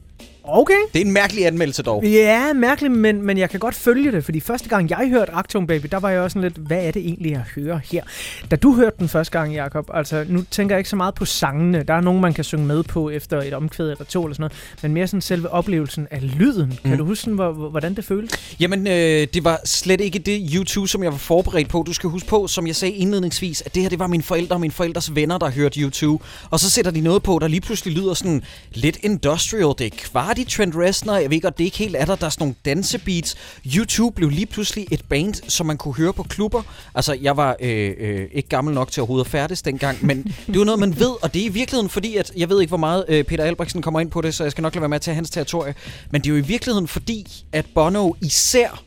Okay. 0.43 0.73
Det 0.93 1.01
er 1.01 1.05
en 1.05 1.11
mærkelig 1.11 1.45
anmeldelse 1.47 1.83
dog. 1.83 2.03
Ja, 2.05 2.53
mærkeligt, 2.53 2.93
men, 2.93 3.21
men 3.21 3.37
jeg 3.37 3.49
kan 3.49 3.59
godt 3.59 3.75
følge 3.75 4.11
det, 4.11 4.25
fordi 4.25 4.39
første 4.39 4.69
gang 4.69 4.89
jeg 4.89 5.09
hørte 5.09 5.31
Actum 5.31 5.67
Baby, 5.67 5.85
der 5.91 5.97
var 5.99 6.09
jeg 6.09 6.21
også 6.21 6.33
sådan 6.33 6.49
lidt, 6.49 6.67
hvad 6.67 6.85
er 6.85 6.91
det 6.91 6.99
egentlig, 7.05 7.31
jeg 7.31 7.43
hører 7.55 7.79
her? 7.91 8.03
Da 8.51 8.55
du 8.55 8.73
hørte 8.75 8.95
den 8.99 9.09
første 9.09 9.39
gang, 9.39 9.55
Jacob, 9.55 9.89
altså 9.93 10.25
nu 10.29 10.43
tænker 10.51 10.75
jeg 10.75 10.79
ikke 10.79 10.89
så 10.89 10.95
meget 10.95 11.15
på 11.15 11.25
sangene. 11.25 11.83
Der 11.83 11.93
er 11.93 12.01
nogen, 12.01 12.21
man 12.21 12.33
kan 12.33 12.43
synge 12.43 12.65
med 12.65 12.83
på 12.83 13.09
efter 13.09 13.41
et 13.41 13.53
omkvæd 13.53 13.91
eller 13.91 14.05
to 14.05 14.23
eller 14.23 14.33
sådan 14.35 14.41
noget, 14.41 14.53
men 14.81 14.93
mere 14.93 15.07
sådan 15.07 15.21
selve 15.21 15.49
oplevelsen 15.49 16.07
af 16.11 16.37
lyden. 16.37 16.79
Kan 16.83 16.91
Mm. 16.91 16.97
du 16.97 17.05
huske, 17.05 17.21
sådan, 17.21 17.33
hvor, 17.35 17.51
hvor- 17.51 17.69
hvordan 17.69 17.93
det 17.95 18.05
føltes? 18.05 18.55
Jamen, 18.59 18.87
øh, 18.87 18.93
det 19.33 19.43
var 19.43 19.59
slet 19.65 20.01
ikke 20.01 20.19
det 20.19 20.49
YouTube, 20.55 20.87
som 20.87 21.03
jeg 21.03 21.11
var 21.11 21.17
forberedt 21.17 21.69
på. 21.69 21.83
Du 21.87 21.93
skal 21.93 22.09
huske 22.09 22.27
på, 22.29 22.47
som 22.47 22.67
jeg 22.67 22.75
sagde 22.75 22.93
indledningsvis, 22.93 23.61
at 23.65 23.75
det 23.75 23.81
her 23.81 23.89
det 23.89 23.99
var 23.99 24.07
mine 24.07 24.23
forældre 24.23 24.55
og 24.55 24.61
mine 24.61 24.73
forældres 24.73 25.15
venner, 25.15 25.37
der 25.37 25.49
hørte 25.51 25.79
YouTube. 25.79 26.23
Og 26.49 26.59
så 26.59 26.69
sætter 26.69 26.91
de 26.91 27.01
noget 27.01 27.23
på, 27.23 27.39
der 27.41 27.47
lige 27.47 27.61
pludselig 27.61 27.93
lyder 27.97 28.13
sådan 28.13 28.43
lidt 28.73 28.97
industrial. 29.01 29.73
Det 29.77 29.81
er 29.81 29.89
kvart 29.97 30.32
i 30.37 30.43
Trent 30.43 30.75
Reznor. 30.75 31.15
Jeg 31.15 31.29
ved 31.29 31.41
godt, 31.41 31.57
det 31.57 31.63
er 31.63 31.65
ikke 31.65 31.77
helt 31.77 31.95
er 31.95 32.05
der. 32.05 32.15
Der 32.15 32.25
er 32.25 32.29
sådan 32.29 32.43
nogle 32.43 32.55
dansebeats. 32.65 33.35
YouTube 33.75 34.15
blev 34.15 34.29
lige 34.29 34.45
pludselig 34.45 34.87
et 34.91 35.01
band, 35.09 35.49
som 35.49 35.65
man 35.65 35.77
kunne 35.77 35.93
høre 35.95 36.13
på 36.13 36.23
klubber. 36.23 36.63
Altså, 36.95 37.17
jeg 37.21 37.37
var 37.37 37.55
øh, 37.59 37.93
øh, 37.99 38.27
ikke 38.31 38.49
gammel 38.49 38.73
nok 38.73 38.91
til 38.91 39.01
overhovedet 39.01 39.25
at 39.25 39.31
færdes 39.31 39.61
dengang, 39.61 40.05
men 40.05 40.23
det 40.47 40.59
var 40.59 40.65
noget, 40.65 40.79
man 40.79 40.99
ved. 40.99 41.23
Og 41.23 41.33
det 41.33 41.41
er 41.41 41.45
i 41.45 41.49
virkeligheden 41.49 41.89
fordi, 41.89 42.15
at 42.17 42.31
jeg 42.37 42.49
ved 42.49 42.61
ikke, 42.61 42.69
hvor 42.69 42.77
meget 42.77 43.05
øh, 43.07 43.23
Peter 43.23 43.43
Albrechtsen 43.43 43.81
kommer 43.81 43.99
ind 43.99 44.11
på 44.11 44.21
det, 44.21 44.35
så 44.35 44.43
jeg 44.43 44.51
skal 44.51 44.61
nok 44.61 44.75
lade 44.75 44.81
være 44.81 44.89
med 44.89 44.95
at 44.95 45.01
tage 45.01 45.15
hans 45.15 45.29
territorie. 45.29 45.75
Men 46.11 46.21
det 46.21 46.29
er 46.29 46.31
jo 46.31 46.37
i 46.37 46.47
virkeligheden 46.47 46.87
fordi, 46.87 47.43
at 47.51 47.65
Bono 47.75 48.13
især 48.21 48.83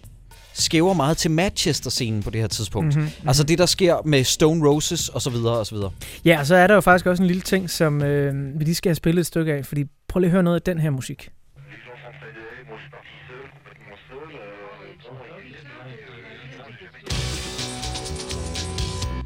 skæver 0.59 0.93
meget 0.95 1.17
til 1.17 1.31
Manchester-scenen 1.31 2.23
på 2.23 2.31
det 2.31 2.41
her 2.41 2.49
tidspunkt. 2.49 2.95
Mhm, 2.97 3.05
Mm-hmm. 3.05 3.29
Altså 3.29 3.45
det, 3.45 3.59
der 3.59 3.67
sker 3.67 3.97
med 4.05 4.25
Stone 4.25 4.69
Roses 4.69 5.09
og 5.09 5.23
så 5.23 5.31
videre 5.31 5.59
og 5.59 5.67
så 5.67 5.75
videre. 5.75 5.91
Ja, 6.25 6.41
og 6.41 6.47
så 6.47 6.55
er 6.57 6.67
der 6.67 6.75
jo 6.75 6.81
faktisk 6.81 7.07
også 7.07 7.23
en 7.23 7.27
lille 7.27 7.43
ting, 7.43 7.71
som 7.71 8.03
øh, 8.03 8.59
vi 8.59 8.65
lige 8.65 8.75
skal 8.75 8.89
have 8.91 8.95
spillet 8.97 9.21
et 9.21 9.27
stykke 9.27 9.53
af, 9.53 9.67
fordi 9.67 9.85
prøv 10.09 10.21
lige 10.21 10.29
at 10.29 10.33
høre 10.33 10.43
noget 10.43 10.57
af 10.57 10.63
den 10.63 10.79
her 10.79 10.91
musik. 10.91 11.29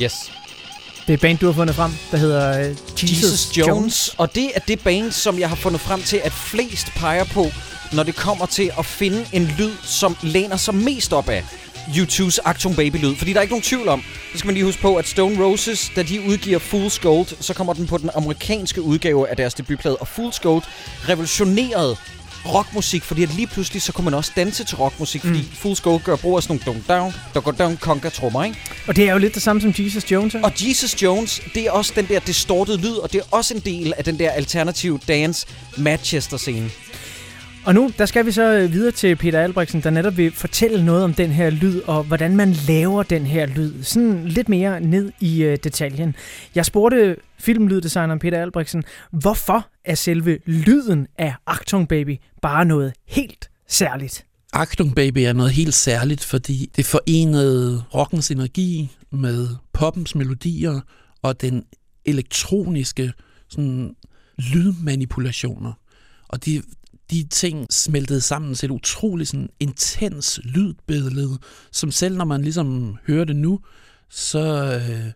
Yes. 0.03 0.33
Det 1.07 1.09
er 1.09 1.15
et 1.15 1.21
band, 1.21 1.39
du 1.39 1.47
har 1.47 1.53
fundet 1.53 1.77
frem, 1.77 1.91
der 2.11 2.17
hedder 2.17 2.61
øh, 2.61 2.71
Jesus, 2.71 3.23
Jesus 3.23 3.59
Jones. 3.59 3.69
Jones. 3.69 4.15
Og 4.19 4.35
det 4.35 4.51
er 4.55 4.61
det 4.61 4.81
band, 4.85 5.11
som 5.11 5.39
jeg 5.39 5.49
har 5.49 5.57
fundet 5.57 5.81
frem 5.81 6.01
til, 6.03 6.21
at 6.25 6.33
flest 6.33 6.87
peger 6.97 7.25
på, 7.25 7.47
når 7.93 8.03
det 8.03 8.17
kommer 8.17 8.47
til 8.47 8.73
at 8.79 8.87
finde 8.87 9.27
en 9.33 9.55
lyd, 9.59 9.73
som 9.83 10.17
læner 10.23 10.57
sig 10.57 10.75
mest 10.75 11.13
op 11.13 11.29
af 11.29 11.45
YouTubes 11.97 12.41
Actum 12.45 12.75
Baby-lyd. 12.75 13.17
Fordi 13.17 13.33
der 13.33 13.39
er 13.39 13.43
ikke 13.43 13.53
nogen 13.53 13.63
tvivl 13.63 13.89
om, 13.89 14.03
så 14.33 14.39
skal 14.39 14.47
man 14.47 14.55
lige 14.55 14.65
huske 14.65 14.83
på, 14.83 14.97
at 14.97 15.09
Stone 15.09 15.45
Roses, 15.45 15.93
da 15.97 16.03
de 16.03 16.21
udgiver 16.21 16.59
Fool's 16.59 17.01
Gold, 17.03 17.27
så 17.41 17.55
kommer 17.55 17.73
den 17.73 17.87
på 17.87 17.99
den 17.99 18.11
amerikanske 18.15 18.83
udgave 18.83 19.29
af 19.29 19.37
deres 19.37 19.55
debutplade. 19.55 19.97
Og 19.97 20.09
Fool's 20.17 20.39
Gold 20.43 20.63
revolutionerede 21.09 21.97
rockmusik, 22.47 23.03
fordi 23.03 23.23
at 23.23 23.35
lige 23.35 23.47
pludselig 23.47 23.83
så 23.83 23.93
kunne 23.93 24.05
man 24.05 24.15
også 24.15 24.33
danse 24.37 24.65
til 24.65 24.77
rockmusik, 24.77 25.21
fordi 25.21 25.39
mm. 25.39 25.71
Fool's 25.71 25.83
Gold 25.83 26.03
gør 26.03 26.17
brug 26.17 26.37
af 26.37 26.43
sådan 26.43 26.61
nogle 26.67 26.83
dong 26.89 26.89
down, 26.89 27.15
dong 27.35 27.59
down, 27.59 27.77
conga 27.77 28.09
trommer, 28.09 28.45
ikke? 28.45 28.59
Og 28.87 28.97
det 28.97 29.09
er 29.09 29.13
jo 29.13 29.19
lidt 29.19 29.35
det 29.35 29.43
samme 29.43 29.63
som 29.63 29.75
Jesus 29.79 30.11
Jones, 30.11 30.35
ikke? 30.35 30.47
Og 30.47 30.53
Jesus 30.61 31.03
Jones, 31.03 31.41
det 31.55 31.67
er 31.67 31.71
også 31.71 31.93
den 31.97 32.09
der 32.09 32.21
distorted 32.21 32.79
lyd, 32.79 32.95
og 32.97 33.13
det 33.13 33.21
er 33.21 33.25
også 33.31 33.55
en 33.55 33.61
del 33.61 33.95
af 33.97 34.05
den 34.05 34.19
der 34.19 34.31
alternative 34.31 35.01
dance 35.09 35.47
Manchester-scene. 35.77 36.71
Og 37.67 37.75
nu, 37.75 37.91
der 37.99 38.07
skal 38.07 38.27
vi 38.27 38.33
så 38.33 38.43
øh, 38.43 38.73
videre 38.73 38.93
til 38.93 39.17
Peter 39.17 39.41
Albrechtsen, 39.41 39.83
der 39.83 39.91
netop 39.91 40.17
vil 40.17 40.33
fortælle 40.33 40.85
noget 40.85 41.05
om 41.05 41.15
den 41.15 41.31
her 41.31 41.51
lyd, 41.51 41.81
og 41.81 42.05
hvordan 42.05 42.37
man 42.37 42.53
laver 42.53 43.03
den 43.03 43.27
her 43.27 43.47
lyd. 43.47 43.83
Sådan 43.83 44.29
lidt 44.29 44.49
mere 44.49 44.81
ned 44.81 45.13
i 45.21 45.43
øh, 45.43 45.59
detaljen. 45.65 46.15
Jeg 46.55 46.67
spurgte 46.67 47.17
filmlyddesigneren 47.39 48.19
Peter 48.19 48.43
Albrechtsen, 48.43 48.85
hvorfor 49.11 49.69
er 49.85 49.95
selve 49.95 50.39
lyden 50.47 51.07
af 51.19 51.35
Achtung 51.47 51.89
Baby 51.89 52.17
bare 52.43 52.65
noget 52.65 52.93
helt 53.09 53.51
særligt? 53.69 54.27
Achtung 54.53 54.95
Baby 54.95 55.19
er 55.19 55.33
noget 55.33 55.53
helt 55.53 55.75
særligt, 55.75 56.25
fordi 56.25 56.71
det 56.77 56.87
forenede 56.87 57.83
rockens 57.95 58.31
energi 58.31 58.91
med 59.13 59.49
poppens 59.73 60.15
melodier 60.15 60.81
og 61.23 61.41
den 61.41 61.65
elektroniske 62.05 63.13
sådan, 63.49 63.95
lydmanipulationer. 64.39 65.73
Og 66.29 66.45
de, 66.45 66.63
de 67.11 67.25
ting 67.25 67.67
smeltede 67.73 68.21
sammen 68.21 68.55
til 68.55 68.67
et 68.67 68.71
utroligt 68.71 69.29
sådan, 69.29 69.49
intens 69.61 70.41
lydbillede, 70.45 71.39
som 71.73 71.91
selv 71.91 72.17
når 72.17 72.25
man 72.25 72.43
ligesom 72.43 72.97
hører 73.07 73.25
det 73.25 73.37
nu, 73.37 73.61
så 74.09 74.39
øh, 74.65 75.13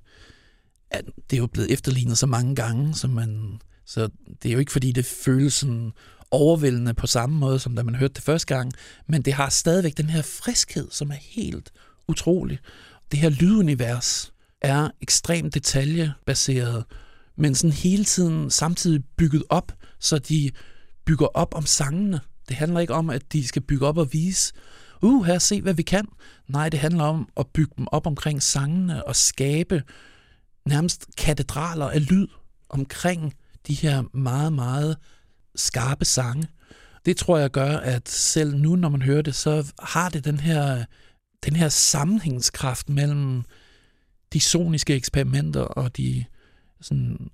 er 0.91 1.01
det 1.31 1.37
er 1.37 1.41
jo 1.41 1.47
blevet 1.47 1.71
efterlignet 1.71 2.19
så 2.19 2.27
mange 2.27 2.55
gange, 2.55 2.95
så, 2.95 3.09
man, 3.09 3.61
så 3.87 4.09
det 4.43 4.49
er 4.49 4.53
jo 4.53 4.59
ikke 4.59 4.73
fordi, 4.73 4.93
det 4.93 5.07
føles 5.07 5.55
sådan 5.55 5.93
overvældende 6.31 6.95
på 6.95 7.07
samme 7.07 7.39
måde, 7.39 7.59
som 7.59 7.77
da 7.77 7.83
man 7.83 7.95
hørte 7.95 8.15
det 8.15 8.23
første 8.23 8.55
gang, 8.55 8.73
men 9.09 9.23
det 9.23 9.33
har 9.33 9.49
stadigvæk 9.49 9.97
den 9.97 10.11
her 10.11 10.23
friskhed, 10.23 10.89
som 10.91 11.11
er 11.11 11.17
helt 11.21 11.73
utrolig. 12.09 12.59
Det 13.11 13.19
her 13.19 13.29
lydunivers 13.29 14.33
er 14.61 14.91
ekstremt 15.01 15.55
detaljebaseret, 15.55 16.85
men 17.37 17.55
sådan 17.55 17.73
hele 17.73 18.05
tiden 18.05 18.51
samtidig 18.51 19.05
bygget 19.17 19.43
op, 19.49 19.73
så 19.99 20.19
de 20.19 20.51
bygger 21.05 21.27
op 21.27 21.55
om 21.55 21.67
sangene. 21.67 22.21
Det 22.49 22.57
handler 22.57 22.81
ikke 22.81 22.95
om, 22.95 23.11
at 23.11 23.33
de 23.33 23.49
skal 23.49 23.63
bygge 23.63 23.87
op 23.87 23.99
og 23.99 24.13
vise, 24.13 24.53
uh, 25.03 25.27
her 25.27 25.39
se, 25.39 25.63
hvad 25.63 25.75
vi 25.75 25.83
kan. 25.83 26.09
Nej, 26.49 26.69
det 26.69 26.81
handler 26.81 27.05
om 27.05 27.29
at 27.37 27.47
bygge 27.47 27.73
dem 27.77 27.87
op 27.93 28.07
omkring 28.07 28.43
sangene 28.43 29.07
og 29.07 29.17
skabe 29.17 29.83
nærmest 30.67 31.07
katedraler 31.17 31.87
af 31.87 32.11
lyd 32.11 32.29
omkring 32.69 33.35
de 33.67 33.75
her 33.75 34.03
meget, 34.17 34.53
meget 34.53 34.97
skarpe 35.55 36.05
sange. 36.05 36.49
Det 37.07 37.17
tror 37.17 37.39
jeg 37.39 37.51
gør, 37.51 37.77
at 37.77 38.09
selv 38.09 38.57
nu, 38.57 38.77
når 38.77 38.89
man 38.89 39.03
hører 39.03 39.23
det, 39.23 39.35
så 39.35 39.73
har 39.83 40.09
det 40.09 40.25
den 40.25 40.39
her, 40.39 40.85
den 41.45 41.57
her 41.57 41.69
sammenhængskraft 41.69 42.89
mellem 42.89 43.43
de 44.33 44.41
soniske 44.41 44.95
eksperimenter 44.95 45.61
og 45.61 45.97
de 45.97 46.25
sådan 46.81 47.31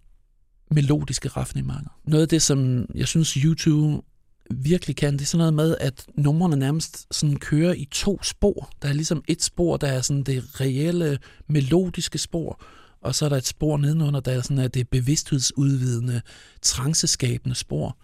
melodiske 0.71 1.29
raffinementer. 1.29 2.01
Noget 2.05 2.23
af 2.23 2.29
det, 2.29 2.43
som 2.43 2.87
jeg 2.95 3.09
synes 3.09 3.33
YouTube 3.33 4.03
virkelig 4.51 4.97
kan, 4.97 5.13
det 5.13 5.21
er 5.21 5.27
sådan 5.27 5.39
noget 5.39 5.55
med, 5.55 5.77
at 5.81 6.07
numrene 6.15 6.57
nærmest 6.57 7.07
sådan 7.15 7.37
kører 7.37 7.75
i 7.75 7.89
to 7.91 8.23
spor. 8.23 8.71
Der 8.83 8.89
er 8.89 8.93
ligesom 8.93 9.25
et 9.29 9.43
spor, 9.43 9.77
der 9.77 9.87
er 9.87 10.01
sådan 10.01 10.23
det 10.23 10.61
reelle 10.61 11.19
melodiske 11.49 12.19
spor, 12.19 12.63
og 13.03 13.15
så 13.15 13.25
er 13.25 13.29
der 13.29 13.37
et 13.37 13.47
spor 13.47 13.77
nedenunder, 13.77 14.21
der 14.21 14.33
er 14.33 14.41
sådan 14.41 14.59
at 14.59 14.75
det 14.75 14.89
bevidsthedsudvidende, 14.89 16.21
tranceskabende 16.63 17.55
spor. 17.55 17.97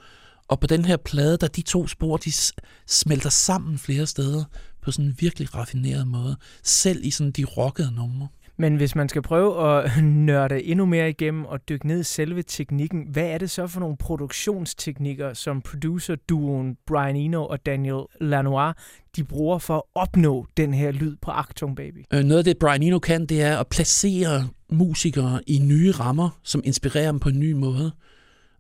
Og 0.48 0.60
på 0.60 0.66
den 0.66 0.84
her 0.84 0.96
plade, 0.96 1.36
der 1.36 1.48
de 1.48 1.62
to 1.62 1.86
spor, 1.86 2.16
de 2.16 2.32
smelter 2.86 3.30
sammen 3.30 3.78
flere 3.78 4.06
steder 4.06 4.44
på 4.82 4.90
sådan 4.90 5.04
en 5.04 5.16
virkelig 5.18 5.54
raffineret 5.54 6.06
måde. 6.06 6.36
Selv 6.62 7.04
i 7.04 7.10
sådan 7.10 7.30
de 7.30 7.44
rockede 7.44 7.92
numre. 7.92 8.28
Men 8.58 8.76
hvis 8.76 8.94
man 8.94 9.08
skal 9.08 9.22
prøve 9.22 9.78
at 9.78 9.90
nørde 10.04 10.62
endnu 10.62 10.86
mere 10.86 11.10
igennem 11.10 11.44
og 11.44 11.68
dykke 11.68 11.86
ned 11.86 12.00
i 12.00 12.04
selve 12.04 12.42
teknikken, 12.42 13.06
hvad 13.10 13.26
er 13.26 13.38
det 13.38 13.50
så 13.50 13.66
for 13.66 13.80
nogle 13.80 13.96
produktionsteknikker, 13.96 15.34
som 15.34 15.62
producer-duoen 15.62 16.76
Brian 16.86 17.16
Eno 17.16 17.46
og 17.46 17.66
Daniel 17.66 18.04
Lanois, 18.20 18.74
de 19.16 19.24
bruger 19.24 19.58
for 19.58 19.76
at 19.76 19.82
opnå 19.94 20.46
den 20.56 20.74
her 20.74 20.90
lyd 20.90 21.16
på 21.22 21.30
Actung 21.30 21.76
Baby? 21.76 22.04
Øh, 22.14 22.24
noget 22.24 22.38
af 22.38 22.44
det, 22.44 22.58
Brian 22.58 22.82
Eno 22.82 22.98
kan, 22.98 23.26
det 23.26 23.42
er 23.42 23.58
at 23.58 23.66
placere 23.66 24.48
musikere 24.70 25.40
i 25.46 25.58
nye 25.58 25.92
rammer, 25.92 26.40
som 26.42 26.62
inspirerer 26.64 27.10
dem 27.10 27.20
på 27.20 27.28
en 27.28 27.40
ny 27.40 27.52
måde. 27.52 27.92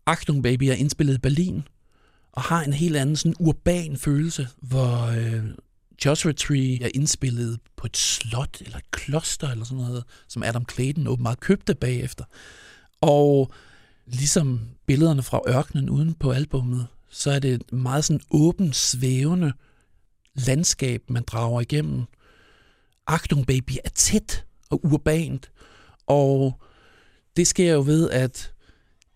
Achtung 0.06 0.42
Baby 0.42 0.64
er 0.64 0.74
indspillet 0.74 1.14
i 1.14 1.18
Berlin, 1.18 1.62
og 2.32 2.42
har 2.42 2.62
en 2.62 2.72
helt 2.72 2.96
anden 2.96 3.16
sådan 3.16 3.34
urban 3.40 3.96
følelse, 3.96 4.48
hvor 4.62 5.06
øh, 5.18 5.44
Joshua 6.04 6.32
Tree 6.32 6.82
er 6.82 6.88
indspillet 6.94 7.60
på 7.76 7.86
et 7.86 7.96
slot 7.96 8.60
eller 8.60 8.78
et 8.78 8.90
kloster 8.90 9.50
eller 9.50 9.64
sådan 9.64 9.84
noget, 9.84 10.04
som 10.28 10.42
Adam 10.42 10.64
Clayton 10.72 11.06
åbenbart 11.06 11.40
købte 11.40 11.74
bagefter. 11.74 12.24
Og 13.00 13.52
ligesom 14.06 14.60
billederne 14.86 15.22
fra 15.22 15.40
ørkenen 15.48 15.90
uden 15.90 16.14
på 16.14 16.30
albummet, 16.30 16.86
så 17.10 17.30
er 17.30 17.38
det 17.38 17.54
et 17.54 17.72
meget 17.72 18.04
sådan 18.04 18.20
åbent, 18.30 18.76
svævende 18.76 19.52
landskab, 20.34 21.02
man 21.08 21.22
drager 21.26 21.60
igennem. 21.60 22.04
Achtung 23.06 23.46
Baby 23.46 23.72
er 23.84 23.88
tæt 23.88 24.44
og 24.70 24.80
urbant, 24.84 25.50
og 26.06 26.60
det 27.36 27.46
sker 27.46 27.72
jo 27.72 27.82
ved, 27.86 28.10
at 28.10 28.52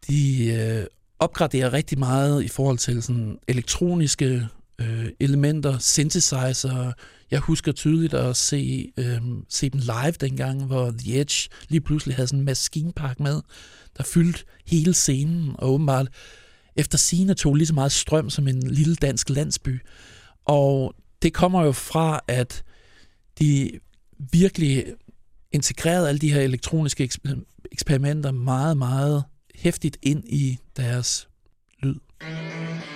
de 0.09 0.47
øh, 0.47 0.87
opgraderer 1.19 1.73
rigtig 1.73 1.99
meget 1.99 2.43
i 2.43 2.49
forhold 2.49 2.79
til 2.79 3.03
sådan 3.03 3.39
elektroniske 3.49 4.49
øh, 4.81 5.07
elementer, 5.21 5.79
synthesizer. 5.79 6.93
Jeg 7.31 7.41
husker 7.41 7.73
tydeligt 7.73 8.15
at 8.15 8.37
se, 8.37 8.93
øh, 8.97 9.21
se 9.49 9.71
dem 9.71 9.81
live 9.81 10.15
dengang, 10.21 10.65
hvor 10.65 10.91
The 10.99 11.21
Edge 11.21 11.49
lige 11.69 11.81
pludselig 11.81 12.17
havde 12.17 12.27
sådan 12.27 12.39
en 12.39 12.45
maskinpark 12.45 13.21
med, 13.21 13.41
der 13.97 14.03
fyldte 14.03 14.45
hele 14.67 14.95
scenen, 14.95 15.55
og 15.59 15.73
åbenbart 15.73 16.09
efter 16.77 16.99
scene 16.99 17.35
tog 17.35 17.55
lige 17.55 17.67
så 17.67 17.75
meget 17.75 17.93
strøm 17.93 18.31
som 18.31 18.49
en 18.49 18.63
lille 18.63 18.95
dansk 18.95 19.31
landsby. 19.31 19.81
Og 20.45 20.95
det 21.23 21.35
kommer 21.35 21.65
jo 21.65 21.73
fra, 21.73 22.21
at 22.29 22.63
de 23.39 23.71
virkelig 24.33 24.85
integrerede 25.53 26.09
alle 26.09 26.19
de 26.19 26.33
her 26.33 26.41
elektroniske 26.41 27.05
eksper- 27.05 27.69
eksperimenter 27.73 28.31
meget, 28.31 28.77
meget 28.77 29.25
hæftigt 29.55 29.97
ind 30.03 30.25
i 30.29 30.59
deres 30.77 31.29
lyd. 31.83 31.95
thank 32.21 32.85
you 32.85 32.90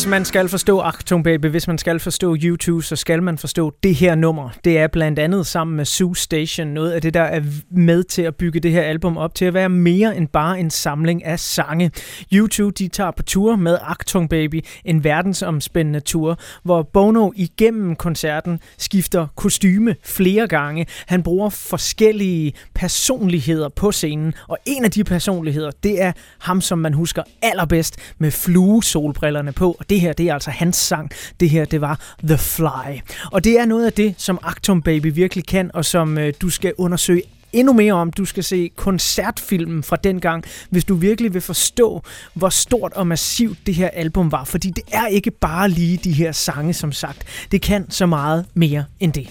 Hvis 0.00 0.06
man 0.06 0.24
skal 0.24 0.48
forstå 0.48 0.80
Achtung 0.80 1.24
Baby, 1.24 1.46
hvis 1.46 1.68
man 1.68 1.78
skal 1.78 2.00
forstå 2.00 2.36
YouTube, 2.42 2.84
så 2.84 2.96
skal 2.96 3.22
man 3.22 3.38
forstå 3.38 3.72
det 3.82 3.94
her 3.94 4.14
nummer. 4.14 4.48
Det 4.64 4.78
er 4.78 4.86
blandt 4.86 5.18
andet 5.18 5.46
sammen 5.46 5.76
med 5.76 5.84
Sue 5.84 6.16
Station 6.16 6.66
noget 6.66 6.92
af 6.92 7.02
det, 7.02 7.14
der 7.14 7.22
er 7.22 7.40
med 7.70 8.04
til 8.04 8.22
at 8.22 8.34
bygge 8.34 8.60
det 8.60 8.70
her 8.72 8.82
album 8.82 9.16
op 9.16 9.34
til 9.34 9.44
at 9.44 9.54
være 9.54 9.68
mere 9.68 10.16
end 10.16 10.28
bare 10.28 10.60
en 10.60 10.70
samling 10.70 11.24
af 11.24 11.40
sange. 11.40 11.90
YouTube 12.32 12.74
de 12.78 12.88
tager 12.88 13.10
på 13.10 13.22
tur 13.22 13.56
med 13.56 13.78
Achtung 13.82 14.28
Baby, 14.28 14.64
en 14.84 15.04
verdensomspændende 15.04 16.00
tur, 16.00 16.38
hvor 16.62 16.82
Bono 16.82 17.32
igennem 17.36 17.96
koncerten 17.96 18.60
skifter 18.78 19.26
kostyme 19.36 19.96
flere 20.04 20.48
gange. 20.48 20.86
Han 21.06 21.22
bruger 21.22 21.48
forskellige 21.48 22.52
personligheder 22.74 23.68
på 23.68 23.92
scenen, 23.92 24.34
og 24.48 24.58
en 24.66 24.84
af 24.84 24.90
de 24.90 25.04
personligheder, 25.04 25.70
det 25.82 26.02
er 26.02 26.12
ham, 26.38 26.60
som 26.60 26.78
man 26.78 26.94
husker 26.94 27.22
allerbedst 27.42 27.96
med 28.18 28.30
flue 28.30 28.84
solbrillerne 28.84 29.52
på, 29.52 29.76
og 29.78 29.89
det 29.90 30.00
her, 30.00 30.12
det 30.12 30.28
er 30.28 30.34
altså 30.34 30.50
hans 30.50 30.76
sang. 30.76 31.10
Det 31.40 31.50
her, 31.50 31.64
det 31.64 31.80
var 31.80 32.00
The 32.24 32.38
Fly. 32.38 33.00
Og 33.32 33.44
det 33.44 33.58
er 33.58 33.64
noget 33.64 33.86
af 33.86 33.92
det, 33.92 34.14
som 34.18 34.38
Actum 34.42 34.82
Baby 34.82 35.14
virkelig 35.14 35.46
kan, 35.46 35.70
og 35.74 35.84
som 35.84 36.18
øh, 36.18 36.32
du 36.40 36.50
skal 36.50 36.72
undersøge 36.78 37.22
endnu 37.52 37.72
mere 37.72 37.92
om. 37.92 38.10
Du 38.10 38.24
skal 38.24 38.44
se 38.44 38.70
koncertfilmen 38.76 39.82
fra 39.82 39.96
den 39.96 40.20
gang, 40.20 40.44
hvis 40.70 40.84
du 40.84 40.94
virkelig 40.94 41.34
vil 41.34 41.42
forstå, 41.42 42.02
hvor 42.34 42.48
stort 42.48 42.92
og 42.92 43.06
massivt 43.06 43.58
det 43.66 43.74
her 43.74 43.88
album 43.88 44.32
var. 44.32 44.44
Fordi 44.44 44.70
det 44.70 44.84
er 44.92 45.06
ikke 45.06 45.30
bare 45.30 45.68
lige 45.68 45.96
de 45.96 46.12
her 46.12 46.32
sange, 46.32 46.74
som 46.74 46.92
sagt. 46.92 47.24
Det 47.52 47.62
kan 47.62 47.90
så 47.90 48.06
meget 48.06 48.46
mere 48.54 48.84
end 49.00 49.12
det. 49.12 49.28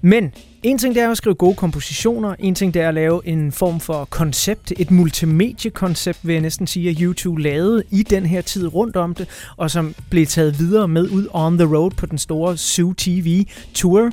Men 0.00 0.32
en 0.62 0.78
ting 0.78 0.94
det 0.94 1.02
er 1.02 1.10
at 1.10 1.16
skrive 1.16 1.34
gode 1.34 1.54
kompositioner, 1.54 2.34
en 2.38 2.54
ting 2.54 2.74
det 2.74 2.82
er 2.82 2.88
at 2.88 2.94
lave 2.94 3.26
en 3.26 3.52
form 3.52 3.80
for 3.80 4.04
koncept, 4.04 4.72
et 4.78 4.90
multimediekoncept 4.90 6.18
vil 6.22 6.32
jeg 6.32 6.42
næsten 6.42 6.66
sige, 6.66 6.90
at 6.90 6.96
YouTube 7.00 7.42
lavede 7.42 7.82
i 7.90 8.02
den 8.02 8.26
her 8.26 8.40
tid 8.40 8.74
rundt 8.74 8.96
om 8.96 9.14
det, 9.14 9.28
og 9.56 9.70
som 9.70 9.94
blev 10.10 10.26
taget 10.26 10.58
videre 10.58 10.88
med 10.88 11.08
ud 11.10 11.26
on 11.30 11.58
the 11.58 11.76
road 11.76 11.90
på 11.90 12.06
den 12.06 12.18
store 12.18 12.56
Zoo 12.56 12.92
TV 12.92 13.46
Tour. 13.74 14.10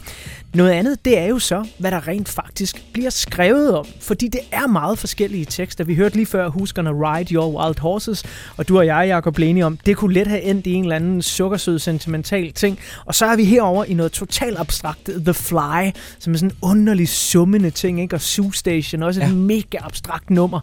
Noget 0.53 0.71
andet, 0.71 1.05
det 1.05 1.17
er 1.17 1.25
jo 1.25 1.39
så, 1.39 1.67
hvad 1.77 1.91
der 1.91 2.07
rent 2.07 2.29
faktisk 2.29 2.83
bliver 2.93 3.09
skrevet 3.09 3.75
om, 3.77 3.85
fordi 4.01 4.27
det 4.27 4.41
er 4.51 4.67
meget 4.67 4.99
forskellige 4.99 5.45
tekster. 5.45 5.83
Vi 5.83 5.95
hørte 5.95 6.15
lige 6.15 6.25
før 6.25 6.49
huskerne 6.49 6.89
Ride 6.89 7.33
Your 7.33 7.59
Wild 7.59 7.79
Horses, 7.79 8.23
og 8.57 8.67
du 8.67 8.77
og 8.77 8.85
jeg, 8.85 9.05
Jacob, 9.07 9.33
blev 9.33 9.49
enige 9.49 9.65
om, 9.65 9.77
det 9.85 9.97
kunne 9.97 10.13
let 10.13 10.27
have 10.27 10.41
endt 10.41 10.67
i 10.67 10.73
en 10.73 10.83
eller 10.83 10.95
anden 10.95 11.21
sukkersød 11.21 11.79
sentimental 11.79 12.51
ting. 12.53 12.79
Og 13.05 13.15
så 13.15 13.25
er 13.25 13.35
vi 13.35 13.45
herover 13.45 13.83
i 13.83 13.93
noget 13.93 14.11
totalt 14.11 14.57
abstrakt, 14.57 15.09
The 15.25 15.33
Fly, 15.33 15.91
som 16.19 16.34
er 16.35 16.39
sådan 16.39 16.51
en 16.51 16.57
underlig 16.61 17.09
summende 17.09 17.69
ting, 17.69 18.01
ikke? 18.01 18.15
og 18.15 18.21
Zoo 18.21 18.51
Station, 18.51 19.03
også 19.03 19.21
et 19.21 19.27
ja. 19.27 19.33
mega 19.33 19.77
abstrakt 19.81 20.29
nummer. 20.29 20.59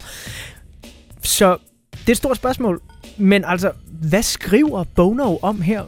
Så 1.23 1.57
det 1.91 2.07
er 2.07 2.11
et 2.11 2.17
stort 2.17 2.37
spørgsmål, 2.37 2.81
men 3.17 3.45
altså, 3.45 3.71
hvad 3.91 4.23
skriver 4.23 4.83
Bono 4.83 5.37
om 5.41 5.61
her 5.61 5.83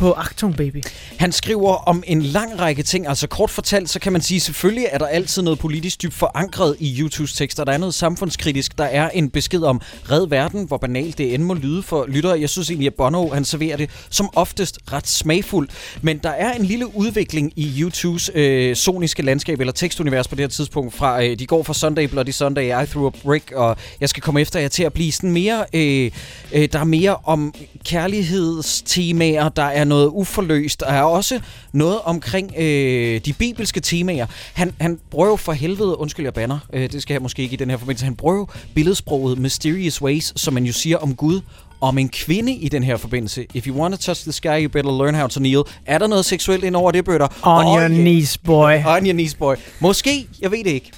på 0.00 0.12
Achtung 0.12 0.56
Baby? 0.56 0.82
Han 1.18 1.32
skriver 1.32 1.74
om 1.74 2.02
en 2.06 2.22
lang 2.22 2.60
række 2.60 2.82
ting. 2.82 3.08
Altså 3.08 3.26
kort 3.28 3.50
fortalt, 3.50 3.90
så 3.90 4.00
kan 4.00 4.12
man 4.12 4.22
sige, 4.22 4.40
selvfølgelig 4.40 4.86
er 4.90 4.98
der 4.98 5.06
altid 5.06 5.42
noget 5.42 5.58
politisk 5.58 6.02
dybt 6.02 6.14
forankret 6.14 6.76
i 6.78 7.00
YouTubes 7.00 7.32
tekster. 7.32 7.64
Der 7.64 7.72
er 7.72 7.78
noget 7.78 7.94
samfundskritisk. 7.94 8.78
Der 8.78 8.84
er 8.84 9.10
en 9.10 9.30
besked 9.30 9.62
om 9.62 9.80
red 10.10 10.26
verden, 10.28 10.64
hvor 10.64 10.76
banalt 10.76 11.18
det 11.18 11.34
end 11.34 11.42
må 11.42 11.54
lyde 11.54 11.82
for 11.82 12.06
lyttere. 12.08 12.40
Jeg 12.40 12.48
synes 12.48 12.70
egentlig, 12.70 12.86
at 12.86 12.94
Bono 12.94 13.28
han 13.28 13.44
serverer 13.44 13.76
det 13.76 13.90
som 14.10 14.28
oftest 14.34 14.78
ret 14.92 15.08
smagfuldt. 15.08 15.70
Men 16.02 16.18
der 16.18 16.30
er 16.30 16.52
en 16.52 16.64
lille 16.64 16.96
udvikling 16.96 17.52
i 17.56 17.80
YouTubes 17.80 18.30
øh, 18.34 18.76
soniske 18.76 19.22
landskab, 19.22 19.60
eller 19.60 19.72
tekstunivers 19.72 20.28
på 20.28 20.34
det 20.34 20.42
her 20.42 20.48
tidspunkt. 20.48 20.94
Fra, 20.94 21.24
øh, 21.24 21.38
de 21.38 21.46
går 21.46 21.62
fra 21.62 21.74
Sunday 21.74 22.04
Bloody 22.04 22.30
Sunday, 22.30 22.82
I 22.82 22.86
Threw 22.86 23.06
a 23.06 23.10
Brick, 23.22 23.52
og 23.52 23.76
jeg 24.00 24.08
skal 24.08 24.22
komme 24.22 24.40
efter 24.40 24.60
jer 24.60 24.68
til 24.68 24.82
at 24.82 24.92
blive 24.92 25.12
sådan 25.12 25.32
mere... 25.32 25.64
Øh, 25.72 26.10
øh, 26.52 26.68
der 26.72 26.78
er 26.78 26.84
mere 26.84 27.16
om 27.24 27.54
kærlighedstemaer, 27.84 29.48
der 29.48 29.62
er 29.62 29.84
noget 29.90 30.10
uforløst, 30.12 30.82
og 30.82 30.94
er 30.94 31.02
også 31.02 31.40
noget 31.72 31.98
omkring 32.04 32.52
øh, 32.58 33.20
de 33.24 33.32
bibelske 33.32 33.80
temaer. 33.80 34.26
Han, 34.52 34.72
han 34.80 34.98
bruger 35.10 35.26
jo 35.28 35.36
for 35.36 35.52
helvede, 35.52 35.98
undskyld 35.98 36.26
jeg 36.26 36.34
banner, 36.34 36.58
øh, 36.72 36.92
det 36.92 37.02
skal 37.02 37.14
jeg 37.14 37.22
måske 37.22 37.42
ikke 37.42 37.52
i 37.52 37.56
den 37.56 37.70
her 37.70 37.76
forbindelse, 37.76 38.04
han 38.04 38.14
bruger 38.14 38.34
jo 38.34 38.46
billedsproget 38.74 39.38
Mysterious 39.38 40.02
Ways, 40.02 40.32
som 40.36 40.54
man 40.54 40.64
jo 40.64 40.72
siger 40.72 40.98
om 40.98 41.14
Gud, 41.14 41.40
om 41.80 41.98
en 41.98 42.08
kvinde 42.08 42.52
i 42.52 42.68
den 42.68 42.82
her 42.82 42.96
forbindelse. 42.96 43.46
If 43.54 43.66
you 43.66 43.76
want 43.76 43.94
to 43.94 44.00
touch 44.00 44.22
the 44.22 44.32
sky, 44.32 44.62
you 44.62 44.68
better 44.68 44.98
learn 44.98 45.14
how 45.14 45.26
to 45.26 45.40
kneel. 45.40 45.62
Er 45.86 45.98
der 45.98 46.06
noget 46.06 46.24
seksuelt 46.24 46.64
ind 46.64 46.76
over 46.76 46.90
det, 46.90 47.04
bøtter? 47.04 47.28
On 47.42 47.64
your 47.64 47.88
knees, 47.88 48.38
boy. 48.38 48.72
On 48.96 49.06
your 49.06 49.12
knees, 49.12 49.34
boy. 49.34 49.54
Måske, 49.80 50.28
jeg 50.40 50.50
ved 50.50 50.64
det 50.64 50.70
ikke. 50.70 50.90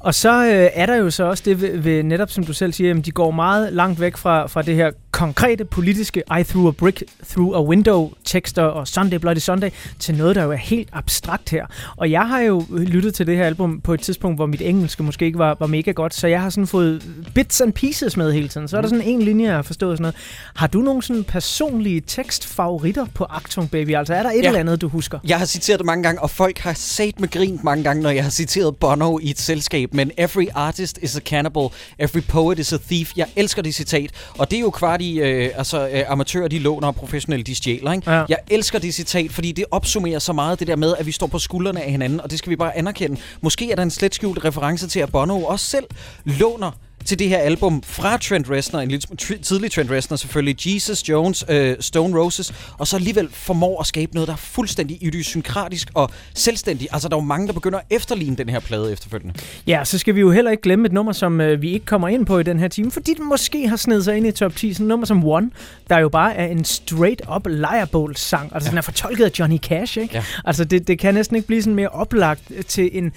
Og 0.00 0.14
så 0.14 0.44
øh, 0.46 0.68
er 0.74 0.86
der 0.86 0.96
jo 0.96 1.10
så 1.10 1.24
også 1.24 1.42
det 1.46 1.60
ved, 1.60 1.78
ved 1.78 2.02
netop, 2.02 2.30
som 2.30 2.44
du 2.44 2.52
selv 2.52 2.72
siger, 2.72 2.88
jamen, 2.88 3.02
de 3.02 3.10
går 3.10 3.30
meget 3.30 3.72
langt 3.72 4.00
væk 4.00 4.16
fra, 4.16 4.46
fra 4.46 4.62
det 4.62 4.74
her 4.74 4.90
konkrete 5.10 5.64
politiske 5.64 6.22
I 6.40 6.42
threw 6.42 6.68
a 6.68 6.70
brick 6.70 7.02
through 7.28 7.56
a 7.56 7.62
window 7.62 8.10
tekster 8.24 8.62
og 8.62 8.88
Sunday 8.88 9.16
Bloody 9.18 9.38
Sunday 9.38 9.70
til 9.98 10.14
noget, 10.14 10.36
der 10.36 10.42
jo 10.44 10.52
er 10.52 10.56
helt 10.56 10.88
abstrakt 10.92 11.50
her. 11.50 11.66
Og 11.96 12.10
jeg 12.10 12.28
har 12.28 12.40
jo 12.40 12.64
lyttet 12.70 13.14
til 13.14 13.26
det 13.26 13.36
her 13.36 13.44
album 13.44 13.80
på 13.80 13.94
et 13.94 14.00
tidspunkt, 14.00 14.38
hvor 14.38 14.46
mit 14.46 14.62
engelske 14.62 15.02
måske 15.02 15.24
ikke 15.24 15.38
var, 15.38 15.56
var 15.60 15.66
mega 15.66 15.90
godt, 15.90 16.14
så 16.14 16.26
jeg 16.26 16.40
har 16.42 16.50
sådan 16.50 16.66
fået 16.66 17.02
bits 17.34 17.60
and 17.60 17.72
pieces 17.72 18.16
med 18.16 18.32
hele 18.32 18.48
tiden. 18.48 18.68
Så 18.68 18.76
er 18.76 18.80
der 18.80 18.88
sådan 18.88 19.04
en 19.04 19.22
linje, 19.22 19.46
jeg 19.46 19.54
har 19.54 19.62
forstået 19.62 19.96
sådan 19.98 20.02
noget. 20.02 20.16
Har 20.54 20.66
du 20.66 20.78
nogle 20.78 21.02
sådan 21.02 21.24
personlige 21.24 22.00
tekstfavoritter 22.00 23.06
på 23.14 23.24
Achtung 23.30 23.70
Baby? 23.70 23.94
Altså 23.94 24.14
er 24.14 24.22
der 24.22 24.30
et 24.30 24.42
Ja. 24.42 24.46
eller 24.46 24.60
andet, 24.60 24.80
du 24.80 24.88
husker? 24.88 25.18
Jeg 25.28 25.38
har 25.38 25.46
citeret 25.46 25.78
det 25.78 25.86
mange 25.86 26.02
gange, 26.02 26.22
og 26.22 26.30
folk 26.30 26.58
har 26.58 26.72
sat 26.74 27.20
med 27.20 27.30
grint 27.30 27.64
mange 27.64 27.84
gange, 27.84 28.02
når 28.02 28.10
jeg 28.10 28.22
har 28.22 28.30
citeret 28.30 28.76
Bono 28.76 29.18
i 29.22 29.30
et 29.30 29.38
selskab. 29.56 29.94
Men 29.94 30.10
every 30.18 30.46
artist 30.54 30.98
is 31.02 31.16
a 31.16 31.20
cannibal, 31.20 31.68
every 31.98 32.20
poet 32.20 32.58
is 32.58 32.72
a 32.72 32.78
thief. 32.88 33.12
Jeg 33.16 33.26
elsker 33.36 33.62
det 33.62 33.74
citat. 33.74 34.10
Og 34.38 34.50
det 34.50 34.56
er 34.56 34.60
jo 34.60 34.70
kvart 34.70 35.02
i, 35.02 35.20
øh, 35.20 35.50
altså 35.56 35.88
øh, 35.88 36.02
amatører 36.08 36.48
de 36.48 36.58
låner, 36.58 36.88
og 36.88 36.94
professionelle 36.94 37.44
de 37.44 37.54
stjæler. 37.54 37.92
Ikke? 37.92 38.10
Ja. 38.10 38.24
Jeg 38.28 38.38
elsker 38.50 38.78
det 38.78 38.94
citat, 38.94 39.32
fordi 39.32 39.52
det 39.52 39.64
opsummerer 39.70 40.18
så 40.18 40.32
meget 40.32 40.60
det 40.60 40.66
der 40.66 40.76
med, 40.76 40.94
at 40.98 41.06
vi 41.06 41.12
står 41.12 41.26
på 41.26 41.38
skuldrene 41.38 41.82
af 41.82 41.90
hinanden, 41.90 42.20
og 42.20 42.30
det 42.30 42.38
skal 42.38 42.50
vi 42.50 42.56
bare 42.56 42.76
anerkende. 42.76 43.16
Måske 43.40 43.70
er 43.70 43.76
der 43.76 43.82
en 43.82 43.90
slet 43.90 44.14
skjult 44.14 44.44
reference 44.44 44.88
til, 44.88 45.00
at 45.00 45.12
Bono 45.12 45.44
også 45.44 45.66
selv 45.66 45.84
låner 46.24 46.70
til 47.06 47.18
det 47.18 47.28
her 47.28 47.38
album 47.38 47.82
fra 47.82 48.16
Trent 48.16 48.50
Reznor, 48.50 48.80
en 48.80 48.88
lille 48.88 49.16
tidlig 49.42 49.72
Trent 49.72 49.90
Reznor 49.90 50.16
selvfølgelig, 50.16 50.74
Jesus 50.74 51.08
Jones, 51.08 51.44
øh, 51.48 51.76
Stone 51.80 52.18
Roses, 52.20 52.54
og 52.78 52.86
så 52.86 52.96
alligevel 52.96 53.28
formår 53.32 53.80
at 53.80 53.86
skabe 53.86 54.14
noget, 54.14 54.26
der 54.26 54.32
er 54.32 54.38
fuldstændig 54.38 54.98
idiosynkratisk 55.00 55.90
og 55.94 56.10
selvstændig. 56.34 56.88
Altså, 56.92 57.08
der 57.08 57.16
er 57.16 57.20
jo 57.20 57.24
mange, 57.24 57.46
der 57.46 57.52
begynder 57.52 57.78
at 57.78 57.84
efterligne 57.90 58.36
den 58.36 58.48
her 58.48 58.60
plade 58.60 58.92
efterfølgende. 58.92 59.34
Ja, 59.66 59.84
så 59.84 59.98
skal 59.98 60.14
vi 60.14 60.20
jo 60.20 60.30
heller 60.30 60.50
ikke 60.50 60.62
glemme 60.62 60.86
et 60.86 60.92
nummer, 60.92 61.12
som 61.12 61.40
øh, 61.40 61.62
vi 61.62 61.72
ikke 61.72 61.86
kommer 61.86 62.08
ind 62.08 62.26
på 62.26 62.38
i 62.38 62.42
den 62.42 62.58
her 62.58 62.68
time, 62.68 62.90
fordi 62.90 63.14
den 63.14 63.28
måske 63.28 63.68
har 63.68 63.76
snedet 63.76 64.04
sig 64.04 64.16
ind 64.16 64.26
i 64.26 64.32
top 64.32 64.56
10. 64.56 64.72
Sådan 64.72 64.86
et 64.86 64.88
nummer 64.88 65.06
som 65.06 65.24
One, 65.24 65.50
der 65.90 65.98
jo 65.98 66.08
bare 66.08 66.34
er 66.34 66.46
en 66.46 66.64
straight-up 66.64 67.46
liarbowl 67.46 68.16
sang. 68.16 68.50
Altså, 68.54 68.68
ja. 68.68 68.70
den 68.70 68.78
er 68.78 68.82
fortolket 68.82 69.24
af 69.24 69.30
Johnny 69.38 69.58
Cash, 69.58 69.98
ikke? 69.98 70.14
Ja. 70.14 70.24
Altså, 70.44 70.64
det, 70.64 70.88
det 70.88 70.98
kan 70.98 71.14
næsten 71.14 71.36
ikke 71.36 71.46
blive 71.46 71.62
sådan 71.62 71.74
mere 71.74 71.88
oplagt 71.88 72.52
til 72.68 72.90
en 72.92 73.12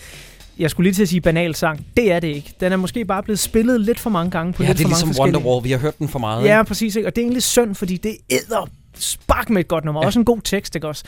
jeg 0.60 0.70
skulle 0.70 0.86
lige 0.86 0.94
til 0.94 1.02
at 1.02 1.10
sige 1.10 1.22
banal 1.22 1.56
sang. 1.56 1.86
Det 1.98 2.12
er 2.12 2.20
det 2.20 2.28
ikke. 2.28 2.54
Den 2.60 2.72
er 2.72 2.78
måske 2.78 3.06
bare 3.06 3.24
blevet 3.24 3.40
spillet 3.40 3.82
lidt 3.82 4.00
for 4.00 4.10
mange 4.10 4.32
gange 4.32 4.54
på 4.54 4.64
Ja, 4.64 4.70
lidt 4.70 4.78
det 4.78 4.84
er 4.84 4.88
for 4.88 4.90
mange 4.90 5.06
ligesom 5.06 5.08
forskellige... 5.08 5.36
Wonderwall. 5.36 5.64
Vi 5.64 5.72
har 5.72 5.78
hørt 5.78 6.00
den 6.00 6.10
for 6.10 6.20
meget. 6.20 6.46
Ja, 6.46 6.64
præcis. 6.64 6.96
Ikke? 6.96 7.08
Og 7.08 7.16
det 7.16 7.22
er 7.22 7.26
egentlig 7.26 7.44
synd, 7.44 7.76
fordi 7.76 7.98
det 7.98 8.18
æder 8.30 8.70
spark 8.96 9.50
med 9.50 9.62
et 9.62 9.68
godt 9.68 9.86
nummer. 9.86 10.02
Ja. 10.02 10.06
Også 10.06 10.20
en 10.20 10.26
god 10.26 10.42
tekst, 10.44 10.76
ikke 10.76 10.88
også? 10.88 11.04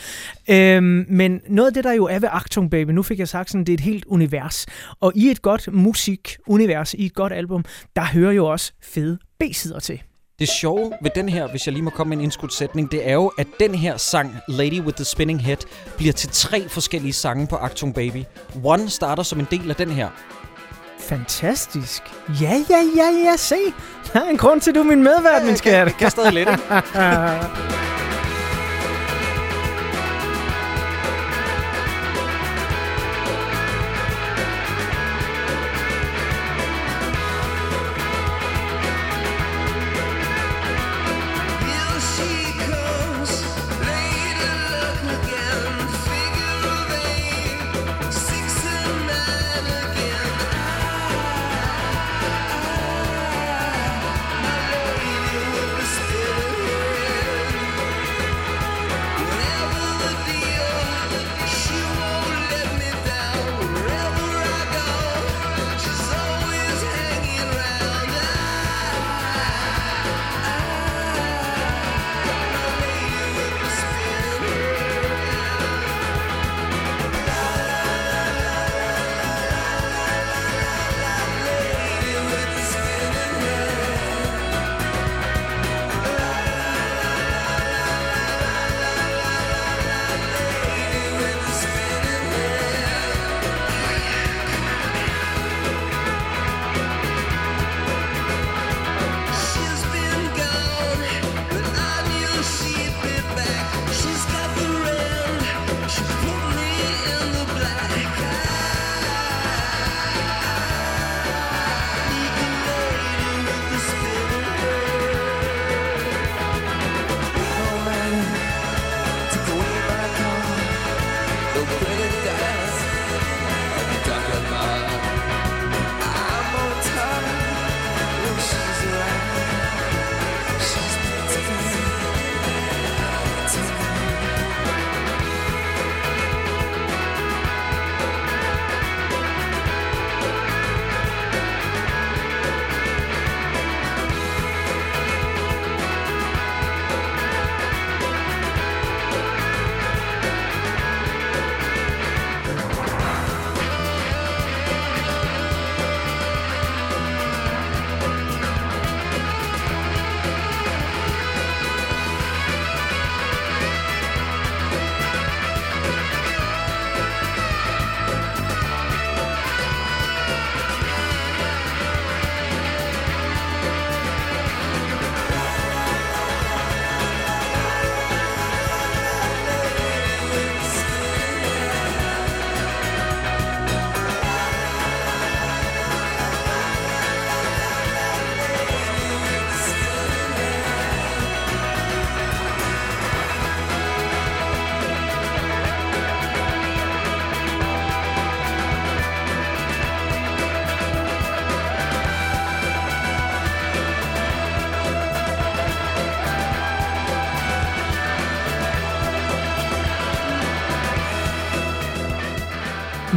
Øhm, 0.49 1.05
men 1.09 1.41
noget 1.49 1.67
af 1.67 1.73
det, 1.73 1.83
der 1.83 1.93
jo 1.93 2.05
er 2.05 2.19
ved 2.19 2.29
Achtung 2.31 2.71
Baby, 2.71 2.91
nu 2.91 3.03
fik 3.03 3.19
jeg 3.19 3.27
sagt 3.27 3.49
sådan, 3.49 3.65
det 3.65 3.69
er 3.69 3.73
et 3.73 3.79
helt 3.79 4.05
univers. 4.05 4.65
Og 4.99 5.11
i 5.15 5.27
et 5.27 5.41
godt 5.41 5.73
musikunivers, 5.73 6.93
i 6.93 7.05
et 7.05 7.13
godt 7.13 7.33
album, 7.33 7.65
der 7.95 8.05
hører 8.05 8.31
jo 8.31 8.45
også 8.45 8.71
fede 8.83 9.17
B-sider 9.39 9.79
til. 9.79 10.01
Det 10.41 10.49
sjove 10.49 10.91
ved 11.01 11.11
den 11.15 11.29
her, 11.29 11.47
hvis 11.47 11.65
jeg 11.65 11.73
lige 11.73 11.83
må 11.83 11.89
komme 11.89 12.09
med 12.09 12.17
en 12.17 12.23
indskudt 12.23 12.53
sætning, 12.53 12.91
det 12.91 13.09
er 13.09 13.13
jo, 13.13 13.31
at 13.37 13.47
den 13.59 13.75
her 13.75 13.97
sang, 13.97 14.35
Lady 14.47 14.81
with 14.81 14.95
the 14.95 15.05
Spinning 15.05 15.43
Head, 15.43 15.57
bliver 15.97 16.13
til 16.13 16.29
tre 16.29 16.69
forskellige 16.69 17.13
sange 17.13 17.47
på 17.47 17.55
Achtung 17.55 17.95
Baby. 17.95 18.23
One 18.63 18.89
starter 18.89 19.23
som 19.23 19.39
en 19.39 19.47
del 19.51 19.69
af 19.69 19.75
den 19.75 19.89
her. 19.89 20.09
Fantastisk. 20.99 22.01
Ja, 22.41 22.63
ja, 22.69 22.83
ja, 22.95 23.09
ja, 23.25 23.37
se. 23.37 23.55
Der 24.13 24.19
er 24.19 24.29
en 24.29 24.37
grund 24.37 24.61
til, 24.61 24.71
at 24.71 24.75
du 24.75 24.79
er 24.79 24.85
min 24.85 25.03
medvært, 25.03 25.45
min 25.45 25.57
skat. 25.57 25.73
Jeg 25.73 25.93
kan 25.99 26.11
stadig 26.11 26.33
lidt, 26.33 26.49
ikke? 26.49 26.63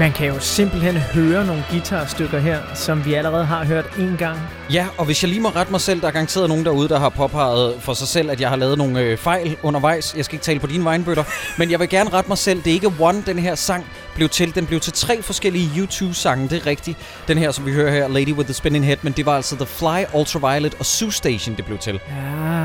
Man 0.04 0.12
kan 0.12 0.26
jo 0.26 0.40
simpelthen 0.40 0.96
høre 0.96 1.46
nogle 1.46 1.64
guitarstykker 1.70 2.38
her, 2.38 2.60
som 2.74 3.04
vi 3.04 3.14
allerede 3.14 3.44
har 3.44 3.64
hørt 3.64 3.84
en 3.98 4.16
gang. 4.18 4.38
Ja, 4.72 4.86
og 4.98 5.04
hvis 5.04 5.22
jeg 5.22 5.28
lige 5.28 5.40
må 5.40 5.48
rette 5.48 5.72
mig 5.72 5.80
selv, 5.80 6.00
der 6.00 6.06
er 6.06 6.10
garanteret 6.10 6.48
nogen 6.48 6.64
derude, 6.64 6.88
der 6.88 6.98
har 6.98 7.08
påpeget 7.08 7.74
for 7.80 7.94
sig 7.94 8.08
selv, 8.08 8.30
at 8.30 8.40
jeg 8.40 8.48
har 8.48 8.56
lavet 8.56 8.78
nogle 8.78 9.00
øh, 9.00 9.18
fejl 9.18 9.56
undervejs. 9.62 10.14
Jeg 10.16 10.24
skal 10.24 10.34
ikke 10.34 10.44
tale 10.44 10.60
på 10.60 10.66
dine 10.66 10.84
vegnbøtter, 10.84 11.24
men 11.58 11.70
jeg 11.70 11.80
vil 11.80 11.88
gerne 11.88 12.10
rette 12.10 12.28
mig 12.28 12.38
selv. 12.38 12.62
Det 12.62 12.70
er 12.70 12.74
ikke 12.74 12.92
One, 13.00 13.22
den 13.26 13.38
her 13.38 13.54
sang 13.54 13.86
blev 14.14 14.28
til. 14.28 14.54
Den 14.54 14.66
blev 14.66 14.80
til 14.80 14.92
tre 14.92 15.22
forskellige 15.22 15.70
YouTube-sange, 15.76 16.48
det 16.48 16.62
er 16.62 16.66
rigtigt. 16.66 16.98
Den 17.28 17.38
her, 17.38 17.52
som 17.52 17.66
vi 17.66 17.72
hører 17.72 17.92
her, 17.92 18.08
Lady 18.08 18.32
with 18.32 18.46
the 18.46 18.54
Spinning 18.54 18.86
Head, 18.86 18.98
men 19.02 19.12
det 19.12 19.26
var 19.26 19.36
altså 19.36 19.56
The 19.56 19.66
Fly, 19.66 20.18
Ultraviolet 20.18 20.74
og 20.78 20.86
Sue 20.86 21.12
Station, 21.12 21.56
det 21.56 21.64
blev 21.64 21.78
til. 21.78 22.00
Ja. 22.08 22.63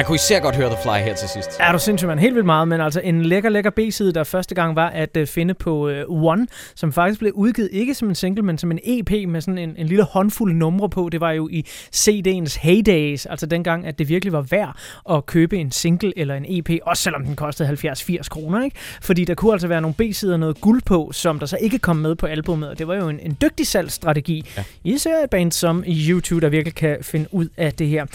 Man 0.00 0.04
kunne 0.06 0.16
især 0.16 0.40
godt 0.40 0.56
høre 0.56 0.68
The 0.68 0.78
Fly 0.82 1.04
her 1.04 1.14
til 1.14 1.28
sidst. 1.28 1.50
Er 1.58 1.72
du 1.72 1.78
sindssygt, 1.78 2.08
man. 2.08 2.18
Helt 2.18 2.34
vildt 2.34 2.46
meget, 2.46 2.68
men 2.68 2.80
altså 2.80 3.00
en 3.04 3.22
lækker, 3.22 3.48
lækker 3.48 3.70
B-side, 3.70 4.12
der 4.12 4.24
første 4.24 4.54
gang 4.54 4.76
var 4.76 4.88
at 4.88 5.16
uh, 5.16 5.26
finde 5.26 5.54
på 5.54 5.88
uh, 5.88 6.24
One, 6.24 6.46
som 6.74 6.92
faktisk 6.92 7.20
blev 7.20 7.32
udgivet 7.34 7.68
ikke 7.72 7.94
som 7.94 8.08
en 8.08 8.14
single, 8.14 8.42
men 8.42 8.58
som 8.58 8.70
en 8.70 8.78
EP 8.84 9.28
med 9.28 9.40
sådan 9.40 9.58
en, 9.58 9.74
en 9.78 9.86
lille 9.86 10.04
håndfuld 10.04 10.54
numre 10.54 10.88
på. 10.90 11.08
Det 11.12 11.20
var 11.20 11.30
jo 11.30 11.48
i 11.48 11.64
CD'ens 11.96 12.60
heydays, 12.60 13.26
altså 13.26 13.46
dengang, 13.46 13.86
at 13.86 13.98
det 13.98 14.08
virkelig 14.08 14.32
var 14.32 14.40
værd 14.40 14.76
at 15.10 15.26
købe 15.26 15.56
en 15.56 15.72
single 15.72 16.12
eller 16.16 16.34
en 16.34 16.44
EP, 16.48 16.70
også 16.82 17.02
selvom 17.02 17.24
den 17.24 17.36
kostede 17.36 17.68
70-80 17.68 18.28
kroner, 18.28 18.64
ikke? 18.64 18.76
Fordi 19.02 19.24
der 19.24 19.34
kunne 19.34 19.52
altså 19.52 19.68
være 19.68 19.80
nogle 19.80 19.94
B-sider 19.94 20.32
og 20.32 20.40
noget 20.40 20.60
guld 20.60 20.82
på, 20.86 21.10
som 21.12 21.38
der 21.38 21.46
så 21.46 21.58
ikke 21.60 21.78
kom 21.78 21.96
med 21.96 22.14
på 22.14 22.26
albumet, 22.26 22.68
og 22.68 22.78
det 22.78 22.88
var 22.88 22.94
jo 22.94 23.08
en, 23.08 23.20
en 23.20 23.36
dygtig 23.42 23.66
salgsstrategi. 23.66 24.44
Ja. 24.56 24.64
Især 24.84 25.24
et 25.24 25.30
band 25.30 25.52
som 25.52 25.84
YouTube, 25.86 26.40
der 26.40 26.48
virkelig 26.48 26.74
kan 26.74 26.98
finde 27.02 27.34
ud 27.34 27.48
af 27.56 27.72
det 27.72 27.88
her. 27.88 28.06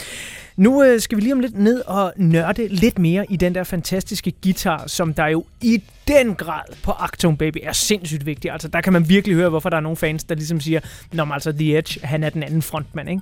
Nu 0.57 0.83
øh, 0.83 1.01
skal 1.01 1.15
vi 1.15 1.21
lige 1.21 1.33
om 1.33 1.39
lidt 1.39 1.57
ned 1.57 1.81
og 1.87 2.13
nørde 2.15 2.67
lidt 2.67 2.99
mere 2.99 3.25
i 3.29 3.35
den 3.35 3.55
der 3.55 3.63
fantastiske 3.63 4.33
guitar, 4.43 4.87
som 4.87 5.13
der 5.13 5.27
jo 5.27 5.45
i 5.61 5.83
den 6.07 6.35
grad 6.35 6.63
på 6.83 6.91
Acton 6.91 7.37
Baby 7.37 7.57
er 7.63 7.71
sindssygt 7.71 8.25
vigtig. 8.25 8.51
Altså 8.51 8.67
der 8.67 8.81
kan 8.81 8.93
man 8.93 9.09
virkelig 9.09 9.35
høre, 9.35 9.49
hvorfor 9.49 9.69
der 9.69 9.77
er 9.77 9.81
nogle 9.81 9.97
fans, 9.97 10.23
der 10.23 10.35
ligesom 10.35 10.59
siger, 10.59 10.79
Nå, 11.13 11.25
men 11.25 11.33
altså 11.33 11.51
The 11.51 11.77
Edge, 11.77 12.07
han 12.07 12.23
er 12.23 12.29
den 12.29 12.43
anden 12.43 12.61
frontmand, 12.61 13.09
ikke? 13.09 13.21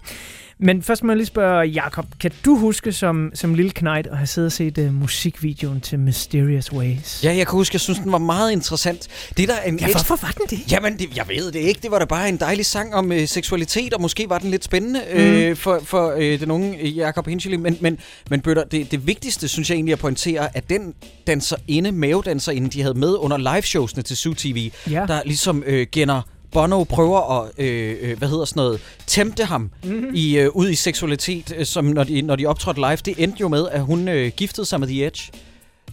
Men 0.60 0.82
først 0.84 1.04
må 1.04 1.12
jeg 1.12 1.18
lige 1.18 1.28
spørge 1.28 1.68
Jakob, 1.68 2.06
kan 2.20 2.32
du 2.46 2.56
huske 2.58 2.92
som, 2.92 3.32
som 3.34 3.54
lille 3.54 3.72
knight 3.72 4.08
at 4.08 4.18
have 4.18 4.28
siddet 4.28 4.46
og 4.48 4.52
set 4.52 4.78
uh, 4.78 4.94
musikvideoen 4.94 5.82
til 5.82 6.00
Mysterious 6.00 6.72
Ways? 6.72 7.24
Ja, 7.24 7.36
jeg 7.36 7.48
kan 7.48 7.52
huske, 7.52 7.74
jeg 7.76 7.82
synes, 7.82 8.00
den 8.00 8.12
var 8.12 8.18
meget 8.18 8.52
interessant. 8.52 9.08
Det 9.38 9.48
der 9.48 9.54
er 9.54 9.64
en 9.70 9.80
Ja, 9.80 9.88
hvorfor 9.92 10.16
var 10.22 10.32
den 10.38 10.58
det? 10.58 10.72
Jamen, 10.72 10.98
det, 11.00 11.18
jeg 11.18 11.26
ved 11.28 11.52
det 11.52 11.60
ikke. 11.60 11.80
Det 11.84 11.92
var 11.92 12.00
da 12.00 12.06
bare 12.06 12.30
en 12.30 12.38
dejlig 12.38 12.66
sang 12.66 12.96
om 12.96 13.12
øh, 13.12 13.28
seksualitet, 13.28 13.94
og 13.94 14.02
måske 14.02 14.30
var 14.30 14.40
den 14.40 14.52
lidt 14.52 14.64
spændende 14.64 15.02
Mm. 15.14 15.20
øh, 15.20 15.56
for, 15.56 15.80
for 15.84 16.14
øh, 16.18 16.40
den 16.40 16.52
unge 16.52 16.78
øh, 16.80 16.98
Jakob 16.98 17.28
Hinchely. 17.28 17.56
Men, 17.56 17.78
men, 17.82 17.98
men 18.30 18.42
Bøtter, 18.42 18.64
det, 18.64 18.92
det 18.92 19.08
vigtigste, 19.08 19.48
synes 19.48 19.70
jeg 19.70 19.76
egentlig 19.76 19.94
at 19.94 20.00
pointere, 20.00 20.58
at 20.58 20.70
den 20.70 20.94
danserinde, 21.28 21.92
mavedanserinde, 21.92 22.70
de 22.70 22.82
havde 22.82 22.94
med 23.00 23.16
under 23.20 23.38
liveshowsene 23.54 24.04
til 24.04 24.18
Zoo 24.18 24.34
TV, 24.34 24.72
Ja. 24.90 25.06
der 25.08 25.22
ligesom 25.26 25.64
øh, 25.66 25.88
Genner 25.92 26.22
Bono 26.54 26.84
prøver 26.84 27.42
at, 27.42 27.52
øh, 27.58 27.96
øh, 28.02 28.18
hvad 28.18 28.28
hedder 28.30 28.46
sådan 28.46 28.60
noget, 28.64 28.80
tempte 29.08 29.46
ham 29.46 29.62
Mhm. 29.84 29.94
mm-hmm. 29.94 30.12
i, 30.14 30.38
øh, 30.40 30.50
ud 30.54 30.70
i 30.70 30.76
seksualitet, 30.76 31.54
øh, 31.58 31.66
som 31.66 31.86
når 31.86 32.04
de, 32.04 32.22
når 32.22 32.36
de 32.36 32.46
optrådte 32.46 32.80
live. 32.80 32.96
Det 33.06 33.14
endte 33.18 33.38
jo 33.42 33.48
med, 33.48 33.68
at 33.72 33.82
hun 33.82 34.08
øh, 34.08 34.32
giftede 34.38 34.66
sig 34.68 34.80
med 34.80 34.88
The 34.88 35.06
Edge. 35.06 35.32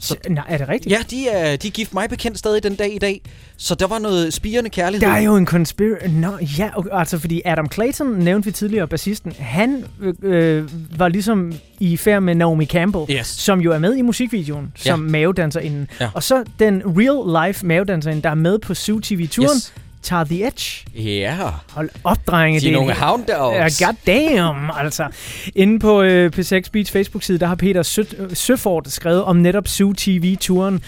Så, 0.02 0.16
nej, 0.28 0.44
er 0.48 0.58
det 0.58 0.68
rigtigt? 0.68 0.92
Ja, 0.92 0.98
de 1.10 1.28
er, 1.28 1.56
de 1.56 1.68
er 1.68 1.72
gift 1.72 1.94
mig 1.94 2.08
bekendt 2.10 2.38
stadig 2.38 2.62
den 2.62 2.74
dag 2.74 2.94
i 2.94 2.98
dag. 2.98 3.20
Så 3.56 3.74
der 3.74 3.86
var 3.86 3.98
noget 3.98 4.32
spirende 4.34 4.70
kærlighed. 4.70 5.08
Der 5.08 5.14
er 5.14 5.20
jo 5.20 5.36
en 5.36 5.46
conspiracy... 5.46 6.06
Nå, 6.08 6.28
ja, 6.58 6.70
okay, 6.76 6.90
altså 6.92 7.18
fordi 7.18 7.42
Adam 7.44 7.70
Clayton, 7.72 8.06
nævnte 8.06 8.46
vi 8.46 8.52
tidligere, 8.52 8.88
bassisten, 8.88 9.32
han 9.38 9.84
øh, 10.02 10.14
øh, 10.22 10.68
var 10.98 11.08
ligesom 11.08 11.52
i 11.80 11.96
færd 11.96 12.22
med 12.22 12.34
Naomi 12.34 12.64
Campbell, 12.66 13.04
Yes. 13.18 13.26
som 13.26 13.60
jo 13.60 13.72
er 13.72 13.78
med 13.78 13.96
i 13.96 14.02
musikvideoen, 14.02 14.72
som 14.76 15.06
Ja. 15.06 15.10
mavedanserinde. 15.10 15.86
Ja. 16.00 16.10
Og 16.14 16.22
så 16.22 16.44
den 16.58 16.82
real 16.86 17.46
life 17.48 17.66
mavedanserinde, 17.66 18.22
der 18.22 18.30
er 18.30 18.34
med 18.34 18.58
på 18.58 18.74
Zoo 18.74 19.00
TV-turen, 19.00 19.56
Yes. 19.56 19.72
Tager 20.02 20.24
The 20.24 20.46
Edge. 20.46 20.84
Ja. 20.94 21.36
Hold 21.70 21.90
op, 22.04 22.16
drenge. 22.26 22.60
De 22.60 22.68
er 22.68 22.72
nogle 22.72 22.94
hound 22.94 23.24
dogs. 23.26 23.80
Ja, 23.80 23.86
goddamn, 23.86 24.70
altså. 24.76 25.06
Inde 25.54 25.78
på 25.78 26.02
øh, 26.02 26.32
P6 26.36 26.60
Beats 26.72 26.90
Facebook-side, 26.90 27.38
der 27.38 27.46
har 27.46 27.54
Peter 27.54 27.82
Sø- 27.82 28.02
øh, 28.18 28.30
Søfort 28.36 28.90
skrevet 28.90 29.24
om 29.24 29.36
netop 29.36 29.68
Zoo 29.68 29.92
TV-turen. 29.96 30.82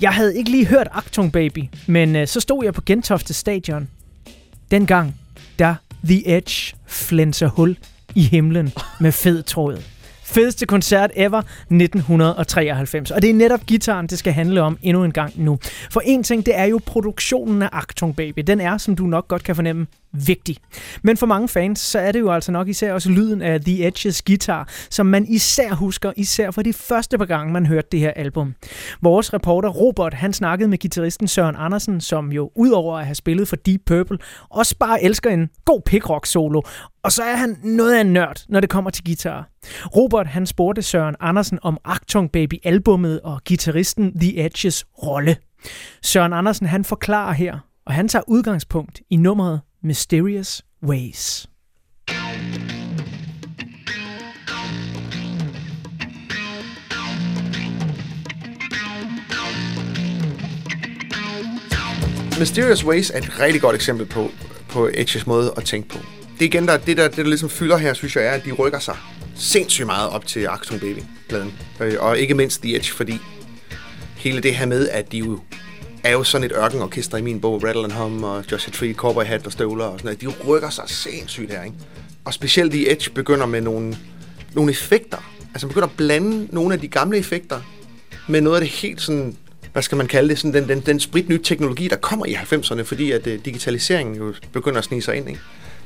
Jeg 0.00 0.10
havde 0.10 0.36
ikke 0.38 0.50
lige 0.50 0.66
hørt 0.66 0.88
Actung 0.92 1.32
Baby, 1.32 1.64
men 1.86 2.16
øh, 2.16 2.26
så 2.28 2.40
stod 2.40 2.64
jeg 2.64 2.74
på 2.74 2.80
Gentofte 2.86 3.34
Stadion. 3.34 3.88
Dengang, 4.70 5.14
der 5.58 5.74
The 6.04 6.36
Edge 6.36 6.74
flænser 6.86 7.48
hul 7.48 7.76
i 8.14 8.22
himlen 8.22 8.72
med 9.00 9.12
fed 9.12 9.42
tråd. 9.42 9.78
Fedeste 10.32 10.66
koncert 10.66 11.10
ever 11.16 11.38
1993. 11.38 13.10
Og 13.10 13.22
det 13.22 13.30
er 13.30 13.34
netop 13.34 13.66
gitaren, 13.66 14.06
det 14.06 14.18
skal 14.18 14.32
handle 14.32 14.62
om 14.62 14.78
endnu 14.82 15.04
en 15.04 15.12
gang 15.12 15.32
nu. 15.36 15.58
For 15.90 16.00
en 16.04 16.22
ting, 16.22 16.46
det 16.46 16.58
er 16.58 16.64
jo 16.64 16.80
produktionen 16.86 17.62
af 17.62 17.68
Achtung 17.72 18.16
Baby. 18.16 18.40
Den 18.46 18.60
er, 18.60 18.78
som 18.78 18.96
du 18.96 19.06
nok 19.06 19.28
godt 19.28 19.42
kan 19.44 19.54
fornemme, 19.54 19.86
vigtig. 20.12 20.56
Men 21.02 21.16
for 21.16 21.26
mange 21.26 21.48
fans, 21.48 21.80
så 21.80 21.98
er 21.98 22.12
det 22.12 22.20
jo 22.20 22.32
altså 22.32 22.52
nok 22.52 22.68
især 22.68 22.92
også 22.92 23.10
lyden 23.10 23.42
af 23.42 23.60
The 23.60 23.86
Edges 23.86 24.22
guitar, 24.22 24.68
som 24.90 25.06
man 25.06 25.26
især 25.28 25.74
husker, 25.74 26.12
især 26.16 26.50
for 26.50 26.62
de 26.62 26.72
første 26.72 27.18
par 27.18 27.24
gange, 27.24 27.52
man 27.52 27.66
hørte 27.66 27.88
det 27.92 28.00
her 28.00 28.10
album. 28.10 28.54
Vores 29.02 29.34
reporter 29.34 29.68
Robert, 29.68 30.14
han 30.14 30.32
snakkede 30.32 30.68
med 30.68 30.78
gitarristen 30.78 31.28
Søren 31.28 31.56
Andersen, 31.58 32.00
som 32.00 32.32
jo 32.32 32.50
udover 32.54 32.98
at 32.98 33.04
have 33.04 33.14
spillet 33.14 33.48
for 33.48 33.56
Deep 33.56 33.80
Purple, 33.86 34.18
også 34.50 34.76
bare 34.80 35.02
elsker 35.02 35.30
en 35.30 35.48
god 35.64 35.80
pickrock 35.86 36.26
solo. 36.26 36.60
Og 37.04 37.12
så 37.12 37.22
er 37.22 37.36
han 37.36 37.56
noget 37.62 37.94
af 37.94 38.00
en 38.00 38.12
nørd, 38.12 38.44
når 38.48 38.60
det 38.60 38.70
kommer 38.70 38.90
til 38.90 39.04
guitar. 39.04 39.48
Robert, 39.96 40.26
han 40.26 40.46
spurgte 40.46 40.82
Søren 40.82 41.16
Andersen 41.20 41.58
om 41.62 41.78
Actung 41.84 42.32
Baby 42.32 42.54
albummet 42.64 43.20
og 43.20 43.44
gitarristen 43.44 44.20
The 44.20 44.46
Edges 44.46 44.84
rolle. 45.02 45.36
Søren 46.02 46.32
Andersen, 46.32 46.66
han 46.66 46.84
forklarer 46.84 47.32
her, 47.32 47.58
og 47.86 47.94
han 47.94 48.08
tager 48.08 48.22
udgangspunkt 48.28 49.00
i 49.10 49.16
nummeret 49.16 49.60
Mysterious 49.82 50.62
Ways. 50.82 51.46
Mysterious 62.38 62.84
Ways 62.84 63.10
er 63.10 63.18
et 63.18 63.40
rigtig 63.40 63.60
godt 63.60 63.76
eksempel 63.76 64.06
på, 64.06 64.30
på 64.68 64.88
Edges 64.94 65.26
måde 65.26 65.52
at 65.56 65.64
tænke 65.64 65.88
på. 65.88 65.98
Det, 66.42 66.54
igen, 66.54 66.68
der, 66.68 66.76
det, 66.76 66.96
der, 66.96 67.08
det, 67.08 67.16
der 67.16 67.22
ligesom 67.22 67.50
fylder 67.50 67.76
her, 67.76 67.94
synes 67.94 68.16
jeg, 68.16 68.24
er, 68.24 68.30
at 68.30 68.44
de 68.44 68.52
rykker 68.52 68.78
sig 68.78 68.96
sindssygt 69.36 69.86
meget 69.86 70.10
op 70.10 70.26
til 70.26 70.46
Acton 70.46 70.80
Baby-pladen. 70.80 71.52
Øh, 71.80 71.94
og 71.98 72.18
ikke 72.18 72.34
mindst 72.34 72.62
The 72.62 72.76
Edge, 72.76 72.92
fordi 72.92 73.18
hele 74.16 74.40
det 74.40 74.54
her 74.54 74.66
med, 74.66 74.88
at 74.88 75.12
de 75.12 75.18
jo 75.18 75.40
er 76.04 76.12
jo 76.12 76.24
sådan 76.24 76.44
et 76.44 76.52
ørkenorkester 76.56 77.18
i 77.18 77.22
min 77.22 77.40
bog, 77.40 77.64
Rattle 77.64 77.84
and 77.84 77.92
Hum 77.92 78.24
og 78.24 78.44
Joshua 78.52 78.72
Tree, 78.72 78.94
Cowboy 78.94 79.24
Hat 79.24 79.46
og 79.46 79.52
Støvler 79.52 79.84
og 79.84 79.98
sådan 79.98 80.16
noget. 80.20 80.20
De 80.20 80.44
rykker 80.48 80.70
sig 80.70 80.84
sindssygt 80.86 81.52
her, 81.52 81.62
ikke? 81.62 81.76
Og 82.24 82.34
specielt 82.34 82.72
The 82.72 82.92
Edge 82.92 83.10
begynder 83.10 83.46
med 83.46 83.60
nogle, 83.60 83.96
nogle 84.54 84.70
effekter. 84.70 85.32
Altså 85.54 85.66
begynder 85.66 85.88
at 85.88 85.96
blande 85.96 86.48
nogle 86.54 86.74
af 86.74 86.80
de 86.80 86.88
gamle 86.88 87.18
effekter 87.18 87.60
med 88.28 88.40
noget 88.40 88.56
af 88.56 88.60
det 88.60 88.70
helt 88.70 89.00
sådan, 89.00 89.36
hvad 89.72 89.82
skal 89.82 89.98
man 89.98 90.06
kalde 90.06 90.28
det, 90.28 90.38
sådan 90.38 90.54
den, 90.54 90.68
den, 90.68 90.80
den 90.86 91.00
spritnye 91.00 91.38
teknologi, 91.38 91.88
der 91.88 91.96
kommer 91.96 92.26
i 92.26 92.34
90'erne, 92.34 92.82
fordi 92.82 93.10
at 93.10 93.26
uh, 93.26 93.32
digitaliseringen 93.32 94.16
jo 94.16 94.34
begynder 94.52 94.78
at 94.78 94.84
snige 94.84 95.02
sig 95.02 95.16
ind, 95.16 95.28
ikke? 95.28 95.40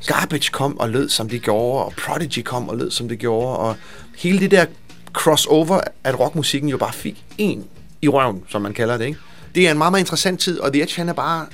Garbage 0.06 0.50
kom 0.52 0.78
og 0.78 0.90
lød, 0.90 1.08
som 1.08 1.28
det 1.28 1.42
gjorde, 1.42 1.84
og 1.84 1.92
Prodigy 1.92 2.42
kom 2.42 2.68
og 2.68 2.76
lød, 2.76 2.90
som 2.90 3.08
det 3.08 3.18
gjorde, 3.18 3.56
og 3.58 3.76
hele 4.16 4.40
det 4.40 4.50
der 4.50 4.66
crossover, 5.12 5.80
at 6.04 6.20
rockmusikken 6.20 6.70
jo 6.70 6.76
bare 6.76 6.92
fik 6.92 7.24
en 7.38 7.64
i 8.02 8.08
røven, 8.08 8.44
som 8.48 8.62
man 8.62 8.74
kalder 8.74 8.96
det, 8.96 9.06
ikke? 9.06 9.18
Det 9.54 9.66
er 9.66 9.70
en 9.70 9.78
meget, 9.78 9.92
meget 9.92 10.02
interessant 10.02 10.40
tid, 10.40 10.60
og 10.60 10.72
The 10.72 10.82
Edge, 10.82 10.96
han 10.96 11.08
er 11.08 11.12
bare, 11.12 11.46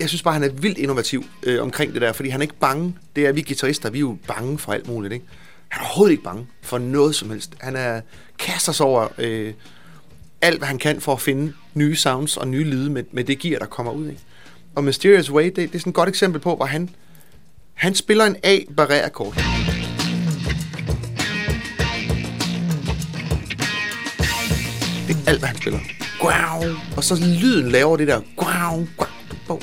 jeg 0.00 0.08
synes 0.08 0.22
bare, 0.22 0.34
han 0.34 0.42
er 0.42 0.48
vildt 0.48 0.78
innovativ 0.78 1.24
øh, 1.42 1.62
omkring 1.62 1.92
det 1.92 2.02
der, 2.02 2.12
fordi 2.12 2.28
han 2.28 2.40
er 2.40 2.42
ikke 2.42 2.54
bange. 2.60 2.96
Det 3.16 3.26
er 3.26 3.32
vi 3.32 3.42
guitarister, 3.42 3.90
vi 3.90 3.98
er 3.98 4.00
jo 4.00 4.16
bange 4.26 4.58
for 4.58 4.72
alt 4.72 4.88
muligt, 4.88 5.12
ikke? 5.12 5.26
Han 5.68 5.80
er 5.80 5.86
overhovedet 5.86 6.12
ikke 6.12 6.24
bange 6.24 6.46
for 6.62 6.78
noget 6.78 7.14
som 7.14 7.30
helst. 7.30 7.54
Han 7.60 7.76
er, 7.76 8.00
kaster 8.38 8.72
sig 8.72 8.86
over 8.86 9.08
øh, 9.18 9.52
alt, 10.40 10.58
hvad 10.58 10.68
han 10.68 10.78
kan 10.78 11.00
for 11.00 11.12
at 11.12 11.20
finde 11.20 11.52
nye 11.74 11.96
sounds 11.96 12.36
og 12.36 12.48
nye 12.48 12.64
lyde 12.64 12.90
med, 12.90 13.04
med 13.12 13.24
det 13.24 13.38
gear, 13.38 13.58
der 13.58 13.66
kommer 13.66 13.92
ud. 13.92 14.08
Ikke? 14.08 14.20
Og 14.74 14.84
Mysterious 14.84 15.30
Way, 15.30 15.44
det, 15.44 15.56
det 15.56 15.74
er 15.74 15.78
sådan 15.78 15.90
et 15.90 15.94
godt 15.94 16.08
eksempel 16.08 16.40
på, 16.40 16.56
hvor 16.56 16.64
han, 16.64 16.90
han 17.76 17.94
spiller 17.94 18.24
en 18.24 18.36
a 18.42 18.58
barré 18.80 19.04
akkord 19.04 19.34
Det 25.08 25.16
er 25.16 25.30
alt, 25.30 25.38
hvad 25.38 25.48
han 25.48 25.56
spiller. 25.56 25.80
Wow. 26.22 26.74
Og 26.96 27.04
så 27.04 27.14
lyden 27.42 27.70
laver 27.70 27.96
det 27.96 28.08
der. 28.08 28.20
Wow. 28.38 28.86
Wow. 29.48 29.60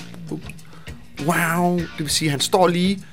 Wow. 1.26 1.78
Det 1.78 2.00
vil 2.00 2.10
sige, 2.10 2.28
at 2.28 2.32
han 2.32 2.40
står 2.40 2.68
lige 2.68 3.04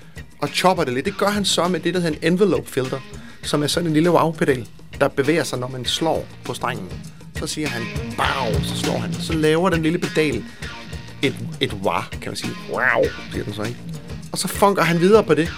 og 0.43 0.49
chopper 0.49 0.85
det 0.85 0.95
lidt. 0.95 1.07
Det 1.07 1.19
gør 1.19 1.29
han 1.29 1.45
så 1.45 1.69
med 1.69 1.81
det, 1.81 1.95
der 1.95 2.01
hedder 2.01 2.19
en 2.23 2.33
envelope 2.33 2.71
filter, 2.71 3.01
som 3.43 3.63
er 3.63 3.67
sådan 3.67 3.87
en 3.87 3.93
lille 3.95 4.11
wow-pedal, 4.11 4.69
der 5.01 5.09
bevæger 5.09 5.45
sig, 5.45 5.59
når 5.59 5.69
man 5.69 5.85
slår 5.85 6.27
på 6.45 6.55
strengen. 6.55 6.89
Så 7.37 7.47
siger 7.47 7.69
han, 7.69 7.83
wow, 8.19 8.63
så 8.63 8.77
slår 8.77 8.99
han. 8.99 9.15
Så 9.15 9.33
laver 9.33 9.71
den 9.71 9.83
lille 9.83 9.99
pedal 9.99 10.45
et, 11.23 11.35
et 11.61 11.73
wah, 11.73 12.11
kan 12.11 12.31
man 12.31 12.37
sige. 12.37 12.53
Wow, 12.71 13.05
siger 13.33 13.45
den 13.45 13.55
så, 13.55 13.63
ikke? 13.63 13.79
Og 14.33 14.39
så 14.39 14.49
funker 14.49 14.83
han 14.83 15.01
videre 15.01 15.25
på 15.25 15.35
det. 15.35 15.53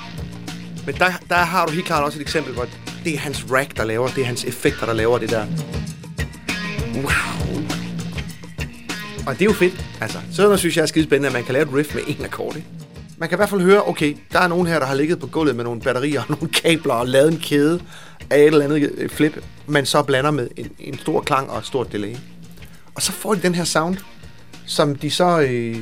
Men 0.87 0.95
der, 0.95 1.11
der 1.29 1.35
har 1.35 1.67
du 1.67 1.73
helt 1.73 1.87
klart 1.87 2.05
også 2.05 2.19
et 2.19 2.23
eksempel, 2.23 2.55
hvor 2.55 2.67
det 3.05 3.15
er 3.15 3.19
hans 3.19 3.47
rack, 3.51 3.77
der 3.77 3.85
laver, 3.85 4.09
det 4.09 4.19
er 4.19 4.27
hans 4.27 4.45
effekter, 4.45 4.87
der 4.87 4.93
laver 4.93 5.19
det 5.19 5.31
der. 5.31 5.47
Wow. 6.95 7.63
Og 9.27 9.35
det 9.35 9.43
er 9.43 9.47
jo 9.47 9.53
fedt. 9.53 9.87
Altså, 10.01 10.19
sådan 10.33 10.59
synes 10.59 10.77
jeg 10.77 10.83
er 10.83 10.87
skide 10.87 11.05
spændende, 11.05 11.29
at 11.29 11.33
man 11.33 11.45
kan 11.45 11.53
lave 11.53 11.63
et 11.63 11.75
riff 11.75 11.95
med 11.95 12.03
en 12.07 12.25
akkord. 12.25 12.57
Ikke? 12.57 12.69
Man 13.19 13.29
kan 13.29 13.37
i 13.37 13.39
hvert 13.39 13.49
fald 13.49 13.61
høre, 13.61 13.89
okay, 13.89 14.17
der 14.33 14.41
er 14.41 14.49
nogen 14.49 14.67
her, 14.67 14.79
der 14.79 14.87
har 14.87 14.95
ligget 14.95 15.19
på 15.21 15.27
gulvet 15.27 15.57
med 15.57 15.65
nogle 15.65 15.81
batterier 15.81 16.21
og 16.21 16.27
nogle 16.41 16.49
kabler 16.49 16.95
og 16.95 17.07
lavet 17.07 17.33
en 17.33 17.39
kæde 17.39 17.81
af 18.31 18.39
et 18.39 18.47
eller 18.47 18.65
andet 18.65 18.93
øh, 18.99 19.11
flip, 19.11 19.45
man 19.67 19.87
så 19.87 20.03
blander 20.03 20.31
med 20.31 20.49
en, 20.57 20.71
en 20.79 20.99
stor 20.99 21.21
klang 21.21 21.51
og 21.51 21.59
et 21.59 21.67
stort 21.67 21.93
delay. 21.93 22.17
Og 22.95 23.03
så 23.03 23.13
får 23.13 23.35
de 23.35 23.43
den 23.43 23.55
her 23.55 23.65
sound, 23.65 23.97
som 24.67 24.95
de 24.95 25.11
så, 25.11 25.41
øh, 25.41 25.77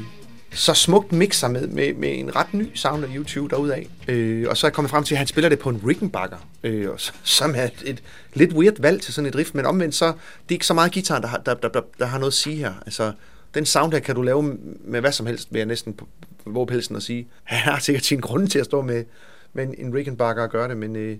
så 0.53 0.75
smukt 0.75 1.12
mixer 1.12 1.49
med, 1.49 1.67
med, 1.67 1.95
med 1.95 2.19
en 2.19 2.37
ret 2.37 2.55
ny 2.55 2.75
sound 2.75 3.05
af 3.05 3.09
YouTube 3.15 3.49
derudaf. 3.49 3.87
Øh, 4.09 4.49
og 4.49 4.57
så 4.57 4.67
er 4.67 4.69
jeg 4.69 4.75
kommet 4.75 4.91
frem 4.91 5.05
til, 5.05 5.15
at 5.15 5.19
han 5.19 5.27
spiller 5.27 5.49
det 5.49 5.59
på 5.59 5.69
en 5.69 5.83
Rickenbacker, 5.87 6.37
øh, 6.62 6.89
som 7.23 7.55
er 7.57 7.65
et, 7.65 7.83
et 7.85 8.03
lidt 8.35 8.53
weird 8.53 8.81
valg 8.81 9.03
til 9.03 9.15
sådan 9.15 9.29
et 9.29 9.37
riff, 9.37 9.51
men 9.55 9.67
omvendt 9.67 9.95
så, 9.95 10.07
det 10.07 10.15
er 10.49 10.53
ikke 10.53 10.67
så 10.67 10.75
meget 10.75 10.93
guitar, 10.93 11.19
der 11.19 11.29
har, 11.29 11.39
der, 11.39 11.55
der, 11.55 11.69
der, 11.69 11.81
der 11.99 12.07
har 12.07 12.19
noget 12.19 12.31
at 12.31 12.35
sige 12.35 12.57
her. 12.57 12.75
Altså, 12.87 13.12
den 13.55 13.67
sound 13.67 13.93
her 13.93 14.01
kan 14.01 14.15
du 14.15 14.23
lave 14.23 14.43
med 14.85 15.01
hvad 15.01 15.12
som 15.12 15.27
helst, 15.27 15.49
vil 15.53 15.59
jeg 15.59 15.67
næsten 15.67 16.01
våge 16.47 16.67
pelsen 16.67 16.97
at 16.97 17.03
sige. 17.03 17.29
Han 17.45 17.73
har 17.73 17.79
sikkert 17.79 18.05
sin 18.05 18.20
grunde 18.20 18.47
til 18.47 18.59
at 18.59 18.65
stå 18.65 18.83
med, 18.83 19.05
med 19.53 19.65
en, 19.65 19.75
en 19.79 19.95
Rickenbacker 19.95 20.43
og 20.43 20.51
gøre 20.51 20.69
det, 20.69 20.77
men 20.77 20.97
øh, 20.97 21.19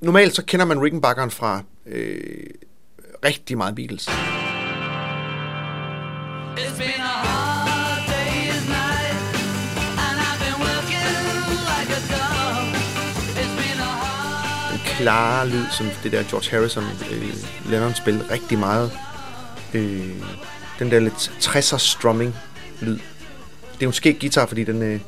normalt 0.00 0.34
så 0.34 0.44
kender 0.44 0.66
man 0.66 0.82
Rickenbackeren 0.82 1.30
fra 1.30 1.62
øh, 1.86 2.46
rigtig 3.24 3.56
meget 3.56 3.74
Beatles. 3.74 4.08
It's 6.58 6.78
been 6.78 7.01
klare 15.02 15.48
lyd, 15.48 15.64
som 15.70 15.86
det 16.02 16.12
der 16.12 16.22
George 16.22 16.50
Harrison, 16.50 16.84
øh, 17.10 17.34
Lennon 17.70 17.94
spillede 17.94 18.24
rigtig 18.30 18.58
meget. 18.58 18.92
Øh, 19.74 20.10
den 20.78 20.90
der 20.90 21.00
lidt 21.00 21.32
60'er 21.40 21.78
strumming 21.78 22.34
lyd. 22.80 22.98
Det 23.74 23.82
er 23.82 23.86
måske 23.86 24.10
en 24.10 24.16
guitar, 24.20 24.46
fordi 24.46 24.64
den, 24.64 24.82
øh, 24.82 25.00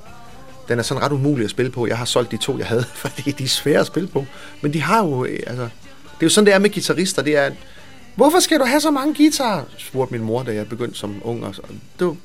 den 0.68 0.78
er 0.78 0.82
sådan 0.82 1.02
ret 1.02 1.12
umulig 1.12 1.44
at 1.44 1.50
spille 1.50 1.70
på. 1.70 1.86
Jeg 1.86 1.98
har 1.98 2.04
solgt 2.04 2.30
de 2.30 2.36
to, 2.36 2.58
jeg 2.58 2.66
havde, 2.66 2.84
fordi 3.04 3.30
de 3.30 3.44
er 3.44 3.48
svære 3.48 3.80
at 3.80 3.86
spille 3.86 4.08
på. 4.08 4.26
Men 4.60 4.72
de 4.72 4.82
har 4.82 5.04
jo, 5.04 5.24
øh, 5.24 5.40
altså... 5.46 5.62
Det 5.62 6.22
er 6.22 6.26
jo 6.26 6.28
sådan, 6.28 6.46
det 6.46 6.54
er 6.54 6.58
med 6.58 6.70
guitarister. 6.70 7.22
Det 7.22 7.36
er, 7.36 7.50
hvorfor 8.14 8.40
skal 8.40 8.60
du 8.60 8.64
have 8.64 8.80
så 8.80 8.90
mange 8.90 9.14
guitarer? 9.14 9.64
spurgte 9.78 10.14
min 10.14 10.22
mor, 10.22 10.42
da 10.42 10.54
jeg 10.54 10.68
begyndte 10.68 10.98
som 10.98 11.20
ung. 11.24 11.44
Og 11.44 11.54
så, 11.54 11.62
det 11.98 12.06
var 12.06 12.16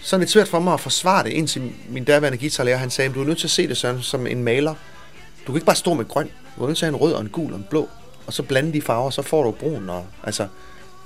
sådan 0.00 0.20
lidt 0.20 0.30
svært 0.30 0.48
for 0.48 0.60
mig 0.60 0.74
at 0.74 0.80
forsvare 0.80 1.24
det, 1.24 1.30
indtil 1.30 1.72
min 1.88 2.04
daværende 2.04 2.38
guitarlærer, 2.38 2.76
han 2.76 2.90
sagde, 2.90 3.14
du 3.14 3.20
er 3.20 3.26
nødt 3.26 3.38
til 3.38 3.46
at 3.46 3.50
se 3.50 3.68
det 3.68 3.76
sådan, 3.76 4.02
som 4.02 4.26
en 4.26 4.44
maler. 4.44 4.74
Du 5.46 5.52
kan 5.52 5.54
ikke 5.54 5.66
bare 5.66 5.76
stå 5.76 5.94
med 5.94 6.04
grøn. 6.04 6.30
Du 6.58 6.66
kan 6.66 6.74
tage 6.74 6.88
en 6.88 6.96
rød 6.96 7.12
og 7.12 7.20
en 7.20 7.28
gul 7.28 7.52
og 7.52 7.58
en 7.58 7.66
blå. 7.70 7.88
Og 8.26 8.32
så 8.32 8.42
blande 8.42 8.72
de 8.72 8.82
farver, 8.82 9.10
så 9.10 9.22
får 9.22 9.42
du 9.42 9.50
brun. 9.50 9.90
Og, 9.90 10.06
altså, 10.24 10.42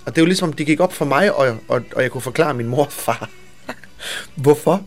og 0.07 0.13
det 0.15 0.19
er 0.19 0.23
jo 0.23 0.27
ligesom, 0.27 0.53
de 0.53 0.65
gik 0.65 0.81
op 0.81 0.93
for 0.93 1.05
mig, 1.05 1.33
og, 1.33 1.57
og, 1.69 1.83
og 1.97 2.03
jeg 2.03 2.11
kunne 2.11 2.21
forklare 2.21 2.55
min 2.55 2.69
mor 2.69 2.85
og 2.85 2.93
far, 2.93 3.31
hvorfor 4.43 4.83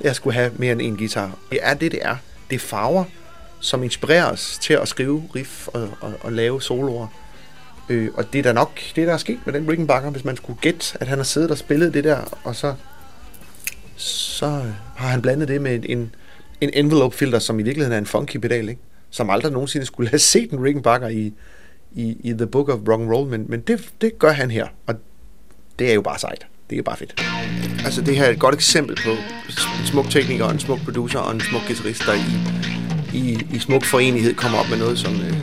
jeg 0.00 0.16
skulle 0.16 0.34
have 0.34 0.52
mere 0.56 0.72
end 0.72 0.82
en 0.82 0.96
guitar. 0.96 1.30
Det 1.50 1.58
er 1.62 1.74
det, 1.74 1.92
det 1.92 2.00
er. 2.02 2.16
Det 2.50 2.56
er 2.56 2.60
farver, 2.60 3.04
som 3.60 3.82
inspirerer 3.82 4.32
os 4.32 4.58
til 4.62 4.74
at 4.74 4.88
skrive 4.88 5.22
riff 5.34 5.68
og, 5.68 5.88
og, 6.00 6.12
og 6.20 6.32
lave 6.32 6.62
soloer. 6.62 7.06
Øh, 7.88 8.10
og 8.14 8.32
det 8.32 8.38
er 8.38 8.42
da 8.42 8.52
nok 8.52 8.80
det, 8.96 9.06
der 9.06 9.12
er 9.12 9.16
sket 9.16 9.38
med 9.44 9.54
den 9.54 9.70
Rickenbacker, 9.70 10.10
hvis 10.10 10.24
man 10.24 10.36
skulle 10.36 10.58
gætte, 10.60 10.98
at 11.00 11.08
han 11.08 11.18
har 11.18 11.24
siddet 11.24 11.50
og 11.50 11.58
spillet 11.58 11.94
det 11.94 12.04
der, 12.04 12.38
og 12.44 12.56
så, 12.56 12.74
så 13.96 14.62
har 14.96 15.08
han 15.08 15.22
blandet 15.22 15.48
det 15.48 15.60
med 15.60 15.84
en, 15.88 16.14
en 16.60 16.70
envelope 16.72 17.16
filter, 17.16 17.38
som 17.38 17.60
i 17.60 17.62
virkeligheden 17.62 17.92
er 17.92 17.98
en 17.98 18.06
funky 18.06 18.36
pedal, 18.36 18.68
ikke? 18.68 18.80
Som 19.10 19.30
aldrig 19.30 19.52
nogensinde 19.52 19.86
skulle 19.86 20.10
have 20.10 20.18
set 20.18 20.50
en 20.50 20.64
Rickenbacker 20.64 21.08
i, 21.08 21.32
i, 21.94 22.16
i 22.24 22.32
The 22.32 22.46
Book 22.46 22.68
of 22.68 22.78
Rock 22.88 23.00
and 23.00 23.10
Roll, 23.10 23.30
men, 23.30 23.44
men 23.48 23.60
det, 23.60 23.90
det 24.00 24.18
gør 24.18 24.32
han 24.32 24.50
her, 24.50 24.66
og 24.86 24.94
det 25.78 25.90
er 25.90 25.94
jo 25.94 26.02
bare 26.02 26.18
sejt. 26.18 26.46
Det 26.70 26.78
er 26.78 26.82
bare 26.82 26.96
fedt. 26.96 27.24
Altså 27.84 28.00
det 28.02 28.16
her 28.16 28.24
er 28.24 28.30
et 28.30 28.38
godt 28.38 28.54
eksempel 28.54 28.96
på 29.04 29.10
en 29.10 29.86
smuk 29.86 30.10
tekniker, 30.10 30.44
og 30.44 30.52
en 30.52 30.58
smuk 30.58 30.78
producer 30.84 31.18
og 31.18 31.34
en 31.34 31.40
smuk 31.40 31.62
guitarist, 31.66 32.02
der 32.06 32.14
i, 32.14 32.32
i, 33.18 33.46
i 33.54 33.58
smuk 33.58 33.84
forenighed 33.84 34.34
kommer 34.34 34.58
op 34.58 34.70
med 34.70 34.78
noget, 34.78 34.98
som, 34.98 35.14
øh, 35.14 35.38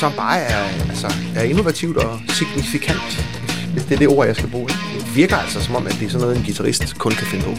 som 0.00 0.12
bare 0.16 0.38
er, 0.38 0.64
altså, 0.88 1.06
er 1.36 1.42
innovativt 1.42 1.96
og 1.96 2.20
signifikant, 2.28 3.26
hvis 3.72 3.84
det 3.84 3.94
er 3.94 3.98
det 3.98 4.08
ord, 4.08 4.26
jeg 4.26 4.36
skal 4.36 4.50
bruge. 4.50 4.68
Det 4.68 5.16
virker 5.16 5.36
altså 5.36 5.64
som 5.64 5.76
om, 5.76 5.86
at 5.86 5.92
det 5.92 6.06
er 6.06 6.10
sådan 6.10 6.20
noget, 6.20 6.36
en 6.36 6.44
guitarist 6.44 6.98
kun 6.98 7.12
kan 7.12 7.26
finde 7.26 7.44
på. 7.44 7.54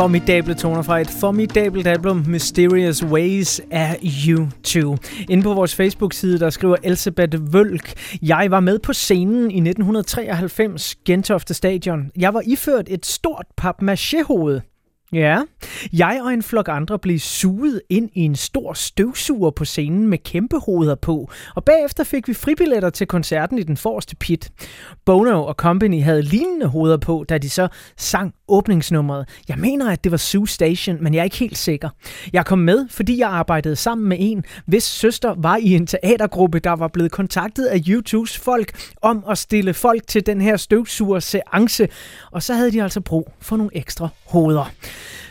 Formidable 0.00 0.54
toner 0.54 0.82
fra 0.82 1.00
et 1.00 1.08
formidabelt 1.20 1.86
album, 1.86 2.24
Mysterious 2.26 3.04
Ways 3.04 3.60
af 3.70 3.94
U2. 4.02 4.96
Inde 5.28 5.42
på 5.42 5.54
vores 5.54 5.74
Facebook-side, 5.74 6.38
der 6.38 6.50
skriver 6.50 6.76
Elisabeth 6.82 7.52
Vølk, 7.52 7.92
Jeg 8.22 8.46
var 8.50 8.60
med 8.60 8.78
på 8.78 8.92
scenen 8.92 9.50
i 9.50 9.60
1993, 9.60 10.96
Gentofte 11.06 11.54
Stadion. 11.54 12.10
Jeg 12.16 12.34
var 12.34 12.42
iført 12.46 12.86
et 12.88 13.06
stort 13.06 13.46
papmaché-hoved. 13.60 14.69
Ja, 15.12 15.40
jeg 15.92 16.20
og 16.24 16.32
en 16.32 16.42
flok 16.42 16.68
andre 16.68 16.98
blev 16.98 17.18
suget 17.18 17.80
ind 17.88 18.10
i 18.14 18.20
en 18.20 18.36
stor 18.36 18.72
støvsuger 18.72 19.50
på 19.50 19.64
scenen 19.64 20.06
med 20.06 20.18
kæmpe 20.18 20.58
hoveder 20.58 20.94
på, 20.94 21.30
og 21.54 21.64
bagefter 21.64 22.04
fik 22.04 22.28
vi 22.28 22.34
fribilletter 22.34 22.90
til 22.90 23.06
koncerten 23.06 23.58
i 23.58 23.62
den 23.62 23.76
forreste 23.76 24.16
pit. 24.16 24.50
Bono 25.04 25.44
og 25.44 25.54
Company 25.54 26.02
havde 26.02 26.22
lignende 26.22 26.66
hoveder 26.66 26.96
på, 26.96 27.24
da 27.28 27.38
de 27.38 27.50
så 27.50 27.68
sang 27.96 28.34
åbningsnummeret. 28.48 29.28
Jeg 29.48 29.58
mener, 29.58 29.90
at 29.90 30.04
det 30.04 30.12
var 30.12 30.18
Sue 30.18 30.48
Station, 30.48 31.02
men 31.02 31.14
jeg 31.14 31.20
er 31.20 31.24
ikke 31.24 31.36
helt 31.36 31.58
sikker. 31.58 31.88
Jeg 32.32 32.46
kom 32.46 32.58
med, 32.58 32.88
fordi 32.88 33.18
jeg 33.18 33.28
arbejdede 33.28 33.76
sammen 33.76 34.08
med 34.08 34.16
en, 34.20 34.44
hvis 34.66 34.84
søster 34.84 35.34
var 35.38 35.56
i 35.56 35.74
en 35.74 35.86
teatergruppe, 35.86 36.58
der 36.58 36.72
var 36.72 36.88
blevet 36.88 37.12
kontaktet 37.12 37.66
af 37.66 37.80
YouTubes 37.88 38.38
folk 38.38 38.72
om 39.02 39.24
at 39.30 39.38
stille 39.38 39.74
folk 39.74 40.06
til 40.06 40.26
den 40.26 40.40
her 40.40 40.56
støvsuger 40.56 41.20
seance, 41.20 41.88
og 42.30 42.42
så 42.42 42.54
havde 42.54 42.72
de 42.72 42.82
altså 42.82 43.00
brug 43.00 43.32
for 43.40 43.56
nogle 43.56 43.76
ekstra 43.76 44.08
hoveder. 44.26 44.70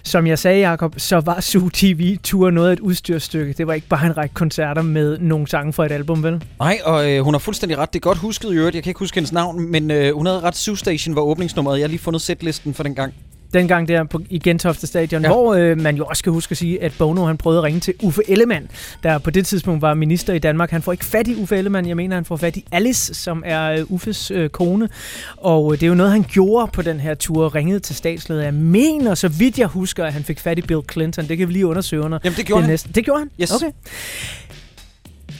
Som 0.03 0.27
jeg 0.27 0.39
sagde, 0.39 0.69
Jacob, 0.69 0.93
så 0.97 1.19
var 1.19 1.39
Su 1.39 1.69
TV 1.69 2.17
Tour 2.23 2.49
noget 2.49 2.69
af 2.69 2.73
et 2.73 2.79
udstyrstykke. 2.79 3.53
Det 3.53 3.67
var 3.67 3.73
ikke 3.73 3.87
bare 3.87 4.05
en 4.05 4.17
række 4.17 4.35
koncerter 4.35 4.81
med 4.81 5.17
nogle 5.17 5.47
sange 5.47 5.73
fra 5.73 5.85
et 5.85 5.91
album, 5.91 6.23
vel? 6.23 6.43
Nej, 6.59 6.79
og 6.83 7.11
øh, 7.11 7.21
hun 7.23 7.33
har 7.33 7.39
fuldstændig 7.39 7.77
ret. 7.77 7.93
Det 7.93 7.99
er 7.99 8.03
godt 8.03 8.17
husket 8.17 8.53
i 8.53 8.55
øvrigt. 8.55 8.75
Jeg 8.75 8.83
kan 8.83 8.89
ikke 8.89 8.99
huske 8.99 9.15
hendes 9.15 9.31
navn, 9.31 9.71
men 9.71 9.91
øh, 9.91 10.15
hun 10.15 10.25
havde 10.25 10.39
ret. 10.39 10.55
Sue 10.55 10.77
Station 10.77 11.15
var 11.15 11.21
åbningsnummeret. 11.21 11.77
Jeg 11.79 11.83
har 11.83 11.89
lige 11.89 11.99
fundet 11.99 12.21
setlisten 12.21 12.73
for 12.73 12.83
den 12.83 12.95
gang. 12.95 13.13
Dengang 13.53 13.87
der 13.87 14.03
på, 14.03 14.21
i 14.29 14.39
Gentofte 14.39 14.87
Stadion, 14.87 15.21
Ja. 15.21 15.27
hvor 15.27 15.53
øh, 15.53 15.81
man 15.81 15.95
jo 15.95 16.05
også 16.05 16.19
skal 16.19 16.31
huske 16.31 16.51
at 16.51 16.57
sige, 16.57 16.83
at 16.83 16.93
Bono 16.97 17.25
han 17.25 17.37
prøvede 17.37 17.57
at 17.59 17.63
ringe 17.63 17.79
til 17.79 17.93
Uffe 18.03 18.21
Ellemann, 18.27 18.67
der 19.03 19.17
på 19.17 19.31
det 19.31 19.45
tidspunkt 19.47 19.81
var 19.81 19.93
minister 19.93 20.33
i 20.33 20.39
Danmark. 20.39 20.71
Han 20.71 20.81
får 20.81 20.91
ikke 20.91 21.05
fat 21.05 21.27
i 21.27 21.35
Uffe 21.41 21.57
Ellemann, 21.57 21.87
jeg 21.87 21.95
mener, 21.95 22.15
han 22.15 22.25
får 22.25 22.35
fat 22.37 22.57
i 22.57 22.65
Alice, 22.71 23.13
som 23.13 23.43
er 23.45 23.71
øh, 23.71 23.91
Uffes 23.91 24.31
øh, 24.31 24.49
kone. 24.49 24.89
Og 25.37 25.73
øh, 25.73 25.79
det 25.79 25.85
er 25.85 25.87
jo 25.87 25.95
noget, 25.95 26.11
han 26.11 26.25
gjorde 26.29 26.71
på 26.73 26.81
den 26.81 26.99
her 26.99 27.13
tur, 27.15 27.55
ringede 27.55 27.79
til 27.79 27.95
statsleder. 27.95 28.43
Jeg 28.43 28.53
mener, 28.53 29.15
så 29.15 29.27
vidt 29.27 29.59
jeg 29.59 29.67
husker, 29.67 30.05
at 30.05 30.13
han 30.13 30.23
fik 30.23 30.39
fat 30.39 30.57
i 30.57 30.61
Bill 30.61 30.81
Clinton. 30.91 31.27
Det 31.27 31.37
kan 31.37 31.47
vi 31.47 31.53
lige 31.53 31.67
undersøge 31.67 32.01
under. 32.01 32.19
Jamen, 32.23 32.37
det 32.37 32.45
gjorde 32.45 32.57
det 32.61 32.65
han. 32.65 32.71
Næste. 32.73 32.89
Det 32.95 33.05
gjorde 33.05 33.19
han? 33.19 33.29
Yes. 33.41 33.51
Okay. 33.51 33.71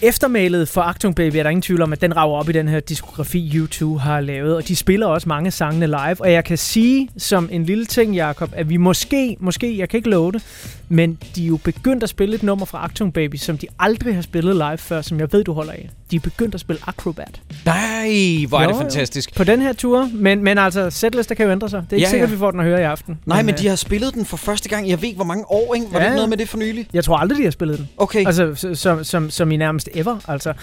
Eftermælet 0.01 0.67
for 0.67 0.81
Actung 0.81 1.15
Baby 1.15 1.35
er 1.35 1.43
der 1.43 1.49
ingen 1.49 1.61
tvivl 1.61 1.81
om, 1.81 1.93
at 1.93 2.01
den 2.01 2.15
rager 2.15 2.35
op 2.35 2.49
i 2.49 2.51
den 2.51 2.67
her 2.67 2.79
diskografi, 2.79 3.59
U2 3.59 3.97
har 3.97 4.21
lavet, 4.21 4.55
og 4.55 4.67
de 4.67 4.75
spiller 4.75 5.07
også 5.07 5.29
mange 5.29 5.51
sangene 5.51 5.87
live. 5.87 6.15
Og 6.19 6.31
jeg 6.31 6.43
kan 6.43 6.57
sige 6.57 7.09
som 7.17 7.49
en 7.51 7.63
lille 7.63 7.85
ting, 7.85 8.15
Jakob, 8.15 8.49
at 8.53 8.69
vi 8.69 8.77
måske, 8.77 9.37
måske, 9.39 9.77
jeg 9.77 9.89
kan 9.89 9.97
ikke 9.97 10.09
love 10.09 10.31
det, 10.31 10.43
men 10.89 11.17
de 11.35 11.43
er 11.43 11.47
jo 11.47 11.57
begyndt 11.57 12.03
at 12.03 12.09
spille 12.09 12.35
et 12.35 12.43
nummer 12.43 12.65
fra 12.65 12.83
Actung 12.83 13.13
Baby, 13.13 13.35
som 13.35 13.57
de 13.57 13.67
aldrig 13.79 14.15
har 14.15 14.21
spillet 14.21 14.55
live 14.55 14.77
før, 14.77 15.01
som 15.01 15.19
jeg 15.19 15.27
ved, 15.33 15.43
du 15.43 15.53
holder 15.53 15.71
af. 15.71 15.89
De 16.11 16.15
er 16.15 16.19
begyndt 16.19 16.55
at 16.55 16.61
spille 16.61 16.81
Acrobat. 16.87 17.41
Nej, 17.65 18.45
hvor 18.47 18.57
er 18.57 18.61
det 18.67 18.69
Jo, 18.73 18.75
jo. 18.75 18.81
fantastisk. 18.81 19.35
På 19.35 19.43
den 19.43 19.61
her 19.61 19.73
tur, 19.73 20.09
men, 20.13 20.43
men 20.43 20.57
altså, 20.57 20.89
setlister 20.89 21.35
kan 21.35 21.45
jo 21.45 21.51
ændre 21.51 21.69
sig. 21.69 21.81
Det 21.81 21.91
er 21.91 21.95
ikke 21.95 22.05
Ja, 22.05 22.09
sikkert, 22.09 22.29
ja. 22.29 22.33
vi 22.35 22.39
får 22.39 22.51
den 22.51 22.59
at 22.59 22.65
høre 22.65 22.79
i 22.79 22.83
aften. 22.83 23.19
Nej, 23.25 23.41
men 23.43 23.53
øh, 23.55 23.59
de 23.59 23.67
har 23.67 23.75
spillet 23.75 24.13
den 24.13 24.25
for 24.25 24.37
første 24.37 24.69
gang. 24.69 24.89
Jeg 24.89 25.01
ved 25.01 25.07
ikke, 25.07 25.15
hvor 25.15 25.25
mange 25.25 25.43
år, 25.51 25.75
ikke? 25.75 25.87
Var 25.91 25.99
Ja. 25.99 26.05
det 26.05 26.13
noget 26.13 26.29
med 26.29 26.37
det 26.37 26.49
for 26.49 26.57
nylig? 26.57 26.87
Jeg 26.93 27.03
tror 27.03 27.17
aldrig, 27.17 27.37
de 27.39 27.43
har 27.43 27.51
spillet 27.51 27.77
den. 27.77 27.89
Okay. 27.97 28.25
Altså, 28.25 28.73
som, 28.73 29.03
som, 29.03 29.29
som 29.29 29.51
i 29.51 29.57
nærmest 29.57 29.89
ever, 29.93 30.17
altså. 30.27 30.53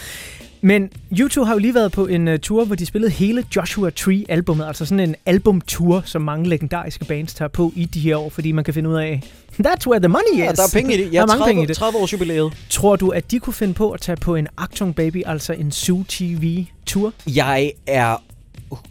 Men 0.61 0.91
U2 1.15 1.45
har 1.45 1.53
jo 1.53 1.59
lige 1.59 1.75
været 1.75 1.93
på 1.93 2.07
en 2.07 2.29
uh, 2.29 2.35
tur, 2.43 2.65
hvor 2.65 2.75
de 2.75 2.87
spillede 2.87 3.11
hele 3.13 3.45
Joshua 3.57 3.91
Tree-albummet, 3.91 4.67
altså 4.67 4.85
sådan 4.85 5.01
en 5.09 5.15
albumtur, 5.27 6.03
som 6.05 6.23
mange 6.23 6.49
legendariske 6.49 7.05
bands 7.05 7.35
tager 7.35 7.49
på 7.49 7.73
i 7.77 7.85
de 7.85 8.01
her 8.01 8.17
år, 8.17 8.29
fordi 8.31 8.53
man 8.53 8.65
kan 8.65 8.75
finde 8.75 8.89
ud 8.91 8.95
af, 8.95 9.23
that's 9.67 9.87
where 9.87 10.01
the 10.01 10.09
money 10.09 10.33
is. 10.33 10.39
Ja, 10.39 10.53
der 10.53 10.63
er 10.63 10.71
penge 10.73 10.95
i 10.95 10.97
det. 10.97 11.07
der 11.07 11.13
Ja, 11.13 11.23
er 11.23 11.27
mange 11.27 11.39
30, 11.41 11.51
penge 11.51 11.63
i 11.63 11.67
det. 11.67 11.77
30 11.77 11.99
års 11.99 12.13
jubilæet. 12.13 12.53
Tror 12.71 12.97
du, 12.97 13.09
at 13.09 13.31
de 13.31 13.39
kunne 13.39 13.55
finde 13.55 13.75
på 13.75 13.91
at 13.91 14.01
tage 14.01 14.17
på 14.17 14.35
en 14.37 14.49
Actung 14.59 14.95
Baby, 14.95 15.23
altså 15.27 15.53
en 15.53 15.73
Zoo 15.73 16.05
TV-tur? 16.09 17.13
Jeg 17.27 17.73
er 17.87 18.23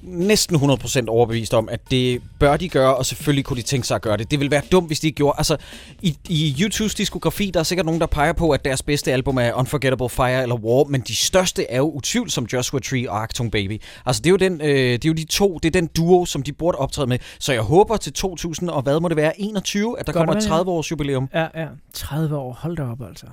næsten 0.01 0.55
100% 0.55 1.05
overbevist 1.07 1.53
om, 1.53 1.69
at 1.69 1.91
det 1.91 2.21
bør 2.39 2.57
de 2.57 2.69
gøre, 2.69 2.95
og 2.95 3.05
selvfølgelig 3.05 3.45
kunne 3.45 3.57
de 3.57 3.61
tænke 3.61 3.87
sig 3.87 3.95
at 3.95 4.01
gøre 4.01 4.17
det. 4.17 4.31
Det 4.31 4.39
ville 4.39 4.51
være 4.51 4.61
dumt, 4.71 4.87
hvis 4.87 4.99
de 4.99 5.07
ikke 5.07 5.17
gjorde. 5.17 5.35
Altså, 5.37 5.57
i, 6.01 6.17
i 6.29 6.55
YouTubes 6.61 6.95
diskografi, 6.95 7.51
der 7.53 7.59
er 7.59 7.63
sikkert 7.63 7.85
nogen, 7.85 8.01
der 8.01 8.07
peger 8.07 8.33
på, 8.33 8.49
at 8.51 8.65
deres 8.65 8.83
bedste 8.83 9.13
album 9.13 9.37
er 9.37 9.53
Unforgettable 9.53 10.09
Fire 10.09 10.41
eller 10.41 10.55
War, 10.55 10.83
men 10.83 11.01
de 11.01 11.15
største 11.15 11.71
er 11.71 11.77
jo 11.77 11.89
utvivlsomt 11.89 12.53
Joshua 12.53 12.79
Tree 12.79 13.11
og 13.11 13.23
Actung 13.23 13.51
Baby. 13.51 13.81
Altså, 14.05 14.21
det 14.21 14.29
er, 14.29 14.31
jo 14.31 14.37
den, 14.37 14.61
øh, 14.61 14.67
det 14.67 15.05
er 15.05 15.09
jo 15.09 15.13
de 15.13 15.25
to, 15.25 15.59
det 15.63 15.75
er 15.75 15.81
den 15.81 15.87
duo, 15.87 16.25
som 16.25 16.43
de 16.43 16.53
burde 16.53 16.77
optræde 16.77 17.07
med. 17.07 17.19
Så 17.39 17.53
jeg 17.53 17.61
håber 17.61 17.97
til 17.97 18.13
2000, 18.13 18.69
og 18.69 18.81
hvad 18.81 18.99
må 18.99 19.07
det 19.07 19.17
være, 19.17 19.41
21, 19.41 19.99
at 19.99 20.07
der 20.07 20.13
Godt 20.13 20.19
kommer 20.19 20.33
et 20.33 20.35
være, 20.35 20.53
ja. 20.53 20.57
30 20.57 20.71
års 20.71 20.91
jubilæum. 20.91 21.29
Ja, 21.33 21.47
ja. 21.55 21.67
30 21.93 22.37
år. 22.37 22.53
Hold 22.53 22.77
da 22.77 22.83
op, 22.83 23.01
altså. 23.01 23.25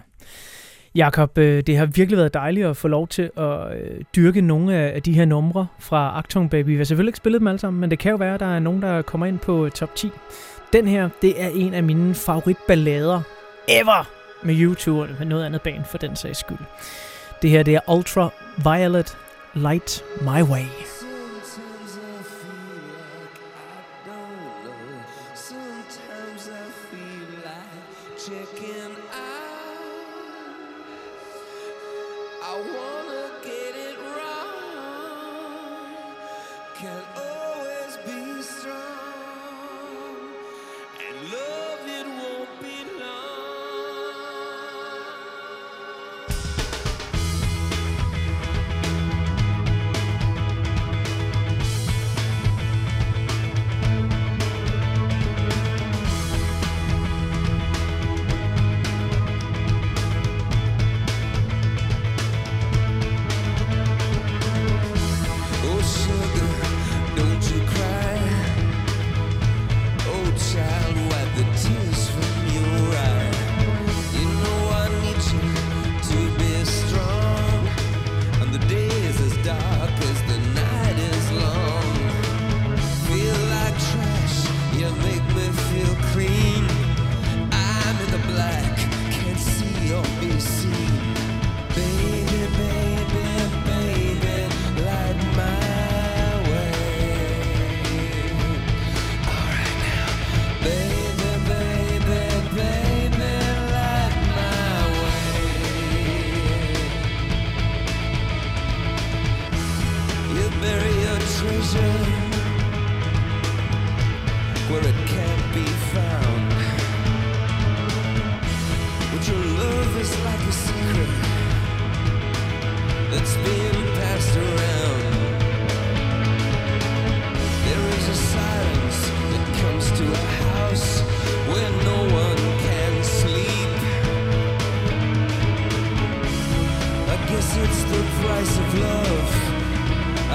Jakob, 0.94 1.38
øh, 1.38 1.62
det 1.62 1.76
har 1.76 1.86
virkelig 1.86 2.18
været 2.18 2.34
dejligt 2.34 2.66
at 2.66 2.76
få 2.76 2.88
lov 2.88 3.08
til 3.08 3.30
at 3.36 3.76
øh, 3.76 4.00
dyrke 4.16 4.40
nogle 4.40 4.74
af 4.74 5.02
de 5.02 5.12
her 5.12 5.24
numre 5.24 5.66
fra 5.78 6.18
Actung 6.18 6.50
Baby. 6.50 6.66
Vi 6.66 6.76
har 6.76 6.84
selvfølgelig 6.84 7.08
ikke 7.08 7.16
spillet 7.16 7.40
dem 7.40 7.48
alle 7.48 7.58
sammen, 7.58 7.80
men 7.80 7.90
det 7.90 7.98
kan 7.98 8.10
jo 8.10 8.16
være, 8.16 8.34
at 8.34 8.40
der 8.40 8.46
er 8.46 8.58
nogen, 8.58 8.82
der 8.82 9.02
kommer 9.02 9.26
ind 9.26 9.38
på 9.38 9.64
øh, 9.64 9.70
top 9.70 9.94
10. 9.94 10.10
Den 10.72 10.88
her, 10.88 11.08
det 11.22 11.42
er 11.42 11.48
en 11.54 11.74
af 11.74 11.82
mine 11.82 12.14
favoritballader 12.14 13.20
ever 13.68 14.08
med 14.42 14.54
U2 14.54 14.90
og 14.90 15.08
med 15.18 15.26
noget 15.26 15.44
andet 15.44 15.62
band 15.62 15.84
for 15.84 15.98
den 15.98 16.16
sags 16.16 16.38
skyld. 16.38 16.58
Det 17.42 17.50
her, 17.50 17.62
det 17.62 17.74
er 17.74 17.92
Ultra 17.92 18.30
Violet 18.64 19.16
Light 19.54 20.04
My 20.20 20.42
Way. 20.42 21.01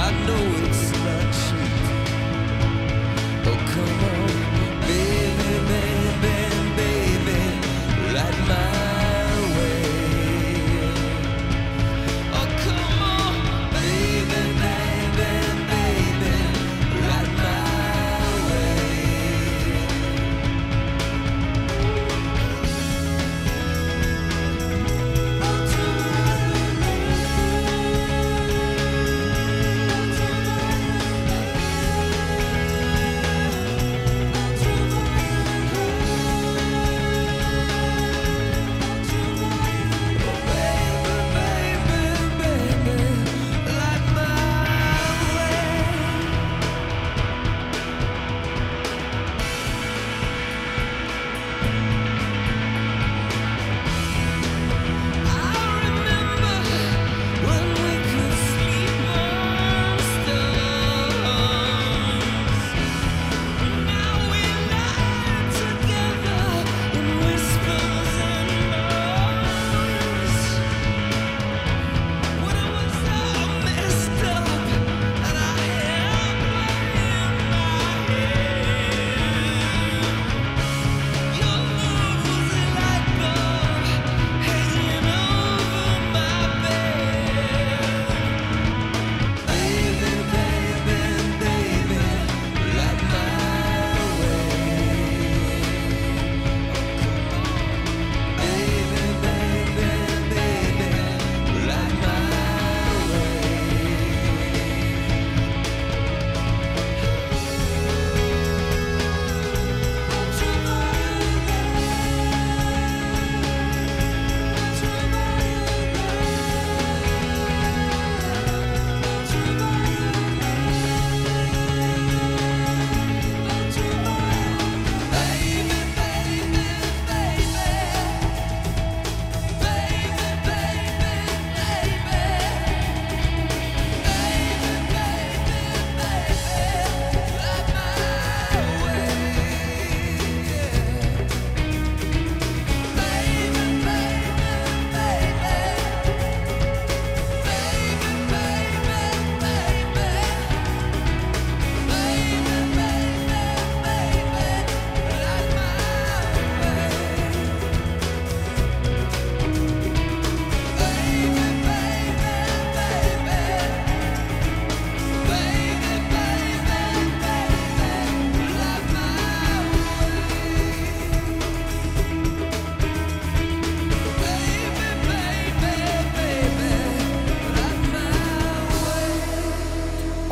I 0.07 0.11
know 0.25 0.66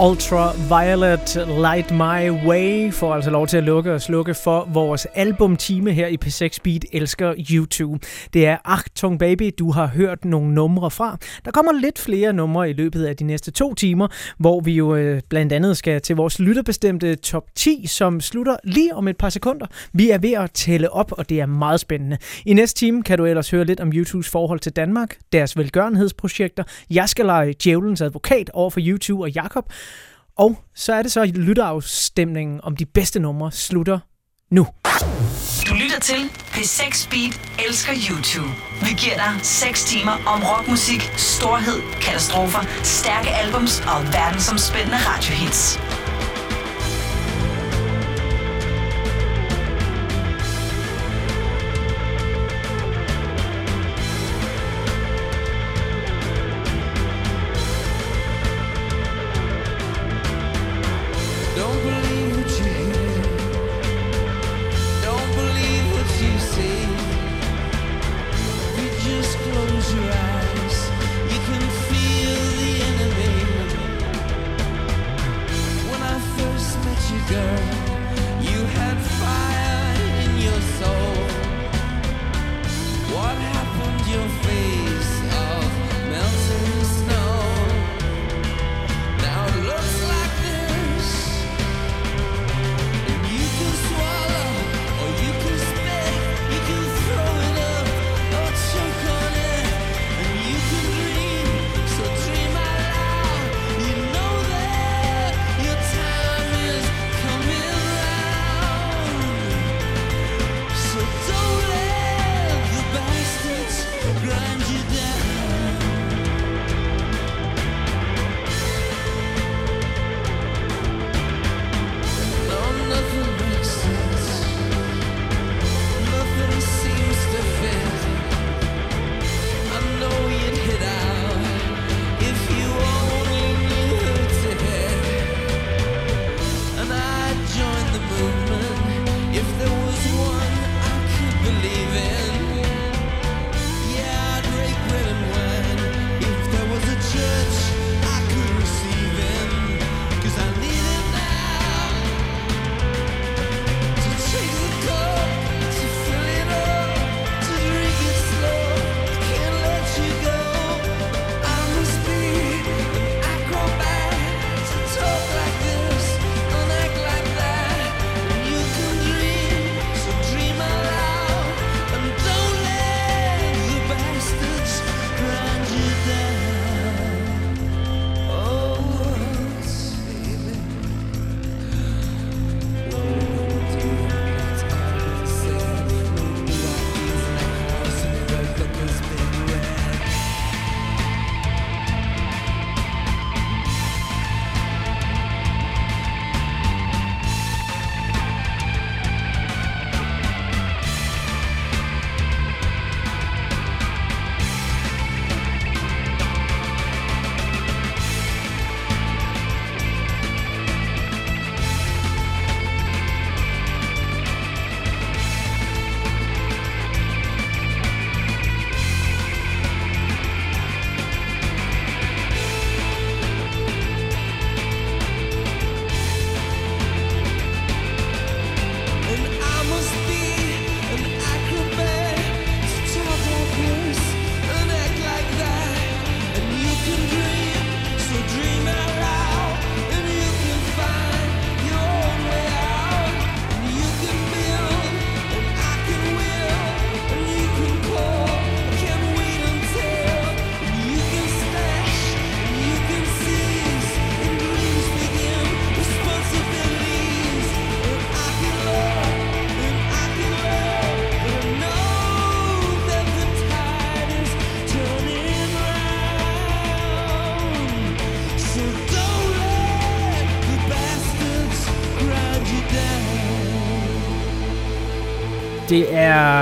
Ultraviolet 0.10 1.48
Light 1.48 1.92
My 1.92 2.48
Way 2.48 2.94
får 2.94 3.14
altså 3.14 3.32
lov 3.32 3.48
til 3.48 3.58
at 3.58 3.64
lukke 3.64 3.94
og 3.94 4.02
slukke 4.02 4.34
for 4.34 4.68
vores 4.74 5.08
albumtime 5.14 5.92
her 5.92 6.08
i 6.08 6.18
P6 6.26 6.58
Beat 6.64 6.86
Elsker 6.92 7.34
YouTube. 7.52 8.08
Det 8.34 8.48
er 8.48 8.58
Tung 8.96 9.20
Baby, 9.20 9.52
du 9.60 9.72
har 9.72 9.88
hørt 9.88 10.26
nogle 10.26 10.54
numre 10.54 10.92
fra. 10.92 11.18
Der 11.46 11.52
kommer 11.52 11.72
lidt 11.72 12.00
flere 12.00 12.34
numre 12.34 12.70
i 12.70 12.74
løbet 12.74 13.06
af 13.06 13.18
de 13.18 13.24
næste 13.24 13.52
to 13.52 13.74
timer, 13.74 14.08
hvor 14.38 14.60
vi 14.60 14.74
jo 14.74 14.96
øh, 14.96 15.22
blandt 15.30 15.54
andet 15.54 15.78
skal 15.78 16.02
til 16.02 16.16
vores 16.16 16.40
lytterbestemte 16.40 17.16
top 17.16 17.44
10, 17.56 17.88
som 17.88 18.22
slutter 18.22 18.58
lige 18.64 18.96
om 18.96 19.08
et 19.08 19.18
par 19.18 19.30
sekunder. 19.30 19.66
Vi 19.94 20.10
er 20.10 20.18
ved 20.18 20.34
at 20.34 20.52
tælle 20.52 20.92
op, 20.92 21.12
og 21.12 21.30
det 21.30 21.40
er 21.40 21.46
meget 21.46 21.80
spændende. 21.80 22.18
I 22.46 22.54
næste 22.54 22.80
time 22.80 23.04
kan 23.04 23.18
du 23.18 23.26
ellers 23.26 23.50
høre 23.50 23.66
lidt 23.66 23.80
om 23.80 23.92
YouTubes 23.94 24.30
forhold 24.30 24.60
til 24.60 24.72
Danmark, 24.72 25.18
deres 25.32 25.58
velgørenhedsprojekter. 25.58 26.64
Jeg 26.90 27.10
skal 27.10 27.26
lege 27.26 27.54
djævelens 27.64 28.02
advokat 28.02 28.50
over 28.54 28.70
for 28.70 28.80
YouTube 28.84 29.24
og 29.24 29.32
Jakob. 29.32 29.74
Og 30.38 30.56
så 30.76 30.94
er 30.94 31.02
det 31.02 31.12
så, 31.12 31.26
lytterafstemningen 31.26 32.60
om 32.64 32.76
de 32.76 32.86
bedste 32.86 33.20
numre 33.20 33.52
slutter 33.52 34.00
nu. 34.56 34.68
Du 35.68 35.74
lytter 35.74 36.00
til 36.00 36.22
P6 36.54 37.10
Beat 37.10 37.34
elsker 37.68 37.94
YouTube. 38.10 38.52
Vi 38.82 38.94
giver 39.02 39.16
dig 39.16 39.34
6 39.44 39.84
timer 39.84 40.16
om 40.34 40.44
rockmusik, 40.44 41.02
storhed, 41.18 41.80
katastrofer, 42.02 42.64
stærke 42.84 43.30
albums 43.30 43.80
og 43.80 44.04
verdensomspændende 44.14 44.98
radiohits. 44.98 45.80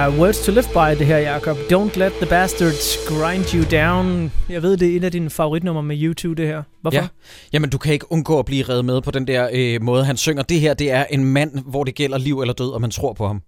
Er 0.03 0.09
Words 0.09 0.40
to 0.40 0.51
Live 0.51 0.64
By, 0.64 0.99
det 0.99 1.07
her, 1.07 1.17
Jacob. 1.17 1.57
Don't 1.57 1.99
let 1.99 2.11
the 2.14 2.25
bastards 2.25 2.98
grind 3.07 3.45
you 3.53 3.64
down. 3.80 4.32
Jeg 4.49 4.61
ved, 4.61 4.77
det 4.77 4.91
er 4.93 4.98
et 4.98 5.03
af 5.03 5.11
dine 5.11 5.30
favoritnummer 5.30 5.82
med 5.82 5.98
YouTube, 6.03 6.41
det 6.41 6.48
her. 6.48 6.64
Hvorfor? 6.82 6.98
Ja. 6.98 7.07
Jamen, 7.53 7.69
du 7.69 7.77
kan 7.77 7.93
ikke 7.93 8.11
undgå 8.11 8.40
at 8.40 8.45
blive 8.45 8.64
reddet 8.64 8.85
med 8.85 9.01
på 9.01 9.11
den 9.11 9.27
der 9.27 9.49
øh, 9.53 9.82
måde, 9.82 10.06
han 10.06 10.17
synger. 10.17 10.43
Det 10.43 10.59
her, 10.59 10.73
det 10.73 10.91
er 10.91 11.06
en 11.09 11.25
mand, 11.25 11.59
hvor 11.65 11.83
det 11.83 11.95
gælder 11.95 12.17
liv 12.17 12.41
eller 12.41 12.53
død, 12.53 12.72
og 12.72 12.82
man 12.82 12.91
tror 12.91 13.14
på 13.14 13.27
ham. 13.27 13.41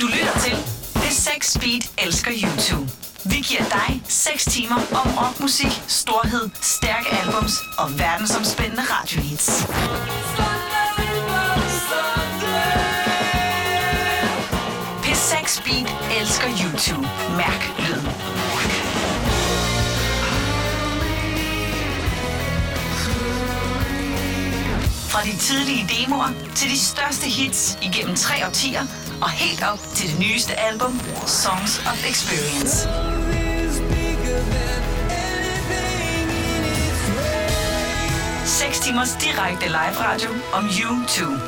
Du 0.00 0.06
lytter 0.06 0.38
til 0.44 0.56
P6 1.00 1.60
Beat 1.60 2.06
elsker 2.06 2.30
YouTube. 2.42 2.90
Vi 3.24 3.36
giver 3.36 3.64
dig 3.88 4.02
6 4.08 4.44
timer 4.44 4.76
om 4.76 5.08
rockmusik, 5.18 5.72
storhed, 5.88 6.50
stærke 6.62 7.08
albums 7.22 7.54
og 7.78 7.98
verdensomspændende 7.98 8.82
radiohits. 8.82 9.66
Vi 15.70 15.86
elsker 16.20 16.48
YouTube. 16.48 17.08
Mærk 17.36 17.72
lyden. 17.78 18.10
Fra 25.10 25.22
de 25.24 25.36
tidlige 25.36 25.88
demoer 25.88 26.28
til 26.54 26.70
de 26.70 26.78
største 26.78 27.26
hits 27.26 27.78
igennem 27.82 28.16
tre 28.16 28.46
årtier 28.46 28.82
og 29.22 29.30
helt 29.30 29.62
op 29.72 29.78
til 29.94 30.10
det 30.10 30.18
nyeste 30.18 30.60
album, 30.60 31.00
Songs 31.26 31.78
of 31.86 32.10
Experience. 32.10 32.88
Seks 38.44 38.80
timers 38.80 39.12
direkte 39.12 39.66
live 39.66 39.96
radio 40.06 40.30
om 40.52 40.64
YouTube. 40.64 41.40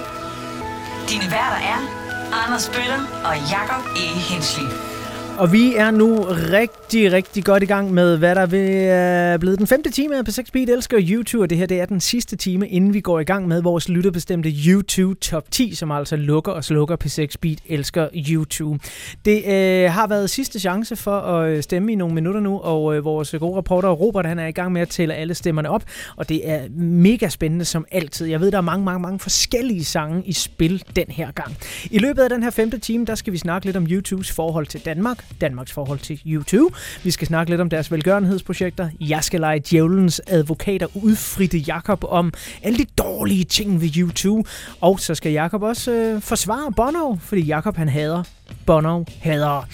Dine 1.08 1.30
værter 1.30 1.66
er 1.74 2.01
Anders 2.32 2.68
Bøtter 2.68 3.00
og 3.24 3.36
Jakob 3.50 3.84
E. 3.96 4.06
Hensli. 4.08 4.91
Og 5.38 5.52
vi 5.52 5.74
er 5.74 5.90
nu 5.90 6.26
rigtig, 6.52 7.12
rigtig 7.12 7.44
godt 7.44 7.62
i 7.62 7.66
gang 7.66 7.94
med, 7.94 8.18
hvad 8.18 8.34
der 8.34 8.46
vil 8.46 8.70
er 8.84 9.38
blevet 9.38 9.58
den 9.58 9.66
femte 9.66 9.90
time 9.90 10.18
af 10.18 10.22
P6 10.28 10.42
Beat 10.52 10.68
elsker 10.68 10.98
YouTube, 11.00 11.42
og 11.42 11.50
det 11.50 11.58
her 11.58 11.66
det 11.66 11.80
er 11.80 11.86
den 11.86 12.00
sidste 12.00 12.36
time, 12.36 12.68
inden 12.68 12.94
vi 12.94 13.00
går 13.00 13.20
i 13.20 13.24
gang 13.24 13.48
med 13.48 13.62
vores 13.62 13.88
lytterbestemte 13.88 14.50
YouTube 14.66 15.20
Top 15.20 15.50
10, 15.50 15.74
som 15.74 15.90
altså 15.90 16.16
lukker 16.16 16.52
og 16.52 16.64
slukker 16.64 16.96
P6 17.04 17.34
Beat 17.40 17.58
elsker 17.66 18.08
YouTube. 18.28 18.78
Det 19.24 19.44
øh, 19.46 19.90
har 19.90 20.06
været 20.06 20.30
sidste 20.30 20.60
chance 20.60 20.96
for 20.96 21.20
at 21.20 21.50
øh, 21.50 21.62
stemme 21.62 21.92
i 21.92 21.94
nogle 21.94 22.14
minutter 22.14 22.40
nu, 22.40 22.58
og 22.58 22.96
øh, 22.96 23.04
vores 23.04 23.34
gode 23.40 23.58
reporter 23.58 23.88
Robert, 23.88 24.26
han 24.26 24.38
er 24.38 24.46
i 24.46 24.52
gang 24.52 24.72
med 24.72 24.82
at 24.82 24.88
tælle 24.88 25.14
alle 25.14 25.34
stemmerne 25.34 25.70
op, 25.70 25.84
og 26.16 26.28
det 26.28 26.50
er 26.50 26.68
mega 26.76 27.28
spændende 27.28 27.64
som 27.64 27.84
altid. 27.90 28.26
Jeg 28.26 28.40
ved, 28.40 28.50
der 28.50 28.58
er 28.58 28.62
mange, 28.62 28.84
mange, 28.84 29.00
mange 29.00 29.18
forskellige 29.18 29.84
sange 29.84 30.22
i 30.26 30.32
spil 30.32 30.84
den 30.96 31.06
her 31.08 31.30
gang. 31.30 31.56
I 31.90 31.98
løbet 31.98 32.22
af 32.22 32.30
den 32.30 32.42
her 32.42 32.50
femte 32.50 32.78
time, 32.78 33.06
der 33.06 33.14
skal 33.14 33.32
vi 33.32 33.38
snakke 33.38 33.66
lidt 33.66 33.76
om 33.76 33.86
YouTubes 33.90 34.32
forhold 34.32 34.66
til 34.66 34.80
Danmark, 34.80 35.21
Danmarks 35.40 35.72
forhold 35.72 35.98
til 35.98 36.20
YouTube. 36.26 36.74
Vi 37.04 37.10
skal 37.10 37.26
snakke 37.26 37.50
lidt 37.50 37.60
om 37.60 37.70
deres 37.70 37.92
velgørenhedsprojekter. 37.92 38.88
Jeg 39.00 39.24
skal 39.24 39.40
lege 39.40 39.62
djævelens 39.70 40.20
advokater 40.26 40.86
udfritte 40.94 41.58
Jakob 41.58 42.04
om 42.08 42.32
alle 42.62 42.78
de 42.78 42.86
dårlige 42.98 43.44
ting 43.44 43.80
ved 43.80 43.90
YouTube. 43.96 44.48
Og 44.80 45.00
så 45.00 45.14
skal 45.14 45.32
Jakob 45.32 45.62
også 45.62 45.92
øh, 45.92 46.22
forsvare 46.22 46.72
Bono, 46.72 47.16
fordi 47.16 47.42
Jakob 47.42 47.76
han 47.76 47.88
hader 47.88 48.22
Bono 48.66 49.04
hader. 49.20 49.68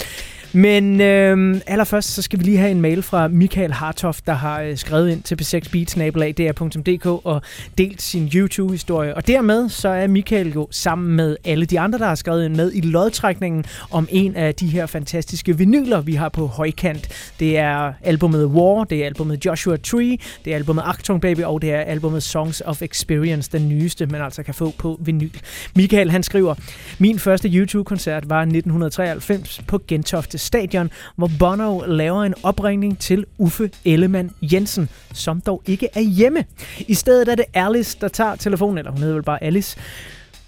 Men 0.52 1.00
øh, 1.00 1.60
allerførst 1.66 2.14
så 2.14 2.22
skal 2.22 2.38
vi 2.38 2.44
lige 2.44 2.58
have 2.58 2.70
en 2.70 2.80
mail 2.80 3.02
fra 3.02 3.28
Michael 3.28 3.72
Hartoff, 3.72 4.20
der 4.26 4.32
har 4.32 4.62
øh, 4.62 4.76
skrevet 4.76 5.10
ind 5.10 5.22
til 5.22 5.34
p6beats.dk 5.42 7.06
og 7.06 7.42
delt 7.78 8.02
sin 8.02 8.30
YouTube-historie. 8.34 9.14
Og 9.14 9.26
dermed 9.26 9.68
så 9.68 9.88
er 9.88 10.06
Michael 10.06 10.52
jo 10.52 10.68
sammen 10.70 11.16
med 11.16 11.36
alle 11.44 11.66
de 11.66 11.80
andre, 11.80 11.98
der 11.98 12.06
har 12.06 12.14
skrevet 12.14 12.44
ind 12.44 12.56
med 12.56 12.72
i 12.74 12.80
lodtrækningen 12.80 13.64
om 13.90 14.08
en 14.10 14.36
af 14.36 14.54
de 14.54 14.66
her 14.66 14.86
fantastiske 14.86 15.58
vinyler, 15.58 16.00
vi 16.00 16.14
har 16.14 16.28
på 16.28 16.46
højkant. 16.46 17.32
Det 17.40 17.58
er 17.58 17.92
albumet 18.02 18.44
War, 18.46 18.84
det 18.84 19.02
er 19.02 19.06
albumet 19.06 19.44
Joshua 19.44 19.76
Tree, 19.76 20.18
det 20.44 20.52
er 20.52 20.56
albumet 20.56 20.82
Achtung 20.86 21.20
Baby, 21.20 21.40
og 21.40 21.62
det 21.62 21.72
er 21.72 21.80
albumet 21.80 22.22
Songs 22.22 22.62
of 22.66 22.82
Experience, 22.82 23.50
den 23.52 23.68
nyeste, 23.68 24.06
man 24.06 24.20
altså 24.20 24.42
kan 24.42 24.54
få 24.54 24.72
på 24.78 24.98
vinyl. 25.00 25.38
Michael 25.76 26.10
han 26.10 26.22
skriver, 26.22 26.54
min 26.98 27.18
første 27.18 27.48
YouTube-koncert 27.48 28.28
var 28.28 28.40
1993 28.40 29.60
på 29.66 29.80
Gentofte 29.88 30.37
Stadion, 30.38 30.90
hvor 31.16 31.30
Bono 31.38 31.80
laver 31.86 32.22
en 32.22 32.34
opringning 32.42 32.98
til 32.98 33.24
Uffe 33.38 33.70
Ellemann 33.84 34.30
Jensen, 34.42 34.88
som 35.12 35.40
dog 35.40 35.62
ikke 35.66 35.88
er 35.94 36.00
hjemme. 36.00 36.44
I 36.78 36.94
stedet 36.94 37.28
er 37.28 37.34
det 37.34 37.44
Alice, 37.54 37.98
der 38.00 38.08
tager 38.08 38.36
telefonen, 38.36 38.78
eller 38.78 38.90
hun 38.90 39.00
hedder 39.00 39.14
vel 39.14 39.22
bare 39.22 39.44
Alice. 39.44 39.76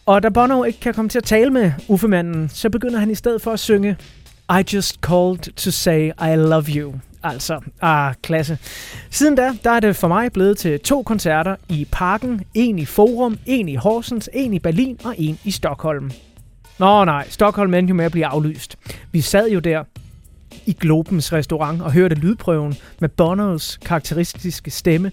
Og 0.06 0.22
da 0.22 0.28
Bono 0.28 0.64
ikke 0.64 0.80
kan 0.80 0.94
komme 0.94 1.08
til 1.08 1.18
at 1.18 1.24
tale 1.24 1.50
med 1.50 1.72
Uffe-manden, 1.88 2.48
så 2.48 2.70
begynder 2.70 2.98
han 2.98 3.10
i 3.10 3.14
stedet 3.14 3.42
for 3.42 3.52
at 3.52 3.60
synge 3.60 3.96
I 4.50 4.62
just 4.72 4.96
called 5.02 5.52
to 5.56 5.70
say 5.70 6.06
I 6.06 6.36
love 6.36 6.64
you. 6.68 6.94
Altså, 7.22 7.60
ah, 7.80 8.14
klasse. 8.22 8.58
Siden 9.10 9.34
da, 9.34 9.52
der 9.64 9.70
er 9.70 9.80
det 9.80 9.96
for 9.96 10.08
mig 10.08 10.32
blevet 10.32 10.58
til 10.58 10.80
to 10.80 11.02
koncerter 11.02 11.56
i 11.68 11.86
Parken, 11.92 12.42
en 12.54 12.78
i 12.78 12.84
Forum, 12.84 13.38
en 13.46 13.68
i 13.68 13.74
Horsens, 13.74 14.30
en 14.32 14.54
i 14.54 14.58
Berlin 14.58 14.98
og 15.04 15.14
en 15.18 15.38
i 15.44 15.50
Stockholm. 15.50 16.10
Nå 16.80 17.04
nej, 17.04 17.26
Stockholm 17.28 17.74
endte 17.74 17.90
jo 17.90 17.94
med 17.94 18.04
at 18.04 18.12
blive 18.12 18.26
aflyst. 18.26 18.76
Vi 19.12 19.20
sad 19.20 19.50
jo 19.50 19.58
der 19.58 19.84
i 20.66 20.72
Globens 20.72 21.32
restaurant 21.32 21.82
og 21.82 21.92
hørte 21.92 22.14
lydprøven 22.14 22.76
med 23.00 23.08
Bonos 23.08 23.78
karakteristiske 23.84 24.70
stemme, 24.70 25.12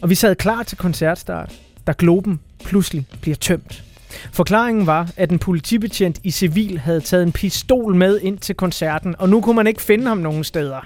og 0.00 0.10
vi 0.10 0.14
sad 0.14 0.36
klar 0.36 0.62
til 0.62 0.78
koncertstart, 0.78 1.52
da 1.86 1.94
Globen 1.98 2.40
pludselig 2.64 3.06
bliver 3.20 3.36
tømt. 3.36 3.84
Forklaringen 4.32 4.86
var, 4.86 5.10
at 5.16 5.30
en 5.30 5.38
politibetjent 5.38 6.20
i 6.24 6.30
civil 6.30 6.78
havde 6.78 7.00
taget 7.00 7.22
en 7.22 7.32
pistol 7.32 7.94
med 7.94 8.20
ind 8.20 8.38
til 8.38 8.54
koncerten, 8.54 9.14
og 9.18 9.28
nu 9.28 9.40
kunne 9.40 9.56
man 9.56 9.66
ikke 9.66 9.82
finde 9.82 10.06
ham 10.06 10.18
nogen 10.18 10.44
steder. 10.44 10.80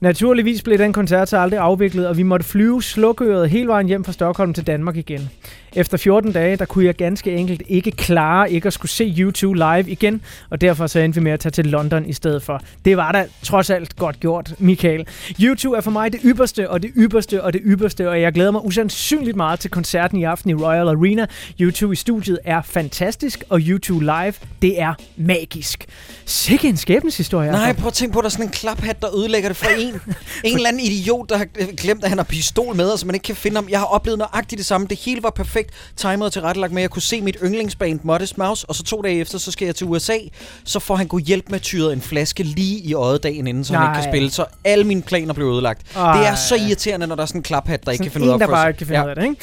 Naturligvis 0.00 0.62
blev 0.62 0.78
den 0.78 0.92
koncert 0.92 1.28
så 1.28 1.38
aldrig 1.38 1.60
afviklet, 1.60 2.08
og 2.08 2.16
vi 2.16 2.22
måtte 2.22 2.46
flyve 2.46 2.82
slukøret 2.82 3.50
hele 3.50 3.68
vejen 3.68 3.86
hjem 3.86 4.04
fra 4.04 4.12
Stockholm 4.12 4.54
til 4.54 4.66
Danmark 4.66 4.96
igen. 4.96 5.30
Efter 5.76 5.96
14 5.96 6.32
dage, 6.32 6.56
der 6.56 6.64
kunne 6.64 6.84
jeg 6.84 6.94
ganske 6.94 7.32
enkelt 7.32 7.62
ikke 7.68 7.90
klare 7.90 8.52
ikke 8.52 8.66
at 8.66 8.72
skulle 8.72 8.90
se 8.90 9.14
YouTube 9.18 9.56
live 9.56 9.90
igen, 9.90 10.22
og 10.50 10.60
derfor 10.60 10.86
så 10.86 10.98
endte 10.98 11.20
vi 11.20 11.24
med 11.24 11.32
at 11.32 11.40
tage 11.40 11.50
til 11.50 11.66
London 11.66 12.06
i 12.06 12.12
stedet 12.12 12.42
for. 12.42 12.60
Det 12.84 12.96
var 12.96 13.12
da 13.12 13.26
trods 13.42 13.70
alt 13.70 13.96
godt 13.96 14.20
gjort, 14.20 14.54
Michael. 14.58 15.06
YouTube 15.40 15.76
er 15.76 15.80
for 15.80 15.90
mig 15.90 16.12
det 16.12 16.20
ypperste, 16.24 16.70
og 16.70 16.82
det 16.82 16.90
ypperste, 16.96 17.42
og 17.42 17.52
det 17.52 17.60
ypperste, 17.64 18.10
og 18.10 18.20
jeg 18.20 18.32
glæder 18.32 18.50
mig 18.50 18.64
usandsynligt 18.64 19.36
meget 19.36 19.60
til 19.60 19.70
koncerten 19.70 20.18
i 20.18 20.24
aften 20.24 20.50
i 20.50 20.54
Royal 20.54 20.88
Arena. 20.88 21.26
YouTube 21.60 21.92
i 21.92 21.96
studiet 21.96 22.38
er 22.44 22.62
fantastisk, 22.62 23.44
og 23.48 23.60
YouTube 23.60 24.04
live, 24.04 24.34
det 24.62 24.80
er 24.80 24.94
magisk. 25.16 25.84
Sikke 26.24 26.68
en 26.68 26.76
skæbneshistorie. 26.76 27.50
Nej, 27.50 27.60
Jacob. 27.60 27.76
prøv 27.76 27.86
at 27.86 27.92
tænke 27.92 28.12
på, 28.12 28.18
at 28.18 28.22
der 28.22 28.28
er 28.28 28.30
sådan 28.30 28.46
en 28.46 28.50
klaphat, 28.52 29.02
der 29.02 29.16
ødelægger 29.16 29.48
det 29.48 29.56
for 29.56 29.66
en. 29.78 29.94
En 30.44 30.56
eller 30.56 30.68
anden 30.68 30.82
idiot, 30.82 31.28
der 31.30 31.36
har 31.36 31.46
glemt, 31.76 32.04
at 32.04 32.08
han 32.08 32.18
har 32.18 32.24
pistol 32.24 32.76
med, 32.76 32.88
og 32.90 32.98
så 32.98 33.06
man 33.06 33.14
ikke 33.14 33.24
kan 33.24 33.36
finde 33.36 33.54
ham. 33.54 33.68
Jeg 33.70 33.78
har 33.78 33.86
oplevet 33.86 34.18
nøjagtigt 34.18 34.58
det 34.58 34.66
samme. 34.66 34.86
Det 34.90 34.98
hele 34.98 35.22
var 35.22 35.30
perfekt 35.30 35.63
timet 35.96 36.26
og 36.26 36.32
tilrettelagt 36.32 36.72
med, 36.72 36.82
at 36.82 36.82
jeg 36.82 36.90
kunne 36.90 37.02
se 37.02 37.20
mit 37.20 37.36
yndlingsband 37.44 38.00
Modest 38.02 38.38
Mouse, 38.38 38.66
og 38.68 38.74
så 38.74 38.82
to 38.82 39.02
dage 39.02 39.20
efter, 39.20 39.38
så 39.38 39.52
skal 39.52 39.66
jeg 39.66 39.74
til 39.76 39.86
USA. 39.86 40.16
Så 40.64 40.78
får 40.78 40.96
han 40.96 41.06
god 41.06 41.20
hjælp 41.20 41.50
med 41.50 41.60
tyret 41.60 41.92
en 41.92 42.00
flaske 42.00 42.42
lige 42.42 42.78
i 42.80 42.94
øjet 42.94 43.22
dagen 43.22 43.46
inden, 43.46 43.64
så 43.64 43.74
han 43.74 43.82
ikke 43.82 43.94
kan 43.94 44.02
Nej. 44.02 44.10
spille. 44.10 44.30
Så 44.30 44.44
alle 44.64 44.84
mine 44.84 45.02
planer 45.02 45.34
blev 45.34 45.46
ødelagt. 45.46 45.82
Ej. 45.96 46.18
Det 46.18 46.26
er 46.26 46.34
så 46.34 46.56
irriterende, 46.56 47.06
når 47.06 47.14
der 47.14 47.22
er 47.22 47.26
sådan 47.26 47.38
en 47.38 47.42
klaphat, 47.42 47.84
der 47.86 47.92
ikke 47.92 48.02
kan 48.02 48.12
finde 48.12 48.26
ud 48.26 48.30
af 48.30 48.36
en, 48.36 48.42
at 48.42 48.48
der 48.48 48.54
bare 48.54 48.68
ikke 48.68 48.78
kan 48.78 48.86
finde 48.86 49.00
ja. 49.00 49.04
ud 49.04 49.10
af 49.10 49.16
det, 49.16 49.22
ikke? 49.22 49.36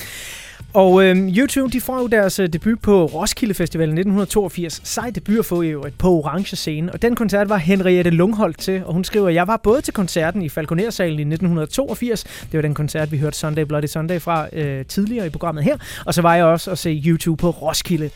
Og 0.73 1.03
øhm, 1.03 1.29
YouTube, 1.29 1.71
de 1.71 1.81
får 1.81 1.99
jo 1.99 2.07
deres 2.07 2.39
øh, 2.39 2.49
debut 2.53 2.79
på 2.79 3.05
Roskilde 3.05 3.53
Festival 3.53 3.87
1982. 3.87 4.81
Sej 4.83 5.09
debut 5.15 5.39
at 5.39 5.45
få 5.45 5.61
jo 5.61 5.71
øvrigt 5.71 5.97
på 5.97 6.09
orange 6.09 6.55
scene. 6.55 6.93
Og 6.93 7.01
den 7.01 7.15
koncert 7.15 7.49
var 7.49 7.57
Henriette 7.57 8.09
Lungholdt 8.09 8.59
til, 8.59 8.85
og 8.85 8.93
hun 8.93 9.03
skriver, 9.03 9.29
jeg 9.29 9.47
var 9.47 9.57
både 9.57 9.81
til 9.81 9.93
koncerten 9.93 10.41
i 10.41 10.49
Falconersalen 10.49 11.19
i 11.19 11.21
1982, 11.21 12.23
det 12.23 12.53
var 12.53 12.61
den 12.61 12.73
koncert, 12.73 13.11
vi 13.11 13.17
hørte 13.17 13.37
Sunday 13.37 13.63
Bloody 13.63 13.85
Sunday 13.85 14.19
fra 14.21 14.47
øh, 14.53 14.85
tidligere 14.85 15.25
i 15.25 15.29
programmet 15.29 15.63
her, 15.63 15.77
og 16.05 16.13
så 16.13 16.21
var 16.21 16.35
jeg 16.35 16.45
også 16.45 16.71
at 16.71 16.77
se 16.77 17.03
YouTube 17.05 17.41
på 17.41 17.49
Roskilde. 17.49 18.09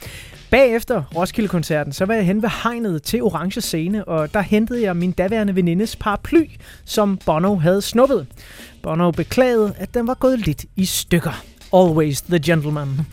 Bagefter 0.52 1.04
Roskilde-koncerten, 1.16 1.94
så 1.94 2.06
var 2.06 2.14
jeg 2.14 2.26
hen 2.26 2.42
ved 2.42 2.50
hegnet 2.64 3.04
til 3.04 3.24
Orange 3.24 3.62
Scene, 3.62 4.06
og 4.06 4.34
der 4.34 4.42
hentede 4.42 4.84
jeg 4.84 4.96
min 4.96 5.12
daværende 5.12 5.56
venindes 5.56 5.96
paraply, 5.96 6.50
som 6.86 7.20
Bono 7.26 7.56
havde 7.56 7.82
snuppet. 7.82 8.28
Bono 8.82 9.12
beklagede, 9.12 9.74
at 9.78 9.94
den 9.94 10.08
var 10.08 10.14
gået 10.14 10.40
lidt 10.40 10.66
i 10.76 10.86
stykker. 10.86 11.55
Always 11.74 12.22
the 12.22 12.40
gentleman. 12.40 13.08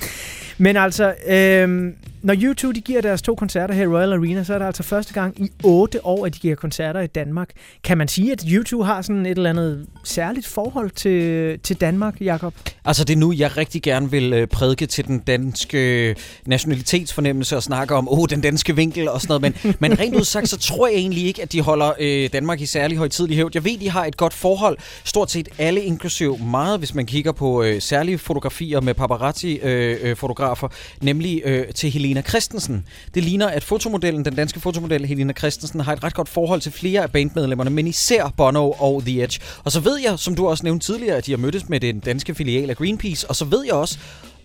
Men 0.59 0.77
altså, 0.77 1.15
øh, 1.27 1.93
når 2.23 2.35
U2 2.35 2.73
de 2.73 2.81
giver 2.81 3.01
deres 3.01 3.23
to 3.23 3.35
koncerter 3.35 3.75
her 3.75 3.83
i 3.83 3.87
Royal 3.87 4.13
Arena, 4.13 4.45
så 4.45 4.55
er 4.55 4.59
det 4.59 4.67
altså 4.67 4.83
første 4.83 5.13
gang 5.13 5.45
i 5.45 5.51
otte 5.65 6.07
år, 6.07 6.27
at 6.27 6.35
de 6.35 6.39
giver 6.39 6.55
koncerter 6.55 7.01
i 7.01 7.07
Danmark. 7.07 7.51
Kan 7.85 7.99
man 7.99 8.09
sige, 8.09 8.33
at 8.33 8.43
U2 8.43 8.83
har 8.83 9.03
sådan 9.03 9.27
et 9.27 9.37
eller 9.37 9.51
andet 9.51 9.87
særligt 10.05 10.47
forhold 10.47 10.91
til, 10.91 11.59
til 11.61 11.77
Danmark, 11.77 12.21
Jakob? 12.21 12.55
Altså 12.85 13.05
det 13.05 13.13
er 13.13 13.19
nu, 13.19 13.33
jeg 13.33 13.57
rigtig 13.57 13.83
gerne 13.83 14.11
vil 14.11 14.33
øh, 14.33 14.47
prædike 14.47 14.87
til 14.87 15.07
den 15.07 15.19
danske 15.19 16.17
nationalitetsfornemmelse 16.47 17.57
og 17.57 17.63
snakke 17.63 17.95
om, 17.95 18.09
åh, 18.09 18.19
oh, 18.19 18.27
den 18.31 18.41
danske 18.41 18.77
vinkel 18.77 19.09
og 19.09 19.21
sådan 19.21 19.41
noget. 19.41 19.65
Men, 19.65 19.75
men 19.91 19.99
rent 19.99 20.17
udsagt, 20.17 20.49
så 20.49 20.59
tror 20.59 20.87
jeg 20.87 20.97
egentlig 20.97 21.27
ikke, 21.27 21.43
at 21.43 21.53
de 21.53 21.61
holder 21.61 21.93
øh, 22.01 22.31
Danmark 22.33 22.61
i 22.61 22.67
særlig 22.67 22.99
højtidlig 22.99 23.37
hævd. 23.37 23.51
Jeg 23.55 23.65
ved, 23.65 23.79
de 23.79 23.91
har 23.91 24.05
et 24.05 24.17
godt 24.17 24.35
forhold. 24.35 24.79
Stort 25.05 25.31
set 25.31 25.49
alle, 25.59 25.83
inklusiv 25.83 26.39
meget, 26.39 26.79
hvis 26.79 26.95
man 26.95 27.07
kigger 27.07 27.33
på 27.33 27.63
øh, 27.63 27.83
særlige 27.83 28.19
fotografier 28.19 28.81
med 28.81 28.95
paparazzi-fotografer, 28.95 30.69
nemlig 31.01 31.43
øh, 31.45 31.67
til 31.75 31.91
Helena 32.13 32.29
Christensen. 32.29 32.85
Det 33.15 33.25
ligner, 33.25 33.47
at 33.47 33.65
fotomodellen, 33.65 34.25
den 34.25 34.35
danske 34.35 34.61
fotomodel 34.61 35.07
Helena 35.07 35.33
Christensen, 35.33 35.81
har 35.81 35.93
et 35.93 36.05
ret 36.05 36.15
godt 36.15 36.29
forhold 36.29 36.61
til 36.61 36.73
flere 36.73 37.03
af 37.03 37.11
bandmedlemmerne, 37.11 37.71
men 37.71 37.87
især 37.87 38.33
Bono 38.37 38.71
og 38.71 39.03
The 39.07 39.23
Edge. 39.23 39.41
Og 39.65 39.73
så 39.73 39.81
ved 39.81 39.99
jeg, 39.99 40.19
som 40.19 40.35
du 40.35 40.49
også 40.49 40.65
nævnte 40.65 40.87
tidligere, 40.87 41.17
at 41.17 41.27
de 41.27 41.33
har 41.33 41.39
mødtes 41.39 41.69
med 41.69 41.81
den 41.81 42.01
danske 42.01 42.35
filial 42.35 42.71
af 42.71 42.77
Greenpeace, 42.77 43.29
og 43.29 43.37
så 43.37 43.45
ved 43.45 43.65
jeg 43.65 43.75
også, 43.75 43.99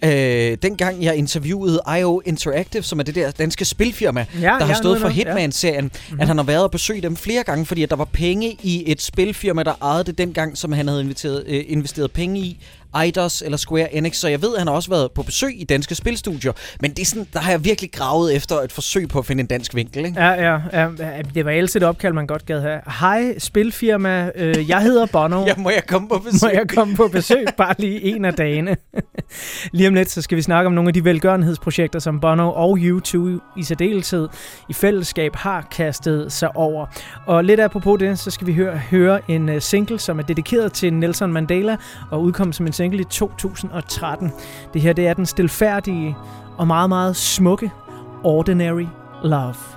Øh, 0.04 0.58
dengang 0.62 1.04
jeg 1.04 1.16
interviewede 1.16 1.82
IO 2.00 2.22
Interactive, 2.26 2.84
som 2.84 3.00
er 3.00 3.04
det 3.04 3.16
der 3.16 3.32
danske 3.32 3.66
spilfirma, 3.66 4.26
Ja, 4.42 4.56
der 4.60 4.66
har 4.66 4.74
stået 4.74 5.02
for 5.02 5.08
med, 5.08 5.16
ja. 5.16 5.24
Hitman-serien, 5.24 5.84
mm-hmm. 5.84 6.22
at 6.22 6.28
han 6.28 6.38
har 6.38 6.44
været 6.44 6.64
og 6.64 6.72
besøgt 6.72 7.04
dem 7.04 7.16
flere 7.16 7.44
gange, 7.44 7.66
fordi 7.66 7.84
at 7.84 7.90
der 7.90 7.96
var 7.96 8.06
penge 8.06 8.58
i 8.64 8.84
et 8.92 9.02
spilfirma, 9.02 9.64
der 9.64 9.74
ejede 9.82 10.04
det 10.04 10.18
dengang, 10.18 10.58
som 10.58 10.72
han 10.72 10.88
havde 10.88 11.02
investeret, 11.02 11.44
øh, 11.48 11.64
investeret 11.68 12.12
penge 12.12 12.40
i. 12.40 12.60
Eidos 13.04 13.42
eller 13.42 13.58
Square 13.58 13.96
Enix, 13.96 14.16
så 14.16 14.28
jeg 14.28 14.42
ved, 14.42 14.54
at 14.54 14.60
han 14.60 14.68
har 14.68 14.76
også 14.76 14.90
været 14.90 15.12
på 15.12 15.24
besøg 15.24 15.62
i 15.62 15.64
danske 15.64 15.96
spilstudier. 15.96 16.52
Men 16.82 16.92
det 16.92 17.00
er 17.00 17.06
sådan, 17.06 17.28
der 17.34 17.40
har 17.40 17.52
jeg 17.52 17.66
virkelig 17.66 17.92
gravet 17.92 18.36
efter 18.36 18.56
et 18.56 18.72
forsøg 18.72 19.08
på 19.10 19.20
at 19.20 19.26
finde 19.26 19.42
en 19.42 19.48
dansk 19.48 19.76
vinkel. 19.76 20.06
Ikke? 20.06 20.24
Ja, 20.24 20.52
ja, 20.52 20.60
ja, 20.74 21.22
det 21.36 21.46
var 21.46 21.52
ellers 21.52 21.76
et 21.76 21.84
opkald, 21.84 22.14
man 22.14 22.28
godt 22.28 22.46
gad 22.46 22.62
have. 22.62 22.80
Hej, 23.00 23.40
spilfirma, 23.40 24.32
øh, 24.36 24.70
jeg 24.70 24.82
hedder 24.82 25.06
Bono. 25.06 25.46
Ja, 25.48 25.54
må 25.58 25.70
jeg 25.70 25.84
komme 25.88 26.08
på 26.08 26.18
besøg? 26.18 26.50
Må 26.50 26.60
jeg 26.60 26.70
komme 26.70 26.96
på 26.96 27.08
besøg 27.08 27.46
bare 27.58 27.76
lige 27.78 28.02
en 28.02 28.26
af 28.26 28.34
dagene? 28.34 28.78
lige 29.78 29.88
om 29.88 29.94
lidt, 29.94 30.10
så 30.10 30.22
skal 30.22 30.36
vi 30.36 30.42
snakke 30.42 30.68
om 30.68 30.74
nogle 30.74 30.88
af 30.88 30.94
de 30.94 31.04
velgørenhedsprojekter, 31.04 32.00
som 32.00 32.20
Bono 32.20 32.52
og 32.54 32.78
U2 32.78 33.18
i 33.58 33.64
særdeleshed 33.64 34.28
i 34.70 34.74
fællesskab 34.74 35.36
har 35.36 35.68
kastet 35.72 36.32
sig 36.32 36.56
over. 36.56 36.86
Og 37.26 37.44
lidt 37.44 37.60
apropos 37.60 38.00
det, 38.00 38.20
så 38.20 38.32
skal 38.32 38.48
vi 38.48 38.54
høre, 38.54 38.78
høre 38.78 39.32
en 39.32 39.50
øh, 39.50 39.62
single, 39.62 40.00
som 40.00 40.20
er 40.20 40.24
dedikeret 40.24 40.74
til 40.74 40.94
Nelson 40.94 41.34
Mandela 41.34 41.78
og 42.12 42.22
udkom 42.22 42.54
som 42.54 42.66
en 42.66 42.74
single 42.74 42.87
i 42.94 43.04
2013. 43.04 44.32
Det 44.74 44.82
her, 44.82 44.94
det 44.94 45.08
er 45.08 45.14
den 45.14 45.26
stilfærdige 45.26 46.16
og 46.58 46.68
meget, 46.68 46.90
meget 46.90 47.16
smukke 47.16 47.72
Ordinary 48.24 48.86
Love. 49.24 49.77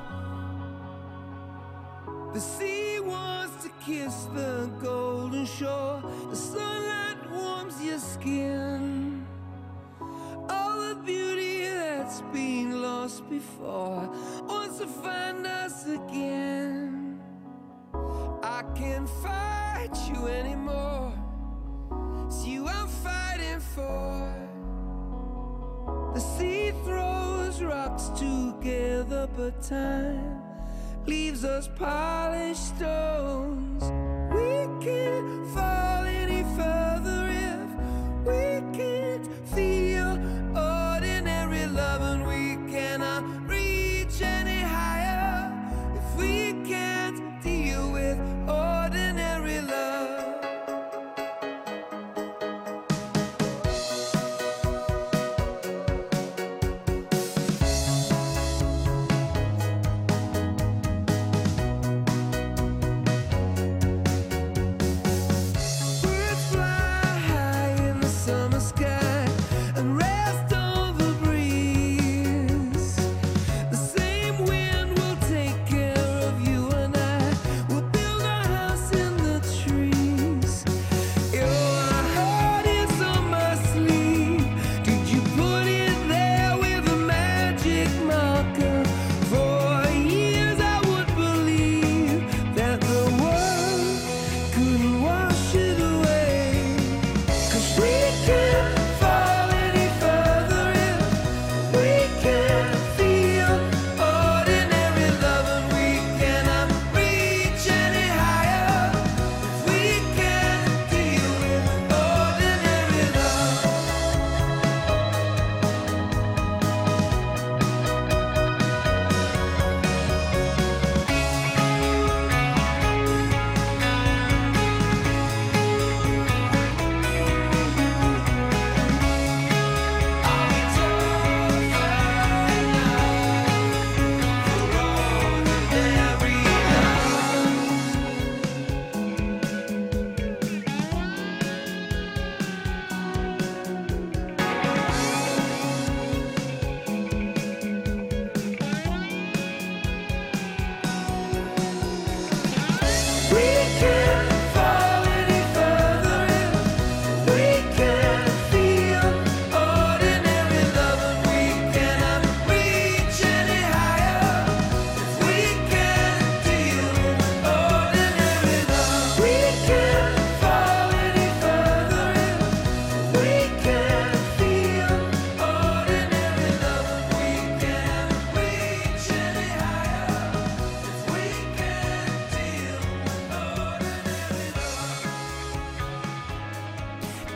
I'm 22.67 22.89
fighting 22.89 23.61
for. 23.75 24.33
The 26.15 26.21
sea 26.21 26.73
throws 26.85 27.63
rocks 27.63 28.09
together, 28.19 29.29
but 29.37 29.63
time 29.63 30.43
leaves 31.07 31.45
us 31.45 31.69
polished 31.77 32.77
stones. 32.77 33.83
We 34.35 34.69
can't 34.85 35.49
fall 35.55 36.05
any 36.05 36.43
further 36.57 37.29
if 37.31 37.69
we 38.27 38.79
can't 38.79 39.27
feel 39.55 40.19
ordinary 40.57 41.67
love, 41.67 42.03
and 42.03 42.27
we 42.27 42.57
cannot 42.71 43.23
reach 43.49 44.21
any 44.21 44.61
higher 44.61 45.53
if 45.95 46.17
we 46.17 46.53
can't 46.69 47.43
deal 47.43 47.91
with 47.93 48.19
ordinary 48.49 48.80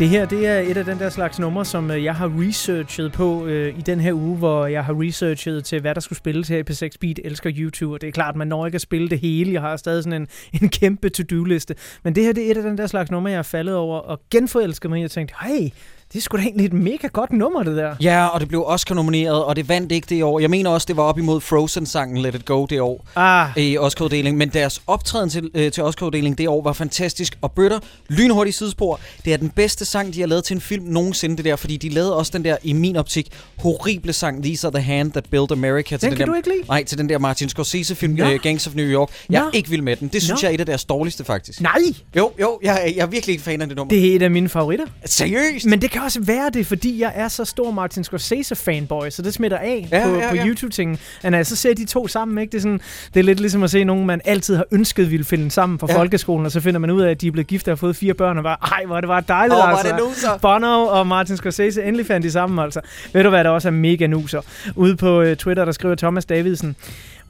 Det 0.05 0.11
her, 0.11 0.27
det 0.27 0.47
er 0.47 0.59
et 0.59 0.77
af 0.77 0.85
den 0.85 0.99
der 0.99 1.11
slags 1.11 1.39
numre, 1.39 1.65
som 1.65 1.91
øh, 1.91 2.05
jeg 2.05 2.15
har 2.15 2.33
researchet 2.41 3.13
på 3.13 3.47
øh, 3.47 3.79
i 3.79 3.81
den 3.81 4.01
her 4.01 4.13
uge, 4.13 4.37
hvor 4.37 4.67
jeg 4.67 4.85
har 4.85 5.03
researchet 5.03 5.65
til, 5.65 5.81
hvad 5.81 5.95
der 5.95 6.01
skulle 6.01 6.17
spilles 6.17 6.49
her 6.49 6.59
i 6.59 6.63
P6 6.71 6.97
Beat, 7.01 7.21
elsker 7.25 7.53
YouTube, 7.57 7.95
og 7.95 8.01
det 8.01 8.09
er 8.09 8.13
klart, 8.13 8.37
man 8.37 8.49
når 8.49 8.67
ikke 8.67 8.77
at 8.77 8.81
spille 8.81 9.09
det 9.09 9.19
hele. 9.19 9.53
Jeg 9.53 9.61
har 9.61 9.77
stadig 9.77 10.05
sådan 10.05 10.23
en, 10.23 10.29
en 10.63 10.69
kæmpe 10.69 11.09
to-do-liste. 11.09 11.75
Men 12.03 12.15
det 12.15 12.25
her, 12.25 12.33
det 12.33 12.47
er 12.47 12.51
et 12.51 12.57
af 12.57 12.63
den 12.63 12.79
der 12.79 12.87
slags 12.87 13.11
numre, 13.11 13.31
jeg 13.31 13.39
er 13.39 13.43
faldet 13.43 13.77
over 13.77 13.99
og 13.99 14.21
genforelsket 14.31 14.91
mig 14.91 14.99
i. 14.99 15.03
Jeg 15.03 15.11
tænkte, 15.11 15.35
hey, 15.41 15.71
det 16.15 16.21
er 16.21 16.23
sgu 16.23 16.37
da 16.37 16.43
egentlig 16.43 16.67
et 16.67 16.73
mega 16.73 17.07
godt 17.13 17.33
nummer, 17.33 17.63
det 17.63 17.77
der. 17.77 17.95
Ja, 18.03 18.27
og 18.27 18.41
det 18.41 18.49
blev 18.49 18.65
Oscar-nomineret, 18.67 19.45
og 19.45 19.57
det 19.57 19.69
vandt 19.69 19.93
ikke 19.93 20.07
det 20.11 20.25
år. 20.25 20.41
Jeg 20.41 20.51
mener 20.51 20.71
også, 20.71 20.85
det 20.89 20.97
var 20.97 21.03
op 21.03 21.19
imod 21.19 21.41
Frozen-sangen 21.41 22.19
Let 22.23 22.35
It 22.35 22.45
Go 22.45 22.67
det 22.67 22.81
år 22.81 23.07
ah. 23.17 23.49
i 23.57 23.79
Oscar-uddelingen. 23.79 24.39
Men 24.39 24.49
deres 24.49 24.83
optræden 24.87 25.31
til, 25.31 25.51
øh, 25.55 25.73
til 25.73 25.83
Oscar-uddelingen 25.83 26.39
det 26.39 26.49
år 26.49 26.63
var 26.63 26.73
fantastisk. 26.73 27.39
Og 27.43 27.53
Bøtter, 27.53 27.79
lynhurtigt 28.09 28.57
sidespor, 28.57 29.01
det 29.25 29.33
er 29.33 29.37
den 29.37 29.51
bedste 29.51 29.85
sang, 29.85 30.15
de 30.15 30.21
har 30.21 30.27
lavet 30.27 30.45
til 30.45 30.55
en 30.55 30.61
film 30.61 30.85
nogensinde, 30.85 31.37
det 31.37 31.45
der. 31.45 31.57
Fordi 31.57 31.77
de 31.77 31.89
lavede 31.89 32.17
også 32.17 32.33
den 32.35 32.45
der, 32.45 32.57
i 32.63 32.73
min 32.73 32.97
optik, 32.97 33.29
horrible 33.59 34.13
sang, 34.13 34.43
These 34.43 34.67
Are 34.67 34.75
The 34.75 34.83
Hand 34.83 35.13
That 35.13 35.25
Built 35.31 35.53
America. 35.53 35.97
Til 35.97 36.09
Den 36.11 36.17
kan 36.17 36.27
der, 36.27 36.33
du 36.33 36.37
ikke 36.37 36.49
lide? 36.49 36.61
Nej, 36.69 36.85
til 36.85 36.99
den 36.99 37.09
der 37.09 37.19
Martin 37.19 37.49
Scorsese-film, 37.49 38.13
Nå. 38.15 38.25
øh, 38.31 38.41
Gangs 38.43 38.67
of 38.67 38.75
New 38.75 38.87
York. 38.87 39.09
Jeg 39.31 39.39
er 39.41 39.45
Nå. 39.45 39.51
ikke 39.55 39.71
vild 39.71 39.83
med 39.83 39.97
den. 39.97 40.09
Det 40.09 40.23
synes 40.23 40.43
Nå. 40.43 40.47
jeg 40.47 40.51
er 40.51 40.55
et 40.55 40.61
af 40.61 40.67
deres 40.67 40.85
dårligste, 40.85 41.25
faktisk. 41.25 41.61
Nej! 41.61 41.73
Jo, 42.17 42.33
jo, 42.41 42.59
jeg, 42.63 42.75
er- 42.83 42.93
jeg 42.97 43.03
er 43.03 43.07
virkelig 43.07 43.33
ikke 43.33 43.45
fan 43.45 43.61
af 43.61 43.67
det 43.69 43.77
nummer. 43.77 43.89
Det 43.91 44.13
er 44.13 44.17
et 44.17 44.23
af 44.23 44.31
mine 44.31 44.49
favoritter. 44.49 44.87
Seriøst? 45.05 45.67
Men 45.67 45.83
det 45.83 45.91
kan 45.91 46.03
også 46.05 46.21
være 46.23 46.51
det, 46.55 46.67
fordi 46.67 47.01
jeg 47.01 47.13
er 47.15 47.29
så 47.29 47.45
stor 47.45 47.71
Martin 47.71 48.05
Scorsese-fanboy, 48.05 49.11
så 49.11 49.23
det 49.23 49.35
smitter 49.35 49.59
af 49.59 49.89
Ja, 49.93 50.05
på, 50.09 50.15
ja, 50.15 50.29
på 50.31 50.37
ja. 50.37 50.47
YouTube-tingen. 50.47 50.99
Og 51.25 51.31
når 51.31 51.39
jeg 51.39 51.47
så 51.47 51.57
ser 51.57 51.75
de 51.75 51.85
to 51.85 52.09
sammen, 52.09 52.39
ikke? 52.39 52.51
Det, 52.53 52.57
er 52.59 52.63
sådan, 52.63 52.81
det 53.15 53.21
er 53.21 53.25
lidt 53.25 53.41
ligesom 53.41 53.63
at 53.63 53.71
se 53.71 53.85
nogen, 53.85 54.07
man 54.07 54.21
altid 54.25 54.57
har 54.57 54.65
ønsket 54.73 55.11
ville 55.11 55.25
finde 55.25 55.51
sammen 55.51 55.79
fra 55.79 55.87
Ja. 55.91 55.99
folkeskolen, 55.99 56.47
og 56.47 56.53
så 56.53 56.61
finder 56.61 56.81
man 56.81 56.91
ud 56.91 57.03
af, 57.03 57.11
at 57.11 57.21
de 57.21 57.27
er 57.27 57.31
blevet 57.31 57.47
gift 57.47 57.69
og 57.69 57.73
har 57.73 57.77
fået 57.77 57.97
fire 57.97 58.15
børn, 58.15 58.37
og 58.39 58.43
bare, 58.43 58.57
ej, 58.73 58.83
hvor 58.87 58.97
er 58.97 59.01
det 59.01 59.09
var 59.09 59.21
dejligt, 59.21 59.59
er 59.59 59.63
altså. 59.63 59.89
det 59.89 59.97
nuser. 60.09 60.39
Bono 60.43 60.87
og 60.87 61.07
Martin 61.07 61.37
Scorsese, 61.37 61.83
endelig 61.83 62.07
fandt 62.07 62.25
de 62.25 62.31
sammen, 62.31 62.59
altså. 62.59 62.81
Ved 63.13 63.23
du 63.23 63.29
hvad, 63.29 63.45
der 63.45 63.51
også 63.51 63.69
er 63.69 63.73
mega 63.73 64.07
nuser? 64.07 64.41
Ude 64.77 64.97
på 64.97 65.21
uh, 65.23 65.35
Twitter, 65.35 65.65
der 65.65 65.73
skriver 65.73 65.95
Thomas 65.95 66.25
Davidsen, 66.25 66.77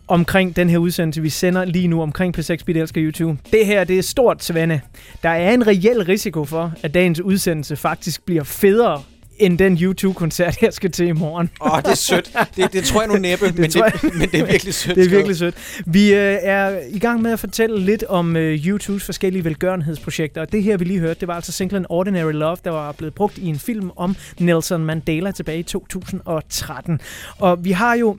omkring 0.08 0.56
den 0.56 0.70
her 0.70 0.78
udsendelse, 0.78 1.22
vi 1.22 1.30
sender 1.30 1.64
lige 1.64 1.88
nu 1.88 2.02
omkring 2.02 2.38
P6 2.38 2.56
Bit 2.64 2.76
Elsker 2.76 3.02
YouTube. 3.04 3.38
Det 3.52 3.66
her, 3.66 3.84
det 3.84 3.98
er 3.98 4.02
stort, 4.02 4.44
Svende. 4.44 4.80
Der 5.22 5.28
er 5.28 5.54
en 5.54 5.66
reel 5.66 6.04
risiko 6.04 6.44
for, 6.44 6.72
at 6.82 6.94
dagens 6.94 7.20
udsendelse 7.20 7.76
faktisk 7.76 8.24
bliver 8.24 8.44
federe 8.44 9.02
end 9.38 9.58
den 9.58 9.76
YouTube-koncert, 9.76 10.62
jeg 10.62 10.72
skal 10.72 10.90
til 10.90 11.06
i 11.06 11.12
morgen. 11.12 11.50
Åh, 11.60 11.78
det 11.78 11.86
er 11.86 11.94
sødt. 11.94 12.32
Det, 12.56 12.72
det 12.72 12.84
tror 12.84 13.00
jeg 13.00 13.08
nu 13.08 13.16
næppe, 13.16 13.52
men, 13.60 13.70
tror 13.70 13.88
det, 13.88 14.14
men 14.18 14.28
det 14.28 14.40
er 14.40 14.46
virkelig 14.46 14.74
sødt. 14.74 14.96
Det 14.98 15.04
er 15.04 15.10
virkelig 15.10 15.36
sødt. 15.36 15.82
Vi 15.86 16.14
øh, 16.14 16.36
er 16.42 16.78
i 16.90 16.98
gang 16.98 17.22
med 17.22 17.32
at 17.32 17.40
fortælle 17.40 17.80
lidt 17.80 18.04
om 18.04 18.36
øh, 18.36 18.66
YouTubes 18.66 19.04
forskellige 19.04 19.44
velgørenhedsprojekter. 19.44 20.40
Og 20.40 20.52
det 20.52 20.62
her, 20.62 20.76
vi 20.76 20.84
lige 20.84 21.00
hørte, 21.00 21.20
det 21.20 21.28
var 21.28 21.34
altså 21.34 21.52
singlen 21.52 21.86
Ordinary 21.88 22.32
Love, 22.32 22.56
der 22.64 22.70
var 22.70 22.92
blevet 22.92 23.14
brugt 23.14 23.38
i 23.38 23.46
en 23.46 23.58
film 23.58 23.90
om 23.96 24.16
Nelson 24.40 24.84
Mandela 24.84 25.30
tilbage 25.30 25.58
i 25.58 25.62
2013. 25.62 27.00
Og 27.38 27.64
vi 27.64 27.70
har 27.70 27.94
jo 27.94 28.16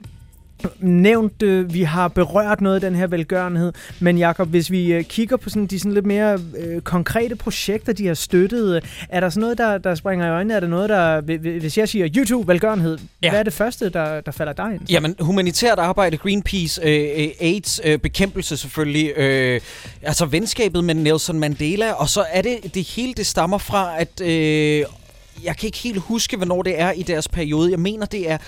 nævnt, 0.80 1.42
øh, 1.42 1.74
vi 1.74 1.82
har 1.82 2.08
berørt 2.08 2.60
noget 2.60 2.74
af 2.74 2.80
den 2.80 2.94
her 2.94 3.06
velgørenhed, 3.06 3.72
men 4.00 4.18
Jakob, 4.18 4.48
hvis 4.48 4.70
vi 4.70 4.92
øh, 4.92 5.04
kigger 5.04 5.36
på 5.36 5.50
sådan, 5.50 5.66
de 5.66 5.78
sådan 5.78 5.92
lidt 5.92 6.06
mere 6.06 6.40
øh, 6.58 6.80
konkrete 6.80 7.36
projekter, 7.36 7.92
de 7.92 8.06
har 8.06 8.14
støttet, 8.14 8.76
øh, 8.76 8.82
er 9.08 9.20
der 9.20 9.28
sådan 9.28 9.40
noget, 9.40 9.58
der, 9.58 9.78
der 9.78 9.94
springer 9.94 10.26
i 10.26 10.30
øjnene? 10.30 10.54
Er 10.54 10.60
der 10.60 10.68
noget, 10.68 10.88
der, 10.88 11.20
hvi- 11.20 11.36
hvi- 11.36 11.58
hvis 11.58 11.78
jeg 11.78 11.88
siger 11.88 12.08
YouTube, 12.16 12.48
velgørenhed, 12.48 12.98
ja. 13.22 13.30
hvad 13.30 13.38
er 13.38 13.42
det 13.44 13.52
første, 13.52 13.88
der, 13.88 14.20
der 14.20 14.32
falder 14.32 14.52
dig 14.52 14.72
ind? 14.74 14.90
Jamen, 14.90 15.14
humanitært 15.20 15.78
arbejde, 15.78 16.16
Greenpeace, 16.16 16.80
øh, 16.84 17.08
øh, 17.16 17.28
AIDS, 17.40 17.80
øh, 17.84 17.98
bekæmpelse 17.98 18.56
selvfølgelig, 18.56 19.12
øh, 19.16 19.60
altså 20.02 20.26
venskabet 20.26 20.84
med 20.84 20.94
Nelson 20.94 21.38
Mandela, 21.38 21.92
og 21.92 22.08
så 22.08 22.24
er 22.32 22.42
det, 22.42 22.74
det 22.74 22.82
hele, 22.84 23.14
det 23.14 23.26
stammer 23.26 23.58
fra, 23.58 24.00
at 24.00 24.20
øh, 24.20 24.84
jeg 25.44 25.56
kan 25.56 25.66
ikke 25.66 25.78
helt 25.78 25.98
huske, 25.98 26.36
hvornår 26.36 26.62
det 26.62 26.80
er 26.80 26.92
i 26.92 27.02
deres 27.02 27.28
periode. 27.28 27.70
Jeg 27.70 27.80
mener, 27.80 28.06
det 28.06 28.30
er 28.30 28.38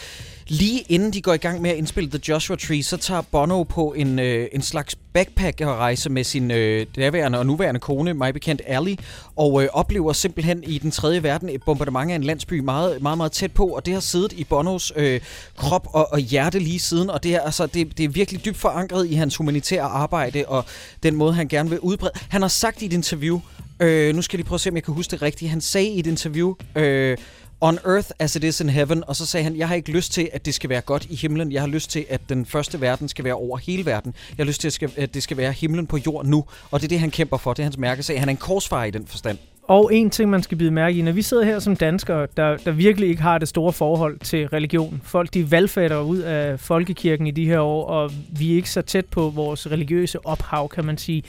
lige 0.48 0.84
inden 0.88 1.12
de 1.12 1.22
går 1.22 1.32
i 1.32 1.36
gang 1.36 1.62
med 1.62 1.70
at 1.70 1.76
indspille 1.76 2.10
The 2.10 2.20
Joshua 2.28 2.56
Tree, 2.56 2.82
så 2.82 2.96
tager 2.96 3.22
Bono 3.22 3.62
på 3.62 3.92
en, 3.96 4.18
øh, 4.18 4.48
en 4.52 4.62
slags 4.62 4.96
backpack-rejse 5.12 6.10
med 6.10 6.24
sin 6.24 6.50
øh, 6.50 6.86
daværende 6.96 7.38
og 7.38 7.46
nuværende 7.46 7.80
kone, 7.80 8.14
mig 8.14 8.34
bekendt 8.34 8.62
Ali, 8.66 8.98
og 9.36 9.62
øh, 9.62 9.68
oplever 9.72 10.12
simpelthen 10.12 10.64
i 10.64 10.78
den 10.78 10.90
tredje 10.90 11.22
verden 11.22 11.48
et 11.48 11.62
bombardement 11.62 12.10
af 12.10 12.14
en 12.14 12.24
landsby 12.24 12.58
meget, 12.60 13.02
meget, 13.02 13.16
meget 13.16 13.32
tæt 13.32 13.52
på, 13.52 13.66
og 13.66 13.86
det 13.86 13.94
har 13.94 14.00
siddet 14.00 14.32
i 14.32 14.44
Bonos 14.44 14.92
øh, 14.96 15.20
krop 15.56 15.88
og, 15.92 16.12
og 16.12 16.18
hjerte 16.18 16.58
lige 16.58 16.78
siden, 16.78 17.10
og 17.10 17.22
det 17.22 17.34
er, 17.34 17.40
altså, 17.40 17.66
det, 17.66 17.98
det 17.98 18.04
er 18.04 18.08
virkelig 18.08 18.44
dybt 18.44 18.56
forankret 18.56 19.06
i 19.06 19.14
hans 19.14 19.36
humanitære 19.36 19.82
arbejde, 19.82 20.44
og 20.46 20.64
den 21.02 21.16
måde, 21.16 21.34
han 21.34 21.48
gerne 21.48 21.70
vil 21.70 21.80
udbrede. 21.80 22.12
Han 22.28 22.40
har 22.42 22.48
sagt 22.48 22.82
i 22.82 22.86
et 22.86 22.92
interview, 22.92 23.40
øh, 23.80 24.14
nu 24.14 24.22
skal 24.22 24.36
jeg 24.36 24.38
lige 24.38 24.48
prøve 24.48 24.56
at 24.56 24.60
se, 24.60 24.70
om 24.70 24.76
jeg 24.76 24.84
kan 24.84 24.94
huske 24.94 25.10
det 25.10 25.22
rigtigt, 25.22 25.50
han 25.50 25.60
sagde 25.60 25.88
i 25.88 25.98
et 25.98 26.06
interview, 26.06 26.54
øh, 26.76 27.16
On 27.60 27.78
earth 27.86 28.10
as 28.18 28.36
it 28.36 28.44
is 28.44 28.60
in 28.60 28.68
heaven. 28.68 29.04
Og 29.06 29.16
så 29.16 29.26
sagde 29.26 29.44
han, 29.44 29.56
jeg 29.56 29.68
har 29.68 29.74
ikke 29.74 29.92
lyst 29.92 30.12
til, 30.12 30.28
at 30.32 30.46
det 30.46 30.54
skal 30.54 30.70
være 30.70 30.80
godt 30.80 31.06
i 31.10 31.14
himlen. 31.16 31.52
Jeg 31.52 31.62
har 31.62 31.68
lyst 31.68 31.90
til, 31.90 32.04
at 32.10 32.20
den 32.28 32.46
første 32.46 32.80
verden 32.80 33.08
skal 33.08 33.24
være 33.24 33.34
over 33.34 33.58
hele 33.58 33.86
verden. 33.86 34.14
Jeg 34.38 34.44
har 34.44 34.48
lyst 34.48 34.60
til, 34.60 34.68
at 34.68 34.72
skal- 34.72 35.08
det 35.14 35.22
skal 35.22 35.36
være 35.36 35.52
himlen 35.52 35.86
på 35.86 35.96
jord 36.06 36.26
nu. 36.26 36.44
Og 36.70 36.80
det 36.80 36.86
er 36.86 36.88
det, 36.88 37.00
han 37.00 37.10
kæmper 37.10 37.36
for. 37.36 37.52
Det 37.52 37.58
er 37.58 37.64
hans 37.64 37.78
mærkesag. 37.78 38.18
Han 38.20 38.28
er 38.28 38.30
en 38.30 38.36
korsfar 38.36 38.84
i 38.84 38.90
den 38.90 39.06
forstand. 39.06 39.38
Og 39.62 39.94
en 39.94 40.10
ting, 40.10 40.30
man 40.30 40.42
skal 40.42 40.58
bide 40.58 40.70
mærke 40.70 40.98
i, 40.98 41.02
når 41.02 41.12
vi 41.12 41.22
sidder 41.22 41.44
her 41.44 41.58
som 41.58 41.76
danskere, 41.76 42.26
der, 42.36 42.56
der 42.56 42.70
virkelig 42.70 43.08
ikke 43.08 43.22
har 43.22 43.38
det 43.38 43.48
store 43.48 43.72
forhold 43.72 44.18
til 44.18 44.48
religion. 44.48 45.00
Folk, 45.04 45.34
de 45.34 45.50
valgfatter 45.50 46.00
ud 46.00 46.18
af 46.18 46.60
folkekirken 46.60 47.26
i 47.26 47.30
de 47.30 47.46
her 47.46 47.60
år, 47.60 47.86
og 47.86 48.12
vi 48.30 48.52
er 48.52 48.56
ikke 48.56 48.70
så 48.70 48.82
tæt 48.82 49.06
på 49.06 49.28
vores 49.28 49.70
religiøse 49.70 50.26
ophav, 50.26 50.68
kan 50.68 50.84
man 50.84 50.98
sige. 50.98 51.22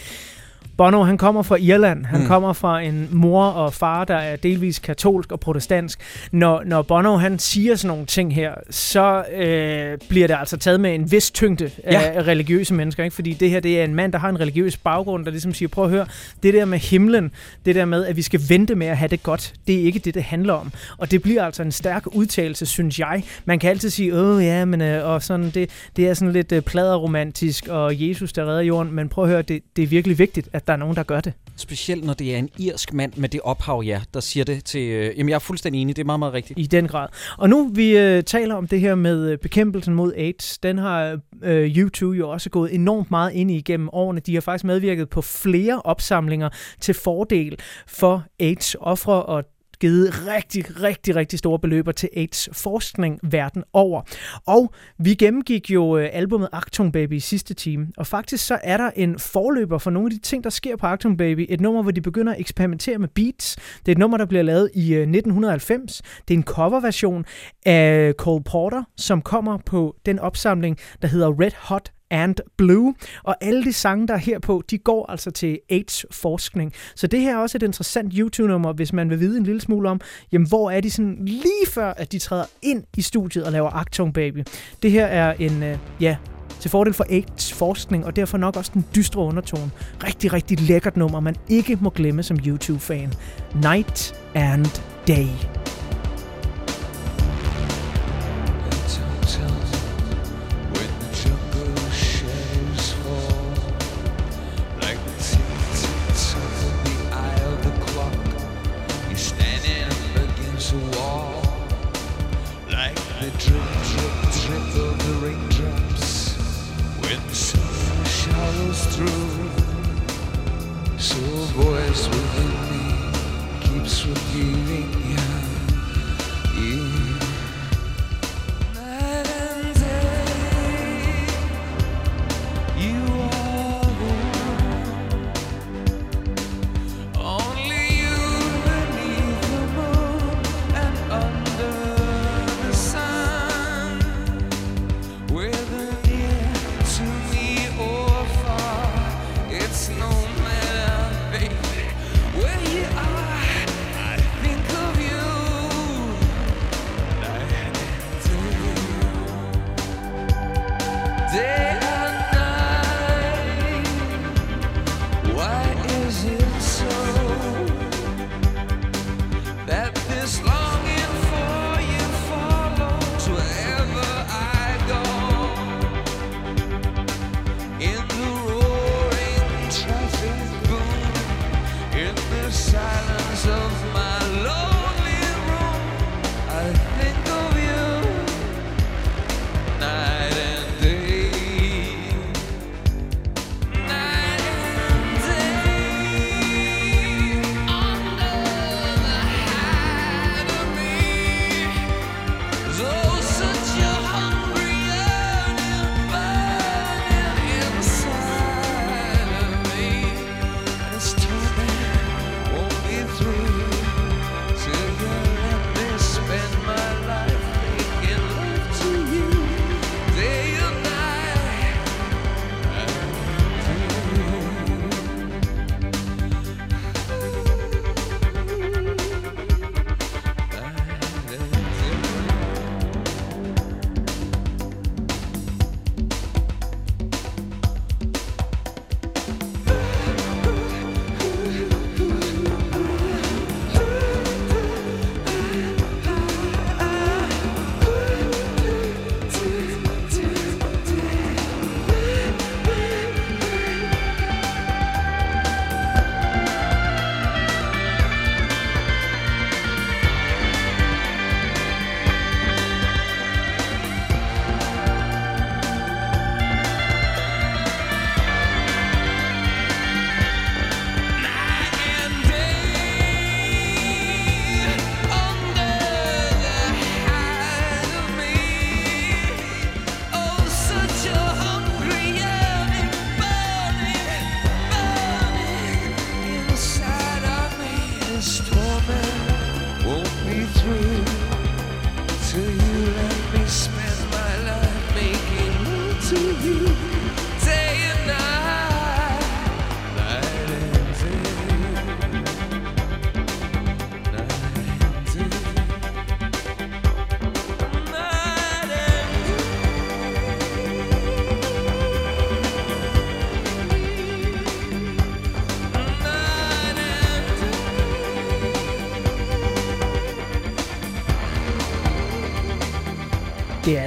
Bono, 0.80 1.04
han 1.04 1.18
kommer 1.18 1.42
fra 1.42 1.56
Irland. 1.56 2.06
Han 2.06 2.18
Mm. 2.20 2.24
mm. 2.24 2.28
kommer 2.28 2.54
fra 2.54 2.82
en 2.82 3.08
mor 3.12 3.44
og 3.46 3.74
far, 3.74 4.06
der 4.06 4.16
er 4.16 4.36
delvis 4.36 4.80
katolsk 4.80 5.32
og 5.32 5.40
protestansk. 5.40 6.00
Når, 6.32 6.64
når 6.66 6.82
Bono, 6.82 7.18
han 7.18 7.40
siger 7.40 7.76
sådan 7.76 7.88
nogle 7.88 8.06
ting 8.06 8.36
her, 8.36 8.54
så 8.70 9.24
øh, 9.36 9.98
bliver 10.10 10.28
det 10.28 10.36
altså 10.40 10.58
taget 10.58 10.80
med 10.80 10.96
en 10.96 11.12
vis 11.12 11.32
tyngde 11.32 11.72
af 11.84 11.92
Ja. 12.16 12.22
religiøse 12.22 12.74
mennesker. 12.74 13.04
Ikke? 13.04 13.16
Fordi 13.16 13.34
det 13.34 13.50
her, 13.50 13.60
det 13.60 13.80
er 13.80 13.84
en 13.84 13.96
mand, 13.96 14.12
der 14.14 14.20
har 14.20 14.30
en 14.30 14.40
religiøs 14.40 14.78
baggrund, 14.78 15.26
der 15.26 15.32
ligesom 15.32 15.54
siger, 15.54 15.70
prøv 15.70 15.84
at 15.86 15.90
høre, 15.90 16.06
det 16.44 16.54
der 16.54 16.66
med 16.66 16.78
himlen, 16.80 17.32
det 17.66 17.76
der 17.76 17.86
med, 17.86 18.06
at 18.06 18.16
vi 18.16 18.22
skal 18.22 18.40
vente 18.50 18.76
med 18.76 18.88
at 18.88 18.98
have 18.98 19.08
det 19.10 19.24
godt, 19.24 19.54
det 19.68 19.76
er 19.80 19.84
ikke 19.84 20.00
det, 20.00 20.14
det 20.16 20.24
handler 20.24 20.54
om. 20.54 20.72
Og 20.98 21.12
det 21.12 21.22
bliver 21.22 21.44
altså 21.44 21.62
en 21.64 21.72
stærk 21.72 22.04
udtalelse, 22.16 22.66
synes 22.66 23.00
jeg. 23.00 23.24
Man 23.46 23.60
kan 23.60 23.70
altid 23.70 23.90
sige, 23.90 24.16
åh 24.16 24.44
ja, 24.44 24.66
men 24.66 24.82
øh, 24.82 25.08
og 25.10 25.24
sådan, 25.24 25.50
det, 25.50 25.70
det 25.96 26.10
er 26.10 26.14
sådan 26.14 26.32
lidt 26.34 26.52
øh, 26.52 26.62
pladerromantisk, 26.62 27.68
og 27.68 28.10
Jesus, 28.10 28.34
der 28.34 28.46
redder 28.46 28.62
jorden. 28.62 28.94
Men 28.96 29.10
prøv 29.10 29.24
at 29.24 29.30
høre, 29.30 29.42
det, 29.42 29.62
det 29.76 29.84
er 29.84 29.88
virkelig 29.88 30.20
vigtigt, 30.20 30.50
at 30.54 30.68
der 30.70 30.74
er 30.74 30.78
nogen, 30.78 30.96
der 30.96 31.04
gør 31.04 31.22
det. 31.22 31.34
Specielt 31.56 32.04
når 32.04 32.14
det 32.14 32.34
er 32.34 32.38
en 32.38 32.50
irsk 32.58 32.94
mand 32.94 33.14
med 33.16 33.30
det 33.30 33.42
ophav, 33.44 33.84
ja, 33.86 34.02
der 34.14 34.20
siger 34.20 34.44
det 34.44 34.66
til... 34.66 34.82
Øh, 34.82 35.18
jamen, 35.18 35.30
jeg 35.30 35.36
er 35.36 35.40
fuldstændig 35.40 35.82
enig. 35.82 35.96
Det 35.96 36.02
er 36.02 36.06
meget, 36.06 36.20
meget 36.20 36.34
rigtigt. 36.34 36.60
I 36.60 36.66
den 36.66 36.88
grad. 36.88 37.08
Og 37.38 37.50
nu 37.50 37.72
vi 37.74 37.98
øh, 37.98 38.24
taler 38.24 38.56
om 38.56 38.68
det 38.68 38.80
her 38.80 38.96
med 38.96 39.32
øh, 39.32 39.38
bekæmpelsen 39.38 39.94
mod 39.94 40.14
AIDS, 40.14 40.58
den 40.58 40.78
har 40.78 41.20
øh, 41.44 41.78
YouTube 41.78 42.18
jo 42.18 42.30
også 42.30 42.50
gået 42.50 42.76
enormt 42.76 43.12
meget 43.12 43.34
ind 43.34 43.52
i 43.52 43.58
igennem 43.58 43.90
årene. 43.94 44.20
De 44.20 44.34
har 44.34 44.42
faktisk 44.42 44.64
medvirket 44.64 45.10
på 45.10 45.22
flere 45.22 45.82
opsamlinger 45.82 46.50
til 46.80 46.94
fordel 46.94 47.60
for 47.88 48.24
AIDS-ofre 48.40 49.24
og 49.24 49.44
givet 49.80 50.28
rigtig, 50.28 50.84
rigtig, 50.84 51.16
rigtig 51.16 51.40
store 51.40 51.60
beløber 51.60 51.92
til 51.92 52.10
AIDS-forskning 52.18 53.20
verden 53.24 53.64
over. 53.74 54.02
Og 54.46 54.74
vi 54.98 55.14
gennemgik 55.14 55.72
jo 55.72 55.98
øh, 55.98 56.10
albumet 56.14 56.50
Actung 56.52 56.94
Baby 56.94 57.14
i 57.14 57.20
sidste 57.20 57.54
time, 57.54 57.88
og 57.98 58.08
faktisk 58.08 58.46
så 58.46 58.60
er 58.64 58.78
der 58.78 58.92
en 58.96 59.20
forløber 59.20 59.78
for 59.78 59.92
nogle 59.92 60.08
af 60.08 60.12
de 60.12 60.20
ting, 60.20 60.44
der 60.44 60.50
sker 60.50 60.76
på 60.76 60.86
Actung 60.86 61.18
Baby. 61.18 61.46
Et 61.50 61.62
nummer, 61.62 61.82
hvor 61.82 61.92
de 61.92 62.02
begynder 62.02 62.34
at 62.34 62.40
eksperimentere 62.40 62.98
med 62.98 63.08
beats. 63.08 63.56
Det 63.56 63.88
er 63.88 63.92
et 63.92 63.98
nummer, 63.98 64.18
der 64.18 64.26
bliver 64.26 64.44
lavet 64.44 64.70
i 64.74 64.94
øh, 64.94 65.02
1990. 65.02 66.02
Det 66.28 66.34
er 66.34 66.38
en 66.38 66.44
coverversion 66.44 67.26
af 67.66 68.14
Cole 68.18 68.44
Porter, 68.44 68.84
som 68.98 69.22
kommer 69.22 69.58
på 69.58 69.96
den 70.06 70.20
opsamling, 70.20 70.78
der 71.02 71.08
hedder 71.08 71.42
Red 71.42 71.52
Hot 71.58 71.92
and 72.12 72.36
Blue. 72.58 72.94
Og 73.24 73.36
alle 73.42 73.64
de 73.64 73.74
sange, 73.74 74.08
der 74.08 74.14
er 74.14 74.18
herpå, 74.18 74.64
de 74.70 74.78
går 74.78 75.12
altså 75.12 75.32
til 75.32 75.60
AIDS-forskning. 75.70 76.74
Så 76.96 77.08
det 77.08 77.22
her 77.22 77.36
er 77.36 77.38
også 77.38 77.58
et 77.58 77.64
interessant 77.64 78.14
YouTube-nummer, 78.18 78.74
hvis 78.74 78.94
man 78.94 79.10
vil 79.10 79.20
vide 79.20 79.38
en 79.38 79.44
lille 79.44 79.62
smule 79.62 79.90
om, 79.90 80.02
jamen 80.32 80.48
hvor 80.48 80.72
er 80.72 80.82
de 80.82 80.92
sådan 80.92 81.18
lige 81.26 81.68
før, 81.68 81.94
at 81.98 82.12
de 82.12 82.20
træder 82.20 82.46
ind 82.62 82.84
i 82.98 83.02
studiet 83.02 83.46
og 83.46 83.52
laver 83.52 83.70
Actung 83.70 84.14
Baby. 84.14 84.44
Det 84.84 84.92
her 84.92 85.06
er 85.06 85.34
en, 85.34 85.64
øh, 85.64 85.78
ja, 86.02 86.16
til 86.60 86.72
fordel 86.72 86.94
for 86.94 87.06
AIDS-forskning, 87.10 88.06
og 88.06 88.16
derfor 88.16 88.38
nok 88.38 88.58
også 88.58 88.72
den 88.74 88.86
dystre 88.96 89.22
undertone. 89.22 89.72
Rigtig, 90.04 90.34
rigtig 90.34 90.60
lækkert 90.62 90.98
nummer, 90.98 91.20
man 91.20 91.36
ikke 91.50 91.78
må 91.82 91.90
glemme 91.90 92.24
som 92.24 92.38
YouTube-fan. 92.38 93.14
Night 93.56 94.16
and 94.36 94.66
Day. 95.08 95.59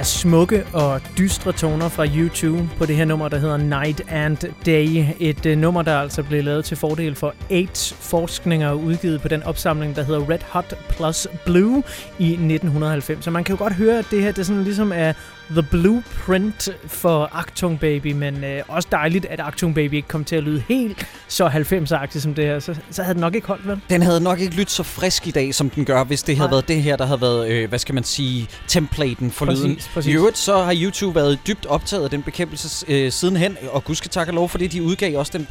Af 0.03 0.07
smukke 0.07 0.65
og 0.73 1.01
dystre 1.17 1.51
toner 1.51 1.89
fra 1.89 2.05
YouTube 2.05 2.69
på 2.77 2.85
det 2.85 2.95
her 2.95 3.05
nummer, 3.05 3.29
der 3.29 3.37
hedder 3.37 3.57
Night 3.57 4.01
and 4.07 4.37
Day. 4.65 5.05
Et 5.19 5.45
uh, 5.45 5.51
nummer, 5.51 5.81
der 5.81 5.99
altså 5.99 6.23
blev 6.23 6.43
lavet 6.43 6.65
til 6.65 6.77
fordel 6.77 7.15
for 7.15 7.35
AIDS-forskninger 7.49 8.69
og 8.69 8.79
udgivet 8.79 9.21
på 9.21 9.27
den 9.27 9.43
opsamling, 9.43 9.95
der 9.95 10.03
hedder 10.03 10.29
Red 10.29 10.39
Hot 10.49 10.73
Plus 10.89 11.27
Blue 11.45 11.83
i 12.19 12.31
1990. 12.31 13.23
Så 13.23 13.31
man 13.31 13.43
kan 13.43 13.55
jo 13.55 13.63
godt 13.63 13.73
høre, 13.73 13.99
at 13.99 14.07
det 14.11 14.21
her 14.21 14.31
det 14.31 14.45
sådan 14.45 14.63
ligesom 14.63 14.91
er 14.95 15.13
the 15.49 15.63
blueprint 15.71 16.69
for 16.87 17.29
Actung 17.33 17.79
Baby, 17.79 18.11
men 18.11 18.35
uh, 18.35 18.75
også 18.75 18.87
dejligt, 18.91 19.25
at 19.25 19.39
Actung 19.39 19.75
Baby 19.75 19.93
ikke 19.93 20.07
kom 20.07 20.23
til 20.25 20.35
at 20.35 20.43
lyde 20.43 20.63
helt 20.67 21.07
så 21.33 21.47
90'er-agtigt 21.47 22.19
som 22.19 22.33
det 22.33 22.45
her. 22.45 22.59
Så, 22.59 22.75
så 22.91 23.03
havde 23.03 23.13
den 23.13 23.21
nok 23.21 23.35
ikke 23.35 23.47
holdt, 23.47 23.67
vel? 23.67 23.79
Den 23.89 24.01
havde 24.01 24.19
nok 24.21 24.39
ikke 24.39 24.53
lyttet 24.55 24.71
så 24.71 24.83
frisk 24.83 25.27
i 25.27 25.31
dag, 25.31 25.55
som 25.55 25.69
den 25.69 25.85
gør, 25.85 26.03
hvis 26.03 26.23
det 26.23 26.37
havde 26.37 26.47
Nej. 26.47 26.53
været 26.53 26.67
det 26.67 26.81
her, 26.83 26.95
der 26.95 27.05
havde 27.05 27.21
været, 27.21 27.49
øh, 27.49 27.69
hvad 27.69 27.79
skal 27.79 27.95
man 27.95 28.03
sige, 28.03 28.47
templaten 28.67 29.31
for 29.31 29.45
Præcis, 29.45 29.63
lyden. 29.63 29.79
præcis. 29.93 30.11
I 30.13 30.15
øvrigt 30.15 30.37
så 30.37 30.57
har 30.57 30.75
YouTube 30.83 31.15
været 31.15 31.39
dybt 31.47 31.65
optaget 31.65 32.03
af 32.03 32.09
den 32.09 32.23
bekæmpelse 32.23 32.85
øh, 32.87 33.11
sidenhen, 33.11 33.57
og 33.71 33.83
gudske 33.83 34.09
tak 34.09 34.27
og 34.27 34.33
lov, 34.33 34.49
fordi 34.49 34.67
de 34.67 34.83
udgav 34.83 35.19
også 35.19 35.37
den 35.37 35.47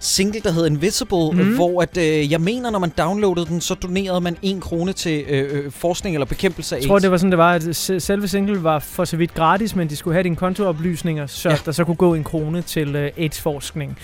single, 0.00 0.40
der 0.40 0.52
hedder 0.52 0.66
Invisible, 0.68 1.30
mm. 1.32 1.54
hvor 1.54 1.82
at, 1.82 1.96
øh, 1.96 2.32
jeg 2.32 2.40
mener, 2.40 2.70
når 2.70 2.78
man 2.78 2.92
downloadede 2.98 3.46
den, 3.46 3.60
så 3.60 3.74
donerede 3.74 4.20
man 4.20 4.36
en 4.42 4.60
krone 4.60 4.92
til 4.92 5.24
øh, 5.28 5.64
øh, 5.64 5.72
forskning 5.72 6.16
eller 6.16 6.26
bekæmpelse 6.26 6.76
af 6.76 6.80
Jeg 6.80 6.86
tror, 6.88 6.94
AIDS. 6.94 7.02
det 7.02 7.10
var 7.10 7.16
sådan, 7.16 7.30
det 7.30 7.38
var, 7.38 7.52
at 7.52 7.76
se- 7.76 8.00
selve 8.00 8.28
single 8.28 8.62
var 8.62 8.78
for 8.78 9.04
så 9.04 9.16
vidt 9.16 9.34
gratis, 9.34 9.76
men 9.76 9.88
de 9.90 9.96
skulle 9.96 10.14
have 10.14 10.22
dine 10.22 10.36
kontooplysninger, 10.36 11.26
så 11.26 11.48
ja. 11.50 11.56
der 11.64 11.72
så 11.72 11.84
kunne 11.84 11.96
gå 11.96 12.14
en 12.14 12.24
krone 12.24 12.62
til 12.62 12.96
uh, 12.96 13.02
AIDS-forskning. 13.02 13.98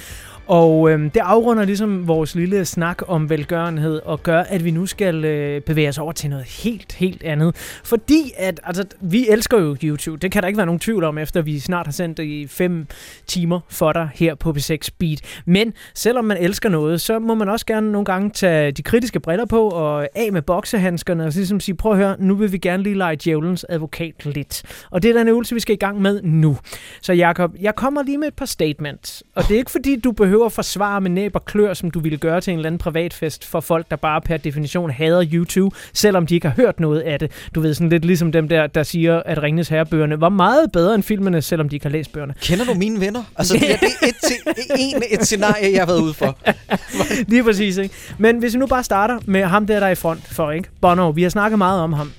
Og 0.49 0.91
øh, 0.91 1.01
det 1.15 1.17
afrunder 1.17 1.65
ligesom 1.65 2.09
vores 2.09 2.35
lille 2.35 2.65
snak 2.65 3.03
om 3.07 3.31
velgørenhed 3.31 4.01
og 4.05 4.23
gør, 4.23 4.41
at 4.41 4.65
vi 4.65 4.71
nu 4.71 4.87
skal 4.87 5.25
øh, 5.25 5.61
bevæge 5.61 5.89
os 5.89 5.99
over 5.99 6.13
til 6.13 6.31
noget 6.31 6.45
helt, 6.45 6.93
helt 6.93 7.23
andet. 7.23 7.57
Fordi 7.85 8.33
at, 8.37 8.61
altså, 8.65 8.85
vi 9.01 9.29
elsker 9.29 9.59
jo 9.59 9.77
YouTube. 9.85 10.19
Det 10.19 10.33
kan 10.33 10.43
der 10.43 10.49
ikke 10.49 10.57
være 10.57 10.67
nogen 10.67 10.79
tvivl 10.79 11.05
om, 11.05 11.19
efter 11.19 11.43
vi 11.43 11.59
snart 11.59 11.87
har 11.87 11.93
sendt 11.93 12.17
det 12.17 12.25
i 12.25 12.47
fem 12.47 12.87
timer 13.27 13.61
for 13.69 13.93
dig 13.93 14.09
her 14.15 14.35
på 14.35 14.51
P6 14.51 14.89
Beat. 14.99 15.43
Men 15.47 15.73
selvom 15.95 16.25
man 16.25 16.37
elsker 16.37 16.69
noget, 16.69 17.01
så 17.01 17.19
må 17.19 17.35
man 17.35 17.49
også 17.49 17.67
gerne 17.67 17.93
nogle 17.93 18.05
gange 18.05 18.31
tage 18.31 18.73
de 18.73 18.83
kritiske 18.83 19.21
briller 19.21 19.45
på 19.45 19.69
og 19.69 20.09
af 20.15 20.33
med 20.33 20.43
boksehandskerne 20.43 21.25
og 21.25 21.33
så 21.33 21.39
ligesom 21.39 21.61
sige, 21.61 21.75
prøv 21.75 21.93
at 21.93 21.99
høre, 21.99 22.17
nu 22.19 22.35
vil 22.35 22.53
vi 22.53 22.59
gerne 22.59 22.83
lige 22.83 22.97
lege 22.99 23.17
djævelens 23.25 23.67
advokat 23.69 24.27
lidt. 24.27 24.63
Og 24.91 25.03
det 25.03 25.11
er 25.11 25.19
den 25.19 25.29
øvelse, 25.29 25.55
vi 25.55 25.61
skal 25.61 25.73
i 25.73 25.79
gang 25.79 26.03
med 26.03 26.23
nu. 26.23 26.59
Så 27.01 27.13
Jakob, 27.13 27.55
jeg 27.61 27.75
kommer 27.75 28.03
lige 28.03 28.19
med 28.19 28.29
et 28.29 28.35
par 28.35 28.47
statements. 28.47 29.23
Og 29.35 29.43
det 29.43 29.55
er 29.55 29.59
ikke 29.59 29.71
fordi, 29.71 29.97
du 29.97 30.13
behøver 30.13 30.38
at 30.45 30.53
forsvare 30.53 31.01
med 31.01 31.11
næb 31.11 31.35
og 31.35 31.45
klør, 31.45 31.75
som 31.75 31.91
du 31.91 32.01
ville 32.01 32.19
gøre 32.19 32.41
til 32.41 32.53
en 32.53 32.59
eller 32.59 32.67
anden 32.67 32.79
privatfest 32.79 33.45
for 33.47 33.61
folk, 33.61 33.91
der 33.91 33.97
bare 33.97 34.21
per 34.21 34.37
definition 34.37 34.91
hader 34.91 35.25
YouTube, 35.33 35.77
selvom 35.93 36.27
de 36.27 36.35
ikke 36.35 36.49
har 36.49 36.55
hørt 36.55 36.81
noget 36.81 37.01
af 37.01 37.19
det. 37.19 37.31
Du 37.55 37.61
ved, 37.61 37.75
sådan 37.75 37.89
lidt 37.89 38.05
ligesom 38.05 38.33
dem 38.33 38.49
der, 38.49 38.67
der 38.67 38.83
siger, 38.83 39.23
at 39.27 39.43
Ringnes 39.43 39.69
Herrebøgerne 39.69 40.21
var 40.21 40.29
meget 40.29 40.73
bedre 40.73 40.95
end 40.95 41.03
filmene, 41.03 41.43
selvom 41.43 41.69
de 41.69 41.77
ikke 41.77 41.87
har 41.87 41.91
læst 41.91 42.13
bøgerne. 42.13 42.35
Kender 42.43 42.65
du 42.65 42.75
mine 42.75 43.01
venner? 43.01 43.23
Altså, 43.37 43.55
det 43.55 43.73
er, 43.73 43.77
det 43.77 44.09
et, 44.09 44.15
til, 44.23 44.37
en, 44.79 45.03
et 45.11 45.27
scenarie, 45.27 45.73
jeg 45.73 45.81
har 45.81 45.87
været 45.87 46.01
ude 46.01 46.15
for. 46.15 46.39
Lige 47.31 47.45
præcis, 47.45 47.77
ikke? 47.77 47.95
Men 48.19 48.39
hvis 48.39 48.55
vi 48.55 48.59
nu 48.59 48.67
bare 48.67 48.85
starter 48.85 49.19
med 49.27 49.45
ham 49.45 49.67
der, 49.67 49.81
der 49.81 49.87
er 49.87 49.91
i 49.91 49.95
front 49.95 50.27
for, 50.27 50.51
ikke? 50.51 50.69
Bono, 50.81 51.11
vi 51.11 51.23
har 51.23 51.31
snakket 51.31 51.59
meget 51.59 51.83
om 51.83 51.93
ham. 51.93 52.13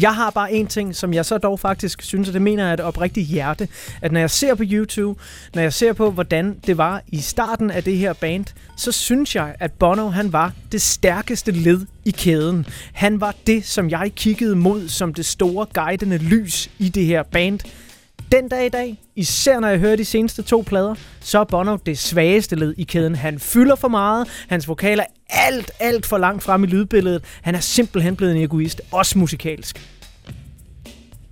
Jeg 0.00 0.14
har 0.14 0.30
bare 0.30 0.52
en 0.52 0.66
ting, 0.66 0.96
som 0.96 1.14
jeg 1.14 1.24
så 1.24 1.38
dog 1.38 1.60
faktisk 1.60 2.02
synes, 2.02 2.28
og 2.28 2.34
det 2.34 2.42
mener 2.42 2.62
jeg 2.62 2.70
er 2.70 2.74
et 2.74 2.80
oprigtigt 2.80 3.26
hjerte, 3.26 3.68
at 4.02 4.12
når 4.12 4.20
jeg 4.20 4.30
ser 4.30 4.54
på 4.54 4.62
YouTube, 4.66 5.20
når 5.54 5.62
jeg 5.62 5.72
ser 5.72 5.92
på, 5.92 6.10
hvordan 6.10 6.56
det 6.66 6.78
var 6.78 7.02
i 7.08 7.20
starten 7.20 7.70
af 7.70 7.84
det 7.84 7.96
her 7.96 8.12
band, 8.12 8.44
så 8.76 8.92
synes 8.92 9.36
jeg, 9.36 9.54
at 9.60 9.72
Bono 9.72 10.08
han 10.08 10.32
var 10.32 10.52
det 10.72 10.82
stærkeste 10.82 11.52
led 11.52 11.80
i 12.04 12.10
kæden. 12.10 12.66
Han 12.92 13.20
var 13.20 13.34
det, 13.46 13.64
som 13.64 13.90
jeg 13.90 14.12
kiggede 14.16 14.56
mod 14.56 14.88
som 14.88 15.14
det 15.14 15.26
store 15.26 15.66
guidende 15.74 16.18
lys 16.18 16.70
i 16.78 16.88
det 16.88 17.06
her 17.06 17.22
band. 17.22 17.60
Den 18.34 18.48
dag 18.48 18.66
i 18.66 18.68
dag, 18.68 19.00
især 19.16 19.60
når 19.60 19.68
jeg 19.68 19.78
hører 19.78 19.96
de 19.96 20.04
seneste 20.04 20.42
to 20.42 20.64
plader, 20.66 20.94
så 21.20 21.38
er 21.40 21.44
Bono 21.44 21.76
det 21.86 21.98
svageste 21.98 22.56
led 22.56 22.74
i 22.78 22.84
kæden. 22.84 23.14
Han 23.14 23.38
fylder 23.38 23.74
for 23.74 23.88
meget, 23.88 24.28
hans 24.48 24.68
vokal 24.68 24.98
er 24.98 25.04
alt, 25.28 25.70
alt 25.80 26.06
for 26.06 26.18
langt 26.18 26.42
frem 26.42 26.64
i 26.64 26.66
lydbilledet. 26.66 27.24
Han 27.42 27.54
er 27.54 27.60
simpelthen 27.60 28.16
blevet 28.16 28.36
en 28.36 28.42
egoist, 28.42 28.82
også 28.92 29.18
musikalsk. 29.18 29.82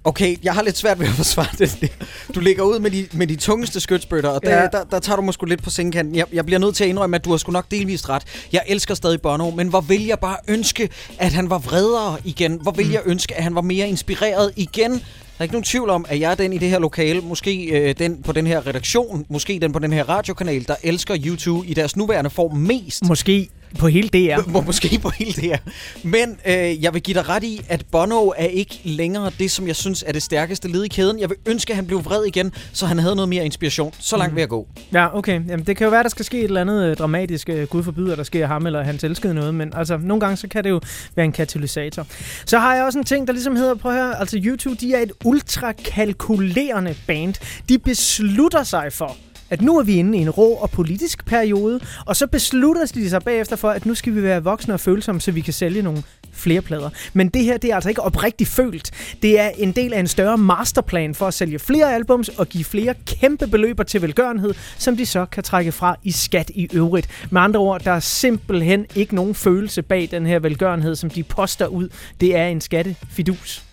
Okay, 0.05 0.37
jeg 0.43 0.55
har 0.55 0.63
lidt 0.63 0.77
svært 0.77 1.01
ved 1.01 1.07
at 1.07 1.13
forsvare 1.13 1.47
det. 1.59 1.93
Du 2.35 2.41
ligger 2.41 2.63
ud 2.63 2.79
med 2.79 2.91
de, 2.91 3.09
med 3.13 3.27
de 3.27 3.37
tungeste 3.37 3.81
skytsbøtter, 3.81 4.31
og 4.31 4.43
der, 4.43 4.57
Ja. 4.63 4.67
der, 4.73 4.85
der 4.85 4.99
tager 4.99 5.17
du 5.17 5.23
måske 5.23 5.49
lidt 5.49 5.63
på 5.63 5.71
sengekanten. 5.71 6.15
Jeg, 6.17 6.27
jeg 6.33 6.47
bliver 6.47 6.59
nødt 6.59 6.77
til 6.77 6.85
at 6.85 6.91
indrømme, 6.91 7.17
at 7.17 7.25
du 7.25 7.31
har 7.31 7.37
sgu 7.37 7.53
nok 7.53 7.71
delvist 7.71 8.09
ret. 8.09 8.23
Jeg 8.53 8.63
elsker 8.67 8.95
stadig 8.95 9.21
Bono, 9.23 9.51
men 9.51 9.69
hvor 9.69 9.81
vil 9.81 10.07
jeg 10.07 10.19
bare 10.19 10.37
ønske, 10.49 10.89
at 11.19 11.33
han 11.33 11.51
var 11.51 11.59
vredere 11.59 12.17
igen? 12.25 12.59
Hvor 12.63 12.73
vil 12.73 12.91
jeg 12.91 13.03
ønske, 13.07 13.35
at 13.35 13.43
han 13.43 13.55
var 13.55 13.61
mere 13.61 13.89
inspireret 13.89 14.53
igen? 14.57 15.03
Der 15.33 15.39
er 15.39 15.45
ikke 15.45 15.55
nogen 15.55 15.65
tvivl 15.65 15.91
om, 15.91 16.07
at 16.09 16.21
jeg 16.21 16.31
er 16.31 16.35
den 16.35 16.53
i 16.53 16.59
det 16.59 16.71
her 16.71 16.79
lokale, 16.79 17.21
måske 17.21 17.65
øh, 17.65 17.95
den 17.99 18.23
på 18.23 18.33
den 18.33 18.47
her 18.47 18.67
redaktion, 18.67 19.27
måske 19.29 19.59
den 19.63 19.73
på 19.73 19.79
den 19.79 19.93
her 19.93 20.09
radiokanal, 20.09 20.67
der 20.69 20.75
elsker 20.83 21.17
YouTube 21.25 21.67
i 21.67 21.75
deres 21.75 21.97
nuværende 21.97 22.31
form 22.31 22.57
mest. 22.57 23.09
Måske 23.09 23.49
på 23.79 23.89
hele 23.89 24.09
DR. 24.09 24.49
Må, 24.51 24.61
måske 24.71 24.99
på 25.03 25.09
hele 25.11 25.33
DR. 25.33 25.57
Men 26.03 26.39
øh, 26.47 26.83
jeg 26.85 26.95
vil 26.95 27.03
give 27.03 27.15
dig 27.15 27.29
ret 27.29 27.45
i, 27.45 27.61
at 27.69 27.85
Bono 27.93 28.29
er 28.37 28.45
ikke 28.47 28.81
længere 28.85 29.31
det, 29.39 29.51
som 29.51 29.67
jeg 29.67 29.77
synes 29.77 30.05
er 30.07 30.13
det 30.13 30.23
stærkeste 30.23 30.69
led 30.69 30.85
i 30.85 30.89
kæden. 30.89 31.21
Jeg 31.21 31.29
vil 31.31 31.37
ønske, 31.47 31.71
at 31.73 31.77
han 31.77 31.87
blev 31.87 32.05
vred 32.05 32.25
igen, 32.25 32.53
så 32.73 32.87
han 32.87 32.99
havde 32.99 33.15
noget 33.17 33.29
mere 33.29 33.45
inspiration. 33.45 33.95
Så 33.99 34.17
langt 34.17 34.31
Mhm. 34.33 34.37
vil 34.37 34.41
jeg 34.43 34.49
gå. 34.49 34.69
Ja, 34.93 35.19
okay. 35.19 35.41
Jamen, 35.49 35.67
det 35.67 35.77
kan 35.77 35.85
jo 35.85 35.91
være, 35.91 36.03
der 36.03 36.09
skal 36.09 36.25
ske 36.25 36.39
et 36.39 36.45
eller 36.45 36.61
andet 36.61 36.85
øh, 36.85 36.97
dramatisk, 36.97 37.49
øh, 37.49 37.67
gud 37.67 37.83
forbyder, 37.83 38.17
der 38.17 38.23
sker 38.23 38.47
ham 38.47 38.67
eller 38.67 38.83
hans 38.83 39.05
elskede 39.05 39.35
noget, 39.35 39.55
men 39.55 39.73
altså, 39.77 39.97
nogle 40.03 40.21
gange 40.21 40.37
så 40.37 40.49
kan 40.49 40.65
det 40.65 40.71
jo 40.71 40.81
være 41.17 41.25
en 41.27 41.33
katalysator. 41.33 42.07
Så 42.47 42.59
har 42.59 42.75
jeg 42.75 42.85
også 42.85 42.99
en 42.99 43.05
ting, 43.05 43.27
der 43.27 43.33
ligesom 43.33 43.57
hedder, 43.57 43.75
prøv 43.75 43.93
høre, 43.93 44.21
altså 44.21 44.39
YouTube, 44.45 44.77
de 44.81 44.95
er 44.95 44.99
et 44.99 45.13
ultrakalkulerende 45.25 46.95
band. 47.07 47.35
De 47.69 47.79
beslutter 47.79 48.63
sig 48.63 48.93
for, 48.93 49.17
at 49.53 49.63
nu 49.63 49.79
er 49.79 49.83
vi 49.83 49.95
inde 49.95 50.19
i 50.19 50.21
en 50.21 50.31
rå 50.31 50.53
og 50.53 50.71
politisk 50.71 51.25
periode, 51.25 51.81
og 52.07 52.17
så 52.17 52.27
beslutter 52.27 52.87
de 52.87 53.11
sig 53.11 53.23
bagefter 53.23 53.57
for, 53.57 53.71
at 53.71 53.87
nu 53.87 53.95
skal 53.95 54.15
vi 54.15 54.23
være 54.23 54.45
voksne 54.45 54.75
og 54.75 54.81
følsomme, 54.81 55.21
så 55.21 55.33
vi 55.33 55.41
kan 55.41 55.53
sælge 55.53 55.83
nogle 55.83 56.03
flere 56.33 56.63
plader. 56.63 56.91
Men 57.13 57.29
det 57.29 57.45
her, 57.45 57.57
det 57.57 57.71
er 57.71 57.75
altså 57.75 57.89
ikke 57.89 58.03
oprigtigt 58.03 58.51
følt. 58.51 58.91
Det 59.23 59.41
er 59.41 59.49
en 59.49 59.73
del 59.73 59.93
af 59.93 60.01
en 60.01 60.07
større 60.07 60.39
masterplan 60.39 61.15
for 61.15 61.27
at 61.27 61.35
sælge 61.35 61.59
flere 61.59 61.95
albums 61.95 62.29
og 62.29 62.49
give 62.49 62.65
flere 62.65 62.95
kæmpe 63.07 63.47
beløber 63.47 63.83
til 63.83 64.03
velgørenhed, 64.03 64.55
som 64.79 64.97
de 64.97 65.07
så 65.07 65.27
kan 65.27 65.43
trække 65.43 65.73
fra 65.73 65.97
i 66.03 66.11
skat 66.11 66.51
i 66.55 66.69
øvrigt. 66.73 67.09
Med 67.31 67.41
andre 67.41 67.61
ord, 67.61 67.81
der 67.85 67.93
er 67.93 68.01
simpelthen 68.01 68.87
ikke 68.95 69.15
nogen 69.15 69.35
følelse 69.35 69.83
bag 69.83 70.09
den 70.11 70.27
her 70.27 70.39
velgørenhed, 70.39 70.97
som 70.97 71.11
de 71.11 71.23
poster 71.23 71.67
ud. 71.67 71.89
Det 72.21 72.37
er 72.37 72.47
en 72.47 72.61
skattefidus. 72.61 73.72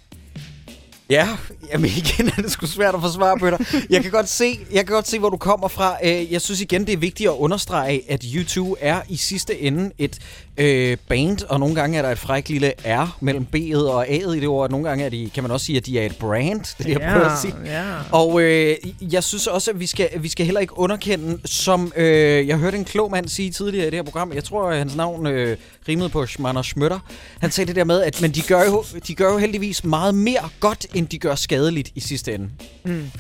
Ja, 1.09 1.37
jamen 1.71 1.89
igen 1.89 2.27
er 2.37 2.41
det 2.41 2.51
sgu 2.51 2.65
svært 2.65 2.95
at 2.95 3.01
forsvare 3.01 3.39
på 3.39 3.49
dig. 3.49 3.65
Jeg 3.89 4.01
kan 4.01 4.11
godt 4.11 4.29
se, 4.29 4.59
jeg 4.71 4.85
kan 4.85 4.93
godt 4.93 5.07
se, 5.07 5.19
hvor 5.19 5.29
du 5.29 5.37
kommer 5.37 5.67
fra. 5.67 5.97
Øh, 6.03 6.31
jeg 6.31 6.41
synes 6.41 6.61
igen, 6.61 6.85
det 6.85 6.93
er 6.93 6.97
vigtigt 6.97 7.29
at 7.29 7.35
understrege, 7.35 8.11
at 8.11 8.25
YouTube 8.35 8.79
er 8.79 9.01
i 9.09 9.17
sidste 9.17 9.61
ende 9.61 9.91
et 9.97 10.19
øh, 10.59 10.97
band, 11.07 11.37
og 11.49 11.59
nogle 11.59 11.75
gange 11.75 11.97
er 11.97 12.01
der 12.01 12.09
et 12.09 12.17
fræk 12.19 12.49
lille 12.49 12.73
R 12.85 13.17
mellem 13.21 13.45
B'et 13.55 13.77
og 13.77 14.07
A'et 14.07 14.31
i 14.33 14.39
det 14.39 14.47
ord. 14.47 14.71
Nogle 14.71 14.89
gange 14.89 15.05
er 15.05 15.09
de, 15.09 15.29
kan 15.33 15.43
man 15.43 15.51
også 15.51 15.65
sige, 15.65 15.77
at 15.77 15.85
de 15.85 15.99
er 15.99 16.05
et 16.05 16.15
brand. 16.15 16.59
Det 16.59 16.75
er 16.79 16.83
det, 16.83 16.89
jeg 16.89 16.99
Ja, 17.01 17.11
prøver 17.13 17.25
at 17.29 17.39
sige. 17.41 17.53
ja. 17.65 17.83
Og 18.11 18.41
øh, 18.41 18.75
jeg 19.01 19.23
synes 19.23 19.47
også, 19.47 19.71
at 19.71 19.79
vi 19.79 19.85
skal, 19.85 20.09
vi 20.19 20.29
skal 20.29 20.45
heller 20.45 20.61
ikke 20.61 20.79
underkende, 20.79 21.39
som 21.45 21.91
øh, 21.95 22.47
jeg 22.47 22.57
hørte 22.57 22.77
en 22.77 22.85
klog 22.85 23.11
mand 23.11 23.27
sige 23.27 23.51
tidligere 23.51 23.87
i 23.87 23.89
det 23.89 23.97
her 23.97 24.03
program, 24.03 24.33
jeg 24.33 24.43
tror, 24.43 24.69
at 24.69 24.77
hans 24.77 24.95
navn 24.95 25.27
øh, 25.27 25.57
rimede 25.87 26.09
på 26.09 26.25
Schmanner 26.25 26.61
Schmøtter. 26.61 26.99
Han 27.39 27.51
sagde 27.51 27.67
det 27.67 27.75
der 27.75 27.83
med, 27.83 28.01
at 28.01 28.21
men 28.21 28.31
de 28.31 28.41
gør, 28.41 28.63
jo, 28.65 28.83
de 29.07 29.15
gør 29.15 29.31
jo 29.31 29.37
heldigvis 29.37 29.83
meget 29.83 30.15
mere 30.15 30.49
godt, 30.59 30.87
end 30.93 31.07
de 31.07 31.19
gør 31.19 31.35
skadeligt 31.35 31.91
i 31.95 31.99
sidste 31.99 32.33
ende. 32.33 32.49
Mm. 32.85 33.11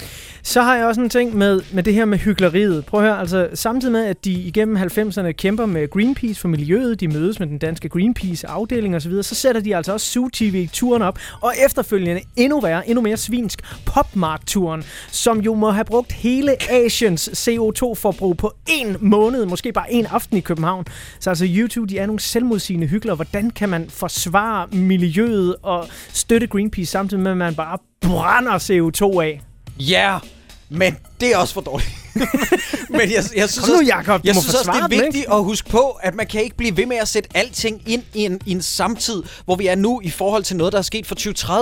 Så 0.43 0.61
har 0.61 0.75
jeg 0.75 0.85
også 0.85 1.01
en 1.01 1.09
ting 1.09 1.37
med, 1.37 1.61
med 1.73 1.83
det 1.83 1.93
her 1.93 2.05
med 2.05 2.17
hyggeleriet. 2.17 2.85
Prøv 2.85 2.99
at 2.99 3.05
høre, 3.05 3.19
altså 3.19 3.49
samtidig 3.53 3.91
med, 3.91 4.05
at 4.05 4.25
de 4.25 4.31
igennem 4.31 4.77
90'erne 4.77 5.31
kæmper 5.31 5.65
med 5.65 5.89
Greenpeace 5.89 6.41
for 6.41 6.47
miljøet, 6.47 6.99
de 6.99 7.07
mødes 7.07 7.39
med 7.39 7.47
den 7.47 7.57
danske 7.57 7.89
Greenpeace-afdeling 7.89 8.95
osv., 8.95 9.23
så 9.23 9.35
sætter 9.35 9.61
de 9.61 9.75
altså 9.75 9.93
også 9.93 10.05
Zoo 10.05 10.29
TV-turen 10.33 11.01
op, 11.01 11.19
og 11.41 11.53
efterfølgende 11.65 12.21
endnu 12.35 12.59
værre, 12.59 12.89
endnu 12.89 13.01
mere 13.01 13.17
svinsk, 13.17 13.61
Popmart-turen, 13.85 14.83
som 15.07 15.39
jo 15.39 15.53
må 15.53 15.71
have 15.71 15.85
brugt 15.85 16.11
hele 16.11 16.71
Asiens 16.71 17.29
CO2-forbrug 17.29 18.37
på 18.37 18.53
en 18.67 18.97
måned, 18.99 19.45
måske 19.45 19.71
bare 19.71 19.93
en 19.93 20.05
aften 20.05 20.37
i 20.37 20.41
København. 20.41 20.85
Så 21.19 21.29
altså 21.29 21.45
YouTube, 21.49 21.87
de 21.87 21.97
er 21.97 22.05
nogle 22.05 22.19
selvmodsigende 22.19 22.87
hyggelere. 22.87 23.15
Hvordan 23.15 23.49
kan 23.49 23.69
man 23.69 23.89
forsvare 23.89 24.67
miljøet 24.71 25.55
og 25.63 25.87
støtte 26.13 26.47
Greenpeace, 26.47 26.91
samtidig 26.91 27.23
med, 27.23 27.31
at 27.31 27.37
man 27.37 27.55
bare 27.55 27.77
brænder 28.01 28.57
CO2 28.57 29.19
af? 29.21 29.41
Ja, 29.79 30.09
yeah, 30.11 30.21
men 30.69 30.97
det 31.21 31.33
er 31.33 31.37
også 31.37 31.53
for 31.53 31.61
dårligt. 31.61 31.89
men 32.89 33.01
jeg, 33.01 33.23
jeg 33.35 33.49
synes 33.49 33.59
Kom 33.59 33.75
nu, 33.75 33.81
Jacob, 33.87 34.25
jeg 34.25 34.35
synes 34.35 34.55
også, 34.55 34.71
det 34.71 34.81
er 34.81 34.87
dem, 34.87 34.91
ikke? 34.91 35.03
vigtigt 35.03 35.25
at 35.31 35.43
huske 35.43 35.69
på, 35.69 35.89
at 36.01 36.15
man 36.15 36.27
kan 36.27 36.43
ikke 36.43 36.57
blive 36.57 36.77
ved 36.77 36.85
med 36.85 36.97
at 36.97 37.07
sætte 37.07 37.29
alting 37.33 37.81
ind 37.85 38.03
i 38.13 38.25
en, 38.25 38.39
i 38.45 38.51
en 38.51 38.61
samtid, 38.61 39.23
hvor 39.45 39.55
vi 39.55 39.67
er 39.67 39.75
nu 39.75 40.01
i 40.03 40.09
forhold 40.09 40.43
til 40.43 40.55
noget, 40.55 40.73
der 40.73 40.79
er 40.79 40.83
sket 40.83 41.07
for 41.07 41.15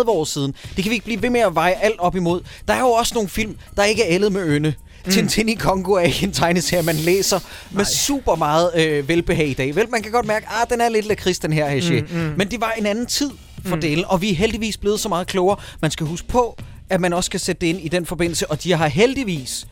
20-30 0.03 0.09
år 0.09 0.23
siden. 0.23 0.55
Det 0.75 0.83
kan 0.83 0.89
vi 0.89 0.93
ikke 0.93 1.05
blive 1.05 1.21
ved 1.21 1.29
med 1.29 1.41
at 1.41 1.55
veje 1.55 1.73
alt 1.73 1.99
op 1.99 2.15
imod. 2.15 2.41
Der 2.67 2.73
er 2.73 2.79
jo 2.79 2.89
også 2.89 3.13
nogle 3.15 3.29
film, 3.29 3.57
der 3.77 3.83
ikke 3.83 4.03
er 4.03 4.07
ældet 4.09 4.31
med 4.31 4.41
øne. 4.41 4.73
Mm. 5.05 5.11
Tintin 5.11 5.49
i 5.49 5.53
Kongo 5.53 5.93
er 5.93 5.99
ikke 5.99 6.23
en 6.23 6.31
tegneserie, 6.31 6.83
man 6.83 6.95
læser 6.95 7.39
med 7.71 7.85
super 7.85 8.35
meget 8.35 8.71
øh, 8.75 9.07
velbehag 9.09 9.47
i 9.47 9.53
dag. 9.53 9.75
Vel, 9.75 9.89
man 9.89 10.01
kan 10.01 10.11
godt 10.11 10.25
mærke, 10.25 10.45
at 10.63 10.69
den 10.69 10.81
er 10.81 10.89
lidt 10.89 11.05
lakrids, 11.05 11.39
den 11.39 11.53
her, 11.53 11.69
Heshe. 11.69 12.01
Mm, 12.01 12.17
mm. 12.17 12.33
Men 12.37 12.51
det 12.51 12.61
var 12.61 12.71
en 12.77 12.85
anden 12.85 13.05
tid 13.05 13.29
for 13.65 13.75
mm. 13.75 13.81
delen, 13.81 14.05
og 14.07 14.21
vi 14.21 14.31
er 14.31 14.35
heldigvis 14.35 14.77
blevet 14.77 14.99
så 14.99 15.09
meget 15.09 15.27
klogere. 15.27 15.57
Man 15.81 15.91
skal 15.91 16.05
huske 16.05 16.27
på, 16.27 16.57
at 16.89 17.01
man 17.01 17.13
også 17.13 17.31
kan 17.31 17.39
sætte 17.39 17.61
det 17.61 17.67
ind 17.67 17.81
i 17.81 17.87
den 17.87 18.05
forbindelse, 18.05 18.51
og 18.51 18.63
de 18.63 18.71
har 18.71 18.87
heldigvis 18.87 19.67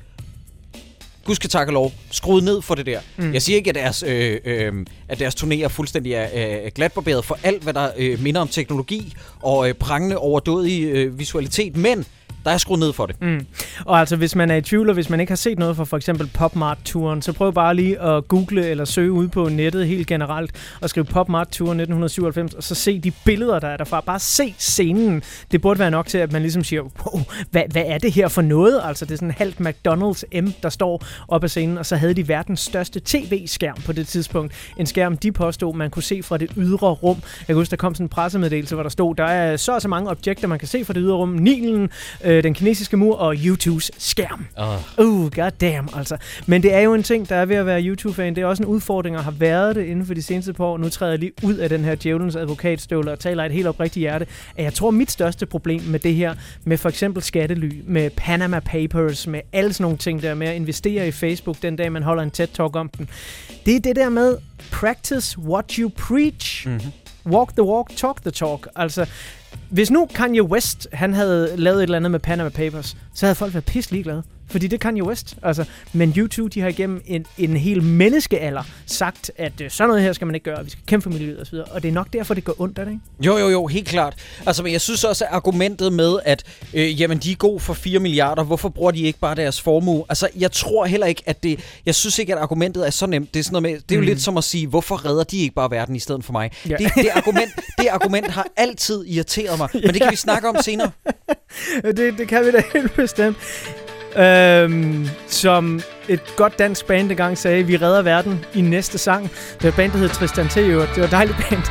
Gud 1.25 1.35
skal 1.35 1.49
takke 1.49 1.73
lov, 1.73 1.93
skruet 2.11 2.43
ned 2.43 2.61
for 2.61 2.75
det 2.75 2.85
der. 2.85 2.99
Mm. 3.17 3.33
Jeg 3.33 3.41
siger 3.41 3.57
ikke, 3.57 3.69
at 3.69 3.75
deres, 3.75 4.03
øh, 4.07 4.39
øh, 4.45 4.73
at 5.07 5.19
deres 5.19 5.35
turnéer 5.35 5.67
fuldstændig 5.67 6.13
er, 6.13 6.21
er 6.21 6.69
glatbarberet 6.69 7.25
for 7.25 7.39
alt, 7.43 7.63
hvad 7.63 7.73
der 7.73 7.89
øh, 7.97 8.21
minder 8.21 8.41
om 8.41 8.47
teknologi 8.47 9.13
og 9.41 9.69
øh, 9.69 9.73
prangende 9.73 10.17
overdådig 10.17 10.83
øh, 10.83 11.19
visualitet, 11.19 11.77
men 11.77 12.05
der 12.45 12.51
er 12.51 12.57
skruet 12.57 12.79
ned 12.79 12.93
for 12.93 13.05
det. 13.05 13.21
Mm. 13.21 13.45
Og 13.85 13.99
altså, 13.99 14.15
hvis 14.15 14.35
man 14.35 14.51
er 14.51 14.55
i 14.55 14.61
tvivl, 14.61 14.89
og 14.89 14.93
hvis 14.93 15.09
man 15.09 15.19
ikke 15.19 15.31
har 15.31 15.35
set 15.35 15.59
noget 15.59 15.75
fra 15.75 15.83
for 15.83 15.97
eksempel 15.97 16.27
PopMart-turen, 16.27 17.21
så 17.21 17.33
prøv 17.33 17.53
bare 17.53 17.75
lige 17.75 18.01
at 18.01 18.27
google 18.27 18.67
eller 18.67 18.85
søge 18.85 19.11
ud 19.11 19.27
på 19.27 19.49
nettet 19.49 19.87
helt 19.87 20.07
generelt, 20.07 20.51
og 20.81 20.89
skrive 20.89 21.05
PopMart-turen 21.05 21.79
1997, 21.79 22.53
og 22.53 22.63
så 22.63 22.75
se 22.75 22.99
de 22.99 23.11
billeder, 23.25 23.59
der 23.59 23.67
er 23.67 23.77
derfra. 23.77 24.01
Bare 24.01 24.19
se 24.19 24.55
scenen. 24.57 25.23
Det 25.51 25.61
burde 25.61 25.79
være 25.79 25.91
nok 25.91 26.07
til, 26.07 26.17
at 26.17 26.31
man 26.31 26.41
ligesom 26.41 26.63
siger, 26.63 26.81
wow, 26.81 27.21
hvad, 27.51 27.63
hvad 27.71 27.83
er 27.85 27.97
det 27.97 28.11
her 28.11 28.27
for 28.27 28.41
noget? 28.41 28.81
Altså, 28.83 29.05
det 29.05 29.11
er 29.11 29.17
sådan 29.17 29.27
en 29.27 29.35
halvt 29.37 29.59
McDonald's 29.59 30.41
M, 30.41 30.47
der 30.63 30.69
står 30.69 31.05
op 31.27 31.43
af 31.43 31.49
scenen, 31.49 31.77
og 31.77 31.85
så 31.85 31.95
havde 31.95 32.13
de 32.13 32.27
verdens 32.27 32.59
største 32.59 33.01
tv-skærm 33.05 33.77
på 33.85 33.91
det 33.91 34.07
tidspunkt. 34.07 34.53
En 34.77 34.85
skærm, 34.85 35.17
de 35.17 35.31
påstod, 35.31 35.75
man 35.75 35.89
kunne 35.89 36.03
se 36.03 36.23
fra 36.23 36.37
det 36.37 36.51
ydre 36.57 36.87
rum. 36.87 37.17
Jeg 37.39 37.45
kan 37.45 37.55
huske, 37.55 37.71
der 37.71 37.77
kom 37.77 37.95
sådan 37.95 38.05
en 38.05 38.09
pressemeddelelse, 38.09 38.75
hvor 38.75 38.83
der 38.83 38.89
stod, 38.89 39.15
der 39.15 39.23
er 39.23 39.57
så 39.57 39.75
og 39.75 39.81
så 39.81 39.87
mange 39.87 40.09
objekter, 40.09 40.47
man 40.47 40.59
kan 40.59 40.67
se 40.67 40.85
fra 40.85 40.93
det 40.93 41.01
ydre 41.01 41.15
rum. 41.15 41.29
Nilen, 41.29 41.89
øh, 42.23 42.34
den 42.41 42.53
kinesiske 42.53 42.97
mur 42.97 43.15
og 43.15 43.35
YouTubes 43.35 43.91
skærm. 43.97 44.47
Uh. 44.97 45.05
Uh, 45.05 45.31
goddamn, 45.35 45.89
altså. 45.95 46.17
Men 46.45 46.63
det 46.63 46.73
er 46.73 46.79
jo 46.79 46.93
en 46.93 47.03
ting, 47.03 47.29
der 47.29 47.35
er 47.35 47.45
ved 47.45 47.55
at 47.55 47.65
være 47.65 47.83
YouTube-fan. 47.83 48.35
Det 48.35 48.41
er 48.41 48.45
også 48.45 48.63
en 48.63 48.69
udfordring, 48.69 49.17
og 49.17 49.23
har 49.23 49.31
været 49.31 49.75
det 49.75 49.85
inden 49.85 50.05
for 50.05 50.13
de 50.13 50.21
seneste 50.21 50.53
par 50.53 50.65
år. 50.65 50.77
Nu 50.77 50.89
træder 50.89 51.11
jeg 51.11 51.19
lige 51.19 51.31
ud 51.43 51.53
af 51.53 51.69
den 51.69 51.83
her 51.83 51.95
djævelens 51.95 52.35
advokatstøvle 52.35 53.11
og 53.11 53.19
taler 53.19 53.45
et 53.45 53.51
helt 53.51 53.67
oprigtigt 53.67 54.01
hjerte. 54.01 54.27
At 54.55 54.63
jeg 54.63 54.73
tror, 54.73 54.91
mit 54.91 55.11
største 55.11 55.45
problem 55.45 55.81
med 55.81 55.99
det 55.99 56.15
her, 56.15 56.35
med 56.63 56.77
for 56.77 56.89
eksempel 56.89 57.23
skattely, 57.23 57.81
med 57.85 58.09
Panama 58.09 58.59
Papers, 58.59 59.27
med 59.27 59.41
alle 59.53 59.73
sådan 59.73 59.83
nogle 59.83 59.97
ting 59.97 60.21
der, 60.21 60.33
med 60.33 60.47
at 60.47 60.55
investere 60.55 61.07
i 61.07 61.11
Facebook 61.11 61.61
den 61.61 61.75
dag, 61.75 61.91
man 61.91 62.03
holder 62.03 62.23
en 62.23 62.31
TED-talk 62.37 62.75
om 62.75 62.89
den. 62.89 63.09
Det 63.65 63.75
er 63.75 63.79
det 63.79 63.95
der 63.95 64.09
med 64.09 64.37
practice 64.71 65.39
what 65.39 65.71
you 65.71 65.89
preach. 65.89 66.67
Mm-hmm. 66.67 66.91
Walk 67.25 67.51
the 67.53 67.63
walk, 67.63 67.89
talk 67.95 68.21
the 68.21 68.31
talk. 68.31 68.67
Altså, 68.75 69.05
hvis 69.69 69.91
nu 69.91 70.07
Kanye 70.13 70.43
West, 70.43 70.87
han 70.93 71.13
havde 71.13 71.53
lavet 71.57 71.77
et 71.77 71.83
eller 71.83 71.97
andet 71.97 72.11
med 72.11 72.19
Panama 72.19 72.49
Papers, 72.49 72.97
så 73.13 73.25
havde 73.25 73.35
folk 73.35 73.53
været 73.53 73.65
pisse 73.65 73.91
ligeglade. 73.91 74.23
Fordi 74.49 74.67
det 74.67 74.73
er 74.77 74.79
Kanye 74.79 75.03
West. 75.03 75.35
Altså, 75.43 75.65
men 75.93 76.13
YouTube, 76.17 76.49
de 76.49 76.61
har 76.61 76.67
igennem 76.69 77.01
en, 77.05 77.25
en 77.37 77.57
hel 77.57 77.83
menneskealder 77.83 78.63
sagt, 78.85 79.31
at 79.37 79.61
øh, 79.61 79.69
sådan 79.71 79.89
noget 79.89 80.03
her 80.03 80.13
skal 80.13 80.27
man 80.27 80.35
ikke 80.35 80.43
gøre, 80.45 80.63
vi 80.63 80.69
skal 80.69 80.83
kæmpe 80.87 81.03
for 81.03 81.09
miljøet 81.09 81.41
osv. 81.41 81.55
Og 81.71 81.81
det 81.83 81.87
er 81.87 81.91
nok 81.93 82.07
derfor, 82.13 82.33
det 82.33 82.43
går 82.43 82.55
ondt, 82.61 82.79
er 82.79 82.83
det 82.83 82.91
ikke? 82.91 83.03
Jo, 83.25 83.37
jo, 83.37 83.49
jo, 83.49 83.67
helt 83.67 83.87
klart. 83.87 84.13
Altså, 84.45 84.63
men 84.63 84.71
jeg 84.71 84.81
synes 84.81 85.03
også, 85.03 85.25
at 85.25 85.31
argumentet 85.33 85.93
med, 85.93 86.19
at 86.25 86.43
øh, 86.73 87.01
jamen, 87.01 87.17
de 87.17 87.31
er 87.31 87.35
gode 87.35 87.59
for 87.59 87.73
4 87.73 87.99
milliarder, 87.99 88.43
hvorfor 88.43 88.69
bruger 88.69 88.91
de 88.91 89.01
ikke 89.01 89.19
bare 89.19 89.35
deres 89.35 89.61
formue? 89.61 90.03
Altså, 90.09 90.29
jeg 90.35 90.51
tror 90.51 90.85
heller 90.85 91.07
ikke, 91.07 91.23
at 91.25 91.43
det... 91.43 91.59
Jeg 91.85 91.95
synes 91.95 92.19
ikke, 92.19 92.33
at 92.35 92.39
argumentet 92.41 92.85
er 92.87 92.89
så 92.89 93.05
nemt. 93.05 93.33
Det 93.33 93.39
er, 93.39 93.43
sådan 93.43 93.61
noget 93.61 93.73
med, 93.75 93.81
det 93.89 93.91
er 93.91 93.95
jo 93.95 94.01
Mm. 94.01 94.07
lidt 94.07 94.21
som 94.21 94.37
at 94.37 94.43
sige, 94.43 94.67
hvorfor 94.67 95.05
redder 95.05 95.23
de 95.23 95.37
ikke 95.37 95.55
bare 95.55 95.71
verden 95.71 95.95
i 95.95 95.99
stedet 95.99 96.25
for 96.25 96.31
mig? 96.31 96.51
Ja. 96.69 96.75
Det, 96.79 96.91
det, 96.95 97.09
argument, 97.13 97.51
det 97.77 97.87
argument 97.87 98.31
har 98.31 98.47
altid 98.57 99.05
irriteret 99.07 99.57
mig, 99.57 99.69
men 99.73 99.83
det 99.93 100.01
kan 100.01 100.11
vi 100.11 100.15
snakke 100.27 100.49
om 100.49 100.55
senere. 100.61 100.91
det, 101.97 102.17
det 102.17 102.27
kan 102.27 102.45
vi 102.45 102.51
da 102.51 102.61
helt 102.73 102.93
bestemt. 102.95 103.37
Øhm, 104.17 105.09
som 105.27 105.81
et 106.07 106.35
godt 106.35 106.59
dansk 106.59 106.85
band 106.85 107.11
engang 107.11 107.37
sagde, 107.37 107.63
vi 107.63 107.77
redder 107.77 108.01
verden 108.01 108.45
i 108.53 108.61
næste 108.61 108.97
sang. 108.97 109.23
Det 109.53 109.63
var 109.63 109.71
bandet, 109.71 109.93
der 109.93 109.99
hed 109.99 110.09
Tristan 110.09 110.47
T. 110.47 110.55
Det 110.55 110.77
var 110.77 111.03
et 111.03 111.11
dejligt 111.11 111.37
band. 111.49 111.63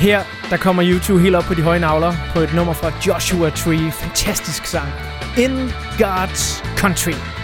Her, 0.00 0.22
der 0.50 0.56
kommer 0.56 0.84
YouTube 0.86 1.20
helt 1.20 1.36
op 1.36 1.44
på 1.44 1.54
de 1.54 1.62
høje 1.62 1.80
navler 1.80 2.12
på 2.34 2.40
et 2.40 2.54
nummer 2.54 2.72
fra 2.72 2.92
Joshua 3.06 3.50
Tree. 3.50 3.92
Fantastisk 3.92 4.66
sang. 4.66 4.88
In 5.38 5.68
God's 5.98 6.76
Country. 6.76 7.43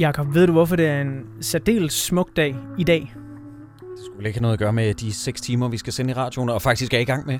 Jakob, 0.00 0.34
ved 0.34 0.46
du, 0.46 0.52
hvorfor 0.52 0.76
det 0.76 0.86
er 0.86 1.00
en 1.00 1.24
særdeles 1.40 1.92
smuk 1.92 2.36
dag 2.36 2.56
i 2.78 2.84
dag? 2.84 3.12
Det 3.80 4.04
skulle 4.04 4.28
ikke 4.28 4.38
have 4.38 4.42
noget 4.42 4.52
at 4.52 4.58
gøre 4.58 4.72
med 4.72 4.94
de 4.94 5.12
6 5.12 5.40
timer, 5.40 5.68
vi 5.68 5.76
skal 5.76 5.92
sende 5.92 6.10
i 6.10 6.14
radioen, 6.14 6.48
og 6.48 6.62
faktisk 6.62 6.94
er 6.94 6.98
i 6.98 7.04
gang 7.04 7.26
med. 7.26 7.38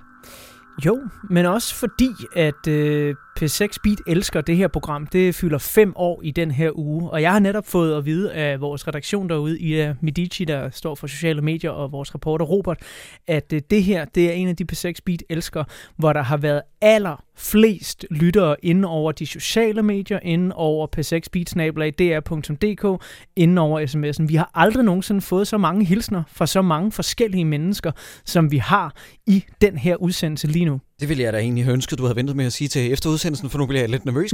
Jo, 0.87 0.99
men 1.31 1.47
også 1.47 1.75
fordi, 1.75 2.11
at 2.37 2.67
øh, 2.69 3.15
P6 3.41 3.77
Beat 3.83 3.99
elsker 4.07 4.41
det 4.41 4.57
her 4.57 4.69
program. 4.69 5.07
Det 5.07 5.35
fylder 5.35 5.59
fem 5.59 5.93
år 5.97 6.21
i 6.23 6.31
den 6.31 6.51
her 6.51 6.71
uge, 6.79 7.11
og 7.11 7.23
jeg 7.23 7.33
har 7.33 7.39
netop 7.39 7.67
fået 7.67 7.97
at 7.97 8.05
vide 8.05 8.33
af 8.33 8.61
vores 8.61 8.89
redaktion 8.89 9.29
derude, 9.29 9.61
Ida 9.61 9.95
Medici, 10.01 10.45
der 10.45 10.71
står 10.71 10.95
for 10.95 11.07
sociale 11.07 11.43
medier, 11.43 11.71
og 11.71 11.93
vores 11.93 12.15
reporter 12.15 12.45
Robert, 12.45 12.79
at 13.27 13.53
øh, 13.53 13.61
det 13.71 13.85
her, 13.85 14.05
det 14.05 14.29
er 14.29 14.33
en 14.33 14.49
af 14.49 14.57
de 14.57 14.67
P6 14.73 14.93
Beat 15.07 15.23
elsker, 15.31 15.65
hvor 15.97 16.13
der 16.13 16.23
har 16.23 16.37
været 16.37 16.63
aller 16.81 17.25
flest 17.41 18.07
lyttere 18.11 18.57
inde 18.63 18.89
over 18.89 19.13
de 19.13 19.27
sociale 19.27 19.83
medier, 19.83 20.19
inde 20.23 20.55
over 20.55 20.87
p6beatsnabelag.dr.dk, 20.97 23.03
inde 23.37 23.63
over 23.63 23.81
sms'en. 23.81 24.27
Vi 24.27 24.35
har 24.35 24.51
aldrig 24.55 24.85
nogensinde 24.85 25.21
fået 25.21 25.49
så 25.49 25.59
mange 25.59 25.85
hilsner 25.85 26.23
fra 26.33 26.47
så 26.47 26.63
mange 26.63 26.93
forskellige 26.93 27.45
mennesker, 27.45 27.93
som 28.25 28.51
vi 28.51 28.59
har 28.59 28.95
i 29.27 29.45
den 29.61 29.79
her 29.79 29.97
udsendelse 29.97 30.47
lige 30.47 30.65
nu. 30.65 30.81
Det 31.01 31.09
ville 31.09 31.23
jeg 31.23 31.33
da 31.33 31.39
egentlig 31.39 31.65
have 31.65 31.73
ønsket, 31.73 31.99
du 31.99 32.03
havde 32.03 32.17
ventet 32.17 32.37
med 32.37 32.47
at 32.47 32.53
sige 32.53 32.69
til 32.69 32.93
efter 32.93 33.11
udsendelsen, 33.11 33.51
for 33.51 33.59
nu 33.59 33.67
bliver 33.67 33.81
jeg 33.81 33.91
lidt 33.91 34.05
nervøs. 34.05 34.31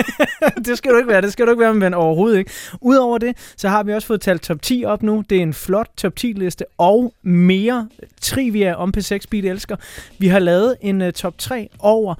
det 0.66 0.78
skal 0.78 0.90
du 0.90 0.96
ikke 0.96 1.08
være, 1.08 1.22
det 1.22 1.32
skal 1.32 1.46
du 1.46 1.50
ikke 1.50 1.60
være, 1.60 1.74
men 1.74 1.94
overhovedet 1.94 2.38
ikke. 2.38 2.50
Udover 2.80 3.18
det, 3.18 3.36
så 3.56 3.68
har 3.68 3.82
vi 3.82 3.92
også 3.92 4.06
fået 4.06 4.20
talt 4.20 4.42
top 4.42 4.62
10 4.62 4.84
op 4.86 5.02
nu. 5.02 5.24
Det 5.30 5.38
er 5.38 5.42
en 5.42 5.54
flot 5.54 5.88
top 5.96 6.16
10 6.16 6.26
liste 6.26 6.64
og 6.78 7.14
mere 7.22 7.88
trivia 8.20 8.74
om 8.74 8.94
P6 8.96 9.18
Beat 9.30 9.44
elsker. 9.44 9.76
Vi 10.18 10.26
har 10.26 10.38
lavet 10.38 10.76
en 10.80 11.02
uh, 11.02 11.10
top 11.10 11.38
3 11.38 11.68
over 11.78 12.14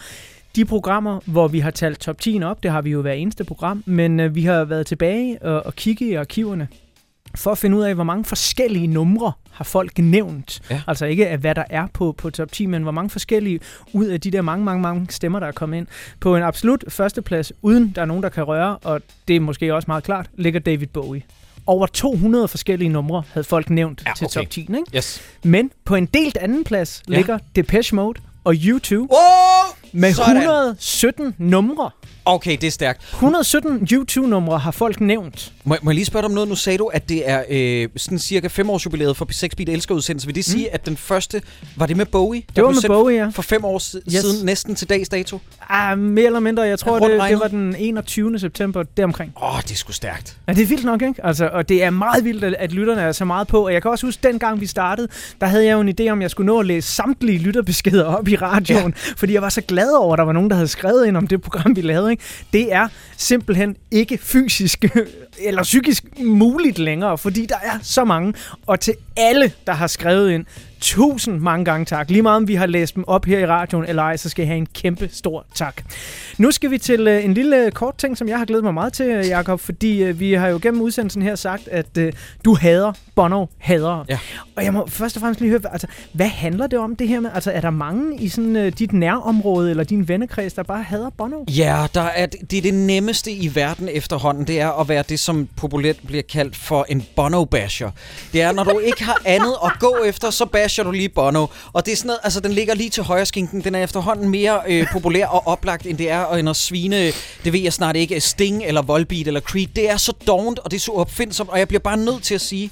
de 0.56 0.64
programmer, 0.64 1.20
hvor 1.24 1.48
vi 1.48 1.60
har 1.60 1.70
talt 1.70 2.00
top 2.00 2.20
10 2.20 2.42
op. 2.42 2.62
Det 2.62 2.70
har 2.70 2.82
vi 2.82 2.90
jo 2.90 3.00
hver 3.02 3.12
eneste 3.12 3.44
program, 3.44 3.82
men 3.86 4.20
uh, 4.20 4.34
vi 4.34 4.42
har 4.42 4.64
været 4.64 4.86
tilbage 4.86 5.42
og, 5.42 5.66
og 5.66 5.74
kigge 5.74 6.08
i 6.08 6.14
arkiverne 6.14 6.68
for 7.34 7.52
at 7.52 7.58
finde 7.58 7.76
ud 7.76 7.82
af, 7.82 7.94
hvor 7.94 8.04
mange 8.04 8.24
forskellige 8.24 8.86
numre 8.86 9.32
har 9.50 9.64
folk 9.64 9.98
nævnt. 9.98 10.60
Ja. 10.70 10.82
Altså 10.86 11.06
ikke 11.06 11.28
af, 11.28 11.38
hvad 11.38 11.54
der 11.54 11.64
er 11.70 11.86
på, 11.92 12.14
på 12.18 12.30
top 12.30 12.52
10, 12.52 12.66
men 12.66 12.82
hvor 12.82 12.92
mange 12.92 13.10
forskellige 13.10 13.60
ud 13.92 14.06
af 14.06 14.20
de 14.20 14.30
der 14.30 14.42
mange, 14.42 14.64
mange, 14.64 14.82
mange 14.82 15.06
stemmer, 15.10 15.40
der 15.40 15.46
er 15.46 15.52
kommet 15.52 15.78
ind. 15.78 15.86
På 16.20 16.36
en 16.36 16.42
absolut 16.42 16.84
førsteplads, 16.88 17.52
uden 17.62 17.92
der 17.94 18.02
er 18.02 18.06
nogen, 18.06 18.22
der 18.22 18.28
kan 18.28 18.44
røre, 18.44 18.76
og 18.76 19.00
det 19.28 19.36
er 19.36 19.40
måske 19.40 19.74
også 19.74 19.86
meget 19.88 20.04
klart, 20.04 20.26
ligger 20.34 20.60
David 20.60 20.86
Bowie. 20.86 21.22
Over 21.66 21.86
200 21.86 22.48
forskellige 22.48 22.88
numre 22.88 23.22
havde 23.32 23.44
folk 23.44 23.70
nævnt 23.70 24.02
ja, 24.06 24.12
til 24.16 24.24
okay. 24.24 24.40
top 24.40 24.50
10, 24.50 24.60
ikke? 24.60 24.82
Yes. 24.96 25.22
Men 25.44 25.70
på 25.84 25.94
en 25.94 26.06
delt 26.06 26.36
anden 26.36 26.64
plads 26.64 27.02
Ja. 27.08 27.16
ligger 27.16 27.38
Depeche 27.56 27.96
Mode 27.96 28.20
og 28.44 28.54
U2 28.54 28.94
Wow! 28.94 29.06
Med 29.92 30.12
Sådan. 30.14 30.36
117 30.36 31.34
numre. 31.38 31.90
Okay, 32.28 32.56
det 32.60 32.66
er 32.66 32.70
stærkt. 32.70 33.02
117 33.12 33.88
YouTube-numre 33.92 34.58
har 34.58 34.70
folk 34.70 35.00
nævnt. 35.00 35.52
Må, 35.64 35.76
må 35.82 35.90
jeg 35.90 35.94
lige 35.94 36.04
spørge 36.04 36.22
dig 36.22 36.26
om 36.28 36.34
noget? 36.34 36.48
Nu 36.48 36.54
sagde 36.54 36.78
du, 36.78 36.84
at 36.86 37.08
det 37.08 37.30
er 37.30 37.42
øh, 37.50 37.88
sådan 37.96 38.18
cirka 38.18 38.48
fem 38.48 38.70
års 38.70 38.84
jubilæet 38.86 39.16
for 39.16 39.24
P6 39.32 39.48
Beat 39.56 39.68
Elsker 39.68 39.94
udsendelse. 39.94 40.26
Vil 40.26 40.34
det 40.34 40.44
sige, 40.44 40.74
at 40.74 40.86
den 40.86 40.96
første, 40.96 41.42
var 41.76 41.86
det 41.86 41.96
med 41.96 42.06
Bowie? 42.06 42.40
Mm. 42.40 42.54
Det 42.56 42.64
var 42.64 42.70
med 42.70 42.88
Bowie, 42.88 43.16
ja. 43.16 43.28
For 43.28 43.42
fem 43.42 43.64
år 43.64 43.78
si- 43.78 43.96
Yes. 44.14 44.20
siden, 44.20 44.46
næsten 44.46 44.74
til 44.74 44.88
dags 44.88 45.08
dato? 45.08 45.38
Ah, 45.70 45.98
mere 45.98 46.26
eller 46.26 46.40
mindre. 46.40 46.62
Jeg 46.62 46.78
tror, 46.78 46.98
det, 46.98 47.20
det 47.30 47.40
var 47.40 47.48
den 47.48 47.76
21. 47.78 48.38
september, 48.38 48.82
deromkring. 48.96 49.32
Åh, 49.42 49.54
oh, 49.56 49.62
det 49.62 49.70
er 49.72 49.76
sgu 49.76 49.92
stærkt. 49.92 50.36
Ja, 50.48 50.52
det 50.52 50.62
er 50.62 50.66
vildt 50.66 50.84
nok, 50.84 51.02
ikke? 51.02 51.26
Altså, 51.26 51.48
og 51.52 51.68
det 51.68 51.82
er 51.84 51.90
meget 51.90 52.24
vildt, 52.24 52.44
at, 52.44 52.54
at 52.58 52.72
lytterne 52.72 53.00
er 53.00 53.12
så 53.12 53.24
meget 53.24 53.46
på. 53.48 53.64
Og 53.66 53.72
jeg 53.72 53.82
kan 53.82 53.90
også 53.90 54.06
huske, 54.06 54.20
dengang 54.28 54.60
vi 54.60 54.66
startede, 54.66 55.08
der 55.40 55.46
havde 55.46 55.64
jeg 55.64 55.72
jo 55.72 55.80
en 55.80 55.94
idé 56.00 56.08
om, 56.08 56.22
jeg 56.22 56.30
skulle 56.30 56.46
nå 56.46 56.60
at 56.60 56.66
læse 56.66 56.88
samtlige 56.92 57.38
lytterbeskeder 57.38 58.04
op 58.04 58.28
i 58.28 58.36
radioen. 58.36 58.94
Ja. 59.06 59.12
Fordi 59.16 59.32
jeg 59.32 59.42
var 59.42 59.48
så 59.48 59.60
glad 59.60 59.90
over, 59.92 60.12
at 60.12 60.18
der 60.18 60.24
var 60.24 60.32
nogen, 60.32 60.50
der 60.50 60.56
havde 60.56 60.68
skrevet 60.68 61.06
ind 61.06 61.16
om 61.16 61.26
det 61.26 61.42
program, 61.42 61.76
vi 61.76 61.80
lavede. 61.80 62.10
Ikke? 62.10 62.15
Det 62.52 62.72
er 62.72 62.88
simpelthen 63.16 63.76
ikke 63.90 64.18
fysisk 64.18 64.84
eller 65.46 65.62
psykisk 65.62 66.04
muligt 66.24 66.78
længere, 66.78 67.18
fordi 67.18 67.46
der 67.46 67.58
er 67.62 67.78
så 67.82 68.04
mange. 68.04 68.34
Og 68.66 68.80
til 68.80 68.94
alle, 69.16 69.52
der 69.66 69.72
har 69.72 69.86
skrevet 69.86 70.30
ind, 70.30 70.46
tusind 70.80 71.40
mange 71.40 71.64
gange 71.64 71.84
tak. 71.84 72.10
Lige 72.10 72.22
meget 72.22 72.36
om 72.36 72.48
vi 72.48 72.54
har 72.54 72.66
læst 72.66 72.94
dem 72.94 73.04
op 73.06 73.24
her 73.24 73.38
i 73.38 73.46
radioen 73.46 73.84
eller 73.84 74.02
ej, 74.02 74.16
så 74.16 74.28
skal 74.28 74.44
I 74.44 74.46
have 74.46 74.58
en 74.58 74.66
kæmpe 74.66 75.08
stor 75.12 75.46
tak. 75.54 75.82
Nu 76.38 76.50
skal 76.50 76.70
vi 76.70 76.78
til 76.78 77.08
øh, 77.08 77.24
en 77.24 77.34
lille 77.34 77.70
kort 77.70 77.96
ting, 77.98 78.18
som 78.18 78.28
jeg 78.28 78.38
har 78.38 78.44
glædet 78.44 78.64
mig 78.64 78.74
meget 78.74 78.92
til, 78.92 79.06
øh, 79.06 79.28
Jakob, 79.28 79.60
fordi 79.60 80.02
øh, 80.02 80.20
vi 80.20 80.32
har 80.32 80.48
jo 80.48 80.58
gennem 80.62 80.80
udsendelsen 80.80 81.22
her 81.22 81.34
sagt, 81.34 81.68
at 81.68 81.98
øh, 81.98 82.12
du 82.44 82.54
hader 82.54 82.92
Bono 83.14 83.46
hader. 83.58 84.04
Ja. 84.08 84.18
Og 84.56 84.64
jeg 84.64 84.72
må 84.72 84.86
først 84.86 85.16
og 85.16 85.20
fremmest 85.20 85.40
lige 85.40 85.50
høre, 85.50 85.60
altså, 85.72 85.86
hvad 86.12 86.26
handler 86.26 86.66
det 86.66 86.78
om 86.78 86.96
det 86.96 87.08
her 87.08 87.20
med? 87.20 87.30
Altså, 87.34 87.50
er 87.50 87.60
der 87.60 87.70
mange 87.70 88.18
i 88.20 88.28
sådan, 88.28 88.56
øh, 88.56 88.72
dit 88.78 88.92
nærområde 88.92 89.70
eller 89.70 89.84
din 89.84 90.08
vennekreds, 90.08 90.52
der 90.52 90.62
bare 90.62 90.82
hader 90.82 91.10
Bono? 91.10 91.44
Ja, 91.48 91.86
der 91.94 92.02
er, 92.02 92.26
det 92.26 92.58
er 92.58 92.62
det 92.62 92.74
nemmeste 92.74 93.32
i 93.32 93.50
verden 93.54 93.88
efterhånden, 93.92 94.46
det 94.46 94.60
er 94.60 94.80
at 94.80 94.88
være 94.88 95.04
det, 95.08 95.20
som 95.20 95.48
populært 95.56 95.96
bliver 96.06 96.22
kaldt 96.22 96.56
for 96.56 96.86
en 96.88 97.04
Bono-basher. 97.16 97.90
Det 98.32 98.42
er, 98.42 98.52
når 98.52 98.64
du 98.64 98.78
ikke 98.78 99.04
har 99.04 99.22
andet 99.24 99.54
at 99.64 99.72
gå 99.80 99.96
efter, 100.06 100.30
så 100.30 100.44
basher 100.46 100.65
du 100.68 100.90
lige 100.90 101.08
Bono. 101.08 101.46
Og 101.72 101.86
det 101.86 101.92
er 101.92 101.96
sådan 101.96 102.06
noget, 102.06 102.20
altså 102.22 102.40
den 102.40 102.52
ligger 102.52 102.74
lige 102.74 102.90
til 102.90 103.02
højre 103.02 103.26
skinken. 103.26 103.64
Den 103.64 103.74
er 103.74 103.82
efterhånden 103.82 104.28
mere 104.28 104.60
øh, 104.68 104.86
populær 104.92 105.26
og 105.26 105.46
oplagt, 105.46 105.86
end 105.86 105.98
det 105.98 106.10
er 106.10 106.32
øh, 106.32 106.38
end 106.38 106.48
at 106.48 106.56
svine, 106.56 106.96
det 107.44 107.52
ved 107.52 107.60
jeg 107.60 107.72
snart 107.72 107.96
ikke, 107.96 108.20
Sting 108.20 108.64
eller 108.64 108.82
Volbeat 108.82 109.26
eller 109.26 109.40
Creed. 109.40 109.66
Det 109.76 109.90
er 109.90 109.96
så 109.96 110.12
dovent, 110.26 110.58
og 110.58 110.70
det 110.70 110.76
er 110.76 110.80
så 110.80 110.92
opfindsomt, 110.92 111.50
og 111.50 111.58
jeg 111.58 111.68
bliver 111.68 111.80
bare 111.80 111.96
nødt 111.96 112.22
til 112.22 112.34
at 112.34 112.40
sige, 112.40 112.70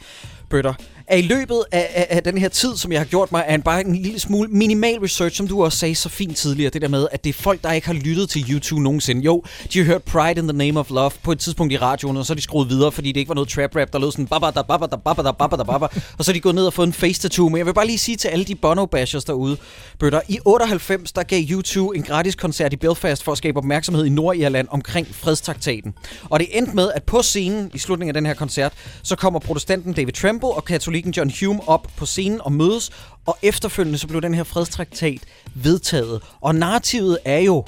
Bøtter, 0.51 0.75
at 1.07 1.19
i 1.19 1.23
løbet 1.23 1.65
af, 1.73 1.91
af, 1.95 2.07
af 2.11 2.23
den 2.23 2.39
her 2.39 2.49
tid, 2.49 2.77
som 2.77 2.93
jeg 2.93 3.01
har 3.01 3.05
gjort 3.05 3.33
mig, 3.33 3.45
er 3.47 3.55
en 3.55 3.63
bare 3.63 3.81
en 3.81 3.97
lille 3.97 4.19
smule 4.19 4.49
minimal 4.49 4.99
research, 4.99 5.37
som 5.37 5.49
du 5.49 5.65
også 5.65 5.79
sagde 5.79 5.95
så 5.95 6.09
fint 6.09 6.37
tidligere, 6.37 6.71
det 6.71 6.83
der 6.83 6.89
med, 6.89 7.07
at 7.13 7.25
det 7.25 7.31
er 7.31 7.35
folk, 7.43 7.63
der 7.63 7.73
ikke 7.73 7.87
har 7.87 7.95
lyttet 7.95 8.31
til 8.31 8.51
YouTube 8.51 8.83
nogensinde. 8.83 9.23
Jo, 9.23 9.43
de 9.73 9.79
har 9.79 9.87
hørt 9.87 10.03
Pride 10.03 10.41
in 10.41 10.49
the 10.49 10.57
Name 10.57 10.81
of 10.81 10.91
Love 10.91 11.11
på 11.23 11.33
et 11.33 11.39
tidspunkt 11.39 11.73
i 11.73 11.77
radioen, 11.77 12.17
og 12.17 12.27
så 12.27 12.33
er 12.33 12.35
de 12.35 12.43
skruet 12.43 12.69
videre, 12.69 12.93
fordi 12.93 13.13
det 13.13 13.21
ikke 13.21 13.29
var 13.29 13.35
noget 13.35 13.49
trap 13.49 13.77
rap, 13.77 13.93
der 13.93 13.99
lød 13.99 14.13
sådan 14.13 14.27
baba 14.27 14.51
da 14.51 14.63
baba 14.63 14.87
da 14.87 14.97
baba 14.97 15.57
da 15.57 15.63
da 15.63 15.89
og 16.19 16.25
så 16.25 16.31
er 16.31 16.33
de 16.33 16.41
gået 16.41 16.55
ned 16.55 16.67
og 16.67 16.73
fået 16.73 16.87
en 16.87 16.93
face 16.93 17.21
tattoo. 17.21 17.49
Men 17.49 17.59
jeg 17.59 17.67
vil 17.67 17.75
bare 17.75 17.87
lige 17.87 17.99
sige 17.99 18.17
til 18.17 18.29
alle 18.29 18.45
de 18.45 18.55
Bono 18.55 18.87
bashers 18.87 19.25
derude, 19.25 19.57
bøtter, 19.99 20.21
i 20.29 20.39
98, 20.45 21.13
der 21.13 21.23
gav 21.23 21.43
YouTube 21.51 21.97
en 21.97 22.03
gratis 22.03 22.35
koncert 22.35 22.73
i 22.73 22.77
Belfast 22.77 23.23
for 23.23 23.33
at 23.33 23.39
skabe 23.39 23.59
opmærksomhed 23.59 24.05
i 24.05 24.09
Nordirland 24.09 24.69
omkring 24.71 25.07
fredstraktaten. 25.15 25.95
Og 26.31 26.41
det 26.41 26.49
endte 26.59 26.73
med, 26.75 26.91
at 26.95 27.03
på 27.03 27.23
scenen 27.23 27.71
i 27.75 27.79
slutningen 27.79 28.17
af 28.17 28.21
den 28.21 28.27
her 28.27 28.35
koncert, 28.35 28.73
så 29.03 29.17
kommer 29.17 29.41
protestanten 29.41 29.93
David 29.93 30.13
Tremble 30.13 30.49
og 30.49 30.65
katolikken 30.95 31.13
John 31.13 31.33
Hume 31.41 31.69
op 31.69 31.87
på 31.97 32.07
scenen 32.07 32.41
og 32.41 32.53
mødes, 32.53 32.91
og 33.27 33.39
efterfølgende 33.43 33.99
så 33.99 34.07
blev 34.07 34.23
den 34.23 34.35
her 34.35 34.45
fredstraktat 34.45 35.21
vedtaget. 35.55 36.23
Og 36.41 36.55
narrativet 36.55 37.19
er 37.25 37.39
jo, 37.39 37.65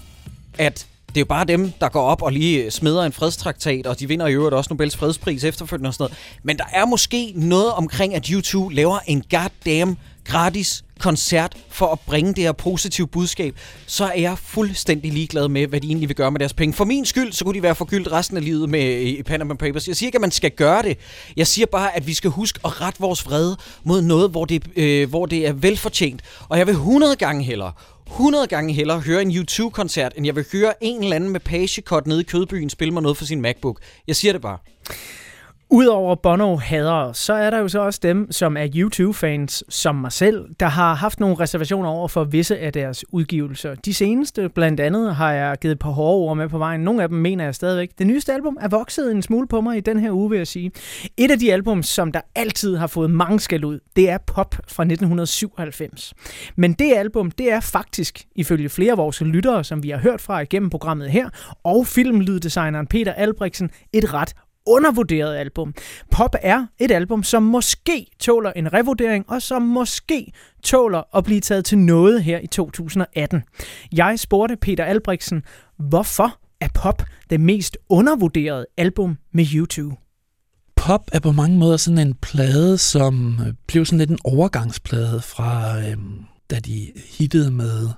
at 0.59 0.87
det 1.09 1.17
er 1.17 1.21
jo 1.21 1.25
bare 1.25 1.45
dem, 1.45 1.73
der 1.81 1.89
går 1.89 2.03
op 2.03 2.23
og 2.23 2.33
lige 2.33 2.71
smider 2.71 3.03
en 3.03 3.13
fredstraktat, 3.13 3.87
og 3.87 4.01
de 4.01 4.09
vinder 4.09 4.27
i 4.27 4.33
øvrigt 4.33 4.55
også 4.55 4.69
Nobels 4.71 4.97
fredspris 4.97 5.45
efterfølgende 5.45 5.89
og 5.89 5.95
sådan 5.95 6.05
noget. 6.05 6.19
Men 6.43 6.59
der 6.59 6.65
er 6.73 6.87
måske 6.87 7.33
noget 7.35 7.73
omkring, 7.73 8.15
at 8.15 8.27
YouTube 8.27 8.75
laver 8.75 8.99
en 9.07 9.23
goddamn 9.31 9.99
gratis 10.27 10.85
koncert 10.99 11.57
for 11.69 11.87
at 11.87 12.01
bringe 12.01 12.35
det 12.35 12.45
her 12.45 12.53
positive 12.53 13.07
budskab, 13.07 13.55
så 13.87 14.05
er 14.05 14.21
jeg 14.21 14.39
fuldstændig 14.39 15.13
ligeglad 15.13 15.49
med, 15.49 15.67
hvad 15.67 15.81
de 15.81 15.87
egentlig 15.87 16.09
vil 16.09 16.17
gøre 16.17 16.31
med 16.31 16.41
deres 16.41 16.53
penge. 16.53 16.75
For 16.75 16.85
min 16.85 17.05
skyld, 17.05 17.33
så 17.33 17.45
kunne 17.45 17.55
de 17.55 17.63
være 17.63 17.75
forgyldt 17.75 18.13
resten 18.13 18.37
af 18.37 18.45
livet 18.45 18.69
med 18.69 19.01
i 19.01 19.23
Panama 19.23 19.55
Papers. 19.55 19.89
Jeg 19.89 19.97
siger 19.97 20.09
ikke, 20.09 20.17
at 20.17 20.21
man 20.21 20.31
skal 20.31 20.51
gøre 20.51 20.83
det. 20.83 20.99
Jeg 21.37 21.47
siger 21.47 21.67
bare, 21.67 21.97
at 21.97 22.07
vi 22.07 22.15
skal 22.15 22.31
huske 22.31 22.61
at 22.65 22.81
rette 22.81 23.01
vores 23.01 23.27
vrede 23.27 23.57
mod 23.85 24.03
noget, 24.03 24.31
hvor 24.31 24.45
det, 24.45 24.65
øh, 24.77 25.09
hvor 25.09 25.27
det 25.27 25.47
er 25.47 25.53
velfortjent. 25.53 26.21
Og 26.49 26.59
jeg 26.59 26.67
vil 26.67 26.73
100 26.73 27.17
gange 27.17 27.45
hellere 27.45 27.73
100 28.07 28.47
gange 28.47 28.75
hellere 28.75 29.01
høre 29.01 29.23
en 29.23 29.37
YouTube-koncert, 29.37 30.13
end 30.17 30.27
jeg 30.27 30.37
vil 30.37 30.47
høre 30.53 30.85
en 30.85 31.03
eller 31.03 31.17
anden 31.17 31.31
med 31.31 31.41
pagekort 31.41 32.07
nede 32.07 32.21
i 32.21 32.25
Kødbyen 32.25 32.71
spille 32.71 32.95
mig 32.95 33.03
noget 33.03 33.19
for 33.19 33.25
sin 33.25 33.41
MacBook. 33.41 33.81
Jeg 34.07 34.17
siger 34.17 34.33
det 34.33 34.43
bare. 34.43 34.59
Udover 35.71 36.15
Bono 36.15 36.57
hader, 36.57 37.13
så 37.13 37.33
er 37.33 37.51
der 37.51 37.59
jo 37.59 37.69
så 37.69 37.81
også 37.81 38.01
dem, 38.03 38.33
som 38.33 38.57
er 38.57 38.69
YouTube-fans, 38.75 39.65
som 39.69 39.95
mig 39.95 40.13
selv, 40.13 40.45
der 40.61 40.67
har 40.67 40.95
haft 40.95 41.21
nogle 41.21 41.37
reservationer 41.41 41.89
over 41.89 42.09
for 42.09 42.25
visse 42.25 42.59
af 42.59 42.73
deres 42.73 43.05
udgivelser. 43.13 43.75
De 43.75 43.95
seneste, 43.95 44.49
blandt 44.49 44.81
andet, 44.81 45.15
har 45.15 45.33
jeg 45.33 45.57
givet 45.61 45.73
et 45.73 45.79
par 45.79 45.91
hårde 45.91 46.17
ord 46.17 46.37
med 46.37 46.49
på 46.49 46.59
vejen. 46.59 46.81
Nogle 46.81 47.03
af 47.03 47.09
dem 47.09 47.19
mener 47.19 47.45
jeg 47.45 47.55
stadigvæk. 47.55 47.91
Det 47.99 48.07
nyeste 48.07 48.33
album 48.33 48.59
er 48.61 48.69
vokset 48.69 49.13
en 49.13 49.23
smule 49.23 49.49
på 49.49 49.61
mig 49.61 49.77
i 49.77 49.81
den 49.81 49.99
her 49.99 50.11
uge, 50.11 50.31
vil 50.31 50.37
jeg 50.37 50.47
sige. 50.47 50.73
Et 51.17 51.31
af 51.31 51.39
de 51.39 51.53
album, 51.53 51.83
som 51.83 52.13
der 52.13 52.21
altid 52.35 52.77
har 52.77 52.87
fået 52.87 53.11
mange 53.11 53.41
skal 53.41 53.65
ud, 53.65 53.81
det 53.97 54.11
er 54.11 54.19
Pop 54.19 54.55
fra 54.69 54.83
1997. 54.83 56.15
Men 56.57 56.73
det 56.73 56.93
album, 56.97 57.31
det 57.31 57.53
er 57.53 57.61
faktisk, 57.61 58.25
ifølge 58.35 58.69
flere 58.69 58.93
af 58.93 58.99
vores 58.99 59.21
lyttere, 59.21 59.65
som 59.65 59.83
vi 59.83 59.91
har 59.91 59.99
hørt 59.99 60.21
fra 60.21 60.41
igennem 60.41 60.71
programmet 60.71 61.11
her, 61.11 61.29
og 61.65 61.87
filmlyddesigneren 61.87 62.87
Peter 62.87 63.13
Albrechtsen, 63.13 63.71
et 63.93 64.15
ret 64.15 64.35
undervurderet 64.67 65.37
album. 65.37 65.75
Pop 66.11 66.35
er 66.43 66.67
et 66.79 66.91
album, 66.91 67.23
som 67.23 67.43
måske 67.43 68.07
tåler 68.19 68.53
en 68.53 68.73
revurdering, 68.73 69.25
og 69.31 69.43
som 69.43 69.63
måske 69.63 70.33
tåler 70.63 71.17
at 71.17 71.25
blive 71.25 71.41
taget 71.41 71.65
til 71.65 71.79
noget 71.79 72.23
her 72.23 72.39
i 72.39 72.47
2018. 72.47 73.43
Jeg 73.93 74.19
spurgte 74.19 74.57
Peter 74.57 74.85
Albrechtsen, 74.85 75.43
hvorfor 75.79 76.39
er 76.61 76.69
Pop 76.75 77.03
det 77.31 77.41
mest 77.41 77.79
undervurderede 77.89 78.67
album 78.77 79.17
med 79.33 79.47
YouTube? 79.55 79.97
Pop 80.77 81.11
er 81.13 81.21
på 81.21 81.33
mange 81.33 81.59
måder 81.59 81.77
sådan 81.77 81.99
en 81.99 82.15
plade, 82.15 82.79
som 82.79 83.41
øh, 83.47 83.55
blev 83.67 83.85
sådan 83.85 83.99
lidt 83.99 84.11
en 84.11 84.19
overgangsplade 84.25 85.21
fra, 85.21 85.79
øhm, 85.81 86.25
da 86.51 86.59
de 86.59 86.93
hittede 87.19 87.51
med 87.51 87.89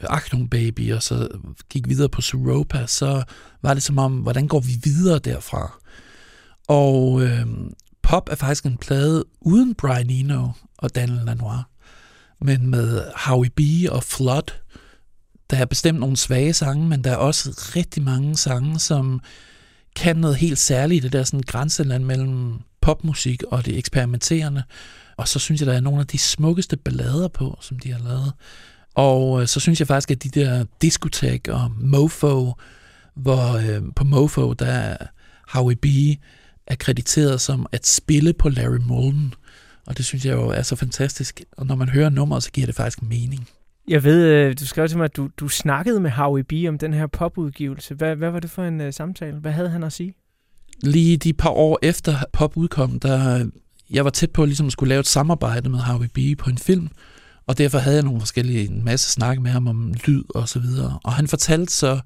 øh, 0.00 0.06
Achtung 0.10 0.50
Baby, 0.50 0.92
og 0.92 1.02
så 1.02 1.28
gik 1.70 1.88
videre 1.88 2.08
på 2.08 2.20
Suropa, 2.20 2.86
så 2.86 3.22
var 3.62 3.74
det 3.74 3.82
som 3.82 3.98
om, 3.98 4.12
hvordan 4.12 4.48
går 4.48 4.60
vi 4.60 4.72
videre 4.84 5.18
derfra? 5.18 5.78
Og 6.68 7.22
øh, 7.22 7.46
Pop 8.02 8.28
er 8.30 8.34
faktisk 8.34 8.64
en 8.64 8.76
plade 8.76 9.24
uden 9.40 9.74
Brian 9.74 10.10
Eno 10.10 10.48
og 10.78 10.94
Daniel 10.94 11.24
Lanois, 11.24 11.60
men 12.40 12.66
med 12.66 13.02
Howie 13.16 13.50
B 13.50 13.60
og 13.90 14.02
Flood. 14.02 14.52
Der 15.50 15.56
er 15.56 15.64
bestemt 15.64 16.00
nogle 16.00 16.16
svage 16.16 16.52
sange, 16.52 16.88
men 16.88 17.04
der 17.04 17.10
er 17.10 17.16
også 17.16 17.72
rigtig 17.76 18.02
mange 18.02 18.36
sange, 18.36 18.78
som 18.78 19.20
kan 19.96 20.16
noget 20.16 20.36
helt 20.36 20.58
særligt, 20.58 21.02
det 21.02 21.12
der 21.12 21.24
sådan 21.24 21.42
grænseland 21.46 22.04
mellem 22.04 22.60
popmusik 22.80 23.42
og 23.42 23.66
det 23.66 23.78
eksperimenterende. 23.78 24.62
Og 25.16 25.28
så 25.28 25.38
synes 25.38 25.60
jeg, 25.60 25.66
der 25.66 25.74
er 25.74 25.80
nogle 25.80 26.00
af 26.00 26.06
de 26.06 26.18
smukkeste 26.18 26.76
ballader 26.76 27.28
på, 27.28 27.58
som 27.60 27.78
de 27.78 27.92
har 27.92 27.98
lavet. 27.98 28.32
Og 28.94 29.40
øh, 29.40 29.48
så 29.48 29.60
synes 29.60 29.80
jeg 29.80 29.88
faktisk, 29.88 30.10
at 30.10 30.22
de 30.22 30.28
der 30.28 30.64
Discotek 30.82 31.48
og 31.48 31.70
Mofo, 31.78 32.52
hvor 33.14 33.56
øh, 33.56 33.82
på 33.96 34.04
Mofo, 34.04 34.52
der 34.52 34.66
er 34.66 34.96
Howie 35.48 35.76
B 35.76 35.86
er 36.66 36.74
krediteret 36.74 37.40
som 37.40 37.66
at 37.72 37.86
spille 37.86 38.32
på 38.32 38.48
Larry 38.48 38.78
Mullen. 38.86 39.34
Og 39.86 39.96
det 39.96 40.04
synes 40.04 40.24
jeg 40.24 40.34
jo 40.34 40.48
er 40.48 40.62
så 40.62 40.76
fantastisk. 40.76 41.40
Og 41.56 41.66
når 41.66 41.74
man 41.74 41.88
hører 41.88 42.10
nummeret, 42.10 42.42
så 42.42 42.50
giver 42.50 42.66
det 42.66 42.74
faktisk 42.74 43.02
mening. 43.02 43.48
Jeg 43.88 44.04
ved, 44.04 44.24
øh, 44.24 44.54
du 44.60 44.66
skrev 44.66 44.88
til 44.88 44.96
mig, 44.96 45.04
at 45.04 45.16
du, 45.16 45.28
du 45.36 45.48
snakkede 45.48 46.00
med 46.00 46.10
Howie 46.10 46.44
B 46.44 46.52
om 46.68 46.78
den 46.78 46.94
her 46.94 47.06
popudgivelse. 47.06 47.94
Hvad, 47.94 48.16
hvad 48.16 48.30
var 48.30 48.40
det 48.40 48.50
for 48.50 48.64
en 48.64 48.80
uh, 48.80 48.86
samtale? 48.90 49.38
Hvad 49.38 49.52
havde 49.52 49.70
han 49.70 49.82
at 49.82 49.92
sige? 49.92 50.14
Lige 50.82 51.16
de 51.16 51.32
par 51.32 51.50
år 51.50 51.78
efter 51.82 52.14
Pop 52.32 52.56
udkom, 52.56 53.00
der 53.00 53.46
jeg 53.90 54.04
var 54.04 54.10
tæt 54.10 54.30
på 54.30 54.44
ligesom 54.44 54.66
at 54.66 54.72
skulle 54.72 54.88
lave 54.88 55.00
et 55.00 55.06
samarbejde 55.06 55.68
med 55.68 55.78
Howie 55.78 56.08
B 56.08 56.38
på 56.38 56.50
en 56.50 56.58
film, 56.58 56.88
og 57.46 57.58
derfor 57.58 57.78
havde 57.78 57.96
jeg 57.96 58.04
nogle 58.04 58.20
forskellige, 58.20 58.68
en 58.68 58.84
masse 58.84 59.12
snak 59.12 59.40
med 59.40 59.50
ham 59.50 59.68
om 59.68 59.94
lyd 60.06 60.22
og 60.34 60.48
så 60.48 60.58
videre. 60.58 60.98
Og 61.04 61.12
han 61.12 61.28
fortalte 61.28 61.72
så 61.72 62.00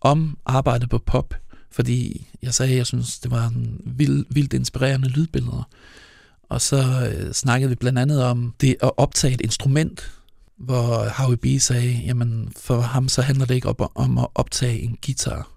om 0.00 0.38
arbejdet 0.46 0.90
på 0.90 0.98
Pop, 0.98 1.34
fordi 1.76 2.26
jeg 2.42 2.54
sagde, 2.54 2.72
at 2.72 2.78
jeg 2.78 2.86
synes, 2.86 3.18
det 3.18 3.30
var 3.30 3.46
en 3.46 3.80
vild, 3.84 4.26
vildt 4.30 4.52
inspirerende 4.52 5.08
lydbilleder. 5.08 5.68
Og 6.48 6.60
så 6.60 7.10
øh, 7.12 7.32
snakkede 7.32 7.68
vi 7.68 7.74
blandt 7.74 7.98
andet 7.98 8.22
om 8.22 8.54
det 8.60 8.76
at 8.82 8.90
optage 8.96 9.34
et 9.34 9.40
instrument, 9.40 10.10
hvor 10.56 11.08
Howie 11.08 11.36
B 11.36 11.46
sagde, 11.60 11.92
jamen 11.92 12.52
for 12.56 12.80
ham 12.80 13.08
så 13.08 13.22
handler 13.22 13.46
det 13.46 13.54
ikke 13.54 13.68
op, 13.68 13.92
om 13.94 14.18
at 14.18 14.26
optage 14.34 14.80
en 14.80 14.98
guitar. 15.06 15.48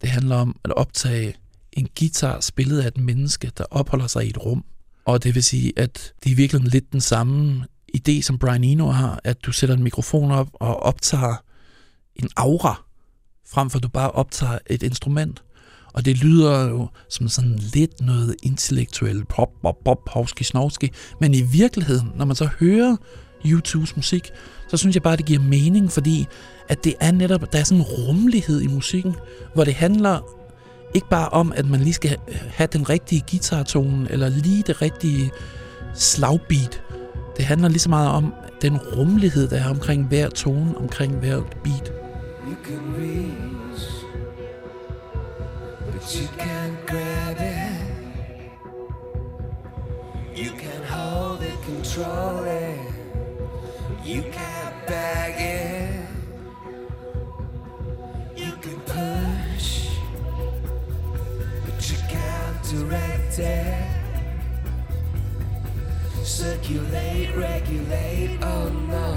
Det 0.00 0.08
handler 0.08 0.36
om 0.36 0.56
at 0.64 0.72
optage 0.72 1.34
en 1.72 1.88
guitar 1.98 2.40
spillet 2.40 2.80
af 2.80 2.86
et 2.86 2.98
menneske, 2.98 3.52
der 3.58 3.64
opholder 3.70 4.06
sig 4.06 4.26
i 4.26 4.30
et 4.30 4.44
rum. 4.44 4.64
Og 5.04 5.24
det 5.24 5.34
vil 5.34 5.44
sige, 5.44 5.72
at 5.76 6.12
det 6.24 6.32
er 6.32 6.36
virkelig 6.36 6.62
lidt 6.62 6.92
den 6.92 7.00
samme 7.00 7.64
idé, 7.96 8.22
som 8.22 8.38
Brian 8.38 8.64
Eno 8.64 8.90
har, 8.90 9.20
at 9.24 9.44
du 9.44 9.52
sætter 9.52 9.76
en 9.76 9.82
mikrofon 9.82 10.30
op 10.30 10.48
og 10.52 10.82
optager 10.82 11.36
en 12.16 12.28
aura 12.36 12.84
frem 13.46 13.70
for 13.70 13.78
at 13.78 13.82
du 13.82 13.88
bare 13.88 14.10
optager 14.10 14.58
et 14.66 14.82
instrument. 14.82 15.42
Og 15.94 16.04
det 16.04 16.18
lyder 16.24 16.68
jo 16.68 16.88
som 17.08 17.28
sådan 17.28 17.58
lidt 17.58 18.00
noget 18.00 18.34
intellektuelt 18.42 19.28
pop, 19.28 19.48
pop, 19.62 19.76
pop, 19.84 20.08
hovski, 20.08 20.44
snovski. 20.44 20.90
Men 21.20 21.34
i 21.34 21.42
virkeligheden, 21.42 22.12
når 22.16 22.24
man 22.24 22.36
så 22.36 22.48
hører 22.60 22.96
YouTubes 23.46 23.96
musik, 23.96 24.30
så 24.68 24.76
synes 24.76 24.96
jeg 24.96 25.02
bare, 25.02 25.16
det 25.16 25.24
giver 25.24 25.40
mening, 25.40 25.92
fordi 25.92 26.26
at 26.68 26.84
det 26.84 26.94
er 27.00 27.12
netop, 27.12 27.52
der 27.52 27.58
er 27.58 27.64
sådan 27.64 27.78
en 27.78 27.84
rummelighed 27.84 28.60
i 28.60 28.66
musikken, 28.66 29.14
hvor 29.54 29.64
det 29.64 29.74
handler 29.74 30.20
ikke 30.94 31.08
bare 31.08 31.28
om, 31.28 31.52
at 31.56 31.66
man 31.66 31.80
lige 31.80 31.92
skal 31.92 32.16
have 32.48 32.68
den 32.72 32.88
rigtige 32.88 33.24
guitartone, 33.30 34.10
eller 34.10 34.28
lige 34.28 34.62
det 34.66 34.82
rigtige 34.82 35.30
slagbeat. 35.94 36.82
Det 37.36 37.44
handler 37.44 37.68
lige 37.68 37.78
så 37.78 37.88
meget 37.88 38.08
om 38.08 38.34
den 38.62 38.78
rummelighed, 38.78 39.48
der 39.48 39.56
er 39.56 39.70
omkring 39.70 40.06
hver 40.06 40.28
tone, 40.28 40.78
omkring 40.78 41.14
hver 41.16 41.40
beat. 41.64 41.92
You 42.46 42.54
can 42.64 42.94
read. 42.98 43.63
But 45.94 46.14
you 46.16 46.28
can't 46.36 46.86
grab 46.86 47.36
it. 47.38 47.70
You 50.34 50.50
can't 50.50 50.84
hold 50.84 51.42
it, 51.42 51.62
control 51.62 52.42
it. 52.44 52.80
You 54.04 54.22
can't 54.22 54.86
bag 54.88 55.34
it. 55.38 56.08
You 58.36 58.52
can 58.64 58.80
push, 58.80 59.88
but 61.64 61.90
you 61.90 61.98
can't 62.08 62.62
direct 62.70 63.38
it. 63.38 63.90
Circulate, 66.24 67.36
regulate, 67.36 68.38
oh 68.42 68.68
no, 68.88 69.16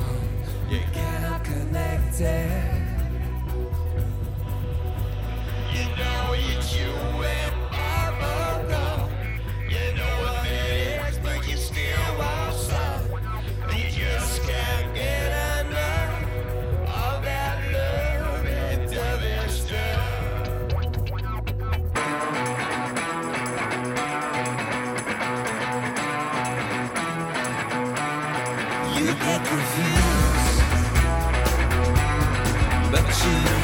you 0.69 0.81
cannot 0.93 1.43
connect 1.43 2.21
it. 2.21 2.86
Get 29.27 29.45
confused, 29.45 30.61
but 32.91 33.07
you 33.25 33.56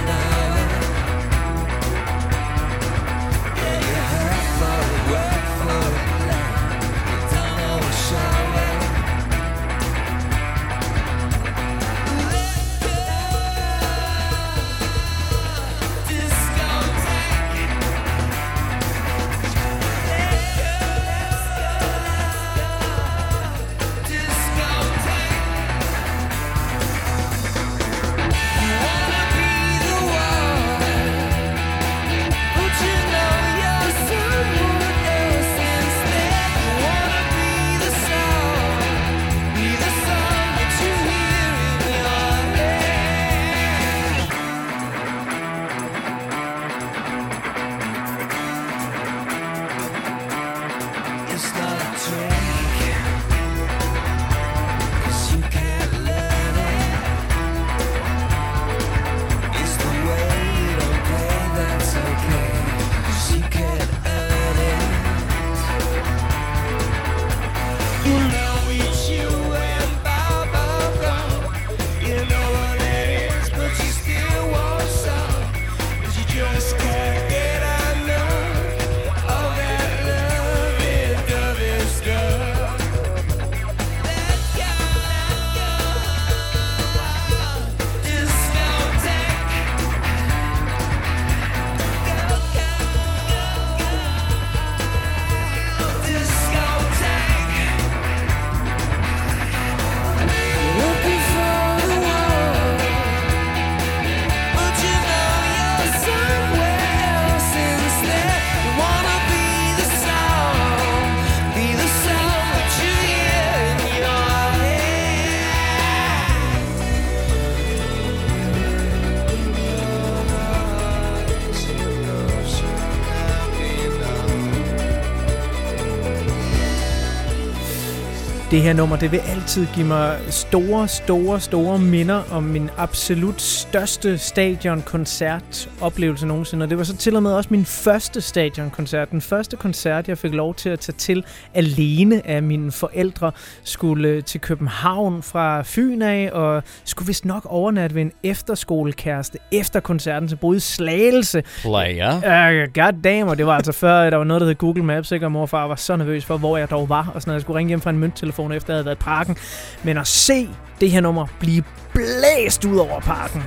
Det 128.53 128.61
her 128.61 128.73
nummer, 128.73 128.95
det 128.95 129.11
vil 129.11 129.18
altid 129.18 129.68
give 129.75 129.87
mig 129.87 130.19
store, 130.30 130.87
store, 130.87 131.39
store 131.39 131.80
minder 131.80 132.23
om 132.32 132.43
min 132.43 132.69
absolut 132.77 133.41
største 133.41 134.18
stadionkoncert-oplevelse 134.18 136.25
nogensinde. 136.25 136.64
Og 136.64 136.69
det 136.69 136.77
var 136.77 136.84
så 136.84 136.98
til 136.98 137.16
og 137.16 137.23
med 137.23 137.34
også 137.34 137.48
min 137.52 137.66
første 137.66 138.21
stadionkoncert. 138.21 139.11
Den 139.11 139.21
første 139.21 139.57
koncert, 139.57 140.07
jeg 140.07 140.18
fik 140.18 140.34
lov 140.34 140.55
til 140.55 140.69
at 140.69 140.80
tage 140.80 140.95
til 140.98 141.25
alene 141.53 142.27
af 142.27 142.43
mine 142.43 142.71
forældre, 142.71 143.32
skulle 143.64 144.21
til 144.21 144.41
København 144.41 145.23
fra 145.23 145.61
Fyn 145.66 146.02
af, 146.02 146.30
og 146.34 146.64
skulle 146.84 147.07
vist 147.07 147.25
nok 147.25 147.45
overnatte 147.45 147.95
ved 147.95 148.02
en 148.02 148.11
efterskolekæreste 148.23 149.37
efter 149.52 149.80
koncerten, 149.80 150.30
så 150.30 150.36
boede 150.36 150.59
Slagelse. 150.59 151.43
Player. 151.61 152.16
Uh, 152.16 152.73
God 152.73 153.02
damn, 153.03 153.30
og 153.30 153.37
det 153.37 153.45
var 153.45 153.55
altså 153.55 153.71
før, 153.71 154.09
der 154.09 154.18
var 154.18 154.23
noget, 154.23 154.41
der 154.41 154.48
hed 154.48 154.55
Google 154.55 154.84
Maps, 154.84 155.11
ikke? 155.11 155.25
og 155.25 155.32
mor 155.32 155.41
og 155.41 155.50
far 155.50 155.68
var 155.68 155.75
så 155.75 155.95
nervøs 155.95 156.25
for, 156.25 156.37
hvor 156.37 156.57
jeg 156.57 156.69
dog 156.69 156.89
var, 156.89 157.11
og 157.16 157.21
sådan 157.21 157.30
noget. 157.30 157.36
Jeg 157.36 157.41
skulle 157.41 157.57
ringe 157.57 157.68
hjem 157.68 157.82
fra 157.82 157.89
en 157.89 158.00
mønttelefon, 158.00 158.43
efter 158.52 158.74
jeg 158.74 158.77
havde 158.77 158.86
været 158.86 158.95
i 158.95 159.04
parken. 159.04 159.38
Men 159.84 159.98
at 159.98 160.08
se 160.08 160.50
det 160.82 160.92
her 160.92 161.02
nummer 161.02 161.27
blive 161.40 161.64
blæst 161.93 162.66
ud 162.66 162.77
over 162.77 163.00
parken. 163.00 163.43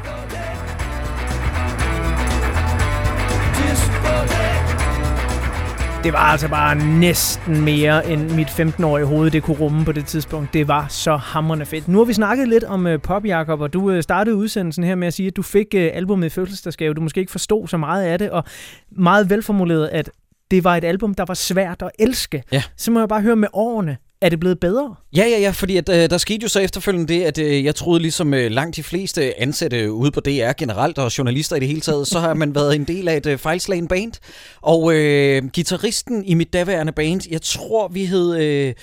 Det 6.07 6.13
var 6.13 6.19
altså 6.19 6.49
bare 6.49 6.75
næsten 6.75 7.61
mere, 7.61 8.11
end 8.11 8.31
mit 8.31 8.47
15-årige 8.49 9.07
hoved 9.07 9.31
det 9.31 9.43
kunne 9.43 9.57
rumme 9.57 9.85
på 9.85 9.93
det 9.93 10.07
tidspunkt. 10.07 10.53
Det 10.55 10.69
var 10.69 10.87
så 10.89 11.17
hammerende 11.17 11.67
fedt. 11.67 11.89
Nu 11.89 11.99
har 11.99 12.05
vi 12.05 12.13
snakket 12.13 12.49
lidt 12.49 12.65
om 12.65 12.87
uh, 12.87 13.01
pop, 13.03 13.27
Jacob, 13.27 13.61
og 13.61 13.73
du 13.73 13.93
uh, 13.93 14.01
startede 14.01 14.37
udsendelsen 14.37 14.85
her 14.85 14.95
med 14.95 15.07
at 15.07 15.15
sige, 15.15 15.27
at 15.27 15.37
du 15.37 15.43
fik 15.43 15.67
uh, 15.75 15.81
albumet 15.81 16.27
i 16.27 16.31
fødselsdagsgave. 16.31 16.95
Du 16.95 17.01
måske 17.01 17.21
ikke 17.21 17.33
forstod 17.33 17.69
så 17.69 17.77
meget 17.77 18.05
af 18.05 18.19
det, 18.19 18.31
og 18.31 18.45
meget 18.91 19.31
velformuleret, 19.31 19.89
at 19.93 20.11
det 20.51 20.65
var 20.65 20.77
et 20.77 20.85
album, 20.85 21.15
der 21.15 21.25
var 21.29 21.35
svært 21.35 21.83
at 21.83 21.91
elske. 21.99 22.43
Ja. 22.53 22.63
Så 22.77 22.91
må 22.91 22.99
jeg 22.99 23.09
bare 23.09 23.23
høre 23.23 23.37
med 23.37 23.49
årene, 23.53 23.97
er 24.27 24.31
det 24.31 24.41
blevet 24.41 24.61
bedre? 24.61 24.95
Ja, 25.17 25.25
ja, 25.25 25.39
ja, 25.39 25.51
fordi 25.51 25.77
at, 25.77 25.89
øh, 25.89 26.11
der 26.11 26.19
skete 26.19 26.43
jo 26.43 26.49
så 26.49 26.61
efterfølgende 26.61 27.15
det, 27.15 27.23
at 27.23 27.39
øh, 27.39 27.65
jeg 27.65 27.75
troede 27.75 28.01
ligesom 28.01 28.35
øh, 28.35 28.51
langt 28.51 28.77
de 28.77 28.83
fleste 28.83 29.41
ansatte 29.41 29.93
ude 29.93 30.11
på 30.11 30.21
DR 30.21 30.53
generelt, 30.59 30.99
og 30.99 31.19
journalister 31.19 31.57
i 31.57 31.61
det 31.61 31.69
hele 31.69 31.81
taget, 31.81 32.09
så 32.09 32.21
har 32.21 32.35
man 32.35 32.55
været 32.55 32.75
en 32.75 32.85
del 32.85 33.09
af 33.09 33.17
et 33.17 33.27
øh, 33.27 33.39
fejlslagen 33.39 33.89
band. 33.89 34.13
Og 34.61 34.95
øh, 34.95 35.43
gitarristen 35.49 36.25
i 36.25 36.35
mit 36.35 36.53
daværende 36.53 36.93
band, 36.93 37.21
jeg 37.31 37.43
tror 37.43 37.89
vi 37.89 38.05
hed 38.05 38.37
øh, 38.37 38.75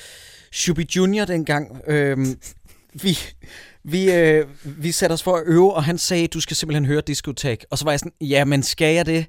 Shubi 0.54 0.86
Junior 0.96 1.26
dengang, 1.26 1.82
øh, 1.88 2.18
vi, 2.94 3.18
Vi, 3.86 4.12
øh, 4.12 4.46
vi 4.64 4.92
satte 4.92 5.14
os 5.14 5.24
for 5.24 5.36
at 5.36 5.44
øve, 5.46 5.74
og 5.74 5.84
han 5.84 5.98
sagde, 5.98 6.28
du 6.28 6.42
skal 6.42 6.56
simpelthen 6.56 6.86
høre 6.86 7.02
Discotech. 7.08 7.66
Og 7.72 7.78
så 7.78 7.86
var 7.86 7.92
jeg 7.92 8.00
sådan, 8.00 8.12
ja, 8.22 8.46
men 8.46 8.64
skal 8.64 8.96
jeg 8.96 9.06
det? 9.06 9.26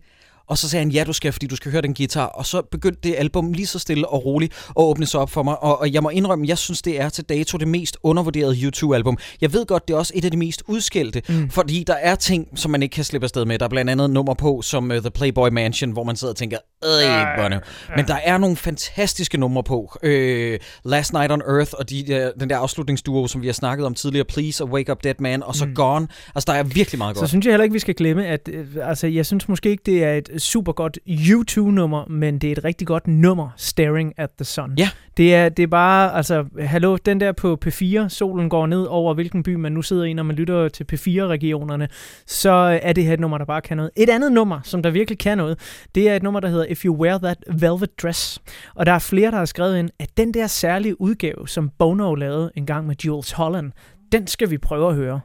Og 0.49 0.59
så 0.59 0.69
sagde 0.69 0.85
han, 0.85 0.93
ja, 0.93 1.05
du 1.05 1.13
skal, 1.13 1.33
fordi 1.33 1.47
du 1.47 1.57
skal 1.57 1.73
høre 1.73 1.83
den 1.83 1.95
guitar. 1.95 2.27
Og 2.27 2.47
så 2.47 2.63
begyndte 2.71 3.01
det 3.09 3.15
album 3.19 3.53
lige 3.53 3.67
så 3.67 3.79
stille 3.79 4.09
og 4.09 4.25
roligt 4.25 4.53
at 4.69 4.73
åbne 4.77 5.07
sig 5.07 5.21
op 5.21 5.31
for 5.31 5.43
mig. 5.43 5.63
Og, 5.63 5.81
og 5.81 5.93
jeg 5.93 6.03
må 6.03 6.09
indrømme, 6.09 6.49
jeg 6.49 6.59
synes, 6.59 6.83
det 6.83 7.01
er 7.01 7.09
til 7.09 7.25
dato 7.25 7.59
det 7.59 7.69
mest 7.69 7.97
undervurderede 8.03 8.55
U2-album. 8.69 9.19
Jeg 9.41 9.53
ved 9.53 9.67
godt, 9.67 9.89
det 9.89 9.95
er 9.95 9.99
også 9.99 10.13
et 10.17 10.25
af 10.25 10.31
de 10.31 10.37
mest 10.37 10.63
udskældte, 10.69 11.23
Mm. 11.29 11.35
mm. 11.35 11.51
fordi 11.51 11.85
der 11.87 11.95
er 11.95 12.15
ting, 12.15 12.49
som 12.55 12.71
man 12.71 12.83
ikke 12.83 12.93
kan 12.93 13.05
slippe 13.05 13.25
afsted 13.25 13.45
med. 13.45 13.59
Der 13.59 13.65
er 13.65 13.69
blandt 13.69 13.91
andet 13.91 14.11
nummer 14.11 14.35
på, 14.35 14.63
som 14.63 14.91
uh, 14.91 14.97
The 14.97 15.11
Playboy 15.11 15.49
Mansion, 15.49 15.91
hvor 15.91 16.05
man 16.05 16.17
sidder 16.17 16.33
og 16.33 16.37
tænker, 16.39 16.59
øh, 16.85 17.43
Bono. 17.43 17.59
Men 17.97 18.07
der 18.07 18.17
er 18.25 18.39
nogle 18.39 18.57
fantastiske 18.57 19.39
numre 19.39 19.63
på. 19.63 19.99
Øh, 20.03 20.59
Last 20.85 21.13
Night 21.13 21.33
on 21.33 21.43
Earth, 21.49 21.73
og 21.79 21.91
de, 21.91 22.05
der, 22.07 22.31
den 22.41 22.51
der 22.51 22.59
afslutningsduo, 22.59 23.27
som 23.27 23.43
vi 23.43 23.47
har 23.47 23.53
snakket 23.53 23.87
om 23.87 23.95
tidligere, 23.95 24.25
Please 24.25 24.65
og 24.65 24.71
Wake 24.71 24.93
Up 24.93 25.05
Dead 25.05 25.15
Man, 25.19 25.43
og 25.43 25.55
så 25.55 25.65
Mm. 25.67 25.75
Gone. 25.75 26.09
Altså, 26.35 26.53
der 26.53 26.59
er 26.59 26.63
virkelig 26.63 26.99
meget 26.99 27.17
Så 27.17 27.21
godt. 27.21 27.29
synes 27.31 27.47
jeg 27.47 27.53
heller 27.53 27.65
ikke, 27.65 27.73
vi 27.73 27.79
skal 27.79 27.95
glemme, 27.95 28.27
at 28.27 28.49
øh, 28.53 28.67
altså, 28.83 29.07
jeg 29.07 29.27
synes 29.27 29.49
måske 29.49 29.71
ikke, 29.71 29.83
det 29.87 30.05
er 30.05 30.15
et 30.15 30.31
super 30.43 30.73
godt 30.73 30.99
U2-nummer, 31.09 32.05
men 32.11 32.39
det 32.39 32.49
er 32.49 32.53
et 32.53 32.65
rigtig 32.65 32.87
godt 32.87 33.07
nummer, 33.07 33.49
Staring 33.57 34.13
at 34.17 34.31
the 34.39 34.45
Sun. 34.45 34.71
Ja. 34.79 34.89
Det 35.17 35.35
er, 35.35 35.49
det 35.49 35.63
er 35.63 35.67
bare, 35.67 36.15
altså, 36.15 36.45
hallo, 36.61 36.97
den 36.97 37.21
der 37.21 37.33
på 37.33 37.59
P4, 37.67 38.09
solen 38.09 38.49
går 38.49 38.67
ned 38.67 38.85
over 38.85 39.15
hvilken 39.15 39.43
by 39.43 39.55
man 39.55 39.73
nu 39.73 39.83
sidder 39.83 40.05
i, 40.05 40.13
når 40.13 40.23
man 40.23 40.37
lytter 40.37 40.69
til 40.69 40.87
P4-regionerne, 40.93 41.89
så 42.27 42.51
øh, 42.51 42.79
er 42.83 42.93
det 42.93 43.05
her 43.05 43.13
et 43.13 43.21
nummer, 43.21 43.39
der 43.39 43.45
bare 43.45 43.61
kan 43.61 43.77
noget. 43.77 43.91
Et 43.97 44.11
andet 44.11 44.33
nummer, 44.33 44.61
som 44.63 44.83
der 44.83 44.91
virkelig 44.91 45.19
kan 45.19 45.39
noget, 45.39 45.59
det 45.95 46.09
er 46.09 46.17
et 46.17 46.23
nummer, 46.23 46.41
der 46.41 46.49
hedder 46.49 46.65
If 46.65 46.85
You 46.85 46.97
Wear 46.97 47.19
That 47.19 47.39
Velvet 47.61 48.03
Dress. 48.03 48.43
Og 48.75 48.87
der 48.87 48.93
er 48.93 48.99
flere, 48.99 49.31
der 49.31 49.39
har 49.39 49.45
skrevet 49.45 49.79
ind, 49.79 49.91
at 49.99 50.17
den 50.17 50.35
der 50.35 50.47
særlige 50.47 51.01
udgave, 51.01 51.49
som 51.49 51.71
Bono 51.79 52.15
lavede 52.15 52.51
en 52.57 52.67
gang 52.67 52.87
med 52.87 52.95
Jules 53.05 53.33
Holland, 53.33 53.73
den 54.13 54.27
skal 54.27 54.51
vi 54.51 54.59
prøve 54.59 54.89
at 54.89 54.95
høre. 54.95 55.21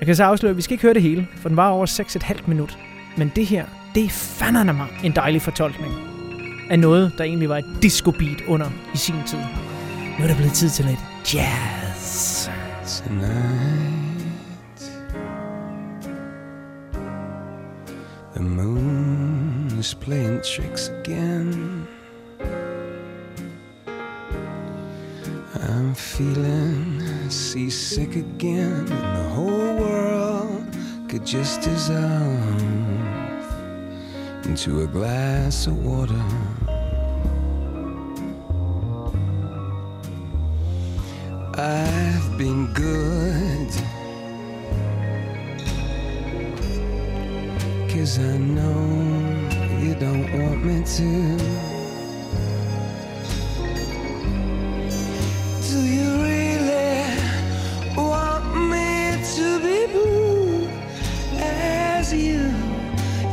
Jeg 0.00 0.06
kan 0.06 0.16
så 0.16 0.24
afsløre, 0.24 0.50
at 0.50 0.56
vi 0.56 0.62
skal 0.62 0.74
ikke 0.74 0.82
høre 0.82 0.94
det 0.94 1.02
hele, 1.02 1.26
for 1.36 1.48
den 1.48 1.56
var 1.56 1.70
over 1.70 1.86
6,5 1.86 2.48
minut. 2.48 2.78
Men 3.16 3.32
det 3.36 3.46
her, 3.46 3.64
det 3.94 4.04
er 4.04 4.08
fandme 4.08 4.72
mig 4.72 4.88
en 5.04 5.12
dejlig 5.12 5.42
fortolkning 5.42 6.13
af 6.70 6.78
noget, 6.78 7.12
der 7.18 7.24
egentlig 7.24 7.48
var 7.48 7.58
et 7.58 7.64
disco-beat 7.82 8.42
under 8.48 8.70
i 8.94 8.96
sin 8.96 9.14
tid. 9.26 9.38
Nu 10.18 10.24
er 10.24 10.28
der 10.28 10.36
blevet 10.36 10.52
tid 10.52 10.70
til 10.70 10.84
lidt 10.84 11.34
jazz. 11.34 12.48
Tonight, 12.86 14.24
the 18.34 18.42
moon 18.42 19.72
is 19.78 19.94
playing 19.94 20.42
tricks 20.42 20.90
again. 21.00 21.86
I'm 25.54 25.94
feeling 25.94 27.02
seasick 27.30 28.16
again, 28.16 28.88
and 28.88 28.88
the 28.88 29.28
whole 29.34 29.76
world 29.80 30.64
could 31.08 31.26
just 31.26 31.62
dissolve 31.62 32.93
into 34.46 34.82
a 34.82 34.86
glass 34.86 35.66
of 35.66 35.84
water. 35.84 36.22
I've 41.56 42.38
been 42.38 42.72
good. 42.72 43.70
Cause 47.90 48.18
I 48.18 48.36
know 48.38 48.74
you 49.80 49.94
don't 49.94 50.30
want 50.38 50.64
me 50.64 50.82
to. 50.98 51.10
Do 55.68 55.78
you 55.96 56.10
really 56.22 57.06
want 57.96 58.46
me 58.70 59.22
to 59.36 59.46
be 59.64 59.86
blue 59.92 60.13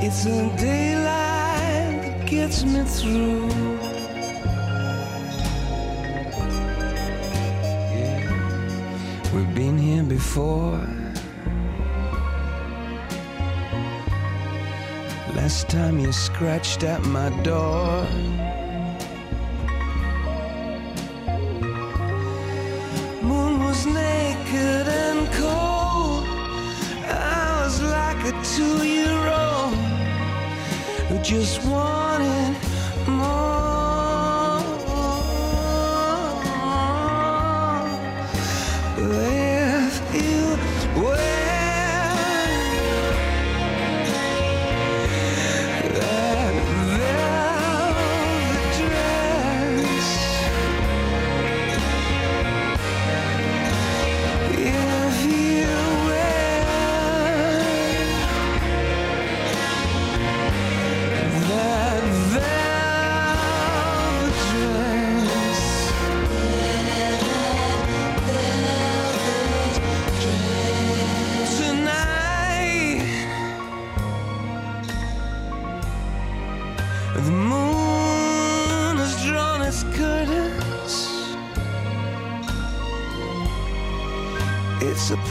It's 0.03 0.23
the 0.23 0.51
daylight 0.57 2.01
that 2.01 2.25
gets 2.25 2.63
me 2.63 2.83
through. 2.85 3.47
Yeah. 7.93 8.25
We've 9.31 9.53
been 9.53 9.77
here 9.77 10.01
before. 10.01 10.81
Last 15.35 15.69
time 15.69 15.99
you 15.99 16.11
scratched 16.11 16.83
at 16.83 17.03
my 17.03 17.29
door. 17.43 18.03
Moon 23.21 23.63
was 23.63 23.85
naked 23.85 24.87
and 25.03 25.31
cold. 25.33 26.25
I 27.05 27.61
was 27.63 27.79
like 27.83 28.17
a 28.25 28.33
two 28.43 28.83
year 28.83 29.27
old 29.27 29.60
just 31.23 31.63
wanted 31.65 32.57
more. 33.07 33.70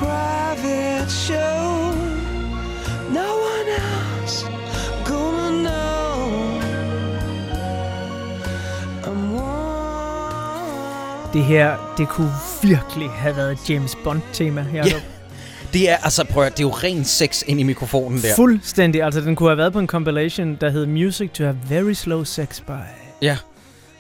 Private 0.01 1.11
show. 1.11 1.93
No 3.19 3.29
one 3.53 3.69
else 3.69 4.47
gonna 5.05 5.51
know. 5.51 6.61
I'm 9.09 9.23
Det 11.33 11.45
her, 11.45 11.95
det 11.99 12.09
kunne 12.09 12.33
virkelig 12.63 13.11
have 13.11 13.37
været 13.37 13.53
et 13.53 13.71
James 13.71 13.97
Bond-tema 14.05 14.61
her. 14.61 14.87
Ja. 14.87 15.01
Det 15.73 15.91
er, 15.91 15.97
altså 15.97 16.25
prøv 16.25 16.45
at, 16.45 16.53
det 16.53 16.65
er 16.65 16.69
jo 16.69 16.75
ren 16.75 17.05
sex 17.05 17.43
ind 17.47 17.61
i 17.61 17.63
mikrofonen 17.63 18.23
der. 18.23 18.35
Fuldstændig. 18.37 19.03
Altså, 19.03 19.21
den 19.21 19.37
kunne 19.37 19.49
have 19.49 19.59
været 19.59 19.73
på 19.73 19.79
en 19.79 19.87
compilation, 19.87 20.55
der 20.61 20.71
hed 20.71 20.87
Music 20.87 21.31
to 21.31 21.45
have 21.45 21.59
very 21.69 21.93
slow 21.93 22.25
sex 22.25 22.61
by. 22.61 22.73
Ja. 23.23 23.37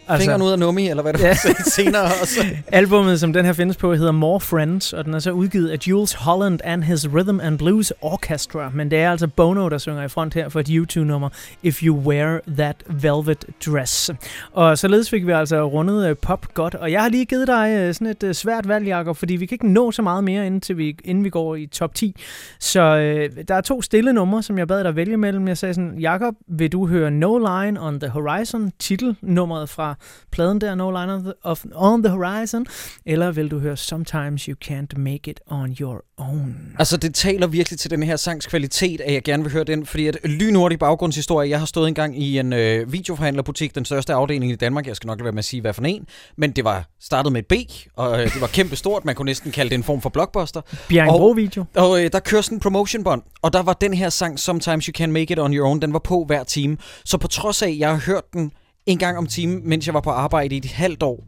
Altså, 0.09 0.25
Fingeren 0.25 0.43
ud 0.43 0.51
af 0.51 0.59
nummi, 0.59 0.89
eller 0.89 1.03
hvad 1.03 1.13
det 1.13 1.23
var 1.23 1.71
senere 1.71 2.03
også. 2.23 2.47
Albummet, 2.67 3.21
som 3.21 3.33
den 3.33 3.45
her 3.45 3.53
findes 3.53 3.77
på, 3.77 3.95
hedder 3.95 4.13
More 4.13 4.41
Friends, 4.41 4.93
og 4.93 5.05
den 5.05 5.15
er 5.15 5.19
så 5.19 5.31
udgivet 5.31 5.71
af 5.71 5.77
Jules 5.89 6.13
Holland 6.13 6.61
and 6.65 6.83
his 6.85 7.09
Rhythm 7.15 7.41
and 7.41 7.59
Blues 7.59 7.93
Orchestra. 8.01 8.71
Men 8.75 8.91
det 8.91 8.99
er 8.99 9.11
altså 9.11 9.29
Bono, 9.29 9.69
der 9.69 9.79
synger 9.79 10.03
i 10.03 10.09
front 10.09 10.35
her 10.35 10.49
for 10.49 10.61
et 10.61 10.69
YouTube-nummer, 10.69 11.29
If 11.63 11.83
You 11.83 11.97
Wear 11.97 12.41
That 12.59 12.77
Velvet 12.87 13.45
Dress. 13.67 14.11
Og 14.53 14.79
således 14.79 15.11
fik 15.11 15.27
vi 15.27 15.33
altså 15.33 15.63
rundet 15.65 16.09
øh, 16.09 16.17
pop 16.17 16.55
godt, 16.55 16.75
og 16.75 16.93
jeg 16.93 17.03
har 17.03 17.09
lige 17.09 17.25
givet 17.25 17.47
dig 17.47 17.71
øh, 17.79 17.95
sådan 17.95 18.07
et 18.07 18.23
øh, 18.23 18.35
svært 18.35 18.69
valg, 18.69 18.87
Jacob, 18.87 19.17
fordi 19.17 19.37
vi 19.37 19.47
kan 19.47 19.55
ikke 19.55 19.73
nå 19.73 19.91
så 19.91 20.03
meget 20.03 20.25
mere, 20.25 20.47
inden, 20.47 20.61
til 20.61 20.79
vi, 20.79 20.97
inden 21.05 21.25
vi 21.25 21.31
går 21.31 21.57
i 21.57 21.67
top 21.67 21.95
10. 21.95 22.17
Så 22.61 22.81
øh, 22.81 23.31
der 23.49 23.55
er 23.55 23.61
to 23.61 23.83
stille 23.83 24.13
numre, 24.13 24.43
som 24.43 24.59
jeg 24.59 24.69
bad 24.69 24.85
dig 24.85 24.97
vælge 24.97 25.17
mellem. 25.17 25.49
Jeg 25.49 25.59
sagde 25.59 25.75
sådan, 25.75 25.99
Jacob, 25.99 26.35
vil 26.49 26.73
du 26.73 26.87
høre 26.87 27.11
No 27.11 27.39
Line 27.39 27.81
on 27.81 28.01
the 28.01 28.09
Horizon, 28.09 28.73
titelnummeret 28.79 29.69
fra 29.69 29.95
pladen 30.33 30.61
der, 30.61 30.75
No 30.75 30.91
Line 30.91 31.13
on 31.13 31.23
the, 31.23 31.33
of, 31.43 31.65
on 31.75 32.03
the 32.03 32.13
Horizon, 32.13 32.67
eller 33.07 33.31
vil 33.31 33.51
du 33.51 33.59
høre 33.59 33.77
Sometimes 33.77 34.45
You 34.45 34.57
Can't 34.65 34.99
Make 34.99 35.31
It 35.31 35.41
On 35.47 35.77
Your 35.81 36.05
Own? 36.19 36.57
Altså, 36.79 36.97
det 36.97 37.15
taler 37.15 37.47
virkelig 37.47 37.79
til 37.79 37.91
den 37.91 38.03
her 38.03 38.17
sangs 38.17 38.47
kvalitet, 38.47 39.01
at 39.01 39.13
jeg 39.13 39.23
gerne 39.23 39.43
vil 39.43 39.53
høre 39.53 39.65
den, 39.65 39.87
fordi 39.87 40.07
at 40.07 40.19
lynhurtig 40.25 40.79
baggrundshistorie, 40.79 41.51
jeg 41.51 41.59
har 41.59 41.67
stået 41.67 41.89
engang 41.89 42.23
i 42.23 42.39
en 42.39 42.53
øh, 42.53 42.93
videoforhandlerbutik, 42.93 43.75
den 43.75 43.85
største 43.85 44.15
afdeling 44.15 44.53
i 44.53 44.57
Danmark, 44.57 44.87
jeg 44.87 44.97
skal 44.97 45.07
nok 45.07 45.19
lade 45.19 45.25
være 45.25 45.33
med 45.33 45.39
at 45.39 45.45
sige, 45.45 45.61
hvad 45.61 45.73
for 45.73 45.83
en, 45.83 46.07
men 46.37 46.51
det 46.51 46.65
var 46.65 46.89
startet 47.01 47.33
med 47.33 47.41
et 47.41 47.47
B, 47.47 47.53
og 47.97 48.21
øh, 48.21 48.35
det 48.35 48.41
var 48.41 48.47
kæmpe 48.47 48.77
stort, 48.77 49.05
man 49.05 49.15
kunne 49.15 49.27
næsten 49.27 49.53
kalde 49.53 49.71
det 49.71 49.75
en 49.75 49.85
form 49.85 50.01
for 50.01 50.11
blockbuster. 50.11 50.61
Bjerringbro-video. 50.89 51.65
Og, 51.75 51.91
og 51.91 52.05
øh, 52.05 52.13
der 52.13 52.21
kørte 52.21 52.43
sådan 52.43 52.57
en 52.57 52.61
promotionbånd, 52.61 53.23
og 53.43 53.53
der 53.53 53.63
var 53.63 53.73
den 53.73 53.95
her 53.95 54.09
sang, 54.09 54.39
Sometimes 54.39 54.85
You 54.85 54.93
Can 54.93 55.13
Make 55.13 55.33
It 55.33 55.39
On 55.39 55.55
Your 55.55 55.69
Own, 55.69 55.83
den 55.83 55.93
var 55.93 55.99
på 55.99 56.25
hver 56.27 56.45
time. 56.45 56.77
Så 57.05 57.19
på 57.19 57.29
trods 57.29 57.63
af, 57.63 57.69
at 57.69 57.79
jeg 57.79 57.91
har 57.91 58.03
hørt 58.07 58.25
den 58.33 58.53
en 58.87 58.99
gang 58.99 59.19
om 59.19 59.27
timen, 59.27 59.69
mens 59.69 59.87
jeg 59.87 59.95
var 59.95 60.01
på 60.01 60.11
arbejde 60.11 60.55
i 60.55 60.59
et 60.59 60.65
halvt 60.65 61.03
år, 61.03 61.25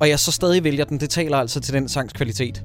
og 0.00 0.08
jeg 0.08 0.18
så 0.18 0.32
stadig 0.32 0.64
vælger 0.64 0.84
den, 0.84 1.00
det 1.00 1.10
taler 1.10 1.36
altså 1.36 1.60
til 1.60 1.74
den 1.74 1.88
sangs 1.88 2.12
kvalitet. 2.12 2.64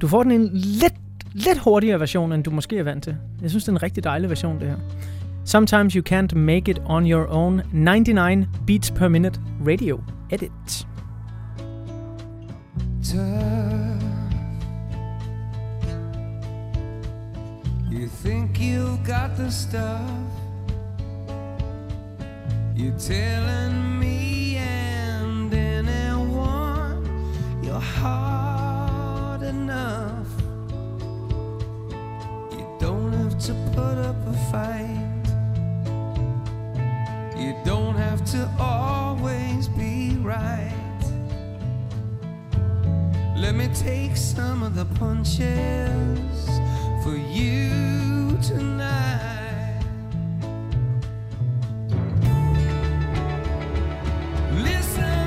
Du 0.00 0.08
får 0.08 0.22
den 0.22 0.32
en 0.32 0.50
lidt, 0.52 0.94
lidt 1.32 1.58
hurtigere 1.58 2.00
version, 2.00 2.32
end 2.32 2.44
du 2.44 2.50
måske 2.50 2.78
er 2.78 2.82
vant 2.82 3.04
til. 3.04 3.16
Jeg 3.42 3.50
synes, 3.50 3.64
det 3.64 3.68
er 3.68 3.72
en 3.72 3.82
rigtig 3.82 4.04
dejlig 4.04 4.30
version, 4.30 4.60
det 4.60 4.68
her. 4.68 4.76
Sometimes 5.44 5.94
you 5.94 6.02
can't 6.12 6.34
make 6.34 6.70
it 6.70 6.78
on 6.86 7.06
your 7.06 7.26
own. 7.28 7.62
99 7.72 8.46
beats 8.66 8.90
per 8.90 9.08
minute 9.08 9.40
radio 9.66 10.00
edit. 10.30 10.86
tough. 13.02 13.80
You 17.90 18.08
think 18.22 18.60
you've 18.60 19.02
got 19.04 19.36
the 19.36 19.50
stuff. 19.50 20.39
You're 22.80 22.98
telling 22.98 24.00
me 24.00 24.56
and 24.56 25.52
anyone 25.52 27.04
you're 27.62 27.78
hard 27.78 29.42
enough. 29.42 30.26
You 32.50 32.66
don't 32.80 33.12
have 33.12 33.38
to 33.40 33.52
put 33.74 33.98
up 33.98 34.16
a 34.26 34.32
fight. 34.50 35.26
You 37.38 37.54
don't 37.66 37.96
have 37.96 38.24
to 38.32 38.50
always 38.58 39.68
be 39.68 40.16
right. 40.22 41.02
Let 43.36 43.56
me 43.56 43.68
take 43.74 44.16
some 44.16 44.62
of 44.62 44.74
the 44.74 44.86
punches 44.98 46.48
for 47.04 47.14
you 47.14 48.38
tonight. 48.40 49.39
Listen 54.62 55.19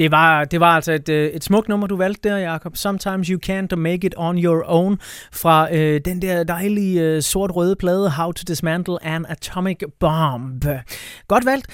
Det 0.00 0.10
var, 0.10 0.44
det 0.44 0.60
var 0.60 0.74
altså 0.74 0.92
et, 0.92 1.08
øh, 1.08 1.30
et 1.30 1.44
smukt 1.44 1.68
nummer, 1.68 1.86
du 1.86 1.96
valgte 1.96 2.28
der, 2.28 2.36
Jacob. 2.36 2.76
Sometimes 2.76 3.26
you 3.26 3.38
can't 3.46 3.76
make 3.76 4.06
it 4.06 4.14
on 4.16 4.38
your 4.38 4.64
own. 4.66 4.98
Fra 5.32 5.74
øh, 5.74 6.00
den 6.04 6.22
der 6.22 6.44
dejlige 6.44 7.02
øh, 7.02 7.22
sort-røde 7.22 7.76
plade, 7.76 8.10
How 8.10 8.32
to 8.32 8.42
Dismantle 8.48 9.04
an 9.04 9.26
Atomic 9.28 9.78
Bomb. 9.98 10.64
Godt 11.28 11.46
valgt. 11.46 11.66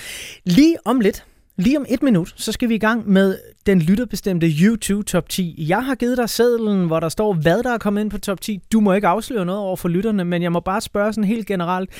Lige 0.44 0.76
om 0.84 1.00
lidt, 1.00 1.24
lige 1.56 1.78
om 1.78 1.86
et 1.88 2.02
minut, 2.02 2.34
så 2.36 2.52
skal 2.52 2.68
vi 2.68 2.74
i 2.74 2.78
gang 2.78 3.08
med 3.08 3.38
den 3.66 3.80
lytterbestemte 3.80 4.46
YouTube 4.46 5.04
Top 5.04 5.28
10. 5.28 5.66
Jeg 5.68 5.84
har 5.84 5.94
givet 5.94 6.18
dig 6.18 6.30
sedlen, 6.30 6.86
hvor 6.86 7.00
der 7.00 7.08
står, 7.08 7.32
hvad 7.32 7.62
der 7.62 7.74
er 7.74 7.78
kommet 7.78 8.00
ind 8.00 8.10
på 8.10 8.18
Top 8.18 8.40
10. 8.40 8.60
Du 8.72 8.80
må 8.80 8.92
ikke 8.92 9.08
afsløre 9.08 9.44
noget 9.44 9.60
over 9.60 9.76
for 9.76 9.88
lytterne, 9.88 10.24
men 10.24 10.42
jeg 10.42 10.52
må 10.52 10.60
bare 10.60 10.80
spørge 10.80 11.12
sådan 11.12 11.28
helt 11.28 11.46
generelt. 11.46 11.90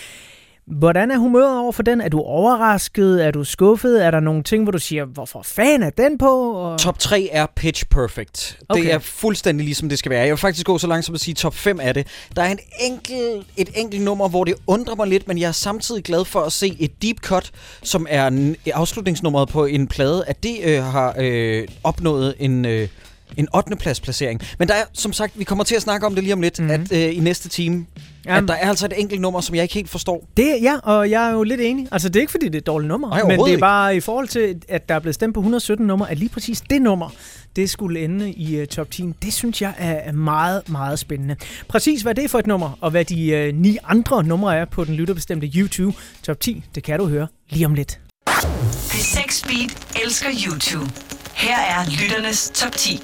Hvordan 0.66 1.10
er 1.10 1.18
humøret 1.18 1.58
over 1.58 1.72
for 1.72 1.82
den? 1.82 2.00
Er 2.00 2.08
du 2.08 2.20
overrasket? 2.20 3.26
Er 3.26 3.31
du 3.31 3.44
skuffet? 3.44 4.04
Er 4.04 4.10
der 4.10 4.20
nogle 4.20 4.42
ting, 4.42 4.62
hvor 4.62 4.72
du 4.72 4.78
siger, 4.78 5.04
hvorfor 5.04 5.42
fanden 5.42 5.82
er 5.82 5.90
den 5.90 6.18
på? 6.18 6.52
Og... 6.52 6.78
Top 6.78 6.99
3 6.99 7.28
er 7.32 7.47
pitch 7.56 7.84
perfect. 7.90 8.58
Okay. 8.68 8.82
Det 8.82 8.92
er 8.92 8.99
fuldstændig 8.99 9.65
ligesom 9.65 9.88
det 9.88 9.99
skal 9.99 10.10
være. 10.10 10.20
Jeg 10.20 10.31
vil 10.31 10.36
faktisk 10.36 10.66
gå 10.66 10.78
så 10.78 10.86
langt 10.86 11.06
som 11.06 11.15
at 11.15 11.20
sige 11.20 11.34
top 11.34 11.54
5 11.54 11.81
af 11.81 11.94
det. 11.94 12.06
Der 12.36 12.42
er 12.42 12.50
en 12.50 12.58
enkelt, 12.81 13.47
et 13.56 13.70
enkelt 13.74 14.02
nummer, 14.02 14.28
hvor 14.28 14.44
det 14.44 14.54
undrer 14.66 14.94
mig 14.94 15.06
lidt, 15.06 15.28
men 15.28 15.38
jeg 15.38 15.49
er 15.49 15.52
samtidig 15.52 16.04
glad 16.04 16.24
for 16.24 16.40
at 16.40 16.52
se 16.52 16.76
et 16.78 17.02
deep 17.02 17.20
cut, 17.20 17.50
som 17.82 18.06
er 18.10 18.54
afslutningsnummeret 18.74 19.49
på 19.49 19.65
en 19.65 19.86
plade, 19.86 20.24
at 20.26 20.42
det 20.42 20.56
øh, 20.65 20.82
har 20.82 21.15
øh, 21.18 21.68
opnået 21.84 22.34
en... 22.38 22.65
Øh, 22.65 22.88
en 23.36 23.49
8. 23.54 23.76
plads 23.76 24.00
placering. 24.00 24.40
Men 24.58 24.68
der 24.68 24.74
er, 24.74 24.84
som 24.92 25.12
sagt, 25.12 25.38
vi 25.38 25.44
kommer 25.44 25.65
til 25.65 25.74
at 25.74 25.82
snakke 25.82 26.06
om 26.06 26.15
det 26.15 26.24
lige 26.24 26.32
om 26.32 26.40
lidt, 26.40 26.58
mm-hmm. 26.58 26.86
at 26.90 26.92
øh, 26.92 27.16
i 27.16 27.20
næste 27.20 27.49
time, 27.49 27.86
Jamen. 28.26 28.44
At 28.44 28.48
der 28.48 28.54
er 28.54 28.68
altså 28.68 28.86
et 28.86 28.92
enkelt 29.00 29.20
nummer, 29.20 29.40
som 29.40 29.54
jeg 29.54 29.62
ikke 29.62 29.74
helt 29.74 29.90
forstår. 29.90 30.24
Det, 30.36 30.58
ja, 30.62 30.76
og 30.82 31.10
jeg 31.10 31.28
er 31.28 31.32
jo 31.32 31.42
lidt 31.42 31.60
enig. 31.60 31.88
Altså, 31.92 32.08
det 32.08 32.16
er 32.16 32.20
ikke, 32.20 32.30
fordi 32.30 32.46
det 32.46 32.54
er 32.54 32.58
et 32.58 32.66
dårligt 32.66 32.88
nummer, 32.88 33.08
Nej, 33.08 33.22
men 33.22 33.30
det 33.30 33.40
er 33.40 33.46
ikke. 33.46 33.60
bare 33.60 33.96
i 33.96 34.00
forhold 34.00 34.28
til, 34.28 34.60
at 34.68 34.88
der 34.88 34.94
er 34.94 34.98
blevet 34.98 35.14
stemt 35.14 35.34
på 35.34 35.40
117 35.40 35.86
nummer, 35.86 36.06
at 36.06 36.18
lige 36.18 36.28
præcis 36.28 36.60
det 36.70 36.82
nummer, 36.82 37.10
det 37.56 37.70
skulle 37.70 38.00
ende 38.00 38.32
i 38.32 38.60
uh, 38.60 38.66
top 38.66 38.90
10. 38.90 39.12
Det 39.22 39.32
synes 39.32 39.62
jeg 39.62 39.74
er 39.78 39.92
er 39.92 40.12
meget, 40.12 40.68
meget 40.68 40.98
spændende. 40.98 41.36
Præcis 41.68 42.02
hvad 42.02 42.14
det 42.14 42.24
er 42.24 42.28
for 42.28 42.38
et 42.38 42.46
nummer, 42.46 42.78
og 42.80 42.90
hvad 42.90 43.04
de 43.04 43.48
uh, 43.52 43.60
ni 43.60 43.78
andre 43.84 44.24
numre 44.24 44.56
er 44.56 44.64
på 44.64 44.84
den 44.84 44.94
lytterbestemte 44.94 45.46
YouTube 45.46 45.96
top 46.22 46.40
10, 46.40 46.64
det 46.74 46.82
kan 46.82 46.98
du 46.98 47.06
høre 47.06 47.26
lige 47.50 47.66
om 47.66 47.74
lidt. 47.74 48.00
P6 48.30 49.46
Beat 49.48 50.02
elsker 50.04 50.28
YouTube. 50.46 50.90
Her 51.34 51.56
er 51.58 51.90
lytternes 52.02 52.50
top 52.54 52.72
10. 52.72 53.02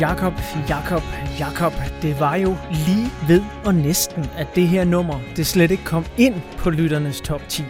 Jakob, 0.00 0.32
Jakob, 0.68 1.02
Jakob, 1.38 1.72
det 2.02 2.20
var 2.20 2.34
jo 2.36 2.56
lige 2.86 3.10
ved 3.28 3.42
og 3.64 3.74
næsten, 3.74 4.26
at 4.36 4.46
det 4.54 4.68
her 4.68 4.84
nummer, 4.84 5.20
det 5.36 5.46
slet 5.46 5.70
ikke 5.70 5.84
kom 5.84 6.04
ind 6.18 6.34
på 6.58 6.70
lytternes 6.70 7.20
top 7.20 7.48
10. 7.48 7.62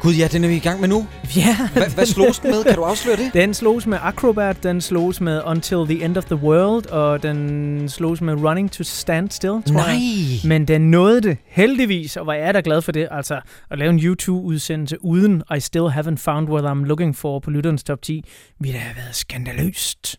Gud, 0.00 0.14
ja, 0.14 0.28
den 0.32 0.44
er 0.44 0.48
vi 0.48 0.56
i 0.56 0.58
gang 0.58 0.80
med 0.80 0.88
nu. 0.88 1.06
Ja. 1.36 1.56
Hvad, 1.72 1.94
hvad 1.94 2.06
slås 2.06 2.38
den 2.38 2.50
med? 2.50 2.64
Kan 2.64 2.74
du 2.74 2.82
afsløre 2.82 3.16
det? 3.16 3.30
Den 3.34 3.54
slås 3.54 3.86
med 3.86 3.98
Acrobat, 4.02 4.62
den 4.62 4.80
slås 4.80 5.20
med 5.20 5.40
Until 5.46 5.76
the 5.88 6.04
End 6.04 6.16
of 6.16 6.24
the 6.24 6.36
World, 6.36 6.86
og 6.86 7.22
den 7.22 7.88
slås 7.88 8.20
med 8.20 8.34
Running 8.34 8.70
to 8.72 8.84
Stand 8.84 9.30
Still, 9.30 9.50
tror 9.50 9.72
Nej. 9.72 9.84
jeg. 9.84 10.48
Men 10.48 10.68
den 10.68 10.90
nåede 10.90 11.20
det 11.20 11.38
heldigvis, 11.46 12.16
og 12.16 12.24
hvor 12.24 12.32
er 12.32 12.44
jeg 12.44 12.54
da 12.54 12.60
glad 12.64 12.82
for 12.82 12.92
det. 12.92 13.08
Altså, 13.10 13.40
at 13.70 13.78
lave 13.78 13.90
en 13.90 13.98
YouTube-udsendelse 13.98 15.04
uden 15.04 15.42
I 15.56 15.60
Still 15.60 15.84
Haven't 15.86 16.16
Found 16.16 16.48
What 16.48 16.64
I'm 16.64 16.84
Looking 16.84 17.16
For 17.16 17.38
på 17.38 17.50
lytterens 17.50 17.84
top 17.84 18.02
10, 18.02 18.24
ville 18.60 18.78
da 18.78 18.82
have 18.84 18.96
været 18.96 19.14
skandaløst. 19.14 20.16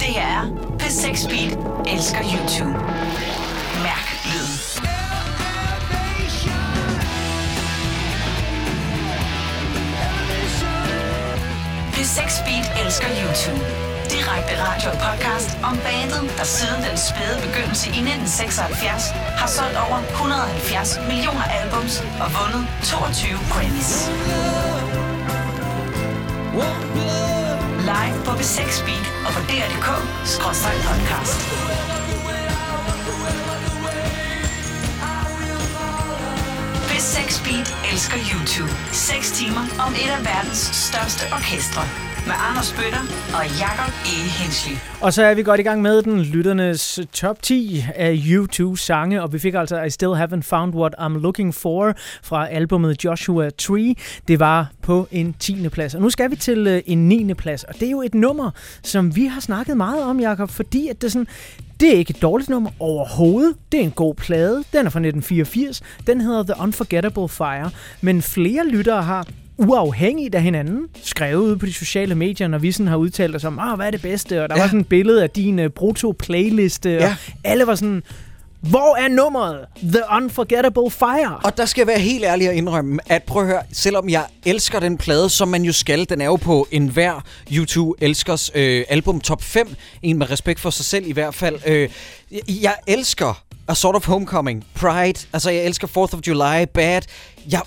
Det 0.00 0.10
her 0.16 0.26
er 0.38 0.46
P6 0.80 1.28
Beat 1.28 1.58
elsker 1.94 2.22
YouTube. 2.34 2.72
Mærk 3.86 4.08
lyd. 4.30 4.48
P6 11.94 12.44
Beat 12.44 12.84
elsker 12.84 13.08
YouTube. 13.22 13.60
Direkte 14.10 14.54
radio 14.66 14.90
og 14.90 14.98
podcast 15.06 15.58
om 15.62 15.78
bandet, 15.86 16.38
der 16.38 16.44
siden 16.44 16.82
den 16.88 16.96
spæde 16.96 17.36
begyndelse 17.46 17.86
i 17.88 18.00
1976 18.00 19.10
har 19.40 19.46
solgt 19.46 19.76
over 19.76 19.98
170 20.12 20.98
millioner 21.08 21.44
albums 21.60 22.00
og 22.22 22.28
vundet 22.36 22.62
22 22.82 23.38
Grammys. 23.52 23.92
Live 27.86 28.18
på 28.24 28.30
B6 28.30 28.84
Beat 28.84 29.06
og 29.26 29.32
på 29.32 29.40
dr.dk-podcast. 29.40 31.38
B6 36.90 37.44
Beat 37.44 37.68
elsker 37.92 38.18
YouTube. 38.32 38.72
6 38.92 39.30
timer 39.30 39.64
om 39.86 39.92
et 39.92 40.10
af 40.18 40.24
verdens 40.24 40.58
største 40.58 41.22
orkestre. 41.32 41.82
Med 42.26 42.34
Anders 42.50 42.72
Bøtter 42.72 42.98
og 43.38 43.44
Jakob 43.60 43.92
E. 44.04 44.16
Hensley. 44.38 44.76
Og 45.00 45.12
så 45.12 45.22
er 45.22 45.34
vi 45.34 45.42
godt 45.42 45.60
i 45.60 45.62
gang 45.62 45.82
med 45.82 46.02
den 46.02 46.22
lytternes 46.22 47.00
top 47.12 47.42
10 47.42 47.84
af 47.94 48.14
U2-sange, 48.14 49.22
og 49.22 49.32
vi 49.32 49.38
fik 49.38 49.54
altså 49.54 49.82
I 49.82 49.90
Still 49.90 50.10
Haven't 50.10 50.40
Found 50.40 50.74
What 50.74 50.94
I'm 50.98 51.18
Looking 51.18 51.54
For 51.54 51.92
fra 52.22 52.48
albumet 52.48 53.04
Joshua 53.04 53.50
Tree. 53.50 53.94
Det 54.28 54.40
var 54.40 54.70
på 54.82 55.08
en 55.10 55.34
10. 55.38 55.68
plads. 55.68 55.94
Og 55.94 56.02
nu 56.02 56.10
skal 56.10 56.30
vi 56.30 56.36
til 56.36 56.66
øh, 56.66 56.82
en 56.86 57.08
9. 57.08 57.34
plads, 57.34 57.64
og 57.64 57.74
det 57.74 57.82
er 57.82 57.90
jo 57.90 58.02
et 58.02 58.14
nummer, 58.14 58.50
som 58.82 59.16
vi 59.16 59.26
har 59.26 59.40
snakket 59.40 59.76
meget 59.76 60.02
om, 60.02 60.20
Jakob, 60.20 60.50
fordi 60.50 60.88
at 60.88 61.02
det 61.02 61.12
sådan, 61.12 61.26
det 61.80 61.94
er 61.94 61.98
ikke 61.98 62.10
et 62.10 62.22
dårligt 62.22 62.50
nummer 62.50 62.70
overhovedet. 62.78 63.56
Det 63.72 63.80
er 63.80 63.84
en 63.84 63.90
god 63.90 64.14
plade. 64.14 64.54
Den 64.72 64.86
er 64.86 64.90
fra 64.90 65.00
1984. 65.00 65.82
Den 66.06 66.20
hedder 66.20 66.42
The 66.42 66.54
Unforgettable 66.62 67.28
Fire. 67.28 67.70
Men 68.00 68.22
flere 68.22 68.68
lyttere 68.68 69.02
har 69.02 69.26
uafhængigt 69.58 70.34
af 70.34 70.42
hinanden, 70.42 70.86
skrevet 71.02 71.42
ud 71.42 71.56
på 71.56 71.66
de 71.66 71.72
sociale 71.72 72.14
medier, 72.14 72.48
når 72.48 72.58
vi 72.58 72.72
sådan 72.72 72.88
har 72.88 72.96
udtalt 72.96 73.36
os 73.36 73.44
om, 73.44 73.58
ah, 73.58 73.76
hvad 73.76 73.86
er 73.86 73.90
det 73.90 74.02
bedste? 74.02 74.42
Og 74.42 74.48
der 74.48 74.56
ja. 74.56 74.62
var 74.62 74.68
sådan 74.68 74.80
et 74.80 74.88
billede 74.88 75.22
af 75.22 75.30
din 75.30 75.58
uh, 75.58 75.66
proto-playliste, 75.66 76.90
ja. 76.90 77.06
og 77.06 77.16
alle 77.44 77.66
var 77.66 77.74
sådan, 77.74 78.02
hvor 78.60 78.96
er 78.96 79.08
nummeret? 79.08 79.66
The 79.82 80.02
Unforgettable 80.16 80.90
Fire. 80.90 81.40
Og 81.44 81.56
der 81.56 81.66
skal 81.66 81.80
jeg 81.80 81.86
være 81.86 81.98
helt 81.98 82.24
ærlig 82.24 82.48
og 82.48 82.54
indrømme, 82.54 82.98
at 83.06 83.22
prøv 83.22 83.42
at 83.42 83.48
høre, 83.48 83.62
selvom 83.72 84.08
jeg 84.08 84.24
elsker 84.44 84.80
den 84.80 84.98
plade, 84.98 85.30
som 85.30 85.48
man 85.48 85.62
jo 85.62 85.72
skal, 85.72 86.08
den 86.08 86.20
er 86.20 86.24
jo 86.24 86.36
på 86.36 86.68
enhver 86.70 87.24
YouTube 87.52 88.04
elskers 88.04 88.50
øh, 88.54 88.84
album 88.88 89.20
top 89.20 89.42
5, 89.42 89.68
en 90.02 90.18
med 90.18 90.30
respekt 90.30 90.60
for 90.60 90.70
sig 90.70 90.84
selv 90.84 91.06
i 91.06 91.12
hvert 91.12 91.34
fald. 91.34 91.58
Øh, 91.66 91.88
jeg 92.62 92.74
elsker 92.86 93.42
A 93.68 93.74
Sort 93.74 93.94
of 93.94 94.06
Homecoming, 94.06 94.66
Pride, 94.74 95.20
altså 95.32 95.50
jeg 95.50 95.64
elsker 95.64 95.86
4th 95.88 96.16
of 96.16 96.20
July, 96.26 96.64
Bad. 96.74 97.02
Jeg, 97.50 97.60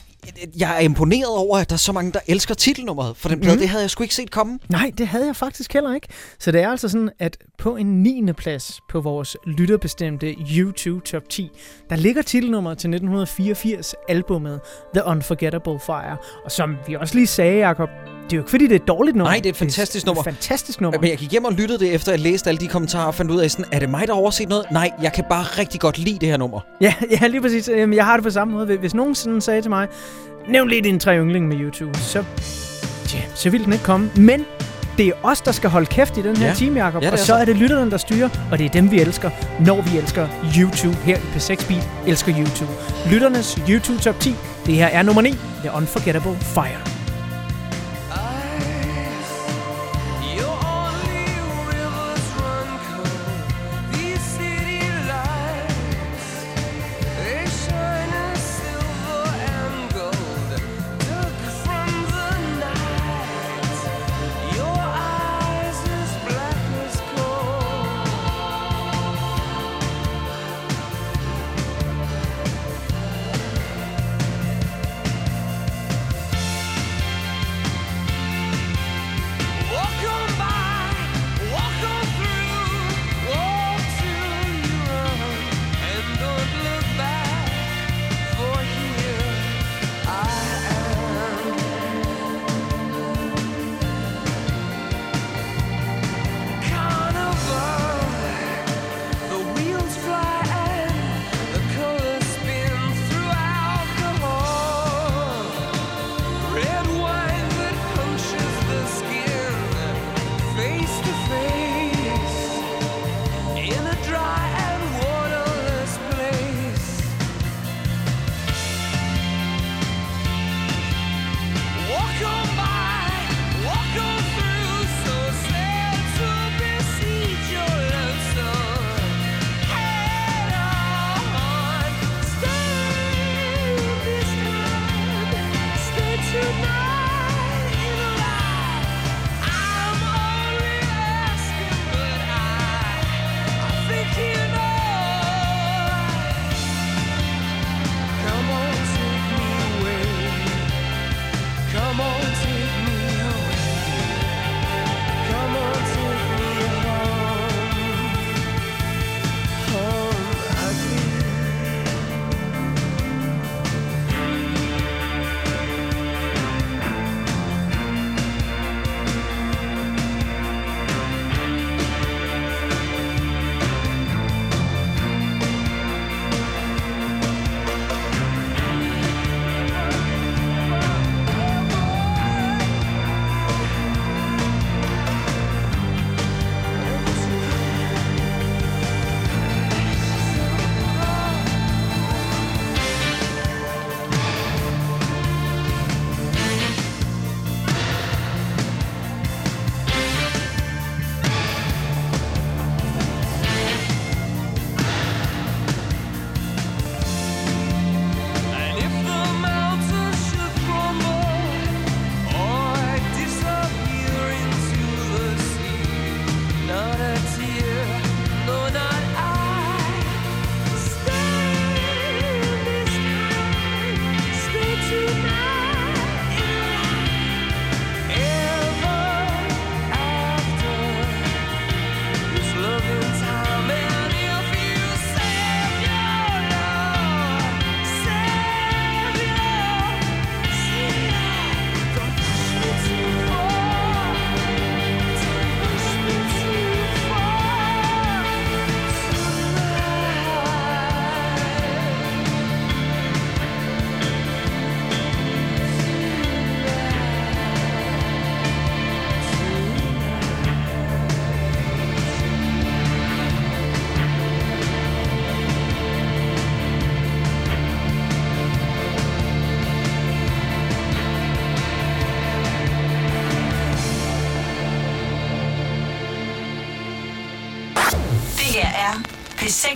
jeg 0.59 0.75
er 0.75 0.79
imponeret 0.79 1.37
over, 1.37 1.57
at 1.57 1.69
der 1.69 1.73
er 1.73 1.77
så 1.77 1.91
mange, 1.91 2.11
der 2.11 2.19
elsker 2.27 2.53
titelnummeret 2.53 3.17
for 3.17 3.29
den 3.29 3.39
plade. 3.39 3.55
Mhm. 3.55 3.59
Det 3.59 3.69
havde 3.69 3.83
jeg 3.83 3.89
sgu 3.89 4.03
ikke 4.03 4.15
set 4.15 4.31
komme. 4.31 4.59
Nej, 4.69 4.91
det 4.97 5.07
havde 5.07 5.25
jeg 5.25 5.35
faktisk 5.35 5.73
heller 5.73 5.95
ikke. 5.95 6.07
Så 6.39 6.51
det 6.51 6.61
er 6.61 6.69
altså 6.69 6.89
sådan, 6.89 7.09
at 7.19 7.37
på 7.57 7.75
en 7.75 8.03
9. 8.03 8.33
plads 8.33 8.81
på 8.89 9.01
vores 9.01 9.37
lytterbestemte 9.45 10.35
YouTube 10.57 11.05
Top 11.05 11.29
10, 11.29 11.49
der 11.89 11.95
ligger 11.95 12.21
titelnummeret 12.21 12.77
til 12.77 12.87
1984 12.87 13.95
albummet 14.09 14.61
The 14.93 15.05
Unforgettable 15.05 15.79
Fire. 15.79 16.17
Og 16.45 16.51
som 16.51 16.75
vi 16.87 16.95
også 16.95 17.15
lige 17.15 17.27
sagde, 17.27 17.67
Jacob, 17.67 17.89
det 18.29 18.33
er 18.33 18.37
jo 18.37 18.41
ikke 18.41 18.49
fordi, 18.49 18.63
det 18.63 18.71
er 18.71 18.75
et 18.75 18.87
dårligt 18.87 19.17
nummer. 19.17 19.31
Nej, 19.31 19.37
det 19.37 19.45
er 19.45 19.49
et 19.49 19.57
fantastisk 19.57 20.05
nummer. 20.05 20.21
Det 20.21 20.27
er 20.27 20.31
et 20.31 20.35
fantastisk 20.35 20.81
nummer. 20.81 20.99
Men 20.99 21.09
jeg 21.09 21.17
gik 21.17 21.31
hjem 21.31 21.45
og 21.45 21.53
lyttede 21.53 21.79
det, 21.79 21.93
efter 21.93 22.11
jeg 22.11 22.19
læste 22.19 22.49
alle 22.49 22.59
de 22.59 22.67
kommentarer 22.67 23.05
og 23.05 23.15
fandt 23.15 23.31
ud 23.31 23.39
af, 23.39 23.51
sådan, 23.51 23.65
er 23.71 23.79
det 23.79 23.89
mig, 23.89 24.07
der 24.07 24.13
har 24.13 24.21
overset 24.21 24.49
noget? 24.49 24.65
Nej, 24.71 24.91
jeg 25.01 25.13
kan 25.13 25.23
bare 25.29 25.43
rigtig 25.43 25.79
godt 25.79 25.97
lide 25.97 26.17
det 26.19 26.29
her 26.29 26.37
nummer. 26.37 26.59
Ja, 26.81 26.93
ja, 27.21 27.27
lige 27.27 27.41
præcis. 27.41 27.69
Jamen, 27.69 27.95
Jeg 27.95 28.05
har 28.05 28.13
det 28.17 28.23
på 28.23 28.29
samme 28.29 28.53
måde. 28.53 28.77
Hvis 28.77 28.93
nogen 28.93 29.15
sådan 29.15 29.41
sagde 29.41 29.61
til 29.61 29.69
mig, 29.69 29.87
nævn 30.49 30.69
lige 30.69 30.81
din 30.81 30.99
tre 30.99 31.17
yndling 31.19 31.47
med 31.47 31.57
YouTube, 31.59 31.99
så, 31.99 32.23
ja, 33.13 33.19
så 33.35 33.49
ville 33.49 33.65
den 33.65 33.73
ikke 33.73 33.85
komme. 33.85 34.11
Men 34.15 34.45
det 34.97 35.07
er 35.07 35.11
os, 35.23 35.41
der 35.41 35.51
skal 35.51 35.69
holde 35.69 35.85
kæft 35.85 36.17
i 36.17 36.21
den 36.21 36.37
her 36.37 36.47
Ja. 36.47 36.53
team, 36.53 36.77
Jacob. 36.77 37.03
Ja, 37.03 37.11
og 37.11 37.19
så 37.19 37.25
så. 37.25 37.35
er 37.35 37.45
det 37.45 37.55
lytterne, 37.55 37.91
der 37.91 37.97
styrer, 37.97 38.29
og 38.51 38.57
det 38.57 38.65
er 38.65 38.69
dem, 38.69 38.91
vi 38.91 38.99
elsker, 39.01 39.29
når 39.65 39.81
vi 39.81 39.97
elsker 39.97 40.27
YouTube 40.59 40.95
her 40.95 41.17
i 41.17 41.19
P6 41.35 41.67
Beat. 41.67 41.89
Elsker 42.07 42.33
YouTube. 42.39 42.71
Lytternes 43.11 43.59
YouTube 43.69 43.99
Top 44.01 44.19
10. 44.19 44.35
Det 44.65 44.73
her 44.75 44.87
er 44.87 45.03
nummer 45.03 45.21
9, 45.21 45.29
The 45.63 45.71
Unforgettable 45.77 46.35
Fire. 46.35 46.98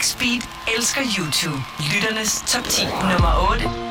P6 0.04 0.18
Beat 0.18 0.44
elsker 0.68 1.02
YouTube. 1.02 1.58
Lytternes 1.80 2.44
top 2.46 2.68
10. 2.68 2.88
Nummer 3.10 3.56
8. 3.56 3.83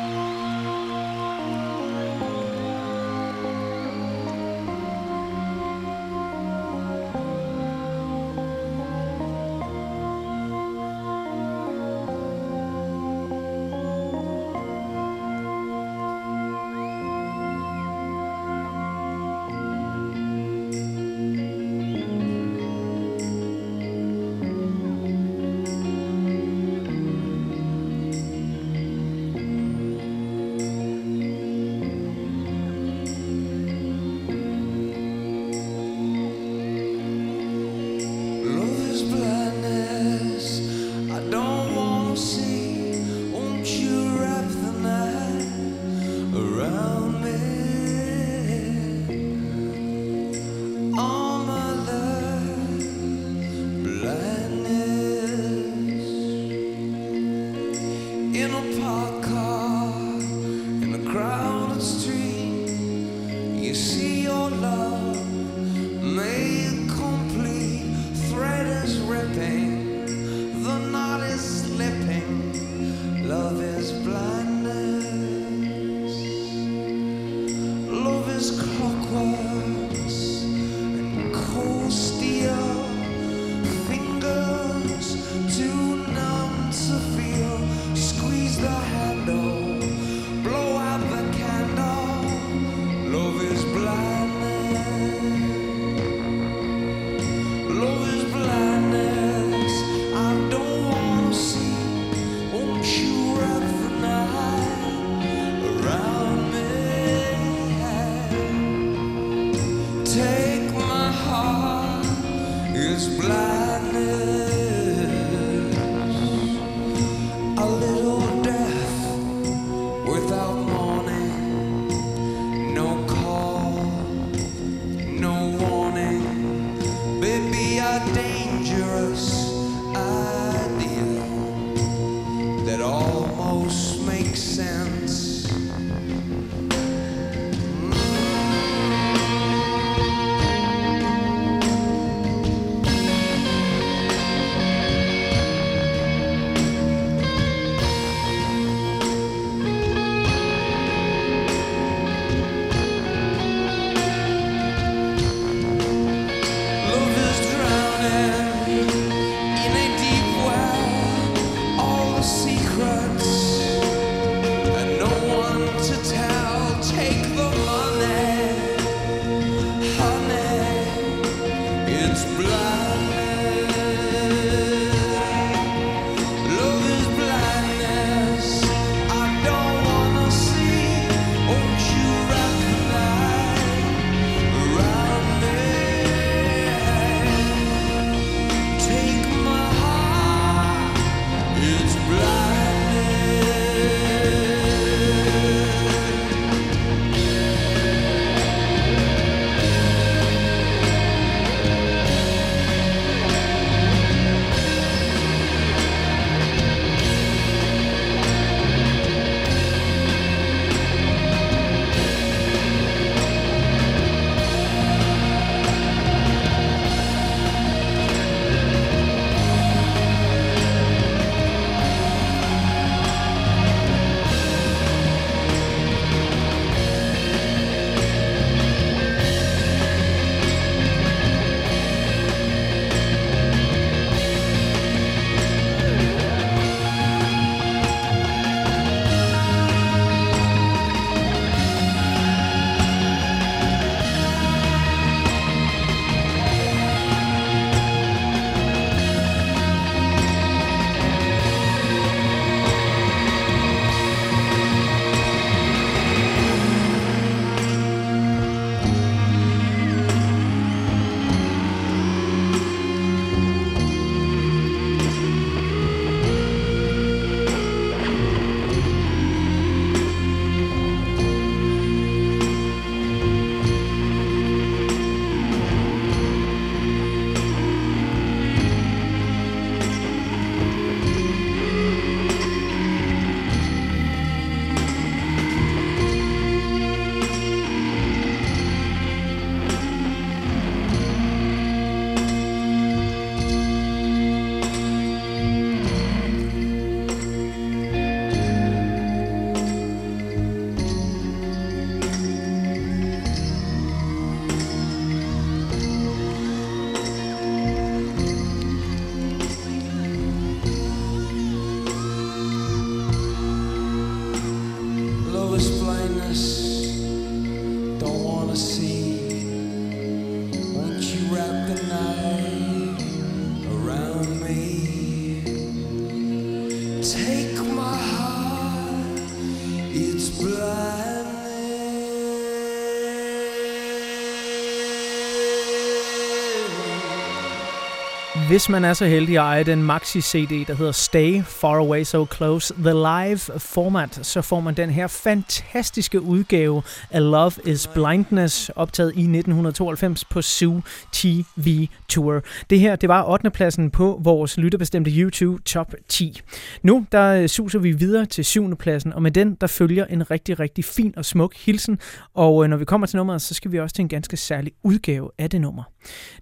Hvis 338.53 338.69
man 338.69 338.85
er 338.85 338.93
så 338.93 339.07
heldig 339.07 339.37
at 339.39 339.43
eje 339.43 339.65
den 339.65 339.83
maxi-CD, 339.83 340.65
der 340.67 340.75
hedder 340.75 340.93
Stay 340.93 341.43
Far 341.43 341.79
Away 341.79 342.05
So 342.05 342.27
Close, 342.37 342.75
The 342.75 342.93
Live 342.93 343.39
Format, 343.59 344.27
så 344.27 344.43
får 344.43 344.61
man 344.61 344.75
den 344.75 344.91
her 344.91 345.07
fantastiske 345.07 346.21
udgave 346.21 346.83
af 347.11 347.31
Love 347.31 347.53
is 347.65 347.87
Blindness, 347.87 348.69
optaget 348.69 349.09
i 349.09 349.21
1992 349.21 350.25
på 350.25 350.43
Zoo 350.43 350.81
TV 351.13 351.89
Tour. 352.09 352.43
Det 352.71 352.81
her, 352.81 352.97
det 352.97 353.09
var 353.09 353.31
8. 353.31 353.51
pladsen 353.51 353.91
på 353.91 354.21
vores 354.25 354.59
lytterbestemte 354.59 355.11
YouTube 355.11 355.63
Top 355.63 355.95
10. 356.09 356.41
Nu, 356.83 357.07
der 357.13 357.35
øh, 357.35 357.49
suser 357.49 357.79
vi 357.79 357.93
videre 357.93 358.27
til 358.27 358.45
7. 358.45 358.77
pladsen, 358.77 359.13
og 359.13 359.23
med 359.23 359.31
den, 359.31 359.55
der 359.55 359.67
følger 359.67 360.05
en 360.05 360.31
rigtig, 360.31 360.61
rigtig 360.61 360.85
fin 360.85 361.15
og 361.17 361.25
smuk 361.25 361.55
hilsen. 361.57 361.99
Og 362.35 362.65
øh, 362.65 362.71
når 362.71 362.77
vi 362.77 362.85
kommer 362.85 363.07
til 363.07 363.17
nummeret, 363.17 363.43
så 363.43 363.55
skal 363.55 363.73
vi 363.73 363.79
også 363.79 363.95
til 363.95 364.03
en 364.03 364.09
ganske 364.09 364.37
særlig 364.37 364.73
udgave 364.83 365.31
af 365.39 365.51
det 365.51 365.61
nummer. 365.61 365.83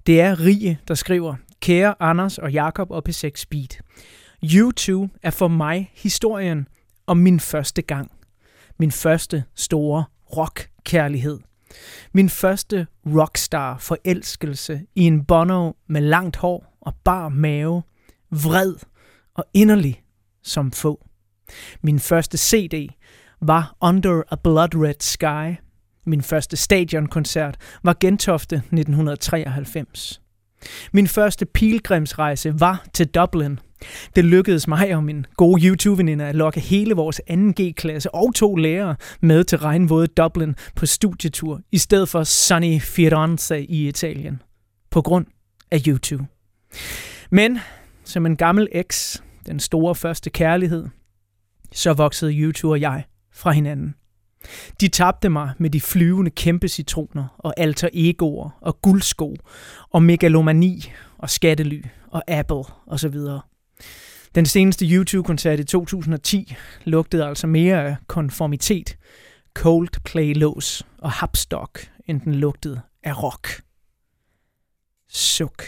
Det 0.07 0.21
er 0.21 0.41
Rie, 0.41 0.79
der 0.89 0.95
skriver, 0.95 1.35
Kære 1.61 1.95
Anders 2.03 2.39
og 2.39 2.53
Jakob 2.53 2.91
op 2.91 3.09
i 3.09 3.13
6 3.13 3.41
Speed. 3.41 3.69
U2 4.45 5.19
er 5.23 5.31
for 5.31 5.49
mig 5.49 5.91
historien 5.95 6.69
om 7.07 7.17
min 7.17 7.41
første 7.41 7.83
gang. 7.83 8.11
Min 8.79 8.93
første 8.93 9.45
store 9.55 10.05
rockkærlighed. 10.37 11.39
Min 12.13 12.29
første 12.29 12.87
rockstar 13.07 13.79
forelskelse 13.79 14.81
i 14.95 15.03
en 15.03 15.25
Bono 15.25 15.73
med 15.87 16.01
langt 16.01 16.37
hår 16.37 16.79
og 16.81 16.95
bar 17.05 17.29
mave, 17.29 17.83
vred 18.31 18.75
og 19.35 19.45
inderlig 19.55 20.03
som 20.43 20.73
få. 20.73 21.07
Min 21.83 21.99
første 21.99 22.39
CD 22.39 22.89
var 23.41 23.77
Under 23.81 24.23
a 24.31 24.37
Blood 24.37 24.75
Red 24.75 25.01
Sky. 25.01 25.61
Min 26.07 26.23
første 26.23 26.57
stadionkoncert 26.57 27.57
var 27.83 27.97
Gentofte 28.01 28.57
1993. 28.57 30.21
Min 30.93 31.07
første 31.07 31.47
pilgrimsrejse 31.47 32.61
var 32.61 32.85
til 32.95 33.07
Dublin. 33.07 33.59
Det 34.17 34.25
lykkedes 34.25 34.69
mig 34.69 34.97
og 34.97 35.05
min 35.05 35.27
gode 35.37 35.69
YouTube-veninder 35.69 36.27
at 36.27 36.35
lokke 36.35 36.61
hele 36.61 36.95
vores 36.95 37.21
2G-klasse 37.31 38.15
og 38.15 38.35
to 38.35 38.55
lærere 38.55 38.97
med 39.21 39.45
til 39.45 39.59
regnvåde 39.59 40.07
Dublin 40.07 40.55
på 40.77 40.87
studietur, 40.87 41.61
i 41.73 41.79
stedet 41.79 42.09
for 42.09 42.25
sunny 42.25 42.81
Firenze 42.81 43.63
i 43.63 43.89
Italien. 43.89 44.43
På 44.91 45.03
grund 45.03 45.27
af 45.71 45.81
YouTube. 45.87 46.25
Men 47.31 47.59
som 48.05 48.27
en 48.27 48.37
gammel 48.37 48.69
eks, 48.73 49.23
den 49.47 49.61
store 49.61 49.95
første 49.95 50.31
kærlighed, 50.31 50.87
så 51.73 51.93
voksede 51.93 52.33
YouTube 52.33 52.73
og 52.73 52.81
jeg 52.81 53.05
fra 53.33 53.51
hinanden. 53.51 53.95
De 54.81 54.89
tabte 54.89 55.29
mig 55.29 55.53
med 55.59 55.71
de 55.71 55.81
flyvende 55.81 56.31
kæmpe 56.31 56.69
citroner 56.69 57.37
og 57.39 57.55
alter 57.57 57.89
egoer 57.93 58.51
og 58.61 58.83
guldsko 58.83 59.37
og 59.91 60.03
megalomani 60.03 60.93
og 61.19 61.31
skattely 61.31 61.83
og 62.11 62.23
Apple 62.29 62.65
og 62.87 63.01
så 63.01 63.09
videre. 63.09 63.41
Den 64.35 64.47
seneste 64.47 64.87
YouTube-koncert 64.87 65.61
i 65.61 65.65
2010 65.65 66.55
lugtede 66.85 67.27
altså 67.27 67.47
mere 67.47 67.85
af 67.85 67.97
konformitet, 68.07 68.97
Coldplay-lås 69.59 70.83
og 70.99 71.11
hapstok, 71.11 71.81
end 72.07 72.21
den 72.21 72.35
lugtede 72.35 72.81
af 73.03 73.23
rock. 73.23 73.63
Suk. 75.09 75.65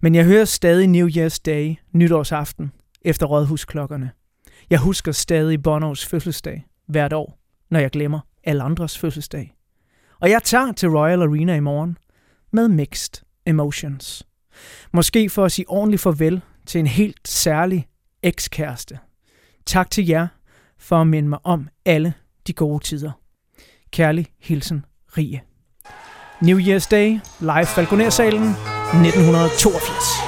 Men 0.00 0.14
jeg 0.14 0.24
hører 0.24 0.44
stadig 0.44 0.86
New 0.86 1.08
Year's 1.08 1.38
Day, 1.46 1.74
nytårsaften, 1.92 2.72
efter 3.02 3.26
rådhusklokkerne. 3.26 4.10
Jeg 4.70 4.78
husker 4.78 5.12
stadig 5.12 5.62
Bonos 5.62 6.06
fødselsdag 6.06 6.66
hvert 6.86 7.12
år, 7.12 7.41
når 7.72 7.80
jeg 7.80 7.90
glemmer 7.90 8.20
alle 8.44 8.62
andres 8.62 8.98
fødselsdag. 8.98 9.54
Og 10.20 10.30
jeg 10.30 10.42
tager 10.42 10.72
til 10.72 10.88
Royal 10.88 11.22
Arena 11.22 11.54
i 11.54 11.60
morgen 11.60 11.98
med 12.52 12.68
mixed 12.68 13.24
emotions. 13.46 14.26
Måske 14.92 15.30
for 15.30 15.44
at 15.44 15.52
sige 15.52 15.68
ordentligt 15.68 16.02
farvel 16.02 16.40
til 16.66 16.78
en 16.78 16.86
helt 16.86 17.28
særlig 17.28 17.88
ekskæreste. 18.22 18.98
Tak 19.66 19.90
til 19.90 20.06
jer 20.06 20.26
for 20.78 21.00
at 21.00 21.06
minde 21.06 21.28
mig 21.28 21.38
om 21.44 21.68
alle 21.84 22.14
de 22.46 22.52
gode 22.52 22.84
tider. 22.84 23.10
Kærlig 23.90 24.26
hilsen, 24.40 24.84
Rie. 25.18 25.40
New 26.42 26.58
Year's 26.58 26.88
Day, 26.90 27.20
live 27.40 27.66
Falconer-salen, 27.66 28.42
1982. 28.42 30.21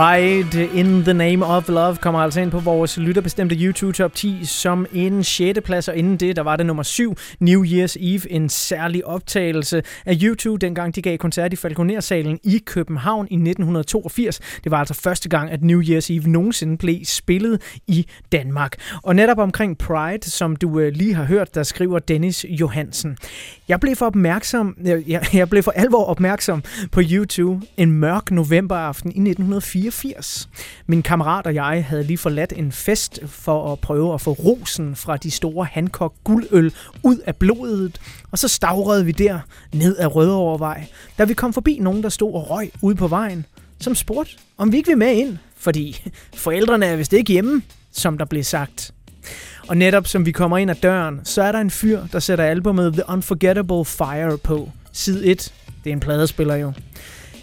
Pride 0.00 0.68
in 0.74 1.04
the 1.04 1.14
Name 1.14 1.46
of 1.46 1.68
Love 1.68 1.96
kommer 1.96 2.20
altså 2.20 2.40
ind 2.40 2.50
på 2.50 2.58
vores 2.58 2.98
lytterbestemte 2.98 3.56
YouTube 3.56 3.92
Top 3.92 4.14
10 4.14 4.40
som 4.44 4.86
en 4.92 5.24
6. 5.24 5.58
plads, 5.64 5.88
og 5.88 5.96
inden 5.96 6.16
det, 6.16 6.36
der 6.36 6.42
var 6.42 6.56
det 6.56 6.66
nummer 6.66 6.82
7, 6.82 7.16
New 7.40 7.64
Year's 7.64 7.96
Eve, 7.98 8.32
en 8.32 8.48
særlig 8.48 9.06
optagelse 9.06 9.82
af 10.06 10.16
YouTube, 10.22 10.66
dengang 10.66 10.94
de 10.94 11.02
gav 11.02 11.18
koncert 11.18 11.52
i 11.52 11.56
Falconer-salen 11.56 12.38
i 12.44 12.62
København 12.66 13.26
i 13.30 13.34
1982. 13.34 14.40
Det 14.64 14.70
var 14.70 14.78
altså 14.78 14.94
første 14.94 15.28
gang, 15.28 15.50
at 15.50 15.62
New 15.62 15.82
Year's 15.82 16.12
Eve 16.12 16.30
nogensinde 16.30 16.76
blev 16.76 17.04
spillet 17.04 17.62
i 17.86 18.06
Danmark. 18.32 18.76
Og 19.02 19.16
netop 19.16 19.38
omkring 19.38 19.78
Pride, 19.78 20.30
som 20.30 20.56
du 20.56 20.78
øh, 20.78 20.92
lige 20.92 21.14
har 21.14 21.24
hørt, 21.24 21.54
der 21.54 21.62
skriver 21.62 21.98
Dennis 21.98 22.46
Johansen. 22.48 23.16
Jeg 23.68 23.80
blev 23.80 23.96
for 23.96 24.06
opmærksom, 24.06 24.76
øh, 24.86 25.10
jeg, 25.10 25.26
jeg 25.34 25.50
blev 25.50 25.62
for 25.62 25.70
alvor 25.70 26.04
opmærksom 26.04 26.62
på 26.92 27.00
YouTube 27.10 27.66
en 27.76 27.92
mørk 27.92 28.30
novemberaften 28.30 29.10
i 29.10 29.20
1984. 29.20 29.89
Min 30.86 31.02
kammerat 31.02 31.46
og 31.46 31.54
jeg 31.54 31.84
havde 31.88 32.04
lige 32.04 32.18
forladt 32.18 32.52
en 32.56 32.72
fest 32.72 33.20
for 33.26 33.72
at 33.72 33.78
prøve 33.78 34.14
at 34.14 34.20
få 34.20 34.32
rosen 34.32 34.96
fra 34.96 35.16
de 35.16 35.30
store 35.30 35.66
Hancock 35.72 36.14
guldøl 36.24 36.72
ud 37.02 37.16
af 37.16 37.36
blodet, 37.36 38.00
og 38.30 38.38
så 38.38 38.48
stavrede 38.48 39.04
vi 39.04 39.12
der 39.12 39.40
ned 39.72 39.98
ad 39.98 40.16
Rødovrevej, 40.16 40.86
da 41.18 41.24
vi 41.24 41.34
kom 41.34 41.52
forbi 41.52 41.78
nogen, 41.80 42.02
der 42.02 42.08
stod 42.08 42.34
og 42.34 42.50
røg 42.50 42.70
ude 42.82 42.94
på 42.94 43.08
vejen, 43.08 43.46
som 43.80 43.94
spurgte, 43.94 44.32
om 44.58 44.72
vi 44.72 44.76
ikke 44.76 44.88
vil 44.88 44.98
med 44.98 45.14
ind, 45.14 45.38
fordi 45.56 46.10
forældrene 46.34 46.86
er 46.86 46.96
vist 46.96 47.12
ikke 47.12 47.32
hjemme, 47.32 47.62
som 47.92 48.18
der 48.18 48.24
blev 48.24 48.42
sagt. 48.44 48.94
Og 49.68 49.76
netop 49.76 50.06
som 50.06 50.26
vi 50.26 50.32
kommer 50.32 50.58
ind 50.58 50.70
ad 50.70 50.74
døren, 50.74 51.20
så 51.24 51.42
er 51.42 51.52
der 51.52 51.58
en 51.58 51.70
fyr, 51.70 52.06
der 52.12 52.18
sætter 52.18 52.44
albumet 52.44 52.92
The 52.92 53.02
Unforgettable 53.08 53.84
Fire 53.84 54.38
på. 54.38 54.70
Side 54.92 55.26
1. 55.26 55.52
Det 55.84 55.90
er 55.90 55.94
en 55.94 56.00
pladespiller 56.00 56.54
jo. 56.54 56.72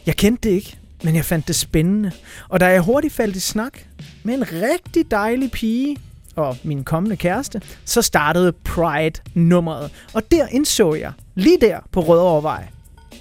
Jeg 0.05 0.15
kendte 0.15 0.49
det 0.49 0.55
ikke, 0.55 0.77
men 1.03 1.15
jeg 1.15 1.25
fandt 1.25 1.47
det 1.47 1.55
spændende. 1.55 2.11
Og 2.49 2.59
da 2.59 2.65
jeg 2.65 2.81
hurtigt 2.81 3.13
faldt 3.13 3.35
i 3.35 3.39
snak 3.39 3.79
med 4.23 4.33
en 4.33 4.43
rigtig 4.51 5.11
dejlig 5.11 5.51
pige 5.51 5.97
og 6.35 6.57
min 6.63 6.83
kommende 6.83 7.15
kæreste, 7.15 7.61
så 7.85 8.01
startede 8.01 8.51
Pride-nummeret. 8.51 9.91
Og 10.13 10.31
der 10.31 10.47
indså 10.47 10.93
jeg, 10.93 11.11
lige 11.35 11.57
der 11.61 11.79
på 11.91 11.99
Rødovrevej, 11.99 12.67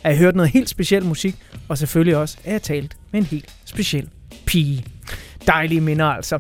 at 0.02 0.10
jeg 0.10 0.18
hørte 0.18 0.36
noget 0.36 0.52
helt 0.52 0.68
speciel 0.68 1.04
musik, 1.04 1.36
og 1.68 1.78
selvfølgelig 1.78 2.16
også, 2.16 2.38
at 2.44 2.52
jeg 2.52 2.62
talt 2.62 2.96
med 3.12 3.20
en 3.20 3.26
helt 3.26 3.54
speciel 3.64 4.08
pige. 4.46 4.84
Dejlige 5.46 5.80
minder 5.80 6.04
altså. 6.04 6.38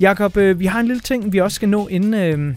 Jakob, 0.00 0.36
øh, 0.36 0.60
vi 0.60 0.66
har 0.66 0.80
en 0.80 0.86
lille 0.86 1.00
ting, 1.00 1.32
vi 1.32 1.38
også 1.38 1.54
skal 1.54 1.68
nå, 1.68 1.88
inden 1.88 2.14
øh, 2.14 2.54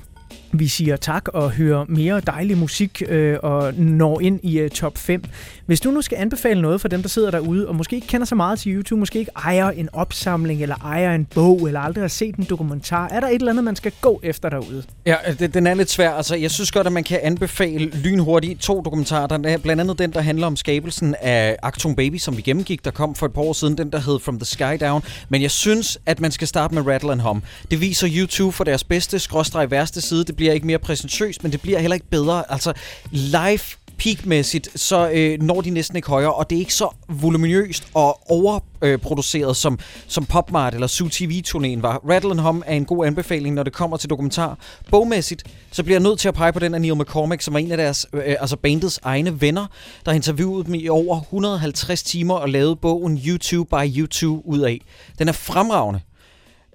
vi 0.60 0.68
siger 0.68 0.96
tak 0.96 1.28
og 1.28 1.52
hører 1.52 1.86
mere 1.88 2.20
dejlig 2.20 2.58
musik 2.58 3.04
øh, 3.08 3.38
og 3.44 3.74
når 3.74 4.22
ind 4.22 4.40
i 4.44 4.60
øh, 4.60 4.70
top 4.70 4.98
5. 4.98 5.24
Hvis 5.66 5.82
du 5.82 5.92
nu 5.92 6.02
skal 6.02 6.18
anbefale 6.18 6.62
noget 6.62 6.82
for 6.82 6.88
dem, 6.88 7.02
der 7.02 7.10
sidder 7.10 7.32
derude, 7.32 7.68
og 7.68 7.76
måske 7.76 7.96
ikke 7.96 8.08
kender 8.08 8.26
så 8.26 8.36
meget 8.36 8.60
til 8.60 8.72
YouTube, 8.72 9.00
måske 9.00 9.20
ikke 9.20 9.32
ejer 9.36 9.70
en 9.70 9.90
opsamling, 9.94 10.62
eller 10.62 10.76
ejer 10.76 11.16
en 11.16 11.26
bog, 11.26 11.68
eller 11.68 11.80
aldrig 11.80 12.04
har 12.04 12.08
set 12.08 12.36
en 12.36 12.44
dokumentar, 12.50 13.08
er 13.08 13.20
der 13.20 13.28
et 13.28 13.36
eller 13.36 13.52
andet, 13.52 13.64
man 13.64 13.76
skal 13.76 13.92
gå 14.02 14.20
efter 14.24 14.50
derude? 14.50 14.84
Ja, 15.06 15.16
øh, 15.28 15.40
det, 15.40 15.54
den 15.54 15.68
er 15.68 15.74
lidt 15.74 15.90
svær. 15.90 16.12
Altså, 16.12 16.36
jeg 16.36 16.52
synes 16.52 16.72
godt, 16.72 16.88
at 16.88 16.94
man 16.94 17.04
kan 17.04 17.20
anbefale 17.24 17.86
lynhurtigt 17.86 18.62
to 18.62 18.82
dokumentarer. 18.82 19.28
Der 19.28 19.50
er 19.50 19.58
blandt 19.58 19.82
andet 19.82 20.00
den, 20.00 20.14
der 20.14 20.22
handler 20.22 20.48
om 20.48 20.56
skabelsen 20.56 21.16
af 21.22 21.58
Acton 21.64 21.96
Baby, 21.96 22.18
som 22.18 22.38
vi 22.38 22.42
gennemgik, 22.42 22.86
der 22.86 22.92
kom 22.92 23.16
for 23.16 23.26
et 23.26 23.34
par 23.34 23.42
år 23.42 23.54
siden. 23.54 23.78
Den, 23.78 23.92
der 23.92 24.00
hed 24.00 24.20
From 24.20 24.40
the 24.40 24.46
Sky 24.46 24.86
Down. 24.86 25.04
Men 25.30 25.42
jeg 25.42 25.52
synes, 25.52 25.98
at 26.06 26.20
man 26.20 26.32
skal 26.32 26.48
starte 26.48 26.76
med 26.76 26.88
Rattle 26.88 27.12
and 27.12 27.22
Hum. 27.22 27.44
Det 27.72 27.82
viser 27.82 28.08
YouTube 28.12 28.52
for 28.52 28.64
deres 28.64 28.84
bedste, 28.84 29.20
skråstreg 29.20 29.72
værste 29.72 30.02
side. 30.02 30.24
Det 30.24 30.36
bliver 30.36 30.54
ikke 30.54 30.68
mere 30.68 30.80
præsentøst, 30.80 31.44
men 31.44 31.52
det 31.52 31.62
bliver 31.62 31.80
heller 31.80 31.96
ikke 31.96 32.10
bedre. 32.10 32.52
Altså, 32.52 32.74
live 33.12 33.60
peakmæssigt, 33.98 34.70
så 34.80 35.10
øh, 35.14 35.42
når 35.42 35.62
de 35.62 35.70
næsten 35.70 35.96
ikke 35.96 36.08
højere, 36.08 36.34
og 36.34 36.50
det 36.50 36.56
er 36.56 36.60
ikke 36.60 36.74
så 36.74 36.90
voluminøst 37.08 37.88
og 37.94 38.32
overproduceret, 38.32 39.58
som, 39.58 39.80
som 40.08 40.26
Popmart 40.26 40.74
eller 40.74 40.88
Su 40.88 41.08
TV-turnéen 41.08 41.82
var. 41.82 42.02
Rattle 42.10 42.32
and 42.32 42.40
Hum 42.40 42.64
er 42.66 42.76
en 42.76 42.86
god 42.86 43.06
anbefaling, 43.06 43.56
når 43.56 43.64
det 43.64 43.74
kommer 43.74 43.98
til 43.98 44.10
dokumentar. 44.10 44.58
Bogmæssigt, 44.92 45.44
så 45.72 45.84
bliver 45.84 45.96
jeg 46.00 46.04
nødt 46.04 46.20
til 46.20 46.28
at 46.28 46.34
pege 46.34 46.54
på 46.54 46.60
den 46.60 46.74
af 46.74 46.82
Neil 46.82 46.96
McCormick, 46.96 47.42
som 47.42 47.54
var 47.54 47.60
en 47.60 47.72
af 47.72 47.78
deres, 47.78 48.06
øh, 48.14 48.24
altså 48.40 48.56
bandets 48.56 49.00
egne 49.04 49.42
venner, 49.42 49.66
der 50.06 50.12
interviewede 50.12 50.66
dem 50.66 50.74
i 50.74 50.90
over 50.90 51.22
150 51.22 52.04
timer 52.04 52.36
og 52.36 52.50
lavede 52.50 52.76
bogen 52.76 53.18
YouTube 53.28 53.70
by 53.70 53.98
YouTube 53.98 54.48
ud 54.48 54.60
af. 54.60 54.82
Den 55.20 55.28
er 55.28 55.32
fremragende. 55.32 56.00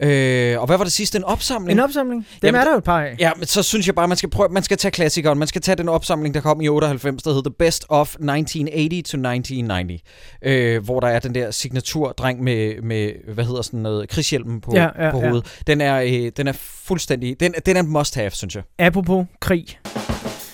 Øh, 0.02 0.60
og 0.60 0.66
hvad 0.66 0.76
var 0.76 0.84
det 0.84 0.92
sidste? 0.92 1.18
En 1.18 1.24
opsamling? 1.24 1.78
En 1.78 1.84
opsamling? 1.84 2.26
Dem 2.42 2.54
er 2.54 2.64
der 2.64 2.72
jo 2.72 2.78
et 2.78 2.84
par 2.84 3.00
af. 3.00 3.16
Ja, 3.18 3.30
men 3.36 3.46
så 3.46 3.62
synes 3.62 3.86
jeg 3.86 3.94
bare, 3.94 4.08
man 4.08 4.16
skal 4.16 4.30
prøve, 4.30 4.48
man 4.48 4.62
skal 4.62 4.76
tage 4.76 4.92
klassikeren. 4.92 5.38
Man 5.38 5.48
skal 5.48 5.60
tage 5.62 5.76
den 5.76 5.88
opsamling, 5.88 6.34
der 6.34 6.40
kom 6.40 6.60
i 6.60 6.68
98, 6.68 7.22
der 7.22 7.32
hed 7.32 7.42
The 7.42 7.54
Best 7.58 7.84
of 7.88 8.08
1980 8.08 9.10
to 9.10 9.18
1990. 9.18 10.02
Øh, 10.42 10.84
hvor 10.84 11.00
der 11.00 11.08
er 11.08 11.18
den 11.18 11.34
der 11.34 11.50
signaturdreng 11.50 12.42
med, 12.42 12.82
med 12.82 13.12
hvad 13.34 13.44
hedder 13.44 13.62
sådan 13.62 13.80
noget, 13.80 14.08
krigshjelmen 14.08 14.60
på, 14.60 14.72
Ja, 14.74 14.82
ja, 14.82 15.10
på 15.10 15.20
ja. 15.20 15.28
hovedet. 15.28 15.46
Den 15.66 15.80
er, 15.80 16.00
øh, 16.00 16.32
den 16.36 16.48
er 16.48 16.52
fuldstændig, 16.84 17.40
den, 17.40 17.54
den 17.66 17.76
er 17.76 17.80
en 17.80 17.88
must 17.88 18.14
have, 18.14 18.30
synes 18.30 18.54
jeg. 18.54 18.62
Apropos 18.78 19.26
krig. 19.40 19.66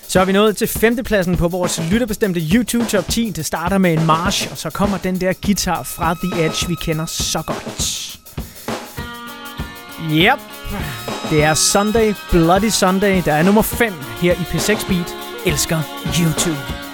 Så 0.07 0.19
er 0.19 0.25
vi 0.25 0.31
nået 0.31 0.57
til 0.57 0.67
femtepladsen 0.67 1.37
på 1.37 1.47
vores 1.47 1.81
lytterbestemte 1.91 2.41
YouTube 2.53 2.85
Top 2.85 3.07
10. 3.09 3.29
Det 3.35 3.45
starter 3.45 3.77
med 3.77 3.93
en 3.93 4.05
march, 4.05 4.51
og 4.51 4.57
så 4.57 4.69
kommer 4.69 4.97
den 4.97 5.21
der 5.21 5.33
guitar 5.45 5.83
fra 5.83 6.15
The 6.23 6.45
Edge, 6.45 6.67
vi 6.67 6.75
kender 6.81 7.05
så 7.05 7.43
godt. 7.47 8.26
Yep. 10.01 10.39
Det 11.29 11.43
er 11.43 11.53
Sunday, 11.53 12.13
Bloody 12.31 12.69
Sunday, 12.69 13.21
der 13.25 13.33
er 13.33 13.43
nummer 13.43 13.61
5 13.61 13.93
her 14.21 14.33
i 14.33 14.35
P6 14.35 14.87
Beat. 14.87 15.15
Elsker 15.45 15.77
YouTube. 16.19 16.86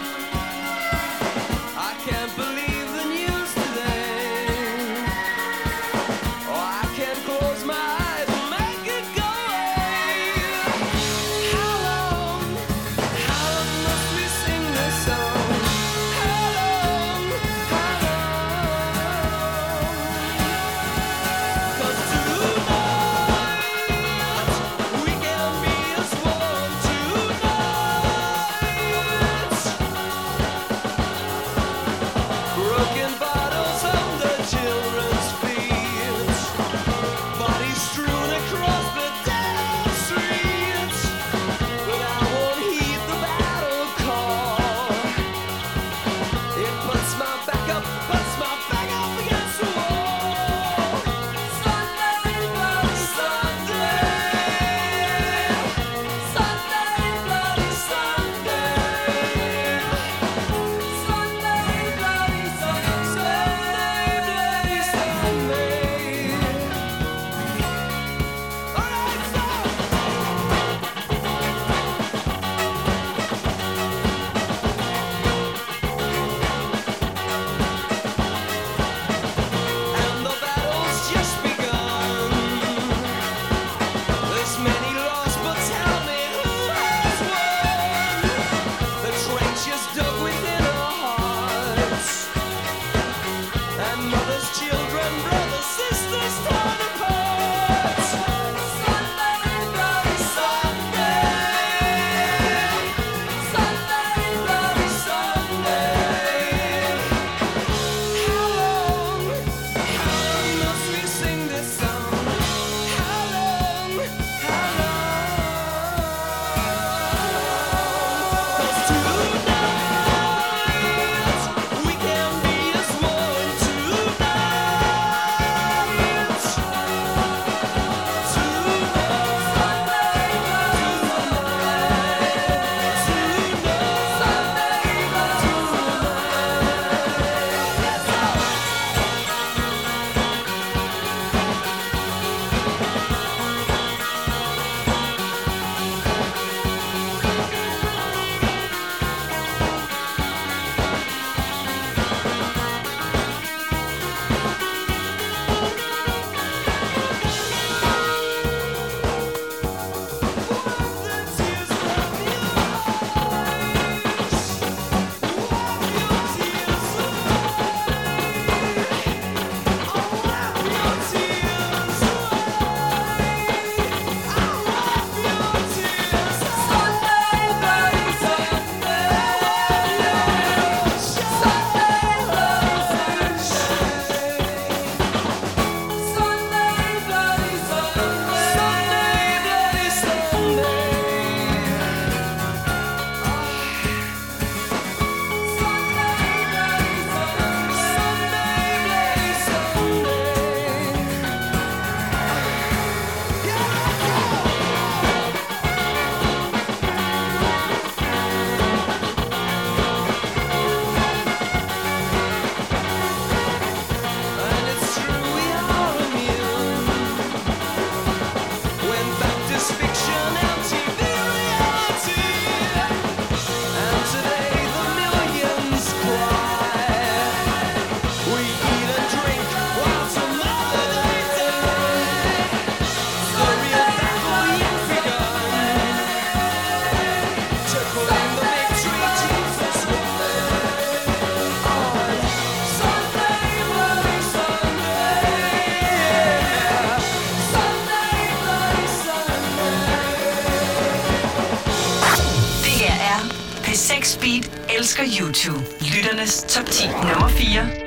Lytternes 256.24 256.46
top 256.48 256.66
10. 256.70 256.90
Nummer 257.06 257.28
4. 257.28 257.83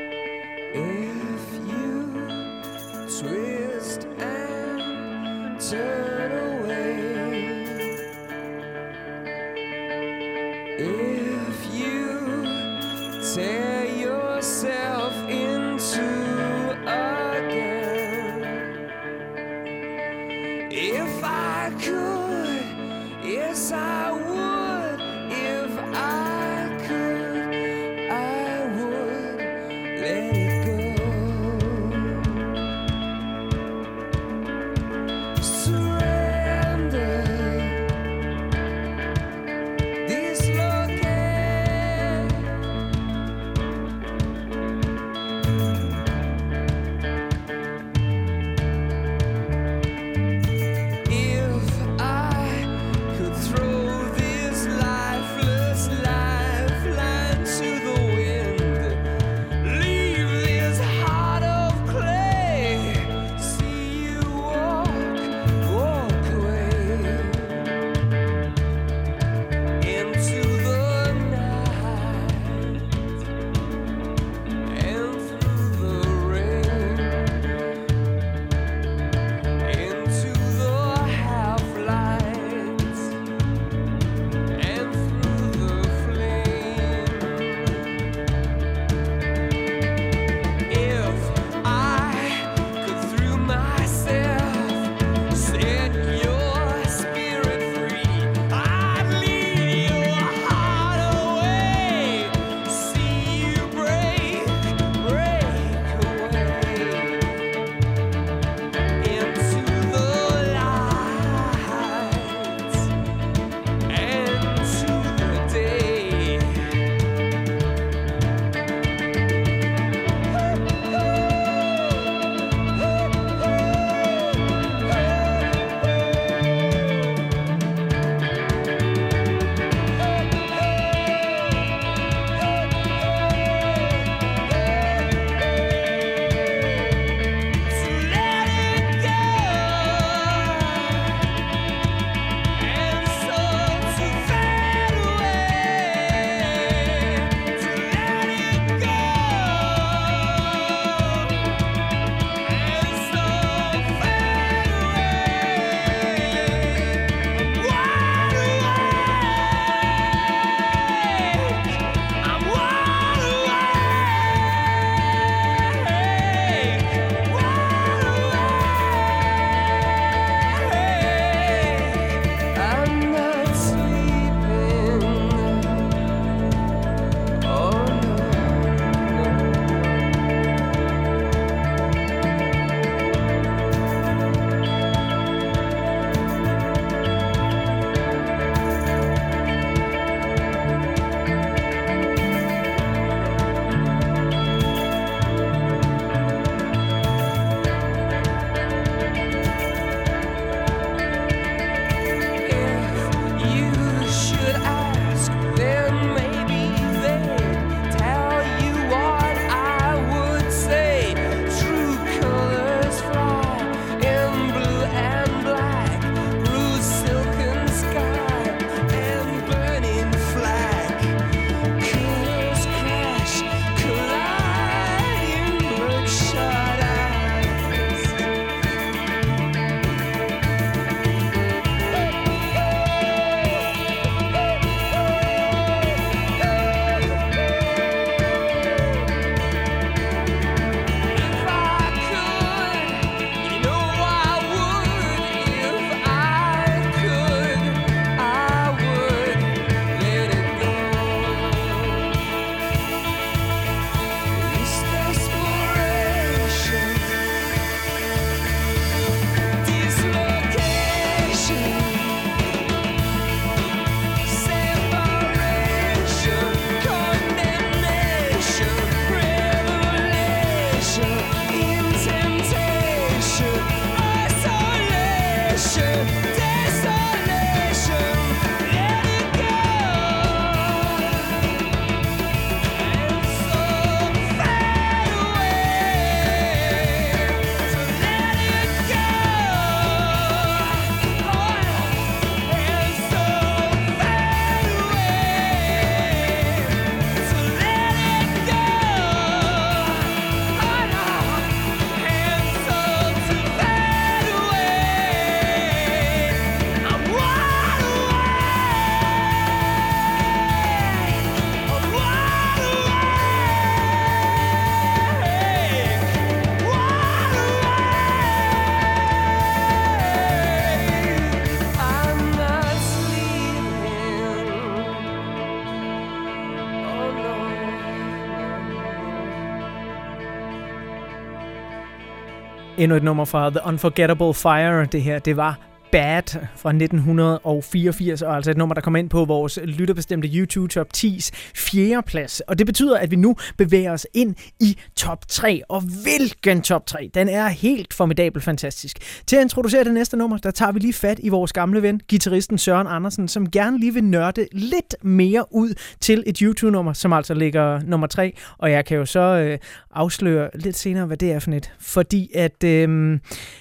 Endnu 332.86 332.96
et 332.96 333.02
nummer 333.02 333.24
fra 333.24 333.50
The 333.50 333.60
Unforgettable 333.66 334.34
Fire. 334.34 334.84
Det 334.84 335.02
her, 335.02 335.18
det 335.18 335.36
var 335.36 335.65
Bad 335.92 336.22
fra 336.56 336.70
1984, 336.70 338.22
og 338.22 338.36
altså 338.36 338.50
et 338.50 338.56
nummer, 338.56 338.74
der 338.74 338.80
kommer 338.80 338.98
ind 338.98 339.10
på 339.10 339.24
vores 339.24 339.58
lytterbestemte 339.64 340.28
YouTube 340.28 340.68
Top 340.68 340.86
10's 340.96 341.30
fjerde 341.54 342.02
plads. 342.06 342.40
Og 342.40 342.58
det 342.58 342.66
betyder, 342.66 342.98
at 342.98 343.10
vi 343.10 343.16
nu 343.16 343.36
bevæger 343.58 343.92
os 343.92 344.06
ind 344.14 344.34
i 344.60 344.78
top 344.96 345.28
3. 345.28 345.62
Og 345.68 345.80
hvilken 346.02 346.62
top 346.62 346.86
3! 346.86 347.10
Den 347.14 347.28
er 347.28 347.48
helt 347.48 347.94
formidabel 347.94 348.42
fantastisk. 348.42 349.22
Til 349.26 349.36
at 349.36 349.42
introducere 349.42 349.84
det 349.84 349.94
næste 349.94 350.16
nummer, 350.16 350.36
der 350.36 350.50
tager 350.50 350.72
vi 350.72 350.78
lige 350.78 350.92
fat 350.92 351.20
i 351.22 351.28
vores 351.28 351.52
gamle 351.52 351.82
ven, 351.82 352.00
gitarristen 352.08 352.58
Søren 352.58 352.86
Andersen, 352.86 353.28
som 353.28 353.50
gerne 353.50 353.78
lige 353.78 353.94
vil 353.94 354.04
nørde 354.04 354.46
lidt 354.52 355.04
mere 355.04 355.44
ud 355.50 355.74
til 356.00 356.22
et 356.26 356.38
YouTube-nummer, 356.38 356.92
som 356.92 357.12
altså 357.12 357.34
ligger 357.34 357.80
nummer 357.84 358.06
3. 358.06 358.36
Og 358.58 358.70
jeg 358.70 358.84
kan 358.84 358.96
jo 358.96 359.04
så 359.06 359.20
øh, 359.20 359.58
afsløre 359.90 360.50
lidt 360.54 360.76
senere, 360.76 361.06
hvad 361.06 361.16
det 361.16 361.32
er 361.32 361.38
for 361.38 361.52
et. 361.52 361.72
Fordi 361.78 362.30
at 362.34 362.64
øh, 362.64 363.18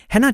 han 0.09 0.24
har 0.24 0.31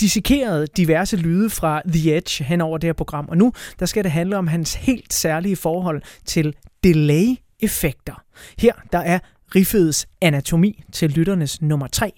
dissekeret 0.00 0.76
diverse 0.76 0.99
lyde 1.16 1.50
fra 1.50 1.82
The 1.92 2.16
Edge 2.16 2.44
hen 2.44 2.60
over 2.60 2.78
det 2.78 2.88
her 2.88 2.92
program, 2.92 3.26
og 3.28 3.36
nu 3.36 3.52
der 3.78 3.86
skal 3.86 4.04
det 4.04 4.12
handle 4.12 4.36
om 4.36 4.46
hans 4.46 4.74
helt 4.74 5.12
særlige 5.12 5.56
forhold 5.56 6.02
til 6.24 6.54
delay-effekter. 6.84 8.22
Her 8.58 8.72
der 8.92 8.98
er 8.98 9.18
riffets 9.54 10.06
anatomi 10.22 10.82
til 10.92 11.10
lytternes 11.10 11.62
nummer 11.62 11.86
3, 11.86 12.12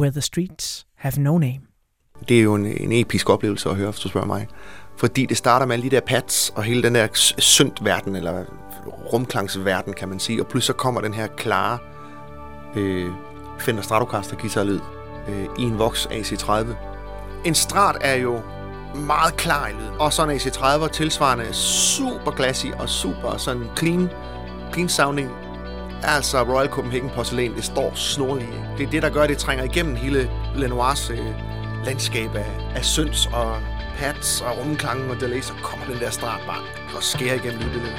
Where 0.00 0.10
the 0.12 0.20
Streets 0.20 0.86
Have 0.96 1.12
No 1.18 1.38
Name. 1.38 1.58
Det 2.28 2.38
er 2.38 2.42
jo 2.42 2.54
en, 2.54 2.66
en 2.66 2.92
episk 2.92 3.30
oplevelse 3.30 3.68
at 3.68 3.76
høre, 3.76 3.90
hvis 3.90 4.00
du 4.00 4.08
spørger 4.08 4.26
mig. 4.26 4.46
Fordi 4.98 5.26
det 5.26 5.36
starter 5.36 5.66
med 5.66 5.74
alle 5.74 5.90
de 5.90 5.96
der 5.96 6.00
pads 6.00 6.52
og 6.56 6.62
hele 6.62 6.82
den 6.82 6.94
der 6.94 7.08
s- 7.14 7.62
verden 7.82 8.16
eller 8.16 8.44
rumklangsverden, 9.12 9.92
kan 9.92 10.08
man 10.08 10.20
sige. 10.20 10.42
Og 10.42 10.46
pludselig 10.46 10.66
så 10.66 10.72
kommer 10.72 11.00
den 11.00 11.14
her 11.14 11.26
klare 11.26 11.78
øh, 12.76 13.10
Fender 13.58 13.82
Stratocaster 13.82 14.36
guitarlyd 14.36 14.80
øh, 15.28 15.44
i 15.58 15.62
en 15.62 15.78
Vox 15.78 16.06
AC30. 16.06 16.66
En 17.44 17.54
Strat 17.54 17.96
er 18.00 18.14
jo 18.14 18.40
meget 18.94 19.36
klar 19.36 19.68
i 19.68 19.72
lyden. 19.72 19.94
Og 20.00 20.12
sådan 20.12 20.34
en 20.34 20.40
AC30 20.40 20.88
tilsvarende 20.88 21.52
super 21.54 22.32
classy 22.36 22.66
og 22.78 22.88
super 22.88 23.36
sådan 23.36 23.70
clean, 23.78 24.10
clean 24.72 24.88
sounding. 24.88 25.30
Altså 26.02 26.42
Royal 26.42 26.68
Copenhagen 26.68 27.10
porcelæn, 27.10 27.54
det 27.54 27.64
står 27.64 27.92
snorlige. 27.94 28.68
Det 28.78 28.86
er 28.86 28.90
det, 28.90 29.02
der 29.02 29.10
gør, 29.10 29.22
at 29.22 29.28
det 29.28 29.38
trænger 29.38 29.64
igennem 29.64 29.96
hele 29.96 30.30
Lenoirs 30.56 31.10
øh, 31.10 31.18
landskab 31.84 32.34
af, 32.34 32.72
af 32.74 32.84
synths 32.84 33.26
og 33.26 33.56
pads 33.98 34.40
og 34.40 34.58
rumklangen 34.58 35.10
og 35.10 35.20
delay, 35.20 35.40
så 35.40 35.52
kommer 35.62 35.86
den 35.86 35.98
der 35.98 36.10
strat 36.10 36.40
bare 36.46 36.62
og 36.96 37.02
skærer 37.02 37.34
igennem 37.34 37.60
lydbilledet. 37.60 37.96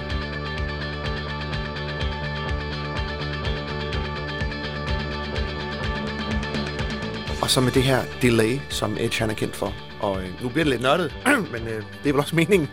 Og 7.41 7.49
så 7.49 7.61
med 7.61 7.71
det 7.71 7.83
her 7.83 8.03
delay, 8.21 8.59
som 8.69 8.97
Edge 8.99 9.19
han 9.19 9.29
er 9.29 9.33
kendt 9.33 9.55
for. 9.55 9.73
Og 9.99 10.23
øh, 10.23 10.41
nu 10.41 10.49
bliver 10.49 10.63
det 10.63 10.67
lidt 10.67 10.81
nørdet, 10.81 11.15
men 11.51 11.67
øh, 11.67 11.83
det 12.03 12.09
er 12.09 12.13
vel 12.13 12.19
også 12.19 12.35
meningen. 12.35 12.69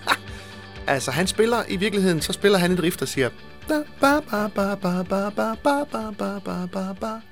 altså, 0.86 1.10
han 1.10 1.26
spiller 1.26 1.62
i 1.68 1.76
virkeligheden, 1.76 2.20
så 2.20 2.33
spiller 2.33 2.58
han 2.58 2.72
et 2.72 2.83
riff, 2.83 2.97
der 2.97 3.06
siger... 3.06 3.31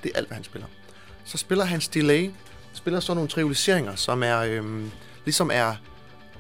Det 0.02 0.10
er 0.14 0.18
alt, 0.18 0.26
hvad 0.26 0.36
han 0.36 0.44
spiller. 0.44 0.66
Så 1.24 1.38
spiller 1.38 1.64
hans 1.64 1.88
delay, 1.88 2.30
spiller 2.72 3.00
så 3.00 3.14
nogle 3.14 3.28
trivialiseringer, 3.28 3.94
som 3.94 4.22
er 4.22 4.38
øhm, 4.38 4.90
ligesom 5.24 5.50
er... 5.54 5.74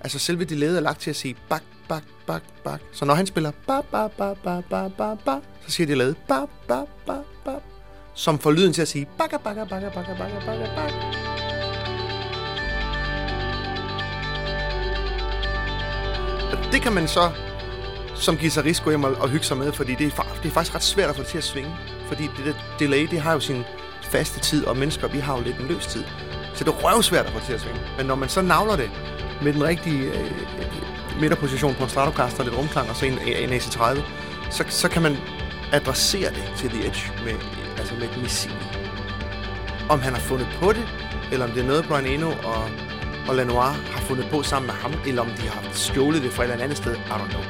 Altså 0.00 0.18
selve 0.18 0.44
delayet 0.44 0.76
er 0.76 0.80
lagt 0.80 1.00
til 1.00 1.10
at 1.10 1.16
sige 1.16 1.36
bak, 1.48 1.62
bak, 1.88 2.02
bak, 2.26 2.42
bak. 2.64 2.80
Så 2.92 3.04
når 3.04 3.14
han 3.14 3.26
spiller 3.26 3.50
ba, 3.66 3.80
ba, 3.80 4.06
ba, 4.06 4.34
ba, 4.44 4.60
ba, 4.70 4.88
ba, 4.88 5.14
ba, 5.14 5.38
så 5.66 5.70
siger 5.70 5.86
de 5.86 5.94
lavet 5.94 6.16
ba, 6.28 6.40
ba, 6.68 6.80
ba, 7.06 7.16
ba, 7.44 7.52
som 8.16 8.38
får 8.38 8.50
lyden 8.50 8.72
til 8.72 8.82
at 8.82 8.88
sige 8.88 9.06
bakka, 9.18 9.36
bakka, 9.36 9.64
bakka, 9.64 9.88
bakka, 9.88 10.14
bakka, 10.14 10.40
bakka, 10.46 10.66
bakka. 10.76 10.94
Og 16.52 16.72
det 16.72 16.82
kan 16.82 16.92
man 16.92 17.08
så 17.08 17.30
som 18.14 18.36
guitarist 18.36 18.84
gå 18.84 18.90
hjem 18.90 19.04
og, 19.04 19.12
og 19.12 19.28
hygge 19.28 19.44
sig 19.44 19.56
med, 19.56 19.72
fordi 19.72 19.94
det 19.94 20.06
er, 20.06 20.38
det 20.42 20.48
er 20.48 20.52
faktisk 20.52 20.74
ret 20.74 20.82
svært 20.82 21.10
at 21.10 21.16
få 21.16 21.22
det 21.22 21.30
til 21.30 21.38
at 21.38 21.44
svinge. 21.44 21.70
Fordi 22.08 22.22
det 22.22 22.44
der 22.44 22.52
delay, 22.78 23.06
det 23.10 23.20
har 23.20 23.32
jo 23.32 23.40
sin 23.40 23.64
faste 24.02 24.40
tid, 24.40 24.64
og 24.64 24.76
mennesker, 24.76 25.08
vi 25.08 25.18
har 25.18 25.36
jo 25.36 25.42
lidt 25.42 25.56
en 25.60 25.66
løs 25.66 25.86
tid. 25.86 26.04
Så 26.54 26.64
det 26.64 26.70
er 26.70 26.76
røvsvært 26.76 27.26
at 27.26 27.32
få 27.32 27.38
det 27.38 27.46
til 27.46 27.52
at 27.52 27.60
svinge. 27.60 27.80
Men 27.96 28.06
når 28.06 28.14
man 28.14 28.28
så 28.28 28.42
navler 28.42 28.76
det 28.76 28.90
med 29.42 29.52
den 29.52 29.64
rigtige 29.64 30.04
øh, 30.04 30.20
øh 30.20 31.20
midterposition 31.20 31.74
på 31.74 31.82
en 31.82 31.90
Stratocaster, 31.90 32.44
lidt 32.44 32.56
rumklang 32.56 32.90
og 32.90 32.96
så 32.96 33.06
en, 33.06 33.18
en 33.18 33.50
AC30, 33.50 34.00
så, 34.50 34.64
så 34.68 34.88
kan 34.88 35.02
man 35.02 35.16
adresserer 35.72 36.30
det 36.30 36.52
til 36.56 36.70
The 36.70 36.86
Edge 36.86 37.12
med, 37.24 37.34
altså 37.78 37.94
med 37.94 38.02
et 38.02 38.22
missil. 38.22 38.52
Om 39.88 40.00
han 40.00 40.12
har 40.12 40.20
fundet 40.20 40.48
på 40.60 40.72
det, 40.72 40.88
eller 41.32 41.46
om 41.46 41.52
det 41.52 41.62
er 41.62 41.66
noget, 41.66 41.84
Brian 41.88 42.06
Eno 42.06 42.30
og, 42.30 42.70
og 43.28 43.34
Lanoir 43.34 43.72
har 43.92 44.00
fundet 44.00 44.26
på 44.30 44.42
sammen 44.42 44.66
med 44.66 44.74
ham, 44.74 44.92
eller 45.06 45.22
om 45.22 45.30
de 45.30 45.48
har 45.48 45.72
stjålet 45.72 46.22
det 46.22 46.32
fra 46.32 46.44
et 46.44 46.50
eller 46.50 46.64
andet 46.64 46.78
sted, 46.78 46.94
I 46.94 46.98
don't 47.10 47.30
know. 47.30 47.42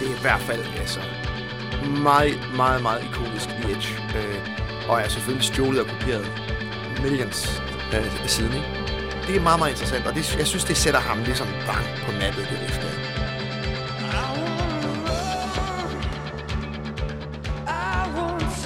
Det 0.00 0.06
er 0.10 0.16
i 0.16 0.20
hvert 0.20 0.40
fald 0.40 0.64
altså, 0.80 1.00
meget, 2.02 2.40
meget, 2.56 2.82
meget 2.82 3.04
ikonisk 3.04 3.48
The 3.48 3.70
Edge. 3.70 3.88
Øh, 4.16 4.58
og 4.88 5.00
er 5.00 5.08
selvfølgelig 5.08 5.46
stjålet 5.46 5.80
og 5.80 5.86
kopieret 5.86 6.26
millions 7.02 7.62
øh, 7.94 8.26
siden, 8.26 8.52
ikke? 8.54 8.66
Det 9.26 9.36
er 9.36 9.40
meget, 9.40 9.58
meget 9.58 9.70
interessant, 9.70 10.06
og 10.06 10.14
det, 10.14 10.36
jeg 10.38 10.46
synes, 10.46 10.64
det 10.64 10.76
sætter 10.76 11.00
ham 11.00 11.18
ligesom 11.22 11.46
bang 11.46 11.86
på 12.06 12.12
nappet, 12.12 12.48
det 12.50 12.68
efter. 12.68 12.82
der. 12.82 14.57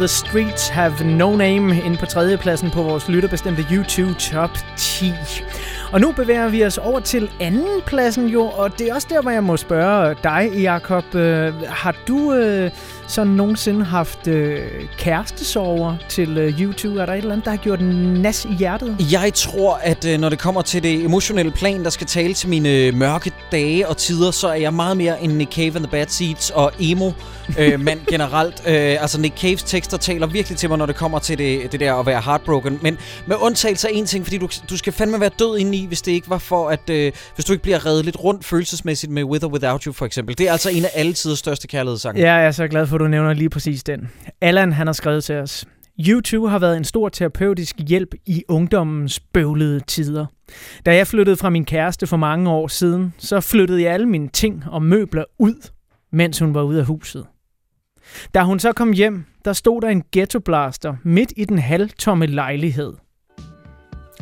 the 0.00 0.08
Streets 0.08 0.68
Have 0.68 1.04
No 1.04 1.36
Name 1.36 1.82
ind 1.84 1.98
på 1.98 2.06
tredjepladsen 2.06 2.70
på 2.70 2.82
vores 2.82 3.08
lytterbestemte 3.08 3.66
YouTube 3.72 4.14
Top 4.14 4.50
10. 4.76 5.12
Og 5.92 6.00
nu 6.00 6.12
bevæger 6.12 6.48
vi 6.48 6.64
os 6.64 6.78
over 6.78 7.00
til 7.00 7.30
anden 7.40 7.80
pladsen 7.86 8.26
jo, 8.26 8.42
og 8.42 8.78
det 8.78 8.88
er 8.88 8.94
også 8.94 9.06
der, 9.10 9.22
hvor 9.22 9.30
jeg 9.30 9.44
må 9.44 9.56
spørge 9.56 10.16
dig, 10.22 10.50
Jakob. 10.60 11.14
Øh, 11.14 11.54
har 11.62 11.94
du 12.08 12.34
øh, 12.34 12.70
så 13.10 13.24
nogensinde 13.24 13.84
haft 13.84 14.26
øh, 14.26 14.58
kærestesover 14.98 15.96
til 16.08 16.38
øh, 16.38 16.60
YouTube? 16.60 17.00
Er 17.00 17.06
der 17.06 17.12
et 17.12 17.18
eller 17.18 17.32
andet, 17.32 17.44
der 17.44 17.50
har 17.50 17.58
gjort 17.58 17.80
en 17.80 17.86
nas 18.12 18.44
i 18.44 18.54
hjertet? 18.54 18.96
Jeg 19.12 19.34
tror, 19.34 19.80
at 19.82 20.04
øh, 20.04 20.20
når 20.20 20.28
det 20.28 20.38
kommer 20.38 20.62
til 20.62 20.82
det 20.82 21.04
emotionelle 21.04 21.52
plan, 21.52 21.84
der 21.84 21.90
skal 21.90 22.06
tale 22.06 22.34
til 22.34 22.48
mine 22.48 22.68
øh, 22.68 22.94
mørke 22.94 23.32
dage 23.52 23.88
og 23.88 23.96
tider, 23.96 24.30
så 24.30 24.48
er 24.48 24.54
jeg 24.54 24.74
meget 24.74 24.96
mere 24.96 25.22
en 25.22 25.30
Nick 25.30 25.52
Cave 25.52 25.66
and 25.66 25.84
the 25.84 25.90
Bad 25.90 26.06
Seeds 26.08 26.50
og 26.50 26.72
emo 26.80 27.12
øh, 27.58 27.80
mand 27.86 28.00
generelt. 28.06 28.62
Øh, 28.66 29.02
altså 29.02 29.20
Nick 29.20 29.40
Caves 29.40 29.62
tekster 29.62 29.96
taler 29.96 30.26
virkelig 30.26 30.58
til 30.58 30.68
mig, 30.68 30.78
når 30.78 30.86
det 30.86 30.96
kommer 30.96 31.18
til 31.18 31.38
det, 31.38 31.72
det 31.72 31.80
der 31.80 31.94
at 31.94 32.06
være 32.06 32.20
heartbroken. 32.20 32.78
Men 32.82 32.98
med 33.26 33.36
undtagelse 33.40 33.88
af 33.88 33.92
en 33.94 34.06
ting, 34.06 34.24
fordi 34.24 34.38
du, 34.38 34.48
du 34.70 34.76
skal 34.76 34.92
fandme 34.92 35.20
være 35.20 35.30
død 35.38 35.58
indeni, 35.58 35.86
hvis 35.86 36.02
det 36.02 36.12
ikke 36.12 36.30
var 36.30 36.38
for, 36.38 36.68
at 36.68 36.90
øh, 36.90 37.12
hvis 37.34 37.44
du 37.44 37.52
ikke 37.52 37.62
bliver 37.62 37.86
reddet 37.86 38.04
lidt 38.04 38.24
rundt 38.24 38.44
følelsesmæssigt 38.44 39.12
med 39.12 39.24
With 39.24 39.44
or 39.44 39.48
Without 39.48 39.82
You 39.82 39.92
for 39.92 40.06
eksempel. 40.06 40.38
Det 40.38 40.48
er 40.48 40.52
altså 40.52 40.70
en 40.70 40.84
af 40.84 40.90
alle 40.94 41.12
tiders 41.12 41.38
største 41.38 41.68
kærlighedssange. 41.68 42.20
Ja, 42.20 42.32
jeg 42.32 42.46
er 42.46 42.50
så 42.50 42.68
glad 42.68 42.86
for, 42.86 42.98
du 43.00 43.08
nævner 43.08 43.32
lige 43.32 43.50
præcis 43.50 43.84
den. 43.84 44.08
Allan, 44.40 44.72
han 44.72 44.86
har 44.86 44.92
skrevet 44.92 45.24
til 45.24 45.34
os. 45.34 45.66
YouTube 46.08 46.48
har 46.48 46.58
været 46.58 46.76
en 46.76 46.84
stor 46.84 47.08
terapeutisk 47.08 47.76
hjælp 47.88 48.14
i 48.26 48.44
ungdommens 48.48 49.20
bøvlede 49.20 49.80
tider. 49.80 50.26
Da 50.86 50.94
jeg 50.94 51.06
flyttede 51.06 51.36
fra 51.36 51.50
min 51.50 51.64
kæreste 51.64 52.06
for 52.06 52.16
mange 52.16 52.50
år 52.50 52.68
siden, 52.68 53.14
så 53.18 53.40
flyttede 53.40 53.82
jeg 53.82 53.92
alle 53.92 54.06
mine 54.06 54.28
ting 54.28 54.64
og 54.66 54.82
møbler 54.82 55.24
ud, 55.38 55.70
mens 56.12 56.38
hun 56.38 56.54
var 56.54 56.62
ude 56.62 56.80
af 56.80 56.86
huset. 56.86 57.26
Da 58.34 58.42
hun 58.42 58.58
så 58.58 58.72
kom 58.72 58.92
hjem, 58.92 59.24
der 59.44 59.52
stod 59.52 59.80
der 59.80 59.88
en 59.88 60.02
ghettoblaster 60.12 60.94
midt 61.02 61.32
i 61.36 61.44
den 61.44 61.58
halvtomme 61.58 62.26
lejlighed. 62.26 62.92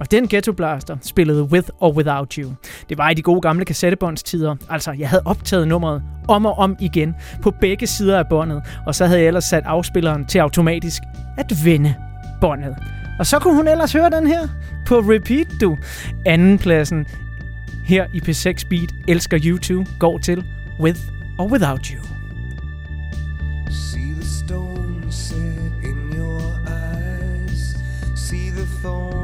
Og 0.00 0.10
den 0.10 0.28
Ghetto 0.28 0.52
Blaster 0.52 0.96
spillede 1.02 1.42
With 1.42 1.68
or 1.80 1.92
Without 1.92 2.34
You. 2.34 2.52
Det 2.88 2.98
var 2.98 3.10
i 3.10 3.14
de 3.14 3.22
gode 3.22 3.40
gamle 3.40 3.64
kassettebåndstider. 3.64 4.56
Altså, 4.70 4.92
jeg 4.92 5.08
havde 5.08 5.22
optaget 5.24 5.68
nummeret 5.68 6.02
om 6.28 6.46
og 6.46 6.58
om 6.58 6.76
igen 6.80 7.14
på 7.42 7.50
begge 7.50 7.86
sider 7.86 8.18
af 8.18 8.28
båndet, 8.28 8.62
og 8.86 8.94
så 8.94 9.06
havde 9.06 9.20
jeg 9.20 9.26
ellers 9.26 9.44
sat 9.44 9.62
afspilleren 9.66 10.26
til 10.26 10.38
automatisk 10.38 11.02
at 11.38 11.52
vende 11.64 11.94
båndet. 12.40 12.76
Og 13.18 13.26
så 13.26 13.38
kunne 13.38 13.54
hun 13.54 13.68
ellers 13.68 13.92
høre 13.92 14.10
den 14.10 14.26
her 14.26 14.48
på 14.86 14.98
repeat, 14.98 15.46
du. 15.60 15.76
Anden 16.26 16.58
pladsen 16.58 17.06
her 17.84 18.06
i 18.14 18.18
P6 18.18 18.68
Beat 18.68 18.90
elsker 19.08 19.38
YouTube 19.44 19.90
går 19.98 20.18
til 20.18 20.44
With 20.80 21.00
or 21.38 21.48
Without 21.48 21.86
You. 21.86 22.02
See 23.70 24.12
the 24.12 24.24
stone 24.24 25.12
set 25.12 25.72
in 25.84 26.18
your 26.18 26.42
eyes. 26.66 27.76
See 28.16 28.50
the 28.50 28.66
thorn 28.82 29.17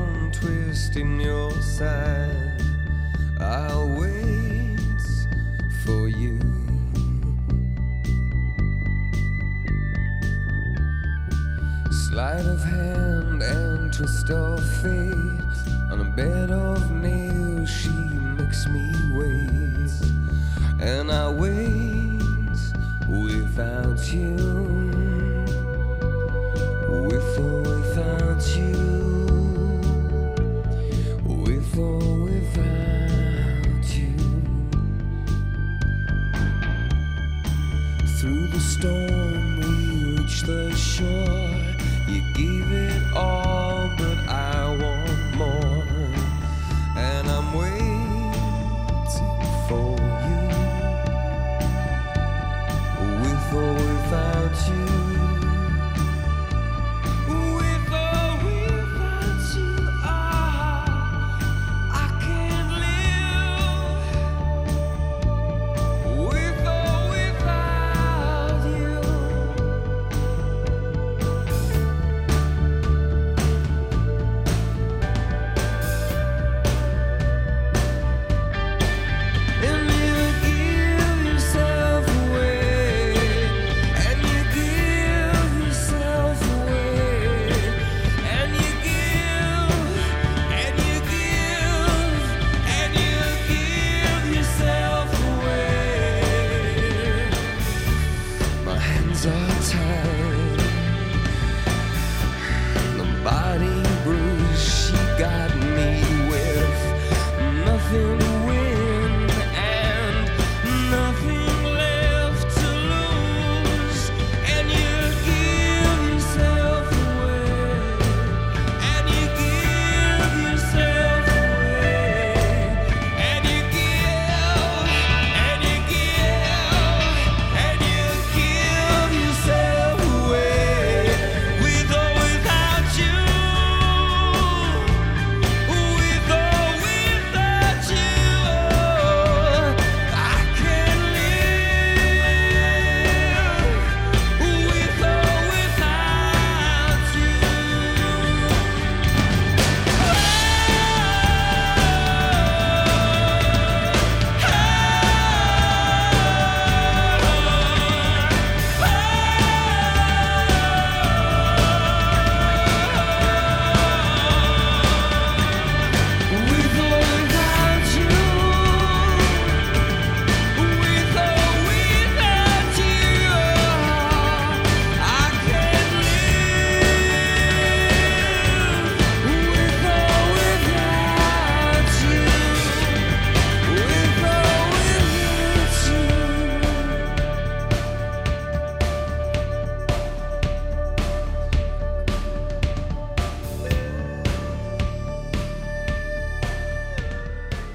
in 0.97 1.19
your 1.19 1.51
side. 1.63 2.63
I'll 3.41 3.89
wait 3.99 4.79
for 5.85 6.09
you. 6.09 6.39
Sleight 11.91 12.47
of 12.47 12.63
hand 12.63 13.43
and 13.43 13.93
twist 13.93 14.31
of 14.31 14.61
fate. 14.83 15.57
On 15.91 16.01
a 16.01 16.13
bed 16.17 16.51
of 16.51 16.91
nails, 16.93 17.71
she 17.71 17.89
makes 18.39 18.67
me 18.69 18.93
wait. 19.15 19.91
And 20.81 21.11
I 21.11 21.29
wait 21.29 22.61
without 23.09 24.13
you. 24.13 24.37
Without 27.09 27.64
storm, 38.75 39.61
we 39.61 40.17
reach 40.17 40.43
the 40.43 40.75
shore. 40.75 41.51
You 42.09 42.21
gave 42.35 42.71
it 42.71 43.03
all, 43.17 43.64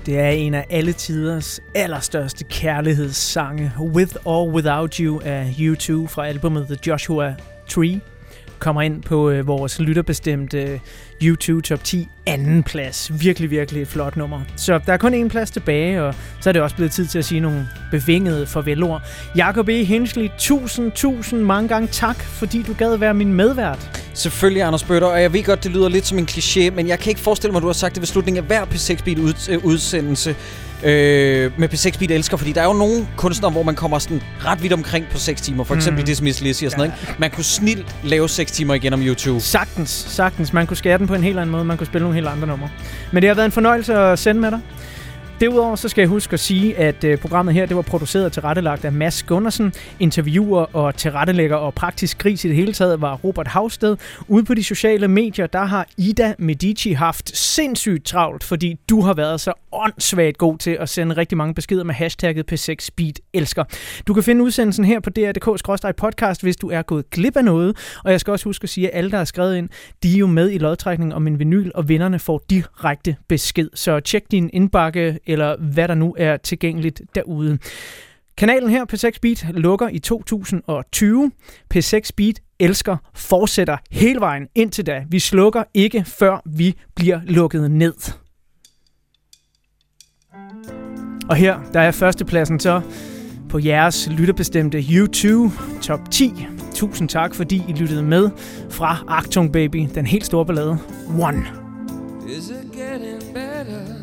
Det 0.09 0.19
er 0.19 0.29
en 0.29 0.53
af 0.53 0.65
alle 0.69 0.93
tiders 0.93 1.59
allerstørste 1.75 2.43
kærlighedssange, 2.43 3.71
With 3.79 4.15
or 4.25 4.49
Without 4.49 4.95
You 4.95 5.21
af 5.23 5.55
U2 5.59 6.07
fra 6.07 6.27
albumet 6.27 6.67
The 6.67 6.77
Joshua 6.87 7.35
Tree 7.67 8.01
kommer 8.59 8.81
ind 8.81 9.01
på 9.01 9.29
øh, 9.29 9.47
vores 9.47 9.79
lytterbestemte 9.79 10.63
øh, 10.63 10.79
YouTube 11.23 11.61
Top 11.61 11.83
10 11.83 12.07
anden 12.25 12.63
plads. 12.63 13.11
Virkelig, 13.21 13.51
virkelig 13.51 13.81
et 13.81 13.87
flot 13.87 14.17
nummer. 14.17 14.41
Så 14.55 14.79
der 14.85 14.93
er 14.93 14.97
kun 14.97 15.25
én 15.25 15.27
plads 15.27 15.51
tilbage, 15.51 16.03
og 16.03 16.15
så 16.41 16.49
er 16.49 16.53
det 16.53 16.61
også 16.61 16.75
blevet 16.75 16.91
tid 16.91 17.07
til 17.07 17.19
at 17.19 17.25
sige 17.25 17.41
nogle 17.41 17.67
bevingede 17.91 18.47
farvelord. 18.47 19.01
Jakob 19.35 19.69
E. 19.69 19.83
Hensley, 19.83 20.29
tusind, 20.37 20.91
tusind 20.91 21.41
mange 21.41 21.67
gange 21.67 21.87
tak, 21.87 22.21
fordi 22.21 22.63
du 22.63 22.73
gad 22.73 22.97
være 22.97 23.13
min 23.13 23.33
medvært. 23.33 24.01
Selvfølgelig, 24.13 24.63
Anders 24.63 24.83
Bøtter, 24.83 25.07
og 25.07 25.21
jeg 25.21 25.33
ved 25.33 25.43
godt, 25.43 25.63
det 25.63 25.71
lyder 25.71 25.89
lidt 25.89 26.05
som 26.05 26.17
en 26.17 26.27
kliché, 26.31 26.69
men 26.75 26.87
jeg 26.87 26.99
kan 26.99 27.09
ikke 27.09 27.21
forestille 27.21 27.51
mig, 27.51 27.57
at 27.57 27.61
du 27.61 27.67
har 27.67 27.73
sagt 27.73 27.95
det 27.95 28.01
ved 28.01 28.07
slutningen 28.07 28.43
af 28.43 28.47
hver 28.47 28.65
P6-bit-udsendelse 28.65 30.35
øh, 30.83 31.51
med 31.59 31.73
P6 31.73 31.99
Beat 31.99 32.11
elsker, 32.11 32.37
fordi 32.37 32.51
der 32.51 32.61
er 32.61 32.65
jo 32.65 32.73
nogle 32.73 33.07
kunstnere, 33.17 33.51
hvor 33.51 33.63
man 33.63 33.75
kommer 33.75 33.99
sådan 33.99 34.21
ret 34.45 34.63
vidt 34.63 34.73
omkring 34.73 35.05
på 35.11 35.17
6 35.17 35.41
timer, 35.41 35.63
for 35.63 35.75
eksempel 35.75 36.01
Mm. 36.01 36.05
Dismiss 36.05 36.41
Lizzy 36.41 36.63
og 36.63 36.71
sådan 36.71 36.87
noget. 36.89 37.01
Ikke? 37.09 37.19
Man 37.19 37.31
kunne 37.31 37.43
snilt 37.43 37.95
lave 38.03 38.29
6 38.29 38.51
timer 38.51 38.73
igen 38.73 38.93
om 38.93 39.01
YouTube. 39.01 39.39
Sagtens, 39.41 39.89
sagtens. 39.89 40.53
Man 40.53 40.67
kunne 40.67 40.77
skære 40.77 40.97
den 40.97 41.07
på 41.07 41.13
en 41.15 41.23
helt 41.23 41.39
anden 41.39 41.51
måde. 41.51 41.65
Man 41.65 41.77
kunne 41.77 41.87
spille 41.87 42.03
nogle 42.03 42.15
helt 42.15 42.27
andre 42.27 42.47
numre. 42.47 42.69
Men 43.11 43.23
det 43.23 43.27
har 43.27 43.35
været 43.35 43.45
en 43.45 43.51
fornøjelse 43.51 43.93
at 43.93 44.19
sende 44.19 44.41
med 44.41 44.51
dig. 44.51 44.59
Derudover 45.39 45.75
så 45.75 45.89
skal 45.89 46.01
jeg 46.01 46.09
huske 46.09 46.33
at 46.33 46.39
sige, 46.39 46.77
at 46.77 47.03
øh, 47.03 47.17
programmet 47.17 47.53
her 47.53 47.65
det 47.65 47.75
var 47.75 47.81
produceret 47.81 48.25
og 48.25 48.31
tilrettelagt 48.31 48.85
af 48.85 48.91
Mads 48.91 49.23
Gundersen. 49.23 49.73
Interviewer 49.99 50.75
og 50.75 50.95
tilrettelægger 50.95 51.55
og 51.55 51.73
praktisk 51.73 52.17
gris 52.17 52.45
i 52.45 52.47
det 52.47 52.55
hele 52.55 52.73
taget 52.73 53.01
var 53.01 53.15
Robert 53.15 53.47
Havsted. 53.47 53.97
Ude 54.27 54.45
på 54.45 54.53
de 54.53 54.63
sociale 54.63 55.07
medier, 55.07 55.47
der 55.47 55.65
har 55.65 55.87
Ida 55.97 56.33
Medici 56.39 56.91
haft 56.91 57.37
sindssygt 57.37 58.05
travlt, 58.05 58.43
fordi 58.43 58.79
du 58.89 59.01
har 59.01 59.13
været 59.13 59.41
så 59.41 59.53
åndssvagt 59.71 60.37
god 60.37 60.57
til 60.57 60.71
at 60.71 60.89
sende 60.89 61.17
rigtig 61.17 61.37
mange 61.37 61.53
beskeder 61.53 61.83
med 61.83 61.93
hashtagget 61.93 62.53
P6Speed 62.53 63.29
elsker. 63.33 63.63
Du 64.07 64.13
kan 64.13 64.23
finde 64.23 64.43
udsendelsen 64.43 64.85
her 64.85 64.99
på 64.99 65.09
dr.dk-podcast, 65.09 66.41
hvis 66.41 66.57
du 66.57 66.69
er 66.69 66.81
gået 66.81 67.09
glip 67.09 67.37
af 67.37 67.45
noget. 67.45 67.99
Og 68.03 68.11
jeg 68.11 68.19
skal 68.19 68.31
også 68.31 68.45
huske 68.45 68.63
at 68.63 68.69
sige, 68.69 68.91
at 68.91 68.97
alle, 68.97 69.11
der 69.11 69.17
har 69.17 69.25
skrevet 69.25 69.57
ind, 69.57 69.69
de 70.03 70.13
er 70.13 70.17
jo 70.17 70.27
med 70.27 70.51
i 70.51 70.57
lodtrækningen 70.57 71.13
om 71.13 71.27
en 71.27 71.39
vinyl, 71.39 71.71
og 71.75 71.89
vinderne 71.89 72.19
får 72.19 72.41
direkte 72.49 73.15
besked. 73.27 73.69
Så 73.73 73.99
tjek 73.99 74.23
din 74.31 74.49
indbakke, 74.53 75.19
eller 75.29 75.57
hvad 75.57 75.87
der 75.87 75.95
nu 75.95 76.15
er 76.17 76.37
tilgængeligt 76.37 77.01
derude. 77.15 77.57
Kanalen 78.37 78.69
her, 78.69 78.85
P6 78.93 79.19
Beat, 79.21 79.45
lukker 79.53 79.89
i 79.89 79.99
2020. 79.99 81.31
P6 81.75 82.09
Beat 82.17 82.39
elsker 82.59 82.97
fortsætter 83.13 83.77
hele 83.91 84.19
vejen 84.19 84.47
indtil 84.55 84.85
da. 84.85 85.05
Vi 85.09 85.19
slukker 85.19 85.63
ikke, 85.73 86.03
før 86.07 86.41
vi 86.45 86.75
bliver 86.95 87.19
lukket 87.25 87.71
ned. 87.71 87.93
Og 91.29 91.35
her, 91.35 91.59
der 91.73 91.79
er 91.79 91.91
førstepladsen 91.91 92.59
så 92.59 92.81
på 93.49 93.59
jeres 93.59 94.09
lytterbestemte 94.11 94.83
YouTube 94.91 95.53
Top 95.81 96.11
10. 96.11 96.33
Tusind 96.73 97.09
tak, 97.09 97.35
fordi 97.35 97.63
I 97.67 97.73
lyttede 97.73 98.03
med 98.03 98.29
fra 98.69 98.97
Actung 99.07 99.53
Baby, 99.53 99.87
den 99.95 100.05
helt 100.05 100.25
store 100.25 100.45
ballade 100.45 100.77
One. 101.19 101.45
Is 102.37 102.49
it 102.49 102.71
getting 102.71 103.33
better? 103.33 103.98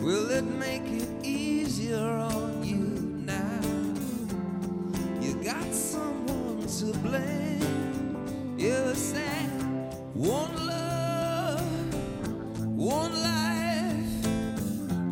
Will 0.00 0.30
it 0.30 0.44
make 0.44 0.86
it 0.86 1.08
easier 1.24 1.98
on 1.98 2.62
you 2.64 2.76
now? 3.26 3.60
You 5.20 5.34
got 5.42 5.74
someone 5.74 6.66
to 6.66 6.86
blame. 6.98 8.56
You 8.56 8.94
said 8.94 9.50
one 10.14 10.66
love, 10.66 11.94
one 12.64 13.12
life. 13.22 14.26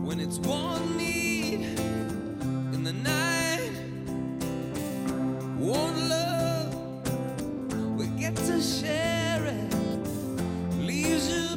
When 0.06 0.20
it's 0.20 0.38
one 0.38 0.97
need 0.97 1.62
in 2.74 2.85
the 2.85 2.92
night. 2.92 3.72
One 5.58 6.08
love, 6.08 6.74
we 7.99 8.06
get 8.19 8.36
to 8.36 8.60
share 8.60 9.44
it. 9.44 9.74
Leaves 10.78 11.28
you, 11.28 11.56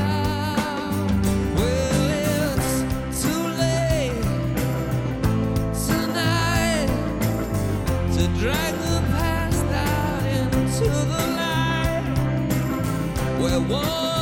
want 13.69 14.20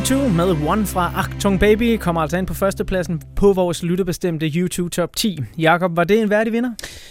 U2 0.00 0.28
med 0.28 0.68
One 0.68 0.86
fra 0.86 1.12
Achtung 1.16 1.60
Baby 1.60 1.96
kommer 1.96 2.20
altså 2.20 2.36
ind 2.36 2.46
på 2.46 2.54
førstepladsen 2.54 3.22
på 3.36 3.52
vores 3.52 3.82
lytterbestemte 3.82 4.46
U2 4.46 4.88
Top 4.88 5.16
10. 5.16 5.38
Jakob, 5.58 5.96
var 5.96 6.04
det 6.04 6.22
en 6.22 6.30
værdig 6.30 6.52
vinder? 6.52 6.70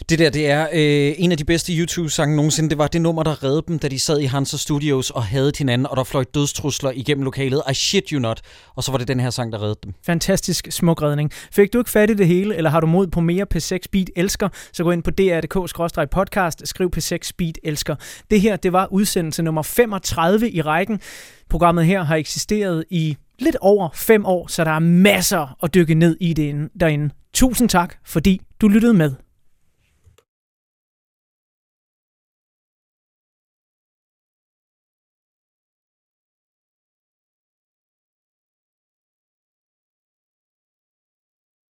Det 0.09 0.19
der, 0.19 0.29
det 0.29 0.49
er 0.49 0.67
øh, 0.73 1.13
en 1.17 1.31
af 1.31 1.37
de 1.37 1.45
bedste 1.45 1.73
YouTube-sange 1.73 2.35
nogensinde. 2.35 2.69
Det 2.69 2.77
var 2.77 2.87
det 2.87 3.01
nummer, 3.01 3.23
der 3.23 3.43
redde 3.43 3.63
dem, 3.67 3.79
da 3.79 3.87
de 3.87 3.99
sad 3.99 4.19
i 4.19 4.25
Hansa 4.25 4.57
Studios 4.57 5.09
og 5.09 5.23
havde 5.23 5.51
hinanden, 5.57 5.87
og 5.87 5.97
der 5.97 6.03
fløj 6.03 6.23
dødstrusler 6.33 6.91
igennem 6.91 7.23
lokalet. 7.23 7.61
I 7.71 7.73
shit 7.73 8.09
you 8.09 8.19
not. 8.19 8.41
Og 8.75 8.83
så 8.83 8.91
var 8.91 8.97
det 8.97 9.07
den 9.07 9.19
her 9.19 9.29
sang, 9.29 9.51
der 9.51 9.61
reddede 9.61 9.79
dem. 9.83 9.93
Fantastisk 10.05 10.67
smuk 10.71 11.01
redning. 11.01 11.31
Fik 11.51 11.73
du 11.73 11.77
ikke 11.77 11.89
fat 11.89 12.09
i 12.09 12.13
det 12.13 12.27
hele, 12.27 12.55
eller 12.55 12.69
har 12.69 12.79
du 12.79 12.87
mod 12.87 13.07
på 13.07 13.19
mere 13.19 13.45
P6 13.55 13.77
Beat 13.91 14.09
Elsker, 14.15 14.49
så 14.73 14.83
gå 14.83 14.91
ind 14.91 15.03
på 15.03 15.11
dr.dk-podcast, 15.11 16.65
skriv 16.65 16.91
P6 16.97 17.29
Beat 17.37 17.59
Elsker. 17.63 17.95
Det 18.31 18.41
her, 18.41 18.55
det 18.55 18.73
var 18.73 18.87
udsendelse 18.91 19.43
nummer 19.43 19.61
35 19.61 20.51
i 20.51 20.61
rækken. 20.61 20.99
Programmet 21.49 21.85
her 21.85 22.03
har 22.03 22.15
eksisteret 22.15 22.85
i 22.89 23.17
lidt 23.39 23.57
over 23.61 23.89
fem 23.93 24.25
år, 24.25 24.47
så 24.47 24.63
der 24.63 24.71
er 24.71 24.79
masser 24.79 25.57
at 25.63 25.73
dykke 25.73 25.93
ned 25.93 26.17
i 26.21 26.33
det 26.33 26.69
derinde. 26.79 27.09
Tusind 27.33 27.69
tak, 27.69 27.95
fordi 28.05 28.41
du 28.61 28.67
lyttede 28.67 28.93
med. 28.93 29.28